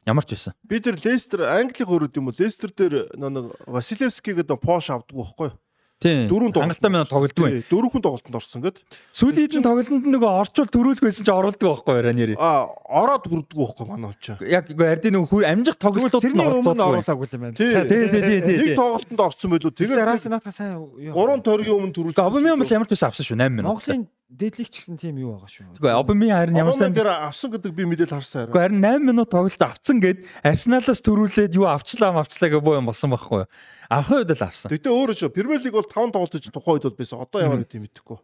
Ямар 0.06 0.24
ч 0.24 0.32
байсан. 0.36 0.54
Би 0.64 0.80
тэр 0.80 0.96
Лестер 0.96 1.44
Английн 1.44 1.88
хөрөд 1.88 2.16
юм 2.16 2.30
уу? 2.30 2.36
Лестер 2.38 2.72
дээр 2.72 3.12
нэг 3.16 3.52
Василевский 3.66 4.32
гэдэг 4.34 4.56
Пош 4.60 4.88
авдаг 4.90 5.12
байхгүй 5.12 5.52
юу? 5.52 5.58
Тийм. 6.00 6.32
Дөрөв 6.32 6.56
тоглолт. 6.56 6.80
хангалттай 6.80 6.88
минут 6.88 7.10
тоглолдог 7.12 7.44
бай. 7.44 7.60
Дөрөвхөн 7.68 8.00
тоглолтод 8.00 8.36
орсон 8.40 8.64
гэд. 8.64 8.80
Сүүлийн 9.12 9.52
чинь 9.52 9.60
тоглолтод 9.60 10.08
нөгөө 10.08 10.30
орчуул 10.32 10.70
төрүүлэх 10.72 11.04
байсан 11.04 11.28
чинь 11.28 11.36
оруулдаг 11.36 11.60
байхгүй 11.60 11.92
юу 11.92 12.04
Ранери. 12.08 12.34
Аа 12.40 12.72
ороод 12.88 13.28
хүрдэггүй 13.28 13.60
байхгүй 13.60 13.84
манай 13.84 14.16
ч. 14.16 14.32
Яг 14.48 14.72
үгүй 14.72 14.88
ардын 14.88 15.12
нөгөө 15.20 15.44
амжих 15.44 15.76
тоглолтууд 15.76 16.24
нь 16.24 16.40
оруулаагүй 16.40 17.28
юм 17.36 17.42
байна. 17.44 17.52
Тий, 17.52 17.76
тий, 17.84 18.08
тий, 18.08 18.22
тий, 18.24 18.40
тий. 18.40 18.56
Нэг 18.72 18.80
тоглолтод 18.80 19.20
орсон 19.20 19.48
байлуу. 19.52 19.72
Тэгээд 19.76 19.92
Тэгээд 19.92 20.08
Раснатга 20.08 20.48
сайн 20.56 20.72
юу. 20.80 21.12
гурван 21.12 21.44
тойргийн 21.44 21.76
өмнө 21.76 21.92
төрүүлсэн. 21.92 22.24
Обамян 22.24 22.56
бол 22.56 22.72
ямар 22.72 22.88
ч 22.88 22.96
байсан 22.96 23.12
авсан 23.12 23.24
шүү 23.28 23.36
8 23.36 23.52
минут. 23.52 23.68
Монголын 23.68 24.08
дээдлик 24.30 24.70
ч 24.70 24.78
гэсэн 24.78 24.94
тийм 24.94 25.18
юу 25.18 25.34
байгаа 25.34 25.50
шүү. 25.50 25.74
Үгүй 25.82 25.90
Обамян 25.90 26.30
харин 26.30 26.54
ямар 26.54 26.78
ч 26.78 26.86
дээр 26.86 27.10
авсан 27.10 27.50
гэдэг 27.50 27.72
би 27.74 27.82
мэдээлэл 27.82 28.14
харсан 28.14 28.46
Гэхдээ 28.46 28.62
харин. 28.62 28.78
харин 28.78 29.02
8 29.02 29.10
минут 29.10 29.28
тоглолт 29.34 29.62
авцсан 29.66 29.98
гэд 29.98 30.18
Арсеналаас 30.46 31.00
төрүүлээд 31.02 31.58
юу 31.58 31.66
авчлаа 31.66 32.14
авчлаа 32.14 32.48
гэх 32.54 32.62
боо 32.62 32.78
юм 32.78 32.86
болсон 32.86 33.10
байхгүй 33.10 33.42
юу? 33.42 33.50
Авах 33.90 34.22
үед 34.22 34.30
л 34.30 34.46
авсан. 34.46 34.70
Гэтэ 34.70 34.86
өөрөө 34.86 35.16
ч 35.18 35.22
Премьер 35.34 35.58
лиг 35.58 35.74
бол 35.74 35.82
5 35.82 36.14
тоглолт 36.14 36.34
гэж 36.38 36.46
тухайн 36.54 36.78
үед 36.78 36.86
бол 36.86 36.98
байсан. 37.02 37.18
Одоо 37.18 37.38
ямар 37.42 37.58
гэдэг 37.66 37.74
юм 37.74 37.84
мэдэхгүй. 37.90 38.18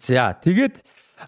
За 0.00 0.32
тэгээд 0.32 0.74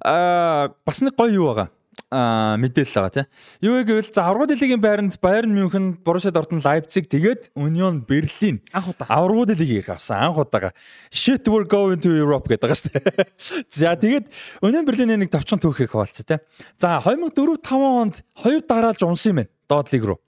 аа 0.01 0.73
бас 0.89 0.99
нэг 1.05 1.13
гоё 1.13 1.33
юу 1.37 1.47
байгаа. 1.53 1.69
Аа 2.09 2.57
мэдээлэл 2.57 2.95
байгаа 2.97 3.13
тий. 3.13 3.27
Юу 3.61 3.77
вэ 3.77 3.85
гэвэл 3.85 4.09
за 4.09 4.25
аврагууд 4.25 4.57
лигийн 4.57 4.81
байранд 4.81 5.21
Bayern 5.21 5.53
München, 5.53 6.01
Borussia 6.01 6.33
Dortmund, 6.33 6.65
Leipzig 6.65 7.05
тэгээд 7.05 7.53
Union 7.53 8.01
Berlin 8.01 8.65
Анх 8.73 8.97
удаа. 8.97 9.07
аврагууд 9.13 9.53
лигийг 9.53 9.85
ирэх 9.85 10.01
авсан 10.01 10.25
анх 10.25 10.41
удаага. 10.41 10.73
Shit 11.13 11.45
we're 11.45 11.69
going 11.69 12.01
to 12.01 12.09
Europe 12.09 12.49
гэдэг 12.49 12.65
байгаа 12.65 12.79
шүү 12.81 12.93
дээ. 12.97 13.29
За 13.77 13.93
тэгээд 13.93 14.27
Union 14.65 14.89
Berlin 14.89 15.21
нэг 15.21 15.29
товчхон 15.29 15.61
түүхийг 15.61 15.93
хаваалцсан 15.93 16.25
тий. 16.25 16.41
За 16.81 16.97
2004 17.05 17.61
5 17.61 17.77
онд 17.77 18.25
хоёр 18.41 18.63
дараалж 18.65 19.05
унсан 19.05 19.37
юм 19.37 19.37
байна. 19.45 19.53
Доод 19.69 19.93
лиг 19.93 20.05
рүү. 20.09 20.19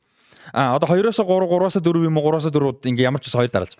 А 0.53 0.77
одоо 0.77 0.89
2-оос 0.91 1.17
3, 1.17 1.49
3-оос 1.49 1.81
4 1.81 2.05
юм 2.05 2.19
уу 2.19 2.29
3-оос 2.29 2.51
4 2.53 2.93
ингээ 2.93 3.09
ямар 3.09 3.25
ч 3.25 3.33
ус 3.33 3.39
хоёр 3.41 3.49
дараалж. 3.49 3.79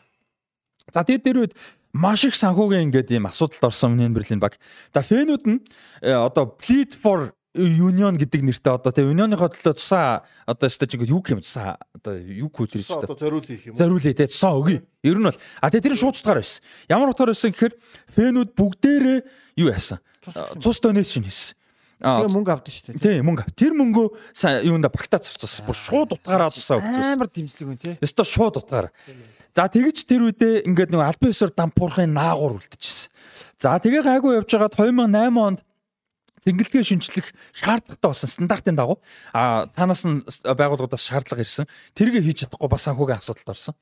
За 0.89 1.05
тэгээд 1.05 1.25
тэр 1.27 1.37
үед 1.45 1.53
маш 1.93 2.25
их 2.25 2.39
санхүүгийн 2.39 2.89
ингээд 2.89 3.13
ийм 3.13 3.27
асуудалд 3.27 3.69
орсон 3.71 3.99
Union 3.99 4.15
Berlin 4.15 4.41
баг. 4.41 4.59
За 4.95 5.03
фэнүүд 5.03 5.45
нь 5.47 5.59
э, 6.01 6.15
одоо 6.15 6.57
Bleed 6.57 6.95
for 6.97 7.35
Union 7.55 8.15
гэдэг 8.15 8.47
нэртэй 8.47 8.71
одоо 8.79 8.95
тийм 8.95 9.11
Union-ийнхоо 9.11 9.51
төлөө 9.51 9.75
тусаа 9.75 10.23
одоо 10.47 10.71
өстой 10.71 10.87
чинь 10.87 11.03
юу 11.03 11.19
юм 11.19 11.43
тусаа 11.43 11.83
одоо 11.91 12.15
юу 12.15 12.47
хөөж 12.47 12.79
ирж 12.79 12.95
одоо 12.95 13.19
зориул 13.19 13.43
хийх 13.43 13.67
юм? 13.67 13.75
Зориулъя 13.75 14.15
те 14.15 14.31
тусаа 14.31 14.55
өгье. 14.55 14.87
Ер 15.03 15.19
нь 15.19 15.27
бол 15.27 15.35
а 15.35 15.67
тэгээ 15.67 15.91
тэр 15.91 15.95
нь 15.99 16.03
шууд 16.03 16.23
утгаар 16.23 16.39
байсан. 16.39 16.63
Ямар 16.87 17.11
утгаар 17.11 17.35
байсан 17.35 17.51
гэхээр 17.51 17.75
фэнүүд 18.15 18.51
бүгдээрээ 18.55 19.19
юу 19.67 19.67
яасан? 19.67 19.99
Цус 20.63 20.79
донешн 20.79 21.27
хийсэн. 21.27 21.59
Тэгээ 21.99 22.31
мөнгө 22.33 22.53
авдсан 22.55 22.71
шүү 22.71 22.85
дээ. 22.97 23.19
тийм 23.19 23.27
мөнгө. 23.29 23.45
Тэр 23.59 23.73
мөнгөө 23.77 24.07
юунда 24.65 24.89
багтаа 24.89 25.21
зарцуулсан. 25.21 25.67
Бүр 25.67 25.77
шууд 25.77 26.11
утгаараа 26.17 26.55
тусаа 26.55 26.79
өгсөн. 26.79 27.19
Амар 27.19 27.29
дэмжлэг 27.29 27.67
үн 27.67 27.77
тий. 27.77 27.95
Өстой 28.01 28.25
шууд 28.25 28.57
утгаар. 28.57 28.89
За 29.53 29.67
тэгэж 29.69 30.07
тэр 30.09 30.31
үедээ 30.31 30.65
ингээд 30.71 30.95
нэг 30.95 31.03
албан 31.03 31.35
ёсоор 31.35 31.53
дампуурхын 31.53 32.15
наагур 32.15 32.57
үлдчихсэн. 32.57 33.11
За 33.59 33.77
тэгээ 33.77 34.07
гайгүй 34.07 34.39
явж 34.41 34.49
байгаад 34.49 34.79
2008 34.79 35.37
онд 35.37 35.61
Тэнгэлтгээ 36.45 36.85
шинчлэх 36.85 37.37
шаардлагатай 37.53 38.09
болсон 38.09 38.31
стандартын 38.31 38.77
дагуу 38.77 38.99
а 39.37 39.69
танаас 39.77 40.05
нь 40.09 40.25
байгууллагуудаас 40.25 41.05
шаардлага 41.05 41.45
ирсэн. 41.45 41.69
Тэргээ 41.93 42.25
хийж 42.25 42.39
чадахгүй 42.49 42.69
бас 42.69 42.85
санхүүгийн 42.89 43.21
асуудалд 43.21 43.53
орсон. 43.53 43.75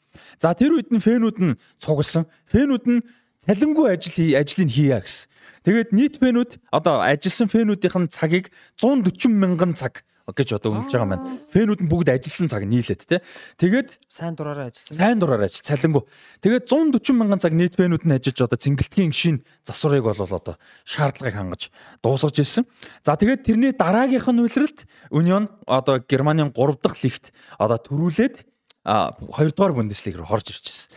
За 0.43 0.55
тэр 0.59 0.75
үед 0.75 0.91
нь 0.91 0.99
фэнүүд 0.99 1.39
нь 1.39 1.59
цугласан. 1.79 2.27
Фэнүүд 2.51 2.85
нь 2.91 3.05
салингүй 3.47 3.95
ажил 3.95 4.35
ажлыг 4.35 4.71
хийя 4.75 4.99
гэсэн. 4.99 5.31
Тэгээд 5.63 5.91
нийт 5.95 6.15
фэнүүд 6.19 6.51
одоо 6.75 7.03
ажилласан 7.07 7.47
фэнүүдийн 7.47 8.11
цагийг 8.11 8.51
140 8.83 9.31
мянган 9.31 9.73
цаг 9.79 10.03
гэж 10.37 10.61
одоо 10.61 10.77
үнэлж 10.77 10.93
байгаа 10.93 11.09
байна. 11.09 11.41
Фэнүүд 11.53 11.81
нь 11.85 11.91
бүгд 11.91 12.09
ажилласан 12.13 12.49
цаг 12.53 12.65
нийлээд 12.69 13.03
те. 13.09 13.25
Тэгээд 13.57 13.97
Сайн 14.09 14.37
дураараа 14.37 14.69
ажилласан. 14.69 14.97
сайн 14.97 15.19
дураар 15.19 15.49
ажил 15.49 15.65
цалингу. 15.65 16.05
Тэгээд 16.45 16.69
140 16.69 17.17
мянган 17.17 17.41
цаг 17.41 17.53
нийт 17.57 17.77
фэнүүд 17.77 18.05
нь 18.05 18.15
ажиллаж 18.17 18.39
одоо 18.45 18.59
цэнгэлтгийн 18.61 19.13
шин 19.17 19.41
засварыг 19.65 20.05
бол 20.05 20.21
одоо 20.21 20.57
шаардлагыг 20.85 21.37
хангаж 21.37 21.73
дуусгаж 22.05 22.37
ирсэн. 22.45 22.65
За 23.01 23.17
тэгээд 23.17 23.45
тэрний 23.49 23.73
дараагийнх 23.73 24.29
нь 24.29 24.43
үйлрэлт 24.45 24.85
Union 25.09 25.49
одоо 25.65 26.05
Германийн 26.05 26.53
3 26.53 26.77
дахь 26.83 27.01
лигт 27.01 27.33
одоо 27.57 27.79
төрүүлээд 27.81 28.45
а 28.85 29.17
2 29.17 29.57
дугаар 29.57 29.73
Бундеслиг 29.73 30.17
руу 30.17 30.29
орж 30.29 30.53
ирчихсэн. 30.53 30.93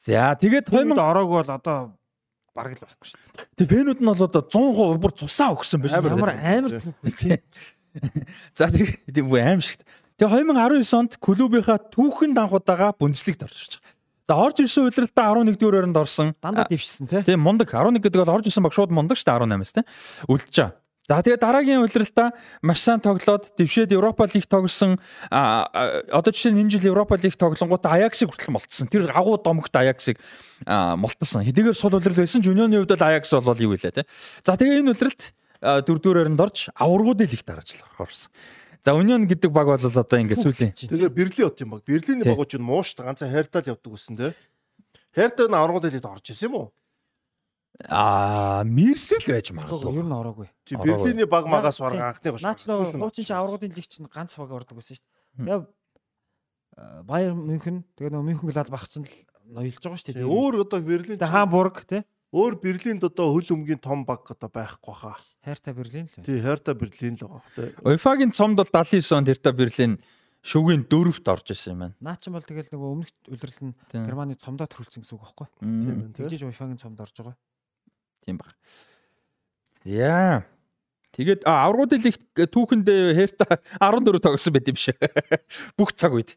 За 0.00 0.36
тэгээд 0.36 0.68
Фэмд 0.68 0.96
2000 0.96 1.00
ороог 1.00 1.28
бол 1.32 1.50
одоо 1.50 1.96
бараг 2.56 2.78
л 2.78 2.84
байхгүй 2.88 3.08
шүү 3.12 3.20
дээ. 3.20 3.44
тэг 3.60 3.68
фэнүүд 3.68 4.00
нь 4.00 4.08
бол 4.08 4.24
одоо 4.24 4.42
100% 4.48 5.02
бүр 5.02 5.12
цусаа 5.12 5.52
өгсөн 5.52 5.80
биш 5.84 5.92
үү? 5.92 6.08
Ямар 6.08 6.32
амар 6.40 6.72
түүх. 6.72 6.96
За 8.58 8.70
тэгээд 8.70 9.26
бүр 9.26 9.42
аим 9.42 9.60
шигт. 9.60 9.84
Тэгээ 10.16 10.48
2019 10.48 10.96
онд 10.96 11.12
клубийнхаа 11.20 11.78
түүхэн 11.92 12.32
данхуудаага 12.32 12.96
Бундеслигт 12.96 13.44
орж 13.44 13.56
ирж 13.56 13.72
байгаа. 13.76 13.94
За 14.26 14.34
орж 14.34 14.56
ирсэн 14.64 14.88
үйлрэлтээ 14.88 15.22
11 15.22 15.60
дугаар 15.60 15.86
оронд 15.86 15.98
орсон. 16.00 16.34
Дандаа 16.42 16.66
дэвшсэн 16.66 17.06
тий. 17.06 17.22
Тийм 17.22 17.44
мундаг 17.44 17.70
11 17.70 18.00
гэдэг 18.00 18.24
бол 18.24 18.34
орж 18.40 18.48
ирсэн 18.48 18.64
баг 18.64 18.74
шууд 18.74 18.90
мундаг 18.90 19.14
шүү 19.14 19.28
дээ 19.28 19.38
18-аас 19.44 19.72
тийм. 19.76 19.86
Үлдэж 20.26 20.56
байгаа. 20.56 20.74
За 21.06 21.22
тэгээ 21.22 21.38
дараагийн 21.38 21.84
үйлрэлтээ 21.86 22.28
маш 22.66 22.82
сайн 22.82 22.98
тоглоод 22.98 23.54
дэвшээд 23.54 23.94
Европа 23.94 24.26
лиг 24.26 24.50
тоглосон 24.50 24.98
одоо 25.30 26.30
жишээ 26.34 26.50
нь 26.50 26.66
энэ 26.66 26.74
жил 26.74 26.90
Европа 26.90 27.14
лиг 27.14 27.38
тоглонгууд 27.38 27.86
Аяксыг 27.86 28.34
хүртэл 28.34 28.50
молтсон. 28.50 28.90
Тэр 28.90 29.14
агуу 29.14 29.38
домогт 29.38 29.70
Аяксыг 29.70 30.18
молтсон. 30.66 31.46
Хэдийгээр 31.46 31.78
сул 31.78 31.94
үйлрэл 31.94 32.26
байсан 32.26 32.42
ч 32.42 32.50
Унионы 32.50 32.82
хувьд 32.82 32.98
бол 32.98 33.06
Аякс 33.06 33.30
бол 33.38 33.62
юу 33.62 33.78
вэ 33.78 33.86
те. 33.86 34.02
За 34.42 34.58
тэгээ 34.58 34.82
энэ 34.82 34.90
үйлрэлт 34.98 35.30
дөрөвдүгээр 35.66 36.22
оронд 36.22 36.40
орж 36.40 36.70
аваргуудын 36.78 37.26
лигт 37.26 37.46
дараачлаа 37.46 37.90
орсон. 37.98 38.30
За 38.86 38.94
Union 38.94 39.26
гэдэг 39.26 39.50
баг 39.50 39.66
бол 39.66 39.82
одоо 39.82 40.18
ингээд 40.22 40.38
сүүлийн 40.46 40.72
Тэгээ 40.78 41.10
Берлин 41.10 41.46
от 41.50 41.58
юм 41.58 41.70
баг. 41.74 41.82
Берлиний 41.82 42.22
Тий. 42.22 42.30
багууч 42.30 42.54
нь 42.54 42.62
мууштай 42.62 43.02
ганцхан 43.02 43.34
хайртал 43.34 43.66
явдаг 43.66 43.90
гэсэн 43.90 44.14
те. 44.14 44.30
Хайртай 45.10 45.50
нь 45.50 45.58
аврагууд 45.58 45.90
хэлээд 45.90 46.06
орж 46.06 46.30
исэн 46.30 46.48
юм 46.50 46.54
уу? 46.54 46.68
аа 47.90 48.64
мэрсэл 48.64 49.26
байж 49.26 49.50
магадгүй. 49.52 49.90
Ер 50.00 50.06
нь 50.06 50.14
ороогүй. 50.16 50.48
Тий. 50.64 50.78
Берлиний 50.78 51.26
баг 51.26 51.50
магаас 51.50 51.76
Тий. 51.76 51.84
бараг 51.84 52.00
анхны 52.14 52.30
гош. 52.30 52.42
Наач 52.46 52.62
нөгөө 52.64 52.94
хуучин 53.02 53.24
чи 53.26 53.34
аврагуудын 53.34 53.74
лиг 53.74 53.86
чинь 53.90 54.06
ганц 54.08 54.38
баг 54.38 54.50
ордог 54.54 54.78
байсан 54.78 54.96
шүү 54.96 55.02
дээ. 55.02 55.44
Тэгээ 55.44 55.60
Баер 57.04 57.32
Мюнхен 57.34 57.84
тэгээ 57.96 58.12
нөгөө 58.12 58.26
Мюнхен 58.30 58.48
Гладбах 58.52 58.86
ч 58.88 59.00
л 59.00 59.08
ноёлж 59.50 59.80
байгаа 59.80 59.98
шүү 59.98 60.14
дээ. 60.14 60.28
Өөр 60.30 60.54
одоо 60.64 60.80
Берлин 60.80 61.18
Тэгээ 61.18 61.32
Хамбург 61.32 61.84
тий. 61.88 62.02
өөр 62.32 62.54
Берлинд 62.60 63.02
одоо 63.04 63.32
хөл 63.32 63.48
өмгийн 63.56 63.80
том 63.80 64.04
баг 64.04 64.24
одоо 64.28 64.48
байхгүй 64.52 64.94
хаа. 64.94 65.16
Хайртай 65.46 65.74
Берлин 65.78 66.06
л 66.10 66.14
байна. 66.18 66.26
Тий, 66.26 66.38
Hertha 66.42 66.74
Берлин 66.74 67.14
л 67.14 67.22
байгаа 67.22 67.42
тий. 67.54 67.70
UEFA-гийн 67.86 68.32
цомд 68.34 68.58
бол 68.58 68.66
79 68.66 69.14
онд 69.14 69.30
Hertha 69.30 69.52
Берлин 69.54 69.92
шүгийн 70.42 70.82
дөрөвт 70.90 71.26
орж 71.30 71.54
исэн 71.54 71.72
юм 71.74 71.80
байна. 71.86 71.94
Наа 72.02 72.18
ч 72.18 72.26
юм 72.26 72.34
бол 72.34 72.42
тэгэл 72.42 72.70
нөгөө 72.74 72.90
өмнөх 72.98 73.10
үлрэл 73.30 73.62
нь. 73.70 73.74
Германы 73.94 74.34
цомдоо 74.34 74.66
төрүүлсэн 74.66 75.06
гэсэн 75.06 75.14
үг 75.14 75.22
байхгүй. 75.22 75.46
Тийм 75.62 75.70
Тийм 75.70 75.96
байна. 76.02 76.14
Тэгжиж 76.18 76.42
UEFA-гийн 76.42 76.82
цомд 76.82 76.98
орж 76.98 77.14
байгаа. 77.22 77.36
тийм 78.26 78.36
баг. 78.42 78.50
Яа. 79.86 80.42
Тэгээд 81.14 81.46
а, 81.48 81.64
аврагуудын 81.70 82.02
лигт 82.02 82.26
түүхэнд 82.36 82.88
Hertha 83.16 83.46
14 83.80 84.18
тоглосон 84.20 84.52
байт 84.52 84.68
юм 84.68 84.76
шиг. 84.76 84.98
Бүх 85.78 85.94
цаг 85.96 86.12
үед 86.12 86.34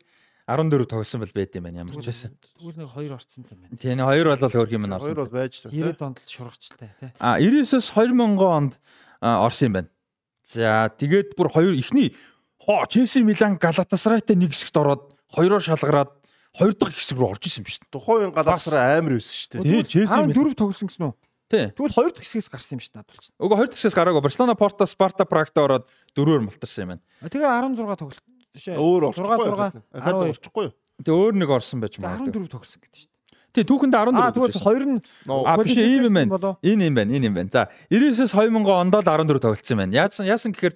14 0.50 0.90
тоглосон 0.90 1.22
бол 1.22 1.34
байт 1.36 1.54
юм 1.54 1.64
байна 1.70 1.82
ямар 1.86 1.94
ч 2.02 2.10
байсан. 2.10 2.34
Тэгвэл 2.58 2.80
нэг 2.82 2.90
хоёр 2.90 3.12
орцсон 3.14 3.44
л 3.46 3.52
юм 3.54 3.60
байна. 3.62 3.78
Тийм 3.78 4.02
хоёр 4.02 4.26
бол 4.34 4.42
хөрх 4.50 4.72
юм 4.74 4.84
Хоёр 4.90 4.98
орсон. 4.98 5.16
бол 5.22 5.34
байж 5.38 5.54
тий. 5.62 5.70
90-д 5.70 6.02
онд 6.02 6.18
л 6.18 6.30
шургацтай 6.30 6.90
тий. 7.00 7.10
А 7.22 7.38
99-с 7.38 7.88
2000 7.94 8.42
онд 8.42 8.74
орсон 9.22 9.66
юм 9.70 9.74
байна. 9.78 9.90
За 10.44 10.90
тэгээд 10.98 11.38
бүр 11.38 11.48
хоёр 11.54 11.74
ихний 11.78 12.18
хоо 12.58 12.86
Челси 12.90 13.22
Милан 13.22 13.58
Галатасарайтай 13.62 14.36
нэг 14.36 14.52
хэсэгт 14.58 14.74
ороод 14.78 15.14
хоёроор 15.30 15.62
шалгараад 15.62 16.12
хоёр 16.58 16.74
дахь 16.74 16.98
хэсэг 16.98 17.18
рүү 17.22 17.30
орж 17.38 17.46
исэн 17.46 17.62
юм 17.62 17.70
шүү 17.70 17.86
дээ. 17.86 17.94
Тухайн 17.94 18.34
галаасраа 18.34 18.98
амар 18.98 19.22
байсан 19.22 19.36
шүү 19.38 19.50
дээ. 19.54 19.64
Тийм 19.64 19.86
Челси 19.86 20.14
Милан. 20.18 20.34
14 20.34 20.58
тоглосон 20.58 20.88
гэсэн 20.90 21.06
үү? 21.06 21.14
Тий. 21.50 21.66
Тэгвэл 21.78 21.94
хоёр 21.98 22.12
дахь 22.14 22.26
хэсгээс 22.26 22.50
гарсан 22.50 22.74
юм 22.78 22.82
шүү 22.82 22.94
дээ 22.94 23.02
надад. 23.06 23.30
Уг 23.38 23.52
хоёр 23.54 23.68
дахь 23.70 23.78
хэсгээс 23.78 23.96
гараагүй 23.98 24.22
Барселона, 24.26 24.54
Порто, 24.58 24.86
Спарта, 24.90 25.26
Прагта 25.30 25.62
ороод 25.66 25.86
дөрөөр 26.18 26.42
мултарсан 26.50 26.82
юм 26.82 26.90
байна. 26.98 27.02
Тэгээ 27.30 27.46
16 27.46 27.98
тоглолт. 28.02 28.26
Өөр 28.58 29.02
6 29.14 29.20
орчихгүй. 29.20 29.46
6 29.46 30.00
Ахад 30.00 30.14
12. 30.14 30.34
орчихгүй. 30.34 30.66
юу? 30.70 30.74
Тэгээ 31.00 31.16
өөр 31.20 31.34
нэг 31.40 31.50
орсон 31.50 31.80
байж 31.80 31.96
магадгүй. 32.00 32.34
14 32.34 32.50
тоглосон 32.50 32.80
гэдэг 32.84 32.98
шүү 33.00 33.08
дээ. 33.08 33.18
Тий 33.50 33.64
түүхэнд 33.66 33.94
14. 33.98 34.14
Аа 34.14 34.30
гэж 34.30 34.34
тэгвэл 34.38 34.54
байсан. 34.54 34.62
хоёр 34.62 34.84
нь 34.86 34.98
Ноо, 35.26 35.42
А 35.42 35.58
биш 35.58 35.74
ийм 35.74 36.06
юм 36.06 36.14
байна. 36.14 36.54
Энэ 36.62 36.84
юм 36.86 36.94
байна, 36.94 37.12
энэ 37.18 37.26
юм 37.30 37.34
байна. 37.34 37.50
За 37.50 37.62
99-с 37.90 38.34
2000 38.38 38.62
онд 38.62 38.94
л 38.94 39.02
14 39.02 39.42
тоглолцсон 39.42 39.78
байна. 39.82 39.94
Яасан 39.98 40.26
яасан 40.30 40.52
гэхээр 40.54 40.76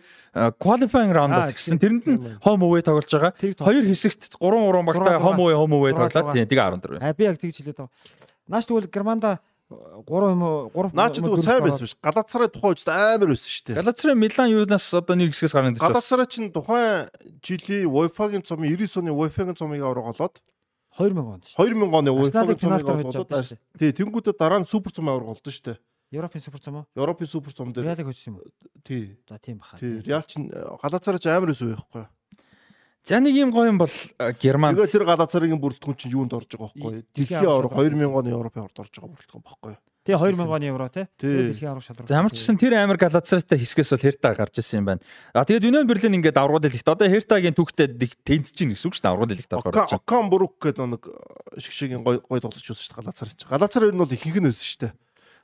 qualifying 0.57 1.13
round 1.13 1.37
Аа, 1.37 1.53
гэсэн 1.53 1.77
тэрэнд 1.77 2.05
нь 2.09 2.17
home 2.41 2.65
away 2.65 2.81
тоглож 2.81 3.05
байгаа. 3.13 3.37
Хоёр 3.37 3.83
хэсэгт 3.85 4.33
3 4.41 4.41
3 4.41 4.89
багтаа 4.89 5.21
6, 5.21 5.21
home 5.21 5.41
away 5.45 5.53
home 5.53 5.75
away 5.77 5.93
6, 5.93 6.01
тоглоод 6.01 6.33
тийм 6.33 6.49
тэгээ 6.49 6.65
14 6.81 6.97
байна. 6.97 7.01
А 7.05 7.13
би 7.13 7.23
яг 7.29 7.37
тэгж 7.37 7.61
хэлээд 7.61 7.77
байгаа. 7.77 7.93
Нааш 8.49 8.65
тэгвэл 8.65 8.89
Германда 8.89 9.37
3 10.05 10.31
юм 10.33 10.41
уу 10.43 10.69
3 10.73 10.93
Наа 10.93 11.09
чи 11.09 11.21
тэгвэл 11.21 11.43
сайн 11.43 11.61
байсан 11.63 11.83
биш. 11.83 11.95
Галаасраа 12.01 12.49
тухайн 12.49 12.73
үед 12.73 12.89
амар 12.89 13.29
байсан 13.33 13.49
шүү 13.49 13.63
дээ. 13.71 13.77
Галацраа 13.79 14.15
Милан 14.15 14.49
юунаас 14.51 14.85
одоо 14.93 15.15
нэг 15.15 15.31
хэсгээс 15.33 15.53
гарна 15.53 15.71
гэж 15.73 15.79
байна. 15.81 15.89
Галаасраа 15.93 16.27
чин 16.27 16.51
тухайн 16.53 17.09
жилийн 17.41 17.87
UEFA-гийн 17.89 18.43
цомын 18.45 18.69
99 18.73 19.01
оны 19.01 19.11
UEFA-гийн 19.13 19.57
цомыг 19.57 19.81
аврагуулад 19.81 20.35
2000 20.97 21.17
онд 21.25 21.43
шүү. 21.49 21.57
2000 21.57 21.89
оны 21.93 22.09
UEFA-гийн 22.13 22.59
цомыг 22.81 23.09
шүү. 23.09 23.57
тий 23.79 23.91
тэнгуудээ 23.91 24.35
дараа 24.37 24.61
нь 24.61 24.69
супер 24.69 24.93
цом 24.93 25.09
аврагуулсан 25.09 25.49
шүү 25.49 25.65
дээ. 25.73 25.77
Европын 26.13 26.41
супер 26.45 26.59
цом 26.61 26.75
уу? 26.77 26.85
Европын 26.93 27.25
супер 27.25 27.51
цом 27.57 27.73
дээр 27.73 27.89
Реалыг 27.89 28.05
хөжсөн 28.13 28.37
юм 28.37 28.37
уу? 28.37 28.53
тий 28.85 29.17
За 29.25 29.41
тийм 29.41 29.57
баха. 29.57 29.81
тий 29.81 29.97
Реал 30.05 30.21
чин 30.29 30.53
Галаасраа 30.53 31.17
ч 31.17 31.25
амар 31.25 31.49
байсан 31.49 31.73
байхгүй. 31.73 32.05
За 33.03 33.19
нэг 33.19 33.35
юм 33.35 33.51
гоё 33.51 33.67
юм 33.67 33.77
бол 33.77 33.91
э, 33.91 34.31
Герман 34.39 34.79
Тэгээ 34.79 34.95
тэр 34.95 35.03
Галаасраагийн 35.03 35.59
бүрэлдэхүүн 35.59 35.97
чинь 35.99 36.15
юунд 36.15 36.31
орж 36.39 36.55
байгаа 36.55 36.71
байхгүй. 36.71 37.03
Дэлхийн 37.11 37.43
Дэлхийн 37.43 37.51
авраг 37.51 37.75
2000 37.75 38.07
оны 38.07 38.31
Европын 38.31 38.63
орд 38.63 38.79
орж 38.79 38.95
байгаа 38.95 39.11
бүрэлдэхүүн 39.11 39.43
байхгүй. 39.43 39.73
Тий 40.07 40.15
2000 40.15 40.47
оны 40.47 40.65
евро 40.71 40.87
тий. 40.87 41.05
Дэлхийн 41.19 41.71
аврах 41.75 41.83
шалралт. 41.83 42.07
За 42.07 42.15
ямар 42.15 42.31
ч 42.31 42.39
гэсэн 42.39 42.55
тэр 42.55 42.79
амир 42.79 42.95
Галацраатай 42.95 43.59
хэсгээс 43.59 43.91
бол 43.91 44.03
Херта 44.07 44.31
гарч 44.39 44.55
ирсэн 44.55 44.79
юм 44.79 44.87
байна. 44.87 45.03
А 45.35 45.43
тэгээд 45.43 45.67
Юнион 45.67 45.87
Берлин 45.87 46.15
ингээд 46.15 46.39
аврагууд 46.39 46.71
лигт 46.71 46.87
одоо 46.87 47.07
Хертагийн 47.11 47.55
түүхтэй 47.59 47.91
тэнцэж 47.91 48.55
чинь 48.55 48.71
гэсэн 48.71 48.87
үг 48.87 48.95
шүү 48.95 49.03
дээ 49.03 49.11
аврагууд 49.11 49.51
Окан 49.51 49.67
болж 49.67 49.75
байгаа. 49.75 49.99
Окан 49.99 50.25
Брук 50.31 50.55
гэдэг 50.63 50.87
нэг 50.87 51.03
шигшгийн 51.59 52.07
гой 52.07 52.23
гой 52.23 52.39
тоглож 52.39 52.63
байсан 52.63 52.83
шүү 52.83 52.87
дээ 52.87 52.99
Галаасраа 53.03 53.35
чинь. 53.35 53.51
Галаасраа 53.51 53.87
ер 53.91 53.95
нь 53.95 54.03
бол 54.03 54.15
ихэнх 54.15 54.39
нь 54.39 54.47
байсан 54.47 54.63
шүү 54.63 54.79
дээ. 54.79 54.93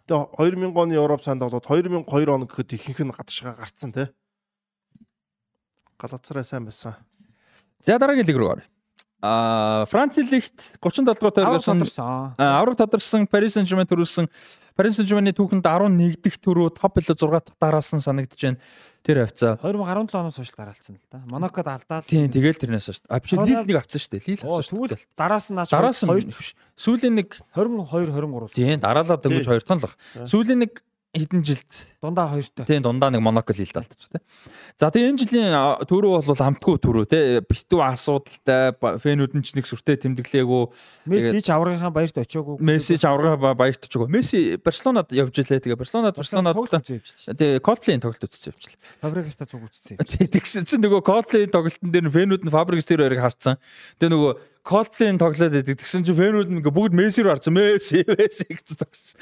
Тэгээ 0.08 0.64
2000 0.64 0.80
оны 0.80 0.96
Европ 0.96 1.22
санд 1.28 1.44
болоод 1.44 1.68
2002 1.68 2.08
он 2.32 2.48
гэхэд 2.48 2.72
ихэнх 2.76 3.00
нь 3.04 3.16
гадшгаа 3.16 3.56
гарцсан 3.60 3.92
тий. 3.92 4.08
Галаасраа 6.00 6.44
сайн 6.44 6.68
байсан. 6.68 7.00
За 7.84 7.98
дараагийн 7.98 8.28
лиг 8.28 8.38
рүү 8.38 8.50
оръё. 8.54 8.66
А 9.22 9.86
Франц 9.92 10.16
лигт 10.18 10.80
37 10.80 11.04
дугаар 11.06 11.34
тодорсон. 11.36 11.84
авраг 12.38 12.78
тодорсон 12.78 13.28
Paris 13.28 13.56
Saint-Germain 13.60 13.88
төрүүлсэн 13.88 14.30
Paris 14.80 14.96
Saint-Germain-ийн 14.96 15.36
түүхэнд 15.36 15.68
11 15.68 16.24
дахь 16.24 16.40
төрөө 16.40 16.72
топ 16.80 16.96
билүү 16.96 17.16
6 17.20 17.52
дахь 17.52 17.60
дараасан 17.60 18.00
санагдаж 18.00 18.40
байна. 18.40 18.60
Тэр 19.04 19.28
хавцаа. 19.28 19.60
2017 19.60 20.16
оноос 20.16 20.40
хойш 20.40 20.52
дараалцсан 20.56 20.96
л 20.96 21.04
да. 21.12 21.20
Монакод 21.28 21.68
алдаал. 21.68 22.08
Тийм 22.08 22.32
тэгэл 22.32 22.56
тэрнээс 22.56 22.88
шүү 22.88 23.04
дээ. 23.04 23.12
А 23.12 23.20
биш 23.20 23.32
лил 23.36 23.68
нэг 23.68 23.76
авцсан 23.76 24.00
шүү 24.00 24.12
дээ. 24.16 24.24
Лил 24.24 24.40
авцсан 24.40 24.76
шүү 24.80 24.88
дээ. 24.88 25.04
дараас 25.20 25.48
нь 25.52 25.56
наач 25.60 25.68
Дараас 25.68 26.00
нь 26.00 26.08
2 26.08 26.32
биш. 26.32 26.56
Сүүлийн 26.80 27.16
нэг 27.20 27.30
22 27.60 28.08
23 28.08 28.56
тийм 28.56 28.80
дараалаад 28.80 29.20
Тий. 29.20 29.44
2 29.44 29.68
тонлох. 29.68 30.00
Сүүлийн 30.24 30.64
нэг 30.64 30.80
хэдэн 31.12 31.44
жилд 31.44 31.72
дундаа 32.00 32.28
хоёртой. 32.32 32.64
тийм 32.66 32.82
дундаа 32.84 33.12
нэг 33.12 33.22
Монако 33.22 33.52
лилд 33.52 33.76
алдчих 33.76 34.08
тийм. 34.08 34.24
За 34.80 34.88
тэгээ 34.88 35.10
энэ 35.12 35.20
жилийн 35.20 35.52
төрөө 35.84 36.24
бол 36.24 36.42
амтгүй 36.48 36.76
төрөө 36.80 37.06
тийм 37.12 37.44
битүү 37.44 37.80
асуудалтай 37.84 38.72
фэнүүд 38.80 39.36
нь 39.36 39.44
ч 39.44 39.52
нэг 39.60 39.68
сүртэй 39.68 40.00
тэмдэглээгүү 40.00 40.64
Месси 41.12 41.44
ч 41.44 41.52
аврагынхаа 41.52 41.92
баярт 41.92 42.16
очиагүй. 42.16 42.56
Месси 42.64 42.96
ч 42.96 43.04
аврага 43.04 43.36
ба- 43.36 43.56
баярт 43.60 43.84
очгоо. 43.84 44.08
Месси 44.08 44.56
Барселонад 44.56 45.12
явж 45.12 45.36
илээ. 45.44 45.60
Тэгээ 45.60 45.76
Барселонад 45.76 46.16
Барселонад 46.16 46.56
тэгээ 46.56 47.60
Котлин 47.60 48.00
тоглолт 48.00 48.24
үзсэн 48.24 48.56
явж 48.56 48.64
лээ. 48.72 48.80
Фабрикаста 49.04 49.44
цуг 49.44 49.68
үзсэн. 49.68 50.00
Тэгээ 50.00 50.32
тэгсэн 50.40 50.64
чинь 50.64 50.80
нөгөө 50.88 51.04
Котлин 51.04 51.52
тоглолтын 51.52 51.92
дээр 51.92 52.08
фэнүүд 52.08 52.48
нь 52.48 52.54
Фабрикс 52.56 52.88
тэр 52.88 53.04
хоёрыг 53.04 53.20
харцсан. 53.20 53.60
Тэгээ 54.00 54.16
нөгөө 54.16 54.34
Котлин 54.64 55.18
тоглоод 55.20 55.52
байдаг. 55.56 55.76
Тэгсэн 55.82 56.04
чинь 56.08 56.16
фэнүүд 56.16 56.50
нь 56.52 56.64
бүгд 56.64 56.94
Месси 56.96 57.24
рүү 57.24 57.32
харцсан. 57.36 57.54
Месси, 57.56 58.04
Месси 58.08 58.46
гэсэн 58.48 58.76
зогссон. 58.80 59.18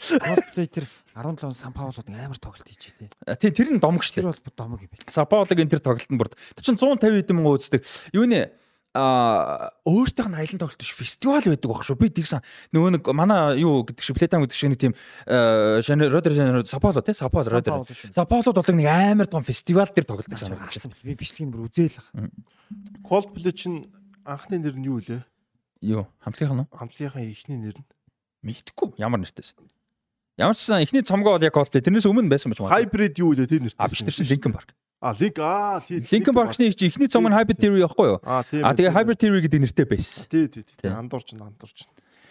Coldplay 0.00 0.66
тэр 0.66 0.84
17 1.14 1.44
он 1.44 1.52
Сан 1.70 1.78
Паулууд 1.78 2.08
амар 2.10 2.38
тоглолт 2.38 2.66
хийж 2.66 2.90
тий. 2.98 3.08
Тий 3.38 3.50
тэр 3.54 3.70
нь 3.70 3.78
домог 3.78 4.02
Тэр 4.02 4.26
штэ. 4.26 4.42
бол 4.42 4.58
домог 4.58 4.82
юм 4.82 4.90
байл. 4.90 5.06
Сапаолог 5.06 5.54
энэ 5.54 5.70
тэр 5.70 5.78
тоглолтод 5.78 6.18
бүрд. 6.18 6.34
Тэр 6.58 6.64
чинь 6.66 6.78
150 6.78 7.30
хэдэн 7.30 7.36
мөнгө 7.38 7.54
үздэг. 7.62 7.86
Юу 8.10 8.26
нэ 8.26 8.50
а 8.90 9.70
өөртөөх 9.86 10.26
нь 10.26 10.34
аялан 10.34 10.58
тоглолт 10.58 10.82
биш 10.82 10.90
фестивал 10.98 11.46
байдаг 11.46 11.70
баг 11.70 11.86
шүү. 11.86 11.94
Би 11.94 12.10
тэгсэн 12.10 12.42
нөгөө 12.74 12.90
нэг 12.98 13.06
манай 13.14 13.62
юу 13.62 13.86
гэдэг 13.86 14.02
шиг 14.02 14.18
Плетам 14.18 14.42
гэдэг 14.42 14.58
шиг 14.58 14.74
нэг 14.74 14.82
тийм 14.82 14.92
Шанер 15.30 16.10
Родер 16.10 16.34
Шанер 16.34 16.66
Сапаоло 16.66 16.98
тий 16.98 17.14
Сапаоло 17.14 17.46
Родер. 17.46 17.86
Сапаолод 18.10 18.58
бол 18.58 18.74
нэг 18.74 18.90
амар 18.90 19.30
том 19.30 19.46
фестивал 19.46 19.86
дээр 19.86 20.10
тоглолт 20.10 20.26
санагдаж 20.26 20.74
байна. 20.74 20.98
Би 21.06 21.14
бичлэгийг 21.14 21.54
бүр 21.54 21.70
үзээл. 21.70 22.02
Coldplay 23.06 23.54
чин 23.54 23.94
анхны 24.26 24.58
нэр 24.58 24.74
нь 24.74 24.90
юу 24.90 24.98
вэ? 24.98 25.22
Юу 25.86 26.10
хамтлагийнх 26.18 26.58
нь 26.58 26.62
уу? 26.66 26.74
Хамтлагийнхаа 26.74 27.22
ихний 27.22 27.62
нэр 27.62 27.78
нь. 27.78 27.86
Мэдхгүй 28.42 28.98
ямар 28.98 29.22
нэртэйс. 29.22 29.54
Ямар 30.40 30.56
ч 30.56 30.64
сан 30.64 30.80
эхний 30.80 31.04
цомгоо 31.04 31.36
бол 31.36 31.44
яг 31.44 31.52
cosplay 31.52 31.84
тэрнээс 31.84 32.08
өмнө 32.08 32.32
байсан 32.32 32.48
байж 32.48 32.64
магадгүй. 32.64 32.88
Hybrid 32.88 33.14
юу 33.20 33.36
вэ 33.36 33.44
тэр 33.44 33.60
нэртэй? 33.60 33.76
А 33.76 33.92
биш 33.92 34.00
тэр 34.00 34.16
чинь 34.16 34.30
Linkin 34.32 34.56
Park. 34.56 34.72
А 35.04 35.12
Link 35.12 35.36
аа 35.36 35.80
тий. 35.84 36.00
Linkin 36.00 36.32
Park-ны 36.32 36.72
ихний 36.72 37.08
цом 37.12 37.28
нь 37.28 37.36
Hybrid 37.36 37.60
Theory 37.60 37.84
байхгүй 37.84 38.08
юу? 38.08 38.18
Тийм. 38.48 38.64
А 38.64 38.72
тэгээ 38.72 38.92
Hybrid 38.96 39.18
Theory 39.20 39.40
гэдэг 39.44 39.60
нэртэй 39.68 39.84
байсан. 39.84 40.24
Тий 40.32 40.48
тий 40.48 40.64
тий. 40.64 40.88
Андуурч 40.88 41.36
андуурч. 41.36 41.84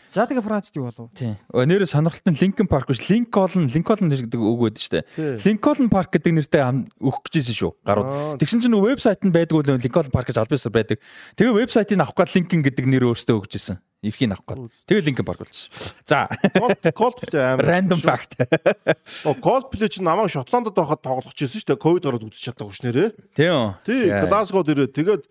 За 0.10 0.26
тэгээ 0.26 0.42
Францд 0.42 0.74
юу 0.74 0.90
болов? 0.90 1.14
Тийм. 1.14 1.38
Нэрээ 1.54 1.86
сонирхолтой 1.86 2.34
нь 2.34 2.40
Linkin 2.42 2.66
Park 2.66 2.90
биш 2.90 3.06
Lincoln 3.14 3.70
Lincoln 3.70 4.10
гэдэг 4.10 4.42
үг 4.42 4.58
байдаг 4.58 4.82
шүү 4.82 4.94
дээ. 4.98 5.06
Тий. 5.38 5.54
Lincoln 5.54 5.86
Park 5.94 6.10
гэдэг 6.18 6.34
нэртэй 6.34 6.62
өгөх 6.98 7.30
гэжсэн 7.30 7.54
шүү. 7.54 7.72
Гарууд. 7.86 8.42
Тэгсэн 8.42 8.60
чинь 8.66 8.74
вебсайт 8.74 9.22
нь 9.22 9.30
байдгүй 9.30 9.62
л 9.70 9.78
Lincoln 9.78 10.10
Park 10.10 10.34
гэж 10.34 10.42
албан 10.42 10.58
ёсоор 10.58 10.74
байдаг. 10.74 10.98
Тэгээ 11.38 11.54
вебсайтыг 11.62 12.02
авах 12.02 12.18
гал 12.18 12.34
Lincoln 12.34 12.66
гэдэг 12.66 12.86
нэр 12.90 13.06
өөртөө 13.14 13.38
өгчээсэн. 13.38 13.78
Эвхийг 14.02 14.32
авах 14.34 14.50
гал. 14.50 14.66
Тэгээ 14.90 15.06
Lincoln 15.14 15.28
Park 15.30 15.40
болчихсон. 15.46 15.94
За, 16.10 16.26
Cold- 16.58 16.82
Coldplay 16.90 17.44
амар. 17.54 17.66
random 17.70 18.02
fact. 18.02 18.34
Оо, 19.30 19.38
Coldplay 19.38 19.94
чинь 19.94 20.10
намайг 20.10 20.34
Шотландд 20.34 20.74
байхад 20.74 21.06
тоглох 21.06 21.38
гэсэн 21.38 21.62
шүү 21.62 21.70
дээ. 21.78 21.84
Ковид 21.86 22.10
ороод 22.10 22.26
үзэж 22.26 22.50
чадаагүй 22.50 22.74
ш 22.74 22.82
нэрээ. 22.82 23.10
Тийм. 23.38 23.78
Тий, 23.86 24.10
Яа. 24.10 24.26
Глазгод 24.26 24.72
ирээд 24.74 24.96
тэгээд 24.98 25.24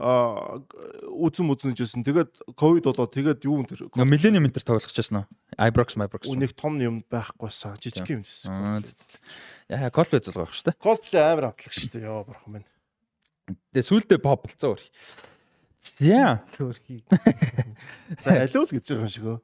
аа 0.00 0.64
үзэн 1.12 1.44
үзэн 1.52 1.76
жисэн. 1.76 2.00
Тэгээд 2.08 2.56
ковид 2.56 2.88
болоод 2.88 3.12
тэгээд 3.12 3.44
юу 3.44 3.60
нэр 3.60 3.92
Millennium 4.00 4.48
Enter 4.48 4.64
тоглох 4.64 4.88
гэсэн 4.88 5.20
нь. 5.20 5.28
Ibrox 5.60 6.00
Ibrox. 6.00 6.24
нэг 6.24 6.56
том 6.56 6.80
юм 6.80 7.04
байхгүйсэн. 7.12 7.76
Жижиг 7.76 8.08
юм 8.08 8.24
гэсэн. 8.24 8.48
Аа. 8.48 8.80
Яа, 9.68 9.92
Coldplay 9.92 10.24
зулгаа 10.24 10.48
байх 10.48 10.56
шүү 10.56 10.72
дээ. 10.72 10.80
Coldplay 10.80 11.20
амар 11.20 11.52
амтлаг 11.52 11.72
шүү 11.76 11.92
дээ. 11.92 12.04
Йоо 12.08 12.24
бурхан 12.24 12.50
минь. 12.56 12.68
Тэгээ 13.76 13.84
сүулдэ 13.84 14.16
pop 14.24 14.48
болцоо 14.48 14.72
өөр. 14.74 14.82
За. 15.80 16.40
За 18.24 18.30
алиул 18.40 18.68
гэж 18.68 18.84
байгаа 18.88 19.04
юм 19.04 19.12
шиг 19.12 19.24
өө. 19.28 19.38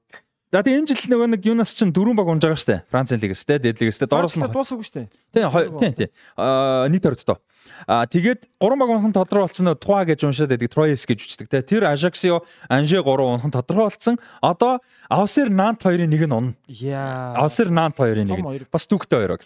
За 0.56 0.64
тэгээ 0.64 0.80
энэ 0.80 0.88
жил 0.88 1.12
нөгөө 1.12 1.28
нэг 1.36 1.44
юунаас 1.44 1.76
чинь 1.76 1.92
дөрвөн 1.92 2.16
баг 2.16 2.32
унж 2.32 2.40
байгаа 2.40 2.56
дээ. 2.56 2.88
Францын 2.88 3.20
лигээс 3.20 3.44
те, 3.44 3.60
дээд 3.60 3.76
лигээс 3.76 4.00
те. 4.00 4.08
Доороос 4.08 4.40
нь 4.40 4.48
дуусаагүй 4.48 4.88
дээ. 4.88 5.12
Тийм 5.36 5.52
тийм 5.52 5.92
тийм. 5.92 6.10
Аа 6.32 6.88
нийт 6.88 7.04
хоригдтоо. 7.04 7.44
Аа 7.84 8.08
тэгээд 8.08 8.48
3 8.56 8.80
баг 8.80 8.88
унхан 8.88 9.12
тодорхой 9.12 9.44
болсон 9.44 9.68
нөө 9.68 9.76
Туа 9.76 10.08
гэж 10.08 10.24
уншаад 10.24 10.48
байдаг 10.56 10.72
Troyes 10.72 11.04
гэж 11.04 11.18
үчдэг 11.28 11.52
те. 11.52 11.60
Тэр 11.60 11.84
Ajax-io 11.92 12.40
Анже 12.72 13.04
3 13.04 13.04
унхан 13.04 13.52
тодорхой 13.52 13.92
болсон. 13.92 14.16
Одоо 14.40 14.80
Авсер 15.12 15.52
Нант 15.52 15.84
хоёрын 15.84 16.08
нэг 16.08 16.24
нь 16.24 16.32
унна. 16.32 16.56
Яа. 16.72 17.36
Авсер 17.36 17.68
Нант 17.68 18.00
хоёрын 18.00 18.24
нэг. 18.24 18.72
Бас 18.72 18.88
түүхтэй 18.88 19.28
хоёроо. 19.28 19.44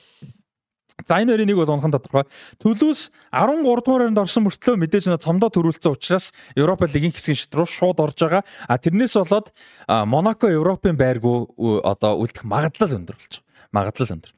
За 1.07 1.21
энэ 1.21 1.33
хоёрын 1.37 1.49
нэг 1.49 1.59
бол 1.61 1.73
унхан 1.75 1.93
тодорхой. 1.93 2.25
Төлөөс 2.61 3.01
13 3.31 3.63
дугаар 3.65 4.11
хайранд 4.11 4.19
орсон 4.19 4.49
мөртлөө 4.49 4.77
мэдээж 4.81 5.05
нэ 5.09 5.21
цомдоо 5.21 5.51
төрүүлсэн 5.53 5.93
учраас 5.93 6.33
Европа 6.57 6.89
лигийн 6.91 7.15
хэсгийн 7.15 7.39
шат 7.39 7.55
руу 7.55 7.69
шууд 7.69 8.01
орж 8.01 8.19
байгаа. 8.19 8.43
А 8.69 8.79
тэрнээс 8.79 9.15
болоод 9.17 9.53
Монако 9.87 10.49
Европын 10.51 10.97
байргуу 10.97 11.81
одоо 11.85 12.19
үлдэх 12.19 12.45
магадлал 12.45 12.97
өндөр 12.97 13.17
болж 13.17 13.33
байгаа. 13.39 13.71
Магадлал 13.71 14.15
өндөр. 14.17 14.33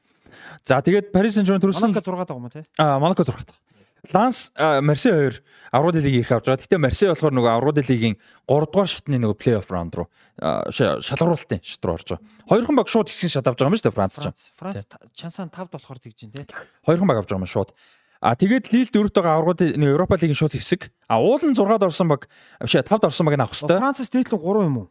За 0.66 0.82
тэгээд 0.82 1.10
Paris 1.14 1.38
Saint-Germain 1.38 1.62
төрүүлсэн 1.62 1.90
Монако 1.90 2.04
6 2.04 2.26
даа 2.28 2.36
юм 2.36 2.50
те? 2.50 2.62
А 2.78 2.98
Монако 2.98 3.24
6 3.24 3.32
даа. 3.32 3.61
Ланс 4.10 4.50
Марсе 4.58 5.10
2 5.14 5.42
Аврал 5.70 5.94
лигийг 5.94 6.26
ирэх 6.26 6.32
авч 6.32 6.50
байгаа. 6.50 6.58
Гэтэ 6.58 6.78
Марсе 6.82 7.06
болохоор 7.06 7.34
нөгөө 7.38 7.52
Аврал 7.54 7.78
лигийн 7.78 8.18
3 8.50 8.66
дугаар 8.66 8.90
шатны 8.90 9.14
нөгөө 9.22 9.38
плей-офф 9.38 9.70
раунд 9.70 9.94
руу 9.94 10.06
шалгаруулалтын 10.42 11.62
шат 11.62 11.84
руу 11.86 11.94
орж 11.94 12.18
байгаа. 12.18 12.26
Хоёрхан 12.50 12.74
баг 12.74 12.90
шууд 12.90 13.06
ихсэн 13.14 13.30
шат 13.30 13.46
авч 13.46 13.62
байгаа 13.62 13.70
юм 13.70 13.78
шүү 13.78 13.86
дээ 13.86 13.94
Франц 13.94 14.14
ч. 14.18 14.26
Франц 14.58 14.82
чансаа 15.14 15.46
5 15.46 15.70
болохоор 15.70 16.02
тэгж 16.02 16.18
дээ. 16.34 16.50
Хоёрхан 16.82 17.06
баг 17.06 17.22
авч 17.22 17.30
байгаа 17.30 17.46
юм 17.46 17.46
шууд. 17.46 17.70
А 18.18 18.34
тэгээд 18.34 18.74
Лил 18.74 18.90
дөрөвт 18.90 19.14
байгаа 19.14 19.38
аврагууд 19.38 19.62
Европа 19.78 20.18
лигийн 20.18 20.34
шууд 20.34 20.58
хэсэг. 20.58 20.90
А 21.06 21.22
уулын 21.22 21.54
6-д 21.54 21.86
орсон 21.86 22.10
баг 22.10 22.26
биш 22.58 22.74
5-д 22.74 23.06
орсон 23.06 23.26
баг 23.30 23.38
нь 23.38 23.42
авах 23.42 23.54
хэрэгтэй. 23.54 23.78
Францаас 23.78 24.10
дээдлэн 24.10 24.42
3 24.42 24.66
юм 24.66 24.76
уу? 24.82 24.86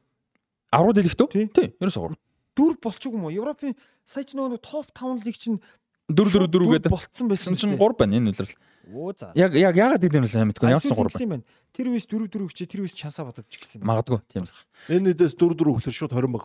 Аврагууд 0.71 0.99
хэлэх 1.03 1.19
түү? 1.19 1.51
Тий, 1.51 1.67
ерөөсөө 1.79 2.15
3. 2.15 2.19
Дөрв 2.59 2.79
болчихгүй 2.83 3.15
юм 3.15 3.27
уу? 3.27 3.35
Европын 3.35 3.75
сая 4.03 4.27
ч 4.27 4.35
нөгөө 4.35 4.59
топ 4.59 4.91
5 4.91 5.23
лиг 5.23 5.39
чинь 5.39 5.63
4 6.11 6.27
4 6.27 6.51
4 6.51 6.75
гэдэг 6.75 6.91
болцсон 6.91 7.27
байсан 7.31 7.55
чинь 7.55 7.79
3 7.79 7.95
байна 7.95 8.19
энэ 8.19 8.35
үлрэл. 8.35 8.55
Оо 8.91 9.15
за. 9.15 9.31
Яг 9.35 9.55
яг 9.55 9.75
яагаад 9.75 10.03
гэдэг 10.03 10.19
юм 10.19 10.27
бэ 10.27 10.51
мэдгүй 10.51 10.69
яасан 10.71 10.93
3 10.93 11.25
байна. 11.25 11.43
Тэр 11.71 11.87
үеэс 11.95 12.05
4 12.05 12.27
4 12.27 12.47
хүчээ 12.51 12.67
тэр 12.67 12.81
үеэс 12.83 12.95
чансаа 12.95 13.25
бодож 13.25 13.47
гисэн 13.47 13.81
юм. 13.81 13.87
Магадгүй 13.87 14.19
тийм 14.27 14.43
бас. 14.43 14.67
Энэ 14.91 15.15
нэдээс 15.15 15.35
4 15.39 15.55
4 15.55 15.79
хөглөр 15.79 15.95
шууд 15.95 16.11
20 16.11 16.31
баг 16.35 16.43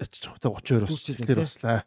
ячиж 0.00 0.24
байгаа 0.40 0.60
32-оос 0.62 1.02
тэр 1.20 1.40
баслаа. 1.42 1.84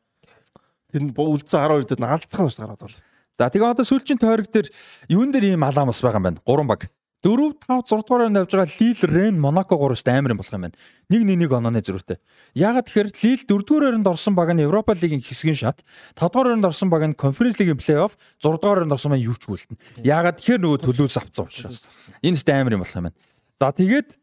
Тэр 0.92 1.04
нь 1.08 1.14
үлдсэн 1.16 1.60
12 1.66 1.90
дээр 1.90 2.02
наалцхан 2.04 2.46
бас 2.46 2.58
гараад 2.60 2.82
бол. 2.84 2.98
За 3.40 3.50
тэгээ 3.50 3.72
одоо 3.74 3.86
сүүлчийн 3.88 4.22
тойрог 4.22 4.48
дээр 4.54 4.68
юун 5.10 5.34
дээр 5.34 5.58
ийм 5.58 5.66
алаам 5.66 5.90
бас 5.90 6.04
байгаа 6.04 6.22
юм 6.22 6.28
байна. 6.30 6.44
3 6.46 6.70
баг. 6.70 6.82
4 7.24 7.56
5 7.56 7.88
6 7.88 8.04
дугаар 8.04 8.28
онд 8.28 8.38
явж 8.44 8.52
байгаа 8.52 8.68
Лил, 8.80 9.00
Рен, 9.08 9.40
Монако 9.40 9.78
гурван 9.80 9.96
амар 10.12 10.36
юм 10.36 10.38
болох 10.44 10.52
юм 10.52 10.62
байна. 10.68 10.76
Нэг 11.08 11.24
нэг 11.24 11.38
нэг 11.40 11.52
онооны 11.56 11.80
зөрүүтэй. 11.80 12.20
Ягаад 12.52 12.92
тэгэхээр 12.92 13.10
Лил 13.16 13.42
4 13.48 13.64
дугаар 13.64 13.96
онд 13.96 14.08
орсон 14.12 14.36
баг 14.36 14.52
нь 14.52 14.60
Европа 14.60 14.92
лигийн 14.92 15.24
хэсгийн 15.24 15.56
шат, 15.56 15.88
5 16.20 16.36
дугаар 16.36 16.60
онд 16.60 16.68
орсон 16.68 16.92
баг 16.92 17.08
нь 17.08 17.16
Конференц 17.16 17.56
лигийн 17.56 17.80
плей-офф, 17.80 18.20
6 18.44 18.60
дугаар 18.60 18.84
онд 18.84 18.92
орсон 18.92 19.16
маань 19.16 19.24
юу 19.24 19.40
ч 19.40 19.48
бүлтэн. 19.48 19.80
Ягаад 20.04 20.44
тэгэхээр 20.44 20.62
нөгөө 20.68 20.80
төлөвс 20.84 21.16
авцсан 21.16 21.48
учраас. 21.48 21.88
Энэ 22.20 22.36
ч 22.36 22.44
амар 22.52 22.76
юм 22.76 22.84
болох 22.84 22.92
юм 23.00 23.08
байна. 23.08 23.16
За 23.56 23.72
тэгээд 23.72 24.20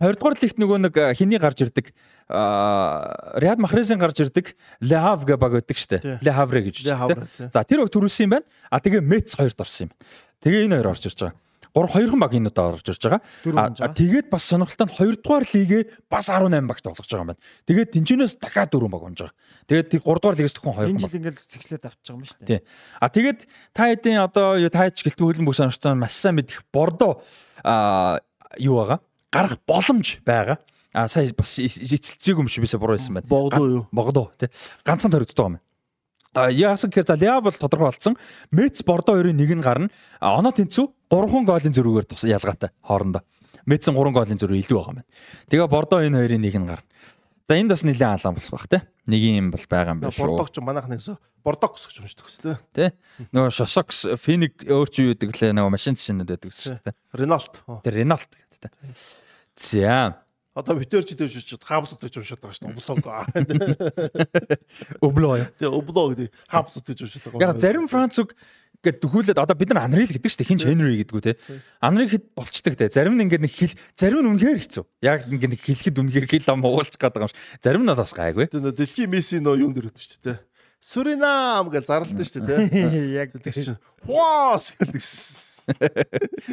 20 0.00 0.16
дугаар 0.16 0.36
лигт 0.40 0.58
нөгөө 0.58 0.78
нэг 0.80 0.94
хиний 1.14 1.38
гарч 1.38 1.60
ирдэг 1.60 1.92
Риад 2.26 3.60
Махрезын 3.60 4.00
гарч 4.00 4.24
ирдэг 4.24 4.56
Ле 4.80 4.96
Хав 4.98 5.22
гэ 5.22 5.36
баг 5.36 5.60
өгдөг 5.60 5.76
штэ. 5.78 6.18
Ле 6.24 6.32
Хавре 6.32 6.66
гэж. 6.66 6.82
За 7.52 7.62
тэр 7.62 7.84
баг 7.84 7.92
төрүүлсэн 7.92 8.26
юм 8.26 8.32
байна. 8.40 8.48
А 8.72 8.80
тэгээ 8.80 9.04
Мец 9.04 9.36
хоёрт 9.36 9.60
орсон 9.60 9.86
юм. 9.86 9.90
Тэгээ 10.42 10.66
энэ 10.66 10.82
хоёр 10.82 10.88
орж 10.90 11.04
ирж 11.06 11.20
байгаа. 11.20 11.43
3 11.74 11.90
2хан 11.90 12.20
баг 12.22 12.32
энэ 12.38 12.54
удаа 12.54 12.70
орж 12.70 12.86
ирж 12.86 13.02
байгаа. 13.02 13.20
А 13.58 13.90
тэгээд 13.90 14.30
бас 14.30 14.46
сонирхолтой 14.46 14.86
нь 14.86 14.94
2 14.94 15.18
дугаар 15.18 15.42
лигээ 15.42 15.82
бас 16.06 16.30
18 16.30 16.70
багт 16.70 16.84
болгож 16.86 17.10
байгаа 17.10 17.24
юм 17.26 17.30
байна. 17.34 17.42
Тэгээд 17.66 17.90
тэнчэнээс 17.98 18.34
дахиад 18.38 18.70
4 18.70 18.86
баг 18.86 19.02
унж 19.02 19.18
байгаа. 19.26 19.34
Тэгээд 19.66 19.86
3 19.98 20.22
дугаар 20.22 20.36
лигээс 20.38 20.54
төхөн 20.54 20.70
2 20.70 20.78
баг. 20.78 20.90
Энэ 20.94 21.02
жил 21.02 21.18
ингээд 21.18 21.38
цэгцлээд 21.50 21.84
авч 21.90 21.98
байгаа 22.06 22.14
юм 22.14 22.26
шүү 22.30 22.38
дээ. 22.46 22.46
Тий. 22.46 22.60
А 23.02 23.06
тэгээд 23.10 23.40
та 23.74 23.82
хэдийн 23.90 24.22
одоо 24.22 24.48
таач 24.70 24.96
гэлтгүй 25.02 25.26
хөлн 25.34 25.46
бүх 25.50 25.58
сонирхолтой 25.58 25.98
маш 25.98 26.14
сайн 26.14 26.38
мэдих 26.38 26.62
бордо 26.70 27.18
а 27.66 28.22
юу 28.54 28.78
байгаа? 28.78 28.98
Гарах 29.34 29.58
боломж 29.66 30.22
байгаа. 30.22 30.62
А 30.94 31.10
сая 31.10 31.26
бас 31.34 31.58
эцэлцээг 31.58 32.38
юм 32.38 32.46
шиг 32.46 32.62
бисаа 32.62 32.78
буруу 32.78 32.94
хэлсэн 32.94 33.18
байна. 33.18 33.26
Богдоо 33.26 33.66
юу? 33.66 33.84
Богдоо 33.90 34.30
тий. 34.38 34.46
Ганцхан 34.86 35.10
төрөгддөг 35.10 35.42
юм 35.42 35.58
байна. 35.58 35.64
А 36.34 36.50
яасан 36.50 36.90
гэхээр 36.90 37.06
за 37.06 37.14
Леа 37.14 37.40
бол 37.40 37.54
тодорхой 37.54 37.94
болсон. 37.94 38.18
Мец 38.50 38.82
Бордо 38.82 39.14
хоёрын 39.14 39.38
нэг 39.38 39.54
нь 39.54 39.62
гарна. 39.62 39.90
Оноо 40.18 40.50
тэнцүү 40.50 40.86
3 41.14 41.46
голын 41.46 41.76
зөрүүгээр 41.78 42.06
тус 42.10 42.26
ялгаатай 42.26 42.74
хоорондоо. 42.82 43.22
Мецэн 43.70 43.94
3 43.94 44.14
голын 44.18 44.40
зөрүү 44.42 44.58
илүү 44.66 44.78
байгаа 44.82 44.98
юм. 44.98 45.06
Тэгээ 45.46 45.70
Бордо 45.70 46.02
энэ 46.02 46.18
хоёрын 46.18 46.42
нэг 46.42 46.56
нь 46.58 46.66
гарна. 46.66 46.88
За 47.46 47.54
энд 47.54 47.70
бас 47.70 47.84
нэлээд 47.86 48.18
алаан 48.18 48.34
болох 48.34 48.50
бах 48.50 48.66
те. 48.66 48.82
Нэг 49.06 49.20
юм 49.22 49.48
бол 49.54 49.64
байгаа 49.68 49.94
юм 49.94 50.00
байна 50.02 50.16
шүү. 50.16 50.26
Бордокч 50.26 50.56
манайх 50.64 50.88
нэгсө 50.90 51.16
Бордокс 51.44 51.84
гэж 51.92 52.00
уншдаг 52.00 52.28
өстэй. 52.32 52.56
Тэ. 52.72 52.96
Нөгөө 53.36 53.52
Шосокс, 53.52 54.16
Феник 54.16 54.64
өөр 54.64 54.88
чи 54.88 55.04
юу 55.04 55.12
гэдэг 55.12 55.28
лээ 55.36 55.52
нөгөө 55.52 55.74
машин 55.76 55.92
шинүүд 55.92 56.32
байдаг 56.32 56.56
шүү 56.56 56.80
дээ. 56.80 56.96
Реналт. 57.20 57.60
Тэр 57.84 58.00
Реналт 58.00 58.32
гэдэг 58.32 58.64
те. 58.64 58.72
За 59.60 60.24
Одоо 60.54 60.78
битэрч 60.78 61.18
дээр 61.18 61.34
шүүчихэд 61.34 61.66
хаблууд 61.66 61.98
гэж 61.98 62.14
уншаад 62.14 62.40
байгаа 62.40 62.54
шүү 62.54 62.70
дээ. 62.70 63.74
Облог. 65.02 65.34
Облоо. 65.34 65.34
Тэгээ 65.58 65.74
облог 65.74 66.06
гэдэг 66.14 66.28
хаблууд 66.46 66.86
гэж 66.86 66.98
уншаад 67.02 67.24
байгаа. 67.34 67.42
Яг 67.50 67.58
зарим 67.58 67.90
Франц 67.90 68.14
үг 68.22 68.38
гэд 68.84 69.00
дөхүүлээд 69.00 69.40
одоо 69.40 69.56
бид 69.56 69.72
нар 69.72 69.88
Анрил 69.88 70.12
гэдэг 70.12 70.28
шүү 70.28 70.40
дээ. 70.44 70.50
Хинч 70.52 70.62
Хенри 70.68 71.00
гэдгүү 71.00 71.22
те. 71.24 71.32
Анрил 71.80 72.12
хэд 72.12 72.24
болчдөг 72.36 72.76
те. 72.76 72.92
Зарим 72.92 73.16
нь 73.16 73.24
ингээд 73.24 73.42
нэг 73.42 73.52
хэл 73.56 73.74
зарим 73.96 74.20
нь 74.20 74.30
үнэхээр 74.36 74.60
хэцүү. 74.60 74.84
Яг 75.00 75.24
ингээд 75.24 75.52
нэг 75.56 75.62
хэлэхэд 75.64 76.00
үнэхээр 76.04 76.26
хэл 76.28 76.52
ам 76.52 76.68
уулчих 76.68 77.00
гээд 77.00 77.16
байгаа 77.16 77.26
юм 77.26 77.32
шиг. 77.32 77.40
Зарим 77.64 77.82
нь 77.82 77.92
бас 77.96 78.12
гайгүй. 78.12 78.46
Тэгээ 78.52 78.76
дэлхийн 78.76 79.10
Месси 79.10 79.40
нөө 79.40 79.64
юм 79.64 79.72
дээр 79.72 79.88
өгдөө 79.88 80.04
шүү 80.04 80.20
дээ. 80.22 80.38
Суринам 80.84 81.72
гэж 81.72 81.84
зарлалтай 81.88 82.28
шүү 82.28 82.44
дээ 82.44 82.68
те. 82.68 82.82
Яг 83.24 83.32
гэдэг 83.32 83.52
чинь. 83.56 83.80
Хуас 84.04 84.76
гэдэг. 84.76 85.00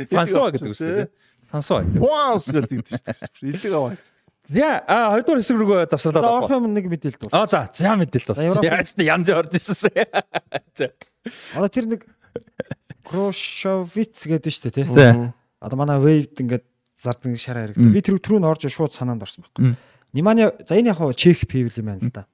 Франсуа 0.08 0.48
гэдэг 0.56 0.72
шүү 0.72 0.88
дээ. 0.88 1.08
Франсуа. 1.52 1.84
Хуас 2.00 2.48
гэдэг 2.48 2.80
шүү 2.88 3.04
дээ. 3.12 3.52
Илэг 3.52 3.76
аваач. 3.76 4.04
За 4.52 4.84
а 4.88 5.12
хоёрдугаар 5.16 5.40
хэсэг 5.40 5.58
рүү 5.60 5.86
завсарлаад 5.92 6.26
авах 6.26 6.52
юм 6.52 6.74
нэг 6.74 6.90
мэдээлэл 6.90 7.20
дуу. 7.22 7.30
А 7.32 7.46
за 7.48 7.70
за 7.72 7.94
мэдээлэл 7.96 8.36
дуу. 8.36 8.64
Яаж 8.66 8.92
ч 8.92 9.04
янз 9.06 9.30
орж 9.30 9.54
ирсэн. 9.54 9.92
За. 10.76 10.92
Одоо 11.56 11.70
тэр 11.70 11.86
нэг 11.86 12.02
Крошовиц 13.06 14.28
гэдэг 14.28 14.52
шүү 14.52 14.72
дээ 14.72 14.88
тий. 14.88 15.32
Одоо 15.62 15.78
манай 15.78 15.98
Wave 16.00 16.32
ингээд 16.38 16.66
зардаг 17.02 17.38
шараа 17.38 17.68
харагдав. 17.68 17.92
Би 17.92 18.02
тэр 18.02 18.18
түрүү 18.22 18.40
нь 18.42 18.48
орж 18.48 18.66
шууд 18.70 18.94
санаанд 18.94 19.26
орсон 19.26 19.46
байхгүй. 19.46 19.76
Нимания 20.14 20.54
за 20.68 20.78
энэ 20.78 20.94
яг 20.94 21.02
чех 21.16 21.48
пивл 21.48 21.74
юм 21.78 21.86
байна 21.92 22.02
л 22.02 22.12
да. 22.14 22.26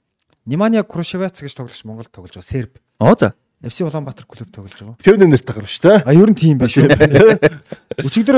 Нимания 0.45 0.84
Крошовиц 0.84 1.41
гэж 1.41 1.53
тоглогч 1.56 1.84
Монголд 1.84 2.11
тоглож 2.11 2.36
байгаа 2.36 2.48
серб. 2.48 2.72
Оо 2.99 3.15
за. 3.19 3.34
FC 3.64 3.84
Улаанбаатар 3.84 4.26
клуб 4.26 4.52
тоглож 4.52 4.74
байгаа. 4.78 4.95
Февнер 5.02 5.28
нэртэй 5.28 5.56
гарна 5.56 5.68
шүү 5.68 5.84
дээ. 5.84 5.98
А 6.06 6.14
ер 6.14 6.30
нь 6.30 6.38
тийм 6.38 6.57
байх 6.61 6.72
шүү. 6.72 6.88
Өчигдөр 8.06 8.38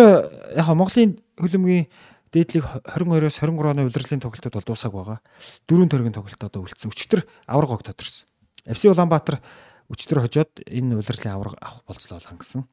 яг 0.55 0.67
Монголын 0.73 1.19
хөлбөмбөгийн 1.35 1.87
дээдлийг 2.31 2.65
22-оос 2.87 3.37
23 3.43 3.73
оны 3.73 3.83
улирлын 3.89 4.23
тоглолтод 4.23 4.53
бол 4.53 4.67
дуусааг 4.69 4.93
байгаа. 4.93 5.19
Дөрвөн 5.67 5.91
төргийн 5.91 6.15
тоглолт 6.15 6.39
одоо 6.39 6.63
үлдсэн. 6.63 6.93
Өчигдөр 6.93 7.25
авраг 7.51 7.75
огт 7.75 7.89
тодорсон. 7.91 8.29
FC 8.63 8.87
Улаанбаатар 8.87 9.41
өчтөр 9.89 10.21
хожоод 10.21 10.51
энэ 10.69 11.01
улирлын 11.01 11.33
авраг 11.33 11.55
авах 11.57 11.81
болцлоо 11.89 12.21
хангасан. 12.21 12.69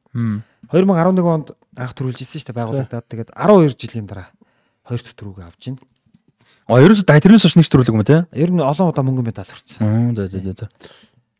2011 0.69 1.25
онд 1.25 1.57
анх 1.73 1.93
төрүүлж 1.97 2.21
ирсэн 2.21 2.41
шүү 2.41 2.53
дээ 2.53 2.59
байгуулагдаад 2.61 3.05
тэгээд 3.09 3.29
12 3.33 3.73
жилийн 3.73 4.05
дараа 4.05 4.29
хоёр 4.85 5.01
дахь 5.01 5.17
төрүүгээ 5.17 5.47
авч 5.49 5.63
байна. 5.73 5.81
А 6.69 6.77
ерөөсө 6.83 7.07
дай 7.09 7.17
тэрнээс 7.17 7.47
хойш 7.47 7.57
нэг 7.57 7.67
төрүүлэг 7.71 7.95
юм 7.95 8.05
тий? 8.05 8.21
Ер 8.37 8.51
нь 8.53 8.61
олон 8.61 8.91
удаа 8.93 9.01
мөнгө 9.01 9.25
медаль 9.25 9.49
авчихсан. 9.49 10.13
За 10.13 10.27
за 10.29 10.39
за 10.39 10.53
за. 10.53 10.67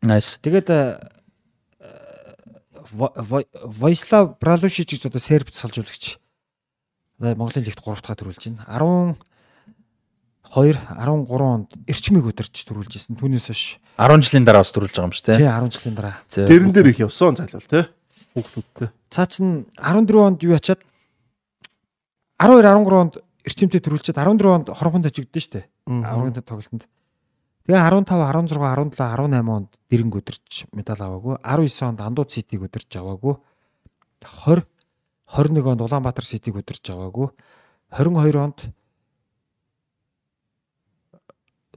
Nice. 0.01 0.41
Тэгээд 0.41 0.71
Войслав 2.89 4.39
Бралушич 4.39 4.97
гэж 4.97 5.11
одоо 5.11 5.19
серб 5.19 5.51
салжуулагч. 5.51 6.17
Одоо 7.19 7.35
Монголын 7.35 7.67
лигт 7.67 7.83
3 7.83 8.01
дахь 8.01 8.17
төрүүлж 8.17 8.43
байна. 8.55 9.17
12 10.53 10.79
13 10.95 11.43
онд 11.43 11.69
эрчмийг 11.87 12.25
өдөрч 12.31 12.63
төрүүлж 12.67 12.93
ирсэн. 12.95 13.19
Түүнээс 13.19 13.47
хойш 13.51 13.63
10 13.99 14.23
жилийн 14.23 14.45
дараа 14.47 14.63
бас 14.63 14.71
төрүүлж 14.71 14.95
байгаа 14.95 15.09
юм 15.09 15.15
шүү, 15.15 15.25
тий? 15.27 15.37
Тий, 15.41 15.49
10 15.49 15.73
жилийн 15.75 15.95
дараа. 15.97 16.15
Дэрэн 16.31 16.71
дээр 16.71 16.91
их 16.93 16.99
явсан 17.03 17.35
зайлал 17.35 17.67
тий. 17.67 17.83
Хүүхдүүдтэй. 18.37 18.87
Цаа 19.11 19.25
чин 19.27 19.65
14 19.75 20.21
онд 20.23 20.39
юу 20.45 20.53
ячаад 20.55 20.81
12 22.37 22.61
13 22.63 23.01
онд 23.01 23.13
эрчимтэй 23.47 23.81
төрүүлчихэд 23.81 24.19
14 24.21 24.53
онд 24.53 24.67
хорохон 24.71 25.03
тажигдсан 25.03 25.41
шүү 25.41 25.53
дээ. 25.57 25.65
Аврагын 26.05 26.43
тоглолтод. 26.45 26.85
Тэгээ 27.67 27.81
15, 27.83 28.07
16, 28.07 28.55
17, 28.55 28.95
18 28.95 29.51
онд 29.51 29.69
дэрэнг 29.91 30.13
өдөрч 30.21 30.71
медаль 30.71 31.03
аваагүй. 31.03 31.35
19 31.43 31.83
онд 31.83 31.99
Андууд 31.99 32.31
Ситиг 32.31 32.63
өдөрч 32.63 32.91
аваагүй. 32.95 33.35
20 34.23 34.63
21 35.35 35.71
онд 35.75 35.81
Улаанбаатар 35.83 36.23
Ситиг 36.23 36.55
өдөрч 36.55 36.93
аваагүй. 36.95 37.33
22 37.91 38.39
онд 38.39 38.71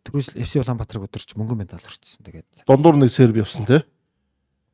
Түрүүс 0.07 0.33
FC 0.33 0.61
Улаанбаатарыг 0.63 1.09
өдөрч 1.09 1.37
мөнгөн 1.37 1.61
медаль 1.61 1.85
орчихсон. 1.85 2.25
Тэгээд 2.25 2.65
дундуур 2.65 2.97
нэг 2.97 3.13
серб 3.13 3.37
явсан 3.37 3.69
тий. 3.69 3.85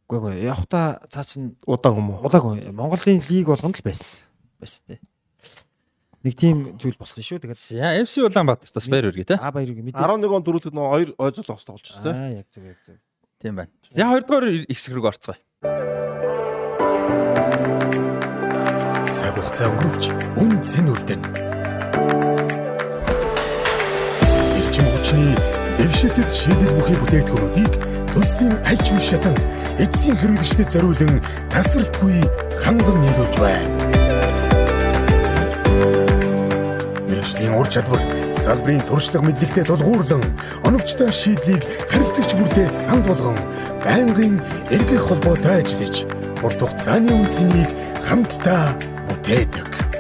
Үгүй 0.07 0.39
ээ. 0.39 0.47
Яг 0.53 0.63
та 0.71 1.03
цаа 1.11 1.27
чин 1.27 1.57
удааг 1.67 1.99
юм 1.99 2.15
уу? 2.15 2.23
Удаагүй. 2.29 2.71
Монголын 2.71 3.19
лиг 3.27 3.51
болгонд 3.51 3.75
л 3.75 3.83
байсан. 3.83 4.23
Байсан 4.63 4.83
тий. 4.87 5.01
Нэг 6.23 6.35
тийм 6.39 6.79
зүйл 6.79 6.95
болсон 6.95 7.27
шүү. 7.27 7.43
Тэгээд 7.43 7.59
яа 7.75 7.99
FC 8.07 8.23
Улаанбаатараас 8.23 8.87
баяр 8.87 9.11
үргээ 9.11 9.35
тий. 9.35 9.39
А 9.39 9.51
баяр 9.51 9.75
үргээ 9.75 9.87
мэдээ. 9.91 9.99
11 9.99 10.31
он 10.31 10.47
дөрүүлэхэд 10.47 10.75
нөгөө 10.79 10.91
хоёр 10.95 11.11
ойзол 11.19 11.51
хос 11.51 11.67
тоглож 11.67 11.91
шүү 11.91 12.07
тий. 12.07 12.15
Аа 12.15 12.31
яг 12.39 12.47
зөв 12.55 12.65
яг 12.71 12.79
зөв. 12.87 12.99
Тийм 13.43 13.55
байна. 13.59 13.71
За 13.91 14.07
хоёрдугаар 14.07 14.47
хэсэг 14.71 14.95
рүү 14.95 15.07
орцгоё. 15.11 15.39
Цаг 19.11 19.35
хугацаа 19.35 19.71
өнгөрч 19.75 20.05
үн 20.39 20.53
цэн 20.63 20.87
үлдэн. 20.91 21.23
Хүчний 25.07 25.39
дэвшилтэд 25.79 26.31
шийдэл 26.35 26.75
бүхий 26.75 26.99
бүтээгдэхүүнүүдийг 26.99 27.73
төслийн 28.11 28.59
аль 28.67 28.83
ч 28.83 28.91
үе 28.91 28.99
шатанд 28.99 29.39
эцсийн 29.79 30.19
хэрэглэгчдэд 30.19 30.67
зориулан 30.75 31.23
тасралтгүй 31.47 32.27
ханган 32.59 32.99
нийлүүлж 33.07 33.37
байна. 33.39 33.71
Мэргэжлийн 37.07 37.55
ур 37.55 37.71
чадвар 37.71 38.03
салбарын 38.35 38.83
туршлага 38.83 39.31
мэдлэгтэй 39.31 39.65
тулгуурлан 39.71 40.27
оновчтой 40.67 41.15
шийдлийг 41.15 41.63
харилцагч 41.87 42.35
бүртээ 42.35 42.67
санал 42.67 43.07
болгон 43.07 43.39
байнгын 43.87 44.43
эргэх 44.75 45.07
холбоотой 45.07 45.63
ажиллаж 45.63 46.03
урт 46.43 46.59
хугацааны 46.59 47.15
үнцнийг 47.15 47.71
хамтдаа 48.11 48.75
бүтээдэг. 49.07 49.96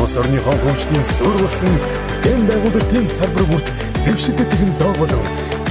Улс 0.00 0.16
орныхоо 0.16 0.56
хөгжлийн 0.64 1.04
суурилсан 1.14 1.74
дэм 2.24 2.40
байгуулалтын 2.48 3.06
салбар 3.16 3.44
бүрт 3.50 3.68
дэвшилтэй 4.04 4.46
технологи 4.50 4.98
болон 5.00 5.22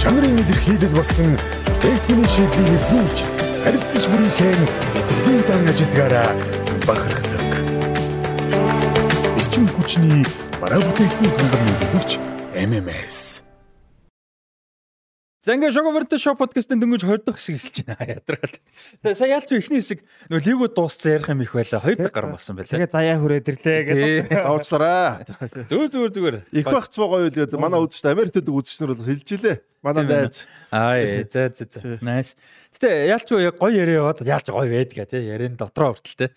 чанарын 0.02 0.40
илэрхийлэл 0.42 0.98
болсон 0.98 1.30
бүтээгдэхүүний 1.66 2.30
шийдлийг 2.36 2.70
эргүүлж 2.78 3.20
харилцагч 3.64 4.06
бүрийнхээ 4.12 4.54
нэвтрлийн 4.60 5.42
дан 5.50 5.70
ажилдгаараа 5.72 6.30
бахархдаг. 6.88 7.50
Эрчим 9.40 9.66
хүчний 9.74 10.24
бараа 10.62 10.82
бүтээгдэхүүн 10.86 11.34
хангамж 11.38 11.66
нөлөөлөгч 11.66 12.12
MMS 12.70 13.49
За 15.50 15.56
ингээ 15.58 15.74
шоковерт 15.74 16.14
шоу 16.22 16.38
подкастын 16.38 16.78
дөнгөж 16.78 17.10
20 17.10 17.26
дахь 17.26 17.42
хэсэг 17.42 17.58
эхэлж 17.58 17.78
байна. 17.90 18.06
Ядраад. 18.22 18.54
Тэгээ 19.02 19.18
сая 19.18 19.34
ялч 19.34 19.50
ихний 19.50 19.82
хэсэг 19.82 20.06
нөө 20.30 20.46
лигүү 20.46 20.68
дууссан 20.78 21.18
ярих 21.18 21.30
юм 21.34 21.42
их 21.42 21.58
байла. 21.58 21.82
2 21.90 22.06
цаг 22.06 22.14
гарсан 22.14 22.34
болсон 22.38 22.54
байлаа. 22.54 22.74
Тэгээ 22.78 22.94
заяа 22.94 23.18
хүрээд 23.18 23.50
ирлээ 23.50 23.80
гэдэг. 23.90 24.46
Уучлаарай. 24.46 25.26
Зүгээр 25.74 25.90
зүгээр 25.90 26.14
зүгээр. 26.14 26.38
Их 26.54 26.66
багц 26.70 26.94
байгаа 27.02 27.20
юу 27.26 27.34
гэдэг 27.34 27.58
манай 27.58 27.82
үзэгчд 27.82 28.10
Америкт 28.14 28.46
үзэгчнэр 28.46 28.94
бол 28.94 29.08
хэлж 29.10 29.30
илээ. 29.42 29.58
Манай 29.82 30.04
найз. 30.06 30.46
Аа 30.70 30.94
ээ 31.02 31.26
за 31.34 31.50
за 31.50 31.66
за. 31.66 31.98
Nice. 31.98 32.38
Гэтэ 32.78 33.10
ялч 33.10 33.26
гоё 33.58 33.74
яриа 33.74 34.06
яваад 34.06 34.22
ялч 34.22 34.54
гоё 34.54 34.70
байдгаа 34.70 35.10
тий. 35.10 35.34
Ярийн 35.34 35.58
дотроо 35.58 35.98
хүртэл 35.98 36.30
тий. 36.30 36.32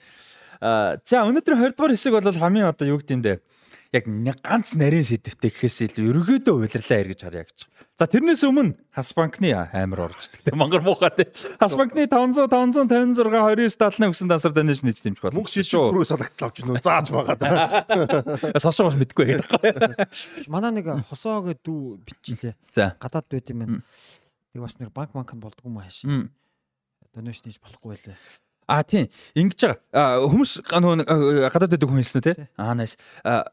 Аа 0.64 0.96
за 1.04 1.20
өнөөдөр 1.28 1.60
20 1.60 1.76
дугаар 1.76 1.92
хэсэг 1.92 2.16
бол 2.16 2.32
хамгийн 2.32 2.72
одоо 2.72 2.88
юу 2.88 2.96
гэдэм 2.96 3.20
бэ? 3.20 3.44
Яг 3.92 4.08
ганц 4.40 4.72
нарийн 4.72 5.04
сэдвтэй 5.04 5.52
гэхээс 5.52 5.92
илүү 5.92 6.16
ерөөдөө 6.16 6.64
улирлаа 6.64 6.98
эргэж 7.04 7.20
харъя 7.28 7.44
гэж. 7.44 7.68
За 8.00 8.08
тэрнээс 8.08 8.40
өмнө 8.48 8.80
Хас 8.88 9.12
банкны 9.12 9.52
амар 9.52 10.08
орж 10.08 10.32
идэгтэй 10.32 10.56
мангар 10.56 10.80
муухай 10.80 11.12
тий. 11.12 11.28
Хас 11.60 11.76
банкны 11.76 12.08
500 12.08 12.48
556 12.48 12.88
2971 13.28 14.16
гэсэн 14.16 14.32
дансар 14.32 14.56
даниш 14.56 14.80
нэж 14.80 14.96
дэмжих 15.04 15.20
бол. 15.28 15.36
Мөнгө 15.36 15.52
шилжих 15.52 15.76
бүрөө 15.92 16.08
салгатал 16.08 16.48
авч 16.48 16.56
гинөө 16.64 16.80
зааж 16.80 17.12
байгаа 17.12 17.36
да. 17.36 18.56
Сонсож 18.64 18.96
мэдгүй 18.96 19.28
гэдэг. 19.36 20.48
Манай 20.48 20.72
нэг 20.72 20.88
хосоо 21.04 21.44
гэдэг 21.44 21.60
дүү 21.60 22.00
бичилээ. 22.08 22.56
За. 22.72 22.96
Гадаад 22.96 23.28
байт 23.28 23.52
юм 23.52 23.60
байна. 23.60 23.84
Тэг 24.56 24.64
бас 24.64 24.80
нэр 24.80 24.88
банк 24.88 25.12
банк 25.12 25.36
болдгоо 25.36 25.68
юм 25.68 25.84
хааш. 25.84 26.00
Донеш 27.12 27.44
нээж 27.44 27.60
болохгүй 27.60 27.92
байлаа. 27.92 28.16
А 28.68 28.82
тийм 28.86 29.10
ингэж 29.34 29.60
байгаа. 29.92 30.22
Хүмүүс 30.22 30.52
нөгөө 30.70 31.50
гадаад 31.50 31.72
байдаг 31.74 31.88
хүн 31.90 31.98
хэлсэн 31.98 32.18
үү 32.22 32.26
те? 32.26 32.34
Аа 32.56 32.74
nice. 32.78 32.94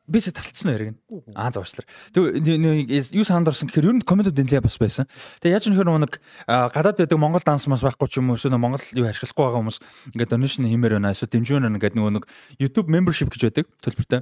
Би 0.06 0.22
сэ 0.22 0.31
талтсан 0.31 0.72
яриг. 0.72 0.95
Аа 1.34 1.49
зурчлаар. 1.49 1.90
Тэг 2.14 3.14
юу 3.18 3.26
санд 3.26 3.49
орсон 3.49 3.68
гэхээр 3.73 3.90
ер 3.90 3.95
нь 3.99 4.06
комментод 4.06 4.38
нэлээ 4.38 4.61
бас 4.61 4.77
байсан. 4.77 5.10
Тэг 5.41 5.57
яаж 5.57 5.65
нөхөр 5.68 5.90
нэг 5.98 6.22
гадаад 6.48 7.02
байдаг 7.02 7.18
Монгол 7.19 7.44
данс 7.44 7.65
мас 7.65 7.81
байхгүй 7.81 8.07
ч 8.07 8.22
юм 8.22 8.30
уу 8.30 8.38
эсвэл 8.38 8.56
Монгол 8.61 8.86
юу 8.95 9.10
ашиглахгүй 9.10 9.44
байгаа 9.44 9.60
хүмүүс 9.65 9.77
ингээд 10.14 10.30
донешн 10.30 10.69
хиймээр 10.69 11.02
байна. 11.02 11.11
Эсвэл 11.11 11.34
дэмжүүн 11.34 11.65
байна 11.65 11.81
гэдэг 11.81 11.98
нөгөө 11.98 12.14
нэг 12.22 12.26
YouTube 12.61 12.88
membership 12.94 13.34
гэж 13.34 13.49
байдаг 13.49 13.65
төлбөртэй. 13.81 14.22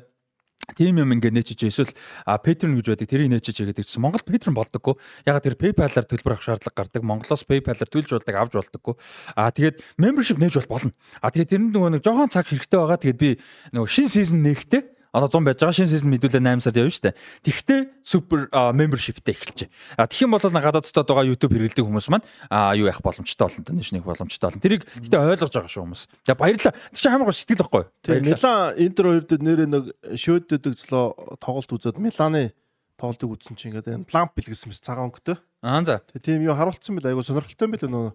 Тим 0.75 0.99
юм 0.99 1.15
ингээд 1.15 1.31
нээчиж 1.31 1.63
эсвэл 1.63 1.95
Patreon 2.27 2.75
гэж 2.75 2.91
байдаг 2.91 3.07
тэрийг 3.07 3.31
нээчиж 3.31 3.63
гэдэг 3.63 3.87
чинь 3.87 4.03
Монгол 4.03 4.19
Patreon 4.19 4.51
болдоггүй. 4.51 4.99
Ягаад 5.23 5.45
тэр 5.47 5.55
PayPal-аар 5.55 6.03
төлбөр 6.03 6.35
авах 6.35 6.43
шаардлага 6.43 6.75
гардаг. 6.75 7.07
Монголоос 7.07 7.47
PayPal-аар 7.47 7.87
төлж 7.87 8.11
болдог 8.11 8.35
авч 8.35 8.53
болдоггүй. 8.59 8.95
А 9.39 9.47
тэгээд 9.47 9.79
membership 9.95 10.35
нээж 10.43 10.59
бол 10.59 10.75
болно. 10.75 10.91
А 11.23 11.31
тэгээд 11.31 11.51
тэр 11.55 11.61
нөгөө 11.71 11.91
нэг 11.95 12.03
жоохон 12.03 12.27
цаг 12.27 12.51
хэрэгтэй 12.51 12.79
байгаа. 12.83 12.99
Тэгээд 12.99 13.15
би 13.15 13.39
нөгөө 13.71 13.87
шин 13.87 14.11
season 14.11 14.43
нээхтэй 14.43 14.96
Одоо 15.17 15.41
100 15.41 15.49
байж 15.49 15.57
байгаа 15.57 15.73
шинэ 15.73 15.89
сизон 15.89 16.13
мэдүүлээ 16.13 16.45
8 16.45 16.61
сард 16.61 16.77
явна 16.77 16.93
дээ. 16.93 17.17
Тэгвэл 17.41 17.89
супер 18.05 18.39
membershipтэй 18.53 19.33
эхэлж. 19.33 19.59
А 19.97 20.05
тэгэх 20.05 20.29
юм 20.29 20.37
бол 20.37 20.45
гадаад 20.45 20.85
дотоод 20.85 21.09
байгаа 21.09 21.25
YouTube 21.25 21.57
хэрэглэдэг 21.57 21.85
хүмүүс 21.89 22.07
маань 22.13 22.25
а 22.53 22.77
юу 22.77 22.85
яах 22.85 23.01
боломжтой 23.01 23.49
болно 23.49 23.81
нэг 23.81 24.05
боломжтой 24.05 24.45
болно. 24.45 24.61
Тэрийг 24.61 24.85
гэтээ 24.85 25.17
ойлгож 25.17 25.49
байгаа 25.57 25.71
шүү 25.73 25.83
хүмүүс. 25.89 26.03
За 26.21 26.37
баярлалаа. 26.37 26.77
Тэр 26.93 27.01
чинь 27.01 27.13
хамаагүй 27.17 27.33
сэтгэл 27.33 27.61
байхгүй 27.65 27.83
Милан 28.21 28.77
Интер 28.77 29.05
хоёр 29.09 29.25
дэд 29.25 29.41
нэрээ 29.41 29.67
нэг 29.67 29.83
шөөдөдөг 30.13 30.73
злоо 30.77 31.17
тоглолт 31.41 31.71
үзээд 31.73 31.97
Миланы 31.97 32.53
тоглолтыг 32.97 33.29
үзсэн 33.29 33.57
чинь 33.57 33.73
ингээд 33.73 33.93
энэ 33.93 34.09
ламп 34.13 34.37
бэлгэсэн 34.37 34.69
мэт 34.69 34.81
цагаан 34.81 35.09
өнгөтэй. 35.09 35.37
Аа 35.61 35.81
за. 35.85 36.01
Тийм 36.21 36.45
юу 36.45 36.57
харуулсан 36.57 36.97
бил 36.97 37.09
айгу 37.09 37.21
сонирхолтой 37.25 37.65
юм 37.69 37.73
бил 37.73 37.89
нөө 37.89 38.07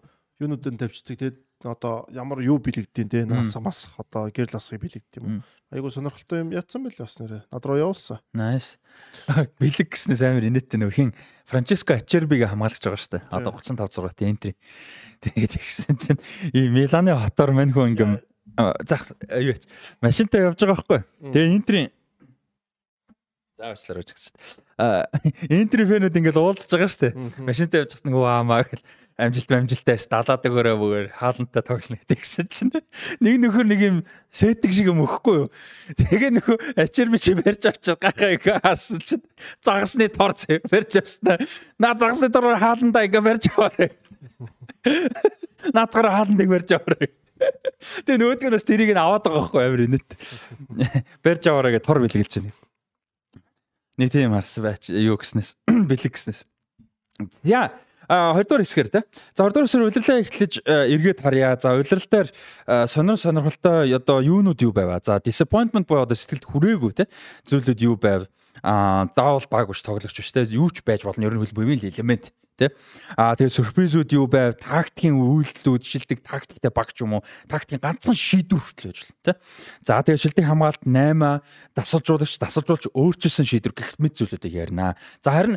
юунуудын 0.42 0.78
тавьчихдаг. 0.78 1.18
Тэгээд 1.18 1.38
одоо 1.62 2.06
ямар 2.10 2.42
юу 2.42 2.58
бэлэгдэв 2.58 3.06
те 3.06 3.24
нас 3.24 3.54
масах 3.56 3.94
одоо 4.02 4.28
гэрл 4.28 4.58
асхыг 4.58 4.82
бэлэгдэв 4.82 5.22
юм. 5.22 5.46
Айгу 5.70 5.88
сонирхолтой 5.88 6.42
юм 6.42 6.50
ятсан 6.50 6.82
байл 6.82 6.98
бас 6.98 7.14
нэрэ. 7.16 7.46
Над 7.48 7.64
руу 7.64 7.78
явуулсан. 7.78 8.18
Nice. 8.34 8.82
Бэлэг 9.62 9.94
гэснээс 9.94 10.22
амар 10.26 10.44
инээдтэй 10.50 10.78
нөх 10.82 10.92
хин 10.92 11.14
Франческо 11.46 11.96
Ачербига 11.96 12.50
хамгаалагч 12.50 12.82
байгаа 12.82 13.22
дээ. 13.22 13.30
Одоо 13.30 13.54
35 13.56 13.94
зургаатай 13.94 14.28
энтри. 14.28 14.52
Тэгээд 15.22 15.56
ихсэн 15.56 15.96
чинь 15.96 16.20
ийм 16.56 16.74
Миланы 16.74 17.14
хотоор 17.14 17.54
мань 17.54 17.72
хүн 17.72 17.94
ингээм 17.94 18.18
зах 18.84 19.08
юу 19.30 19.54
яач 19.54 19.64
машинтай 20.02 20.44
явж 20.44 20.60
байгаа 20.60 20.76
байхгүй. 20.82 21.00
Тэгээ 21.32 21.52
энтри 21.56 21.82
заавчлаар 23.62 24.02
шүү 24.02 24.34
дээ. 24.34 24.44
А 24.78 25.06
энтри 25.56 25.86
фэнүүд 25.86 26.18
ингээл 26.18 26.42
уулзж 26.42 26.70
байгаа 26.74 26.90
дээ. 26.90 27.12
Машинтай 27.46 27.82
явж 27.84 27.96
хат 27.96 28.06
нөгөө 28.06 28.26
аамаа 28.26 28.66
гэл 28.66 28.82
амжилт 29.22 29.52
амжилтаас 29.54 30.06
далаад 30.10 30.46
өгөөрөө 30.48 30.76
бөгөр 30.82 31.06
хаалнтай 31.14 31.62
тоглоно 31.62 32.02
гэсэн 32.10 32.48
чинь 32.50 32.72
нэг 33.22 33.38
нөхөр 33.38 33.66
нэг 33.70 33.80
юм 33.86 33.96
сэтг 34.34 34.74
шиг 34.74 34.90
юм 34.90 35.02
өгөхгүй 35.06 35.36
юу. 35.38 35.48
Тэгээ 35.94 36.30
нөхөө 36.42 36.56
ачаар 36.82 37.08
ми 37.12 37.18
чи 37.22 37.36
барьж 37.38 37.70
авчаад 37.70 38.02
гахаа 38.02 38.34
их 38.34 38.42
харсан 38.42 38.98
чинь 38.98 39.24
загасны 39.62 40.10
тор 40.10 40.34
барьж 40.66 40.92
авснаа. 40.98 41.38
Наа 41.78 41.94
загасны 41.94 42.28
тор 42.34 42.50
хаалнаа 42.58 43.06
ингээ 43.06 43.22
барьж 43.22 43.46
аваарай. 43.54 43.90
Наадгаар 45.70 46.08
хаалныг 46.10 46.48
барьж 46.50 46.74
аваарай. 46.74 47.14
Тэгээ 48.06 48.18
нөгөөдгөөс 48.18 48.66
тэрийг 48.66 48.90
нь 48.94 48.98
аваад 48.98 49.26
байгаа 49.26 49.46
байхгүй 49.46 49.62
амир 49.62 49.82
инэт. 49.86 50.08
Барьж 51.22 51.44
аваарай 51.46 51.78
гэж 51.78 51.84
тор 51.86 52.02
бэлгэлж 52.02 52.32
байна. 52.42 52.52
Нэг 53.98 54.08
тийм 54.10 54.34
харсан 54.34 54.62
байч 54.66 54.90
юу 54.90 55.18
гэснээс 55.18 55.58
бэлэг 55.68 56.14
гэснээс. 56.16 56.42
Яа 57.46 57.70
А 58.08 58.34
20 58.34 58.48
дугаар 58.48 58.64
хэсгээр 58.64 58.90
те. 58.90 59.00
За 59.36 59.44
20 59.46 59.52
дугаар 59.52 59.66
хэсгээр 59.66 59.88
удирлаа 59.88 60.18
эхлэж 60.22 60.52
эргээд 60.66 61.20
харъя. 61.22 61.56
За 61.60 61.76
удирдалтаар 61.76 62.28
сонир 62.88 63.16
сонирхолтой 63.16 63.94
одоо 63.94 64.18
юунууд 64.20 64.60
юу 64.62 64.72
байва. 64.72 65.00
За 65.04 65.20
disappointment 65.22 65.86
буюу 65.86 66.02
одоо 66.02 66.16
сэтгэлд 66.16 66.46
хүрээгүй 66.46 66.92
те. 66.98 67.04
Зүйлүүд 67.46 67.80
юу 67.86 67.96
байв. 67.96 68.26
А 68.62 69.06
заавал 69.16 69.46
баг 69.50 69.68
биш 69.68 69.82
тоглогч 69.82 70.16
биш 70.16 70.32
те. 70.32 70.46
Юу 70.50 70.70
ч 70.70 70.82
байж 70.82 71.04
болно. 71.06 71.24
Ер 71.24 71.34
нь 71.34 71.42
хөлбөмбөгийн 71.42 71.94
элемент 71.94 72.34
те. 72.56 72.70
А 73.16 73.34
тэгээ 73.34 73.56
сюрпризүүд 73.56 74.12
юу 74.14 74.26
байв. 74.28 74.54
Тактикийн 74.60 75.16
үйлдэлүүд 75.16 75.82
шилдэг 75.82 76.20
тактиктэй 76.22 76.70
баг 76.70 76.92
ч 76.92 77.02
юм 77.02 77.18
уу. 77.18 77.26
Тактикийн 77.48 77.80
ганцхан 77.80 78.16
шийдвэр 78.16 78.60
хүртэл 78.60 78.92
байж 78.92 78.98
болно 79.02 79.24
те. 79.24 79.32
За 79.82 80.02
тэгээ 80.04 80.20
шилдэг 80.20 80.44
хамгаалалт 80.46 80.84
8 80.84 81.42
дасалжуулагч 81.74 82.36
дасалжуулж 82.38 82.84
өөрчилсөн 82.92 83.46
шийдвэр 83.48 83.74
гэх 83.74 83.96
мэт 83.98 84.20
зүйлүүдийг 84.20 84.52
ярина. 84.52 84.94
За 85.24 85.32
харин 85.32 85.56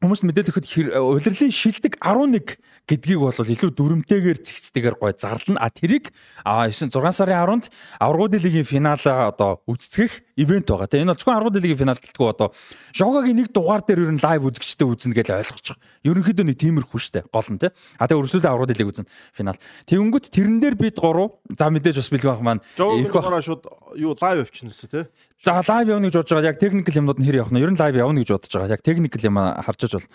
Хүмүүс 0.00 0.24
мэдээлэл 0.24 0.56
өгөхөд 0.56 0.96
улирлын 0.96 1.52
шилдэг 1.52 2.00
11 2.00 2.56
гэдгийг 2.88 3.20
бол 3.20 3.36
илүү 3.36 3.70
дүрмтэйгээр 3.76 4.38
зэгцтэйгээр 4.40 4.96
гой 4.96 5.12
зарлана. 5.12 5.60
А 5.60 5.68
тэрийг 5.68 6.08
9 6.40 6.88
6 6.88 7.12
сарын 7.12 7.36
10-нд 7.36 7.68
аврагууд 8.00 8.40
лигийн 8.40 8.64
финалаа 8.64 9.28
одоо 9.28 9.60
үццгэх 9.68 10.24
ивент 10.40 10.72
байгаа. 10.72 10.88
Тэгээ 10.88 11.04
энэ 11.04 11.12
бол 11.12 11.20
зөвхөн 11.20 11.36
аврагууд 11.36 11.60
лигийн 11.60 11.80
финал 11.84 12.00
гэлтгүй 12.00 12.28
одоо 12.32 12.48
Жогагийн 12.96 13.44
нэг 13.44 13.52
дугаар 13.52 13.84
дээр 13.84 14.08
ер 14.08 14.12
нь 14.16 14.24
лайв 14.24 14.48
үзэгчтэй 14.48 14.88
үзнэ 14.88 15.14
гэж 15.20 15.28
байгаа. 15.36 15.76
Ерөнхийдөө 16.00 16.46
нэг 16.48 16.56
тиймэрхүү 16.56 16.96
штэ 16.96 17.28
гол 17.28 17.48
нь 17.52 17.60
те. 17.60 17.76
А 18.00 18.08
тэгээ 18.08 18.24
өрсөлдөө 18.24 18.48
аврагууд 18.48 18.80
лиг 18.80 18.88
үзнэ 18.88 19.04
финал. 19.36 19.60
Тэнгүүт 19.84 20.32
тэрэн 20.32 20.64
дээр 20.64 20.80
бид 20.80 20.96
гурав 20.96 21.44
за 21.52 21.68
мэдээж 21.68 22.00
бас 22.00 22.08
байх 22.08 22.40
маань 22.40 22.64
ирэх 22.80 23.12
байх 23.12 23.44
шууд 23.44 23.68
юу 24.00 24.16
лайв 24.16 24.48
авчихна 24.48 24.72
үстэй 24.72 24.88
те. 24.88 25.00
За 25.44 25.60
лайв 25.60 25.88
явна 25.88 26.08
гэж 26.08 26.16
бодож 26.20 26.32
байгаа. 26.36 26.52
Яг 26.52 26.60
техникэл 26.60 27.00
юмнууд 27.00 27.20
нь 27.20 27.26
хэр 27.28 27.40
явах 27.40 27.52
нь 27.52 27.60
ер 27.60 27.72
нь 27.72 27.80
лайв 27.80 27.96
явна 27.96 28.20
гэж 28.20 28.30
бодож 28.32 28.52
байгаа. 28.52 28.76
Яг 28.76 28.84
техникэл 28.84 29.28
юм 29.28 29.36
харж 29.40 29.80
бол 29.98 30.06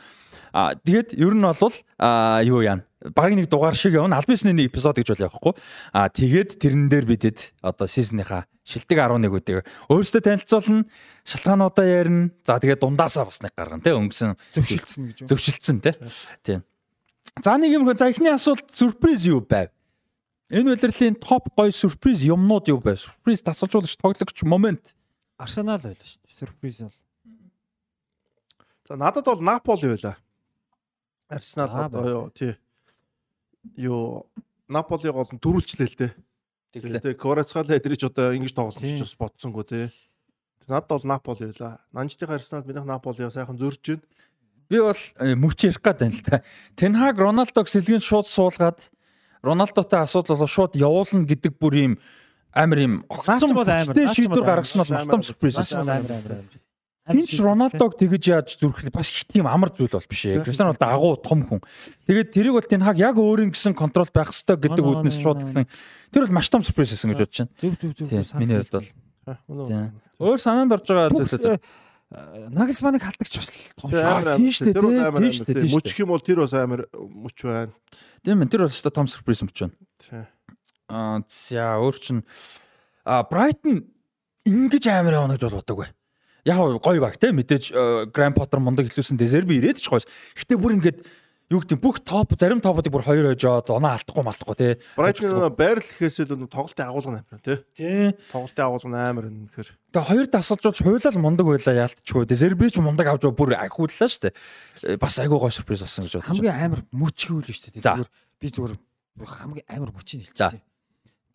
А 0.56 0.72
тэгээд 0.72 1.19
ер 1.19 1.35
нь 1.35 1.43
бол 1.43 1.76
а 1.99 2.39
юу 2.39 2.64
яана. 2.64 2.88
Бараг 3.11 3.35
нэг 3.35 3.52
дугаар 3.52 3.76
шиг 3.76 3.99
явна. 3.99 4.15
Албисны 4.15 4.56
нэг 4.56 4.72
эпизод 4.72 4.95
гэж 4.95 5.11
бол 5.11 5.26
явахгүй. 5.27 5.53
А 5.91 6.07
тэгээд 6.07 6.64
тэрэн 6.64 6.88
дээр 6.88 7.03
бидэд 7.03 7.60
одоо 7.60 7.91
сизонийхаа 7.91 8.47
шилдэг 8.64 8.95
11-үүдийг 8.95 9.68
өөрсдөө 9.91 10.22
танилцуулна, 10.23 10.88
шалтгаануудаа 11.27 11.85
ярина. 11.85 12.31
За 12.47 12.56
тэгээд 12.56 12.80
дундаасаа 12.88 13.27
бас 13.27 13.43
нэг 13.43 13.52
гаргана 13.52 13.84
те 13.84 13.99
өнгөсөн 13.99 14.39
зөвшөлдсөн 14.56 15.03
гэж. 15.11 15.18
Зөвшөлдсөн 15.27 15.77
те. 15.84 15.91
Тийм. 16.39 16.64
За 17.43 17.60
нэг 17.60 17.76
юм 17.76 17.84
за 17.91 18.07
эхний 18.07 18.31
асуулт 18.31 18.64
сюрприз 18.72 19.27
юу 19.27 19.43
байв? 19.43 19.76
Энэ 20.47 20.72
улирлын 20.72 21.19
топ 21.19 21.52
гой 21.52 21.76
сюрприз 21.76 22.23
юмнууд 22.23 22.72
юу 22.72 22.80
байв? 22.80 23.03
Сюрприз 23.03 23.43
тасалжуулагч 23.43 23.99
тоглогч 23.99 24.39
момент. 24.47 24.95
Арсенал 25.35 25.84
байлаа 25.84 25.99
шүү 25.99 26.23
дээ. 26.23 26.31
Сюрприз 26.31 26.80
бол. 26.88 26.95
За 28.88 28.95
надад 28.95 29.26
бол 29.26 29.41
Наполи 29.41 29.95
байла. 29.95 30.18
Арсенал 31.28 31.86
одоо 31.86 32.10
юу 32.10 32.30
тий. 32.30 32.56
Юу 33.76 34.30
Наполиг 34.68 35.14
бол 35.14 35.26
дөрүүлчлээ 35.26 35.90
л 35.90 35.98
дээ. 35.98 36.14
Тэгээ 36.74 37.18
Кварацхал 37.18 37.66
эдрич 37.66 38.06
одоо 38.06 38.34
ингэж 38.38 38.53
тоглож 38.53 38.99
бас 39.02 39.16
бодсонгүй 39.18 39.66
тий. 39.66 39.90
Надад 40.68 40.90
бол 40.90 41.06
Наполи 41.06 41.49
байла. 41.49 41.82
Нанжтын 41.91 42.30
Арсенал 42.30 42.66
минийх 42.66 42.86
Наполиа 42.86 43.32
сайхан 43.34 43.57
зөрж 43.57 43.82
байна. 43.82 44.06
Би 44.70 44.78
бол 44.82 44.94
э, 44.94 45.34
мөч 45.34 45.66
ярих 45.66 45.82
гээд 45.82 45.99
байна 46.06 46.14
л 46.14 46.26
та. 46.26 46.44
Тенхаг 46.78 47.18
Роналдог 47.18 47.70
сэлгэнд 47.70 48.06
шууд 48.06 48.30
суулгаад 48.30 48.90
Роналдотой 49.41 50.02
асуудал 50.02 50.38
болоо 50.38 50.49
шууд 50.49 50.74
явуулна 50.78 51.26
гэдэг 51.26 51.57
бүр 51.57 51.74
юм 51.74 51.94
амар 52.53 52.90
юм 52.90 52.94
Наач 53.10 53.49
бол 53.53 53.66
амар, 53.66 54.14
шийдвэр 54.14 54.45
гаргасан 54.45 54.82
бол 54.82 54.94
мартам 54.94 55.22
сюрприз 55.22 55.57
байсан. 55.62 55.86
амар 55.86 56.02
амар 56.02 56.34
амар. 56.34 56.64
Энд 57.06 57.30
ч 57.30 57.38
Роналдог 57.38 57.94
тэгэж 58.02 58.23
яаж 58.34 58.48
зүрх 58.57 58.82
бас 58.90 59.14
их 59.14 59.30
тийм 59.30 59.45
амар 59.45 59.69
зүйл 59.69 59.94
бол 59.94 60.10
биш 60.10 60.26
ээ. 60.26 60.41
Криstiano 60.41 60.73
Ronaldo 60.73 60.90
агуу 60.90 61.14
том 61.22 61.45
хүн. 61.45 61.61
Тэгээд 62.10 62.34
тэрийг 62.34 62.57
бол 62.57 62.65
Тенхаг 62.65 62.98
яг 62.98 63.22
өөрийн 63.22 63.53
гэсэн 63.53 63.77
контрол 63.77 64.10
байх 64.10 64.34
ёстой 64.34 64.57
гэдэг 64.57 64.82
үднэс 64.82 65.22
шууд 65.22 65.45
хэлсэн. 65.45 65.69
Тэр 66.10 66.26
бол 66.26 66.34
маш 66.34 66.49
том 66.49 66.65
сюрприз 66.65 66.98
байсан 66.98 67.14
гэж 67.14 67.19
бодож 67.22 67.38
байна. 67.45 67.53
Зүг 67.61 67.73
зүг 67.77 67.91
зүг. 67.94 68.10
Миний 68.41 68.57
хувьд 68.57 68.73
бол. 68.73 68.90
Өөр 70.18 70.40
санаанд 70.41 70.73
орж 70.73 70.90
байгаа 70.90 71.14
зүйлүүд. 71.14 71.61
Нагасманыг 72.49 73.02
халдагч 73.06 73.34
бас 73.38 73.49
том 73.77 73.90
шүү. 73.94 74.38
тийм 74.41 74.49
шүү 74.49 74.65
дээ, 74.65 74.82
бол 75.14 75.30
шүү 75.30 75.45
шүү 75.45 75.73
Мөчх 75.73 75.98
юм 76.02 76.10
бол 76.10 76.22
тэр 76.26 76.41
бас 76.45 76.53
амар 76.53 76.86
мөч 76.94 77.38
байна. 77.45 77.73
Тийм 78.26 78.41
ээ, 78.45 78.49
тэр 78.49 78.65
бол 78.65 78.73
өстой 78.73 78.94
том 78.94 79.10
сюрприз 79.10 79.41
юм 79.41 79.49
ч 79.49 79.65
байна. 79.65 80.26
Аа 80.90 81.22
за 81.26 81.82
өөр 81.82 81.98
чин 81.98 82.22
а 83.06 83.26
Брайтон 83.26 83.90
ингэж 84.45 84.86
амар 84.94 85.18
явна 85.18 85.34
гэж 85.38 85.49
бол 85.49 85.61
бодоагүй. 85.61 85.90
Яг 86.45 86.61
гоё 86.61 87.01
баг 87.01 87.17
те 87.17 87.34
мэдээж 87.34 87.73
Гранд 88.13 88.38
Поттер 88.38 88.61
мундаг 88.61 88.85
хэлүүлсэн 88.88 89.17
Дезерби 89.17 89.57
ирээд 89.57 89.81
ч 89.81 89.89
гоёс. 89.89 90.05
Гэтэ 90.38 90.61
бүр 90.61 90.77
ингэж 90.77 91.01
юу 91.49 91.61
гэдэг 91.61 91.77
бүх 91.81 92.01
топ 92.01 92.34
зарим 92.38 92.61
топуудыг 92.61 92.89
бүр 92.93 93.05
хоёр 93.05 93.34
аваад 93.34 93.69
оноо 93.69 93.93
алдахгүй 93.93 94.23
малтахгүй 94.26 94.57
те. 94.57 94.77
Брайтон 94.97 95.30
нөгөө 95.30 95.53
байрал 95.53 95.85
гэхээсээ 95.85 96.26
л 96.34 96.49
тоглолтын 96.49 96.89
агуулга 96.89 97.22
амар 97.22 97.41
тий. 97.45 97.57
Тий. 97.77 98.13
Тоглолтын 98.34 98.65
агуулга 98.65 98.89
амар 98.93 99.26
байна 99.30 99.49
гэхээр. 99.53 99.69
Тэгээ 99.93 100.09
хоёр 100.09 100.26
дасгалжууд 100.30 100.77
хуйлал 100.81 101.22
мундаг 101.22 101.45
байлаа 101.45 101.76
яалтчгүй. 101.85 102.26
Дезерби 102.26 102.69
ч 102.73 102.81
мундаг 102.81 103.09
авч 103.13 103.30
бүр 103.30 103.53
ахиуллаа 103.57 104.09
шүү 104.09 104.22
дээ. 104.30 104.97
Бас 104.97 105.17
айгуу 105.22 105.38
гоё 105.38 105.53
сюрприз 105.53 105.85
болсон 105.85 106.09
гэж 106.09 106.13
бодож. 106.17 106.30
хамгийн 106.30 106.57
амар 106.57 106.81
дээ. 107.77 107.85
За. 107.85 107.93
Зүгээр 107.93 108.09
би 108.41 108.47
зүгээр 108.49 108.73
хамгийн 109.22 109.69
амар 109.69 109.91
мөчийг 109.93 110.34
хэлчихсэн. 110.34 110.61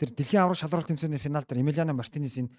Тэр 0.00 0.10
дэлхийн 0.10 0.42
авраг 0.42 0.58
шалралт 0.58 0.90
тэмцээний 0.90 1.22
финал 1.22 1.46
дээр 1.46 1.62
Эмилиано 1.62 1.94
Мартинесийн 1.94 2.50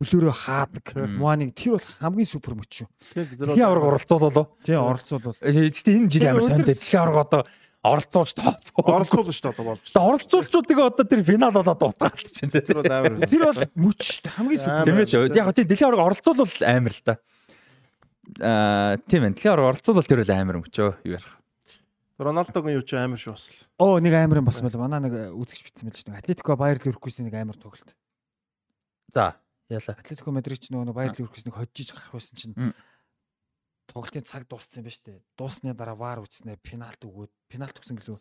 хөлөөрөө 0.00 0.34
хаадаг. 0.34 0.86
Муаныг 1.20 1.52
тэр 1.54 1.76
бол 1.76 1.84
хамгийн 2.00 2.28
супер 2.28 2.56
мөч 2.56 2.82
шүү. 2.82 2.88
Дэлхийн 3.14 3.68
авраг 3.68 3.84
оролцуулаа. 4.00 4.46
Тий 4.64 4.76
оролцуулбал 4.76 5.36
Гэхдээ 5.44 5.94
энэ 6.00 6.08
жил 6.08 6.24
амар 6.32 6.48
танд 6.48 6.66
дэлхийн 6.72 7.02
авраг 7.04 7.20
одоо 7.28 7.42
оролцуулж 7.84 8.32
тооцоо. 8.32 8.80
Оролцуулна 8.80 9.32
шүү 9.32 9.44
дээ 9.44 9.52
одоо 9.56 9.66
болж. 9.76 9.84
Тэгээ 9.92 10.08
оролцуулчуудыг 10.08 10.78
одоо 10.80 11.04
тэр 11.04 11.20
финал 11.24 11.52
болоод 11.52 11.80
дуутгаалт 11.80 12.32
чинь 12.32 12.48
Тэр 12.52 12.64
тийм. 12.64 12.76
бол 12.80 12.92
амар. 12.92 13.12
тэр 13.28 13.42
бол 13.44 13.60
мөч 13.76 14.00
шүү 14.00 14.22
дээ. 14.24 14.34
Хамгийн 14.40 14.60
супер. 14.60 14.84
Тийм 14.84 14.96
ээ. 15.00 15.36
Яг 15.36 15.48
тийм 15.52 15.68
дэлхийн 15.68 15.88
авраг 15.92 16.04
оролцуулбал 16.08 16.52
амар 16.64 16.92
л 16.96 17.02
та. 17.04 17.12
Аа 18.40 18.96
тийм 19.04 19.22
ээ. 19.24 19.32
Дэлхийн 19.36 19.52
авраг 19.52 19.68
оролцуулбал 19.76 20.08
тэр 20.08 20.20
бол 20.24 20.32
амар 20.32 20.56
мөчөө. 20.64 20.90
Юу 21.04 21.12
ярих. 21.16 21.28
Роналдогийн 22.20 22.76
юу 22.76 22.84
ч 22.84 22.92
амар 23.00 23.16
шүү 23.20 23.32
бас. 23.32 23.48
л. 23.48 23.64
Оо 23.80 23.96
нэг 24.00 24.12
амар 24.12 24.40
юм 24.40 24.48
байл. 24.48 24.76
Манай 24.76 25.00
нэг 25.08 25.32
үзэгч 25.40 25.64
битсэн 25.64 25.88
байл 25.88 25.96
шүү. 25.96 26.16
Атлетико 26.20 26.52
Байер 26.56 26.80
Ливеркусийн 26.84 27.28
нэг 27.32 27.36
амар 27.40 27.56
тоглолт. 27.56 27.96
За 29.12 29.40
яла. 29.70 29.94
Атлетико 29.98 30.30
Мадрид 30.34 30.60
ч 30.60 30.70
нөгөө 30.74 30.94
Байер 30.94 31.14
Ливеркуснийг 31.14 31.54
хожиж 31.54 31.94
гарах 31.94 32.10
байсан 32.12 32.36
чинь 32.36 32.54
тоглолтын 33.90 34.22
цаг 34.26 34.46
дууссан 34.46 34.82
юм 34.82 34.86
ба 34.86 34.92
штэ. 34.94 35.18
Дуусны 35.38 35.74
дараа 35.74 35.98
вар 35.98 36.18
үтснэ 36.22 36.58
пенальт 36.62 37.02
өгөөд 37.02 37.30
пенальт 37.50 37.74
өгсөн 37.78 37.98
гэлөө 37.98 38.18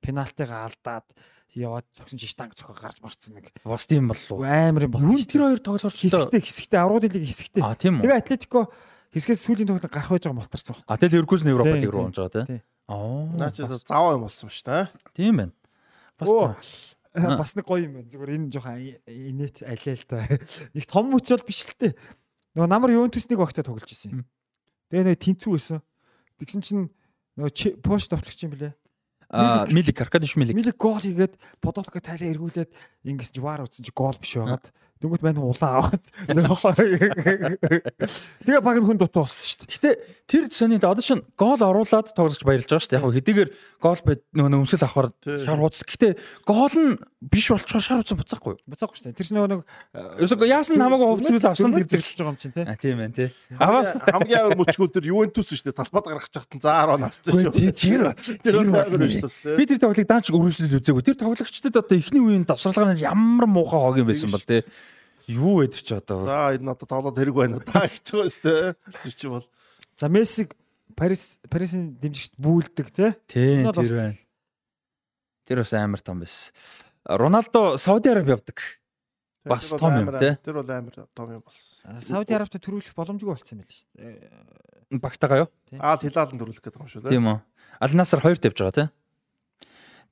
пенальтыгаа 0.00 0.64
алдаад 0.64 1.06
яваад 1.52 1.84
цогсон 1.92 2.16
чи 2.16 2.24
штанг 2.24 2.56
цохоо 2.56 2.72
гарч 2.72 3.04
марцсан 3.04 3.36
нэг 3.36 3.52
Бас 3.64 3.84
тийм 3.84 4.08
боллоо. 4.08 4.40
амар 4.48 4.88
юм 4.88 4.96
болсон. 4.96 5.28
тэр 5.28 5.44
хоёр 5.44 5.60
тоглолч 5.60 6.00
хэсэгтэй 6.00 6.40
хэсэгтэй 6.40 6.80
аврагын 6.80 7.12
лиг 7.20 7.28
хэсэгтэй. 7.28 7.60
Аа 7.60 7.76
тийм 7.76 8.00
үү. 8.00 8.08
Тэгээ 8.08 8.20
Атлетико 8.24 8.60
хэсгээс 9.12 9.44
сүүлийн 9.44 9.68
тоглолт 9.68 9.92
гарах 9.92 10.08
байж 10.08 10.24
байгаа 10.24 10.40
мултарсан. 10.40 10.76
А 10.88 10.96
тэгэл 10.96 11.20
Ливеркузен 11.20 11.52
Европа 11.52 11.76
Тийм, 11.76 11.82
лиг 11.84 11.92
руу 11.92 12.04
онж 12.08 12.16
байгаа 12.16 12.46
тийм. 12.48 12.62
Аа. 12.88 13.28
Наа 13.36 13.50
чи 13.52 13.60
заваа 13.66 14.16
юм 14.16 14.24
болсон 14.24 14.48
шүү 14.48 14.64
дээ. 14.64 14.84
Тийм 15.12 15.34
байна. 15.36 15.52
Бас. 16.16 16.96
Бас 17.14 17.56
нэг 17.58 17.66
гоё 17.66 17.90
юм 17.90 17.98
байна. 17.98 18.10
Зүгээр 18.10 18.34
энэ 18.38 18.50
жоохон 18.54 18.78
инээт 19.06 19.66
алиа 19.66 19.94
л 19.98 20.06
та. 20.06 20.26
Их 20.78 20.86
том 20.86 21.10
мөч 21.10 21.26
бол 21.34 21.42
биш 21.42 21.66
л 21.66 21.74
тээ. 21.74 21.98
Нөгөө 22.54 22.70
намар 22.70 22.94
Ювентусник 22.94 23.38
багтаа 23.38 23.66
тоглож 23.66 23.90
исэн 23.90 24.22
юм. 24.22 24.22
Тэгээ 24.94 25.06
нэг 25.10 25.18
тэнцүү 25.18 25.50
байсан. 25.50 25.82
Тэгсэн 26.38 26.62
чинь 26.62 26.84
нөгөө 27.34 27.82
пош 27.82 28.06
товтлогч 28.06 28.46
юм 28.46 28.54
блэ. 28.54 28.74
Аа 29.30 29.66
Милик 29.70 29.98
Аркадиш 30.02 30.34
Милик. 30.38 30.54
Милик 30.54 30.78
гол 30.78 30.98
хийгээд 30.98 31.34
Подолка 31.62 32.02
тайлаа 32.02 32.30
эргүүлээд 32.30 32.70
ингэс 33.06 33.30
чи 33.30 33.40
вар 33.42 33.62
утсан 33.62 33.86
чи 33.86 33.94
гол 33.94 34.18
биш 34.18 34.34
байгаад 34.38 34.70
дөнгөт 35.00 35.22
мань 35.24 35.40
улаан 35.40 35.80
аваад 35.80 36.04
тэгээ 38.44 38.60
баг 38.60 38.76
нь 38.80 38.86
хүн 38.86 38.98
дутуу 39.00 39.24
болсон 39.24 39.44
шүү 39.48 39.64
дээ. 39.64 39.72
Гэтэ 39.72 39.90
тэр 40.28 40.44
сонинд 40.52 40.84
одоо 40.84 41.00
шин 41.00 41.24
гол 41.40 41.56
оруулаад 41.56 42.12
тоглож 42.12 42.40
баярлж 42.44 42.68
байгаа 42.68 42.84
шүү 42.84 42.92
дээ. 42.92 43.00
Яг 43.00 43.16
хэдийгээр 43.16 43.50
гол 43.80 44.00
байд 44.04 44.20
нөгөө 44.36 44.60
өмсөл 44.60 44.84
авахар 44.84 45.08
Тий. 45.24 45.44
шар 45.48 45.56
хуудас. 45.56 45.82
Гэтэ 45.88 46.08
гол 46.44 46.74
нь 46.76 47.00
биш 47.20 47.48
болчихоор 47.48 47.80
шар 47.84 47.96
хуудас 48.04 48.16
буцаахгүй 48.20 48.52
юу? 48.56 48.60
Буцаахгүй 48.68 48.96
шүү 49.00 49.04
дээ. 49.08 49.16
Тэр 49.16 49.26
чинь 49.26 49.36
нөгөө 49.40 49.50
нэг 49.50 49.60
Ерөөсөө 50.20 50.48
яасан 50.52 50.76
намайг 50.76 51.00
хөвцөл 51.00 51.48
авсан 51.48 51.72
гэдэг 51.72 52.00
хэлж 52.00 52.18
байгаа 52.20 52.32
юм 52.32 52.38
чинь 52.40 52.54
те. 52.54 52.62
А 52.68 52.76
тийм 52.76 52.96
байна 53.00 53.14
тий. 53.16 53.28
Аваас 53.56 53.88
хамгийн 53.96 54.40
амар 54.44 54.60
мөчгөл 54.60 54.92
тэр 54.92 55.08
Ювентус 55.08 55.48
шүү 55.48 55.72
дээ. 55.72 55.80
Талбад 55.80 56.04
гаргах 56.04 56.28
чахтан 56.28 56.60
за 56.60 56.76
10 56.76 57.00
настай 57.00 57.32
Үгүй, 57.32 57.44
шүү. 57.48 57.52
тэр 57.56 57.72
Тэр 57.72 58.02
тэр 58.44 58.54
амар 58.60 58.88
бол 58.88 59.08
шүү 59.08 59.28
дээ. 59.48 59.56
Би 59.56 59.64
тэр 59.68 59.80
тоглолтыг 59.80 60.08
даанч 60.08 60.28
өргөжлөл 60.32 60.76
үзээгүй. 60.80 61.04
Тэр 61.08 61.16
тоглогчдод 61.20 61.76
одоо 61.80 61.96
эхний 61.96 62.22
үеийн 62.22 62.44
давсарлагаар 62.48 62.96
нь 62.96 63.04
ямар 63.04 63.46
муухай 63.48 63.80
хог 63.80 63.96
юм 64.00 64.08
байсан 64.08 64.30
бол 64.32 64.44
тий. 64.44 64.64
Юу 65.26 65.60
вэ 65.60 65.68
тэр 65.68 65.82
чи 65.82 65.94
одоо? 65.96 66.22
За 66.22 66.54
энэ 66.54 66.70
одоо 66.72 66.86
тоглоод 66.86 67.18
хэрэг 67.18 67.34
байна 67.34 67.58
уу? 67.58 67.66
Та 67.66 67.84
хэцүү 67.84 68.28
шүү 68.30 68.44
дээ. 68.46 68.74
Тэр 69.04 69.14
чи 69.16 69.26
бол 69.28 69.44
За 70.00 70.08
Мессиг 70.08 70.56
Парис 70.96 71.38
Парисын 71.52 71.92
дэмжигчд 72.00 72.40
бүүлдэг 72.40 72.88
те. 72.96 73.12
Тийм 73.28 73.68
тэр 73.68 73.84
байна. 73.84 74.16
Тэр 75.44 75.60
бас 75.60 75.72
амар 75.76 76.00
том 76.00 76.24
байсан. 76.24 76.56
Роналдо 77.04 77.76
Сауди 77.76 78.08
Араб 78.08 78.28
явдаг. 78.32 78.60
Бас 79.44 79.68
том 79.72 79.92
юм, 79.96 80.08
тий. 80.16 80.36
Тэр 80.44 80.60
бол 80.60 80.70
амар 80.72 80.94
том 81.12 81.28
юм 81.36 81.42
болсон. 81.44 82.00
Сауди 82.00 82.32
Арабт 82.36 82.56
төрүүлэх 82.56 82.96
боломжгүй 82.96 83.28
болцсон 83.28 83.60
юм 83.60 83.64
байл 83.64 83.76
шүү 83.76 83.88
дээ. 83.96 85.00
Багтагаа 85.00 85.38
юу? 85.44 85.48
Аа 85.80 85.96
тилаалан 86.00 86.40
төрүүлэх 86.40 86.64
гэдэг 86.64 86.80
юм 86.80 86.88
шүү 86.88 87.02
дээ. 87.04 87.12
Тийм 87.12 87.28
үү. 87.28 87.38
Аль 87.80 87.96
Насар 87.96 88.20
2 88.24 88.40
тавьж 88.40 88.56
байгаа 88.60 88.76
тий. 88.76 88.88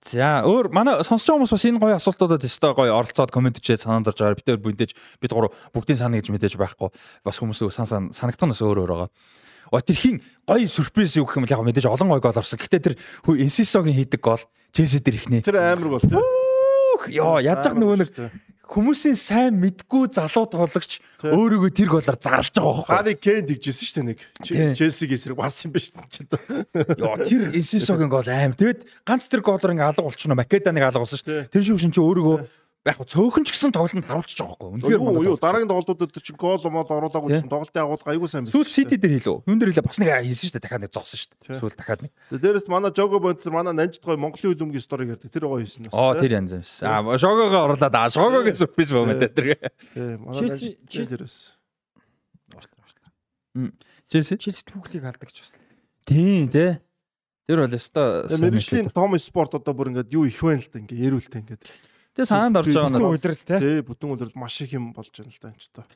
За 0.07 0.47
өөр 0.47 0.71
манай 0.71 1.03
сонсож 1.03 1.27
байгаа 1.27 1.43
хүмүүс 1.43 1.55
бас 1.59 1.67
энэ 1.67 1.83
гоё 1.83 1.95
асуултуудад 1.99 2.47
өстой 2.47 2.73
гоё 2.73 2.95
оролцоод 2.95 3.35
комент 3.35 3.59
хийгээд 3.59 3.83
санаанд 3.83 4.09
орж 4.09 4.23
байгаа. 4.23 4.39
Бид 4.39 4.63
бүндэж 4.63 4.91
бид 4.95 5.33
гурав 5.35 5.51
бүгдийн 5.75 5.99
санаа 5.99 6.23
гэж 6.23 6.31
мэдээж 6.31 6.55
байхгүй. 6.55 6.95
Бас 7.27 7.43
хүмүүс 7.43 7.67
сан 7.75 7.91
сан 7.91 8.03
санагдах 8.15 8.47
нь 8.47 8.53
бас 8.55 8.63
өөр 8.63 8.87
өөр 8.87 8.93
байгаа. 8.95 9.11
О 9.75 9.83
тэр 9.83 9.99
хин 9.99 10.23
гоё 10.47 10.71
сюрприз 10.71 11.19
юу 11.19 11.27
гэх 11.27 11.43
юм 11.43 11.45
бол 11.45 11.55
яг 11.59 11.67
мэдээж 11.67 11.91
олон 11.91 12.15
гоё 12.15 12.23
гол 12.23 12.39
орсон. 12.39 12.63
Гэтэ 12.63 12.79
тэр 12.79 12.95
Эсисогийн 13.27 13.99
хийдэг 13.99 14.23
гол 14.23 14.41
Челси 14.71 15.03
дээр 15.03 15.19
ихнэ. 15.19 15.43
Тэр 15.43 15.59
амар 15.59 15.99
бол 15.99 16.01
тий. 16.01 16.15
Йоо 17.19 17.43
яаж 17.43 17.67
яг 17.67 17.75
нөгөө 17.75 17.97
нэг 17.99 18.11
хүмүүсийн 18.69 19.17
сайн 19.17 19.57
мэдгүй 19.59 20.13
залуу 20.13 20.45
тоглогч 20.53 21.01
өөрийгөө 21.25 21.71
тэр 21.73 21.89
голоор 21.89 22.19
зарлж 22.21 22.53
байгаа 22.53 22.85
байхгүй. 22.85 22.93
Хари 22.93 23.15
Кен 23.17 23.49
тэгжсэн 23.49 23.87
шүү 23.89 23.97
дээ 23.97 24.09
нэг. 24.13 24.21
Челсиг 24.77 25.13
эсрэг 25.17 25.41
бас 25.41 25.57
юм 25.65 25.73
биш 25.73 25.89
чинь. 25.89 26.29
Йоо 26.77 27.17
тэр 27.25 27.57
Эсисогийн 27.57 28.13
гол 28.13 28.29
аим. 28.29 28.53
Тэгэд 28.53 28.85
ганц 29.09 29.25
тэр 29.33 29.41
голоор 29.41 29.73
ингээ 29.73 29.89
алга 29.89 30.05
болчихно. 30.05 30.37
Македаныг 30.37 30.85
алга 30.85 31.01
болсон 31.01 31.17
шүү. 31.17 31.49
Тий. 31.49 31.49
Тэр 31.49 31.63
шиг 31.65 31.81
шин 31.81 31.97
чи 31.97 32.05
өөрийгөө 32.05 32.37
яг 32.87 32.99
цөөхөн 33.03 33.45
ч 33.45 33.51
гэсэн 33.53 33.73
тоглолтод 33.75 34.07
харуулчих 34.07 34.39
жоохоо. 34.39 34.79
Үнэхээр 34.79 35.03
Юу 35.03 35.35
юу 35.35 35.37
дараагийн 35.37 35.69
тоглолтууд 35.69 35.99
дээр 35.99 36.23
чинь 36.25 36.39
гол 36.39 36.63
мод 36.71 36.89
оруулаагүй 36.89 37.37
чинь 37.43 37.51
тоглолтын 37.51 37.83
агуулга 37.85 38.11
аягүй 38.15 38.29
сайн 38.31 38.47
Сүүл 38.49 38.71
Сити 38.71 38.97
дээр 38.97 39.19
хийлөө. 39.19 39.45
Юун 39.51 39.59
дээр 39.59 39.71
хийлээ 39.75 39.87
бас 39.89 39.99
нэг 39.99 40.09
хийсэн 40.25 40.47
шүү 40.49 40.55
дээ. 40.57 40.65
Дахиад 40.65 40.83
нэг 40.87 40.93
зоосон 40.95 41.19
шүү 41.19 41.31
дээ. 41.37 41.59
Сүүл 41.59 41.77
дахиад 41.77 42.01
нэг. 42.07 42.13
Дээрэс 42.33 42.67
манай 42.71 42.91
Жого 42.95 43.19
Бонтер 43.21 43.53
манай 43.53 43.75
Нанжид 43.75 44.01
гой 44.01 44.17
Монголын 44.17 44.55
үлэмгийн 44.57 44.81
сториг 44.85 45.11
ярьдаг. 45.13 45.29
Тэр 45.29 45.45
гоё 45.51 45.61
хийсэн 45.67 45.91
бас. 45.91 45.93
Оо 45.93 46.15
тэр 46.17 46.33
янз 46.39 46.53
юмс. 46.55 46.73
Аа 46.81 47.03
шогоогоо 47.19 47.61
оруулаад 47.67 47.95
аа 47.99 48.09
шогоогийн 48.09 48.57
сюрприз 48.57 48.91
боо 48.95 49.05
мэдээ 49.05 49.31
тэр. 49.37 49.49
Манай 50.23 50.39
Челси- 50.49 50.79
Нанжид 50.79 50.89
Челси- 50.89 51.13
дээрээс. 51.19 51.37
Челси. 54.09 54.39
Челси 54.41 54.63
түүхлийг 54.65 55.05
алдагч 55.05 55.43
бас. 55.43 55.53
Тийм 56.09 56.49
тий. 56.49 56.79
Тэр 57.49 57.65
бол 57.65 57.75
өстой. 57.77 58.29
Мэрэгжлийн 58.41 58.89
том 58.93 59.13
спорт 59.19 59.53
одоо 59.57 59.75
бүр 59.75 59.93
ингээд 59.93 60.13
юу 60.13 60.25
их 60.25 60.41
байна 60.41 60.61
л 60.65 60.69
да 60.73 60.79
ингээ 60.81 61.05
ярүүлтэй 61.09 61.41
ингээд. 61.45 61.65
Тэ 62.19 62.27
санаанд 62.27 62.59
орж 62.59 62.67
байгаа 62.75 62.91
Бүтэн 62.91 62.99
нь. 62.99 63.13
үйлрэл 63.15 63.45
те. 63.47 63.57
Тий, 63.63 63.79
бүтэн 63.87 64.11
үлрэл 64.11 64.35
маш 64.35 64.59
их 64.59 64.75
юм 64.75 64.91
болж 64.91 65.15
байна 65.15 65.31
л 65.31 65.39
да 65.39 65.49
энэ 65.55 65.63
ч 65.63 65.71
та. 65.71 65.87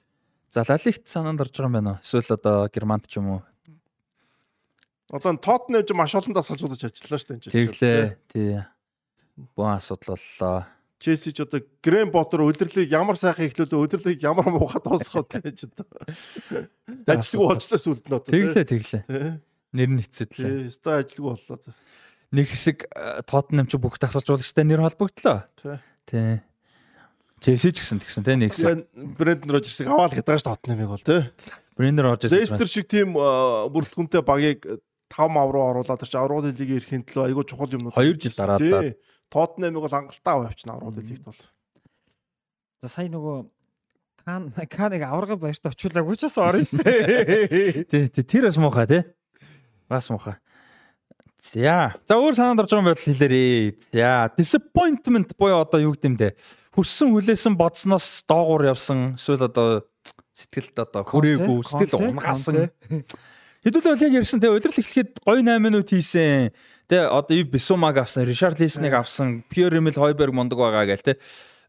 За 0.54 0.62
Лалигт 0.62 1.04
санаанд 1.10 1.42
орж 1.42 1.50
байгаа 1.50 1.66
юм 1.66 1.74
байна 1.74 1.90
уу? 1.98 2.02
Эсвэл 2.06 2.30
одоо 2.38 2.70
Германд 2.70 3.10
ч 3.10 3.18
юм 3.18 3.26
уу? 3.34 3.42
Одоо 5.10 5.34
Тотнем 5.36 5.82
ч 5.82 5.90
маш 5.92 6.14
олон 6.14 6.30
дасгалжуулж 6.32 6.78
ажиллаа 6.86 7.18
шүү 7.18 7.26
дээ 7.26 7.36
энэ 7.36 7.42
жил. 7.42 7.52
Тэглээ. 7.52 8.04
Тий. 8.30 8.62
Боо 9.58 9.74
асуудал 9.74 10.14
боллоо. 10.14 10.66
Челси 11.02 11.34
ч 11.34 11.42
одоо 11.42 11.60
Грэм 11.82 12.14
Поттер 12.14 12.46
өдрлийг 12.46 12.86
ямар 12.94 13.18
сайхан 13.18 13.50
эхлүүлээ 13.50 13.82
өдрлийг 13.82 14.22
ямар 14.22 14.46
муухай 14.46 14.78
дуусгаад 14.78 15.34
байж 15.42 15.66
одоо. 15.66 15.84
Ажилгүй 17.10 17.46
болчлоо 17.50 17.80
сүлд 17.82 18.06
нь 18.06 18.14
одоо. 18.14 18.30
Тэглээ 18.30 18.64
тэглээ. 18.70 19.02
Нэр 19.74 19.90
нь 19.90 20.02
хэцүүдлээ. 20.06 20.46
Тий, 20.46 20.70
ста 20.70 21.02
ажилгүй 21.02 21.34
боллоо. 21.34 21.58
за. 21.58 21.74
Нэг 22.30 22.46
хэсэг 22.54 22.86
Тоттенхэм 23.26 23.66
ч 23.66 23.74
бүх 23.82 23.98
тасалжуулагчтай 23.98 24.62
нэр 24.64 24.80
холбогдлоо. 24.86 25.44
Тий. 25.58 25.76
Тий. 26.06 26.40
Челси 27.42 27.72
ч 27.74 27.82
гэсэн 27.82 27.98
тэгсэн 28.02 28.22
тий 28.22 28.36
нэг 28.38 28.54
хэсэг. 28.54 28.86
Брэндон 28.94 29.50
Рожерсыг 29.50 29.90
аваад 29.90 30.14
гэдэг 30.14 30.38
ш 30.38 30.46
Тоттенхэмиг 30.46 30.88
бол 30.90 31.02
тий. 31.02 31.26
Брендер 31.74 32.06
Рожерс. 32.12 32.32
Лестер 32.32 32.68
шиг 32.70 32.86
тийм 32.86 33.16
бүрэлдэхүүнтэй 33.18 34.22
багийг 34.22 34.62
5 35.10 35.28
мав 35.32 35.50
руу 35.50 35.66
оруулаад 35.72 36.06
чинь 36.06 36.20
аврал 36.20 36.46
лигийн 36.46 36.78
эрхийн 36.78 37.02
төлөө 37.02 37.32
айгүй 37.32 37.44
чухал 37.48 37.72
юм. 37.74 37.90
2 37.90 38.14
жил 38.20 38.36
дараалаад. 38.38 38.94
Тоттенхэмиг 39.32 39.82
бол 39.82 39.90
хангалттай 39.90 40.46
авчихна 40.46 40.76
аврал 40.78 40.94
лигт 41.02 41.24
бол. 41.26 41.40
За 42.82 42.88
сая 42.88 43.10
нөгөө 43.10 43.50
Кан 44.22 44.52
Каныг 44.70 45.02
аврагын 45.02 45.40
баярт 45.42 45.66
очиулаагүй 45.66 46.14
ч 46.14 46.30
бас 46.30 46.38
орно 46.38 46.62
шүү 46.62 46.78
дээ. 46.86 47.84
Тий, 47.90 48.06
тий, 48.06 48.22
тэр 48.22 48.46
бас 48.46 48.58
муухай 48.62 48.86
тий. 48.86 49.02
Бас 49.90 50.06
муухай. 50.14 50.38
За. 51.42 51.98
За 52.06 52.14
өөр 52.14 52.38
санаанд 52.38 52.62
орж 52.62 52.70
байгаа 52.70 52.82
юм 52.86 52.88
байл 52.92 53.02
хэлээрээ. 53.02 53.90
За, 53.90 54.30
disappointment 54.38 55.34
буюу 55.34 55.66
одоо 55.66 55.82
юу 55.82 55.98
гэмдэ 55.98 56.38
хүссэн 56.72 57.12
хүлээсэн 57.12 57.58
бодсноос 57.58 58.24
доогуур 58.24 58.70
явсан 58.72 59.18
эсвэл 59.18 59.50
одоо 59.50 59.84
сэтгэлд 60.32 60.76
одоо 60.86 61.02
хүрээгүй 61.04 61.60
сэтгэл 61.66 62.14
унгасан. 62.14 62.72
Хэдүүлээ 63.66 64.08
яг 64.08 64.14
ярьсан 64.24 64.40
те 64.40 64.48
удирдал 64.48 64.80
эхлэхэд 64.80 65.20
гой 65.20 65.44
8 65.44 65.60
минут 65.60 65.92
хийсэн. 65.92 66.54
Тэ 66.88 67.06
одоо 67.06 67.36
Ив 67.36 67.52
Бисумаг 67.52 68.00
авсан, 68.00 68.24
Ришард 68.24 68.58
Лисныг 68.58 68.94
авсан, 68.94 69.44
Пьер 69.50 69.76
Эмил 69.76 69.94
Хойберг 69.94 70.32
мундаг 70.32 70.58
байгаа 70.58 70.88
гээл 70.88 71.04
те 71.04 71.20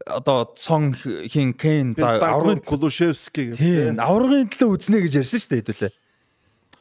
одоо 0.07 0.55
Сон 0.57 0.95
хин 0.95 1.53
Кен 1.53 1.93
за 1.97 2.17
аврагын 2.23 2.63
Кулушевски 2.63 3.53
гэх. 3.53 3.57
Тийм, 3.57 3.99
аврагын 3.99 4.49
төлөө 4.49 4.79
үзнэ 4.79 5.03
гэж 5.03 5.13
ярьсан 5.21 5.39
шүү 5.39 5.51
дээ 5.51 5.61
хэдүүлээ. 5.63 5.91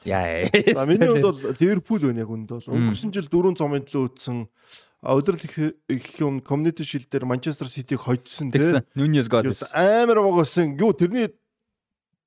Яа. 0.05 0.51
За 0.74 0.87
миний 0.87 1.07
хувьд 1.09 1.23
бол 1.23 1.39
Ливерпул 1.61 2.01
байна 2.03 2.24
яг 2.24 2.31
үнд 2.31 2.49
бол 2.51 2.66
өнгөрсөн 2.66 3.12
жил 3.15 3.29
дөрөв 3.31 3.59
цомын 3.59 3.87
төлөө 3.87 4.11
үтсэн 4.11 4.47
удирдал 5.03 5.47
эхлэхийн 5.91 6.29
өмнө 6.29 6.47
community 6.47 6.87
shield 6.87 7.11
дээр 7.11 7.27
Manchester 7.27 7.66
City-г 7.66 7.99
хожсон 8.03 8.51
тийм. 8.55 8.83
Нуньес 8.95 9.27
Годис. 9.31 9.66
Амар 9.74 10.23
багсан. 10.23 10.79
Юу 10.79 10.95
тэрний 10.95 11.31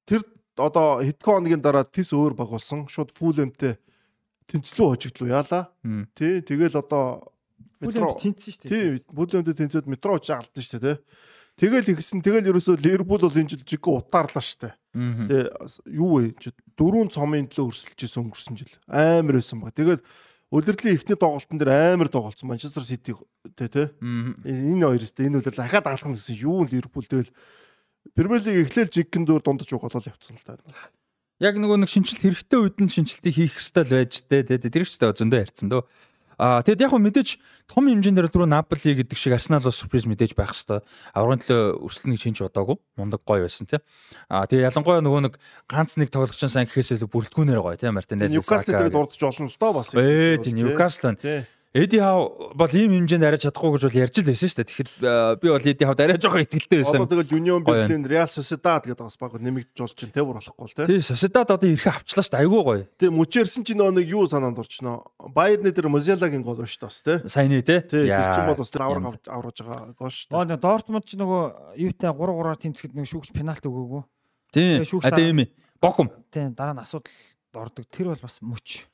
тэр 0.07 0.23
одоо 0.55 0.99
хэдхэн 1.03 1.23
хоногийн 1.23 1.63
дараа 1.63 1.87
тис 1.87 2.11
өөр 2.11 2.35
баг 2.35 2.51
болсон. 2.51 2.87
Шууд 2.91 3.15
Fulham-тэй 3.15 3.79
тэнцлүү 4.51 4.87
хожигдлоо 4.95 5.29
яалаа. 5.31 5.71
Тий, 6.15 6.43
тэгэл 6.43 6.79
одоо 6.79 7.31
метро 7.79 8.15
тэнцсэн 8.19 8.51
шүү 8.55 8.61
дээ. 8.67 8.71
Тий, 8.71 9.03
Fulham-тэй 9.07 9.55
тэнцээд 9.55 9.87
метро 9.87 10.19
очиж 10.19 10.35
алдсан 10.35 10.63
шүү 10.63 10.79
дээ, 10.79 10.99
тий. 10.99 11.03
Тэгэл 11.55 11.95
ихсэн 11.95 12.19
тэгэл 12.19 12.51
ерөөсөө 12.51 12.75
Ливерпул 12.83 13.23
бол 13.23 13.31
энэ 13.31 13.55
жил 13.55 13.63
жиг 13.63 13.87
утаарлаа 13.87 14.43
шүү 14.43 14.59
дээ. 14.67 14.73
Тэгээ 14.95 15.43
юу 15.95 16.19
вэ? 16.19 16.35
Дөрвөн 16.75 17.09
цомын 17.11 17.47
төлөө 17.47 17.71
өрсөлдөжсэн 17.71 18.21
өнгөрсөн 18.23 18.55
жил. 18.59 18.73
Амар 18.87 19.39
байсан 19.39 19.63
баг. 19.63 19.75
Тэгээд 19.75 20.03
удирдлагын 20.51 20.97
эхний 20.99 21.17
тоглолтын 21.17 21.59
дээр 21.59 21.95
амар 21.95 22.09
тоглолцсон 22.11 22.51
Манчестер 22.51 22.83
Сити 22.83 23.15
тэ 23.55 23.67
тэ. 23.71 23.83
Энэ 23.99 24.83
хоёроос 24.83 25.15
тэ 25.15 25.27
энэ 25.31 25.39
удирдлага 25.39 25.79
дахиад 25.79 26.11
нь 26.11 26.15
гэсэн 26.19 26.35
юу 26.43 26.67
Ливерпул 26.67 27.07
тэгэл 27.07 27.31
Премьер 28.13 28.43
лиг 28.43 28.69
эхлээл 28.69 28.91
жиггэн 28.93 29.25
зур 29.25 29.41
дундаж 29.41 29.71
угаалал 29.73 30.05
явцсан 30.05 30.37
л 30.37 30.45
та. 30.45 30.59
Яг 31.41 31.57
нөгөө 31.57 31.83
нэг 31.83 31.89
шинжилт 31.89 32.21
хэрэгтэй 32.21 32.59
үед 32.61 32.77
нь 32.77 32.91
шинжилтийг 32.91 33.33
хийх 33.33 33.57
ёстой 33.57 33.83
л 33.83 33.95
байж 33.97 34.23
тээ. 34.29 34.45
Тэр 34.45 34.83
их 34.85 34.91
ч 34.91 35.01
зөндөө 35.01 35.41
ярьсан 35.41 35.67
дөө. 35.73 35.83
Аа 36.37 36.61
тэгэд 36.61 36.83
яг 36.85 36.91
хөө 36.91 37.01
мэдээж 37.01 37.29
том 37.71 37.87
хэмжээндээр 37.87 38.29
түрүү 38.29 38.49
Наполи 38.51 38.95
гэдэг 38.99 39.17
шиг 39.17 39.33
Арсенал 39.35 39.63
бас 39.63 39.79
сюрприз 39.79 40.05
мэдээж 40.05 40.35
байх 40.35 40.51
хэвээр. 40.51 40.83
Аврагын 41.15 41.41
төлөө 41.47 41.63
өрсөлдөнийг 41.87 42.21
шинж 42.21 42.43
бодоогүй. 42.43 42.77
Мундаг 42.99 43.23
гоё 43.23 43.47
байсан 43.47 43.65
тий. 43.65 43.79
Аа 44.27 44.45
тэгээ 44.45 44.67
ялангуяа 44.67 44.99
нөгөө 44.99 45.21
нэг 45.31 45.33
ганц 45.65 45.95
нэг 45.95 46.11
тоглогчийн 46.11 46.51
сан 46.51 46.67
гэхээсээ 46.67 47.07
бүрэлдэхүүнээр 47.07 47.61
гоё 47.63 47.79
тий 47.79 47.89
Мартинелли. 47.89 48.35
Ньюкасл 48.35 48.75
дээр 48.75 48.91
дурдж 48.91 49.21
олон 49.23 49.47
л 49.47 49.57
доо 49.57 49.71
бас. 49.79 49.95
Ээ 49.95 50.43
тий 50.43 50.53
Ньюкасл 50.53 51.15
байна. 51.15 51.47
Эди 51.75 51.99
хав 51.99 52.55
бол 52.55 52.71
ийм 52.71 53.03
хэмжээнд 53.03 53.27
арай 53.27 53.35
чадахгүй 53.35 53.75
гэж 53.75 53.83
бол 53.83 53.99
ярьж 53.99 54.15
л 54.23 54.29
байсан 54.31 54.47
шүү 54.47 54.63
дээ. 54.63 54.69
Тэгэхээр 54.71 54.89
би 55.43 55.47
бол 55.51 55.67
Эди 55.67 55.83
хавд 55.83 55.99
арай 55.99 56.15
жоохон 56.15 56.47
ихтгэлтэй 56.47 56.79
байсан. 56.79 57.03
Одоо 57.03 57.19
тэгэл 57.19 57.35
Union 57.35 57.67
Berlin 57.67 58.07
Real 58.07 58.31
Sociedad 58.31 58.79
гэдэг 58.87 59.03
бас 59.03 59.19
баг 59.19 59.35
нэмэгдэж 59.35 59.83
болж 59.83 59.91
чинь 59.99 60.15
тэр 60.15 60.23
болохгүй 60.23 60.71
л 60.71 60.71
тий. 60.71 60.87
Тий 60.87 61.03
Sociedad 61.03 61.51
одоо 61.51 61.67
ирэхэ 61.67 61.91
авчлаа 61.99 62.23
шүү 62.23 62.31
дээ. 62.31 62.43
Айгүй 62.47 62.61
гоё. 62.63 62.87
Тий 62.95 63.11
мөчээрсэн 63.11 63.67
чинь 63.67 63.83
нэг 63.83 64.07
юу 64.07 64.23
санаанд 64.23 64.55
орчихноо. 64.55 65.03
Bayern 65.19 65.67
дээр 65.67 65.91
Mozilla-гийн 65.91 66.47
гол 66.47 66.55
ба 66.55 66.63
шүү 66.63 66.79
дээ 66.79 66.87
бас 66.87 67.03
тий. 67.03 67.17
Саяны 67.27 67.59
тий. 67.59 67.83
Тий 67.83 68.07
тэр 68.07 68.23
чинь 68.23 68.47
бол 68.47 68.63
бас 68.63 68.71
авраг 68.71 69.19
авруулж 69.27 69.59
байгаа 69.59 69.91
гол 69.99 70.15
шүү 70.15 70.31
дээ. 70.31 70.63
Дортмунд 70.63 71.03
ч 71.03 71.19
нөгөө 71.19 71.75
юутай 71.75 72.07
3-3-аар 72.15 72.55
тэнцэхэд 72.55 72.95
нэг 72.95 73.03
шүүгч 73.11 73.35
пенальти 73.35 73.67
өгөөгүй. 73.67 74.03
Тий. 74.55 74.79
Одоо 74.79 75.27
юм. 75.27 75.43
Боком. 75.83 76.07
Тий 76.31 76.47
дараа 76.55 76.71
нь 76.71 76.79
асуудал 76.79 77.11
ордог. 77.51 77.83
Тэр 77.91 78.15
бол 78.15 78.23
бас 78.23 78.39
мөч. 78.39 78.87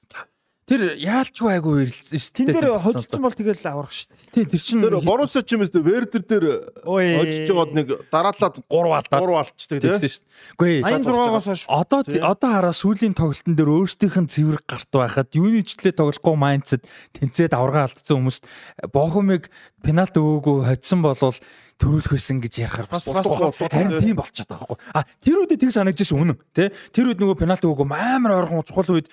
Тэр 0.71 0.95
яалчгүй 0.95 1.49
айгүй 1.51 1.73
ирэлцсэн 1.83 2.15
шүү 2.15 2.31
дээ. 2.31 2.47
Тэн 2.47 2.55
дээр 2.55 2.79
хожсон 2.79 3.19
бол 3.19 3.35
тэгэл 3.35 3.67
аврах 3.67 3.91
шүү 3.91 4.07
дээ. 4.07 4.31
Тий, 4.31 4.45
тэр 4.47 4.61
чинь 4.63 4.79
Тэр 4.87 4.95
Боруссия 5.03 5.43
ч 5.43 5.59
юм 5.59 5.67
уу 5.67 5.83
Вердер 5.83 6.23
дээр 6.23 6.45
хожиж 6.87 7.43
жоод 7.51 7.75
нэг 7.75 7.87
дараалаад 8.07 8.55
3 8.71 8.95
алдаад 8.95 9.19
3 9.19 9.35
алдчихдаг 9.35 9.99
тий. 9.99 10.15
Үгүй 10.55 10.69
ээ. 10.79 10.87
86-аас 10.87 11.47
хойш 11.51 11.63
одоо 11.67 11.99
одоо 12.07 12.49
хараа 12.55 12.71
сүүлийн 12.71 13.19
тоглолтын 13.19 13.59
дээр 13.59 13.67
өөрсдийнх 13.67 14.15
нь 14.23 14.31
цэвэр 14.31 14.63
гарт 14.63 14.91
байхад 14.95 15.35
юуны 15.35 15.59
члээ 15.67 15.91
тоглохгүй 15.91 16.35
майндсэд 16.39 16.87
тэнцээд 17.19 17.51
аврага 17.51 17.91
алдсан 17.91 18.23
хүмүүст 18.23 18.47
Бохомыг 18.95 19.51
пенальт 19.83 20.15
өгөөгүй 20.15 20.71
хоцсон 20.71 21.03
болвол 21.03 21.35
төрүүлэх 21.81 22.13
байсан 22.13 22.37
гэж 22.39 22.53
ярихаар 22.61 22.87
бас 22.87 23.09
харин 23.09 23.97
тийм 23.97 24.15
болчиход 24.21 24.53
байгаа 24.53 24.69
байхгүй. 24.69 24.93
А 24.93 25.01
тэр 25.17 25.35
үедээ 25.41 25.59
тэг 25.65 25.73
санагдчихсан 25.73 26.21
үнэн 26.21 26.37
тий. 26.53 26.69
Тэр 26.93 27.09
үед 27.09 27.19
нөгөө 27.19 27.41
пенальти 27.41 27.65
өгөө 27.65 27.89
амар 27.89 28.37
ойрхон 28.37 28.61
чухал 28.69 28.93
үед 28.93 29.09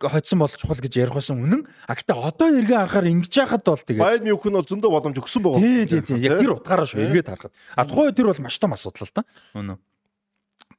хоцсон 0.00 0.40
бол 0.40 0.48
чухал 0.48 0.80
гэж 0.80 0.92
ярих 1.04 1.12
байсан 1.12 1.36
үнэн. 1.36 1.68
А 1.84 1.92
гэтээ 1.92 2.16
одоо 2.16 2.48
эргээ 2.48 2.78
харахаар 2.88 3.12
ингэж 3.12 3.34
яхад 3.36 3.62
бол 3.68 3.84
тэгээ. 3.84 4.00
Байд 4.00 4.24
мюхэн 4.24 4.56
бол 4.56 4.64
зөндөө 4.64 4.90
боломж 4.90 5.16
өгсөн 5.20 5.42
байгаа. 5.44 5.60
Тий 5.60 5.84
тий 5.84 6.00
тий. 6.00 6.18
Яг 6.24 6.40
тэр 6.40 6.56
утгаараа 6.56 6.88
шүү 6.88 7.04
эргээд 7.04 7.28
харахад. 7.28 7.52
А 7.76 7.84
тухайн 7.84 8.08
үед 8.08 8.16
тэр 8.16 8.32
бол 8.32 8.40
маш 8.40 8.56
том 8.56 8.72
асуудал 8.72 9.04
л 9.04 9.12
да. 9.12 9.22
Үнэн. 9.52 9.76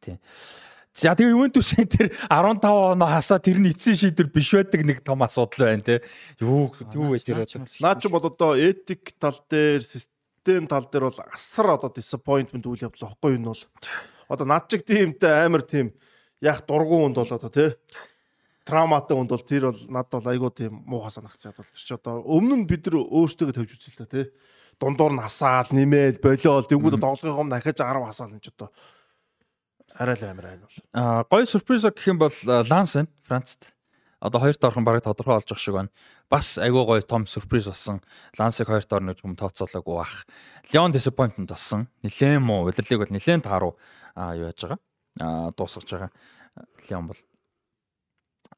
Тий. 0.01 0.17
За 0.99 1.15
тэгээ 1.15 1.31
Ювентусын 1.31 1.87
тэр 1.87 2.11
15 2.27 2.65
оноо 2.97 3.07
хасаа 3.07 3.39
тэр 3.39 3.61
нь 3.61 3.71
эцсийн 3.71 3.95
шийдвэр 3.95 4.27
биш 4.33 4.51
байдаг 4.51 4.81
нэг 4.83 4.99
том 5.05 5.23
асуудал 5.23 5.71
байна 5.71 5.85
те. 5.85 6.01
Юу 6.41 6.75
юу 6.91 7.15
вэ 7.15 7.23
тэр 7.23 7.45
одоо. 7.45 7.63
Наа 7.79 7.95
ч 7.95 8.09
бол 8.11 8.25
одоо 8.25 8.57
этик 8.57 9.15
тал 9.15 9.37
дээр 9.47 9.79
Тэгтээ 10.39 10.59
энэ 10.63 10.71
тал 10.71 10.87
дээр 10.87 11.11
бол 11.11 11.19
асар 11.27 11.67
одоо 11.75 11.91
disappointment 11.91 12.63
үйл 12.63 12.87
явдал 12.87 13.11
واخгүй 13.11 13.35
юм 13.35 13.51
бол. 13.51 13.63
Одоо 14.31 14.45
над 14.47 14.71
чиг 14.71 14.87
тиймтэй 14.87 15.45
амар 15.45 15.67
тийм 15.67 15.91
яг 16.39 16.63
дургуунд 16.63 17.19
бол 17.19 17.27
одоо 17.27 17.51
тий 17.51 17.75
трауматай 18.63 19.19
хүнд 19.19 19.31
бол 19.35 19.43
тэр 19.43 19.63
бол 19.67 19.81
над 19.91 20.07
бол 20.07 20.31
айгүй 20.31 20.51
тийм 20.55 20.73
муухай 20.87 21.11
санагцаад 21.11 21.59
бол 21.59 21.67
тэр 21.67 21.83
чи 21.83 21.93
одоо 21.93 22.23
өмнө 22.23 22.63
нь 22.63 22.69
бид 22.69 22.87
нар 22.87 23.03
өөртөө 23.03 23.51
тавьж 23.51 23.75
үзэл 23.75 23.99
та 23.99 24.07
тий 24.07 24.25
дундуур 24.79 25.11
нь 25.11 25.23
хасаал 25.23 25.67
нэмээл 25.75 26.23
болиол 26.23 26.63
тэгвэл 26.63 27.03
тоглохын 27.03 27.43
юм 27.43 27.51
дахиж 27.51 27.83
10 27.83 27.99
хасаал 28.07 28.31
энэ 28.31 28.43
ч 28.45 28.55
одоо 28.55 28.71
арай 29.91 30.15
л 30.15 30.23
амар 30.23 30.45
байна 30.55 30.63
бол. 30.63 30.77
А 30.95 31.27
гоё 31.27 31.43
сюрприз 31.43 31.83
гэх 31.83 32.07
юм 32.07 32.23
бол 32.23 32.31
э, 32.31 32.63
ланс 32.63 32.95
байна 32.95 33.11
францд 33.27 33.75
одоо 34.23 34.39
хоёр 34.39 34.55
дархан 34.55 34.85
бараг 34.87 35.03
тодорхой 35.03 35.35
олж 35.35 35.51
ах 35.51 35.59
шиг 35.59 35.75
байна. 35.75 35.91
Бас 36.29 36.59
айгүй 36.61 36.85
гоё 36.85 37.01
том 37.01 37.25
сюрприз 37.25 37.65
болсон. 37.71 38.03
Лансыг 38.37 38.69
хоёрт 38.69 38.93
орно 38.93 39.17
гэж 39.17 39.25
хүм 39.25 39.33
тооцоолоогүй 39.33 39.95
бах. 39.97 40.29
Леон 40.69 40.93
disappointment 40.93 41.49
болсон. 41.49 41.89
Нилээн 42.05 42.37
муу 42.37 42.69
удирлыг 42.69 43.01
бол 43.01 43.13
нилээн 43.17 43.41
тааруу 43.41 43.73
аа 44.13 44.37
юу 44.37 44.53
яаж 44.53 44.61
байгаа. 44.61 44.79
Аа 45.17 45.49
дуусгаж 45.57 45.89
байгаа. 45.89 46.11
Леон 46.85 47.09
бол 47.09 47.19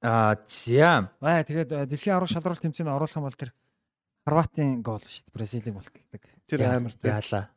Аа 0.03 0.35
зя. 0.51 1.15
Аа 1.23 1.47
тэгээд 1.47 1.87
дэлхийн 1.87 2.19
аврах 2.19 2.35
шалралт 2.35 2.59
тэмцээнд 2.59 2.91
оруулах 2.91 3.15
юм 3.15 3.23
бол 3.23 3.39
тэр 3.39 3.55
Хорватын 4.27 4.83
гол 4.83 4.99
шүү 4.99 5.31
дээ. 5.31 5.33
Бразилийн 5.33 5.75
мулталдаг. 5.79 6.21
Тэр 6.51 6.59
амар 6.67 6.91
тий. 6.91 7.07
Яалаа. 7.07 7.49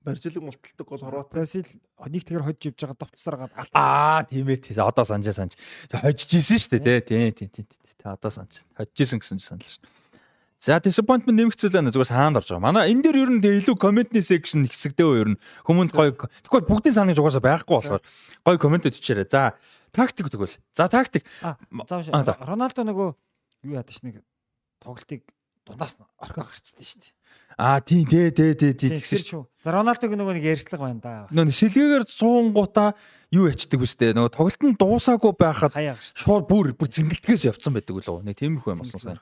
Бразилийг 0.00 0.42
мулталдаг 0.48 0.86
гол 0.88 1.04
Хорват. 1.04 1.28
Бразил 1.28 1.68
нэг 2.08 2.24
тэгэр 2.24 2.48
хожиж 2.48 2.72
явж 2.72 2.80
байгаа 2.88 2.98
довтлсараад 3.04 3.52
Аа 3.76 4.24
тийм 4.24 4.48
ээ 4.48 4.64
тий. 4.64 4.74
Одоо 4.80 5.04
санджаа 5.04 5.36
санж. 5.36 5.60
Хожиж 5.92 6.40
исэн 6.40 6.58
шүү 6.58 6.80
дээ 6.80 7.00
тий. 7.04 7.30
Тий 7.36 7.48
тий 7.52 7.79
тий. 8.00 8.08
Одоо 8.08 8.32
санж. 8.32 8.64
Хожиж 8.72 9.04
исэн 9.04 9.20
гэсэн 9.20 9.38
санал 9.44 9.68
шүү. 9.68 9.84
За 10.60 10.76
disappointment 10.76 11.40
нэмэгцүүл 11.40 11.72
байна 11.72 11.88
зүгээр 11.88 12.12
саанд 12.12 12.36
орж 12.36 12.52
байгаа. 12.52 12.60
Манай 12.60 12.92
энэ 12.92 13.08
дээр 13.08 13.20
ер 13.24 13.30
нь 13.32 13.40
илүү 13.40 13.80
комментний 13.80 14.20
section 14.20 14.68
хэсэгдээ 14.68 15.06
юу 15.08 15.16
ер 15.16 15.28
нь 15.32 15.40
хүмүүнд 15.64 15.96
гоё 15.96 16.12
тэгвэл 16.12 16.68
бүгдийн 16.68 16.92
санааг 17.00 17.16
угаасаа 17.16 17.40
байхгүй 17.40 17.80
болохоор 17.80 18.04
гоё 18.44 18.58
коммент 18.60 18.84
өчээрэй. 18.84 19.24
За 19.24 19.56
тактик 19.88 20.28
тэгвэл. 20.28 20.60
За 20.76 20.84
тактик. 20.92 21.24
За 21.40 22.36
Роналдо 22.44 22.84
нөгөө 22.84 23.08
юу 23.64 23.72
яадаг 23.72 23.88
ш 23.88 24.04
нэг 24.04 24.20
тоглолтыг 24.84 25.24
дундаас 25.70 25.94
нь 25.96 26.04
орхио 26.18 26.42
гарцдаг 26.42 26.84
шүү 26.84 27.00
дээ. 27.00 27.14
Аа 27.60 27.80
тий 27.80 28.02
тий 28.04 28.30
тий 28.34 28.54
тий 28.54 28.72
тий 28.74 28.90
тэгсэн 28.98 29.22
шүү. 29.22 29.42
За 29.62 29.70
Роналдог 29.70 30.10
нөгөө 30.16 30.34
нэг 30.40 30.46
ярьцлага 30.48 30.88
байна 30.88 31.00
да. 31.00 31.12
Нөгөө 31.30 31.54
шилгээгээр 31.54 32.04
цуунгуудаа 32.08 32.96
юу 33.30 33.46
ячдаг 33.52 33.78
вүстэй. 33.78 34.16
Нөгөө 34.16 34.32
тоглолт 34.32 34.62
нь 34.64 34.78
дуусаагүй 34.80 35.32
байхад 35.36 35.76
шууд 36.16 36.48
бүр 36.48 36.72
бүр 36.72 36.88
зингэлтгээс 36.88 37.52
явцсан 37.52 37.76
байдаг 37.76 38.00
үлээ. 38.00 38.24
Нэг 38.26 38.36
тиймэрхүү 38.40 38.74
юм 38.74 38.80
болсон 38.80 39.00
сайн. 39.02 39.20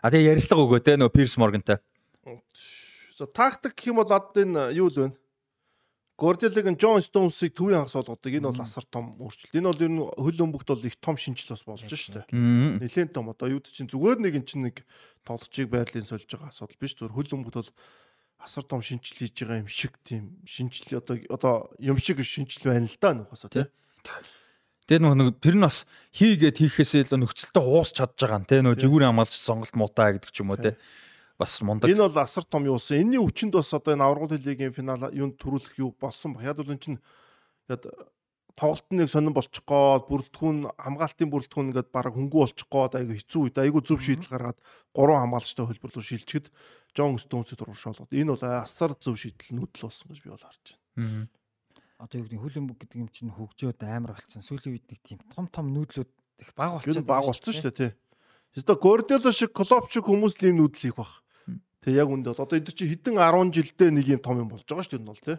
А 0.00 0.08
тэгээ 0.08 0.32
ярьцлага 0.32 0.64
өгөө 0.64 0.80
те 0.80 0.96
нөгөө 0.96 1.12
Пирс 1.12 1.36
Моргантай. 1.36 1.78
За 3.14 3.28
тактик 3.28 3.76
гэх 3.76 3.92
юм 3.92 4.00
бол 4.00 4.10
одоо 4.10 4.42
энэ 4.42 4.74
юу 4.74 4.88
л 4.90 4.98
вэ? 4.98 5.06
Горделыг 6.16 6.78
Джон 6.78 7.02
Стоунсыг 7.02 7.58
төвийн 7.58 7.82
хагас 7.82 7.98
болгодог. 7.98 8.30
Энэ 8.30 8.46
бол 8.46 8.62
асар 8.62 8.86
том 8.86 9.18
өөрчлөлт. 9.18 9.50
Энэ 9.50 9.66
бол 9.66 9.82
ер 9.82 9.90
нь 9.90 9.98
хөл 9.98 10.42
өмгт 10.46 10.70
бол 10.70 10.86
их 10.86 10.94
том 11.02 11.18
шинжил 11.18 11.50
бас 11.50 11.66
болж 11.66 11.90
шүү 11.90 12.22
дээ. 12.22 12.30
Нилээн 12.30 13.10
том 13.10 13.34
одоо 13.34 13.50
юу 13.50 13.58
чинь 13.66 13.90
зүгээр 13.90 14.22
нэг 14.22 14.34
эн 14.38 14.46
чинь 14.46 14.62
нэг 14.70 14.86
тоглолчийг 15.26 15.74
байрлалын 15.74 16.06
сольж 16.06 16.30
байгаа 16.30 16.54
асуудал 16.54 16.78
биш. 16.78 16.94
Зүгээр 16.94 17.18
хөл 17.18 17.34
өмгт 17.34 17.58
бол 17.58 17.70
асар 18.38 18.62
том 18.62 18.78
шинжил 18.78 19.26
хийж 19.26 19.42
байгаа 19.42 19.66
юм 19.66 19.66
шиг 19.66 19.98
тийм 20.06 20.38
шинжил 20.46 21.02
одоо 21.02 21.18
одоо 21.34 21.54
юм 21.82 21.98
шиг 21.98 22.22
шинжил 22.22 22.70
байна 22.70 22.86
л 22.86 22.98
да 23.02 23.10
нөхөөсөө 23.10 23.50
тий. 23.50 23.66
Тэгээд 24.86 25.02
нөгөө 25.02 25.42
тэр 25.42 25.58
нь 25.58 25.66
бас 25.66 25.82
хийгээд 26.14 26.62
хийхээсээ 26.62 27.10
илүү 27.10 27.26
нөхцөлтөд 27.26 27.58
хуус 27.58 27.90
чадж 27.90 28.22
байгаа 28.22 28.38
нь 28.38 28.46
тий 28.46 28.60
нөгөө 28.62 28.78
жигүүрийн 28.84 29.10
хамгаалч 29.16 29.34
сонголт 29.34 29.74
муудаа 29.74 30.14
гэдэг 30.14 30.30
ч 30.30 30.44
юм 30.44 30.54
уу 30.54 30.62
тий 30.62 30.76
бас 31.38 31.60
мундаг. 31.62 31.90
Энэ 31.90 32.06
бол 32.06 32.18
асар 32.22 32.44
том 32.44 32.66
юусан. 32.66 33.02
Энийний 33.02 33.22
өвчнөд 33.22 33.58
бас 33.58 33.74
одоо 33.74 33.94
энэ 33.94 34.04
аврагын 34.04 34.42
лигийн 34.44 34.74
финал 34.74 35.10
юунд 35.10 35.38
төрүүлэх 35.38 35.78
юу 35.78 35.94
болсон 35.98 36.34
баг. 36.34 36.44
Яг 36.44 36.56
бол 36.56 36.70
эн 36.70 36.78
чинь 36.78 36.98
яд 37.68 37.86
тоглолт 38.54 38.86
нэг 38.94 39.10
сонирн 39.10 39.34
болчих 39.34 39.66
гоод 39.66 40.06
бүрэлдэхүүн 40.06 40.78
хамгаалтын 40.78 41.30
бүрэлдэхүүн 41.30 41.68
ингээд 41.74 41.90
бараг 41.90 42.14
хөнгүү 42.14 42.40
болчих 42.46 42.68
гоод 42.70 42.94
айгу 42.94 43.18
хэцүү 43.18 43.40
үед 43.50 43.58
айгу 43.58 43.82
зөв 43.82 43.98
шийдэл 43.98 44.30
гаргаад 44.30 44.58
гурван 44.94 45.26
хамгаалагчтай 45.26 45.66
хөлбөр 45.66 45.90
рүү 45.90 46.06
шилжчихэд 46.06 46.46
Жон 46.94 47.18
Стоунсыг 47.18 47.58
туршаалгад 47.58 48.14
энэ 48.14 48.30
бол 48.30 48.44
асар 48.62 48.94
зөв 49.02 49.18
шийдэл 49.18 49.58
нүүдэл 49.58 49.90
болсон 49.90 50.06
гэж 50.06 50.18
би 50.22 50.30
бол 50.30 50.46
харж 50.46 50.78
байна. 50.94 51.26
Одоо 51.98 52.16
юу 52.22 52.26
гэдэг 52.30 52.42
хөлбөмбөг 52.46 52.78
гэдэг 52.78 52.98
юм 53.02 53.10
чинь 53.10 53.34
хөгжөөд 53.34 53.82
амар 53.82 54.14
болцсон. 54.14 54.42
Сүүлийн 54.46 54.78
үед 54.78 54.86
нэг 54.86 55.00
тийм 55.02 55.18
том 55.34 55.50
том 55.50 55.74
нүүдлүүд 55.74 56.10
их 56.46 56.50
бага 56.54 56.78
болчихсон. 56.78 57.02
Бага 57.02 57.26
болцсон 57.26 57.54
шүү 57.58 57.70
дээ 57.74 57.78
тий. 57.82 57.92
Өөртөө 58.54 58.78
Гордело 58.78 59.30
шиг 59.34 59.50
Клоп 59.50 59.90
шиг 59.90 60.06
хүмүүс 60.06 60.38
л 60.38 60.46
ийм 60.46 60.62
нүүдэл 60.62 60.94
хийх 60.94 60.98
бах. 60.98 61.23
Тэгээ 61.84 62.00
яг 62.00 62.08
үндэ 62.08 62.32
бол 62.32 62.44
одоо 62.48 62.56
эд 62.56 62.72
чи 62.72 62.88
хэдэн 62.88 63.20
10 63.20 63.52
жилдээ 63.52 63.90
нэг 63.92 64.06
юм 64.08 64.20
том 64.24 64.40
юм 64.40 64.48
болж 64.48 64.64
байгаа 64.64 64.88
шүү 64.88 64.96
дээ 64.96 65.02
энэ 65.04 65.12
бол 65.12 65.20
тий. 65.20 65.38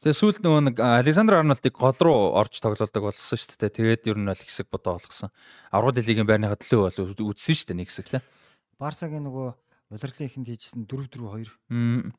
Тэгээ 0.00 0.16
сүүлд 0.16 0.40
нөгөө 0.40 0.62
нэг 0.64 0.76
Александр 0.80 1.36
Арнольдыг 1.36 1.76
гол 1.76 1.98
руу 2.00 2.36
орж 2.40 2.56
тоглолдог 2.60 3.04
болсон 3.04 3.36
шүү 3.36 3.56
дээ. 3.60 4.00
Тэгээд 4.00 4.08
ер 4.08 4.16
нь 4.16 4.28
бол 4.28 4.36
хэсэг 4.36 4.68
бодоо 4.72 4.96
болгосон. 4.96 5.28
Аврал 5.68 5.96
лигийн 5.96 6.28
байрныхаа 6.28 6.56
төлөө 6.56 6.80
бол 6.88 7.32
үдсэн 7.32 7.56
шүү 7.56 7.68
дээ 7.72 7.78
нэг 7.84 7.88
хэсэг 7.92 8.08
тий. 8.12 8.22
Барсагийн 8.80 9.24
нөгөө 9.28 9.48
улирлын 9.92 10.28
ихэнд 10.28 10.48
хийжсэн 10.48 10.88
4 10.88 11.08
4 11.08 11.52
2 11.68 12.12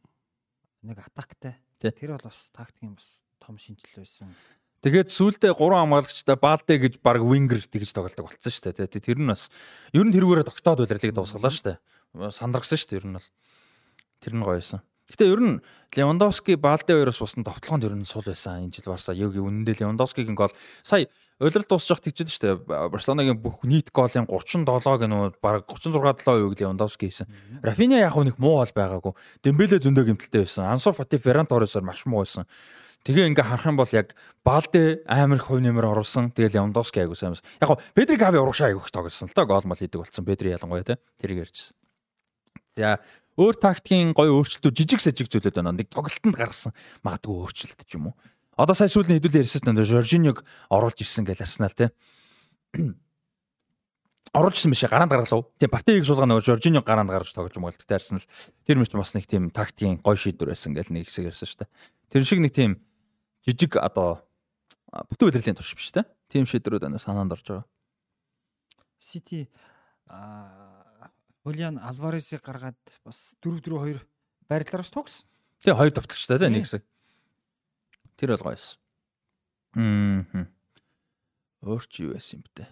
нэг 0.85 0.97
атактай. 1.01 1.57
Тэр 1.81 2.17
бол 2.17 2.25
бас 2.29 2.49
тактикийн 2.53 2.95
бас 2.97 3.21
том 3.41 3.57
шинжил 3.57 4.01
байсан. 4.01 4.33
Тэгээд 4.85 5.09
сүүлдээ 5.09 5.53
гурван 5.57 5.89
хамгаалагчтай 5.89 6.37
Балдэ 6.37 6.77
гэж 6.77 6.93
баг 7.01 7.21
вингер 7.25 7.57
тэгж 7.57 7.89
тоглолдог 7.89 8.29
болсон 8.29 8.53
шүү 8.53 8.69
дээ. 8.69 9.01
Тэр 9.01 9.17
нь 9.17 9.29
бас 9.29 9.49
ер 9.93 10.05
нь 10.05 10.13
тэрүүгээр 10.13 10.45
тогтоод 10.45 10.85
улирлыг 10.85 11.13
дуусгалаа 11.13 11.49
шүү 11.49 11.65
дээ. 11.73 11.77
Сандрагсан 12.29 12.77
шүү 12.77 12.89
дээ 12.93 12.99
ер 13.01 13.07
нь 13.09 13.17
бол. 13.17 13.29
Тэр 14.25 14.33
нь 14.33 14.41
гоё 14.41 14.57
байсан. 14.57 14.81
Гэтэ 15.05 15.29
ер 15.29 15.37
нь 15.37 15.61
Левандовски 15.93 16.57
Балде 16.57 16.97
хоёроос 16.97 17.21
бусна 17.21 17.45
товтлогонд 17.45 17.85
ер 17.85 17.93
нь 17.93 18.09
сул 18.09 18.25
байсан. 18.25 18.65
Энэ 18.65 18.73
жил 18.73 18.89
Барса 18.89 19.13
юугийн 19.13 19.45
үнэндээ 19.61 19.85
Левандовскигийн 19.85 20.33
гол 20.33 20.49
сая 20.81 21.05
Улирал 21.35 21.67
дуусчих 21.67 21.99
тэгчихэд 21.99 22.31
шүү 22.31 22.43
дээ. 22.63 22.89
Барселонагийн 22.95 23.35
бүх 23.35 23.59
нийт 23.67 23.91
голын 23.91 24.23
37-г 24.23 25.03
нөө 25.11 25.35
баг 25.43 25.67
36 25.67 26.23
7 26.23 26.47
үеиг 26.47 26.55
Левандовски 26.55 27.11
хийсэн. 27.11 27.27
Рафиня 27.59 27.99
яг 27.99 28.15
нэг 28.15 28.39
муу 28.39 28.63
бол 28.63 28.71
байгаагүй. 28.71 29.13
Дембеле 29.43 29.77
зөндөө 29.83 30.15
гэмтэлтэй 30.15 30.47
байсан. 30.47 30.71
Ансо 30.71 30.95
Фати 30.95 31.19
Ферран 31.19 31.43
Торресоор 31.43 31.83
маш 31.83 32.07
муу 32.07 32.23
байсан. 32.23 32.47
Тэгээ 33.03 33.35
ингээ 33.35 33.51
харах 33.51 33.67
юм 33.67 33.75
бол 33.75 33.91
яг 33.91 34.15
Балде 34.47 35.03
амар 35.11 35.43
хувь 35.43 35.59
нэмэр 35.59 35.91
оруулсан. 35.91 36.31
Тэгээ 36.31 36.55
Левандовски 36.55 37.03
айгуу 37.03 37.19
сайн 37.19 37.35
байсан. 37.35 37.43
Яг 37.59 37.67
гоо 37.67 37.83
Педри 37.91 38.15
Гави 38.15 38.39
урагшаа 38.39 38.71
айгуух 38.71 38.87
тоглосон 38.87 39.27
л 39.27 39.35
доо 39.35 39.43
гол 39.43 39.67
мал 39.67 39.75
хийдэг 39.75 40.07
болсон. 40.07 40.23
Педри 40.23 40.55
ялангуяа 40.55 40.87
те. 40.87 41.03
Тэрийг 41.19 41.51
ярьжсэн. 41.51 41.75
За 42.79 43.03
өөр 43.35 43.55
тактикийн 43.59 44.15
гоё 44.15 44.39
өөрчлөлтүүд 44.39 44.75
жижиг 44.75 44.99
сажиг 45.03 45.27
зүйлүүд 45.27 45.59
байна. 45.59 45.75
Нэг 45.75 45.91
тоглолтод 45.91 46.35
гаргасан 46.35 46.73
магадгүй 47.03 47.35
өөрчлөлт 47.35 47.83
ч 47.83 47.99
юм 47.99 48.11
уу. 48.11 48.15
Одоо 48.55 48.75
сая 48.75 48.87
сүүлийн 48.87 49.19
хэдүүл 49.19 49.43
ярьсан 49.43 49.67
нь 49.67 49.83
Жоржиньог 49.83 50.47
оруулж 50.71 51.03
ирсэн 51.03 51.27
гэж 51.27 51.43
Арсенал 51.43 51.75
тий. 51.75 51.91
оруулжсэн 54.35 54.71
биш 54.71 54.83
гараанд 54.87 55.11
гаргалав. 55.11 55.51
Тийм 55.59 55.71
партийг 55.71 56.07
суулгаа 56.07 56.27
нөгөө 56.27 56.43
Жоржиньо 56.43 56.79
гараанд 56.83 57.11
гаргаж 57.11 57.31
тоглож 57.35 57.55
байгаа. 57.55 57.75
Тэгтээ 57.75 57.99
Арсенал 57.99 58.27
тэр 58.63 58.79
мэт 58.79 58.95
бас 58.95 59.11
нэг 59.15 59.27
тийм 59.27 59.51
тактикийн 59.51 59.99
гоё 59.99 60.15
шийдвэр 60.15 60.55
байсан 60.55 60.75
гэж 60.75 60.91
нэг 60.91 61.07
хэсэг 61.07 61.31
ярьсан 61.31 61.47
шүү 61.47 61.59
дээ. 61.63 61.71
Тэр 62.11 62.23
шиг 62.23 62.39
нэг 62.39 62.51
тийм 62.55 62.71
жижиг 63.47 63.75
одоо 63.79 64.23
бүтэн 64.91 65.27
удирдлагын 65.31 65.59
турш 65.59 65.75
биш 65.75 65.91
тий. 65.91 66.03
Тийм 66.31 66.47
шийдвэрүүд 66.47 66.87
байна 66.87 66.99
санаанд 66.99 67.31
орж 67.35 67.47
байгаа. 67.47 67.67
Сити 68.99 69.47
а 70.07 70.64
Хулиан 71.45 71.77
Алваресыг 71.77 72.41
гаргаад 72.41 72.81
бас 73.05 73.35
4-4-2 73.45 74.01
байрлалаар 74.49 74.81
бас 74.81 74.89
тогсон. 74.89 75.29
Тэгээ 75.61 75.77
хоёр 75.77 75.93
давтлагчтай 75.93 76.41
тийм 76.41 76.57
нэг 76.57 76.65
хэсэг. 76.65 76.83
Тэр 78.17 78.33
бол 78.33 78.49
гоёс. 78.49 78.81
Мм. 79.77 80.49
Өөр 81.61 81.85
чи 81.85 82.09
юу 82.09 82.17
байсан 82.17 82.41
юм 82.41 82.49
бэ? 82.49 82.65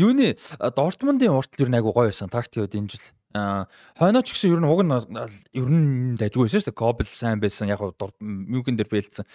Юуны 0.00 0.32
Дортмундын 0.56 1.36
уртл 1.36 1.68
нь 1.68 1.76
айгу 1.76 1.92
гоё 1.92 2.08
байсан 2.08 2.32
тактикуд 2.32 2.72
энэ 2.72 2.96
жил. 2.96 3.04
Аа 3.34 3.66
хойнооч 3.98 4.30
гэсэн 4.30 4.54
ер 4.54 4.62
нь 4.62 4.70
уг 4.70 4.86
нь 4.86 4.94
ер 4.94 5.66
нь 5.66 6.14
дайггүй 6.14 6.46
байсан 6.46 6.62
шүү 6.62 6.70
дээ. 6.70 6.78
Кобл 6.78 7.10
сайн 7.10 7.42
байсан. 7.42 7.66
Яг 7.66 7.82
мюкэн 8.22 8.78
дээр 8.78 8.86
бэлдсэн. 8.86 9.26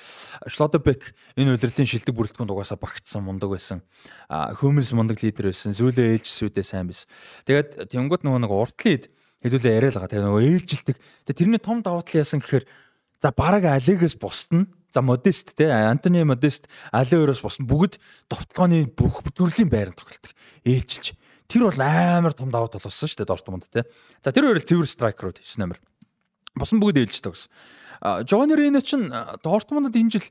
Шлотебек 0.47 1.11
энэ 1.35 1.59
удирлын 1.59 1.83
шилдэг 1.83 2.15
бүрэлдэхүүнд 2.15 2.47
угаасаа 2.55 2.79
багтсан 2.79 3.27
мундаг 3.27 3.51
байсан. 3.51 3.83
Хөмөлс 4.31 4.95
мундаг 4.95 5.19
лидер 5.19 5.51
байсан. 5.51 5.75
Зүүлээ 5.75 6.15
ээлж 6.15 6.31
сүдээ 6.31 6.63
сайн 6.63 6.87
байсан. 6.87 7.11
Тэгээд 7.43 7.91
тэнгууд 7.91 8.23
нөгөө 8.23 8.39
нэг 8.47 8.51
уртлын 8.55 9.03
хэдүүлээ 9.43 9.75
яриа 9.75 9.91
л 9.91 9.99
байгаа. 9.99 10.11
Тэгээд 10.15 10.27
нөгөө 10.31 10.43
ээлжилдэг. 10.47 10.97
Тэгээд 11.27 11.39
тэрний 11.43 11.59
том 11.59 11.83
давуу 11.83 11.99
тал 11.99 12.23
яасан 12.23 12.39
гэхээр 12.39 12.63
за 13.19 13.35
бараг 13.35 13.67
алигээс 13.67 14.15
бусдна. 14.15 14.71
За 14.95 15.03
модест 15.03 15.59
те 15.59 15.67
Антони 15.69 16.23
модест 16.23 16.71
алиороос 16.95 17.43
бусна 17.43 17.67
бүгд 17.67 17.99
довтлооны 18.31 18.87
бүх 18.87 19.21
төрлийн 19.35 19.67
байранд 19.67 19.99
тоглолдог. 19.99 20.31
Ээлжилж 20.63 21.18
Тэр 21.49 21.65
бол 21.65 21.81
амар 21.81 22.33
том 22.37 22.53
давуу 22.53 22.69
тал 22.69 22.85
болсон 22.85 23.09
шүү 23.09 23.25
дээ 23.25 23.29
Дортмунд 23.33 23.65
те. 23.73 23.89
За 24.21 24.29
тэр 24.29 24.45
хоёр 24.53 24.61
л 24.61 24.69
цэвэр 24.69 24.85
страйкерууд 24.85 25.41
9 25.41 25.57
номер. 25.57 25.81
Босон 26.53 26.77
бүгд 26.77 27.01
ээлжтэй 27.01 27.33
гэсэн. 27.33 27.49
Жовани 28.29 28.53
Рейна 28.53 28.85
чинь 28.85 29.09
Дортмундад 29.41 29.97
энэ 29.97 30.13
жил 30.13 30.29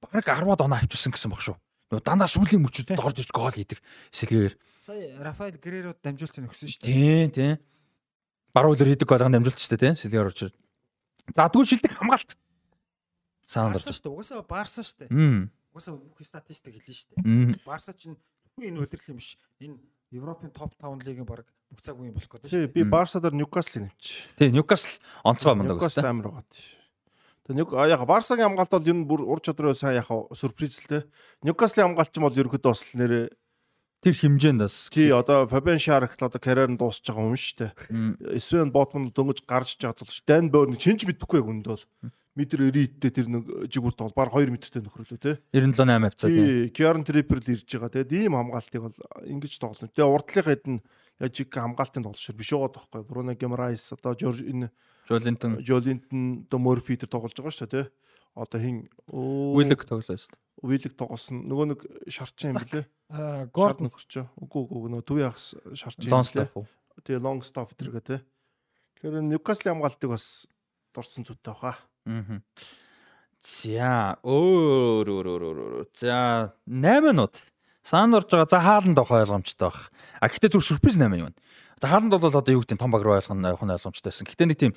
бараг 0.00 0.24
10-аад 0.24 0.64
оноо 0.64 0.80
авчихсан 0.80 1.12
гэсэн 1.12 1.28
баг 1.28 1.44
шүү. 1.44 1.60
Нөгөө 1.92 2.02
дандаа 2.08 2.26
сүүлийн 2.26 2.64
мөчүүдэд 2.64 3.04
орж 3.04 3.20
иж 3.20 3.30
гол 3.36 3.52
хийдэг 3.52 3.84
сэлгээр. 4.10 4.56
Сая 4.80 5.20
Рафаэл 5.20 5.60
Грерод 5.60 6.00
дамжуулт 6.00 6.40
нөхсөн 6.40 6.72
шүү 6.72 6.82
дээ. 6.82 6.90
Тийм 6.90 7.30
тийм. 7.30 7.54
Баруун 8.56 8.74
үлэр 8.74 8.96
хийдэг 8.96 9.06
болгонд 9.06 9.36
дамжуулт 9.36 9.60
шүү 9.60 9.76
дээ 9.76 9.84
тийм 9.84 9.94
сэлгээр 9.94 10.26
орж. 10.32 10.50
За 11.36 11.46
дгүй 11.46 11.68
шилдэг 11.68 11.94
хамгаалт. 11.94 12.32
Саанд 13.46 13.78
орж 13.78 13.86
шүү 13.86 14.02
дээ. 14.02 14.14
Угаасаа 14.18 14.42
Барса 14.42 14.82
шүү 14.82 15.06
дээ. 15.06 15.10
Угаасаа 15.70 15.94
бүх 15.94 16.22
статистик 16.26 16.74
хэлнэ 16.74 16.96
шүү 16.96 17.08
дээ. 17.12 17.62
Барса 17.62 17.94
чинь 17.94 18.18
зөвхөн 18.18 18.66
энэ 18.66 18.82
үлрэл 18.82 19.10
юм 19.14 19.18
биш. 19.22 19.38
Энэ 19.62 19.78
Европын 20.12 20.50
топ 20.54 20.74
5 20.78 21.02
лигийн 21.06 21.26
баг 21.26 21.46
бүх 21.70 21.82
цаг 21.82 21.98
үеийн 21.98 22.14
болох 22.14 22.30
гэдэг 22.30 22.50
шүү. 22.50 22.70
Би 22.70 22.82
Барсадаар 22.86 23.34
Ньюкасл 23.34 23.82
нэмч. 23.82 24.04
Тий, 24.38 24.50
Ньюкасл 24.54 25.02
онцгой 25.26 25.54
мундаг 25.58 25.82
байсан. 25.82 26.06
Ньюкасл 26.06 26.10
амар 26.10 26.26
байгаа 26.30 26.46
тий. 26.54 26.76
Тэгээ 27.46 27.58
Ньюк 27.62 27.70
яг 27.74 28.02
Барсагийн 28.06 28.46
хамгаалт 28.50 28.74
бол 28.74 28.90
энэ 28.90 29.06
бүр 29.06 29.22
ур 29.26 29.40
чадраа 29.42 29.74
сайн 29.74 30.02
яг 30.02 30.10
сюрприз 30.10 30.82
л 30.82 30.90
те. 30.90 30.98
Ньюкаслын 31.42 31.94
хамгаалт 31.94 32.10
ч 32.14 32.18
бол 32.18 32.34
ерөөдөө 32.34 32.70
бас 32.70 32.82
нэрээ 32.94 33.30
тэр 34.02 34.14
хэмжээнд 34.14 34.62
бас 34.66 34.90
тий 34.90 35.10
одоо 35.10 35.46
Фабиан 35.50 35.78
Шарк 35.82 36.18
л 36.18 36.26
одоо 36.26 36.38
карьер 36.42 36.70
нь 36.70 36.78
дуусч 36.78 37.06
байгаа 37.06 37.26
юм 37.26 37.38
шүү 37.38 37.70
дээ. 37.70 38.38
Свен 38.42 38.70
Ботман 38.74 39.10
дөнгөж 39.10 39.46
гарч 39.46 39.78
байгаа 39.78 39.94
тул 39.94 40.10
Дан 40.26 40.50
Боор 40.50 40.74
чинж 40.74 41.06
мэдэхгүй 41.06 41.42
хүнд 41.42 41.66
бол 41.66 41.82
метр 42.36 42.68
90-тэй 42.68 43.10
тэр 43.10 43.26
нэг 43.32 43.44
жигүүрт 43.72 44.04
бол 44.04 44.14
баг 44.14 44.30
2 44.36 44.52
метртэй 44.52 44.84
нөхрөлөө 44.84 45.18
те 45.18 45.32
97 45.56 45.88
8 45.88 46.06
авцаа 46.06 46.28
тий 46.30 46.68
Кьорн 46.70 47.04
Трипер 47.08 47.40
л 47.40 47.52
ирж 47.56 47.64
байгаа 47.64 47.90
те 47.90 48.04
ийм 48.04 48.36
хамгаалтыг 48.36 48.80
бол 48.84 48.96
ингэж 49.24 49.56
тоглоно. 49.56 49.88
Тэгээ 49.88 50.12
урдлынхаа 50.12 50.52
хэд 50.52 50.64
нь 50.68 50.80
яжиг 51.16 51.48
хамгаалтын 51.48 52.04
тоглолт 52.04 52.36
биш 52.36 52.50
байгаа 52.52 52.72
тоххой. 52.76 53.02
Бруно 53.08 53.32
Гемрайс 53.32 53.88
одоо 53.96 54.12
Жорж 54.12 54.44
энэ 54.44 54.68
Жолинтон 55.08 55.64
Жолинтон 55.64 56.44
одоо 56.44 56.60
Морфи 56.60 57.00
тэр 57.00 57.08
тоглож 57.08 57.32
байгаа 57.32 57.56
шүү 57.56 57.70
те. 57.72 57.88
Одоо 58.36 58.60
хин 58.60 58.92
Уилэг 59.08 59.88
тоглосон 59.88 60.20
шүү. 60.20 60.36
Уилэг 60.60 60.92
тоглосон. 60.92 61.40
Нөгөө 61.48 61.66
нэг 61.72 61.80
шарчин 62.12 62.52
юм 62.52 62.60
блэ? 62.60 62.84
Аа 63.08 63.48
Гордон 63.48 63.88
хөрчөө. 63.88 64.28
Үгүй 64.44 64.62
үгүй 64.68 64.90
нөгөө 64.92 65.06
төв 65.08 65.20
яхас 65.24 65.56
шарчин. 65.72 66.12
Тэгээ 67.00 67.24
Лонгстаф 67.24 67.72
тэргээ 67.80 68.04
те. 68.04 68.20
Тэгэхээр 69.00 69.24
Ньюкасл 69.24 69.72
хамгаалтыг 69.72 70.12
бас 70.12 70.44
дурдсан 70.92 71.24
зүйтэй 71.24 71.52
баха. 71.52 71.76
Аа. 72.06 72.40
За 73.46 74.18
өөр 74.26 75.06
өөр 75.06 75.26
өөр 75.26 75.42
өөр. 75.42 75.86
За 75.94 76.54
8 76.66 77.02
минут. 77.04 77.46
Саанд 77.86 78.18
орж 78.18 78.30
байгаа. 78.30 78.50
За 78.50 78.58
хааланд 78.58 78.98
авах 78.98 79.22
ойлгомжтой 79.22 79.70
байх. 79.70 79.90
А 80.18 80.26
гэхдээ 80.26 80.50
зүр 80.58 80.64
сюрприз 80.66 80.98
8 80.98 81.14
юм. 81.14 81.30
За 81.78 81.86
хааланд 81.86 82.10
бол 82.10 82.26
одоо 82.26 82.42
юу 82.50 82.66
гэдэг 82.66 82.78
том 82.78 82.90
баг 82.90 83.06
руу 83.06 83.14
ойлгох 83.14 83.38
явах 83.38 83.62
нь 83.62 83.74
ойлгомжтой 83.74 84.10
байсан. 84.10 84.26
Гэхдээ 84.26 84.48
нэг 84.50 84.58
тийм 84.58 84.72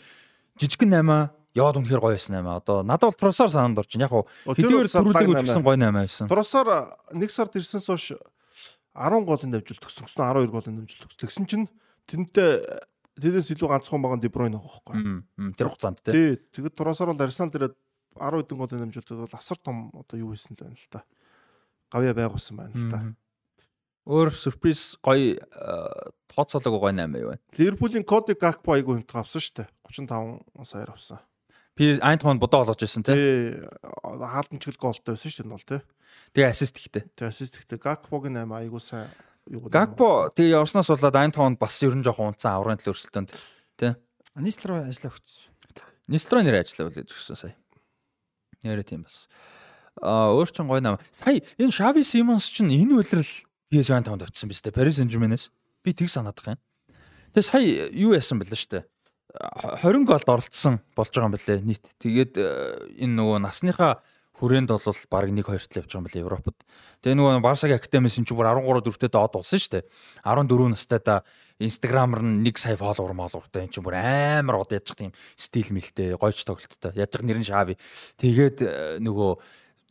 жижигэн 0.61 1.01
8 1.01 1.33
яваад 1.57 1.81
үнэхээр 1.81 2.01
гоё 2.03 2.13
байсан 2.13 2.45
8. 2.45 2.61
Одоо 2.61 2.77
надад 2.85 3.09
бол 3.09 3.17
Тросоор 3.17 3.49
саанд 3.49 3.81
орж 3.81 3.89
байна. 3.89 4.05
Яг 4.05 4.13
хуу 4.13 4.29
хэдийгээр 4.53 4.89
төрүүлэг 4.93 5.29
үлдсэн 5.33 5.65
гоё 5.65 5.77
8 5.81 5.97
байсан. 5.97 6.25
Тросоор 6.29 6.69
нэг 7.17 7.29
сард 7.33 7.57
ирсэнс 7.57 7.89
хойш 7.89 8.13
10 8.93 9.25
голын 9.25 9.49
дамжуулт 9.49 9.81
төгсөн. 9.81 10.05
12 10.05 10.53
голын 10.53 10.75
дамжуулт 10.77 11.09
төгсөн. 11.09 11.21
Тэгсэн 11.25 11.45
чинь 11.49 11.65
тэнтэй 12.05 12.85
Тэрээс 13.19 13.51
илүү 13.53 13.69
ганцхан 13.69 14.01
байгаа 14.01 14.19
Дебройн 14.23 14.55
байгаа 14.55 14.71
байхгүй. 14.71 15.55
Тэр 15.59 15.67
хугацаанд 15.69 15.99
тий. 16.03 16.39
Тэгэд 16.55 16.75
Тросоор 16.75 17.11
бол 17.11 17.23
Арсенал 17.27 17.51
дээрээ 17.51 17.75
10 18.15 18.43
хэдэн 18.43 18.57
голын 18.57 18.81
дамжуулдаг 18.87 19.17
бол 19.27 19.37
асар 19.37 19.57
том 19.59 19.91
одоо 19.93 20.17
юу 20.17 20.31
хийсэн 20.33 20.55
л 20.55 20.63
байна 20.63 20.75
л 20.79 20.89
та. 20.89 21.03
Гавья 21.91 22.13
байгуулсан 22.15 22.55
байна 22.57 22.73
л 22.75 22.91
та. 22.91 22.99
Өөр 24.09 24.33
сюрприз 24.33 24.97
гоё 25.03 25.37
тооцоолог 26.31 26.81
гоё 26.81 26.93
8 26.95 27.19
юу 27.19 27.29
байна. 27.35 27.43
Ливерпулийн 27.53 28.05
Коди 28.07 28.33
Гакпо 28.33 28.73
айгу 28.73 28.95
хэмтэг 28.97 29.15
авсан 29.19 29.41
шүү 29.43 29.55
дээ. 29.63 29.69
35 29.85 30.65
саяар 30.65 30.91
авсан. 30.95 31.19
Би 31.77 31.95
Айнтхонд 32.01 32.41
бодоо 32.41 32.65
олгож 32.65 32.81
ирсэн 32.83 33.03
тий. 33.03 33.15
Тий. 33.15 33.63
Хаалданчгал 34.03 34.79
голтой 34.79 35.13
байсан 35.13 35.31
шүү 35.31 35.43
дээ 35.43 35.47
энэ 35.47 35.55
бол 35.55 35.67
тий. 35.67 35.81
Тэгээ 36.33 36.49
ассист 36.49 36.75
ихтэй. 36.81 37.03
Тий 37.15 37.27
ассист 37.29 37.55
ихтэй 37.55 37.77
Гакпогийн 37.79 38.35
8 38.35 38.51
айгу 38.51 38.79
сайн 38.81 39.07
юу. 39.49 39.65
Гакпо 39.67 40.29
тэгээ 40.37 40.61
явснаас 40.61 40.87
болоод 40.87 41.17
Айнтхонд 41.17 41.59
бас 41.59 41.81
ерөн 41.81 42.05
жоохон 42.05 42.31
унтсан 42.31 42.53
аврын 42.53 42.77
төлөө 42.77 42.93
өрсөлдөөнд 42.93 43.33
тий. 43.81 43.93
Нислроо 44.37 44.85
ажиллаа 44.85 45.11
өгсөн. 45.11 45.51
Нислроо 46.07 46.41
нэр 46.45 46.61
ажиллаа 46.61 46.93
гэж 46.93 47.09
гисэн 47.09 47.37
сая. 47.37 47.55
Нэрэ 48.63 48.85
тийм 48.85 49.03
бас. 49.03 49.25
А 50.01 50.31
өөр 50.31 50.49
чин 50.53 50.69
гоё 50.69 50.81
нам. 50.81 51.01
Сая 51.11 51.41
энэ 51.57 51.73
Шави 51.73 52.05
Симонс 52.05 52.45
чинь 52.45 52.71
энэ 52.71 53.01
үлрэл 53.01 53.33
PSV 53.73 54.05
тоонд 54.05 54.23
очсон 54.25 54.49
биз 54.49 54.61
дээ. 54.61 54.73
Paris 54.73 55.01
Saint-Germain-ээс. 55.01 55.51
Би 55.83 55.93
тийг 55.93 56.09
санаад 56.09 56.37
байгаа 56.37 56.57
юм. 56.57 56.61
Тэгээ 57.33 57.45
сая 57.45 57.89
юу 57.93 58.13
яасан 58.13 58.41
бэлээ 58.41 58.57
штэ. 58.57 58.85
20 59.85 60.09
голд 60.09 60.25
оролцсон 60.25 60.81
болж 60.97 61.13
байгаа 61.13 61.29
юм 61.29 61.35
бэлээ 61.37 61.59
нийт. 61.61 61.85
Тэгээд 62.01 62.33
энэ 62.37 63.13
нөгөө 63.13 63.37
насныхаа 63.45 64.01
хүрээнд 64.39 64.71
бол 64.71 64.81
баг 65.11 65.27
1 65.27 65.35
2 65.35 65.43
тал 65.43 65.83
явж 65.83 65.91
байгаа 65.91 65.99
юм 65.99 66.05
бэлээ 66.07 66.23
Европод. 66.23 66.57
Тэгээ 67.03 67.17
нөгөө 67.19 67.43
Барсагийн 67.43 67.79
академиас 67.79 68.15
энэ 68.17 68.27
ч 68.27 68.31
бүр 68.31 68.47
13 68.47 68.87
4-тэй 68.87 69.11
доод 69.11 69.33
болсон 69.35 69.59
шүү 69.59 69.71
дээ. 69.75 69.85
14 70.23 70.71
настай 70.71 70.99
да 71.03 71.15
Instagram-аар 71.59 72.23
нь 72.23 72.47
1 72.47 72.55
сая 72.55 72.79
фолловер 72.79 73.13
маалууртай 73.19 73.67
энэ 73.67 73.73
ч 73.75 73.83
бүр 73.83 73.99
амар 73.99 74.63
од 74.63 74.71
яж 74.71 74.95
тийм 74.95 75.11
стил 75.35 75.69
мэлтэй 75.75 76.15
гойч 76.15 76.47
тоглолттой. 76.47 76.95
Яаж 76.95 77.19
нэр 77.19 77.43
нь 77.43 77.47
шаави. 77.47 77.75
Тэгээд 78.15 79.03
нөгөө 79.03 79.31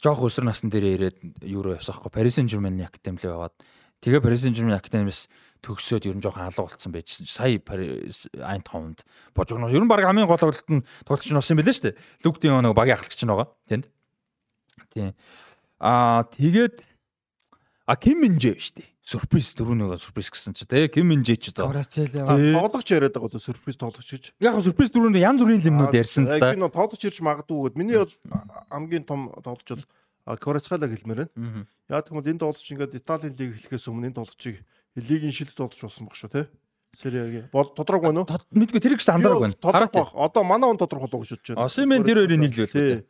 жоох 0.01 0.25
өсөр 0.25 0.49
насн 0.49 0.73
дээр 0.73 0.97
ирээд 0.97 1.19
юуруу 1.45 1.77
явсаахгүй 1.77 2.09
Paris 2.09 2.41
Saint-Germain-ийн 2.41 2.89
академи 2.89 3.21
руу 3.21 3.37
яваад 3.37 3.55
тэгээ 4.01 4.23
Paris 4.25 4.47
Saint-Germain 4.47 4.79
академиас 4.79 5.27
төгсөөд 5.61 6.07
ер 6.07 6.17
нь 6.17 6.23
жоохон 6.23 6.47
алга 6.47 6.63
болцсон 6.63 6.95
байж 6.95 7.19
сая 7.27 7.59
Айнтхонд 7.59 9.03
божигно 9.35 9.67
ер 9.69 9.83
нь 9.83 9.91
баг 9.91 10.07
хамгийн 10.07 10.31
гол 10.31 10.39
тоглолт 10.39 10.71
нь 10.71 10.87
тоглогч 11.03 11.31
нь 11.31 11.35
болсон 11.35 11.59
юм 11.59 11.61
билээ 11.61 11.75
шүү 11.75 11.87
дээ. 11.91 11.99
Лүктийн 12.23 12.63
нэг 12.63 12.79
багийн 12.79 12.95
ахлагч 12.95 13.19
нь 13.19 13.31
байгаа. 13.31 13.51
Тэнд. 13.67 13.91
Тийм. 14.93 15.15
Аа 15.79 16.25
тэгээд 16.27 16.83
а 17.87 17.97
Ким 17.97 18.21
Минжэ 18.23 18.59
шүү 18.59 18.83
дээ. 18.83 18.89
Сюрприз 19.09 19.57
дөрөвнөөгөө 19.57 19.99
сюрприз 20.05 20.29
гэсэн 20.29 20.53
чи 20.53 20.69
тий 20.69 20.89
Ким 20.93 21.09
Минжэ 21.09 21.41
ч 21.41 21.57
одоо. 21.57 21.73
Тоглогч 21.73 22.89
яриад 22.93 23.17
байгаа 23.17 23.33
одоо 23.33 23.41
сюрприз 23.41 23.81
тоглогч 23.81 24.09
гэж. 24.13 24.25
Яг 24.43 24.61
сюрприз 24.61 24.93
дөрөвнөө 24.93 25.23
янз 25.25 25.41
бүрийн 25.41 25.65
юмнууд 25.65 25.97
ярьсан 25.97 26.29
л 26.29 26.37
да. 26.37 26.53
Нөө 26.53 26.69
тоглогч 26.69 27.09
ирж 27.09 27.25
магадгүй 27.25 27.73
гэд 27.73 27.81
миний 27.81 27.97
бол 27.97 28.13
хамгийн 28.69 29.09
том 29.09 29.33
тоглогч 29.41 29.73
бол 29.73 29.87
Кварацхала 30.37 30.85
хэлмээр 30.85 31.33
байна. 31.33 31.65
Яг 31.89 32.05
тэгмэл 32.05 32.37
энэ 32.37 32.43
тоглогч 32.45 32.69
ингээд 32.69 33.01
Италийн 33.01 33.33
лиг 33.33 33.57
эхлэхээс 33.57 33.89
өмнө 33.89 34.13
энэ 34.13 34.19
тоглогчийг 34.21 34.61
лигийн 34.93 35.33
шилдэг 35.33 35.57
тоглож 35.57 35.81
болсон 35.89 36.05
баг 36.05 36.17
шүү 36.21 36.29
те. 36.29 36.53
Сериагийн. 36.97 37.49
Бол 37.53 37.73
тодорхой 37.73 38.13
байна 38.13 38.25
уу? 38.25 38.41
Мэдгүй 38.53 38.81
тэр 38.81 38.97
их 38.97 39.09
анзаараг 39.09 39.41
байна. 39.41 39.57
Хараад. 39.57 39.97
Одоо 40.13 40.45
манай 40.45 40.69
он 40.69 40.77
тодорхой 40.77 41.09
болоо 41.09 41.25
гэж 41.25 41.33
бодож 41.37 41.49
байна. 41.57 41.65
Осимен 41.65 42.05
тэр 42.05 42.25
хоёрын 42.25 42.41
нэг 42.45 42.53
л 42.53 42.61
байлгүй. 42.69 43.05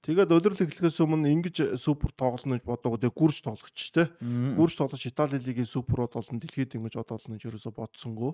Тэгээд 0.00 0.32
удирдал 0.32 0.64
эхлэхээс 0.64 1.04
өмнө 1.04 1.28
ингэж 1.28 1.56
супер 1.76 2.08
тоглоно 2.16 2.56
гэж 2.56 2.64
бодоагүй 2.64 3.04
тэгээ 3.04 3.18
гүрж 3.20 3.36
тоглогч 3.44 3.80
те. 3.92 4.08
Гүрж 4.20 4.74
тоглож 4.80 5.02
Итали 5.04 5.36
лигийн 5.36 5.68
суперод 5.68 6.16
болон 6.16 6.40
дэлхийд 6.40 6.72
ингэж 6.72 7.04
одоолно 7.04 7.36
гэж 7.36 7.52
ерөөсө 7.52 7.68
бодсонгүй. 7.76 8.32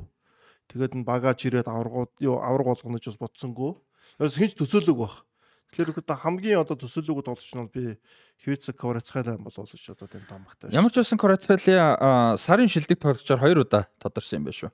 Тэгээд 0.70 0.94
н 0.94 1.02
багаж 1.02 1.42
ирээд 1.42 1.66
аваргууд 1.66 2.22
юу 2.22 2.38
аварга 2.38 2.70
болгоно 2.78 3.02
гэж 3.02 3.18
бас 3.18 3.18
бодсонгүй. 3.18 3.74
Ерөөс 4.22 4.38
хинч 4.38 4.54
төсөөлөг 4.54 4.94
баг. 4.94 5.26
Тэгэхээр 5.74 5.98
одоо 6.06 6.16
хамгийн 6.22 6.62
одоо 6.62 6.78
төсөөлөгөө 6.78 7.26
тоглож 7.26 7.50
нь 7.58 7.66
би 7.74 7.98
Хвица 8.46 8.70
Кварацхайла 8.70 9.34
болов 9.34 9.66
гэж 9.66 9.98
одоо 9.98 10.06
тийм 10.06 10.22
томхтой. 10.30 10.70
Ямар 10.70 10.94
ч 10.94 11.02
байсан 11.02 11.18
Кварацхайла 11.18 12.38
сарын 12.38 12.70
шилдэг 12.70 13.02
тоглогчоор 13.02 13.42
2 13.42 13.66
удаа 13.66 13.90
тодорсон 13.98 14.46
юм 14.46 14.46
байна 14.46 14.58
шүү. 14.62 14.70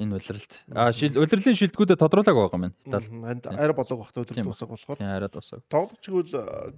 Энэ 0.00 0.16
улиралд. 0.16 0.52
А 0.72 0.88
шил 0.96 1.12
улирлын 1.20 1.56
шилдэгүүдэд 1.60 2.00
тодруулаг 2.00 2.32
байгаа 2.32 2.56
юм 2.56 2.64
байна. 2.64 2.76
Итали. 2.88 3.52
Арай 3.52 3.76
болоог 3.76 4.00
бахта 4.00 4.24
улирал 4.24 4.48
дуусах 4.48 4.68
болохоор. 4.72 4.96
Тийм 4.96 5.12
арай 5.12 5.28
дуусах. 5.28 5.60
Тоглогчгүй 5.68 6.24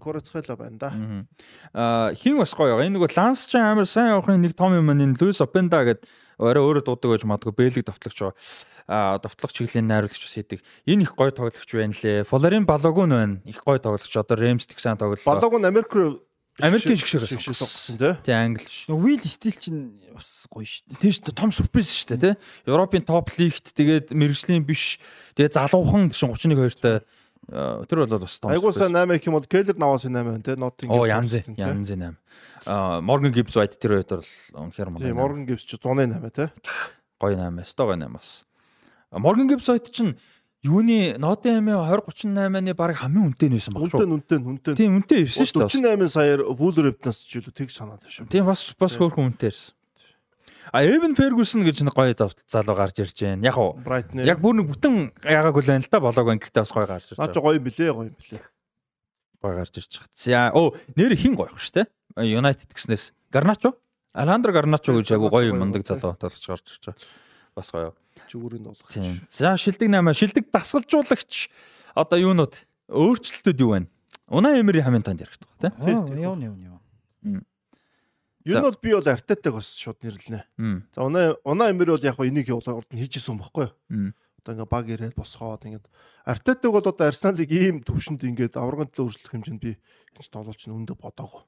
Кварацхайла 0.03 0.57
байна 0.59 0.79
да. 0.83 0.91
А 1.73 2.15
хин 2.19 2.43
бас 2.43 2.51
гоё 2.51 2.75
байгаа. 2.75 2.91
Энэ 2.91 2.99
нөгөө 2.99 3.15
Ланс 3.15 3.47
ч 3.47 3.63
амар 3.63 3.87
сайн 3.87 4.19
явахын 4.19 4.43
нэг 4.43 4.59
том 4.59 4.75
юм 4.75 4.91
энэ 4.91 5.15
Луис 5.23 5.39
Опенда 5.39 5.87
гэдэг 5.87 6.11
орой 6.43 6.63
өөрөө 6.67 6.83
дуудаг 6.83 7.15
гэж 7.15 7.23
магадгүй 7.31 7.55
бэлэг 7.55 7.87
давтлагч 7.87 8.19
байгаа 8.19 9.23
довтлох 9.23 9.53
чиглэлийн 9.55 9.87
найруулагч 9.87 10.23
бас 10.27 10.35
хийдэг. 10.35 10.61
Энэ 10.91 11.07
их 11.07 11.15
гоё 11.15 11.31
тоглогч 11.31 11.71
байна 11.71 11.95
лээ. 11.95 12.27
Флорин 12.27 12.67
Балогун 12.67 13.11
байна. 13.11 13.41
Их 13.47 13.63
гоё 13.63 13.79
тоглогч. 13.79 14.11
Одоо 14.17 14.37
Рэмс 14.37 14.67
их 14.67 14.81
сайн 14.83 14.99
тоглолоо. 14.99 15.23
Балогун 15.23 15.65
Америк 15.65 15.95
руу 15.95 16.27
Америкийн 16.61 16.97
шиг 16.97 17.25
сонгосон 17.25 17.97
тий. 17.97 18.13
Тий 18.25 18.35
англи. 18.37 18.67
Уил 18.89 19.19
стил 19.25 19.57
чинь 19.57 20.01
бас 20.13 20.45
гоё 20.53 20.67
шүү. 20.69 20.99
Тий 21.01 21.13
шүү. 21.15 21.33
Том 21.33 21.53
сюрприз 21.55 21.89
шүү 21.89 22.13
дээ 22.13 22.21
тий. 22.21 22.35
Европын 22.69 23.07
топ 23.09 23.33
лигт 23.39 23.73
тэгээд 23.73 24.13
мэрэгжлийн 24.13 24.67
биш 24.67 25.01
тэгээд 25.39 25.57
залуухан 25.57 26.13
чинь 26.13 26.29
31 26.29 26.77
2-тай 26.77 27.01
тэр 27.89 28.05
бол 28.05 28.21
бас 28.21 28.37
том. 28.37 28.53
Айгуусаа 28.53 28.93
8 28.93 29.17
их 29.17 29.27
юм 29.27 29.41
бол 29.41 29.49
Келлер 29.49 29.81
наваас 29.81 30.05
8 30.05 30.13
байна 30.13 30.43
тий. 30.45 30.57
Нотинг. 30.61 30.93
Оо 30.93 31.09
янз 31.09 31.33
янз 31.57 31.89
8. 31.89 32.21
Аа 32.67 33.01
Морган 33.01 33.33
Гибс 33.33 33.57
White 33.57 33.81
тэр 33.81 34.05
үед 34.05 34.13
бол 34.13 34.29
үнэхээр 34.53 34.93
мундаг. 34.93 35.09
Тий 35.09 35.17
Морган 35.17 35.49
Гибс 35.49 35.65
ч 35.65 35.81
108 35.81 36.21
тий. 36.37 36.53
Гоё 37.17 37.37
8. 37.41 37.65
Сто 37.65 37.89
гоё 37.89 37.97
8 37.97 38.13
бас. 38.13 38.45
Morgan 39.13 39.49
Gibbs-ойт 39.49 39.93
чинь 39.93 40.17
юуны 40.63 41.19
Nottingham 41.19 41.67
2038-ны 41.75 42.75
баг 42.79 42.95
хамгийн 43.03 43.35
үнэтэй 43.35 43.51
нээсэн 43.51 43.75
баг 43.75 43.91
шүү. 43.91 44.07
Үнэтэй 44.07 44.39
үнэтэй. 44.39 44.75
Тийм 44.79 45.03
үнэтэй 45.03 45.27
ирсэн 45.27 45.47
шүү 45.51 45.67
дээ. 45.67 45.99
48 45.99 46.15
саяар 46.15 46.41
Wolverhampton-аас 46.47 47.19
ч 47.27 47.43
илүү 47.43 47.51
тэг 47.51 47.75
санаад 47.75 48.07
шүү. 48.07 48.31
Тийм 48.31 48.47
бас 48.47 48.63
бас 48.79 48.95
хөөрхөн 48.95 49.35
үнэтэй 49.35 49.51
ирсэн. 49.51 49.75
А 50.71 50.87
Evan 50.87 51.19
Ferguson 51.19 51.67
гэж 51.67 51.83
нэг 51.83 51.99
гоё 51.99 52.15
залуу 52.15 52.77
гарч 52.79 53.03
ирж 53.03 53.19
байна. 53.27 53.43
Яг 53.43 53.59
уу. 53.59 53.75
Яг 54.23 54.39
бүр 54.39 54.63
нэг 54.63 54.71
бүтэн 54.71 55.11
ягааг 55.27 55.59
үл 55.59 55.67
байна 55.67 55.83
л 55.83 55.91
да 55.91 55.99
болоог 55.99 56.27
байна 56.31 56.39
гэхдээ 56.39 56.63
бас 56.63 56.73
гоё 56.73 56.87
гарч 56.87 57.11
ирж 57.11 57.19
байна. 57.19 57.27
Наач 57.27 57.37
гоё 57.43 57.59
билээ 57.59 57.91
гоё 57.93 58.11
билээ. 58.15 58.45
Гоё 59.43 59.55
гарч 59.59 59.75
ирж 59.83 59.93
байгаа. 59.99 60.15
За 60.15 60.55
оо 60.55 60.73
нэр 60.95 61.13
хин 61.19 61.35
гоё 61.35 61.51
шүү 61.59 61.83
дээ. 61.83 61.87
United 62.39 62.71
гэснээс 62.71 63.11
Garnacho 63.35 63.75
Аландро 64.15 64.55
Гарначо 64.55 64.95
гэж 64.95 65.11
айгу 65.13 65.29
гоё 65.29 65.53
мундаг 65.53 65.83
залуу 65.83 66.15
тоглож 66.15 66.47
гарч 66.47 66.67
ирж 66.71 66.85
байгаа. 66.87 67.05
Бас 67.59 67.69
гоё 67.75 67.93
зүгүүрийн 68.33 68.65
болгох. 68.65 68.89
За 69.29 69.55
шилдэг 69.61 69.93
8 69.93 70.17
шилдэг 70.17 70.45
дасгалжуулагч 70.49 71.53
одоо 71.95 72.19
юунууд 72.19 72.55
өөрчлөлтүүд 72.89 73.59
юу 73.61 73.71
байна? 73.77 73.89
Унаа 74.33 74.57
эмэрийн 74.57 74.89
хамгийн 74.89 75.05
танд 75.05 75.21
ярих 75.21 75.37
тох 75.37 75.53
тийм. 75.61 76.09
Явна 76.17 76.49
явна 76.49 76.65
явна. 76.73 77.45
Юу 78.45 78.59
нь 78.59 78.67
бол 78.67 78.79
би 78.83 78.91
бол 78.97 79.07
артатаг 79.07 79.53
бас 79.55 79.69
шууд 79.79 80.03
нэрлэнэ. 80.03 80.43
За 80.97 81.05
унаа 81.05 81.37
унаа 81.45 81.71
эмэр 81.71 81.95
бол 81.95 82.03
яг 82.03 82.17
хоо 82.17 82.27
энийг 82.27 82.51
урд 82.51 82.91
нь 82.91 82.99
хийжсэн 82.99 83.39
байхгүй 83.39 83.71
юу? 83.71 84.13
Одоо 84.43 84.53
ингээ 84.59 84.67
баг 84.73 84.87
ирээд 84.91 85.15
босгоод 85.15 85.63
ингээд 85.63 85.87
артатаг 86.27 86.71
бол 86.75 86.83
одоо 86.83 87.07
Арсеналыг 87.07 87.51
ийм 87.55 87.87
төвшөнд 87.87 88.27
ингээд 88.27 88.59
аврагын 88.59 88.91
төлөө 88.91 89.15
өөрчлөх 89.15 89.31
хэмжээнд 89.31 89.63
би 89.63 89.79
энэ 89.79 90.27
тоглолч 90.27 90.67
нь 90.67 90.75
өндө 90.75 90.99
бодоагүй. 90.99 91.47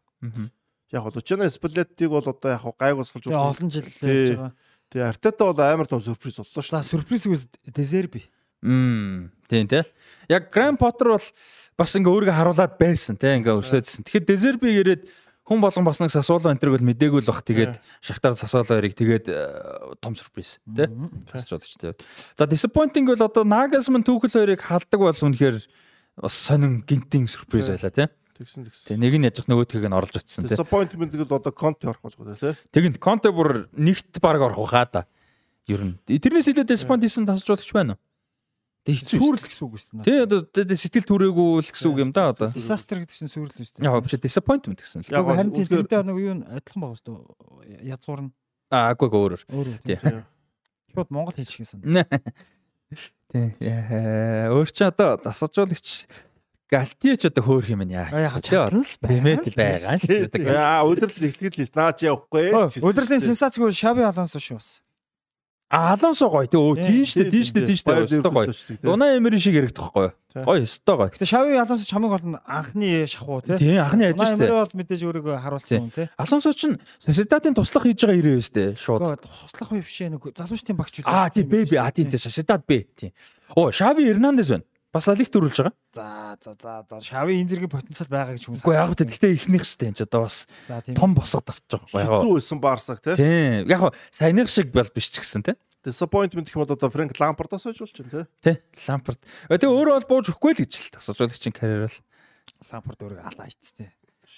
Яг 0.94 1.02
бол 1.02 1.18
Учна 1.18 1.50
Сплеттиг 1.50 2.10
бол 2.14 2.22
одоо 2.22 2.50
яг 2.54 2.62
гайг 2.78 2.94
босгож 2.94 3.26
олон 3.26 3.70
жил 3.74 3.82
хийж 3.82 4.38
байгаа. 4.38 4.54
Тэгээ 4.94 5.10
Артета 5.10 5.50
бол 5.50 5.58
амар 5.58 5.90
том 5.90 5.98
сюрприз 5.98 6.38
боллоо 6.38 6.62
шүү. 6.62 6.70
За 6.70 6.86
сюрприз 6.86 7.26
үс 7.26 7.48
Дезерби. 7.66 8.22
Мм 8.62 9.34
тийм 9.50 9.66
тий. 9.66 9.82
Яг 10.30 10.54
Гранд 10.54 10.78
Поттер 10.78 11.18
бол 11.18 11.26
бас 11.74 11.96
ингээ 11.98 12.14
өөрийгөө 12.14 12.38
харуулад 12.38 12.78
байсан 12.78 13.18
тий 13.18 13.34
ингээ 13.34 13.58
өрсөдсөн. 13.58 14.06
Тэгэхээр 14.06 14.24
Дезерби 14.30 14.70
ирээд 14.70 15.10
хүн 15.42 15.58
болгон 15.58 15.82
бас 15.82 15.98
нэг 15.98 16.14
сасуулаа 16.14 16.54
энэ 16.54 16.62
төр 16.62 16.78
бол 16.78 16.86
мдээгүй 16.86 17.26
л 17.26 17.28
бах 17.28 17.42
тэгээд 17.42 17.82
шахтаар 18.06 18.38
сасуулаа 18.38 18.78
ирийг 18.78 18.94
тэгээд 18.94 19.26
том 19.98 20.14
сюрприз 20.14 20.62
тий. 20.62 20.86
Бас 20.86 21.42
ч 21.42 21.50
бодож 21.50 21.74
тий. 21.74 21.92
За 22.38 22.46
disappointing 22.46 23.10
бол 23.10 23.18
одоо 23.18 23.42
Nagelsmann 23.42 24.06
түүхэл 24.06 24.30
хоёрыг 24.30 24.62
халдаг 24.62 25.00
бол 25.02 25.10
үнэхээр 25.10 25.58
бас 26.22 26.38
сонин 26.38 26.86
гинтийн 26.86 27.26
сюрприз 27.26 27.66
байлаа 27.66 27.90
тий. 27.90 28.06
Тэгсэн 28.34 28.66
тэгсэн. 28.66 28.86
Тэг 28.90 28.98
нэг 28.98 29.14
нь 29.14 29.26
яж 29.30 29.38
нөгөөдхийг 29.46 29.86
нь 29.86 29.94
оруулж 29.94 30.18
очсон 30.18 30.50
тий. 30.50 30.58
Disappointment 30.58 31.10
гэдэг 31.14 31.30
одоо 31.30 31.54
Conte 31.54 31.86
орох 31.86 32.02
болгоо 32.02 32.34
тий. 32.34 32.58
Тэгэнт 32.74 32.98
Conte 32.98 33.30
бүр 33.30 33.70
нэгт 33.78 34.18
баг 34.18 34.42
орох 34.42 34.74
хаа 34.74 34.90
да. 34.90 35.02
Ер 35.70 35.86
нь. 35.86 35.94
Тэрнээс 36.10 36.50
илүү 36.50 36.66
disappoint 36.66 37.06
хийсэн 37.06 37.30
тасалжуулагч 37.30 37.70
байна 37.70 37.94
уу? 37.94 38.02
Тэг 38.84 39.00
хэцүү. 39.00 39.16
Сүрэл 39.16 39.46
гэсэн 39.48 39.64
үг 39.64 39.78
шүү 39.80 39.96
дээ. 39.96 40.04
Тий 40.04 40.18
одоо 40.26 40.76
сэтгэл 40.76 41.08
түрээгүй 41.08 41.48
л 41.62 41.70
гэсэн 41.72 41.88
үг 41.88 41.98
юм 42.04 42.10
да 42.12 42.34
одоо. 42.34 42.50
Disaster 42.52 43.00
гэдэг 43.00 43.16
чинь 43.16 43.32
сүрэл 43.32 43.54
шүү 43.54 43.80
дээ. 43.80 43.86
Яг 43.88 44.04
биш 44.04 44.18
disappointment 44.20 44.82
гэсэн 44.82 45.06
л. 45.06 45.14
Яг 45.14 45.24
харин 45.24 45.54
тэрнтэй 45.56 46.02
нэг 46.04 46.18
юу 46.20 46.34
адилхан 46.42 46.80
байгаа 46.84 46.98
шүү 47.00 47.16
дээ. 47.64 47.86
Язгуур 47.94 48.20
нь. 48.28 48.32
Аа 48.68 48.92
агүй 48.92 49.08
өөрөөр. 49.08 49.40
Тий. 49.88 49.96
Шууд 50.92 51.08
Монгол 51.08 51.32
хэлших 51.32 51.64
гэсэн. 51.64 51.80
Тий. 53.32 53.56
Өөр 54.52 54.68
чи 54.68 54.84
одоо 54.84 55.16
тасалжуулагч 55.16 56.04
Галтиеч 56.70 57.28
одоо 57.28 57.44
хөөх 57.44 57.68
юм 57.68 57.84
яа. 57.84 58.08
Тэмээд 58.08 59.52
байгаа 59.52 60.00
л 60.00 60.04
гэдэг. 60.04 60.48
Аа 60.48 60.80
өдрөл 60.88 61.28
ихтгэл 61.28 61.60
лист 61.60 61.76
наач 61.76 62.08
явахгүй. 62.08 62.56
Өдрлийн 62.80 63.20
сенсацгүй 63.20 63.68
Шаби 63.68 64.00
Алонсо 64.00 64.40
шүү 64.40 64.56
бас. 64.56 64.80
А 65.68 65.92
Алонсо 65.92 66.30
гоё. 66.32 66.48
Тэ 66.48 66.56
өө 66.56 66.80
тийм 66.80 67.04
штэ 67.04 67.28
тийм 67.28 67.44
штэ 67.44 67.60
тийм 67.68 67.76
штэ. 67.76 67.92
Өстой 68.08 68.32
гоё. 68.32 68.48
Унаа 68.88 69.18
Эмери 69.18 69.36
шиг 69.36 69.60
яригдах 69.60 69.92
гоё. 69.92 70.10
Гоё 70.32 70.64
өстой 70.64 70.96
гоё. 70.96 71.10
Гэтэ 71.12 71.26
Шави 71.28 71.52
Алонсо 71.60 71.84
чамаг 71.84 72.10
бол 72.16 72.40
анхны 72.48 73.04
шахуу 73.12 73.42
тий. 73.44 73.60
Тийм 73.60 73.84
анхны 73.84 74.12
ажил 74.12 74.24
штэ. 74.24 74.34
Эмери 74.40 74.54
бол 74.54 74.72
мэдээж 74.72 75.00
өөрийгөө 75.04 75.36
харуулсан 75.44 75.90
тий. 75.92 76.08
Алонсо 76.16 76.52
ч 76.56 76.80
Сосидадын 77.04 77.52
туслах 77.58 77.84
хийж 77.84 78.08
байгаа 78.08 78.20
ирээ 78.22 78.40
штэ. 78.40 78.62
Шууд. 78.78 79.20
Туслах 79.20 79.68
уу 79.72 79.82
биш 79.82 79.98
ээ 80.00 80.14
нэг 80.14 80.32
залуучдын 80.32 80.76
багч 80.78 81.02
үү. 81.02 81.08
Аа 81.10 81.28
тийм 81.28 81.48
бэ 81.50 81.68
бэ. 81.68 81.76
А 81.82 81.90
тийм 81.90 82.08
тийм 82.08 82.22
Сосидад 82.22 82.62
бэ. 82.64 82.86
Тийм. 82.94 83.10
Оо 83.56 83.72
Шави 83.74 84.06
Эрнандес 84.08 84.54
байна. 84.54 84.64
Бас 84.94 85.08
алиг 85.10 85.26
төрүүлж 85.26 85.58
байгаа. 85.58 85.74
За 85.90 86.38
за 86.38 86.52
за 86.54 86.72
одоо 86.86 87.00
Шави 87.02 87.34
энэ 87.42 87.50
зэргийн 87.50 87.72
потенциал 87.72 88.06
байгаа 88.06 88.38
гэж 88.38 88.46
хүмүүс. 88.46 88.62
Үгүй 88.62 88.78
яг 88.78 88.94
гэхдээ 88.94 89.10
гэхдээ 89.10 89.32
ихнийх 89.34 89.66
штэ 89.66 89.90
энэ 89.90 89.98
ч 89.98 90.00
одоо 90.06 90.30
бас 90.30 90.46
том 90.94 91.18
босгод 91.18 91.50
авч 91.50 91.66
байгаа. 91.66 91.98
Яг 91.98 92.10
Хитүү 92.14 92.34
байсан 92.38 92.58
Барсаг 92.62 92.98
тий. 93.02 93.18
Тийм. 93.18 93.66
Яг 93.66 93.90
саяных 94.14 94.46
шиг 94.46 94.70
бол 94.70 94.86
биш 94.94 95.10
ч 95.10 95.18
гэсэн 95.18 95.42
тий. 95.42 95.58
Disappointment 95.82 96.46
гэх 96.46 96.54
юм 96.54 96.62
бол 96.62 96.78
одоо 96.78 96.94
Фрэнк 96.94 97.18
Лампардаас 97.18 97.66
ойж 97.66 97.82
болж 97.82 97.90
байна 97.98 98.22
тий. 98.22 98.54
Тий. 98.54 98.56
Лампард. 98.86 99.18
Тэгээ 99.50 99.66
өөрөө 99.66 99.94
бол 99.98 100.10
бууж 100.14 100.30
өгөхгүй 100.30 100.52
л 100.54 100.62
гэж 100.62 100.72
л 100.78 101.42
чинь 101.42 101.50
карьер 101.58 101.90
бол. 101.90 101.98
Лампард 102.70 103.02
өөрийгөө 103.02 103.28
алаа 103.34 103.50
ицтэй. 103.50 103.90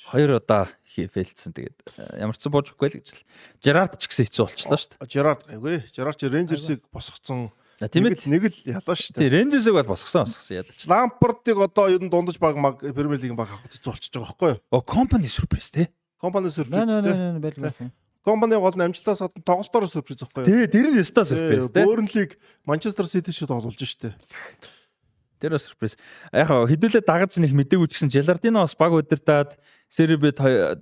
Хоёр 0.09 0.41
удаа 0.41 0.67
фейлдсэн 0.89 1.53
тэгээд 1.55 1.79
э, 2.01 2.25
ямар 2.25 2.35
ч 2.35 2.49
бууж 2.51 2.75
өгөхгүй 2.75 2.89
л 2.91 2.99
гэж 2.99 3.07
л. 3.13 3.23
Жерард 3.63 3.95
ч 4.01 4.11
гэсэн 4.11 4.27
хэцүү 4.27 4.43
болчихлоо 4.43 4.79
шүү 4.81 4.91
дээ. 4.99 5.11
Жерард 5.13 5.43
гайгүй. 5.47 5.77
Жерард 5.95 6.19
чи 6.19 6.27
Рейнжерсыг 6.27 6.81
босгоцсон. 6.91 7.55
Тийм 7.77 8.05
Нэг 8.09 8.17
ээ. 8.17 8.25
л- 8.25 8.31
Нэг 8.33 8.43
л 8.49 8.57
ялаа 8.73 8.97
шүү 8.97 9.13
Тий, 9.13 9.29
дээ. 9.29 9.33
Рейнжерсыг 9.37 9.75
бол 9.77 9.91
босгосон 9.93 10.25
босгосон 10.25 10.57
ядаж. 10.65 10.79
Лампардыг 10.89 11.57
одоо 11.61 11.87
ер 11.93 12.01
нь 12.01 12.09
дундаж 12.09 12.41
баг 12.41 12.57
маг 12.57 12.81
Премьер 12.81 13.21
лигийн 13.21 13.37
баг 13.37 13.53
авах 13.53 13.69
хэцүү 13.69 13.93
болчихж 13.93 14.17
байгаа 14.17 14.33
байхгүй 14.33 14.49
юу? 14.57 14.61
О, 14.73 14.81
компани 14.81 15.29
сюрприз 15.29 15.69
тий. 15.71 15.89
Компани 16.17 16.49
сюрприз 16.49 16.73
байх. 16.89 17.77
Компани 18.25 18.57
гол 18.57 18.73
нь 18.73 18.81
амжилтаас 18.81 19.21
гадна 19.21 19.45
тоглолтоор 19.45 19.85
сюрприз 19.93 20.25
байхгүй 20.25 20.41
юу? 20.41 20.49
Тий, 20.49 20.67
тэр 20.73 20.89
нь 20.89 20.97
өстой 21.05 21.25
сюрприз 21.29 21.69
тий. 21.69 21.85
Бөөрнлиг 21.85 22.31
Манчестер 22.65 23.05
Сити 23.13 23.29
шиг 23.31 23.53
тоглуулж 23.53 23.77
штэ. 23.85 24.17
Тэр 25.37 25.53
бас 25.53 25.69
сюрприз. 25.69 26.01
Яг 26.33 26.49
хаа 26.49 26.65
хэдүүлээ 26.65 27.05
дагаж 27.05 27.37
нэг 27.37 27.53
мдэггүй 27.53 27.93
ч 27.93 28.01
гэсэн 28.01 28.09
Желардино 28.09 28.65
бас 28.65 28.73
баг 28.73 28.97
удирдаад 28.97 29.61
Сери 29.93 30.17
Б 30.17 30.33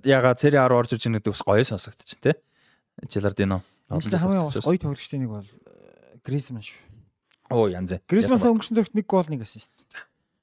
ягаа 0.07 0.31
Сери 0.39 0.55
10 0.55 0.71
орж 0.71 0.95
иж 0.95 1.03
байгаа 1.03 1.19
гэдэг 1.19 1.33
бас 1.35 1.43
гоё 1.43 1.63
сонсогдож 1.67 2.07
байна 2.23 2.23
тий. 2.23 2.39
Желардино. 3.11 3.61
Онцлог 3.91 4.15
хамгийн 4.15 4.47
гоё 4.47 4.79
тоглогчтой 4.79 5.19
нэг 5.19 5.29
бол 5.29 5.45
Грисман 6.25 6.65
шүү. 6.65 6.81
Оо 7.53 7.69
янз. 7.69 7.95
Грисманс 8.09 8.45
өнгөрсөн 8.49 8.77
дөрөвт 8.79 8.97
нэг 8.97 9.05
гол 9.05 9.29
нэг 9.29 9.45
ассист. 9.45 9.69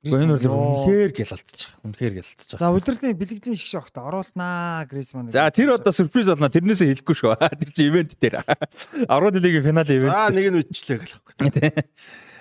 Гойнор 0.03 0.39
л 0.43 0.51
үнэхээр 0.51 1.15
гялалтчих. 1.15 1.71
Үнэхээр 1.87 2.15
гялалтчих. 2.19 2.59
За 2.59 2.71
удирдлагын 2.75 3.19
бэлгэдлийн 3.19 3.55
шиг 3.55 3.71
шогт 3.71 3.95
оруулнаа 3.95 4.83
Грисман. 4.91 5.31
За 5.31 5.47
тэр 5.55 5.79
одоо 5.79 5.95
сюрприз 5.95 6.27
болно. 6.27 6.51
Тэрнээсээ 6.51 6.91
хэлэхгүй 6.91 7.15
шүү. 7.15 7.39
Тэр 7.63 7.71
чи 7.71 7.87
ивент 7.87 8.19
дээр. 8.19 8.43
10 9.07 9.39
лигийн 9.39 9.63
финал 9.63 9.87
ивент. 9.87 10.11
Аа 10.11 10.35
нэг 10.35 10.51
нь 10.51 10.59
мэдчихлээ 10.59 10.99
гэлэхгүй. 11.07 11.35
Тий. 11.55 11.71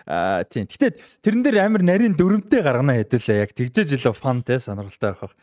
Аа 0.09 0.41
тийм. 0.49 0.65
Гэтэ 0.65 0.97
тэрэн 1.21 1.45
дээр 1.45 1.61
амар 1.61 1.85
нарийн 1.85 2.17
дөрөмтэй 2.17 2.65
гаргана 2.65 2.97
хэдүүлээ. 2.97 3.45
Яг 3.45 3.53
тэгжээж 3.53 3.93
илүү 4.01 4.17
фан 4.17 4.41
те 4.41 4.57
сонирхолтой 4.57 5.13
байх. 5.13 5.37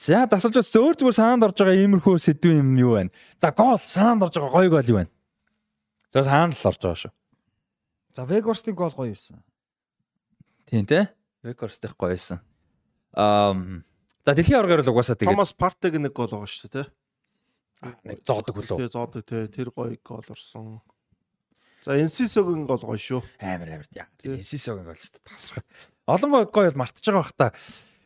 За 0.00 0.24
дасалж 0.24 0.64
бас 0.64 0.72
өөр 0.72 0.96
зүгээр 0.96 1.16
санаанд 1.20 1.44
орж 1.44 1.60
байгаа 1.60 1.76
иймэрхүү 1.76 2.16
сэдв 2.16 2.56
юм 2.56 2.72
юу 2.80 2.96
байна? 2.96 3.12
За 3.36 3.52
гол 3.52 3.76
санаанд 3.76 4.24
орж 4.24 4.40
байгаа 4.40 4.64
гоё 4.64 4.72
гол 4.72 4.88
юу 4.88 4.98
байна? 5.04 5.12
За 6.08 6.24
санаанд 6.24 6.56
л 6.56 6.68
орж 6.72 6.80
байгаа 6.80 7.00
шүү. 7.04 7.12
За 8.14 8.24
Вегорстын 8.26 8.74
гол 8.74 8.90
гоё 8.90 9.14
байсан. 9.14 9.42
Тийм 10.66 10.86
те. 10.86 11.10
Рекордсдих 11.42 11.96
гоё 11.96 12.14
байсан. 12.14 12.40
Аа 13.14 13.54
за 14.24 14.34
дэлхийн 14.34 14.58
аваргаар 14.58 14.82
л 14.84 14.90
угаасаа 14.90 15.16
тэгээд 15.16 15.34
Томас 15.34 15.54
Партег 15.54 15.94
нэг 15.98 16.12
гол 16.12 16.30
байгаа 16.30 16.50
шүү 16.50 16.70
дээ 16.70 16.84
тий. 16.84 16.88
нэг 18.04 18.18
зоодог 18.26 18.54
үлээ. 18.58 18.78
Тий 18.78 18.90
зоодог 18.90 19.22
тий 19.24 19.46
тэр 19.48 19.70
гоё 19.70 19.96
гол 20.02 20.26
орсон. 20.26 20.82
За 21.86 21.96
Энсисогийн 21.96 22.66
гол 22.66 22.82
гоё 22.82 22.98
шүү. 23.00 23.22
Амар 23.40 23.80
амар. 23.80 23.88
Тий. 23.88 24.04
Тэр 24.20 24.42
Сисогийн 24.44 24.84
гол 24.84 24.98
шүү 24.98 25.16
дээ. 25.16 25.24
Тасрах. 25.24 25.64
Олон 26.06 26.30
гол 26.30 26.50
гоё 26.50 26.70
бол 26.74 26.82
мартаж 26.84 27.04
байгаа 27.06 27.24
бах 27.24 27.34
та. 27.38 27.54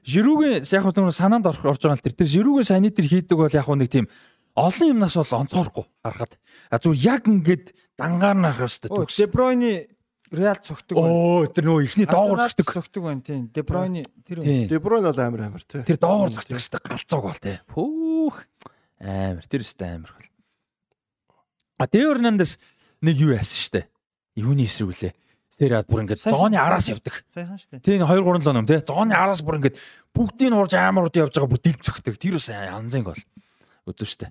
Жирүүгийн 0.05 0.63
яг 0.69 0.85
нь 0.85 1.11
санаанд 1.17 1.49
орох 1.49 1.65
орж 1.65 1.83
байгаа 1.83 1.99
л 1.99 2.05
тэр. 2.05 2.15
Тэр 2.15 2.29
жирүүгийн 2.29 2.69
саяны 2.69 2.93
тэр 2.93 3.09
хийдэг 3.09 3.37
бол 3.41 3.51
яг 3.51 3.67
нэг 3.67 3.91
тийм 3.91 4.07
олон 4.55 4.89
юмнаас 4.95 5.17
бол 5.19 5.41
онцгойргүй 5.43 5.85
харахад. 6.05 6.39
А 6.71 6.79
зүр 6.79 6.95
яг 6.95 7.27
ингээд 7.27 7.75
дангаар 7.99 8.39
нарах 8.39 8.71
ёстой 8.71 8.95
Оо 8.95 9.03
төгс. 9.03 9.19
Де 9.19 9.27
Бройны 9.27 9.91
Реал 10.33 10.57
цогтөг 10.57 10.97
байна. 10.97 11.13
Оо 11.13 11.47
тэр 11.47 11.65
нөгөө 11.69 11.85
ихний 11.85 12.09
доогор 12.09 12.41
зогтөг. 12.49 12.73
цогтөг 12.73 13.03
байна 13.05 13.21
тийм. 13.21 13.43
Де 13.53 13.63
Бройны 13.63 14.03
тэр 14.25 14.41
үү? 14.41 14.45
Тийм. 14.45 14.69
Де 14.73 14.79
Бройн 14.81 15.05
бол 15.05 15.21
амар 15.21 15.43
амар 15.47 15.65
тий. 15.69 15.85
Тэр 15.85 15.99
доогор 16.01 16.33
зогтөг 16.33 16.57
өстой 16.57 16.81
галзууг 16.81 17.25
бол 17.29 17.43
тий. 17.45 17.59
Пүүх. 17.69 18.37
Амар 19.05 19.45
тэр 19.45 19.61
өстой 19.61 19.89
амар 19.95 20.11
бол. 20.17 20.29
А 21.79 21.85
Дэорнандас 21.87 22.57
нэг 23.05 23.15
юу 23.21 23.37
яасан 23.37 23.61
штэ. 23.61 23.87
Юуны 24.35 24.65
эсрэг 24.65 24.91
үлээ. 24.91 25.13
Тэр 25.55 25.79
ад 25.79 25.87
бүр 25.87 26.03
ингээд 26.03 26.25
зооны 26.25 26.59
араас 26.59 26.91
явдаг. 26.91 27.23
Сайхан 27.31 27.59
шүү 27.61 27.79
дээ. 27.79 27.85
Тийм 27.87 28.03
2 28.03 28.25
3 28.27 28.43
л 28.43 28.57
ном 28.59 28.67
тий. 28.67 28.81
Зооны 28.83 29.15
араас 29.15 29.45
бүр 29.45 29.63
ингээд 29.63 29.79
бүгдийг 30.11 30.51
нь 30.51 30.59
урж 30.59 30.75
амар 30.75 31.07
удаа 31.07 31.29
явж 31.29 31.39
байгаа 31.39 31.53
бүр 31.53 31.63
дил 31.63 31.79
цогтөг. 31.79 32.19
Тэр 32.19 32.43
ус 32.43 32.51
янзын 32.51 33.07
гол. 33.07 33.21
Үзэн 33.87 34.09
штэ. 34.09 34.27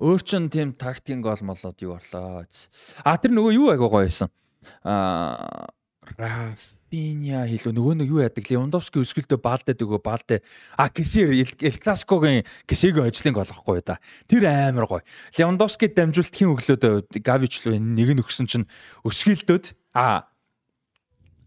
Өөр 0.00 0.24
чин 0.24 0.48
тийм 0.48 0.72
тактикийн 0.72 1.20
гол 1.20 1.40
молоод 1.44 1.76
юу 1.84 2.00
орлоо. 2.00 2.48
А 3.04 3.20
тэр 3.20 3.36
нөгөө 3.36 3.52
юу 3.52 3.68
агай 3.68 3.84
гоё 3.84 4.08
байсан. 4.08 4.32
А 4.80 5.68
Рафиня 6.16 7.44
хэлөө 7.46 7.72
нөгөө 7.76 7.94
нэг 8.00 8.08
юу 8.10 8.24
яадаг 8.24 8.48
Левандовски 8.48 8.98
өсгөлдөө 8.98 9.38
баалдаад 9.38 9.84
өгөө 9.84 10.00
баалдаа 10.02 10.40
а 10.74 10.88
Кесер 10.88 11.30
Эл 11.36 11.78
Классикогийн 11.78 12.48
Кесегийн 12.66 13.06
ажлын 13.12 13.36
гол 13.36 13.46
ахгүй 13.46 13.84
да. 13.84 14.00
Тэр 14.26 14.48
амар 14.48 14.88
гоё. 14.88 15.04
Левандовски 15.36 15.92
дамжуулт 15.92 16.34
хин 16.34 16.56
өглөөд 16.56 17.14
Гавич 17.20 17.62
л 17.62 17.78
нэг 17.78 18.08
нь 18.16 18.22
өгсөн 18.24 18.48
чинь 18.48 18.66
өсгөлдөөд 19.06 19.76
а 19.94 20.29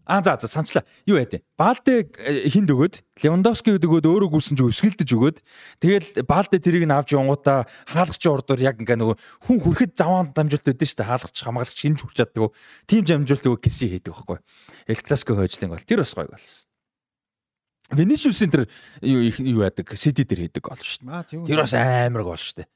А 0.06 0.22
за 0.22 0.36
за 0.40 0.48
санчлаа. 0.48 0.84
Юу 1.06 1.16
яа 1.16 1.24
вэ? 1.24 1.40
Баалдэ 1.56 2.12
хинд 2.52 2.68
өгөөд 2.68 2.94
Левандовски 3.24 3.72
өгөөд 3.80 4.04
өөрөө 4.04 4.30
гүйсэн 4.36 4.60
чи 4.60 4.64
өсгөлдөж 4.68 5.10
өгөөд 5.16 5.38
тэгэл 5.80 6.08
Баалдэ 6.28 6.60
тэрийг 6.60 6.84
нь 6.84 6.92
авч 6.92 7.16
явангуудаа 7.16 7.64
хаалгач 7.88 8.22
ордоор 8.28 8.60
яг 8.60 8.76
ингээ 8.84 9.00
нөгөө 9.00 9.16
хүн 9.48 9.58
хүрэхэд 9.64 9.92
заваан 9.96 10.36
дамжуулт 10.36 10.68
өгдөн 10.68 10.84
шүү 10.84 10.98
дээ. 11.00 11.08
Хаалгач 11.08 11.36
хамгаалагч 11.40 11.78
шинж 11.80 11.98
хүрч 12.04 12.16
чаддаг. 12.20 12.52
Тим 12.84 13.02
дамжуулт 13.08 13.48
өгөө 13.48 13.60
киси 13.64 13.88
хийдэг 13.88 14.12
байхгүй. 14.12 14.38
Эл 14.92 15.00
классико 15.00 15.40
хойжлын 15.40 15.72
гол 15.72 15.88
тэр 15.88 16.04
бас 16.04 16.12
гоё 16.12 16.28
болсон. 16.28 16.68
Венисиусийн 17.92 18.50
тэр 18.50 18.68
юу 19.00 19.28
юу 19.28 19.60
яадаг 19.60 19.92
Сити 19.96 20.24
дээр 20.24 20.48
хийдэг 20.48 20.64
гол. 20.64 20.80
Аа 21.08 21.24
зөв. 21.24 21.44
Тэр 21.44 21.60
бас 21.64 21.74
амар 21.76 22.24
гол 22.24 22.40
дээ. 22.40 22.68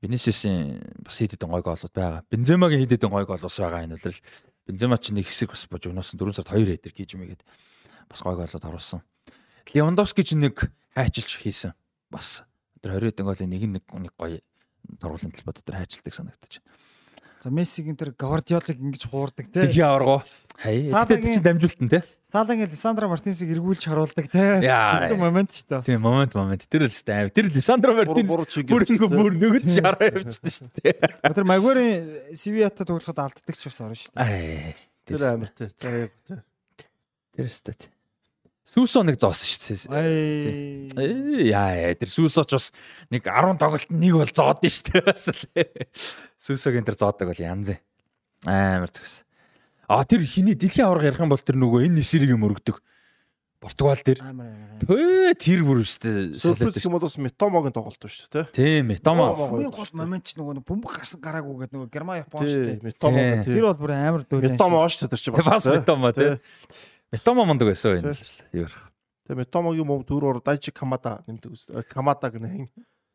Венисиусийн 0.00 0.80
бас 1.04 1.16
хийдэд 1.20 1.44
гой 1.44 1.62
голууд 1.62 1.92
байгаа. 1.92 2.24
Бенземагийн 2.30 2.80
хийдэд 2.80 3.04
гой 3.04 3.24
гол 3.24 3.40
бас 3.40 3.56
байгаа 3.60 3.84
энэ 3.84 3.96
үлрэл. 4.00 4.20
Бензема 4.66 4.98
ч 4.98 5.14
нэг 5.14 5.26
хэсэг 5.30 5.54
бас 5.54 5.66
бож 5.70 5.86
өнөөс 5.86 6.14
4 6.18 6.34
сард 6.34 6.50
2 6.50 6.74
хэдэр 6.74 6.92
хийж 6.92 7.14
юмгээд 7.14 7.42
бас 8.10 8.20
гой 8.22 8.34
голууд 8.34 8.64
оруулсан. 8.66 9.00
Левандовски 9.70 10.22
ч 10.26 10.34
нэг 10.34 10.70
хайчилж 10.94 11.38
хийсэн. 11.42 11.72
Бас 12.10 12.42
тэр 12.82 12.98
20 12.98 13.14
хэдэн 13.14 13.26
голын 13.26 13.50
нэг 13.50 13.62
нь 13.62 13.72
нэг 13.78 13.84
нэг 13.86 14.12
гой 14.18 14.42
дургуулын 14.86 15.30
талбайд 15.30 15.62
тэр 15.62 15.78
хайчилдаг 15.86 16.14
санагдаж 16.14 16.52
байна. 16.58 16.74
За 17.42 17.50
Мессигийн 17.54 17.94
тэр 17.94 18.10
Гвардиолыг 18.18 18.74
ингэж 18.74 19.06
хуурдаг 19.06 19.46
Тэг 19.54 19.70
те. 19.70 19.78
яаргоо. 19.78 20.22
Хай. 20.58 20.82
Саалагийн- 20.82 21.38
Тэгээд 21.38 21.38
чи 21.38 22.02
те. 22.36 22.44
Саалагийн 22.44 22.68
Лисандро 22.68 23.08
Мартинесийг 23.08 23.50
эргүүлж 23.56 23.88
харуулдаг 23.88 24.28
те. 24.28 24.60
Яа. 24.60 25.08
Тэр 25.08 25.16
момент 25.16 25.56
ч 25.56 25.64
та. 25.64 25.80
Тийм 25.80 26.04
момент 26.04 26.36
момент 26.36 26.68
тэр 26.68 26.84
л 26.84 26.92
хэвээр 26.92 27.32
тэр 27.32 27.48
Лисандро 27.48 27.96
чиг. 28.04 28.68
бүр 28.68 28.84
ингээ 28.84 29.08
бүр 29.08 29.32
нөгөөд 29.40 29.66
шараа 29.72 30.12
явчихсан 30.12 30.52
шүү 30.52 30.68
дээ. 30.84 31.32
Тэр 31.32 31.44
Магуарын 31.48 32.36
Сивиата 32.36 32.84
тоглоход 32.84 33.16
алддаг 33.16 33.54
ч 33.56 33.64
бас 33.64 33.80
орно 33.80 33.96
шүү 33.96 34.12
дээ. 34.12 34.76
Тэр 35.08 35.22
амар 35.24 35.50
тий. 35.56 35.68
За 35.80 35.88
яг 35.88 36.12
тий. 36.28 36.40
Тэр 37.36 37.48
сте. 37.48 37.76
Сүүсо 38.66 39.04
нэг 39.06 39.20
зоосон 39.22 39.46
шүү 39.46 39.94
дээ. 39.94 40.98
Ээ 40.98 41.50
яа 41.54 41.94
тэр 41.94 42.10
сүүсоч 42.10 42.50
бас 42.50 42.72
нэг 43.14 43.22
10 43.22 43.60
тоглолт 43.62 43.90
нэг 43.94 44.16
бол 44.18 44.32
зоодсон 44.34 44.72
шүү 44.74 44.90
дээ. 44.90 45.04
Бас 45.06 45.24
л. 45.30 45.42
Сүүсогийн 46.34 46.86
тэр 46.88 46.98
зоодог 46.98 47.30
бол 47.30 47.38
янз. 47.38 47.78
Амар 48.42 48.90
зүгс. 48.90 49.25
А 49.86 50.04
тэр 50.04 50.26
хиний 50.26 50.54
дэлхийн 50.58 50.86
аварга 50.86 51.10
ярих 51.10 51.22
юм 51.22 51.30
бол 51.30 51.40
тэр 51.40 51.56
нөгөө 51.58 51.86
энэ 51.86 52.02
нисэрийг 52.02 52.34
юм 52.34 52.46
өргөдөг. 52.46 52.82
Португал 53.56 53.96
амар. 54.20 54.78
Пөө 54.84 55.32
тэр 55.40 55.62
бүр 55.64 55.80
өстэй 55.80 56.36
гэх 56.36 56.84
юм 56.84 56.98
бол 56.98 57.06
бас 57.06 57.16
Метомогийн 57.16 57.72
тоглолт 57.72 58.02
шүү 58.04 58.28
дээ 58.28 58.44
тий. 58.52 58.66
Тийм 58.66 58.92
Метомо. 58.92 59.32
Хамгийн 59.32 59.72
гол 59.72 59.90
момент 59.96 60.28
ч 60.28 60.36
нөгөө 60.36 60.60
бөмбөг 60.60 60.92
гарсан 60.92 61.22
гараагүй 61.24 61.64
гэдэг 61.64 61.74
нөгөө 61.78 61.90
Герман 61.90 62.20
Япон 62.20 62.44
шүү 62.44 62.66
дээ. 62.68 62.84
Метомо. 62.84 63.24
Тэр 63.48 63.64
бол 63.64 63.80
бүр 63.80 63.94
амар 63.96 64.26
дүүлэн. 64.28 64.54
Метомо 64.54 64.82
оош 64.84 65.00
тэр 65.00 65.16
чи 65.16 65.32
бас. 65.32 65.48
Бас 65.48 65.66
Метомо 65.72 66.12
тий. 66.12 66.36
Метомо 67.10 67.46
мундаг 67.48 67.72
байсан 67.72 67.96
энэ. 67.96 68.12
Юу. 68.52 68.68
Тэгээ 69.24 69.40
Метомогийн 69.40 69.88
мөв 69.88 70.04
дөрөөр 70.04 70.44
Дайчи 70.44 70.70
Камада 70.70 71.24
нэмдэг 71.24 71.50
үстэй. 71.56 71.82
Камада 71.88 72.28
гэнэ 72.28 72.52
хин. 72.52 72.68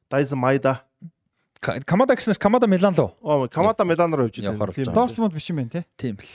Дайз 0.09 0.33
Майда. 0.33 0.83
Камада 1.62 2.18
гэснээс 2.18 2.42
Камада 2.42 2.66
Милан 2.66 2.98
лөө. 2.98 3.22
Оо 3.22 3.46
Камада 3.46 3.86
Миланаар 3.86 4.26
явж 4.26 4.42
Явахаар 4.42 4.74
байна. 4.74 4.94
болж 4.98 5.14
Дортмунд 5.14 5.34
биш 5.38 5.46
юм 5.54 5.58
байна 5.62 5.70
те. 5.70 5.86
Тийм 5.96 6.18
бэл. 6.18 6.34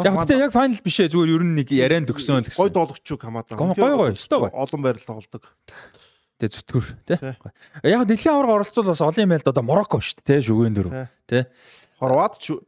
Яг 0.00 0.14
хөтэ 0.16 0.38
яг 0.40 0.52
файнал 0.56 0.80
биш 0.80 0.96
ээ 0.96 1.12
зүгээр 1.12 1.28
ер 1.36 1.44
нь 1.44 1.54
нэг 1.60 1.68
ярианд 1.68 2.08
өгсөн 2.08 2.40
л 2.40 2.48
Гой 2.48 2.72
гэсэн. 2.72 2.72
доологч 2.72 3.04
юу 3.12 3.20
Камада. 3.20 3.52
Гой- 3.52 3.76
гой 3.76 3.96
гой, 4.00 4.10
өстой 4.16 4.48
гой. 4.48 4.50
Олон 4.56 4.80
байрал 4.80 5.04
тоглодог. 5.04 5.44
Тэ 6.40 6.48
зүтгэр 6.48 6.88
тий. 7.04 7.18
Яг 7.84 8.00
дэлхийн 8.08 8.32
аварга 8.32 8.64
оролцвол 8.64 8.88
бас 8.88 9.00
олон 9.04 9.20
юм 9.20 9.28
байл 9.36 9.44
да 9.44 9.52
одоо 9.52 9.62
Морокко 9.68 10.00
шүү 10.00 10.24
дээ 10.24 10.40
тий 10.40 10.48
шүгэн 10.48 10.72
дөрөв 10.72 10.92
тий. 11.28 11.44
Хорват 12.00 12.40
ч 12.40 12.56
юу 12.56 12.64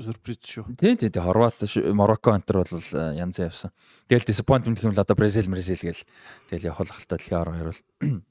сюрприз 0.00 0.40
шүү. 0.40 0.64
Тий 0.80 0.96
тий 0.96 1.12
Хорват 1.12 1.60
Морокко 1.92 2.32
антер 2.32 2.64
бол 2.64 2.80
янз 3.12 3.36
явсан. 3.36 3.68
Тэгэл 4.08 4.24
disappointment 4.32 4.80
гэх 4.80 4.88
юм 4.88 4.96
л 4.96 5.04
одоо 5.04 5.12
Бразил 5.14 5.44
Бразил 5.52 5.76
гэл 5.76 6.00
тэгэл 6.48 6.72
явах 6.72 6.88
л 6.88 7.04
та 7.04 7.20
дэлхийн 7.20 7.36
аварга 7.36 7.60
хэрвэл 7.60 8.24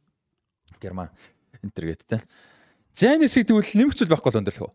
Герман 0.82 1.09
энтер 1.61 1.85
гэд 1.93 2.01
тий. 2.09 2.19
За 2.93 3.13
энэ 3.13 3.25
хэсэг 3.25 3.49
тэгвэл 3.49 3.73
нэмэх 3.73 3.95
зүйл 3.97 4.11
байхгүй 4.13 4.31
л 4.31 4.39
өндөрлөх 4.41 4.65
үү? 4.69 4.73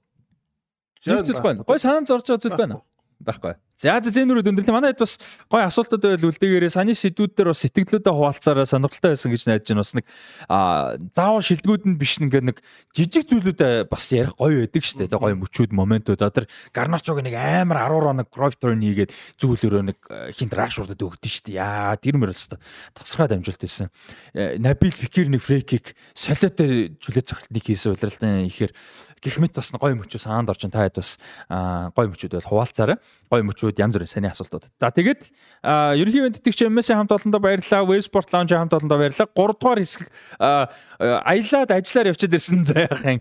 Нэмэх 1.07 1.27
зүйл 1.27 1.43
байна. 1.43 1.63
Гой 1.63 1.79
санаанд 1.79 2.11
зорж 2.11 2.27
байгаа 2.27 2.43
зүйл 2.43 2.59
байна 2.59 2.77
байхгүй. 3.21 3.55
За 3.79 3.95
за 4.03 4.11
зэнүүрүүд 4.11 4.49
өндөрлөө. 4.51 4.75
Манай 4.75 4.91
хэд 4.91 5.07
бас 5.07 5.13
гой 5.47 5.63
асуултууд 5.63 6.03
байвал 6.03 6.35
үлдээгээрээ 6.35 6.75
саны 6.75 6.99
сэдвүүд 6.99 7.33
дээр 7.39 7.55
бас 7.55 7.63
сэтгэлдүүдээ 7.63 8.11
хуваалцаараа 8.11 8.67
сонирхолтой 8.67 9.15
байсан 9.15 9.31
гэж 9.31 9.43
найдаж 9.47 9.71
байна. 9.71 9.85
Бас 9.87 9.95
нэг 9.95 10.07
аа 10.51 10.99
заавал 11.15 11.47
шилдэгүүд 11.47 11.87
нь 11.87 11.95
биш 11.95 12.19
ингээд 12.19 12.47
нэг 12.51 12.59
жижиг 12.91 13.31
зүйлүүдээ 13.31 13.87
бас 13.87 14.11
ярих 14.11 14.35
гоё 14.35 14.67
байдаг 14.67 14.83
шүү 14.83 15.07
дээ. 15.07 15.15
Гоё 15.15 15.39
мөчүүд 15.39 15.71
моментууд. 15.79 16.27
Одоо 16.27 16.51
Гарначог 16.75 17.23
нэг 17.23 17.39
амар 17.39 17.87
10 17.87 18.03
хоног 18.03 18.27
Crofton 18.35 18.83
хийгээд 18.83 19.15
зүйлөөрөө 19.39 19.83
нэг 19.95 19.99
хинт 20.35 20.59
рашурдад 20.59 20.99
өгдөн 20.99 21.31
шүү 21.31 21.55
дээ. 21.55 21.63
Яа 21.63 21.95
тэр 22.03 22.19
мөр 22.19 22.35
л 22.35 22.59
тасархай 22.99 23.31
дамжуулт 23.31 23.63
байсан. 23.63 23.95
Набил 24.35 24.91
Фикир 24.91 25.31
нэг 25.31 25.39
фрекик 25.39 25.95
солиотой 26.19 26.99
жүлээ 26.99 27.31
цогтолтыг 27.31 27.63
хийсэн 27.63 27.95
удирдалтын 27.95 28.51
ихээр 28.51 28.75
гэх 29.23 29.39
мэт 29.39 29.55
бас 29.55 29.71
гоё 29.75 29.95
мөчөө 29.99 30.23
саанд 30.23 30.51
орчин 30.51 30.71
та 30.71 30.87
хэд 30.87 30.99
бас 30.99 31.19
гоё 31.49 32.09
мөчүүд 32.11 32.39
байл 32.39 32.51
хуваалцаарай 32.51 32.99
гоё 33.29 33.45
мөчүүд 33.45 33.68
янз 33.77 33.93
бүрийн 33.93 34.09
саний 34.09 34.33
асуултууд. 34.33 34.73
За 34.81 34.89
тэгээд 34.89 35.29
ерөнхий 35.61 36.25
ивент 36.25 36.41
тэтгэгч 36.41 36.65
MS-ийн 36.65 37.05
хамт 37.05 37.13
олондоо 37.13 37.41
баярлалаа. 37.45 37.85
Websport 37.85 38.33
Lounge-ийн 38.33 38.65
хамт 38.65 38.73
олондоо 38.73 38.97
баярлалаа. 38.97 39.29
3 39.29 39.61
дугаар 39.61 39.81
хэсэг 39.85 40.09
аялаад 40.41 41.71
ажиллаар 41.77 42.11
явчихад 42.17 42.37
ирсэн 42.39 42.65
заяахан 42.65 43.21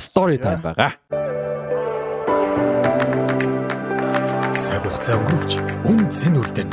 story 0.00 0.40
time 0.40 0.64
байгаа. 0.64 0.96
Цаг 4.56 4.80
хугацаа 4.86 5.20
өнгөрч 5.20 5.52
үн 5.90 6.00
цэн 6.08 6.34
үлдэн. 6.40 6.70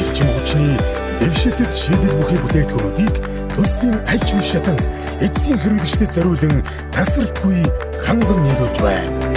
Эрчим 0.00 0.28
хүчний 0.34 0.74
дэвшилтэд 1.20 1.72
шийдэл 1.72 2.16
бүхий 2.18 2.40
бүтээгдэхүүнүүдийг 2.40 3.14
төслийн 3.56 3.96
аль 4.08 4.24
ч 4.24 4.36
үе 4.36 4.44
шатанд 4.44 4.82
эцсийн 5.20 5.60
хэрэглэгчдэд 5.60 6.12
зориулан 6.12 6.60
тасралтгүй 6.92 7.64
ханган 8.04 8.40
нийлүүлж 8.44 8.78
байна. 8.84 9.35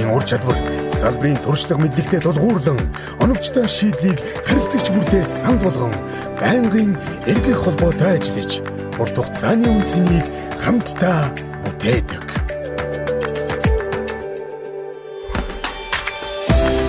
Мэргэжлийн 0.00 0.16
ур 0.16 0.24
чадвар 0.24 0.56
салбарын 0.88 1.36
туршлага 1.44 1.82
мэдлэгтэй 1.84 2.20
тулгуурлан 2.24 2.80
оновчтой 3.20 3.68
шийдлийг 3.68 4.16
харилцагч 4.48 4.88
бүртээ 4.96 5.24
санал 5.24 5.60
болгон 5.60 5.92
байнгын 6.40 6.96
эргэх 7.28 7.60
холбоотой 7.64 8.16
ажиллаж 8.16 8.64
урт 8.96 9.16
хугацааны 9.16 9.68
үнцнийг 9.68 10.24
хамтдаа 10.64 11.28
бүтээдэг. 11.64 12.24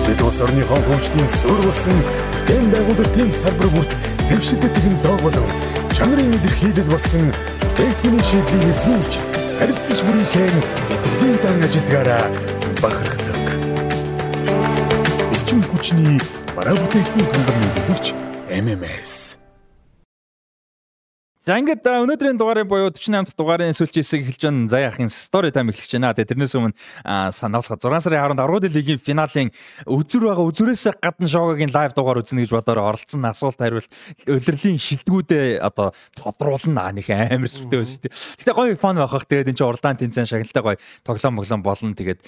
Бид 0.08 0.20
улс 0.24 0.38
орныхоо 0.40 0.80
хөгжлийн 0.88 1.28
суурилсан 1.36 1.98
дэм 2.48 2.64
байгуулалтын 2.72 3.28
салбар 3.28 3.68
бүрт 3.76 3.92
дэвшилтэт 4.28 4.72
технологи 4.72 5.20
болон 5.20 5.48
чанарын 5.92 6.32
илэрхийлэл 6.32 6.92
болсон 6.92 7.28
бүтээгдэхүүний 7.60 8.24
шийдлийг 8.24 8.64
эрхүүлж 8.72 9.14
харилцагч 9.60 10.00
бүрийнхээ 10.00 10.50
итгэлийн 10.92 11.36
дан 11.44 11.56
ажилдгаараа 11.60 12.51
бахархдаг. 12.82 13.46
Эрчим 15.32 15.62
хүчний 15.70 16.18
бараа 16.56 16.74
бүтээгдэхүүн 16.74 17.28
хангамж 17.30 17.62
нэгтгэгч 17.62 18.06
MMS 18.50 19.41
За 21.42 21.56
ингээд 21.58 21.82
өнөөдрийн 21.82 22.38
дугаарын 22.38 22.68
буюу 22.70 22.92
48 22.94 23.26
дахь 23.26 23.34
дугаарын 23.34 23.74
сүүлч 23.74 23.98
хэсэг 23.98 24.30
эхэлж 24.30 24.46
байна. 24.46 24.70
Заяа 24.70 24.94
ахын 24.94 25.10
story 25.10 25.50
time 25.50 25.74
эхлэж 25.74 25.98
байна. 25.98 26.14
Тэгээ 26.14 26.38
тэрнээс 26.38 26.54
өмнө 26.54 26.78
санаалах 27.34 27.82
6 27.82 27.82
сарын 27.82 28.38
10-нд 28.38 28.42
аргууд 28.46 28.70
лигийн 28.70 29.02
финалийн 29.02 29.50
үзүр 29.90 30.30
байгаа 30.30 30.46
үзүрээс 30.46 31.02
гадна 31.02 31.26
шоугийн 31.26 31.74
лайв 31.74 31.98
дугаар 31.98 32.22
үзнэ 32.22 32.46
гэж 32.46 32.54
бодоор 32.54 32.94
оролцсон 32.94 33.26
асуулт 33.26 33.58
хариулт 33.58 33.90
улирлын 34.22 34.78
шилдэгүүдээ 34.78 35.58
одоо 35.66 35.90
тодруулна 36.14 36.94
нэг 36.94 37.10
амар 37.10 37.50
сүртэй 37.50 37.74
байсан 37.82 37.98
шүү 37.98 38.06
дээ. 38.06 38.14
Гэтэ 38.38 38.54
гоё 38.54 38.78
фан 38.78 39.02
байхах. 39.02 39.26
Тэгээд 39.26 39.50
энэ 39.50 39.58
чинь 39.58 39.66
уралдаан 39.66 39.98
тэмцээн 39.98 40.30
шагналтай 40.30 40.62
гоё 40.62 40.78
тоглоом 41.02 41.34
моглоом 41.42 41.62
болно. 41.66 41.98
Тэгээд 41.98 42.22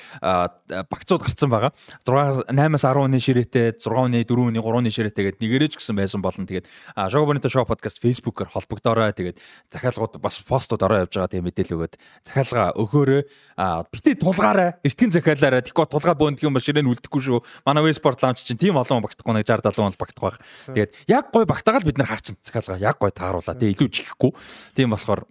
багцууд 0.90 1.22
гарцсан 1.22 1.54
байгаа. 1.54 1.70
6 2.02 2.50
8-аас 2.50 2.82
10 2.82 2.98
оны 2.98 3.22
ширээтэй 3.22 3.78
6 3.78 3.94
оны 3.94 4.26
4 4.26 4.42
оны 4.42 4.58
3 4.58 4.74
оны 4.74 4.90
ширээтэй 4.90 5.22
гээд 5.30 5.38
нэгэрэж 5.38 5.78
гисэн 5.78 5.94
байсан 5.94 6.18
болно. 6.18 6.50
Тэгээд 6.50 6.66
шоу 6.98 7.30
бонито 7.30 7.46
шоу 7.46 7.62
подкаст 7.62 8.02
фейсбүүкээр 8.02 8.50
холбогдоорой 8.50 9.03
орой 9.05 9.12
тэгээд 9.12 9.39
захиалгууд 9.68 10.16
бас 10.18 10.41
постууд 10.41 10.83
орой 10.83 11.05
явж 11.05 11.12
байгаа 11.15 11.28
тийм 11.28 11.44
мэдээлэл 11.44 11.76
өгөөд 11.76 11.94
захиалга 12.24 12.73
өгөөрэй. 12.81 13.23
А 13.60 13.84
битээ 13.84 14.16
тулгаарай. 14.16 14.81
Эртхэн 14.81 15.12
захиалаарай. 15.12 15.62
Тэгэхгүй 15.68 15.86
тулгаа 15.92 16.16
бөөндг 16.16 16.42
юм 16.44 16.57
ба 16.57 16.65
ширээн 16.65 16.89
үлдэхгүй 16.89 17.20
шүү. 17.20 17.39
Манай 17.68 17.84
Westport 17.84 18.24
Lounge 18.24 18.41
чинь 18.41 18.58
тийм 18.60 18.81
олон 18.81 19.05
багтахгүй 19.05 19.34
нэг 19.36 19.44
60 19.44 19.68
70 19.68 19.92
бол 19.92 20.00
багтах 20.00 20.23
байх. 20.24 20.39
Тэгээд 20.73 20.91
яг 21.08 21.24
гой 21.31 21.44
багтаагаад 21.44 21.84
бид 21.84 21.99
нар 22.00 22.08
хаачин 22.08 22.41
захиалга 22.41 22.81
яг 22.81 22.97
гой 22.97 23.12
тааруулаа. 23.12 23.55
Тэгээ 23.55 23.76
илүү 23.76 23.89
жилэхгүй. 23.92 24.33
Тийм 24.74 24.97
болохоор 24.97 25.28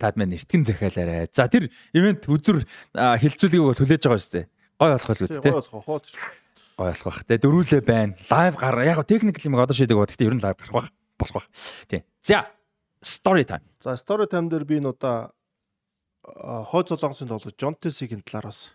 таад 0.00 0.18
маань 0.18 0.34
эртхэн 0.34 0.66
захиалаарай. 0.66 1.30
За 1.30 1.46
тэр 1.48 1.70
ивент 1.94 2.26
үзүр 2.26 2.66
хилцүүлгийг 2.92 3.62
бол 3.62 3.78
хүлээж 3.78 4.02
байгаа 4.04 4.20
шүү 4.20 4.34
дээ. 4.34 4.46
Гой 4.76 4.90
болох 4.92 5.08
л 5.08 5.22
үү 5.24 5.40
те. 5.40 5.50
Гой 6.76 6.92
болох 6.92 7.04
бах. 7.08 7.20
Тэгээ 7.24 7.40
дөрүүлээ 7.40 7.82
байна. 7.86 8.12
Лайв 8.28 8.54
гар. 8.60 8.76
Яг 8.84 9.00
техникл 9.08 9.48
юм 9.48 9.56
одоо 9.56 9.72
шийдэг 9.72 9.96
бод. 9.96 10.12
Гэтэ 10.12 10.28
ер 10.28 10.36
нь 10.36 10.44
лайв 10.44 10.60
гарах 10.60 10.72
бах. 10.76 10.88
болох 11.18 11.34
бах. 11.34 11.48
Тийм. 11.88 12.04
За 12.22 12.46
story 13.02 13.44
time. 13.44 13.64
За 13.80 13.96
story 13.96 14.26
time 14.26 14.48
дээр 14.48 14.64
би 14.64 14.78
энэ 14.78 14.92
удаа 14.92 15.32
хойд 16.24 16.88
солонгосын 16.90 17.28
тоглож 17.28 17.54
Jontes-ийн 17.54 18.22
талаар 18.26 18.50
бас 18.50 18.74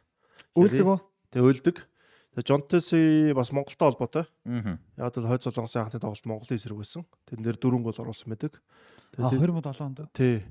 үлдэг 0.56 0.88
үү? 0.88 1.00
Тэг 1.32 1.44
үлдэг. 1.44 1.78
Тэгээ 2.32 2.48
Jontes 2.48 2.88
бас 3.36 3.52
Монголтой 3.52 3.88
холбоотой. 3.92 4.26
Аа. 4.48 4.80
Яг 4.96 5.18
л 5.20 5.28
хойд 5.28 5.44
солонгосын 5.44 5.84
анхны 5.84 6.00
тоглолт 6.00 6.26
Монголын 6.26 6.56
эсрэг 6.56 6.80
байсан. 6.80 7.04
Тэн 7.28 7.44
дээр 7.44 7.60
дөрөнгө 7.60 7.92
гол 7.92 8.02
оруулсан 8.08 8.32
байдаг. 8.32 8.64
Тэгээ 9.20 9.36
2007 9.36 9.84
онд. 9.84 10.00
Тий. 10.16 10.48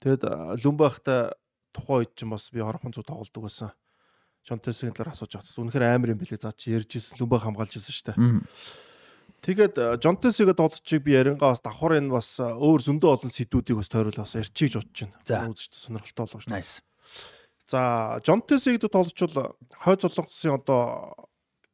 Тэгэд 0.00 0.24
Люмбахтай 0.64 1.36
тухайн 1.76 2.08
үед 2.08 2.16
чинь 2.16 2.32
бас 2.32 2.48
би 2.48 2.64
хорохон 2.64 2.96
зүү 2.96 3.04
тоглолдог 3.04 3.44
байсан. 3.44 3.76
Jontes-ийн 4.48 4.96
талаар 4.96 5.12
асууж 5.12 5.36
байгаа. 5.36 5.60
Үнэхээр 5.60 5.84
амар 5.84 6.12
юм 6.16 6.18
билээ. 6.18 6.40
За 6.40 6.50
чи 6.56 6.72
ярьж 6.72 6.96
ирсэн 6.96 7.20
Люмбах 7.20 7.44
хамгаалж 7.44 7.76
ирсэн 7.76 7.92
шүү 7.92 8.06
дээ. 8.08 8.16
Тэгээд 9.42 9.98
Жонтесигээ 9.98 10.54
дуудчих 10.54 11.02
би 11.02 11.18
ярингаас 11.18 11.58
давхар 11.66 11.98
энэ 11.98 12.14
бас 12.14 12.38
э, 12.38 12.46
өөр 12.46 12.78
зөндөө 12.78 13.10
олон 13.10 13.32
сэдвүүдийг 13.34 13.74
бас 13.74 13.90
тойруулаас 13.90 14.38
ярьчих 14.38 14.78
бодож 14.78 14.94
байна. 15.02 15.18
За 15.26 15.50
сонирхолтой 15.82 16.30
болоо 16.30 16.38
шүү. 16.38 16.54
Nice. 16.54 16.78
За 17.66 18.22
Жонтесиг 18.22 18.78
тоолчвол 18.86 19.58
хойд 19.82 20.06
солонгосын 20.06 20.62
одоо 20.62 21.26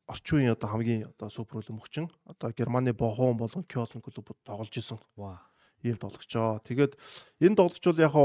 орчин 0.09 0.41
үеийн 0.41 0.57
одоо 0.57 0.69
хамгийн 0.73 1.13
одоо 1.13 1.29
супер 1.29 1.61
хөлбөмбөгчин 1.61 2.09
одоо 2.25 2.57
Германы 2.57 2.97
Бохон 2.97 3.37
болон 3.37 3.61
Кёлн 3.69 4.01
клубуд 4.01 4.41
тоглож 4.49 4.73
исэн. 4.73 4.97
Вау. 5.21 5.37
Ийм 5.85 6.01
тоглогчоо. 6.01 6.65
Тэгээд 6.65 6.97
энэ 7.45 7.53
тоглогч 7.53 7.85
бол 7.85 8.01
яг 8.01 8.17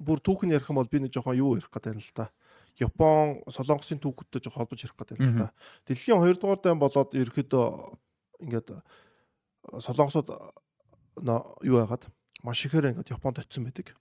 бүр 0.00 0.24
түүхэн 0.24 0.56
ярих 0.56 0.72
юм 0.72 0.80
бол 0.80 0.88
би 0.88 1.04
нэг 1.04 1.12
жоохон 1.12 1.36
юу 1.36 1.60
ярих 1.60 1.68
гэдэг 1.68 1.92
юм 1.92 2.00
л 2.00 2.16
та. 2.16 2.32
Япон, 2.80 3.44
Солонгосын 3.44 4.00
түүхүүдтэй 4.00 4.40
жоохон 4.40 4.64
холбож 4.64 4.80
ярих 4.80 4.96
гэдэг 4.96 5.20
юм 5.20 5.28
л 5.36 5.40
та. 5.44 5.52
Дэлхийн 5.84 6.24
2 6.24 6.40
дугаар 6.40 6.64
дан 6.64 6.80
болоод 6.80 7.12
ерөөхдөө 7.12 7.66
ингээд 8.40 8.68
э, 8.72 8.80
солонгосууд 9.80 10.28
юу 11.64 11.76
яагаад 11.84 12.08
маш 12.42 12.64
ихээр 12.64 12.92
ингээд 12.96 13.12
Японд 13.12 13.38
очисон 13.40 13.68
байдаг. 13.68 13.96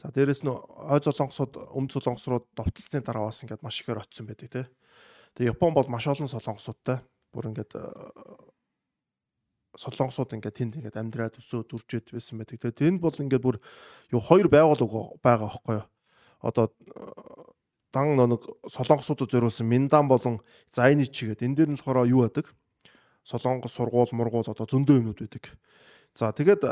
За 0.00 0.12
дээрэс 0.12 0.44
нь 0.44 0.52
ой 0.52 1.00
солонгосууд 1.00 1.56
өмнө 1.72 1.92
солонгос 1.92 2.26
руу 2.28 2.44
довтлсны 2.52 3.00
дараа 3.00 3.32
бас 3.32 3.40
ингээд 3.40 3.64
маш 3.64 3.80
ихээр 3.80 4.04
очисон 4.04 4.26
байдаг 4.28 4.48
тий. 4.52 4.66
Тэгээ 5.36 5.52
Япон 5.56 5.72
бол 5.72 5.88
маш 5.88 6.04
олон 6.06 6.28
солонгосуудтай 6.28 7.00
бүр 7.32 7.48
ингээд 7.52 7.72
э, 7.72 7.84
солонгосууд 9.80 10.36
ингээд 10.36 10.56
тэнд 10.60 10.76
ингээд 10.80 11.00
амьдраад 11.00 11.40
өсөө 11.40 11.64
дүржээд 11.72 12.12
байсан 12.12 12.36
байдаг. 12.36 12.60
Тэгээ 12.60 12.96
энэ 12.96 13.00
бол 13.00 13.16
ингээд 13.16 13.44
бүр 13.44 13.56
юу 14.12 14.20
хоёр 14.20 14.48
байгууллага 14.52 15.16
байгаа 15.24 15.48
байхгүй 15.48 15.74
юу? 15.80 15.86
Одоо 16.44 16.66
э, 16.68 17.36
дан 17.96 18.16
нэг 18.16 18.44
солонгосуудад 18.68 19.32
зориулсан 19.32 19.64
Миндан 19.64 20.08
болон 20.08 20.44
Зайнич 20.72 21.16
гэдэг 21.16 21.48
энэ 21.48 21.56
дэр 21.56 21.70
нь 21.72 21.80
болохоор 21.80 22.08
юу 22.08 22.28
яадаг? 22.28 22.52
Солонгос 23.26 23.74
сургууль 23.74 24.14
мургуул 24.14 24.46
одоо 24.46 24.66
зөндөө 24.70 25.02
юмнууд 25.02 25.18
байдаг. 25.18 25.50
За 26.14 26.30
тэгээд 26.30 26.62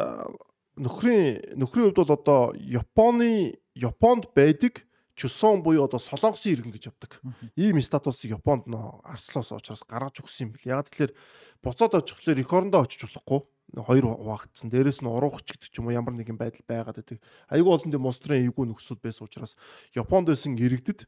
нөхрийн 0.79 1.59
нөхрийн 1.59 1.91
хувьд 1.91 1.99
бол 1.99 2.15
одоо 2.15 2.41
Японы 2.55 3.59
Японд 3.75 4.31
байдаг 4.35 4.87
Чусон 5.15 5.63
буюу 5.63 5.87
одоо 5.87 5.99
солонгосын 5.99 6.55
иргэн 6.55 6.75
гэж 6.75 6.91
явдаг. 6.91 7.23
Ийм 7.55 7.79
статусыг 7.83 8.35
Японд 8.35 8.67
нөө 8.67 9.03
арслаас 9.07 9.55
учраас 9.55 9.87
гаргаж 9.87 10.19
өгсөн 10.19 10.51
юм 10.51 10.51
бэл. 10.59 10.75
Яг 10.75 10.91
тэгэхээр 10.91 11.15
буцаад 11.63 11.95
очихлоор 12.03 12.39
эх 12.43 12.51
орондоо 12.51 12.83
очиж 12.83 13.07
болохгүй. 13.07 13.47
Хоёр 13.79 14.19
хуваагдсан. 14.19 14.71
Дээрээс 14.75 15.03
нь 15.03 15.11
уруугч 15.11 15.55
гэдэг 15.55 15.71
ч 15.71 15.79
юм 15.79 15.87
уу 15.87 15.95
ямар 15.95 16.19
нэгэн 16.19 16.35
байдал 16.35 16.67
байгаад 16.67 16.99
байдаг. 16.99 17.23
Айгүй 17.47 17.71
олон 17.71 17.91
тийм 17.95 18.03
монстрын 18.03 18.43
эвгүй 18.43 18.67
нөхцөл 18.67 18.99
байсан 18.99 19.31
учраас 19.31 19.55
Японд 19.95 20.35
байсан 20.35 20.59
иргэдэд 20.59 21.07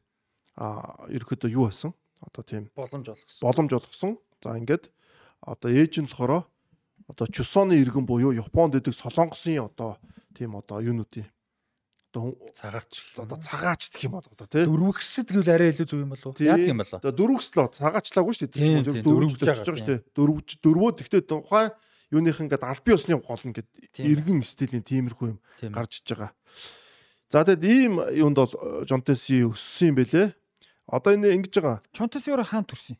а 0.55 1.03
ерөөхдөө 1.11 1.51
юу 1.51 1.67
болсон? 1.67 1.91
Одоо 2.23 2.43
тийм 2.47 2.71
боломж 2.75 3.11
олгосон. 3.11 3.43
Боломж 3.43 3.71
олгосон. 3.75 4.11
За 4.39 4.55
ингээд 4.55 4.87
одоо 5.41 5.69
ээж 5.71 6.01
нь 6.01 6.09
болохоор 6.09 6.47
одоо 7.07 7.25
Чусоны 7.27 7.79
иргэн 7.79 8.05
буюу 8.05 8.33
Японд 8.33 8.75
идэг 8.75 8.93
Солонгосын 8.93 9.67
одоо 9.67 9.97
тийм 10.35 10.55
одоо 10.55 10.81
юунуудын 10.81 11.27
одоо 12.11 12.35
цагаач 12.55 13.15
одоо 13.17 13.37
цагаач 13.37 13.91
гэх 13.91 14.07
юм 14.07 14.17
бол 14.17 14.27
одоо 14.27 14.47
тий 14.47 14.65
дөрвөгсөд 14.65 15.27
гэвэл 15.31 15.53
арай 15.53 15.69
илүү 15.75 15.87
зөв 15.87 16.01
юм 16.01 16.11
болов 16.15 16.33
уу 16.33 16.41
яа 16.41 16.57
гэм 16.57 16.81
болов 16.81 16.99
одоо 16.99 17.13
дөрвөгс 17.13 17.49
л 17.53 17.69
цагаачлаагүй 17.69 18.33
шүү 18.33 18.49
Тийм, 18.49 18.83
дээ 18.83 19.03
тийм, 19.03 19.05
дөрвөгж 19.05 19.37
очиж 19.37 19.45
байгаа 19.45 19.77
шүү 19.77 19.89
дээ 19.91 19.99
дөрвөж 20.17 20.47
дөрвөө 20.63 20.91
тэгтээ 20.97 21.23
тухайн 21.27 21.71
юуных 22.11 22.39
ингээд 22.39 22.63
албан 22.63 22.95
ёсны 22.95 23.19
гол 23.19 23.43
ингээд 23.43 23.67
Тийм. 23.91 24.05
иргэн 24.07 24.39
стилийн 24.43 24.83
тиймэрхүү 24.83 25.27
юм 25.27 25.39
Тийм. 25.59 25.71
гарч 25.75 25.99
иж 25.99 26.07
байгаа. 26.15 26.31
За 27.27 27.43
тэгэд 27.43 27.63
ийм 27.67 27.93
юунд 28.15 28.39
бол 28.39 28.53
Жонтеси 28.87 29.43
өссөн 29.43 29.91
юм 29.91 29.95
бэлээ. 29.99 30.31
Одоо 30.87 31.11
энэ 31.11 31.35
ингэж 31.35 31.59
байгаа. 31.59 31.83
Чонтосиор 31.91 32.47
хаан 32.47 32.63
төрсөн. 32.63 32.95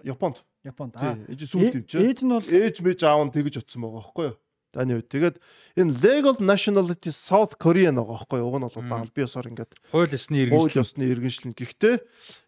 Японд. 0.00 0.40
Японд. 0.66 0.98
Аа. 0.98 1.14
Ээж 1.30 1.46
сүлд 1.46 1.78
юм 1.78 1.84
чи. 1.86 2.02
Ээж 2.02 2.18
нь 2.26 2.34
бол 2.34 2.42
Ээж 2.42 2.76
мэж 2.82 3.00
аав 3.06 3.22
нь 3.22 3.34
тэгж 3.34 3.62
утсан 3.62 3.86
байгаа 3.86 4.02
байхгүй 4.02 4.26
юу? 4.26 4.36
Таны 4.74 4.98
үед. 4.98 5.08
Тэгээд 5.08 5.36
энэ 5.78 5.92
legal 6.02 6.36
nationality 6.42 7.14
South 7.14 7.54
Korean 7.56 7.94
байгаа 7.94 8.18
байхгүй 8.18 8.38
юу? 8.42 8.50
Уг 8.50 8.56
нь 8.58 8.66
бол 8.66 8.76
одоо 8.82 8.98
албан 8.98 9.24
ёсоор 9.24 9.46
ингээд 9.46 9.72
хууль 9.94 10.10
ёсны 10.10 10.36
хууль 10.50 10.68
иргэншил 10.68 10.82
ёсны 10.82 11.04
иргэншил. 11.06 11.54
Гэхдээ 11.54 11.96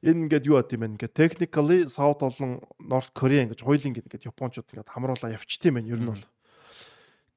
энэ 0.03 0.21
ингээд 0.27 0.45
юу 0.51 0.59
ад 0.59 0.75
юм 0.75 0.83
бэ? 0.83 0.91
Ингээд 0.99 1.15
technically 1.15 1.87
South 1.87 2.19
болон 2.19 2.59
North 2.83 3.15
Korea 3.15 3.47
гэж 3.47 3.63
хуулийн 3.63 3.95
ингээд 3.95 4.27
Япончууд 4.27 4.67
ингээд 4.67 4.91
хамруулаа 4.91 5.33
явчихтiin 5.39 5.79
байна 5.79 5.89
ер 5.95 6.03
нь 6.03 6.11
бол. 6.11 6.25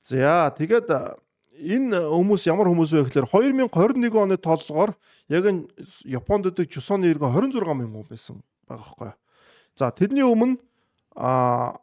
За 0.02 0.50
тэгээд 0.50 0.90
энэ 1.62 2.10
хүмүүс 2.10 2.50
ямар 2.50 2.68
хүмүүс 2.74 2.92
вэ 2.98 3.06
гэхээр 3.06 3.30
2021 3.30 4.18
оны 4.18 4.36
тооллогоор 4.42 4.98
яг 5.30 5.44
энэ 5.46 5.70
Японд 6.10 6.50
өдөг 6.50 6.68
Чусоны 6.74 7.14
иргэн 7.14 7.30
26 7.30 7.62
мянган 7.70 8.02
хүн 8.02 8.10
байсан 8.10 8.42
байгаа 8.66 8.82
байхгүй 8.82 9.08
юу. 9.14 9.20
За 9.78 9.92
тэрний 9.94 10.26
өмнө 10.26 10.60
а 11.16 11.80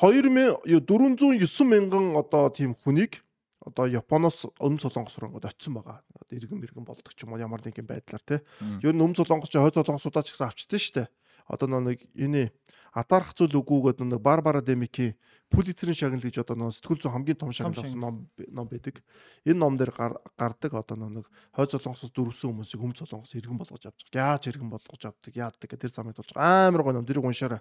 2000 0.00 0.64
409 0.64 1.64
мянган 1.68 2.16
одоо 2.16 2.48
тийм 2.50 2.74
хүнийг 2.74 3.22
одоо 3.62 3.86
Японоос 3.86 4.46
өмнө 4.58 4.82
Солонгос 4.82 5.18
руу 5.18 5.30
ингээд 5.30 5.50
очисон 5.54 5.78
байгаа. 5.78 6.02
Одоо 6.18 6.34
иргэн 6.34 6.58
мэргэн 6.58 6.84
болдог 6.84 7.14
ч 7.14 7.22
юм 7.22 7.34
уу 7.34 7.42
ямар 7.42 7.62
нэгэн 7.62 7.86
байдлаар 7.86 8.22
те. 8.26 8.42
Ер 8.82 8.94
нь 8.94 9.02
өмнө 9.02 9.22
Солонгос 9.22 9.50
ч 9.52 9.58
хойд 9.60 9.78
Солонгосудаа 9.78 10.26
ч 10.26 10.34
гэсэн 10.34 10.50
авчдээ 10.50 10.80
штэ. 10.82 11.04
Одоо 11.46 11.68
нэг 11.78 12.02
энэ 12.18 12.50
атаарах 12.92 13.32
зүйл 13.32 13.56
үгүйгээд 13.56 14.04
нэг 14.04 14.20
Барбара 14.20 14.60
Демики 14.60 15.16
Пулицерийн 15.48 15.96
шагнал 15.96 16.20
гэж 16.20 16.44
одоо 16.44 16.56
нэг 16.56 16.76
сэтгүүл 16.76 17.00
зүйн 17.00 17.14
хамгийн 17.16 17.40
том 17.40 17.52
шагнал 17.52 17.80
авсан 17.80 18.00
ном 18.00 18.28
ном 18.52 18.68
байдаг. 18.68 19.00
Энэ 19.48 19.56
ном 19.56 19.76
дээр 19.80 19.92
гар- 19.96 20.20
гардаг 20.36 20.72
одоо 20.76 20.96
нэг 20.96 21.26
хойд 21.56 21.72
Солонгосоос 21.72 22.12
дөрвсөн 22.12 22.52
хүмүүсийг 22.52 22.80
өмнө 22.84 23.00
Солонгос 23.00 23.32
иргэн 23.32 23.56
болгож 23.56 23.88
авч 23.88 24.12
байгаа. 24.12 24.36
Яаж 24.36 24.44
иргэн 24.52 24.68
болгож 24.68 25.02
авдаг, 25.08 25.32
яадаг 25.32 25.68
гэх 25.68 25.80
тэр 25.80 25.92
замыг 25.92 26.16
болж 26.20 26.32
байгаа. 26.36 26.68
Амар 26.68 26.82
гоо 26.84 26.92
ном 26.92 27.08
дэрэг 27.08 27.24
уншаарай. 27.24 27.60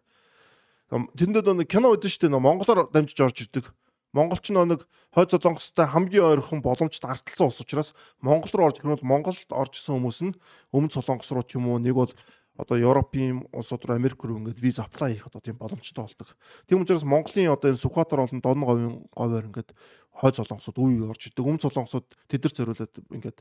Тэндээ 0.92 1.56
нэг 1.56 1.72
кино 1.72 1.96
өгдөн 1.96 2.12
штэ 2.12 2.28
нэг 2.28 2.44
монголоор 2.44 2.92
дамжиж 2.92 3.20
орж 3.24 3.48
ирдэг. 3.48 3.72
Монголч 4.12 4.52
нэг 4.52 4.84
хойд 5.16 5.32
Солонгостой 5.32 5.88
хамгийн 5.88 6.28
ойрхон 6.36 6.60
боломжтой 6.60 7.12
арталсан 7.16 7.48
улс 7.48 7.64
учраас 7.64 7.96
Монгол 8.20 8.52
руу 8.52 8.68
орж 8.68 8.84
ирэх 8.84 9.00
нь 9.00 9.08
Монголд 9.08 9.48
орж 9.48 9.80
исэн 9.80 9.96
хүмүүс 9.96 10.20
нь 10.28 10.36
өмнө 10.76 10.92
Солонгос 10.92 11.32
руу 11.32 11.48
ч 11.48 11.56
юм 11.56 11.72
уу 11.72 11.80
нэг 11.80 11.96
бол 11.96 12.12
одоо 12.62 12.78
Европын 12.78 13.42
улсууд 13.52 13.86
руу 13.86 13.98
Америк 13.98 14.22
руу 14.24 14.38
ингээд 14.38 14.62
виз 14.62 14.78
аплай 14.78 15.18
хийх 15.18 15.28
одоо 15.28 15.42
тийм 15.42 15.58
боломжтой 15.58 16.06
болдог. 16.06 16.38
Тийм 16.70 16.86
учраас 16.86 17.04
Монголын 17.04 17.50
одоо 17.50 17.74
энэ 17.74 17.82
Сүхбаатар 17.82 18.22
болон 18.22 18.42
Дон 18.42 18.62
говийн 18.62 18.94
говьор 19.10 19.46
ингээд 19.50 19.74
хойд 20.14 20.36
Солонгосод 20.38 20.78
үе 20.78 21.10
орж 21.10 21.34
идэг. 21.34 21.42
Өмнө 21.42 21.66
Солонгосод 21.66 22.06
тэд 22.30 22.46
нар 22.46 22.54
зориулаад 22.54 22.94
ингээд 23.10 23.40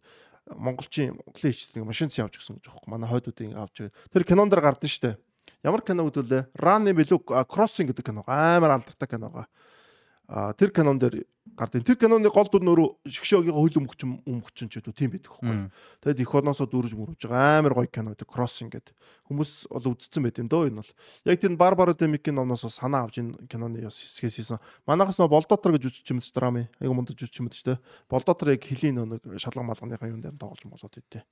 монголчийн 0.56 1.20
Монголын 1.20 1.52
хичдэг 1.52 1.84
машин 1.84 2.08
авч 2.08 2.40
гисэн 2.40 2.56
гэж 2.56 2.72
аахгүй. 2.72 2.88
Манай 2.88 3.08
хойдуудын 3.12 3.60
авч. 3.60 3.92
Тэр 4.08 4.24
кинон 4.24 4.48
дээр 4.48 4.64
гардаг 4.64 4.88
штэ. 4.88 5.20
Ямар 5.60 5.84
кино 5.84 6.08
гэдүүлээ? 6.08 6.56
Run 6.56 6.88
билүү 6.88 7.20
Crossing 7.44 7.92
гэдэг 7.92 8.06
кино. 8.06 8.24
Амар 8.24 8.80
алдартай 8.80 9.04
кино. 9.04 9.28
А 9.36 9.44
тэр 10.30 10.70
кинон 10.70 10.98
дээр 11.02 11.26
гардыг. 11.58 11.82
Тэр 11.84 11.98
киноны 11.98 12.30
гол 12.30 12.46
дүр 12.46 12.62
нөрөө 12.62 12.88
шгшөөгийн 13.10 13.56
хөл 13.56 13.78
өмгчин 13.82 14.22
өмгчин 14.22 14.70
ч 14.70 14.78
гэдэг 14.78 14.94
тийм 14.94 15.10
байдаг 15.10 15.34
байхгүй. 15.34 15.58
Тэгэд 16.06 16.22
их 16.22 16.34
орносоо 16.34 16.66
дүүрж 16.70 16.94
мөрөж 16.94 17.26
байгаа 17.26 17.58
амар 17.58 17.74
гоё 17.74 17.90
кино 17.90 18.14
гэдэг 18.14 18.30
Crossing 18.30 18.70
гэдэг. 18.70 18.94
Хүмүүс 19.26 19.66
бол 19.74 19.90
үзсэн 19.90 20.22
байт 20.22 20.38
юм 20.38 20.46
дөө 20.46 20.70
энэ 20.70 20.78
бол. 20.80 20.92
Яг 21.26 21.40
тийм 21.42 21.58
Барбара 21.58 21.94
Демикийн 21.98 22.38
номноос 22.38 22.62
санаа 22.70 23.10
авч 23.10 23.18
энэ 23.18 23.50
киноны 23.50 23.82
яс 23.82 23.98
хэсгээс 23.98 24.38
хийсэн. 24.38 24.62
Манайхаас 24.86 25.18
нөө 25.18 25.34
Болдотор 25.34 25.74
гэж 25.74 25.90
үжиж 25.90 26.06
юмд 26.14 26.24
драми. 26.30 26.70
Айгу 26.78 26.94
мундаж 26.94 27.18
юмд 27.18 27.52
ч 27.52 27.66
тэ. 27.66 27.82
Болдотор 28.06 28.54
яг 28.54 28.62
хөлийн 28.62 29.02
нэг 29.02 29.26
шалган 29.42 29.66
малганыхаа 29.66 30.08
юм 30.08 30.22
дээр 30.22 30.38
тоглож 30.38 30.62
болоод 30.62 30.94
идэв. 30.94 31.26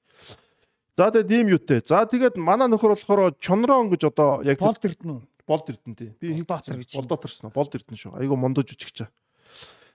За 0.99 1.15
тэгээд 1.15 1.31
ийм 1.31 1.49
юутэй. 1.55 1.81
За 1.87 2.03
тэгээд 2.03 2.35
манай 2.43 2.67
нөхөр 2.67 2.99
болохоор 2.99 3.39
Чонрон 3.39 3.87
гэж 3.87 4.11
одоо 4.11 4.43
яг 4.43 4.59
Болд 4.59 4.83
эрдэнэ 4.83 5.15
үү? 5.15 5.23
Болд 5.49 5.73
эрдэн 5.73 5.95
тий. 5.97 6.13
Би 6.21 6.37
Болдотор 6.45 6.77
гэж 6.77 6.93
юм. 6.93 7.01
болдоторсон. 7.01 7.51
Болд 7.51 7.73
эрдэн 7.75 7.97
шүү. 7.97 8.21
Айгу 8.21 8.37
мондож 8.37 8.69
үжигч. 8.77 9.09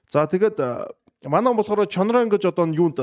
За 0.10 0.26
тэгээд 0.26 0.58
манай 1.30 1.54
болохоор 1.54 1.88
Чонрон 1.88 2.30
гэж 2.30 2.50
одоо 2.50 2.68
юунд 2.68 3.00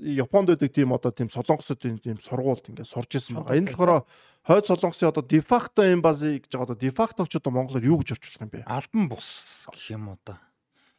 Японд 0.00 0.48
байдаг 0.50 0.72
тийм 0.72 0.92
одоо 0.92 1.12
тийм 1.12 1.30
солонгосуудын 1.30 2.00
тийм 2.00 2.18
сургуульд 2.18 2.72
ингээд 2.72 2.88
сурж 2.88 3.14
исэн 3.16 3.36
байгаа. 3.38 3.56
Энэ 3.56 3.70
болохоор 3.76 4.04
хойд 4.42 4.66
солонгосын 4.66 5.08
одоо 5.12 5.22
дефакто 5.22 5.86
эмбази 5.86 6.40
гэж 6.40 6.50
байгаа 6.50 6.74
одоо 6.74 6.78
дефактогч 6.80 7.36
одоо 7.36 7.52
монголоор 7.52 7.84
юу 7.84 8.00
гэж 8.00 8.16
орчуулах 8.18 8.42
юм 8.42 8.50
бэ? 8.50 8.64
албан 8.66 9.08
бус 9.08 9.68
гэх 9.70 9.94
юм 9.94 10.08
уу 10.10 10.18
да. 10.24 10.40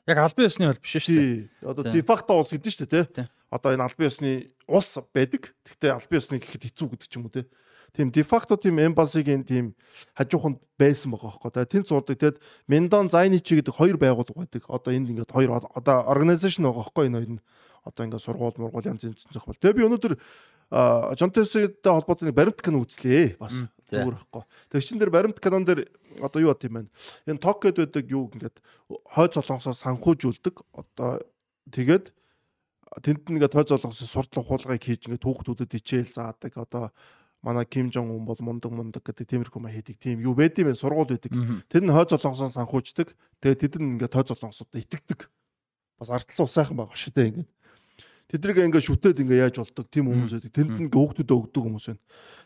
Яг 0.08 0.18
албан 0.18 0.46
ёсны 0.48 0.66
бол 0.70 0.82
биш 0.82 0.96
шүү 0.98 1.14
дээ. 1.14 1.50
Одоо 1.62 1.84
дефакто 1.92 2.34
улс 2.34 2.52
гэдэг 2.54 2.70
нь 2.70 2.76
шүү 2.78 2.90
дээ. 2.90 3.30
Одоо 3.52 3.70
энэ 3.76 3.86
албан 3.86 4.08
ёсны 4.08 4.32
улс 4.66 4.98
байдаг. 5.14 5.54
Гэхдээ 5.68 5.92
албан 5.92 6.18
ёсны 6.18 6.40
гэхэд 6.40 6.64
хэцүү 6.72 6.88
гэдэг 6.96 7.08
ч 7.10 7.14
юм 7.20 7.26
уу 7.28 7.34
тий. 7.36 7.46
Тийм 7.92 8.12
дефакто 8.12 8.56
тийм 8.56 8.80
эмбасигийн 8.80 9.44
тийм 9.44 9.76
хажууханд 10.16 10.64
байсан 10.80 11.12
байгаа 11.12 11.36
хөөхгүй. 11.36 11.52
Тэгээ 11.52 11.72
тэнд 11.76 11.88
зурдаг. 11.92 12.18
Тэгэд 12.18 12.38
Мендон 12.72 13.12
Зайничи 13.12 13.60
гэдэг 13.60 13.76
хоёр 13.76 14.00
байгууллага 14.00 14.48
байдаг. 14.48 14.64
Одоо 14.72 14.92
энд 14.96 15.12
ингээд 15.12 15.32
хоёр 15.36 15.60
одоо 15.60 16.08
организашн 16.08 16.64
байгаа 16.64 16.88
хөөхгүй 16.88 17.06
энэ 17.12 17.18
хоёр 17.20 17.32
нь 17.36 17.44
одоо 17.84 18.02
ингээд 18.08 18.24
сургууль 18.24 18.56
мургуул 18.56 18.88
янз 18.88 19.04
янз 19.04 19.28
зөх 19.28 19.44
бол. 19.44 19.60
Тэгээ 19.60 19.76
би 19.76 19.86
өнөөдөр 19.92 20.14
Жонтестэй 20.72 21.68
холбоотой 21.84 22.32
нэг 22.32 22.36
баримт 22.36 22.64
кино 22.64 22.80
үзлээ. 22.80 23.36
Бас 23.36 23.60
зүгээр 23.92 24.16
байхгүй. 24.16 24.44
Тэгээ 24.72 24.88
чин 24.88 25.00
дээр 25.04 25.12
баримт 25.12 25.44
кинон 25.44 25.68
дээр 25.68 25.92
одоо 26.24 26.40
юу 26.40 26.56
бат 26.56 26.64
юм 26.64 26.88
бэ? 26.88 26.88
Энэ 27.28 27.44
Токиод 27.44 27.76
байдаг 27.76 28.08
юу 28.08 28.32
ингээд 28.32 28.64
хойд 28.88 29.36
солонгосоос 29.36 29.84
санхүүжүүлдэг. 29.84 30.56
Одоо 30.72 31.20
тэгээд 31.76 32.16
тэнд 33.04 33.28
нэгээд 33.28 33.52
хойд 33.52 33.68
солонгосын 33.68 34.08
сурдлага 34.08 34.48
хулгайг 34.48 34.80
хийж 34.80 35.12
ингээд 35.12 35.28
хүүхдүүдэд 35.28 35.76
хичээл 35.76 36.16
заадаг. 36.16 36.56
Одоо 36.56 36.96
манай 37.42 37.66
Ким 37.66 37.92
Жон 37.92 38.10
ун 38.12 38.26
бол 38.26 38.38
мундаг 38.40 38.72
мундаг 38.72 39.04
гэдэг 39.04 39.28
тиймэрхүү 39.28 39.62
маа 39.62 39.74
хийдэг. 39.74 39.98
Тийм 39.98 40.22
юу 40.22 40.38
байд 40.38 40.58
юм 40.62 40.70
бэ? 40.70 40.78
Сургууль 40.78 41.10
байдаг. 41.10 41.34
Тэр 41.70 41.84
нь 41.84 41.92
хойд 41.92 42.14
солонгосоос 42.14 42.54
санхүүждэг. 42.54 43.10
Тэгээд 43.42 43.60
тэд 43.66 43.74
нь 43.82 43.98
ингээд 43.98 44.14
хойд 44.14 44.30
солонгосуудад 44.30 44.78
итгэдэг. 44.78 45.30
Бас 45.98 46.10
ардталсан 46.14 46.46
ус 46.46 46.54
сайхан 46.54 46.78
байгаа 46.78 46.94
шүү 46.94 47.14
дээ 47.18 47.30
ингээд. 47.34 47.50
Тэдрийг 48.30 48.58
ингээд 48.62 48.88
шүтээд 48.88 49.22
ингээд 49.26 49.44
яаж 49.50 49.58
болдог 49.58 49.86
тийм 49.90 50.06
хүмүүс 50.08 50.34
байдаг. 50.38 50.54
Тэнд 50.54 50.72
нь 50.86 50.90
хөөгдөд 50.94 51.30
өгдөг 51.34 51.64
хүмүүс 51.66 51.86
байна. 51.90 52.02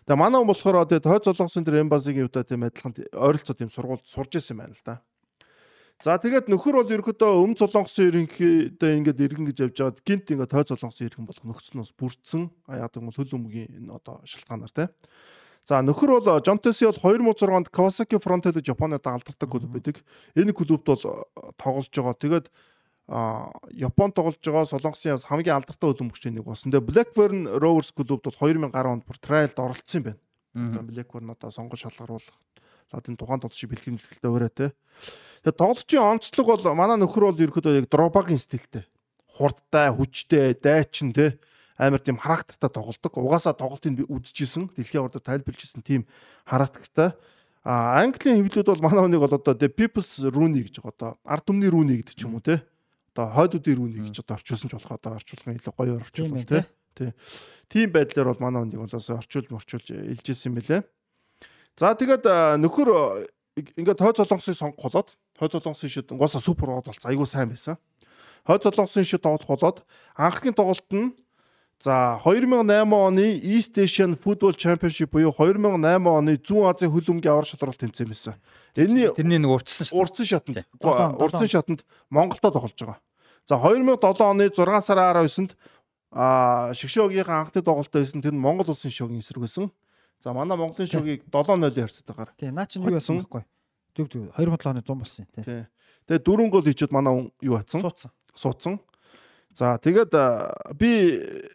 Тэгээ 0.08 0.22
манай 0.24 0.40
хүн 0.40 0.50
болохоор 0.50 0.88
тэгээд 0.88 1.10
хойд 1.12 1.24
солонгосын 1.28 1.66
тэр 1.68 1.84
эмбазигийн 1.84 2.26
юутай 2.26 2.44
тийм 2.48 2.64
адилхан 2.64 2.96
ойролцоо 3.14 3.54
тийм 3.54 3.70
сургуульд 3.70 4.08
сурж 4.08 4.40
исэн 4.40 4.58
байна 4.58 4.74
л 4.74 4.82
да. 4.82 5.04
За 6.04 6.20
тэгээд 6.20 6.52
нөхөр 6.52 6.84
бол 6.84 6.92
ерөөдөө 6.92 7.32
өмнө 7.40 7.56
солонгосын 7.56 8.12
ерөнхийдөө 8.12 8.90
ингээд 9.00 9.20
иргэн 9.26 9.48
гэж 9.48 9.58
явж 9.64 9.76
байгаад 9.80 10.00
гинт 10.04 10.28
ингээд 10.28 10.52
хойд 10.52 10.70
солонгосын 10.76 11.08
иргэн 11.08 11.24
болох 11.24 11.46
нөхцөл 11.48 11.76
нь 11.80 11.84
бас 11.88 11.94
бүрдсэн. 11.96 12.44
А 12.68 12.84
юм 12.84 13.08
бол 13.08 13.16
хөл 13.16 13.36
өмгийн 13.40 13.72
энэ 13.80 13.96
одоо 13.96 14.20
шалтгаанаар 14.28 14.76
тийм. 14.76 14.92
За 15.64 15.80
нөхөр 15.80 16.20
бол 16.20 16.44
Жонтеси 16.44 16.86
бол 16.86 17.00
2006 17.00 17.48
онд 17.48 17.72
Kawasaki 17.72 18.20
Frontale 18.20 18.60
Японод 18.60 19.08
алдартай 19.08 19.48
клуб 19.50 19.72
байдаг. 19.72 20.04
Энэ 20.36 20.52
клубт 20.52 20.84
бол 20.84 21.00
э, 21.00 21.52
тоглож 21.58 21.90
байгаа. 21.90 22.14
Тэгээд 22.14 22.52
а 23.08 23.50
Японд 23.72 24.14
тоглож 24.20 24.38
байгаа 24.44 24.68
Солонгосын 24.68 25.16
бас 25.16 25.26
хамгийн 25.26 25.58
алдартай 25.58 25.90
хөлбөмбөгчийн 25.96 26.36
нэг 26.38 26.46
болсон. 26.46 26.76
Тэгээ 26.76 26.86
Blackburn 26.92 27.40
Rovers 27.56 27.96
клубт 27.96 28.28
бол 28.28 28.36
2010 28.36 28.76
онд 28.84 29.08
трайлд 29.24 29.58
оролцсон 29.58 30.04
юм 30.04 30.06
байна. 30.06 30.20
Одоо 30.76 30.84
Blackburn 30.86 31.32
одоо 31.32 31.50
сонгож 31.50 31.82
шалгаруулах 31.82 32.36
ладын 32.94 33.18
тухайн 33.18 33.42
тоглолт 33.42 33.58
шиг 33.58 33.72
бэлгэмжлэлтэй 33.74 34.30
өөрөө 34.30 34.52
те. 34.54 34.68
Тэгээ 35.46 35.58
тоглолтын 35.58 36.04
онцлог 36.04 36.46
бол 36.46 36.78
манай 36.78 36.98
нөхөр 37.00 37.32
бол 37.32 37.44
ерөөдөө 37.46 37.80
яг 37.82 37.90
Дробагийн 37.90 38.42
стилтэй. 38.42 38.86
Хурдтай, 39.38 39.90
хүчтэй, 39.94 40.54
дайчин 40.58 41.14
те 41.14 41.40
амар 41.78 42.00
тийм 42.00 42.18
характертай 42.18 42.70
тоглолдог. 42.70 43.18
Угаасаа 43.18 43.54
тоглолтыг 43.54 43.94
би 43.96 44.04
үзчихсэн. 44.08 44.72
Дэлхийн 44.76 45.04
аваргаар 45.04 45.44
тайлбарлажсэн 45.44 45.84
тийм 45.84 46.08
характертай. 46.48 47.12
А 47.64 48.00
Английн 48.00 48.46
хэвлүүд 48.48 48.70
бол 48.72 48.86
манай 48.86 49.02
хүнийг 49.04 49.22
бол 49.26 49.36
одоо 49.36 49.54
The 49.54 49.68
People's 49.68 50.24
Rooney 50.24 50.64
гэж. 50.64 50.80
Одоо 50.86 51.20
ард 51.26 51.44
түмний 51.44 51.68
Rooney 51.68 52.00
гэдэг 52.00 52.16
ч 52.16 52.24
юм 52.24 52.40
уу 52.40 52.44
те. 52.44 52.64
Одоо 53.12 53.28
хойдуудын 53.36 53.76
Rooney 53.76 54.08
гэж 54.08 54.24
одоо 54.24 54.40
орчуулсан 54.40 54.70
ч 54.72 54.74
болох 54.78 54.92
одоо 54.96 55.20
орчуулгын 55.20 55.60
илүү 55.60 55.74
гоё 55.76 56.00
Тийм 56.14 56.32
орчуулсан 56.32 56.64
те. 56.96 57.14
Тийм 57.68 57.92
байдлаар 57.92 58.32
бол 58.32 58.44
манай 58.46 58.64
хүнийг 58.64 58.80
бол 58.80 58.96
орчуулж 58.96 59.48
морчуулж 59.52 59.88
илжсэн 59.92 60.54
юм 60.54 60.62
билэ. 60.64 60.86
За 61.76 61.95
тэгээд 61.95 62.24
нөхөр 62.64 62.90
ингээд 63.76 64.00
хойд 64.00 64.18
солонгосыг 64.18 64.56
сонгох 64.56 64.88
болоод 64.88 65.10
хойд 65.40 65.52
солонгосын 65.52 65.90
шид 65.92 66.12
угаасаа 66.12 66.42
супер 66.42 66.72
тоглолт 66.72 66.88
болсон 66.88 67.10
айгүй 67.12 67.28
сайн 67.28 67.52
байсан. 67.52 67.76
Хойд 68.48 68.64
солонгосын 68.64 69.04
шид 69.04 69.22
тоглох 69.24 69.48
болоод 69.48 69.84
анхны 70.16 70.56
тоглолт 70.56 70.88
нь 70.92 71.12
За 71.84 72.20
2008 72.24 72.94
оны 72.94 73.36
East 73.44 73.78
Asian 73.78 74.16
Football 74.16 74.56
Championship 74.56 75.12
буюу 75.12 75.32
2008 75.36 76.08
оны 76.08 76.40
Зүүн 76.40 76.72
Азийн 76.72 76.92
хөлбөмбөгийн 76.92 77.34
авар 77.36 77.45
шалралт 77.45 77.78
тэмцээн 77.78 78.08
байсан. 78.08 78.36
Энэний 78.76 79.12
тэрний 79.12 79.40
нэг 79.44 79.52
урдсан 79.52 79.84
шүү. 79.92 80.00
урдсан 80.00 80.26
шатанд 80.26 80.64
урдсан 80.80 81.48
шатанд 81.52 81.82
Монголдо 82.10 82.52
тоглож 82.52 82.80
байгаа. 82.80 83.00
За 83.44 83.60
2007 83.60 84.24
оны 84.24 84.48
6 84.50 84.88
сарын 84.88 85.20
19-нд 85.20 85.52
а 86.16 86.72
шгшөөгийн 86.72 87.28
анхны 87.28 87.60
тоглолтоо 87.60 88.00
байсан 88.00 88.24
тэр 88.24 88.32
нь 88.32 88.40
Монгол 88.40 88.72
улсын 88.72 88.90
шогийн 88.92 89.20
эсрэгсэн. 89.20 89.68
За 90.26 90.34
манай 90.34 90.58
Монголын 90.58 90.90
шогийг 90.90 91.22
7-0 91.30 91.78
ярьцдаг 91.78 92.16
гараа. 92.18 92.34
Тий, 92.34 92.50
наа 92.50 92.66
чинь 92.66 92.82
юу 92.82 92.98
байсан 92.98 93.22
байхгүй. 93.22 93.45
Зүг 93.94 94.10
зүг 94.10 94.34
2007 94.34 94.74
оны 94.74 94.82
100 94.82 94.98
болсон 94.98 95.26
тий. 95.30 95.44
Тий. 95.45 95.62
Тэгээ 96.10 96.26
дөрөв 96.26 96.50
гол 96.50 96.66
хийчихэд 96.66 96.90
манай 96.90 97.14
хүн 97.14 97.30
юу 97.45 97.62
хатсан? 97.62 97.86
Суудсан. 97.86 98.12
Суудсан. 98.34 98.76
За 99.54 99.78
тэгээд 99.78 100.18
би 100.82 100.90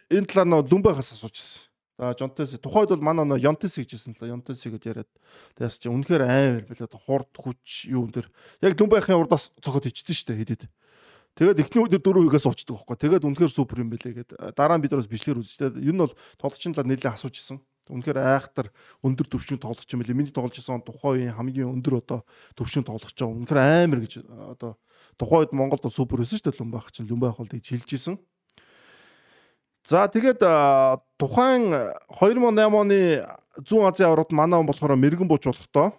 энэ 0.06 0.30
талаар 0.30 0.62
нөө 0.62 0.70
дүнбайхаас 0.70 1.18
асуужсэн. 1.18 1.66
За 1.98 2.14
Жонтес 2.14 2.54
тухайд 2.62 2.94
бол 2.94 3.02
манай 3.02 3.26
нөө 3.26 3.42
Йонтес 3.42 3.74
гэжсэн 3.74 4.14
л 4.14 4.30
Йонтес 4.38 4.62
гэж 4.62 4.86
яриад 4.86 5.10
тэгээс 5.58 5.82
чи 5.82 5.90
үнэхээр 5.90 6.22
амар 6.30 6.62
билээ 6.70 6.94
хурд 6.94 7.34
хүч 7.34 7.90
юу 7.90 8.06
өндөр 8.06 8.30
яг 8.62 8.78
дүнбайхын 8.78 9.18
урдаас 9.18 9.50
цохот 9.58 9.90
ичдэн 9.90 10.14
штэ 10.14 10.38
хэдэд. 10.38 10.70
Тэгээд 11.34 11.58
эхний 11.58 11.82
өдөр 11.90 12.00
дөрөв 12.00 12.26
үгээс 12.30 12.46
уучдаг 12.46 12.78
байхгүй. 12.78 12.96
Тэгээд 13.02 13.26
үнэхээр 13.26 13.50
супер 13.50 13.82
юм 13.82 13.90
билээ 13.90 14.14
гэд 14.22 14.30
дараа 14.54 14.78
нь 14.78 14.82
бид 14.86 14.94
нараас 14.94 15.10
бичлэгээр 15.10 15.42
үзчихээ. 15.42 15.78
Ер 15.82 15.94
нь 15.94 16.02
бол 16.02 16.14
тоглолчийн 16.40 16.72
талаар 16.72 16.88
нэлээд 16.88 17.14
асуужсэн. 17.18 17.60
Үнэхээр 17.88 18.18
айхтар 18.20 18.68
өндөр 19.00 19.26
төвшин 19.26 19.58
тоглож 19.62 19.88
юм 19.88 20.04
билээ. 20.04 20.18
Миний 20.18 20.34
тоглож 20.34 20.60
исэн 20.60 20.84
тухайн 20.84 21.32
үеийн 21.32 21.36
хамгийн 21.38 21.72
өндөр 21.72 22.04
одоо 22.04 22.20
төвшин 22.54 22.84
тоглож 22.84 23.14
байгаа. 23.16 23.38
Үнэхээр 23.40 23.60
амар 23.88 24.00
гэж 24.04 24.12
одоо 24.28 24.76
тухайн 25.16 25.40
үед 25.48 25.52
Монголд 25.56 25.88
супер 25.88 26.20
өсөн 26.22 26.38
шүү 26.38 26.52
дээ 26.52 26.60
Лүмбах 26.60 26.92
чинь 26.92 27.08
Лүмбах 27.08 27.40
бол 27.40 27.50
тэгж 27.50 27.66
хэлж 27.72 27.90
исэн. 27.96 28.16
За 29.88 30.06
тэгээд 30.06 30.44
тухайн 31.18 31.72
2008 32.12 32.68
оны 32.68 33.24
Зүүн 33.66 33.90
Азийн 33.90 34.08
аваргад 34.12 34.32
манай 34.32 34.60
он 34.60 34.68
болохоор 34.68 34.94
мэрэгэн 34.94 35.26
бууж 35.26 35.50
болохдоо 35.50 35.92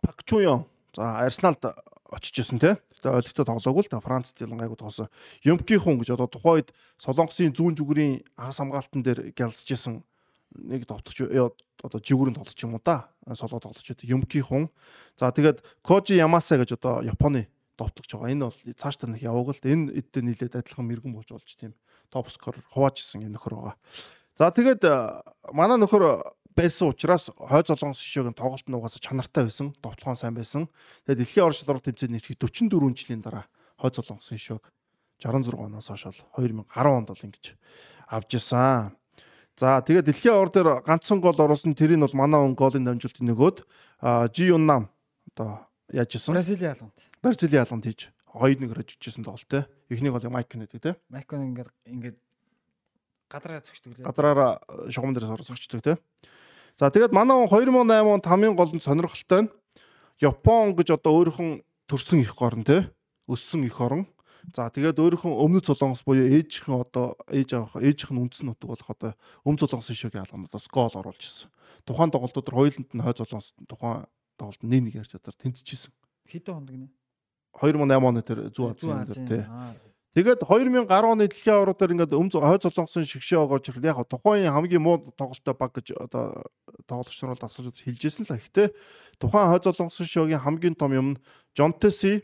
Пак 0.00 0.24
Чуйон 0.24 0.64
за 0.96 1.18
Арсеналд 1.20 1.60
очиж 2.08 2.40
исэн 2.40 2.58
те. 2.58 2.78
Тэгээд 3.02 3.20
ойлгохтой 3.20 3.44
тоглоогүй 3.44 3.82
л 3.84 3.92
та 3.92 4.00
Францд 4.00 4.40
ялангаагүй 4.40 4.78
тоглосон. 4.78 5.12
Юмки 5.44 5.76
хүн 5.76 6.00
гэж 6.00 6.14
одоо 6.14 6.30
тухайн 6.30 6.64
үед 6.64 6.70
Солонгосын 7.02 7.52
зүүн 7.52 7.76
зүгүрийн 7.76 8.24
хагас 8.38 8.58
хамгаалтан 8.62 9.02
дээр 9.02 9.20
гялцж 9.36 9.68
исэн 9.68 10.00
нэг 10.54 10.86
товтогч 10.86 11.26
одоо 11.84 12.00
жигүүрэн 12.00 12.38
тоглож 12.38 12.58
юм 12.62 12.78
уу 12.78 12.82
да. 12.84 13.10
Солоо 13.34 13.60
тоглож 13.60 13.84
Юмки 14.02 14.40
хүн. 14.40 14.70
За 15.18 15.30
тэгээд 15.30 15.62
Кожи 15.82 16.16
Ямаса 16.16 16.56
гэж 16.56 16.78
одоо 16.78 17.02
Японы 17.02 17.48
довтлогч 17.76 18.14
байгаа. 18.14 18.30
Энэ 18.30 18.44
бол 18.48 18.58
цааш 18.78 18.96
та 18.96 19.06
нэг 19.06 19.22
яваг 19.22 19.52
л 19.52 19.60
энэ 19.62 19.92
эддээ 19.98 20.22
нийлээд 20.22 20.56
адилхан 20.56 20.86
мэрэгэн 20.86 21.12
болж 21.12 21.28
болж 21.28 21.50
тийм 21.58 21.74
топ 22.10 22.30
скор 22.30 22.56
хуваажсэн 22.72 23.26
юм 23.26 23.34
нөхөр 23.34 23.54
байгаа. 23.58 23.76
За 24.38 24.50
тэгээд 24.54 24.82
манай 25.50 25.78
нөхөр 25.78 26.22
байсан 26.54 26.94
учраас 26.94 27.30
хойд 27.34 27.66
золонгос 27.66 27.98
шишөөгийн 27.98 28.38
тоглолт 28.38 28.66
нь 28.70 28.74
угаасаа 28.78 29.02
чанартай 29.02 29.50
байсан, 29.50 29.74
довтлогоон 29.82 30.18
сайн 30.18 30.34
байсан. 30.38 30.70
Тэгээд 31.06 31.18
дэлхийн 31.26 31.44
орон 31.50 31.58
шалралт 31.58 31.84
тэмцээний 31.84 32.22
нэрхий 32.22 32.38
44 32.38 32.94
жилийн 32.94 33.22
дараа 33.22 33.46
хойд 33.78 33.98
золонгос 33.98 34.30
шишөөг 34.30 34.64
66 35.18 35.58
оноос 35.58 35.90
хойш 35.90 36.22
2010 36.38 36.62
онд 36.86 37.08
бол 37.10 37.26
ингэж 37.26 37.58
авч 38.06 38.30
исэн. 38.38 38.94
За 39.54 39.78
тэгээд 39.78 40.10
дэлхийн 40.10 40.34
ор 40.34 40.50
дээр 40.50 40.82
ганцхан 40.82 41.22
гол 41.22 41.38
оруулсан 41.38 41.78
тэрийг 41.78 42.02
бол 42.02 42.18
манай 42.18 42.40
он 42.42 42.58
голын 42.58 42.82
дамжуултын 42.82 43.30
нөгөөд 43.30 43.62
Жи 44.34 44.50
Юннам 44.50 44.90
одоо 45.30 45.70
яаж 45.94 46.18
исэн? 46.18 46.34
Бразилийн 46.34 46.74
ялганд. 46.74 46.98
Бразилийн 47.22 47.62
ялганд 47.62 47.86
хийж 47.86 48.10
2-1 48.34 48.66
гэж 48.74 48.98
жижсэн 48.98 49.22
тоглолттой. 49.22 49.70
Эхнийг 49.86 50.10
бол 50.10 50.26
Майк 50.26 50.50
гэдэг 50.50 50.82
те. 50.82 50.98
Майк 51.06 51.30
ингээд 51.30 51.70
ингээд 51.86 52.18
гадраа 53.30 53.62
зөгчдөг 53.62 54.02
лээ. 54.02 54.06
Гадраараа 54.10 54.58
шугам 54.90 55.14
дээрээс 55.14 55.46
зөгчдөг 55.46 55.80
те. 55.86 55.92
За 56.74 56.90
тэгээд 56.90 57.14
манай 57.14 57.38
он 57.38 57.46
2008 57.46 58.10
онд 58.10 58.26
хамгийн 58.26 58.58
гол 58.58 58.74
нь 58.74 58.82
сонирхолтой 58.82 59.46
нь 59.46 59.52
Япон 60.18 60.74
гэж 60.74 60.98
одоо 60.98 61.22
өөрийнхөө 61.22 61.62
төрсэн 61.86 62.26
их 62.26 62.34
орн 62.42 62.66
те. 62.66 62.90
Өссөн 63.30 63.62
их 63.66 63.78
орн. 63.78 64.10
За 64.52 64.68
тэгээд 64.68 65.00
өөрийнхөө 65.00 65.32
өмнөд 65.40 65.64
солонгос 65.64 66.04
буюу 66.04 66.28
ээжийнхэн 66.28 66.76
одоо 66.76 67.16
ээж 67.32 67.56
авах 67.56 67.80
ээжийнх 67.80 68.12
нь 68.12 68.22
үндсэн 68.28 68.46
нутаг 68.52 68.68
болох 68.68 68.90
одоо 68.92 69.12
өмнө 69.48 69.64
солонгосын 69.64 69.96
шогийн 69.96 70.24
алгамнуудаас 70.28 70.68
гол 70.68 70.92
оруулж 70.92 71.22
ирсэн. 71.24 71.48
Тухайн 71.88 72.12
тоглолтууд 72.12 72.52
хоёуланд 72.52 72.90
нь 72.92 73.00
хойд 73.00 73.18
солонгос 73.24 73.56
тухайн 73.64 74.04
тоглолт 74.36 74.62
нэг 74.62 74.80
нэг 74.84 74.94
ярьж 75.00 75.16
чадар 75.16 75.34
тэнцчихсэн. 75.40 75.92
Хэдэн 76.28 76.54
хонд 76.54 76.70
гинэ? 76.70 76.88
2008 77.56 78.04
оны 78.04 78.20
тэр 78.20 78.38
зүү 78.52 78.66
Азийн 78.74 79.06
дээр 79.08 79.22
тий. 79.24 79.42
Тэгээд 80.14 80.46
2010 80.46 80.86
оны 80.90 81.26
дэлхийн 81.26 81.56
аварга 81.58 81.74
дээр 81.74 81.94
ингээд 81.98 82.14
өм 82.14 82.30
хойд 82.30 82.62
солонгосын 82.62 83.02
шигшээ 83.02 83.38
огоож 83.42 83.66
ирэхэд 83.66 83.88
яг 83.90 83.98
тухайн 84.06 84.46
хамгийн 84.46 84.82
муу 84.82 85.10
тоглолттой 85.18 85.54
баг 85.58 85.74
гэж 85.74 85.98
одоо 85.98 86.46
тоглогч 86.86 87.18
нар 87.22 87.34
бол 87.34 87.46
асууж 87.50 87.82
хэлжсэн 87.82 88.26
л. 88.30 88.38
Гэхдээ 88.38 88.68
тухайн 89.18 89.50
хойд 89.50 89.66
солонгосын 89.66 90.06
шогийн 90.06 90.38
хамгийн 90.38 90.78
том 90.78 90.94
юм 90.94 91.08
нь 91.14 91.20
Жонтеси 91.58 92.22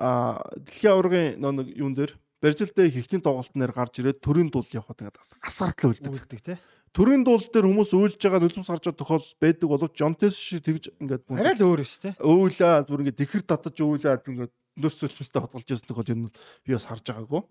а 0.00 0.40
дэлхийн 0.56 0.92
аваргын 0.96 1.36
нэг 1.38 1.68
юун 1.76 1.94
дээр 1.94 2.16
Бразилдээ 2.40 2.88
хихтийн 2.88 3.20
тоглолтноор 3.20 3.72
гарч 3.76 4.00
ирээд 4.00 4.24
төрийн 4.24 4.48
дул 4.48 4.64
явахад 4.72 5.04
ингээд 5.04 5.20
асартал 5.44 5.92
үлддэг. 5.92 6.08
Үлддэг 6.08 6.40
тий. 6.40 6.56
Төрийн 6.96 7.20
дуул 7.20 7.44
дээр 7.44 7.68
хүмүүс 7.68 7.92
өөлж 7.92 8.16
байгаа 8.16 8.40
нулимс 8.40 8.64
гарч 8.64 8.88
байгаа 8.88 8.96
тохиол 8.96 9.28
байдаг 9.36 9.68
боловч 9.68 9.94
Жонтес 10.00 10.40
шиг 10.40 10.64
тэгж 10.64 10.88
ингээд 11.04 11.28
арай 11.36 11.52
л 11.60 11.68
өөр 11.68 11.84
өс 11.84 12.00
тий. 12.00 12.16
Өөлөө 12.16 12.88
бүр 12.88 13.02
ингээд 13.04 13.20
тэхэр 13.20 13.44
татаж 13.44 13.76
өөлөө 13.76 14.24
ингээд 14.24 14.52
нөөц 14.80 14.96
цөлмөстэй 15.04 15.40
хөдөлж 15.44 15.68
ясан 15.68 15.84
тохиол 15.92 16.12
энэ 16.16 16.32
би 16.64 16.72
бас 16.72 16.88
харж 16.88 17.04
байгаагүй. 17.12 17.44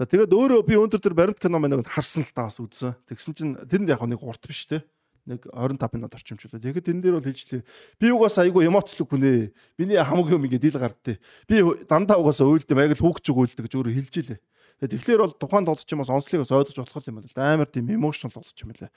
За 0.00 0.08
тэгээд 0.08 0.32
өөрөө 0.32 0.60
би 0.64 0.74
өндөр 0.80 1.00
төр 1.04 1.12
баримт 1.12 1.40
кино 1.40 1.60
маань 1.60 1.84
харсан 1.84 2.24
л 2.24 2.32
та 2.32 2.48
бас 2.48 2.56
үзсэн. 2.56 2.96
Тэгсэн 3.04 3.32
чинь 3.36 3.52
тэнд 3.68 3.92
яг 3.92 4.00
нэг 4.00 4.24
урт 4.24 4.48
биш 4.48 4.64
те 4.64 4.80
нэг 5.26 5.46
25 5.50 5.98
минут 5.98 6.14
орчимчлээ. 6.14 6.62
Тэгэхэд 6.62 6.90
энэ 6.94 7.02
дээр 7.02 7.16
бол 7.18 7.26
хэлжлээ. 7.26 7.62
Би 7.98 8.06
угаас 8.14 8.38
айгүй 8.38 8.70
эмоцлог 8.70 9.10
хүн 9.10 9.26
ээ. 9.26 9.42
Биний 9.74 9.98
хамгийн 9.98 10.38
юм 10.38 10.46
ингээд 10.46 10.64
дил 10.70 10.78
гардтыг. 10.78 11.18
Би 11.50 11.62
дандаа 11.90 12.22
угаас 12.22 12.38
өөлдөм 12.38 12.78
яг 12.78 12.94
л 12.94 13.02
хүүхч 13.02 13.26
өгөөлдөг 13.34 13.66
гэж 13.66 13.74
өөрөө 13.74 13.94
хэлж 13.98 14.14
илээ. 14.22 14.40
Тэгэхээр 14.76 15.24
бол 15.24 15.32
тухайн 15.32 15.64
тоглолч 15.64 15.88
юм 15.88 16.04
бас 16.04 16.12
онцлогоос 16.12 16.52
ойлгож 16.52 16.76
болох 16.76 17.08
юм 17.08 17.16
байна 17.16 17.32
л 17.32 17.40
амар 17.40 17.68
тийм 17.72 17.88
emotional 17.88 18.28
тоглолч 18.28 18.60
юм 18.60 18.76
лээ. 18.76 18.92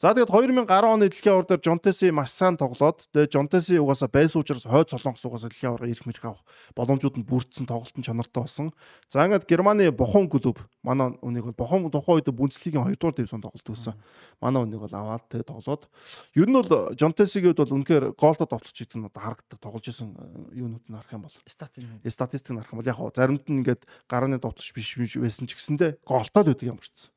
За 0.00 0.16
тэгээд 0.16 0.32
2010 0.32 0.64
оны 0.64 1.12
дэлхийн 1.12 1.34
авар 1.36 1.44
дээр 1.44 1.60
Жонтеси 1.60 2.08
маш 2.08 2.32
сайн 2.32 2.56
тоглоод 2.56 3.04
тэгээд 3.12 3.36
Жонтеси 3.36 3.76
угаасаа 3.76 4.08
байсан 4.08 4.40
учраас 4.40 4.64
хойд 4.64 4.88
солонгос 4.88 5.28
угаасаа 5.28 5.52
дэлхийн 5.52 5.76
аварга 5.76 5.92
ирэх 5.92 6.08
мэрх 6.08 6.24
авах 6.24 6.40
боломжууд 6.72 7.20
нь 7.20 7.28
бүрдсэн 7.28 7.68
тоглолтын 7.68 8.00
чанартай 8.00 8.40
болсон. 8.40 8.72
За 9.12 9.28
ингээд 9.28 9.44
Германы 9.44 9.92
Бохон 9.92 10.32
клуб 10.32 10.56
манай 10.80 11.20
үнийг 11.20 11.52
бол 11.52 11.60
Бохон 11.68 11.92
тухайн 11.92 12.16
үед 12.16 12.32
Бундслигийн 12.32 12.80
2 12.88 12.96
дугаар 12.96 13.12
дивизион 13.12 13.44
тоглолт 13.44 13.68
өгсөн. 13.68 14.00
Манай 14.40 14.64
үнийг 14.64 14.80
бол 14.88 14.96
аваад 14.96 15.28
тэгээд 15.28 15.52
тоглоод 15.52 15.84
ер 16.32 16.48
нь 16.48 16.56
бол 16.56 16.96
Жонтесигийн 16.96 17.52
хувьд 17.52 17.60
бол 17.60 17.76
үнэхээр 17.84 18.04
гоолдод 18.16 18.48
тоглож 18.56 18.72
исэн 18.72 19.04
одоо 19.04 19.20
харагддаг 19.20 19.60
тоглож 19.60 19.84
исэн 19.84 20.16
юунууд 20.56 20.88
нь 20.88 20.96
харах 20.96 21.12
юм 21.12 21.28
бол 21.28 21.36
статистик 21.44 22.08
статистик 22.08 22.56
нь 22.56 22.60
харах 22.64 22.72
юм 22.72 22.80
бол 22.80 22.88
яг 22.88 22.96
заримд 23.12 23.44
нь 23.52 23.60
ингээд 23.60 23.84
гарааны 24.08 24.40
довтолч 24.40 24.72
биш 24.72 24.96
биш 24.96 25.20
байсан 25.20 25.44
ч 25.44 25.60
гэсэндээ 25.60 26.00
голтоод 26.08 26.48
байдаг 26.48 26.72
юм 26.72 26.80
болчихсон. 26.80 27.12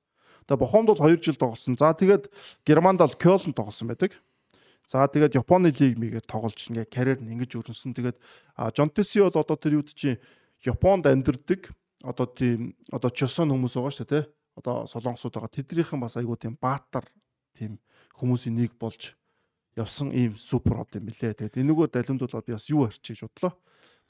Тэгээ 0.47 0.59
Бохомд 0.59 0.88
бол 0.91 0.99
2 0.99 1.23
жил 1.23 1.35
тоглосон. 1.35 1.75
За 1.80 1.93
тэгээд 1.93 2.27
Германд 2.65 2.99
бол 2.99 3.15
Кёлн 3.15 3.53
тоглосон 3.53 3.88
байдаг. 3.88 4.11
За 4.88 5.07
тэгээд 5.07 5.35
Японы 5.39 5.72
лиг 5.72 5.95
мигээр 5.97 6.27
тоглож 6.27 6.59
ингээ 6.67 6.91
карьер 6.91 7.19
нь 7.23 7.31
ингэж 7.35 7.55
өрнөсөн. 7.55 7.95
Тэгээд 7.95 8.17
Жонтеси 8.75 9.23
бол 9.23 9.39
одоо 9.39 9.55
тэр 9.55 9.80
үед 9.80 9.95
чинь 9.95 10.19
Японд 10.63 11.07
амьдардаг 11.07 11.72
одоо 12.03 12.27
тийм 12.27 12.75
одоо 12.91 13.09
чосон 13.09 13.51
хүмүүс 13.55 13.80
байгаа 13.80 13.95
шүү 13.95 14.07
дээ. 14.11 14.23
Одоо 14.59 14.83
солонгосууд 14.91 15.33
байгаа. 15.39 15.55
Тэднийхэн 15.55 15.99
бас 16.03 16.19
айгүй 16.19 16.35
тийм 16.35 16.59
баатар 16.59 17.07
тийм 17.55 17.80
хүмүүсийн 18.19 18.59
нэг 18.59 18.75
болж 18.75 19.15
явсан 19.80 20.11
ийм 20.11 20.35
супер 20.35 20.83
од 20.83 20.91
юм 20.99 21.07
билээ. 21.07 21.39
Тэгээд 21.39 21.63
энэгээр 21.63 21.91
далимдуулаад 21.95 22.45
би 22.45 22.53
бас 22.53 22.67
юу 22.67 22.83
арчиж 22.85 23.23
бодлоо 23.23 23.55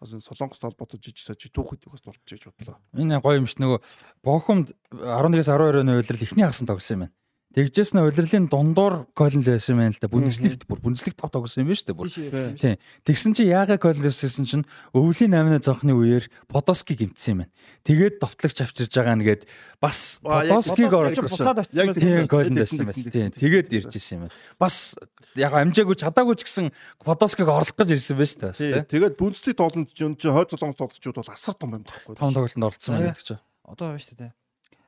бас 0.03 0.11
энэ 0.11 0.27
солонгост 0.27 0.61
холбоотой 0.61 0.99
жижиг 0.99 1.23
сажиг 1.23 1.55
түүхэд 1.55 1.87
бас 1.87 2.03
дурдж 2.03 2.35
иж 2.35 2.43
бодлоо. 2.51 2.77
Энэ 2.91 3.23
гоё 3.23 3.39
юм 3.39 3.47
ш 3.47 3.55
нөгөө 3.55 3.79
бохомд 4.19 4.75
11-ээс 4.91 5.47
12 5.47 5.79
оны 5.79 5.95
уйлрал 5.95 6.25
ихний 6.27 6.43
хагасан 6.43 6.67
тогсон 6.67 6.93
юм 6.93 7.01
байна. 7.07 7.15
Тэгжээс 7.53 7.93
нь 7.93 8.01
удирлын 8.01 8.49
дундуур 8.49 9.05
Колин 9.13 9.45
л 9.45 9.53
байсан 9.53 9.77
юм 9.77 9.85
л 9.85 10.01
да. 10.01 10.09
Бүндэслэгт 10.09 10.65
бүр 10.65 10.81
бүндэслэгт 10.81 11.21
тав 11.21 11.29
тогсон 11.29 11.61
юм 11.61 11.69
байна 11.69 11.77
шүү 11.77 11.85
дээ 11.85 11.97
бүр. 12.01 12.09
Тийм. 12.57 12.75
Тэгсэн 13.05 13.31
чи 13.37 13.45
яагаад 13.45 13.77
Колин 13.77 14.09
гэсэн 14.09 14.45
чинь 14.49 14.65
өвлийн 14.89 15.37
8-ны 15.37 15.61
зонхны 15.61 15.93
үеэр 15.93 16.25
Подоски 16.49 16.97
гимтсэн 16.97 17.29
юм 17.29 17.39
байна. 17.45 17.53
Тэгээд 17.85 18.17
довтлогч 18.17 18.57
авчирж 18.57 18.89
байгаа 18.97 19.21
нэгэд 19.21 19.45
бас 19.77 20.17
Подоскиг 20.25 20.89
оруулж 20.89 21.21
ирсэн. 21.21 21.61
Яг 21.77 21.93
тийм 21.93 22.25
Колин 22.25 22.57
байсан 22.57 22.81
юм 22.81 22.89
байна. 22.89 23.05
Тийм. 23.13 23.29
Тэгээд 23.37 23.69
ирж 23.69 23.93
ирсэн 24.01 24.13
юм 24.17 24.21
байна. 24.25 24.33
Бас 24.57 24.97
яг 25.37 25.53
амжаагүй 25.53 25.93
чадаагүй 25.93 26.41
ч 26.41 26.49
гэсэн 26.49 26.73
Подоскиг 27.05 27.45
оруулах 27.45 27.77
гэж 27.77 28.01
ирсэн 28.01 28.17
байна 28.17 28.49
шүү 28.57 28.81
дээ. 28.81 28.89
Тэгээд 28.89 29.13
бүндэслэг 29.21 29.53
тоглолт 29.61 29.93
чинь 29.93 30.17
хойд 30.17 30.49
солонгос 30.49 30.81
тоглолтчууд 30.81 31.21
бол 31.21 31.29
асар 31.29 31.53
том 31.53 31.77
юм 31.77 31.85
таахгүй. 31.85 32.17
Том 32.17 32.33
тоглолтод 32.33 32.65
оролцсон 32.65 32.97
байдаг 32.97 33.21
ч. 33.21 33.37
Одоо 33.61 33.93
байна 33.93 34.01
шүү 34.01 34.17
дээ. 34.17 34.31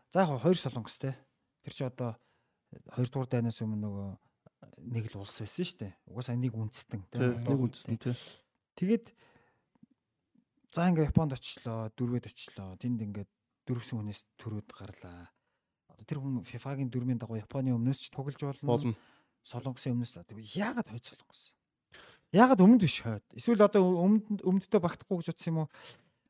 За 0.10 0.26
яг 0.26 0.42
хоёр 0.42 0.58
солонгос 0.58 0.98
те. 0.98 1.14
Тэр 1.61 1.74
чи 1.74 1.85
одоо 1.85 2.18
хоёрдугаар 2.94 3.30
дайнаас 3.30 3.62
өмнө 3.62 3.80
нөгөө 3.86 4.10
нэг 4.92 5.06
л 5.14 5.22
улс 5.24 5.40
байсан 5.40 5.66
шүү 5.66 5.80
дээ. 5.82 5.94
Угаасаа 6.12 6.36
нэг 6.36 6.54
үндэстэн 6.54 7.02
тийм 7.10 7.44
нэг 7.44 7.60
үндэстэн 7.60 7.98
тийм. 7.98 8.16
Тэгээд 8.76 9.06
за 10.76 10.90
ингээ 10.92 11.10
Японд 11.10 11.34
очлоо, 11.36 11.90
дөрвөд 11.95 12.28
очлоо. 12.28 12.76
Тэнд 12.76 13.00
ингээд 13.02 13.32
дөрвсөн 13.66 14.04
хүнээс 14.04 14.22
төрөөд 14.36 14.70
гарлаа. 14.76 15.32
одоо 15.90 16.06
тэр 16.06 16.20
хүн 16.20 16.44
FIFA-гийн 16.44 16.92
дүрмийн 16.92 17.20
дагуу 17.20 17.40
Японы 17.40 17.72
өмнөөс 17.72 18.00
ч 18.04 18.12
тоглож 18.12 18.36
болно. 18.36 18.68
болно. 18.68 18.95
Солонгосын 19.48 19.95
өмнөөс 19.95 20.20
яагаад 20.60 20.92
хойд 20.92 21.06
солонгос? 21.08 21.56
Яагаад 22.36 22.60
өмнөд 22.60 22.84
биш 22.84 23.00
хойд? 23.00 23.24
Эсвэл 23.32 23.64
одоо 23.64 23.80
өмнөд 24.04 24.44
өмнөдөө 24.44 24.82
багтахгүй 24.84 25.24
гэж 25.24 25.32
утсан 25.32 25.52
юм 25.56 25.60
уу? 25.64 25.70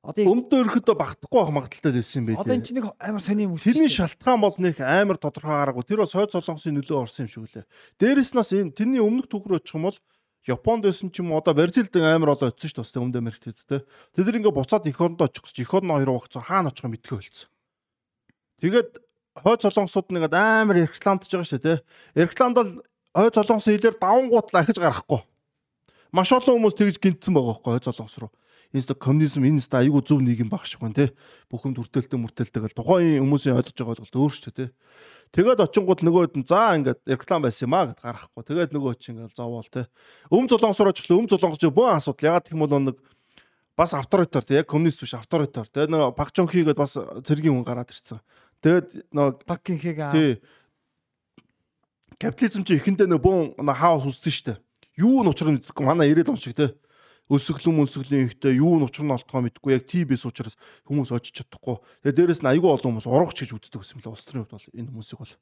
Одоо 0.06 0.22
Өмдөө 0.30 0.60
өрхөдөө 0.70 0.96
багтахгүй 1.02 1.40
байх 1.42 1.54
магадaltaй 1.56 1.92
байсан 1.98 2.30
юм 2.30 2.38
одоо 2.38 2.54
эн 2.54 2.62
чинь 2.62 2.78
нэг 2.78 2.94
амар 3.02 3.24
сони 3.26 3.50
юм 3.50 3.58
Тэрний 3.58 3.90
шалтгаан 3.90 4.38
бол 4.38 4.54
нэг 4.62 4.78
амар 4.78 5.18
тодорхой 5.18 5.58
гараагүй. 5.58 5.82
Тэр 5.82 6.06
бол 6.06 6.14
сойд 6.14 6.30
солонгосын 6.30 6.78
нөлөө 6.78 7.02
орсон 7.02 7.26
юм 7.26 7.32
шиг 7.34 7.42
үлээ. 7.50 7.66
Дээрэс 7.98 8.38
нас 8.38 8.54
энэ 8.54 8.78
тэрний 8.78 9.02
өмнөх 9.02 9.26
түүх 9.26 9.50
рүү 9.50 9.58
очих 9.66 9.74
юм 9.74 9.90
бол 9.90 9.98
Японд 10.46 10.86
байсан 10.86 11.10
ч 11.10 11.26
юм 11.26 11.34
уу 11.34 11.42
одоо 11.42 11.58
Бразилд 11.58 11.90
амар 11.98 12.38
олон 12.38 12.54
очсон 12.54 12.70
шүү 12.70 12.86
дээ. 12.86 13.02
Өмнөд 13.02 13.18
Америкт 13.18 13.66
те. 13.66 13.82
Тэд 14.14 14.26
нар 14.30 14.38
ингээ 14.38 14.54
буцаад 14.54 14.86
эх 14.86 15.02
орондоо 15.02 15.26
очих 15.26 15.42
гэж 15.42 15.58
эх 15.66 15.74
орны 15.74 15.98
хоёр 15.98 16.22
угцсан 16.22 16.46
хаана 16.46 16.70
очих 16.70 16.86
юм 16.86 16.94
мэдгүй 16.94 17.18
болсон. 17.18 17.50
Тэгээд 18.62 18.90
хойд 19.42 19.62
солонгосууд 19.66 20.08
нэгэд 20.14 20.38
амар 20.38 20.86
рекламдж 20.86 21.34
байгаа 21.34 21.50
шүү 21.50 21.66
дээ. 21.66 21.78
Рекламд 22.30 22.56
бол 22.62 22.72
хойд 23.18 23.34
солонгосын 23.42 23.74
хэлээр 23.74 23.98
давангуудлаа 23.98 24.62
ахиж 24.62 24.78
гарахгүй. 24.78 25.22
Маш 26.14 26.30
олон 26.30 26.62
хүмүүс 26.62 26.78
тэгж 26.78 27.02
гинтсэн 27.02 27.34
байгаа 27.34 27.58
байхгүй 27.58 27.72
хойд 27.74 27.88
солонгос 27.90 28.18
руу. 28.22 28.32
Энэ 28.74 28.84
ста 28.86 28.94
коммунизм 28.96 29.44
энэ 29.44 29.62
ста 29.62 29.84
айгүй 29.84 30.02
зөв 30.02 30.24
нийгэм 30.24 30.50
баг 30.50 30.66
шиг 30.66 30.82
байна 30.82 30.96
те. 30.96 31.06
Бүхэнд 31.52 31.78
үртэлтэй 31.82 32.18
мөртэлтэй 32.18 32.62
гэл 32.64 32.78
тухайн 32.78 33.22
хүмүүсийн 33.22 33.60
ойлгож 33.60 33.78
байгаа 33.78 33.94
ойлголт 34.00 34.16
өөр 34.16 34.34
шүү 34.34 34.54
те. 34.56 34.66
Тэгээд 35.36 35.66
очингууд 35.66 36.02
нөгөөд 36.02 36.34
нь 36.40 36.48
за 36.48 36.74
ингээд 36.80 37.06
реклам 37.06 37.44
байсан 37.44 37.68
юм 37.68 37.76
а 37.76 37.92
гэд 37.92 38.00
гарахгүй. 38.02 38.44
Тэгээд 38.48 38.72
нөгөө 38.74 38.94
чи 38.98 39.12
ингээд 39.12 39.36
зовоол 39.36 39.68
те. 39.68 39.90
Өм 40.32 40.48
зулонгосоор 40.48 40.96
очихлоо 40.96 41.20
өм 41.20 41.28
зулонгос 41.28 41.62
бөө 41.62 42.00
асуудал. 42.00 42.40
Ягаад 42.40 42.46
гэх 42.48 42.56
юм 42.56 42.64
бол 42.64 42.80
нэг 42.80 42.98
бас 43.76 43.92
авторитар 43.94 44.48
те 44.48 44.64
яг 44.64 44.72
коммунист 44.72 45.04
биш 45.04 45.14
авторитар. 45.14 45.68
Тэгээд 45.68 45.92
нөгөө 45.92 46.16
Пак 46.16 46.32
Чон 46.32 46.48
хийгээд 46.48 46.80
бас 46.80 46.96
цэргийн 46.96 47.60
хүн 47.60 47.68
гараад 47.68 47.92
ирсэн. 47.92 48.24
Тэгээд 48.64 49.12
нөгөө 49.12 49.44
Паккин 49.44 49.80
хэг 49.80 50.00
аа. 50.00 50.12
тий 50.16 50.40
капитализм 52.20 52.64
чи 52.64 52.80
эхэндээ 52.80 53.12
нөгөө 53.12 53.56
бөөн 53.60 53.76
хаос 53.76 54.08
үсдэн 54.08 54.32
штэ. 54.32 54.54
Юу 54.96 55.24
нь 55.24 55.30
учраа 55.30 55.52
мэдэхгүй 55.52 55.84
манай 55.84 56.12
90-ад 56.16 56.32
он 56.32 56.40
шиг 56.40 56.56
те. 56.56 56.76
Өсөглөн 57.26 57.82
мөнсгөлийн 57.82 58.30
ихтэй 58.30 58.62
юу 58.62 58.78
нь 58.78 58.86
учраа 58.86 59.06
нь 59.06 59.16
олдгоо 59.18 59.42
мэдэхгүй 59.42 59.72
яг 59.74 59.90
TB-с 59.90 60.30
учраас 60.30 60.54
хүмүүс 60.86 61.10
очиж 61.10 61.42
чадахгүй. 61.42 61.82
Тэгээд 62.06 62.18
дээрэс 62.22 62.42
нь 62.46 62.52
айгүй 62.54 62.70
олон 62.70 63.02
хүмүүс 63.02 63.10
урагч 63.10 63.42
гэж 63.42 63.52
үздэг 63.58 63.82
юм 63.82 64.00
л 64.06 64.14
улс 64.14 64.26
төрийн 64.30 64.46
хувьд 64.46 64.54
бол 64.54 64.78
энэ 64.78 64.90
хүмүүсийг 64.94 65.20
бол 65.26 65.34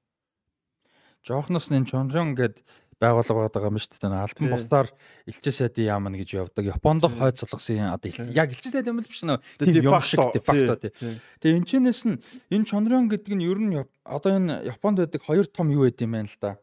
жоохноос 1.27 1.67
нь 1.75 1.83
чонрон 1.83 2.39
гэд 2.39 2.63
байгуулга 3.03 3.51
байгаа 3.51 3.71
юм 3.71 3.79
шүү 3.79 3.99
дээ. 3.99 4.27
Тий. 4.31 4.47
бусдаар 4.47 4.87
элчин 5.27 5.53
сайдын 5.55 5.87
яамна 5.91 6.15
гэж 6.15 6.29
явдаг. 6.39 6.63
Японд 6.71 7.03
хойд 7.03 7.35
солонгосын 7.39 7.91
одоо 7.91 8.09
яг 8.31 8.49
элчин 8.51 8.71
сайд 8.71 8.87
юм 8.87 8.99
л 8.99 9.07
биш 9.07 9.23
нөө. 9.23 9.39
Тийм 9.59 9.91
юм 9.91 9.99
шиг 9.99 10.23
дефакто 10.31 10.75
тий. 10.79 10.91
Тэгээ 11.43 11.57
энэ 11.59 11.67
чэнэс 11.67 12.01
нь 12.07 12.19
энэ 12.51 12.67
чонрон 12.67 13.11
гэдэг 13.11 13.33
нь 13.35 13.43
ер 13.43 13.59
нь 13.59 13.75
одоо 14.07 14.31
энэ 14.31 14.71
Японд 14.71 15.03
байдаг 15.03 15.21
хоёр 15.23 15.47
том 15.47 15.67
юу 15.71 15.83
байд 15.87 15.99
юм 15.99 16.15
байна 16.15 16.31
л 16.31 16.39
да. 16.39 16.59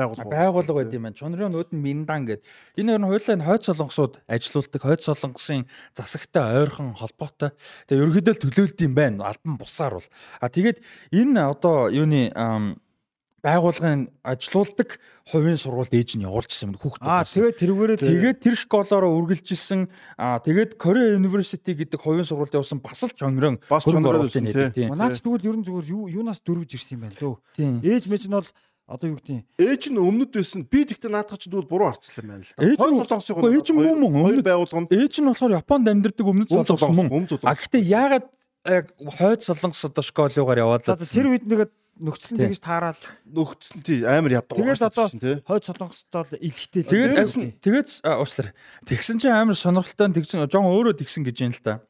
Байгуулга 0.00 0.32
байгуулга 0.32 0.74
байд 0.80 0.94
юм 0.96 1.04
байна. 1.04 1.18
Чонрон 1.20 1.54
өөд 1.54 1.70
нь 1.76 1.84
Миндан 1.84 2.24
гэд. 2.24 2.42
Энэ 2.80 2.96
ер 2.96 3.00
нь 3.00 3.06
энэ 3.06 3.44
хойд 3.44 3.62
солонгосууд 3.68 4.24
ажилуулдаг. 4.24 4.80
Хойд 4.80 5.02
солонгосын 5.04 5.68
засагтай 5.92 6.64
ойрхон 6.64 6.96
холбоотой. 6.96 7.52
Тэгээ 7.86 8.00
ерөнхийдөө 8.00 8.36
төлөөлд 8.40 8.78
юм 8.80 8.94
байна. 8.96 9.28
Альбан 9.28 9.60
бусаар 9.60 10.00
бол. 10.00 10.08
А 10.40 10.48
тэгээд 10.48 10.80
энэ 11.12 11.40
одоо 11.44 11.92
юуны 11.92 12.32
байгуулгын 13.42 14.08
ажилуулдаг 14.22 15.00
хувийн 15.32 15.56
сургуульд 15.56 15.94
ээж 15.96 16.16
нь 16.16 16.24
явуулчихсан 16.28 16.72
юм 16.72 16.76
хүүхд 16.76 17.00
Аа 17.00 17.24
тэгээд 17.24 17.56
тэрүүгээрээ 17.56 17.98
Тэгээд 18.00 18.38
тэр 18.44 18.56
школоороо 18.56 19.16
үргэлжилсэн 19.16 19.88
аа 20.20 20.44
тэгээд 20.44 20.76
Korea 20.76 21.16
University 21.16 21.72
гэдэг 21.72 22.00
хувийн 22.00 22.28
сургуульд 22.28 22.52
явсан 22.52 22.84
бас 22.84 23.00
л 23.00 23.12
чонгрон 23.16 23.56
Бас 23.64 23.88
чонгрон 23.88 24.28
байсан, 24.28 24.44
тийм. 24.76 24.92
Манаач 24.92 25.24
тэгвэл 25.24 25.48
ер 25.48 25.56
нь 25.56 25.64
зүгээр 25.64 25.88
юу 25.88 26.04
юунаас 26.20 26.44
дөрвж 26.44 26.76
ирсэн 26.76 27.00
юм 27.00 27.02
байна 27.08 27.16
лөө. 27.16 27.36
Ээж 27.80 28.04
мэж 28.12 28.28
нь 28.28 28.36
бол 28.36 28.48
одоо 28.90 29.06
юу 29.14 29.16
гэдэг 29.22 29.46
ээж 29.62 29.82
нь 29.94 29.98
өмнөд 30.02 30.30
байсан. 30.34 30.66
Би 30.66 30.82
тэгтээ 30.82 31.10
наадах 31.14 31.38
чинь 31.38 31.54
дүүл 31.54 31.70
буруу 31.70 31.94
харцлаа 31.94 32.18
юм 32.18 32.28
байна 32.34 32.42
л 32.42 32.50
да. 32.50 32.62
Ээж 32.66 32.74
нь- 32.74 32.80
Хоёр 32.82 32.94
солонгосын 33.06 33.34
Үгүй, 33.38 33.50
ээж 33.54 33.68
нь 33.70 33.76
мөн 33.78 33.98
мөн, 34.02 34.12
хоёр 34.18 34.34
өмнөд- 34.42 34.48
байгуулганд 34.50 34.90
Ээж 34.90 35.14
нь 35.22 35.28
болохоор 35.30 35.52
Японд 35.62 35.86
амьдардаг 35.86 36.26
өмнөд 36.26 36.48
солонгос, 36.50 36.90
мөн. 36.90 37.08
А 37.46 37.54
гэхдээ 37.54 37.82
яагаад 37.86 38.26
яг 38.66 38.84
хойд 38.98 39.40
солонгос 39.46 39.82
одоо 39.86 40.02
школыгаар 40.02 40.58
яваад 40.58 40.82
За 40.84 40.98
за 40.98 41.06
тэр 41.06 41.30
үед 41.30 41.46
нэгэд 41.46 41.70
нөхцөл 42.00 42.32
нь 42.32 42.40
тэгж 42.48 42.60
таараал 42.64 43.00
нөхцөн 43.28 43.78
тий 43.84 44.00
амар 44.08 44.32
ядуу. 44.40 44.56
Тэгээд 44.56 44.82
одоо 44.82 45.06
хойд 45.44 45.64
солонгостоо 45.68 46.22
л 46.26 46.34
илхтэй 46.40 46.82
л 46.82 46.88
Тэгээд 46.90 47.36
нь 47.36 47.52
тэгээд 47.60 47.88
а, 48.08 48.18
уучлаарай. 48.24 48.52
Тэгсэн 48.88 49.16
чинь 49.20 49.36
амар 49.36 49.52
сонирхолтой 49.56 50.08
нь 50.08 50.16
тэгсэн 50.16 50.48
жон 50.48 50.64
өөрөө 50.64 50.96
тэгсэн 50.96 51.22
гэж 51.28 51.36
юм 51.44 51.52
л 51.52 51.60
та. 51.60 51.84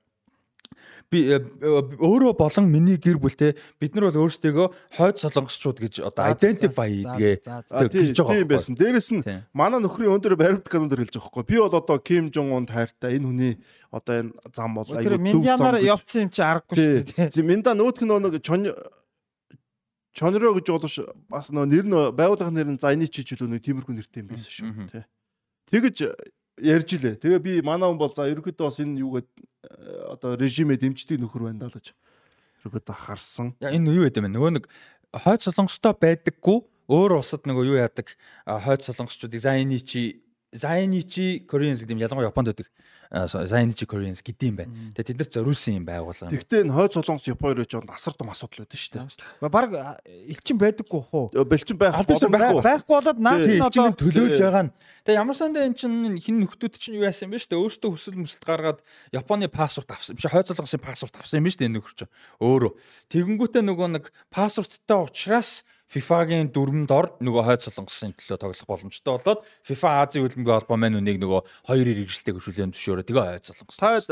Би 1.10 1.26
э, 1.26 1.42
э, 1.42 1.82
өөрөө 1.98 2.38
болон 2.38 2.70
миний 2.70 2.94
гэр 2.94 3.18
бүлтэй 3.18 3.58
бид 3.82 3.94
нар 3.98 4.10
бол 4.10 4.30
өөрсдөө 4.30 4.66
хойд 4.94 5.18
солонгосчууд 5.18 5.82
гэж 5.82 5.94
одоо 6.06 6.30
identify 6.30 6.86
хийдгээ. 6.86 7.34
За 7.42 7.66
за. 7.66 7.90
Гэж 7.90 8.14
байгаа 8.14 8.38
тийм 8.38 8.46
байхгүй. 8.46 8.50
байсан. 8.50 8.74
Дээрэс 8.78 9.08
нь 9.10 9.22
Тийм. 9.26 9.42
манай 9.50 9.82
нөхрийн 9.82 10.14
өндөр 10.14 10.38
баримт 10.38 10.70
канонор 10.70 11.02
хэлж 11.02 11.18
байгаа 11.18 11.26
байхгүй. 11.26 11.44
Би 11.50 11.56
бол 11.58 11.74
одоо 11.74 11.98
Ким 11.98 12.30
Жон 12.30 12.54
Унд 12.54 12.70
хайртай 12.70 13.18
энэ 13.18 13.26
хүний 13.26 13.52
одоо 13.90 14.14
энэ 14.22 14.30
зам 14.54 14.78
бол 14.78 14.86
зөв 14.86 15.02
Миньянаар 15.18 15.76
зам 15.76 15.82
гэж. 15.82 15.90
явцсан 15.90 16.20
юм 16.22 16.30
чи 16.30 16.42
аргагүй 16.46 16.76
шүү 16.78 16.94
дээ. 16.94 17.10
Тий. 17.10 17.26
Зэ 17.34 17.42
Минда 17.42 17.74
нөтг 17.74 18.06
нөө 18.06 18.38
Чонро 20.10 20.54
гэж 20.58 20.66
болоош 20.74 20.96
бас 21.30 21.50
нөө 21.54 21.66
нэр 21.70 21.86
нь 21.86 21.94
байгууллагын 22.18 22.54
нэр 22.54 22.68
нь 22.74 22.82
Зайничи 22.82 23.22
ч 23.22 23.38
үлээ 23.38 23.58
нэг 23.58 23.62
тиймэрхүү 23.62 23.94
нэртэй 23.94 24.26
юм 24.26 24.34
байсан 24.34 24.50
шүү. 24.50 24.70
Тий. 24.90 25.04
Тэгэж 25.70 25.96
ярьж 26.58 26.88
илээ. 26.98 27.14
Тэгээ 27.22 27.38
би 27.38 27.52
манай 27.62 27.86
хүн 27.86 27.98
бол 28.00 28.10
за 28.10 28.26
ерөөдөө 28.26 28.66
бас 28.66 28.82
энэ 28.82 29.00
юугээд 29.06 29.28
э, 29.30 29.46
одоо 30.08 30.36
режимээ 30.40 30.80
дэмждэг 30.80 31.20
нөхөр 31.20 31.50
байна 31.50 31.66
даа 31.66 31.70
л 31.72 31.76
гэж 31.76 31.92
ерөөдөө 32.64 32.96
харсан. 32.96 33.54
Я, 33.60 33.72
Энэ 33.72 33.92
юу 33.92 34.04
юм 34.08 34.24
бэ? 34.24 34.32
Нөгөө 34.32 34.50
нэг 34.56 34.64
хойд 35.12 35.44
солонгостой 35.44 35.94
байдаггүй 35.96 36.58
өөр 36.90 37.20
улсад 37.20 37.44
нөгөө 37.44 37.64
юу 37.68 37.78
яадаг 37.80 38.16
хойд 38.46 38.84
солонгосчуудыг 38.84 39.40
Zainichi 39.40 40.24
Zainichi 40.50 41.46
Koreans 41.46 41.78
гэдэг 41.78 41.94
юм 41.94 42.02
ялангуяа 42.02 42.34
Японд 42.34 42.50
байдаг 42.50 42.66
Zainichi 43.46 43.86
Koreans 43.86 44.18
гэдэг 44.18 44.46
юм 44.50 44.56
байна. 44.58 44.74
Тэгээ 44.98 45.14
тэд 45.14 45.18
нар 45.22 45.30
зориулсан 45.30 45.74
юм 45.78 45.86
байгуулга 45.86 46.26
юм. 46.26 46.34
Тэгтээ 46.34 46.62
энэ 46.66 46.74
хойд 46.74 46.92
солонгос 46.94 47.26
Япон 47.30 47.54
хоёр 47.54 47.66
жоо 47.70 47.82
асар 47.86 48.14
том 48.18 48.30
асуудал 48.34 48.66
байдаг 48.66 48.78
шүү 48.82 48.94
дээ. 48.98 49.46
Баг 49.46 49.70
элчин 50.06 50.58
байдаггүй 50.58 51.02
хуу. 51.06 51.30
Бэлчин 51.30 51.78
байх 51.78 51.94
боломжгүй. 52.02 52.66
Байхгүй 52.66 52.94
болоод 52.98 53.18
наад 53.22 53.46
нь 53.46 53.62
одоо 53.62 53.94
төлөөлж 53.94 54.42
байгаа 54.42 54.64
нь. 54.66 54.74
Тэгээ 55.06 55.20
ямар 55.22 55.38
сандаа 55.38 55.70
эн 55.70 55.74
чинь 55.78 56.18
хин 56.18 56.42
нөхдүүд 56.42 56.74
чинь 56.82 56.98
юу 56.98 57.06
яасан 57.06 57.30
юм 57.30 57.38
бэ 57.38 57.46
штэ 57.46 57.54
өөртөө 57.54 57.90
хүсэл 57.94 58.18
мүсэлт 58.18 58.42
гаргаад 58.42 58.82
Японы 59.14 59.46
паспорт 59.46 59.94
авсан. 59.94 60.18
Биш 60.18 60.26
хойд 60.26 60.50
солонгосын 60.50 60.82
паспорт 60.82 61.14
авсан 61.14 61.38
юм 61.38 61.46
штэ 61.46 61.70
энэ 61.70 61.78
нөхөр 61.78 61.94
чинь. 61.94 62.12
Өөрөө. 62.42 62.74
Тэгэнгүүтээ 63.10 63.62
нөгөө 63.70 63.88
нэг 63.90 64.04
паспорттай 64.34 64.98
учраас 64.98 65.62
FIFA-гийн 65.90 66.50
дүрмэнд 66.54 66.90
ор 66.94 67.06
нөгөө 67.18 67.42
хойд 67.50 67.62
солонгосын 67.66 68.14
төлөө 68.14 68.38
тоглох 68.38 68.68
боломжтой 68.70 69.10
болоод 69.18 69.42
FIFA 69.66 69.88
Азийн 70.06 70.22
хөлбөмбөгийн 70.22 70.58
холбоо 70.62 70.78
маань 70.78 70.98
үнийг 71.02 71.18
нөгөө 71.18 71.40
хоёрын 71.66 71.98
хэрэгжилтэйг 71.98 72.36
хөшүүлэн 72.38 72.70
зөвшөөрөө 72.78 73.06
тэгээ 73.10 73.26
хойд 73.26 73.46
солонгос. 73.50 73.78
Таад 73.82 74.06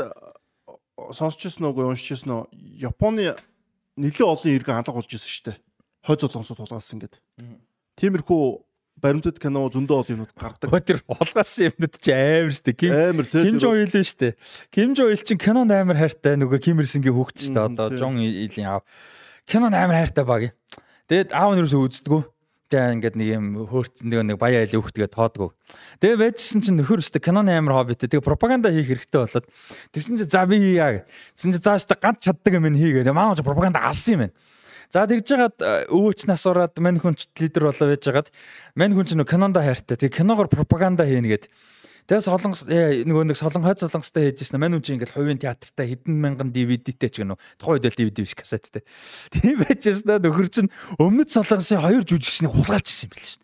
сонсчихсон 1.15 1.71
уу 1.71 1.87
уншижсэн 1.87 2.31
уу? 2.35 2.51
Японы 2.51 3.31
нэлээд 3.95 4.27
олон 4.27 4.51
иргэн 4.51 4.83
алга 4.83 4.99
болж 4.99 5.07
исэн 5.07 5.31
шүү 5.31 5.45
дээ. 5.55 5.57
Хойд 6.03 6.19
солонгосод 6.19 6.59
тулгаалсан 6.59 6.99
гэд. 6.99 7.15
Тиймэрхүү 7.95 8.43
баримтат 8.99 9.39
кино 9.39 9.63
зөндөө 9.71 9.97
олон 10.03 10.15
юмуд 10.19 10.33
гардаг. 10.35 10.75
Тэр 10.83 10.99
улгасан 11.07 11.71
юмнууд 11.71 11.95
чи 11.99 12.11
амар 12.11 12.51
штэ. 12.51 12.75
Ким 12.75 12.91
Амар 12.91 13.27
тий. 13.31 13.43
Ким 13.47 13.59
Жон 13.59 13.79
Ил 13.79 13.95
нь 13.95 14.03
штэ. 14.03 14.35
Ким 14.71 14.95
Жон 14.95 15.11
Ил 15.15 15.23
чинь 15.23 15.39
кинонд 15.39 15.71
амар 15.71 15.95
хайртай 15.95 16.35
нөгөө 16.35 16.59
Ким 16.59 16.83
Ир 16.83 16.87
Сингийн 16.87 17.15
хүүхэд 17.15 17.39
штэ 17.39 17.55
Мгм, 17.55 17.79
одоо. 17.79 17.95
Жон 17.95 18.19
Илийн 18.19 18.67
аав. 18.67 18.83
Кинонд 19.47 19.75
амар 19.75 20.03
хайртай 20.03 20.25
баг. 20.27 20.51
Тэгээд 21.09 21.33
аав 21.33 21.57
нь 21.57 21.65
юусоо 21.65 21.89
үздэггүй. 21.89 22.21
Тэгээ 22.69 22.93
ингээд 23.01 23.15
нэг 23.17 23.27
юм 23.33 23.45
хөөрцөн 23.65 24.13
нэг 24.29 24.37
баяа 24.37 24.61
айлын 24.61 24.77
хүүхдгээ 24.77 25.09
тоодгоо. 25.09 25.57
Тэгээ 25.97 26.21
байжсэн 26.21 26.61
чинь 26.61 26.77
нөхөр 26.77 27.01
өстө 27.01 27.17
киноны 27.17 27.49
амар 27.57 27.81
хоббитэй. 27.81 28.13
Тэгээ 28.13 28.21
пропаганда 28.21 28.69
хийх 28.69 28.93
хэрэгтэй 28.93 29.25
болоод 29.25 29.49
тэгсэн 29.89 30.21
чинь 30.21 30.29
за 30.29 30.45
би 30.45 30.61
хийя. 30.61 31.01
Тэгсэн 31.33 31.57
чинь 31.57 31.65
зааш 31.65 31.89
та 31.89 31.97
ганц 31.97 32.21
чаддаг 32.21 32.53
юм 32.53 32.69
хийгээ. 32.69 33.09
Маань 33.09 33.33
ч 33.33 33.41
пропаганда 33.41 33.81
алсан 33.81 34.13
юм 34.13 34.21
байна. 34.29 34.37
За 34.93 35.09
тэгж 35.09 35.25
жагаад 35.25 35.57
өвөөч 35.89 36.29
нас 36.29 36.45
ураад 36.45 36.77
мань 36.77 37.01
хүн 37.01 37.17
ч 37.17 37.25
лидер 37.41 37.65
болоо 37.73 37.89
байж 37.89 38.05
жагаад 38.05 38.29
мань 38.77 38.93
хүн 38.93 39.05
ч 39.09 39.17
кинонда 39.17 39.65
хайртай. 39.65 39.97
Тэгээ 39.97 40.21
киногоор 40.21 40.45
пропаганда 40.45 41.09
хийнэ 41.09 41.25
гэд. 41.25 41.49
Тэгээ 42.09 42.25
солонгос 42.25 42.65
э, 42.65 43.05
нөгөө 43.05 43.29
нэг 43.29 43.37
солон 43.37 43.61
хойд 43.61 43.85
солонгостой 43.85 44.33
хийж 44.33 44.41
ирсэн. 44.41 44.57
Мань 44.57 44.73
хүн 44.73 44.81
чи 44.81 44.97
ингээл 44.97 45.13
хувийн 45.13 45.37
театртай 45.37 45.93
хэдэн 45.93 46.17
мянган 46.17 46.49
DVD-тэй 46.49 47.05
ч 47.13 47.21
гэнэ. 47.21 47.37
Тухайн 47.61 47.77
үед 47.77 47.85
л 47.85 47.99
DVD 48.01 48.25
биш 48.25 48.33
кассеттэй. 48.33 48.81
Тийм 49.29 49.61
байж 49.61 49.85
ирсэн 49.85 50.17
нөхөр 50.17 50.49
чин 50.49 50.73
өмнөд 50.97 51.29
солонгосын 51.29 51.85
хоёр 51.85 52.01
жүжигчнийг 52.01 52.49
хулгайлж 52.49 52.89
ирсэн 52.89 53.05
юм 53.05 53.13
бэл 53.13 53.29
шин. 53.29 53.41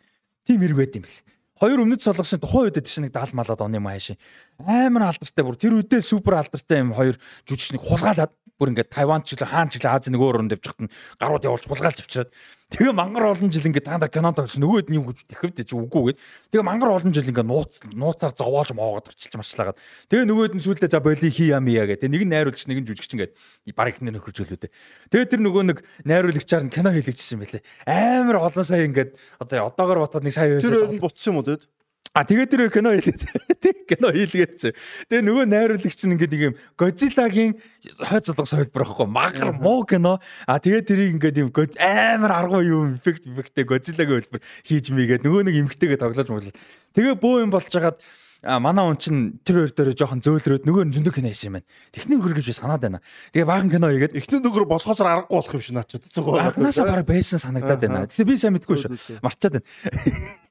Тийм 0.49 0.65
эрг 0.65 0.77
байт 0.81 0.97
юм 0.97 1.05
бэл. 1.05 1.21
Хоёр 1.61 1.79
өмнөд 1.85 2.01
солонгосын 2.01 2.41
тухайн 2.41 2.73
үед 2.73 2.81
тийш 2.81 2.97
нэг 3.05 3.13
70 3.13 3.37
малаад 3.37 3.61
оны 3.61 3.77
маашин 3.77 4.17
амар 4.57 5.13
алдартай 5.13 5.45
бүр 5.45 5.55
тэр 5.61 5.77
үедээ 5.77 6.01
супер 6.01 6.41
алдартай 6.41 6.81
юм 6.81 6.97
хоёр 6.97 7.15
жүжигчнийг 7.45 7.85
хулгайлаад 7.85 8.33
бүр 8.55 8.71
ингээд 8.71 8.91
Тайван 8.91 9.21
ч 9.27 9.35
гэлээ 9.35 9.51
хаан 9.51 9.67
ч 9.67 9.77
гэлээ 9.77 9.93
Азийн 9.95 10.15
нөгөө 10.15 10.29
өрөнд 10.31 10.55
явж 10.55 10.65
хат 10.71 10.81
нь 10.83 10.91
гарууд 11.19 11.43
явуулж 11.43 11.65
булгаалж 11.67 11.99
авчираад. 11.99 12.31
Тэгээ 12.71 12.95
мангар 12.95 13.35
олон 13.35 13.51
жил 13.51 13.67
ингээд 13.67 13.85
та 13.85 13.99
нар 13.99 14.09
кинонд 14.09 14.39
орсон. 14.39 14.63
Нөгөөд 14.63 14.87
нь 14.89 14.97
юу 14.97 15.11
гэж 15.11 15.27
тэхэвд 15.27 15.59
чи 15.67 15.75
үгүй 15.75 16.15
гээд 16.15 16.19
тэгээ 16.55 16.65
мангар 16.65 16.91
олон 16.95 17.11
жил 17.11 17.27
ингээд 17.27 17.45
нууц 17.51 17.83
нууцаар 17.91 18.33
зовоолж 18.33 18.71
моогод 18.71 19.11
орчилж 19.11 19.35
марчлагаад 19.35 19.77
тэгээ 20.07 20.25
нөгөөд 20.31 20.53
нь 20.55 20.63
сүулдэ 20.63 20.87
за 20.87 21.03
боли 21.03 21.29
хий 21.29 21.51
яам 21.51 21.67
яа 21.67 21.85
гэдэг 21.85 22.09
нэг 22.09 22.23
нь 22.25 22.31
найруулагч 22.31 22.65
нэг 22.65 22.79
нь 22.81 22.87
жүжигч 22.89 23.11
ингээд 23.13 23.33
баг 23.75 23.93
ихнэр 23.93 24.17
нөхөрж 24.17 24.37
өлөө 24.47 24.59
дээ 24.65 24.73
тэгээ 25.13 25.29
тэр 25.29 25.41
нөгөө 25.45 25.63
нэг 25.69 25.77
найруулагчаар 26.07 26.63
нь 26.65 26.73
кино 26.73 26.89
хийлгэжсэн 26.89 27.37
байлээ. 27.43 27.63
Амар 27.85 28.49
олон 28.49 28.65
сая 28.65 28.87
ингээд 28.87 29.13
одоо 29.37 29.69
одоогор 29.69 29.99
ботоод 30.01 30.25
нэг 30.25 30.33
сая 30.33 30.57
Тэр 30.57 30.89
нь 30.89 31.03
буцсан 31.03 31.37
юм 31.37 31.43
уу 31.43 31.45
тэгэд? 31.45 31.69
А 32.13 32.23
тэгээд 32.23 32.49
тэр 32.51 32.69
кино 32.69 32.93
хийлгэж. 32.95 33.21
Кино 33.89 34.11
хийлгээд. 34.13 34.71
Тэгээ 35.09 35.25
нөгөө 35.25 35.45
найруулагч 35.51 35.99
нь 36.05 36.13
ингээд 36.15 36.33
ийм 36.37 36.53
Godzilla-гийн 36.77 37.57
хойд 37.99 38.25
залгас 38.29 38.55
хөлбөр 38.55 38.83
байхгүй 38.85 39.07
магар 39.09 39.51
муу 39.57 39.83
кино. 39.83 40.21
А 40.47 40.61
тэгээд 40.61 40.85
тэрийг 40.87 41.11
ингээд 41.19 41.41
ийм 41.41 41.49
амар 41.51 42.31
аргуу 42.45 42.63
юм 42.63 42.95
эффект 42.95 43.27
эффекттэй 43.27 43.65
Godzilla-гийн 43.67 44.21
хөлбөр 44.21 44.41
хийж 44.63 44.95
мийгээд 44.95 45.25
нөгөө 45.27 45.43
нэг 45.49 45.55
эмгтэйгээ 45.65 45.99
тоглож 45.99 46.29
моглол. 46.29 46.55
Тэгээ 46.95 47.15
бөө 47.19 47.35
юм 47.43 47.51
болж 47.51 47.67
хагаад 47.67 47.99
манай 48.45 48.85
он 48.85 48.97
чин 48.97 49.39
тэр 49.43 49.65
хоёр 49.65 49.73
дээр 49.73 49.97
жоохон 49.97 50.21
зөөлрөөд 50.21 50.63
нөгөө 50.69 50.93
зөндөг 50.93 51.17
кино 51.17 51.29
хийсэн 51.33 51.49
юм 51.49 51.55
байна. 51.57 51.67
Техник 51.91 52.21
хөр 52.21 52.35
гэж 52.37 52.45
би 52.45 52.53
санаад 52.53 52.81
байна. 52.81 52.99
Тэгээ 53.33 53.49
баахан 53.49 53.71
кино 53.73 53.89
хийгээд 53.89 54.13
Эхний 54.15 54.39
нөгөө 54.39 54.69
болохоосоор 54.69 55.09
аргагүй 55.25 55.35
болох 55.35 55.53
юм 55.57 55.63
шиг 55.65 55.75
наачаад 55.75 56.03
зүгөө. 56.13 56.39
Агнаасаа 56.53 56.85
бараг 56.85 57.07
байсан 57.09 57.41
санагдаад 57.41 57.81
байна. 57.81 58.05
Тэгээ 58.05 58.29
би 58.29 58.37
сайн 58.37 58.53
мэдгүй 58.53 58.77
шүү. 58.85 59.19
Марчаад 59.25 59.57
байна. 59.57 59.65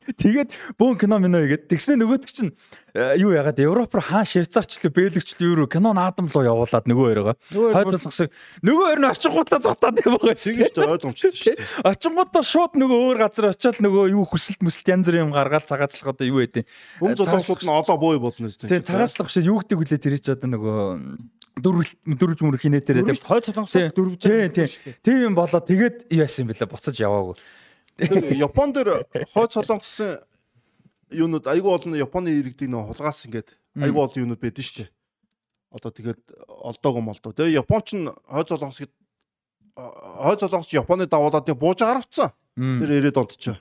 Тэгээд 0.05 0.53
бөөн 0.77 0.99
кино 1.01 1.17
мино 1.19 1.41
игээд 1.45 1.69
тэгснэ 1.73 1.97
нөгөөдөг 1.97 2.31
чинь 2.31 2.53
э, 2.93 3.17
юу 3.17 3.33
ягаад 3.33 3.57
Европ 3.57 3.97
руу 3.97 4.05
хаан 4.05 4.29
Швейцарч 4.29 4.77
лөө 4.85 4.93
Бэлгч 4.93 5.35
лөө 5.41 5.65
юу 5.65 5.69
кино 5.71 5.97
наадам 5.97 6.29
руу 6.29 6.45
явуулаад 6.45 6.85
нөгөө 6.85 7.07
хоёроо 7.09 7.35
хойд 7.49 7.89
болгосыг 7.89 8.29
нөгөө 8.61 8.85
хоёр 8.85 9.01
нь 9.01 9.09
очингуудаа 9.09 9.61
зутаад 9.65 9.97
юм 10.05 10.17
байгаа 10.21 10.37
шүү. 10.37 10.53
Тэгэж 10.61 10.77
ойлгомжтой 10.85 11.33
шүү 11.33 11.57
дээ. 11.57 11.89
Очингуудаа 11.95 12.45
шууд 12.45 12.73
нөгөө 12.77 12.99
өөр 13.09 13.19
газар 13.25 13.47
очиод 13.57 13.79
нөгөө 13.81 14.05
юу 14.13 14.25
хүсэлт 14.29 14.61
мүсэлт 14.61 14.93
янз 14.93 15.09
бүрийн 15.09 15.25
юм 15.25 15.33
гаргаал 15.33 15.65
цагаачлах 15.65 16.13
одоо 16.13 16.29
юу 16.29 16.45
гэдэг. 16.45 16.69
Өмнө 17.01 17.19
зодоосууд 17.25 17.63
нь 17.65 17.73
олоо 17.73 17.97
боо 17.97 18.21
болно 18.21 18.53
шүү 18.53 18.69
дээ. 18.69 18.85
Тэгээ 18.85 18.89
цагаачлах 18.93 19.29
биш 19.33 19.41
юу 19.41 19.59
гэдэг 19.65 19.79
үлээ 19.81 20.01
тэр 20.05 20.17
чи 20.21 20.31
одоо 20.37 20.49
нөгөө 20.53 20.83
дөрвөл 21.63 21.91
дөрвж 22.19 22.41
мөр 22.43 22.59
хинэтэрээ 22.59 23.07
тийм 23.07 23.21
хойд 23.23 23.47
солонгосоор 23.47 23.95
дөрвж 23.95 24.19
тийм 24.19 24.51
тийм 24.51 24.69
тийм 25.07 25.19
юм 25.31 25.35
болоо 25.39 25.63
тэгээд 25.63 26.11
яасан 26.11 26.51
бэлээ 26.51 26.67
буцаж 26.67 26.99
яваагүй. 26.99 27.39
Тэр 27.99 28.35
Япон 28.35 28.73
дээр 28.75 29.07
хойд 29.33 29.51
солонгосын 29.55 30.19
юунууд 31.11 31.47
айгүй 31.47 31.71
олон 31.71 31.95
Японы 31.95 32.35
иргэдийг 32.35 32.71
нөө 32.71 32.91
хулгаас 32.91 33.27
ингээд 33.27 33.55
айгүй 33.79 34.01
олон 34.03 34.23
юунууд 34.27 34.43
байдэн 34.43 34.65
шүү 34.67 34.77
дээ. 34.83 34.91
Одоо 35.75 35.91
тэгээд 35.95 36.23
олдоог 36.49 36.97
юм 36.99 37.09
олдоо. 37.15 37.33
Тэгээ 37.33 37.63
Японч 37.63 37.95
нь 37.95 38.11
хойд 38.11 38.49
солонгос 38.51 38.79
гэд 38.83 38.93
хойд 39.79 40.41
солонгос 40.43 40.75
Японы 40.75 41.07
давуулаад 41.07 41.47
бууж 41.55 41.79
гаравцсан. 41.83 42.35
Тэр 42.59 42.91
ирээд 42.99 43.19
онтчоо. 43.19 43.59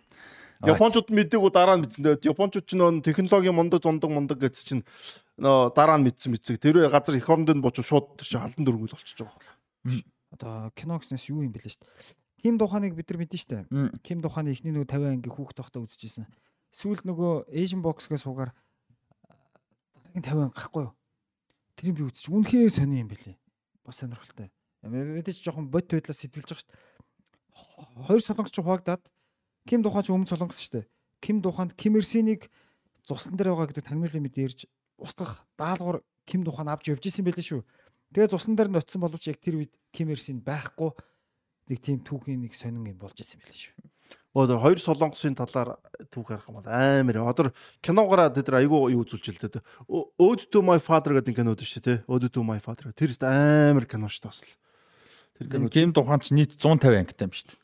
Япончууд 0.64 1.12
мэдээгүй 1.12 1.52
дараа 1.52 1.76
нь 1.78 1.84
мэдсэн. 1.84 2.02
Тэгээд 2.02 2.30
Япончууд 2.34 2.66
ч 2.66 2.72
нөө 2.78 3.04
технологи 3.04 3.52
мундаг 3.52 3.84
зундаг 3.84 4.10
мундаг 4.10 4.38
гэсэн 4.40 4.66
чинь 4.66 4.84
нөө 5.38 5.76
дараа 5.76 6.00
нь 6.00 6.08
мэдсэн 6.08 6.32
мэдсэг. 6.32 6.62
Тэр 6.62 6.88
газар 6.88 7.20
их 7.20 7.28
оронд 7.28 7.52
нь 7.52 7.60
бууж 7.60 7.84
шууд 7.84 8.16
тэр 8.16 8.28
чинь 8.30 8.42
халдан 8.42 8.64
дөрвөл 8.64 8.96
болчихж 8.96 9.28
байгаа. 9.28 9.54
Одоо 10.32 10.72
кино 10.78 10.98
гэснээс 10.98 11.28
юу 11.30 11.44
юм 11.44 11.52
бэлээ 11.52 11.74
шүү 11.74 11.84
дээ. 11.84 12.23
Ким 12.44 12.60
Духаныг 12.60 12.92
бид 12.92 13.08
нар 13.08 13.20
мэдэн 13.24 13.40
штэ. 13.40 13.64
Ким 14.04 14.20
Духаны 14.20 14.52
эхний 14.52 14.76
нөгөө 14.76 14.92
50 14.92 15.16
анги 15.16 15.32
хүүхд 15.32 15.64
тахта 15.64 15.80
үзчихсэн. 15.80 16.28
Сүүлд 16.76 17.08
нөгөө 17.08 17.48
Asian 17.56 17.80
Box-гээ 17.80 18.20
суугаар 18.20 18.52
дараагийн 20.12 20.28
50 20.28 20.44
анги 20.44 20.56
гарахгүй 20.60 20.84
юу? 20.84 20.94
Тэрийг 21.80 21.96
би 21.96 22.04
үзчих. 22.04 22.36
Үнэхээр 22.36 22.68
сони 22.68 23.00
юм 23.00 23.08
бэлээ. 23.08 23.40
Бас 23.88 24.04
сонирхолтой. 24.04 24.52
Мэдээж 24.84 25.40
жоохон 25.40 25.72
бот 25.72 25.88
байдлаас 25.88 26.20
сэтгэлж 26.20 26.52
байгаа 26.52 26.64
штэ. 26.68 26.76
Хоёр 28.12 28.20
солонгосч 28.20 28.60
хуваагдаад 28.60 29.04
Ким 29.64 29.80
Духан 29.80 30.04
ч 30.04 30.12
өмнө 30.12 30.28
солонгос 30.28 30.60
штэ. 30.60 30.84
Ким 31.24 31.40
Духанд 31.40 31.74
Ким 31.80 31.96
Эрсинийг 31.96 32.52
цуслан 33.08 33.40
дээр 33.40 33.56
байгаа 33.56 33.72
гэдэг 33.72 33.88
таньмилын 33.88 34.24
мэд 34.28 34.36
ярьж 34.36 34.68
устгах 35.00 35.48
даалгавар 35.56 36.04
Ким 36.28 36.44
Духан 36.44 36.68
авч 36.68 36.92
явж 36.92 37.08
исэн 37.08 37.24
байлээ 37.24 37.64
шүү. 37.64 37.64
Тэгээ 38.12 38.36
цуслан 38.36 38.60
дээр 38.60 38.70
нь 38.70 38.78
очисон 38.84 39.02
боловч 39.02 39.32
яг 39.32 39.40
тэр 39.40 39.64
үед 39.64 39.72
Ким 39.96 40.12
Эрсин 40.12 40.44
байхгүй 40.44 40.92
нэг 41.70 41.80
тийм 41.80 42.00
түүхийн 42.04 42.44
нэг 42.44 42.54
сонин 42.58 42.88
юм 42.88 42.98
болж 43.00 43.20
исэн 43.20 43.40
байлээ 43.40 43.72
шүү. 43.72 43.94
Одоо 44.34 44.58
хоёр 44.58 44.82
солонгосын 44.82 45.38
талаар 45.38 45.78
түүх 46.10 46.34
харах 46.34 46.50
юм 46.50 46.58
бол 46.58 46.66
амар. 46.66 47.22
Одоо 47.22 47.54
киногоор 47.86 48.34
тэд 48.34 48.50
нар 48.50 48.66
айгүй 48.66 48.98
юу 48.98 49.06
үзүүлж 49.06 49.30
л 49.30 49.46
дээ. 49.46 49.62
Ode 50.18 50.50
to 50.50 50.66
my 50.66 50.82
father 50.82 51.14
гэдэг 51.14 51.38
кинод 51.38 51.62
шүү 51.62 51.86
дээ. 51.86 51.98
Ode 52.10 52.34
to 52.34 52.42
my 52.42 52.58
father. 52.58 52.90
Тэр 52.98 53.14
ихтэй 53.14 53.30
амар 53.30 53.86
кино 53.86 54.10
шүү 54.10 54.34
дээ. 54.34 54.58
Тэр 55.38 55.48
кино 55.54 55.70
гейм 55.70 55.94
тухайн 55.94 56.18
ч 56.18 56.34
нийт 56.34 56.58
150 56.58 56.98
ангитай 56.98 57.30
юм 57.30 57.34
шүү 57.38 57.54
дээ. 57.54 57.63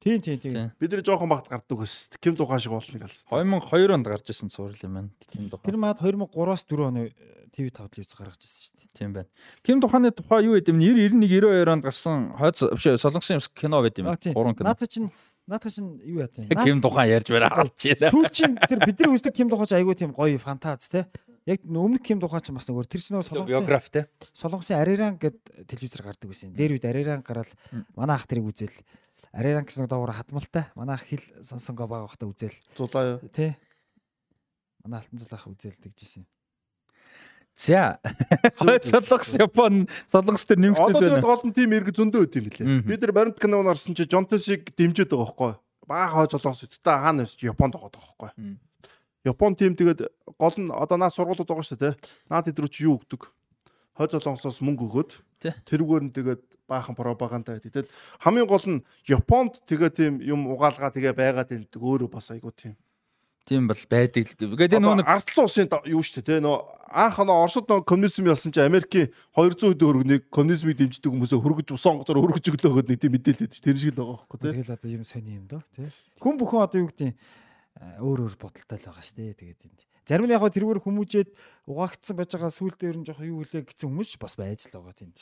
Тийм 0.00 0.20
тийм 0.24 0.38
тийм. 0.40 0.70
Бид 0.80 0.92
нэр 0.92 1.04
жоохон 1.04 1.28
багт 1.28 1.50
гардаг 1.52 1.78
ус. 1.84 2.08
Ким 2.24 2.32
тухайн 2.32 2.60
шиг 2.60 2.72
болсныг 2.72 3.04
алс. 3.04 3.26
2002 3.28 3.92
онд 3.92 4.06
гарч 4.08 4.32
ирсэн 4.32 4.48
цуврал 4.48 4.80
юм 4.80 4.94
байна. 4.96 5.10
Ким 5.28 5.50
тухайн. 5.52 5.68
Тэр 5.68 5.76
маад 5.76 6.00
2003-аас 6.00 6.64
4 6.64 6.88
оны 6.88 7.12
ТV 7.52 7.68
5 7.68 7.92
телевиз 7.92 8.16
гаргаж 8.16 8.40
ирсэн 8.40 8.60
шүү 8.64 8.74
дээ. 8.80 8.88
Тийм 8.96 9.12
байна. 9.12 9.28
Ким 9.60 9.80
тухайны 9.84 10.08
тухай 10.08 10.48
юу 10.48 10.56
гэдэм 10.56 10.80
90 10.80 11.20
91 11.20 11.20
92 11.20 11.68
онд 11.68 11.84
гарсан 11.84 12.32
биш 12.32 12.88
солонгосын 12.96 13.44
кино 13.52 13.84
байт 13.84 14.00
юм. 14.00 14.08
Гурван 14.32 14.56
кино. 14.56 14.72
Наадах 14.72 14.88
чинь 14.88 15.12
наадах 15.50 15.74
чинь 15.74 15.98
юу 16.06 16.22
яа 16.22 16.30
тийм. 16.30 16.46
Ким 16.46 16.78
тухайн 16.78 17.10
ярьж 17.10 17.28
барай 17.34 17.50
авч 17.50 17.90
яа. 17.90 18.10
Түл 18.14 18.30
чинь 18.30 18.54
тэр 18.54 18.78
бидний 18.86 19.10
үздэг 19.10 19.34
Ким 19.34 19.50
тухайч 19.50 19.74
айгүй 19.74 19.98
тийм 19.98 20.14
гоё 20.14 20.38
фантаз 20.38 20.86
те. 20.86 21.10
Яг 21.44 21.66
өмнөх 21.66 22.06
Ким 22.06 22.22
тухайн 22.22 22.40
ч 22.46 22.54
бас 22.54 22.70
нөгөө 22.70 22.86
тэр 22.86 23.02
чинь 23.02 23.18
солонгосын 23.18 23.50
биограф 23.50 23.90
те. 23.90 24.06
Солонгосын 24.30 24.78
Ариран 24.78 25.18
гэд 25.18 25.66
телевизээр 25.66 26.06
гардаг 26.06 26.30
байсан. 26.30 26.54
Дээр 26.54 26.78
үед 26.78 26.86
Ариран 26.86 27.26
гараад 27.26 27.50
манай 27.98 28.14
ах 28.14 28.30
тэрийг 28.30 28.54
үзэл 28.54 28.78
Ариран 29.34 29.66
гэсэн 29.66 29.90
доогоор 29.90 30.14
хадмалтай. 30.14 30.70
Манай 30.78 30.94
ах 30.94 31.04
хэл 31.04 31.26
сонсонгоо 31.42 31.90
байгаа 31.90 32.08
хта 32.08 32.30
үзэл. 32.30 32.54
Зулаа 32.78 33.18
юу? 33.18 33.28
Тий. 33.34 33.58
Манай 34.86 35.02
алтан 35.02 35.18
зул 35.18 35.34
ах 35.34 35.50
үзэл 35.50 35.76
тэгжсэн. 35.76 36.24
За. 37.60 38.00
Солонгос 38.56 39.36
Япон 39.36 39.84
солонгос 40.08 40.48
төр 40.48 40.60
нэмэгдэж 40.64 40.80
байна. 40.80 40.96
Одоо 40.96 41.00
тэгээд 41.04 41.28
гол 41.28 41.42
нь 41.44 41.52
тим 41.52 41.74
иргэ 41.76 41.92
зөндөө 41.92 42.22
үт 42.24 42.36
юм 42.40 42.44
билээ. 42.48 42.88
Бид 42.88 43.00
нар 43.04 43.12
баримт 43.12 43.36
киног 43.36 43.68
нарсан 43.68 43.92
чи 43.92 44.08
Жонтесийг 44.08 44.72
дэмжиж 44.72 45.12
байгаа 45.12 45.28
байхгүй. 45.28 45.52
Бага 45.84 46.08
хоо 46.08 46.40
солонгос 46.40 46.64
үттэй 46.64 46.96
хаана 46.96 47.28
Японд 47.28 47.76
байгаа 47.76 47.92
байхгүй. 47.92 48.30
Япон 49.28 49.52
тим 49.60 49.76
тэгээд 49.76 50.08
гол 50.40 50.56
нь 50.56 50.72
одоо 50.72 50.96
наа 50.96 51.12
сургуулиуд 51.12 51.44
байгаа 51.44 51.68
шүү 51.68 51.80
дээ. 51.84 51.94
Наад 52.32 52.48
идрүү 52.48 52.72
чи 52.72 52.88
юу 52.88 52.96
өгдөг? 52.96 53.28
Хойд 53.92 54.16
солонгосоос 54.16 54.64
мөнгө 54.64 54.88
өгөөд 54.88 55.10
тэрүүгээр 55.68 56.04
нь 56.08 56.14
тэгээд 56.16 56.42
баахан 56.64 56.96
пропаганда. 56.96 57.60
Тэгэл 57.60 57.92
хамгийн 58.24 58.48
гол 58.48 58.64
нь 58.64 58.84
Японд 59.04 59.60
тэгээ 59.68 59.90
тийм 59.92 60.12
юм 60.24 60.48
угаалгаа 60.48 60.88
тэгээ 60.96 61.12
байгаад 61.12 61.52
байдаг 61.52 61.76
өөрөө 61.76 62.08
бас 62.08 62.32
айгуу 62.32 62.56
тийм. 62.56 62.80
Тийм 63.48 63.66
бол 63.66 63.82
байдаг. 63.90 64.24
Тэгээд 64.36 64.76
энэ 64.78 65.00
нэг 65.00 65.08
ардсан 65.08 65.44
улсын 65.46 65.70
юу 65.88 66.02
шүү 66.04 66.22
дээ 66.22 66.40
нөө 66.44 66.58
анх 66.90 67.16
нөө 67.18 67.38
Оросд 67.46 67.66
нөө 67.66 67.86
коммунизм 67.86 68.26
ялсан 68.26 68.52
чинь 68.52 68.66
Америкийн 68.66 69.10
200 69.34 69.78
төгрөгнийг 69.78 70.28
коммунизмыг 70.30 70.76
дэмждэг 70.76 71.10
хүмүүсээ 71.10 71.40
хөргөж 71.40 71.68
усан 71.74 71.98
гоцоор 72.02 72.20
хөргөж 72.20 72.46
өглөөгөөд 72.50 72.88
нэг 72.90 72.98
тийм 73.00 73.14
мэдээлэл 73.14 73.50
тэр 73.50 73.76
шиг 73.78 73.94
л 73.94 74.02
байгаа 74.02 74.16
байхгүй 74.26 74.38
тийм. 74.38 74.54
Тэгэл 74.54 74.74
одоо 74.74 74.90
юм 74.90 75.04
сони 75.06 75.38
юм 75.38 75.46
дөө 75.50 75.62
тийм. 75.74 75.90
Хүн 76.18 76.36
бүхэн 76.38 76.66
одоо 76.66 76.78
юу 76.82 76.90
гэдэг 76.90 77.10
өөр 78.02 78.18
өөр 78.26 78.34
бодолтой 78.38 78.78
л 78.78 78.86
байгаа 78.90 79.04
шүү 79.06 79.16
дээ. 79.18 79.38
Тэгээд 79.38 79.60
энэ 79.66 79.90
Зарим 80.10 80.26
нь 80.26 80.34
яг 80.34 80.42
тэрүүгээр 80.42 80.82
хүмүүжээд 80.82 81.30
угаагдсан 81.70 82.18
байж 82.18 82.30
байгаа 82.34 82.50
сүул 82.50 82.74
дээр 82.74 82.98
нь 82.98 83.06
жоох 83.06 83.22
юу 83.22 83.46
үлээ 83.46 83.62
гэсэн 83.62 83.86
хүмүүс 83.86 84.18
бас 84.18 84.34
байж 84.34 84.66
л 84.66 84.82
байгаа 84.82 84.94
тийм. 84.98 85.14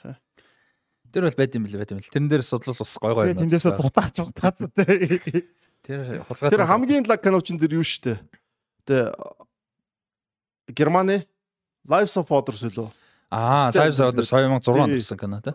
Тэр 1.13 1.29
бол 1.29 1.37
байд 1.37 1.53
юм 1.53 1.69
бэл 1.69 1.77
байд 1.77 1.93
юм 1.93 2.01
бэл. 2.01 2.09
Тэрэн 2.09 2.31
дээр 2.33 2.45
судлал 2.47 2.79
бас 2.81 2.97
гой 2.97 3.13
гой 3.13 3.27
юм. 3.37 3.41
Тэндээсээ 3.45 3.77
дутаач 3.77 4.17
утаац 4.25 4.65
тэ. 4.73 5.45
Тэр 5.89 6.21
хулгай. 6.29 6.51
Тэр 6.53 6.69
хамгийн 6.69 7.09
лаг 7.09 7.25
киночин 7.25 7.57
дэр 7.57 7.81
юу 7.81 7.85
штэ. 7.85 8.21
Тэ 8.85 9.09
Германы 10.69 11.25
Lives 11.89 12.21
of 12.21 12.29
Others 12.29 12.69
үлээ. 12.69 12.93
Аа, 13.33 13.73
Lives 13.73 13.97
of 14.01 14.13
Others 14.13 14.29
2006 14.29 14.69
онд 14.69 14.93
гэсэн 14.93 15.17
кино 15.17 15.41
тий. 15.41 15.53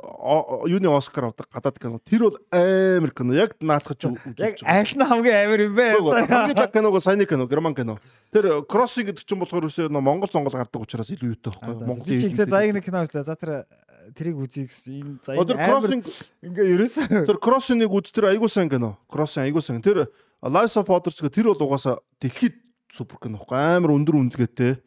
Юуны 0.74 0.90
Оскар 0.90 1.30
авдаг 1.30 1.46
гадаад 1.54 1.78
кино. 1.78 2.02
Тэр 2.02 2.34
бол 2.34 2.38
амар 2.50 3.14
кино. 3.14 3.38
Яг 3.38 3.54
наадах 3.62 3.94
үзүүлж 3.94 4.18
байгаа. 4.18 4.42
Яг 4.42 4.58
аль 4.66 4.94
нь 4.98 5.06
хамгийн 5.06 5.38
амар 5.38 5.62
юм 5.62 5.74
бэ? 5.78 5.86
Хамгийн 6.02 6.58
лаг 6.58 6.74
киног 6.74 6.98
саяны 7.06 7.30
кино, 7.30 7.46
герман 7.46 7.78
кино. 7.78 8.02
Тэр 8.34 8.66
кроссинг 8.66 9.14
гэдэг 9.14 9.26
чинь 9.26 9.38
болохоор 9.38 9.70
өсөө 9.70 9.94
Монгол 9.94 10.34
Сонгол 10.34 10.58
гардаг 10.58 10.82
учраас 10.82 11.14
илүү 11.14 11.38
юутай 11.38 11.54
байхгүй. 11.54 11.86
Монгол. 11.86 12.06
Би 12.10 12.18
ихлэ 12.26 12.50
заяг 12.50 12.74
нэг 12.74 12.86
кино 12.86 13.06
үзлээ. 13.06 13.26
За 13.26 13.38
тэр 13.38 13.66
тэрийг 14.12 14.38
үзье 14.44 14.68
гэсэн. 14.68 14.94
Энэ 15.00 15.14
заяа 15.24 15.80
амар 15.80 15.92
ингээ 15.96 16.68
ерөөсөө 16.76 17.26
тэр 17.28 17.40
кроссиныг 17.40 17.92
үз 17.92 18.12
тэр 18.12 18.36
айгуу 18.36 18.52
сайн 18.52 18.68
кино. 18.68 19.00
Кроссин 19.08 19.48
айгуу 19.48 19.64
сайн. 19.64 19.80
Тэр 19.80 20.12
Lives 20.44 20.76
of 20.76 20.92
Others 20.92 21.24
гэх 21.24 21.32
тэр 21.32 21.56
бол 21.56 21.72
угаасаа 21.72 22.04
дэлхийд 22.20 22.60
супер 22.92 23.18
кино 23.24 23.40
амар 23.50 23.96
өндөр 23.96 24.20
үнэлгээтэй. 24.20 24.80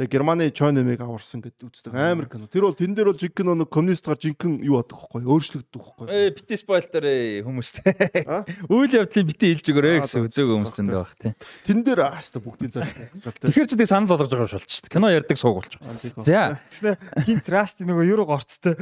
Тэгээ 0.00 0.16
Германы 0.16 0.48
Чойнемыг 0.48 0.96
аварсан 1.04 1.44
гэдэг 1.44 1.60
үздэг 1.60 1.92
амар 1.92 2.24
кино. 2.24 2.48
Тэр 2.48 2.64
бол 2.64 2.72
тэн 2.72 2.96
дээр 2.96 3.12
бол 3.12 3.20
жиг 3.20 3.36
кино 3.36 3.52
нэг 3.52 3.68
коммунистгаар 3.68 4.16
жинхэнэ 4.16 4.64
юу 4.64 4.80
адаг 4.80 4.96
хөхгүй 4.96 5.28
өөрчлөгддөг 5.28 5.76
хөхгүй. 5.76 6.06
Ээ 6.08 6.32
бити 6.40 6.56
спойлтер 6.56 7.04
хүмүүстэй. 7.44 7.92
Үйл 8.72 8.96
явдлыг 8.96 9.28
бити 9.28 9.52
хэлж 9.52 9.68
өгөөрэй 9.68 10.00
гэсэн 10.00 10.24
үзег 10.24 10.48
хүмүүс 10.48 10.72
зөндөө 10.80 11.04
баг 11.04 11.12
тий. 11.20 11.36
Тэн 11.68 11.84
дээр 11.84 12.00
хааста 12.16 12.40
бүгдийн 12.40 12.72
цааш. 12.80 12.96
Тэгэхээр 13.44 13.68
ч 13.68 13.72
тийм 13.76 13.92
санал 13.92 14.08
болгож 14.08 14.32
байгаа 14.32 14.48
шалч. 14.56 14.88
Кино 14.88 15.12
ярьдаг 15.12 15.36
сууг 15.36 15.60
болж 15.60 15.76
байгаа. 15.76 16.64
За. 16.72 16.96
Хин 17.28 17.44
траст 17.44 17.84
нөгөө 17.84 18.08
юуруу 18.08 18.32
горцтой 18.32 18.80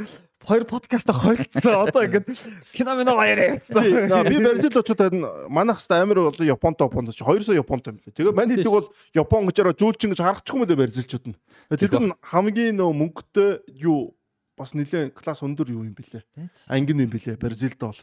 хоёр 0.49 0.65
подкаст 0.65 1.13
хойлцсон. 1.13 1.75
Одоо 1.85 2.09
ингээд 2.09 2.25
кино 2.73 2.97
минь 2.97 3.13
хоёр 3.13 3.39
явцсан. 3.61 4.09
Наа 4.09 4.25
би 4.25 4.41
очоод 4.41 4.97
харин 4.97 5.25
манайх 5.53 5.85
хэвээр 5.85 6.03
амар 6.03 6.19
бол 6.33 6.41
Японд 6.41 6.81
Японд 6.81 7.13
чи 7.13 7.25
200 7.25 7.61
Японд 7.61 7.85
юм. 7.93 7.97
Тэгээ 8.01 8.33
мань 8.33 8.49
хэлдэг 8.57 8.73
бол 8.73 8.89
Япон 9.13 9.45
гэж 9.45 9.77
зөөлчин 9.77 10.17
гэж 10.17 10.21
харахгүй 10.25 10.57
мөлий 10.57 10.79
Бразилчууд 10.81 11.27
нь. 11.29 11.37
Тэд 11.69 11.93
нар 12.01 12.17
хамгийн 12.25 12.81
нөө 12.81 12.91
мөнгөтэй 12.97 13.51
юу 13.77 14.17
бас 14.57 14.73
нэлээд 14.73 15.13
класс 15.13 15.45
өндөр 15.45 15.69
юу 15.69 15.85
юм 15.85 15.93
бэлээ. 15.93 16.25
Ангин 16.73 17.05
юм 17.05 17.13
бэлээ 17.13 17.37
Бразилд 17.37 17.77
бол. 17.77 18.01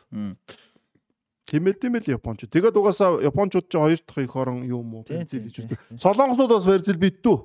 Тэмээд 1.50 1.82
тийм 1.82 1.98
л 1.98 2.14
Японч. 2.14 2.46
Тэгээд 2.46 2.78
угаасаа 2.78 3.22
Япончууд 3.26 3.70
ч 3.70 3.74
хоёр 3.74 4.00
дахь 4.06 4.22
их 4.22 4.36
орон 4.38 4.62
юу 4.66 4.86
юм 4.86 5.02
уу 5.02 5.06
Бразил 5.06 5.46
гэж 5.46 5.66
үү. 5.66 5.98
Солонгосууд 5.98 6.52
бас 6.54 6.66
Бразил 6.66 6.98
битүү. 6.98 7.38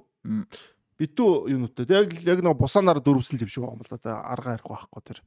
Битүү 1.01 1.49
юунуудтай. 1.49 1.89
Яг 1.89 2.13
яг 2.29 2.43
нэг 2.45 2.57
бусанаар 2.61 3.01
дөрвсөн 3.01 3.41
юм 3.41 3.49
шиг 3.49 3.65
байна 3.65 3.81
л 3.81 4.01
да. 4.05 4.21
Арга 4.21 4.53
ярих 4.53 4.69
байхгүй 4.69 5.01
тэр. 5.01 5.23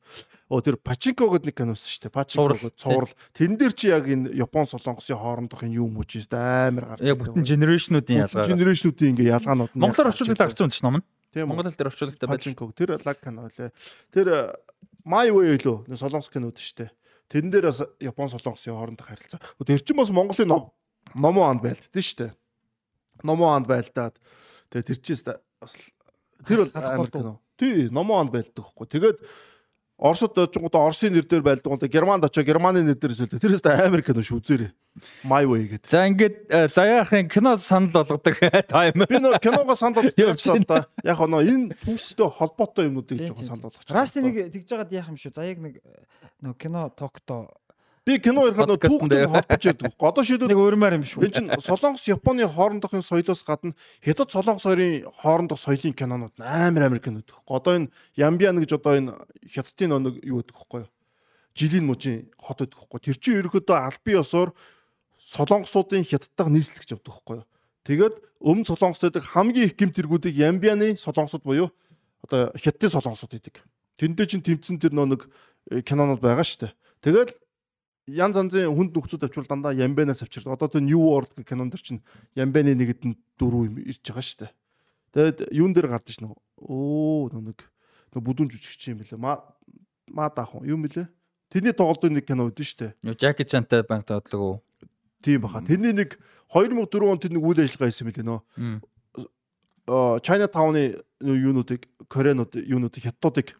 Оо 0.53 0.61
тэр 0.61 0.77
Пачинко 0.77 1.26
гэдэг 1.34 1.50
нэг 1.50 1.58
киноос 1.58 1.82
шүү 1.90 2.06
дээ. 2.06 2.14
Пачинко 2.14 2.53
гэдэг 2.53 2.77
цуврал. 2.77 3.16
Тэн 3.34 3.58
дээр 3.58 3.74
чи 3.74 3.90
яг 3.90 4.06
энэ 4.06 4.38
Япон 4.38 4.69
солонгосын 4.69 5.18
хоорондох 5.18 5.66
энэ 5.66 5.82
юм 5.82 5.98
ч 6.06 6.22
амар 6.30 6.93
гарч. 6.93 7.02
Яг 7.02 7.18
бүтэн 7.18 7.42
генерашнуудын 7.42 8.22
ялгаа. 8.22 8.45
Генерашнуудын 8.53 9.11
ингээ 9.18 9.34
ялгаанууд 9.34 9.74
нь 9.74 9.82
Монголоор 9.82 10.14
орчуулдаг 10.14 10.38
гарсан 10.38 10.69
юм 10.69 10.74
чинь 10.77 10.85
ном 10.85 10.98
нь. 11.02 11.06
Тийм 11.34 11.50
Монгол 11.50 11.66
хэл 11.66 11.80
дээр 11.82 11.90
орчуулдаг. 11.90 12.30
Пачинко 12.30 12.69
тэр 12.77 13.02
лаг 13.02 13.18
кино 13.18 13.50
лээ. 13.50 13.74
Тэр 14.14 14.27
My 15.10 15.34
Way 15.34 15.58
лөө 15.58 15.90
солонгос 15.98 16.30
кинод 16.30 16.61
шүү 16.61 16.85
дээ. 16.85 16.92
Тэрэн 17.34 17.50
дээр 17.50 17.66
бас 17.74 17.82
Япон 17.98 18.30
солонгосын 18.30 18.77
хоорондох 18.77 19.10
харилцаа. 19.10 19.42
Тэр 19.66 19.82
чинь 19.82 19.98
бас 19.98 20.14
Монголын 20.14 20.48
ном 20.48 20.69
номоо 21.18 21.50
анд 21.50 21.66
байлддаг 21.66 21.98
шүү 21.98 22.18
дээ. 22.30 22.32
Номоо 23.24 23.58
анд 23.58 23.68
байлдаад 23.68 24.16
тэгээ 24.69 24.88
тэр 24.93 25.00
чинь 25.02 25.18
бас 25.64 25.80
тэр 26.43 26.66
бол 26.66 26.72
амар 26.75 27.11
кино. 27.11 27.33
Тий, 27.58 27.90
номоо 27.90 28.19
анд 28.22 28.32
байлддаг 28.35 28.66
хгүй. 28.66 28.88
Тэгээд 28.92 29.17
Оросд 30.03 30.35
очингууд 30.35 30.75
Оросын 30.75 31.14
нэр 31.14 31.24
дээр 31.24 31.43
байлдаг 31.45 31.69
гоо 31.69 31.88
Германд 31.88 32.25
очоо 32.25 32.43
Германы 32.43 32.82
нэр 32.83 32.98
дээр 32.98 33.14
эсвэл 33.14 33.40
тэрээс 33.40 33.64
амар 33.64 34.01
кино 34.01 34.19
шүү 34.19 34.42
үзээрэй. 34.42 34.72
My 35.24 35.45
Way 35.45 35.69
гэдэг. 35.69 35.88
За 35.88 36.03
ингээд 36.09 36.35
заяахын 36.74 37.30
кино 37.30 37.56
санал 37.56 38.03
болгодог 38.03 38.35
тайм. 38.74 39.06
Би 39.06 39.22
нөө 39.22 39.40
киногоо 39.40 39.77
санал 39.77 40.03
болгочихсон 40.03 40.66
да. 40.67 40.90
Яг 41.06 41.22
нөө 41.22 41.45
энэ 41.45 41.77
түүстэй 41.85 42.25
холбоотой 42.25 42.90
юмнуудыг 42.90 43.22
жоохон 43.22 43.45
санал 43.45 43.69
болгочих. 43.69 43.93
Расти 43.93 44.25
нэг 44.25 44.51
тэгж 44.51 44.66
жагаад 44.67 44.92
яах 44.92 45.14
юм 45.14 45.17
шүү. 45.17 45.33
За 45.38 45.45
яг 45.45 45.61
нэг 45.61 45.80
нөө 46.42 46.58
кино 46.58 46.90
токто 46.92 47.53
Би 48.03 48.17
кино 48.19 48.43
ярихад 48.49 48.67
нөө 48.67 48.80
түүхтэй 48.83 49.27
холбож 49.32 49.64
яддаг. 49.64 49.93
Одоо 50.03 50.23
шийдвэл 50.27 50.51
нэг 50.51 50.59
өөрмөр 50.59 50.95
юм 50.99 51.06
шүү. 51.07 51.23
энэ 51.23 51.35
чинь 51.40 51.51
Солонгос 51.64 52.03
Японы 52.11 52.43
хоорондохын 52.43 52.99
соёлоос 52.99 53.48
гадна 53.48 53.72
Хятад 54.03 54.27
Солонгос 54.27 54.67
хоёрын 54.67 55.07
хоорондох 55.23 55.56
соёлын 55.56 55.95
кинонууд 55.95 56.35
амар 56.35 56.91
амар 56.91 56.99
кинод. 56.99 57.32
Одоо 57.48 57.80
энэ 57.80 57.95
Ямбиан 58.19 58.59
гэж 58.59 58.75
одоо 58.75 58.99
энэ 58.99 59.15
Хятадын 59.48 60.03
нэг 60.03 60.19
юу 60.19 60.43
гэдэг 60.43 60.51
вэ? 60.51 60.91
Жилийн 61.56 61.88
мужийн 61.88 62.27
хот 62.35 62.59
гэдэг 62.59 62.75
вэ? 62.91 62.99
Тэр 62.99 63.15
чинь 63.15 63.40
ерөөдөө 63.40 63.77
албан 63.80 64.15
ёсоор 64.19 64.51
Солонгосуудын 65.23 66.03
Хятадтайг 66.03 66.51
нийслэгч 66.51 66.99
явдаг 66.99 67.23
вэ? 67.23 67.48
Тэгээд 67.88 68.19
өмнө 68.43 68.67
Солонгосд 68.67 69.15
хамгийн 69.32 69.72
их 69.72 69.80
гэмт 69.80 69.95
тэргүүдийг 69.95 70.35
Ямбианы 70.35 70.99
Солонгосууд 70.99 71.48
буюу 71.48 71.72
одоо 72.19 72.51
Хятадын 72.59 72.99
Солонгосууд 72.99 73.32
идэг. 73.32 73.64
Тэндээ 73.95 74.27
чинь 74.27 74.43
тэмцэн 74.43 74.75
тэр 74.83 74.91
нэг 74.91 75.32
кинонууд 75.88 76.19
байгаа 76.19 76.43
шүү 76.43 76.67
дээ. 76.67 76.73
Тэгээд 77.03 77.30
янз 78.07 78.35
янзын 78.35 78.73
хүнд 78.75 78.91
нөхцөл 78.95 79.23
авчвал 79.23 79.48
дандаа 79.48 79.73
Ямбэнаас 79.73 80.23
авчирдаг. 80.23 80.59
Одоо 80.59 80.67
тэр 80.67 80.83
New 80.83 80.99
World 80.99 81.32
гэх 81.35 81.48
кинон 81.48 81.72
дэр 81.72 81.80
чинь 81.80 82.03
Ямбэны 82.35 82.75
нэгэд 82.75 83.01
нь 83.07 83.15
дөрөв 83.40 83.72
юм 83.72 83.80
ирж 83.80 84.03
байгаа 84.03 84.23
шүү 84.23 84.40
дээ. 84.43 84.51
Тэгээд 85.14 85.38
юун 85.56 85.72
дээр 85.72 85.88
гардаг 85.88 86.11
ш 86.11 86.19
нь 86.19 86.27
өө 86.27 87.32
нэг 87.40 87.64
нэг 87.64 88.19
бүдүүн 88.19 88.51
жүжигч 88.51 88.91
юм 88.91 88.99
бэлээ. 88.99 89.19
Ма 89.19 89.40
ма 90.11 90.27
даах 90.27 90.51
юм 90.67 90.83
бэлээ. 90.83 91.07
Тэрний 91.48 91.72
тоглолтын 91.72 92.17
нэг 92.17 92.27
кино 92.27 92.49
үүдэн 92.51 92.67
шүү 92.67 92.80
дээ. 92.82 92.91
Юу 93.07 93.15
Jackie 93.15 93.48
Chan-тай 93.48 93.85
банк 93.88 94.09
тоглог 94.09 94.41
уу? 94.41 94.57
Тийм 95.23 95.45
баха. 95.45 95.64
Тэрний 95.64 95.93
нэг 95.95 96.19
2004 96.51 97.07
онд 97.07 97.22
тэр 97.23 97.32
нэг 97.38 97.43
үйл 97.45 97.64
ажиллагаа 97.64 97.88
хийсэн 97.88 98.07
мэлээ 98.11 98.25
нөө. 98.27 98.41
Аа 99.88 100.19
China 100.19 100.48
Town-ы 100.51 100.99
юунуудыг 101.23 101.88
Кореанууд 102.11 102.57
юунуудыг 102.59 103.03
хятадуудыг 103.06 103.56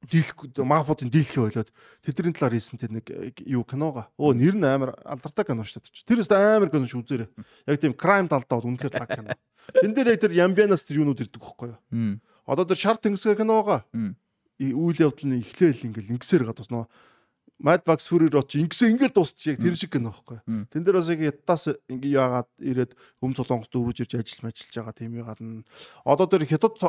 дийлэх 0.00 0.56
мафуудын 0.56 1.12
дийлхий 1.12 1.42
ойлоод 1.44 1.68
тэдний 2.00 2.32
талаар 2.32 2.56
хийсэн 2.56 2.80
тэр 2.80 2.92
нэг 2.96 3.06
юу 3.44 3.64
кинога. 3.68 4.08
Өө 4.16 4.32
нэр 4.32 4.56
нь 4.56 4.64
амар 4.64 4.96
алдартай 5.04 5.44
кино 5.44 5.60
шүү 5.60 5.84
дээ. 5.84 6.08
Тэрээс 6.08 6.30
амар 6.32 6.72
кино 6.72 6.88
шүү 6.88 7.04
үзээрэй. 7.04 7.28
Яг 7.68 7.80
тийм 7.80 7.92
crime 7.92 8.28
талдаа 8.32 8.64
бол 8.64 8.72
үнэхээр 8.72 8.96
лаг 8.96 9.10
кино. 9.12 9.36
Тэн 9.76 9.92
дээр 9.92 10.16
яг 10.16 10.20
тэр 10.24 10.32
Ямбианаас 10.40 10.88
тэр 10.88 11.04
юунууд 11.04 11.20
ирдэг 11.20 11.42
байхгүй 11.44 11.76
юу? 11.76 12.16
Одоо 12.48 12.64
тэр 12.64 12.80
шар 12.80 12.96
тэнгисгээ 12.96 13.36
киноога 13.44 13.84
үйл 14.60 14.98
явдал 15.00 15.28
нь 15.28 15.44
эхлээл 15.44 15.88
ингээл 15.92 16.16
ингэсээр 16.16 16.48
гадус 16.48 16.72
нөө 16.72 16.88
Mad 17.60 17.84
Max 17.84 18.08
Fury 18.08 18.32
Road 18.32 18.48
чи 18.48 18.64
ингэсэн 18.64 18.96
ингээл 18.96 19.12
дуусчих 19.12 19.56
яг 19.56 19.60
тэр 19.60 19.76
шиг 19.76 19.92
кино 19.92 20.16
байхгүй. 20.16 20.40
Тэн 20.72 20.80
дээр 20.80 20.96
бас 20.96 21.12
яг 21.12 21.20
ятаас 21.20 21.68
ингээ 21.92 22.16
яагаад 22.16 22.48
ирээд 22.56 22.96
өм 23.20 23.36
солонгост 23.36 23.68
дөрвөж 23.68 24.00
ирж 24.00 24.16
ажиллаж 24.16 24.56
ажиллаж 24.56 24.76
байгаа 24.80 24.96
тийм 24.96 25.12
юм 25.20 25.28
гарна. 25.28 25.64
Одоо 26.08 26.24
тэр 26.24 26.48
хятад 26.48 26.80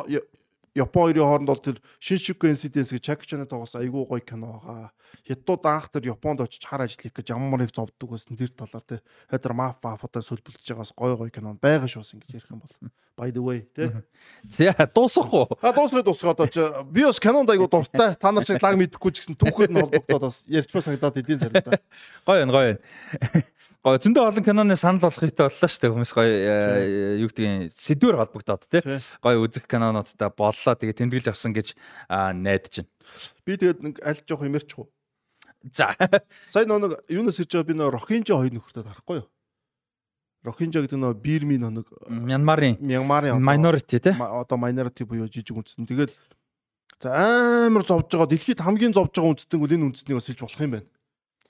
Япон 0.74 1.12
хоёрын 1.12 1.28
хооронд 1.28 1.48
бол 1.48 1.60
тэр 1.60 1.76
Shinshuku 2.00 2.48
Incidents 2.48 2.96
гэж 2.96 3.04
Jackie 3.04 3.28
Chan-ы 3.28 3.44
тоглосон 3.44 3.84
айгүй 3.84 4.08
гоё 4.08 4.24
кино 4.24 4.56
байгаа. 4.64 4.92
Хятад 5.28 5.66
анх 5.68 5.92
тэр 5.92 6.16
Японд 6.16 6.40
очиж 6.40 6.64
хар 6.64 6.88
ажил 6.88 6.96
хийх 6.96 7.12
гэж 7.12 7.36
ямар 7.36 7.60
нэг 7.60 7.76
зовддог 7.76 8.16
байсан 8.16 8.40
тэр 8.40 8.56
талаар 8.56 8.84
те. 8.88 9.04
Хадэр 9.28 9.52
маф 9.52 9.76
мафуудаа 9.84 10.24
сөлбөлж 10.24 10.64
байгаас 10.64 10.96
гоё 10.96 11.20
гоё 11.20 11.28
кино 11.28 11.52
байгаа 11.60 11.92
шуус 11.92 12.16
ингэж 12.16 12.40
ярих 12.40 12.48
юм 12.48 12.64
бол. 12.64 12.72
By 13.22 13.30
the 13.30 13.38
way 13.38 13.62
те. 13.70 14.02
За 14.50 14.74
дуусахгүй. 14.74 15.46
А 15.62 15.70
дуусгай 15.70 16.02
дуусгай 16.02 16.32
одоо 16.32 16.48
чи 16.50 16.58
би 16.90 17.04
бас 17.06 17.20
кинонд 17.22 17.46
айгүй 17.54 17.70
дуртай. 17.70 18.16
Та 18.18 18.32
нар 18.34 18.42
шиг 18.42 18.58
лаг 18.58 18.74
мэдэхгүй 18.74 19.14
ч 19.14 19.22
гэсэн 19.22 19.38
түүхээр 19.38 19.70
нь 19.70 19.78
холбогдоод 19.78 20.26
бас 20.26 20.42
ярьж 20.50 20.74
ба 20.74 20.82
санагдаад 20.82 21.22
идэв 21.22 21.38
сарда. 21.38 21.78
Гоё 22.26 22.42
энэ 22.42 22.50
гоё. 22.50 22.74
Гоё 23.86 24.02
зөндөө 24.02 24.26
олон 24.26 24.42
киноны 24.42 24.74
санал 24.74 25.06
болгох 25.06 25.22
хэрэгтэй 25.22 25.46
боллоо 25.46 25.70
шүү 25.70 25.80
дээ. 25.86 25.92
Хүмүүс 25.94 26.12
гоё 26.18 26.34
юу 27.22 27.30
гэдгийг 27.30 27.70
сэдвэр 27.70 28.18
холбогдоод 28.18 28.62
те. 28.66 28.82
Гоё 29.22 29.38
үзэх 29.46 29.70
кинонуудтай 29.70 30.30
боллоо. 30.34 30.74
Тэгээ 30.74 30.98
тэмдэглэж 30.98 31.30
авсан 31.30 31.54
гэж 31.54 31.78
найдаж 32.10 32.82
байна. 32.82 32.90
Би 33.46 33.54
тэгээд 33.54 33.78
нэг 33.86 33.94
аль 34.02 34.18
жоох 34.26 34.42
юмэрч 34.42 34.74
хуу. 34.74 34.90
За. 35.70 35.94
Сайн 36.50 36.74
нэг 36.74 37.06
юунаас 37.06 37.38
ирж 37.38 37.54
байгаа 37.54 37.70
би 37.70 37.78
нөө 37.78 37.94
Рохинжа 37.94 38.34
хоёр 38.34 38.50
нөхөртэй 38.50 38.82
харахгүй 38.82 39.22
юу? 39.22 39.30
Рохинжа 40.42 40.82
гэдэг 40.82 40.98
нөө 40.98 41.14
Бирми 41.22 41.54
нэг 41.54 41.86
Мянмарын 42.10 42.78
Мянмарын 42.82 43.38
minority 43.38 44.02
те. 44.02 44.16
Одоо 44.18 44.58
minority 44.58 45.06
буюу 45.06 45.30
жижиг 45.30 45.54
үндэстэн. 45.54 45.86
Тэгээд 45.86 46.10
за 46.98 47.14
амар 47.70 47.86
зовж 47.86 48.10
байгаа. 48.10 48.26
Дэлхийд 48.26 48.58
хамгийн 48.58 48.90
зовж 48.90 49.14
байгаа 49.14 49.38
үндэстэн 49.38 49.60
бол 49.62 49.70
энэ 49.70 49.86
үндэстнийг 49.86 50.18
бас 50.18 50.26
хэлж 50.26 50.42
болох 50.42 50.58
юм 50.58 50.72
байна. 50.74 50.90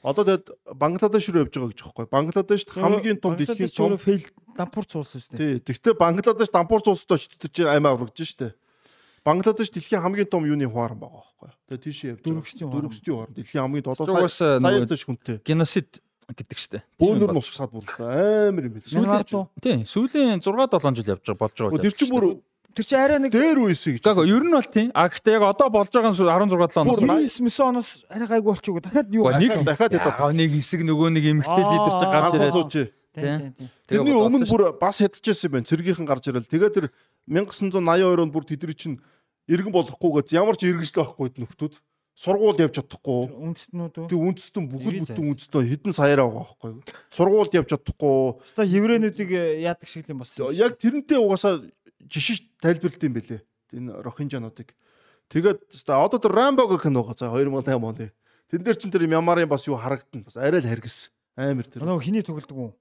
Одоо 0.02 0.24
тэгээд 0.26 0.46
Бангладеш 0.76 1.24
руу 1.30 1.40
явж 1.46 1.54
байгаа 1.56 1.70
гэж 1.72 1.80
байхгүй. 1.80 2.06
Бангладешт 2.10 2.68
хамгийн 2.74 3.16
том 3.16 3.32
дэлхийн 3.38 3.70
цом 3.72 3.96
фейл 3.96 4.26
дампур 4.58 4.84
цуулсан 4.84 5.24
шүү 5.24 5.38
дээ. 5.38 5.64
Тий. 5.64 5.78
Тэгвэл 5.78 5.96
Бангладеш 5.96 6.50
дампур 6.50 6.82
цуулстай 6.82 7.16
ч 7.22 7.30
тэр 7.38 7.50
чинь 7.54 7.70
аймаа 7.70 7.94
аврагж 7.94 8.18
шүү 8.18 8.38
дээ. 8.44 8.52
Бангладеш 9.22 9.70
дэлхийн 9.70 10.02
хамгийн 10.02 10.26
том 10.26 10.42
юуны 10.42 10.66
хуаран 10.66 10.98
байгаа 10.98 11.22
байхгүй. 11.22 11.50
Тэгээ 11.70 11.84
тийшээ 11.86 12.10
явж 12.18 12.22
дөрөвчтийн 12.26 12.68
дөрөвчтийн 12.68 13.14
хуаран 13.14 13.34
дэлхийн 13.38 13.62
хамгийн 13.62 13.84
долоо 13.86 14.04
Угаас 14.10 14.36
саятай 14.42 14.98
хүнтэй. 14.98 15.36
Геноцид 15.46 16.02
гэдэг 16.30 16.58
штэ. 16.58 16.78
Бөөнөр 17.02 17.34
нусгаад 17.34 17.72
бүр 17.74 17.86
амар 17.98 18.68
юм 18.70 18.78
Сүүлийн 18.86 19.26
тий 19.58 19.76
сүүлийн 19.88 20.38
6 20.38 20.54
7 20.78 20.96
жил 21.02 21.12
явж 21.18 21.26
болж 21.34 21.54
байгаа. 21.58 21.82
Тэр 21.82 21.96
чинь 21.98 22.12
бүр 22.12 22.26
Тэр 22.72 22.86
чи 22.88 22.96
арай 22.96 23.20
нэг 23.20 23.36
дээр 23.36 23.60
үесэ 23.68 24.00
гэж. 24.00 24.00
Гэхдээ 24.00 24.32
ер 24.32 24.44
нь 24.48 24.56
бол 24.56 24.64
тийм. 24.64 24.88
А 24.96 25.04
гэхдээ 25.04 25.36
яг 25.36 25.44
одоо 25.44 25.68
болж 25.68 25.92
байгаа 25.92 26.08
нь 26.08 26.16
16 26.16 26.56
7 26.56 26.80
оноо. 26.80 26.96
9 27.04 27.28
9 27.28 27.68
оноос 27.68 27.90
арай 28.08 28.28
гайгүй 28.32 28.48
болчихгүй. 28.48 28.80
Дахиад 28.80 29.12
юу 29.12 29.28
нэг 29.28 29.60
дахиад 29.60 29.92
хэд 29.92 30.32
нэг 30.32 30.48
хэсэг 30.56 30.80
нөгөө 30.88 31.08
нэг 31.12 31.24
эмгтэй 31.36 31.64
лидер 31.68 31.94
чи 32.00 32.06
гарч 32.08 32.32
ирээд. 32.32 32.92
Тэрний 33.12 34.16
өмнө 34.16 34.48
бүр 34.48 34.72
бас 34.80 35.04
ядчихсан 35.04 35.52
юм 35.52 35.60
байна. 35.60 35.68
Цэргийнхэн 35.68 36.08
гарч 36.08 36.32
ирэл. 36.32 36.48
Тэгээд 36.48 36.72
тэр 36.72 36.86
1982 37.28 38.24
онд 38.24 38.32
бүр 38.32 38.44
тэдний 38.48 38.72
чинь 38.72 38.96
иргэн 39.52 39.68
болохгүйгээд 39.68 40.32
ямар 40.32 40.56
ч 40.56 40.64
иргэншил 40.72 41.04
байхгүй 41.04 41.28
нөхдүүд 41.44 41.76
сургуульд 42.16 42.60
явж 42.60 42.74
чадахгүй. 42.76 43.32
Үндэстнүүд 43.32 43.94
үү? 43.98 44.08
Тэг 44.12 44.20
үндэстэн 44.20 44.64
бүгд 44.68 44.84
бүтэн 45.10 45.26
үндэстэн 45.32 45.64
хідэн 45.64 45.94
саяараа 45.96 46.28
байгаа 46.28 46.44
байхгүй. 46.44 46.70
Сургуульд 47.08 47.56
явж 47.56 47.68
чадахгүй. 47.72 48.16
Өстой 48.44 48.66
еврейнүүдийг 48.68 49.30
яадаг 49.64 49.88
шиг 49.88 50.08
юм 50.12 50.20
болсон. 50.20 50.52
Яг 50.52 50.76
тэрнтэй 50.76 51.16
угаасаа 51.16 51.64
жишиж 52.04 52.52
тайлбарлалт 52.60 53.02
юм 53.02 53.16
бэлээ. 53.16 53.40
Энэ 53.72 54.04
рохинжануудыг. 54.04 54.76
Тэгээд 55.32 55.88
одоо 55.88 56.20
тэр 56.20 56.36
Рамбо 56.36 56.68
гэх 56.68 56.84
кино 56.84 57.00
байгаа 57.00 57.16
за 57.16 57.32
2008 57.32 57.80
оны. 57.80 58.12
Тэн 58.52 58.60
дээр 58.60 58.76
чин 58.76 58.92
тэр 58.92 59.08
Мямарын 59.08 59.48
бас 59.48 59.64
юу 59.64 59.80
харагдана. 59.80 60.28
Бас 60.28 60.36
арай 60.36 60.60
л 60.60 60.68
харгис. 60.68 61.08
Амар 61.40 61.64
тэр. 61.64 61.80
Нөгөө 61.80 62.04
хиний 62.04 62.20
тоглодог 62.20 62.52
уу? 62.52 62.72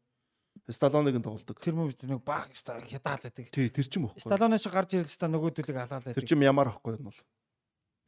Сталлоныг 0.68 1.16
нь 1.16 1.24
тоглодог. 1.24 1.56
Тэр 1.64 1.80
мөн 1.80 1.96
нэг 1.96 2.20
баг 2.28 2.52
хядаал 2.52 3.24
байдаг. 3.24 3.48
Тий, 3.48 3.72
тэр 3.72 3.88
ч 3.88 3.96
юм 3.96 4.12
уу. 4.12 4.20
Сталлоны 4.20 4.60
чи 4.60 4.68
гарч 4.68 5.00
ирэл 5.00 5.08
ста 5.08 5.32
нөгөөдөлөг 5.32 5.78
алаал 5.80 6.04
байдаг. 6.04 6.20
Тэр 6.20 6.28
ч 6.28 6.36
Мямар 6.36 6.76
ахгүй 6.76 7.00
юм 7.00 7.08
бол. 7.08 7.20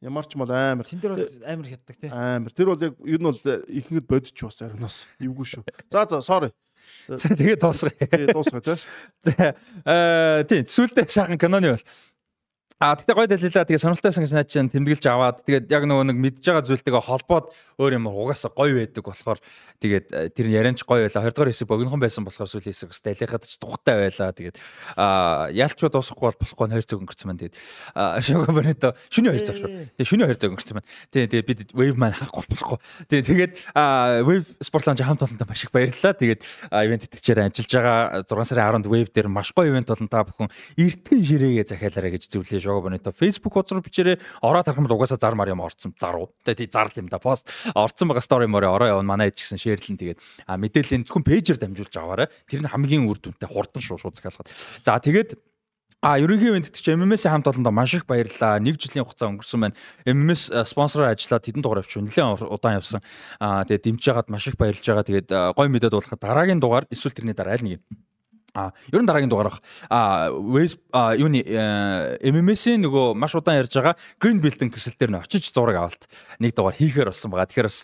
Ямар 0.04 0.28
ч 0.28 0.36
бол 0.36 0.52
амар. 0.52 0.84
Тэн 0.84 1.00
дээр 1.00 1.16
бол 1.16 1.48
амар 1.48 1.64
хяддаг 1.64 1.96
тий. 1.96 2.10
Амар. 2.12 2.52
Тэр 2.52 2.68
бол 2.68 2.84
яг 2.84 2.92
ер 3.08 3.20
нь 3.20 3.24
бол 3.24 3.40
ихэнхэд 3.40 4.04
бодич 4.04 4.36
бас 4.44 4.60
ариунаас. 4.60 4.98
Эвгүй 5.16 5.46
шүү. 5.48 5.64
За 5.88 6.04
за 6.04 6.20
sorry. 6.20 6.52
За 7.08 7.32
тэгээ 7.32 7.56
дуусгая. 7.56 7.96
Тэгээ 7.96 8.36
дуусгая 8.36 8.60
тий. 8.60 8.84
За 9.24 9.56
аа 9.88 10.44
тий 10.44 10.68
сүултээ 10.68 11.08
сайхан 11.08 11.40
киноны 11.40 11.72
бол 11.72 11.84
А 12.82 12.98
тэгтээ 12.98 13.14
гоё 13.14 13.30
дэлэлээ 13.30 13.70
тэгээ 13.70 13.84
сонирхолтойсэн 13.86 14.26
гэж 14.26 14.32
наад 14.34 14.50
чинь 14.50 14.66
тэмдэглэж 14.66 15.06
аваад 15.06 15.46
тэгээд 15.46 15.70
яг 15.70 15.86
нөгөө 15.86 16.10
нэг 16.10 16.18
мэдж 16.18 16.42
байгаа 16.42 16.66
зүйлтэйгээ 16.66 17.06
холбоод 17.06 17.54
өөр 17.78 17.92
юм 18.02 18.10
угаасаа 18.10 18.50
гоё 18.50 18.82
байдаг 18.82 19.06
болохоор 19.06 19.38
тэгээд 19.78 20.06
э, 20.10 20.34
тэр 20.34 20.50
ярианч 20.50 20.82
гоё 20.82 21.06
байла. 21.06 21.22
20 21.22 21.38
дугаар 21.38 21.54
хэсэг 21.54 21.70
богинохон 21.70 22.02
байсан 22.02 22.26
болохоор 22.26 22.50
сүүлийн 22.50 22.74
хэсэг 22.74 22.90
өстэй 22.90 23.14
ялихад 23.14 23.46
ч 23.46 23.62
тухтай 23.62 24.10
байла. 24.10 24.34
Тэгээд 24.34 24.58
а 24.98 25.46
ялчуд 25.54 25.94
дуусахгүй 25.94 26.34
бол 26.34 26.40
болохгүй 26.42 26.66
хоёр 26.74 26.82
цаг 26.82 26.98
өнгөрцөн 26.98 27.26
маань 27.30 27.40
тэгээд 27.46 27.54
шуга 28.26 28.50
бонито 28.50 28.88
шүний 29.06 29.30
хоёр 29.30 29.44
цаг 29.46 29.54
шүү 29.54 29.70
тэгээд 29.94 30.10
шүний 30.10 30.26
хоёр 30.26 30.38
цаг 30.42 30.50
өнгөрцөн 30.50 30.74
маань 30.74 30.88
тэгээд 31.14 31.30
тэгээд 31.30 31.46
бид 31.46 31.60
wave 31.78 31.94
маань 31.94 32.18
хаахгүй 32.18 32.42
болохгүй. 32.58 32.78
Тэгээд 33.06 33.26
тэгээд 33.30 33.52
wave 34.26 34.46
sport 34.58 34.90
lounge 34.90 35.06
хамт 35.06 35.22
олонтой 35.22 35.46
маш 35.46 35.62
их 35.62 35.70
баярлалаа. 35.70 36.18
Тэгээд 36.18 36.42
ивент 36.74 37.06
итгэжээр 37.06 37.38
ажиллаж 37.54 37.70
байгаа 37.70 38.26
6 38.26 38.50
сарын 38.50 38.82
10-нд 38.82 38.90
wave 38.90 39.14
дээр 39.14 39.30
маш 39.30 39.54
гоё 39.54 39.70
ивент 39.70 39.86
болон 39.86 40.10
та 40.10 40.26
бүхэн 40.26 40.50
эртгэн 40.74 41.22
ширээгээ 41.22 41.70
захиалаарай 41.70 42.18
гэж 42.18 42.34
зөвлөе 42.34 42.63
Шого 42.64 42.88
Бонито 42.88 43.12
Facebook 43.12 43.52
хуудас 43.52 43.76
руу 43.76 43.84
бичээрэй. 43.84 44.16
Ороод 44.40 44.64
харах 44.64 44.80
юм 44.80 44.88
бол 44.88 44.96
угаасаа 44.96 45.20
зар 45.20 45.36
мар 45.36 45.52
юм 45.52 45.60
орцсон 45.60 45.92
заруу. 46.00 46.32
Тэгээ 46.48 46.64
тий 46.64 46.68
зарлал 46.72 47.04
юм 47.04 47.08
да. 47.12 47.20
Пост 47.20 47.52
орцсон 47.76 48.08
байгаа 48.08 48.24
стори 48.24 48.48
морь 48.48 48.64
ороо 48.64 48.96
явна. 48.96 49.04
Манай 49.04 49.28
ээж 49.28 49.44
гэсэн 49.44 49.60
шеэрлэн 49.60 50.00
тэгээд 50.00 50.18
мэдээллийн 50.48 51.04
зөвхөн 51.04 51.28
пэйжээр 51.28 51.60
дамжуулж 51.60 51.94
аваарай. 52.00 52.28
Тэр 52.48 52.64
нь 52.64 52.72
хамгийн 52.72 53.04
үр 53.04 53.20
дүнтэй 53.20 53.48
хурдан 53.52 53.84
шууд 53.84 54.00
шууд 54.00 54.16
захиалгад. 54.16 54.48
За 54.80 54.96
тэгээд 54.96 55.36
А 56.04 56.18
ерөнхий 56.20 56.52
ивент 56.52 56.68
чи 56.68 56.92
MMS-ийн 56.92 57.32
хамт 57.32 57.48
олондоо 57.48 57.72
маш 57.72 57.94
их 57.96 58.04
баярлалаа. 58.04 58.60
Нэг 58.60 58.76
жилийн 58.76 59.08
хугацаа 59.08 59.32
өнгөрсөн 59.32 59.60
байна. 59.64 59.78
MMS 60.04 60.52
спонсороор 60.68 61.16
ажиллаад 61.16 61.48
хэдэн 61.48 61.64
дугаар 61.64 61.80
авчих 61.80 62.04
вэ? 62.04 62.12
Нэлээд 62.12 62.44
удаан 62.44 62.76
явсан. 62.76 63.00
Аа 63.40 63.64
тэгээд 63.64 63.84
дэмжиж 63.88 64.12
хагаад 64.12 64.28
маш 64.28 64.44
их 64.52 64.60
баярлж 64.60 64.84
байгаа. 64.84 65.08
Тэгээд 65.08 65.28
гой 65.56 65.68
мэдээд 65.72 65.96
болох 65.96 66.12
дараагийн 66.20 66.60
дугаар 66.60 66.84
эсвэл 66.92 67.16
тэрний 67.16 67.32
дараа 67.32 67.56
аль 67.56 67.64
нэг 67.64 67.80
А 68.54 68.70
ер 68.94 69.02
нь 69.02 69.06
дараагийн 69.06 69.26
дугаарах 69.26 69.58
а 69.90 70.30
Waze 70.30 70.78
юуны 71.18 71.42
MMS-ийн 72.22 72.86
нөгөө 72.86 73.18
маш 73.18 73.34
удаан 73.34 73.58
ярьж 73.58 73.74
байгаа 73.74 73.98
Green 74.22 74.38
Building 74.38 74.70
төсөл 74.70 74.94
дээр 74.94 75.10
нь 75.10 75.18
очиж 75.18 75.50
зураг 75.50 75.74
авалт 75.74 76.06
нэг 76.38 76.54
дугаар 76.54 76.78
хийхээр 76.78 77.10
болсон 77.10 77.34
байгаа. 77.34 77.50
Тэгэхээр 77.50 77.66
бас 77.66 77.82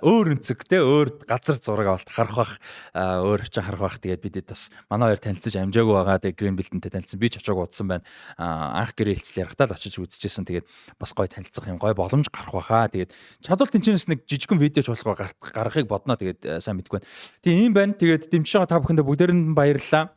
өөр 0.00 0.26
өнцөг 0.40 0.64
те 0.64 0.80
өөр 0.80 1.20
газар 1.28 1.60
зураг 1.60 2.00
авалт 2.00 2.08
харах 2.08 2.32
бах 2.32 2.52
өөр 2.96 3.44
очиж 3.44 3.60
харах 3.60 3.84
бах 3.84 4.00
тэгээд 4.00 4.24
бидэд 4.24 4.48
бас 4.48 4.72
манай 4.88 5.12
хоёр 5.12 5.20
танилцаж 5.20 5.54
амжаагүй 5.68 5.92
байгаа. 5.92 6.16
Тэгээд 6.16 6.40
Green 6.40 6.56
Building-тэй 6.56 6.92
танилцсан 6.96 7.20
би 7.20 7.28
ч 7.28 7.36
очиог 7.36 7.60
удсан 7.68 7.92
байна. 7.92 8.04
Анх 8.40 8.96
гэрээ 8.96 9.20
хэлцэл 9.20 9.44
ярахтаа 9.44 9.68
л 9.68 9.76
очиж 9.76 10.00
үзчихсэн. 10.00 10.48
Тэгээд 10.48 10.64
бас 10.96 11.12
гой 11.12 11.28
танилцах 11.28 11.68
юм 11.68 11.76
гой 11.76 11.92
боломж 11.92 12.32
гарах 12.32 12.56
баха. 12.56 12.88
Тэгээд 12.88 13.12
чадвал 13.44 13.68
тэнцэнэс 13.68 14.08
нэг 14.08 14.24
жижигхэн 14.24 14.56
видеоч 14.56 14.88
болох 14.88 15.36
гарахыг 15.44 15.84
бодноо. 15.84 16.16
Тэгээд 16.16 16.64
сайн 16.64 16.80
мэдгүй 16.80 17.04
байна. 17.04 17.08
Тийм 17.44 17.68
юм 17.68 17.74
байна. 17.76 17.92
Тэгээд 17.92 18.32
дэмжиж 18.32 18.56
байгаа 18.56 18.72
та 18.72 18.80
бүхэндээ 18.80 19.04
бүгдээр 19.04 19.32
нь 19.36 19.52
баярлалаа 19.52 19.89
баярлалаа 19.90 20.14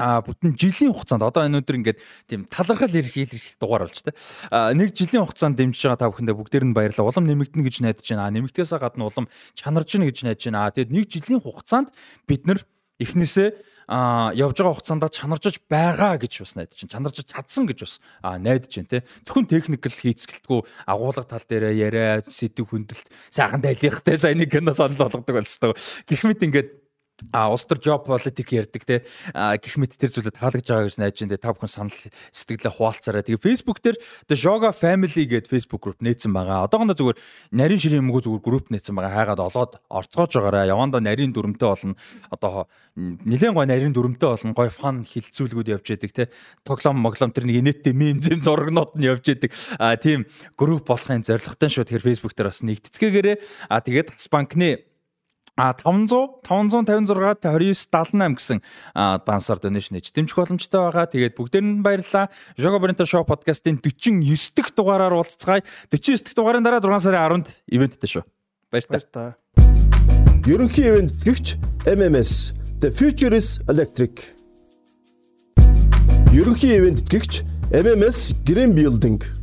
а 0.00 0.24
бүтэн 0.24 0.56
жилийн 0.56 0.90
хугацаанд 0.96 1.22
одоо 1.22 1.44
энэ 1.44 1.60
өдөр 1.60 1.78
ингээд 1.78 2.00
тийм 2.26 2.48
талархал 2.48 2.90
ирэх 2.90 3.12
ирэх 3.12 3.60
дугаар 3.60 3.86
болж 3.86 4.00
тэ. 4.00 4.16
Нэг 4.50 4.96
жилийн 4.96 5.28
хугацаанд 5.28 5.60
дэмжиж 5.60 5.84
байгаа 5.84 6.00
та 6.00 6.10
бүхэндээ 6.10 6.36
бүгдээр 6.40 6.64
нь 6.64 6.74
баярлалаа. 6.74 7.12
Улам 7.12 7.28
нэмэгдэнэ 7.28 7.62
гэж 7.62 7.76
найдаж 7.84 8.06
байна. 8.08 8.32
Нэмэгдээсээ 8.32 8.80
гадна 8.80 9.06
улам 9.06 9.28
чанарж 9.54 9.88
гэнэ 9.92 10.08
гэж 10.08 10.18
найдаж 10.24 10.42
байна. 10.48 10.72
Тэгээд 10.72 10.96
нэг 10.96 11.04
жилийн 11.12 11.40
хугацаанд 11.44 11.92
бид 12.24 12.42
нар 12.48 12.58
эхнээсээ 12.98 13.48
а 13.86 14.32
явж 14.32 14.56
байгаа 14.56 14.80
хугацаанд 14.80 15.04
чанаржж 15.12 15.60
байгаа 15.68 16.16
гэж 16.16 16.40
бас 16.40 16.56
найдаж 16.56 16.76
чинь 16.78 16.88
чанаржж 16.88 17.28
чадсан 17.28 17.68
гэж 17.68 17.78
бас 17.84 17.94
найдаж 18.24 18.72
байна 18.72 18.88
те 18.88 18.98
зөвхөн 19.28 19.46
техникл 19.50 19.92
хийцгэлтгүй 19.92 20.60
агуулга 20.88 21.26
тал 21.28 21.44
дээр 21.44 21.76
яриа 21.76 22.24
сэдв 22.24 22.72
хөндлөлт 22.72 23.12
сайхан 23.28 23.60
тайлихтай 23.60 24.16
сайн 24.16 24.40
нэг 24.40 24.54
кино 24.54 24.72
санал 24.72 24.96
болгодог 24.96 25.36
болсон. 25.36 25.76
Гэх 26.08 26.24
мэт 26.24 26.40
ингээд 26.46 26.81
а 27.30 27.48
улс 27.52 27.64
төр 27.68 27.78
job 27.78 28.02
politic 28.08 28.50
ярьдаг 28.50 28.82
те 28.82 28.96
гэх 29.32 29.76
мэт 29.78 29.94
тэр 29.94 30.10
зүйлээ 30.10 30.34
таалагдж 30.34 30.66
байгаа 30.66 30.86
гэж 30.90 30.96
найж 30.98 31.16
байна. 31.22 31.38
Та 31.38 31.54
бүхэн 31.54 31.70
санал 31.70 31.98
сэтгэлээ 32.34 32.74
хуваалцаарай. 32.74 33.22
Тэгээ 33.22 33.44
Facebook 33.46 33.78
дээр 33.78 33.96
the 34.26 34.36
Yoga 34.36 34.74
Family 34.74 35.24
гэдэг 35.28 35.48
Facebook 35.52 35.82
group 35.86 35.98
нээсэн 36.02 36.32
байгаа. 36.34 36.66
Одоохондоо 36.66 36.98
зүгээр 36.98 37.18
нарийн 37.54 37.80
ширийн 37.80 38.04
мөнгө 38.04 38.26
зүгээр 38.26 38.44
group 38.44 38.66
нээсэн 38.74 38.94
байгаа. 38.96 39.12
Хайгаад 39.12 39.40
олоод 39.40 39.72
орцгоож 39.86 40.32
байгаарай. 40.34 40.68
Явандаа 40.72 41.00
нарийн 41.00 41.32
дүрмтэй 41.32 41.68
болно. 41.68 41.96
Одоо 42.32 42.66
нэлээд 42.96 43.54
гой 43.54 43.66
нарийн 43.66 43.94
дүрмтэй 43.94 44.28
болно. 44.28 44.52
Гой 44.52 44.68
фан 44.68 45.04
хилцүүлгүүд 45.06 45.72
явж 45.72 45.86
яадаг 45.94 46.12
те. 46.12 46.24
Тоглоом 46.66 47.00
моглом 47.00 47.32
тэр 47.32 47.46
нэг 47.48 47.62
инээдтэй 47.62 47.94
мем 47.96 48.20
зэм 48.20 48.42
зурагнууд 48.42 48.98
нь 48.98 49.06
явж 49.08 49.28
яадаг. 49.28 49.50
А 49.78 49.96
тийм 49.96 50.26
group 50.56 50.88
болохын 50.88 51.24
зорилготой 51.24 51.68
шүү. 51.70 51.86
Тэгэхээр 51.88 52.06
Facebook 52.06 52.34
дээр 52.36 52.50
бас 52.52 52.60
нэгтгэцгээгээрээ. 52.60 53.36
А 53.68 53.80
тэгээд 53.80 54.12
бас 54.12 54.28
банкны 54.28 54.91
А 55.56 55.74
500 55.76 56.40
556 56.42 57.44
2978 57.44 58.36
гэсэн 58.40 58.58
дансаар 59.26 59.60
донешн 59.60 60.00
хийж 60.00 60.08
дэмжих 60.16 60.36
боломжтой 60.40 60.80
байгаа. 60.80 61.04
Тэгээд 61.12 61.36
бүгдээр 61.36 61.60
нь 61.60 61.84
баярлалаа. 61.84 62.32
Jogo 62.56 62.80
Bonito 62.80 63.04
Show 63.04 63.20
podcast-ийн 63.28 63.76
49 63.76 64.56
дахь 64.56 64.72
дугаараар 64.72 65.12
уулзцгаая. 65.12 65.60
49 65.92 66.24
дахь 66.24 66.36
дугаарын 66.36 66.64
дараа 66.64 66.80
6 66.80 67.04
сарын 67.04 67.44
10-нд 67.44 67.48
ивенттэй 67.68 68.08
шүү. 68.08 68.24
Баярлалаа. 68.72 69.36
Ерөнхий 70.48 70.88
ивент 70.88 71.20
гихч 71.20 71.60
MMS 71.84 72.56
The 72.80 72.88
Future 72.88 73.36
is 73.36 73.60
Electric. 73.68 74.32
Ерөнхий 76.32 76.80
ивент 76.80 77.04
гихч 77.12 77.44
MMS 77.68 78.32
Green 78.48 78.72
Building 78.72 79.41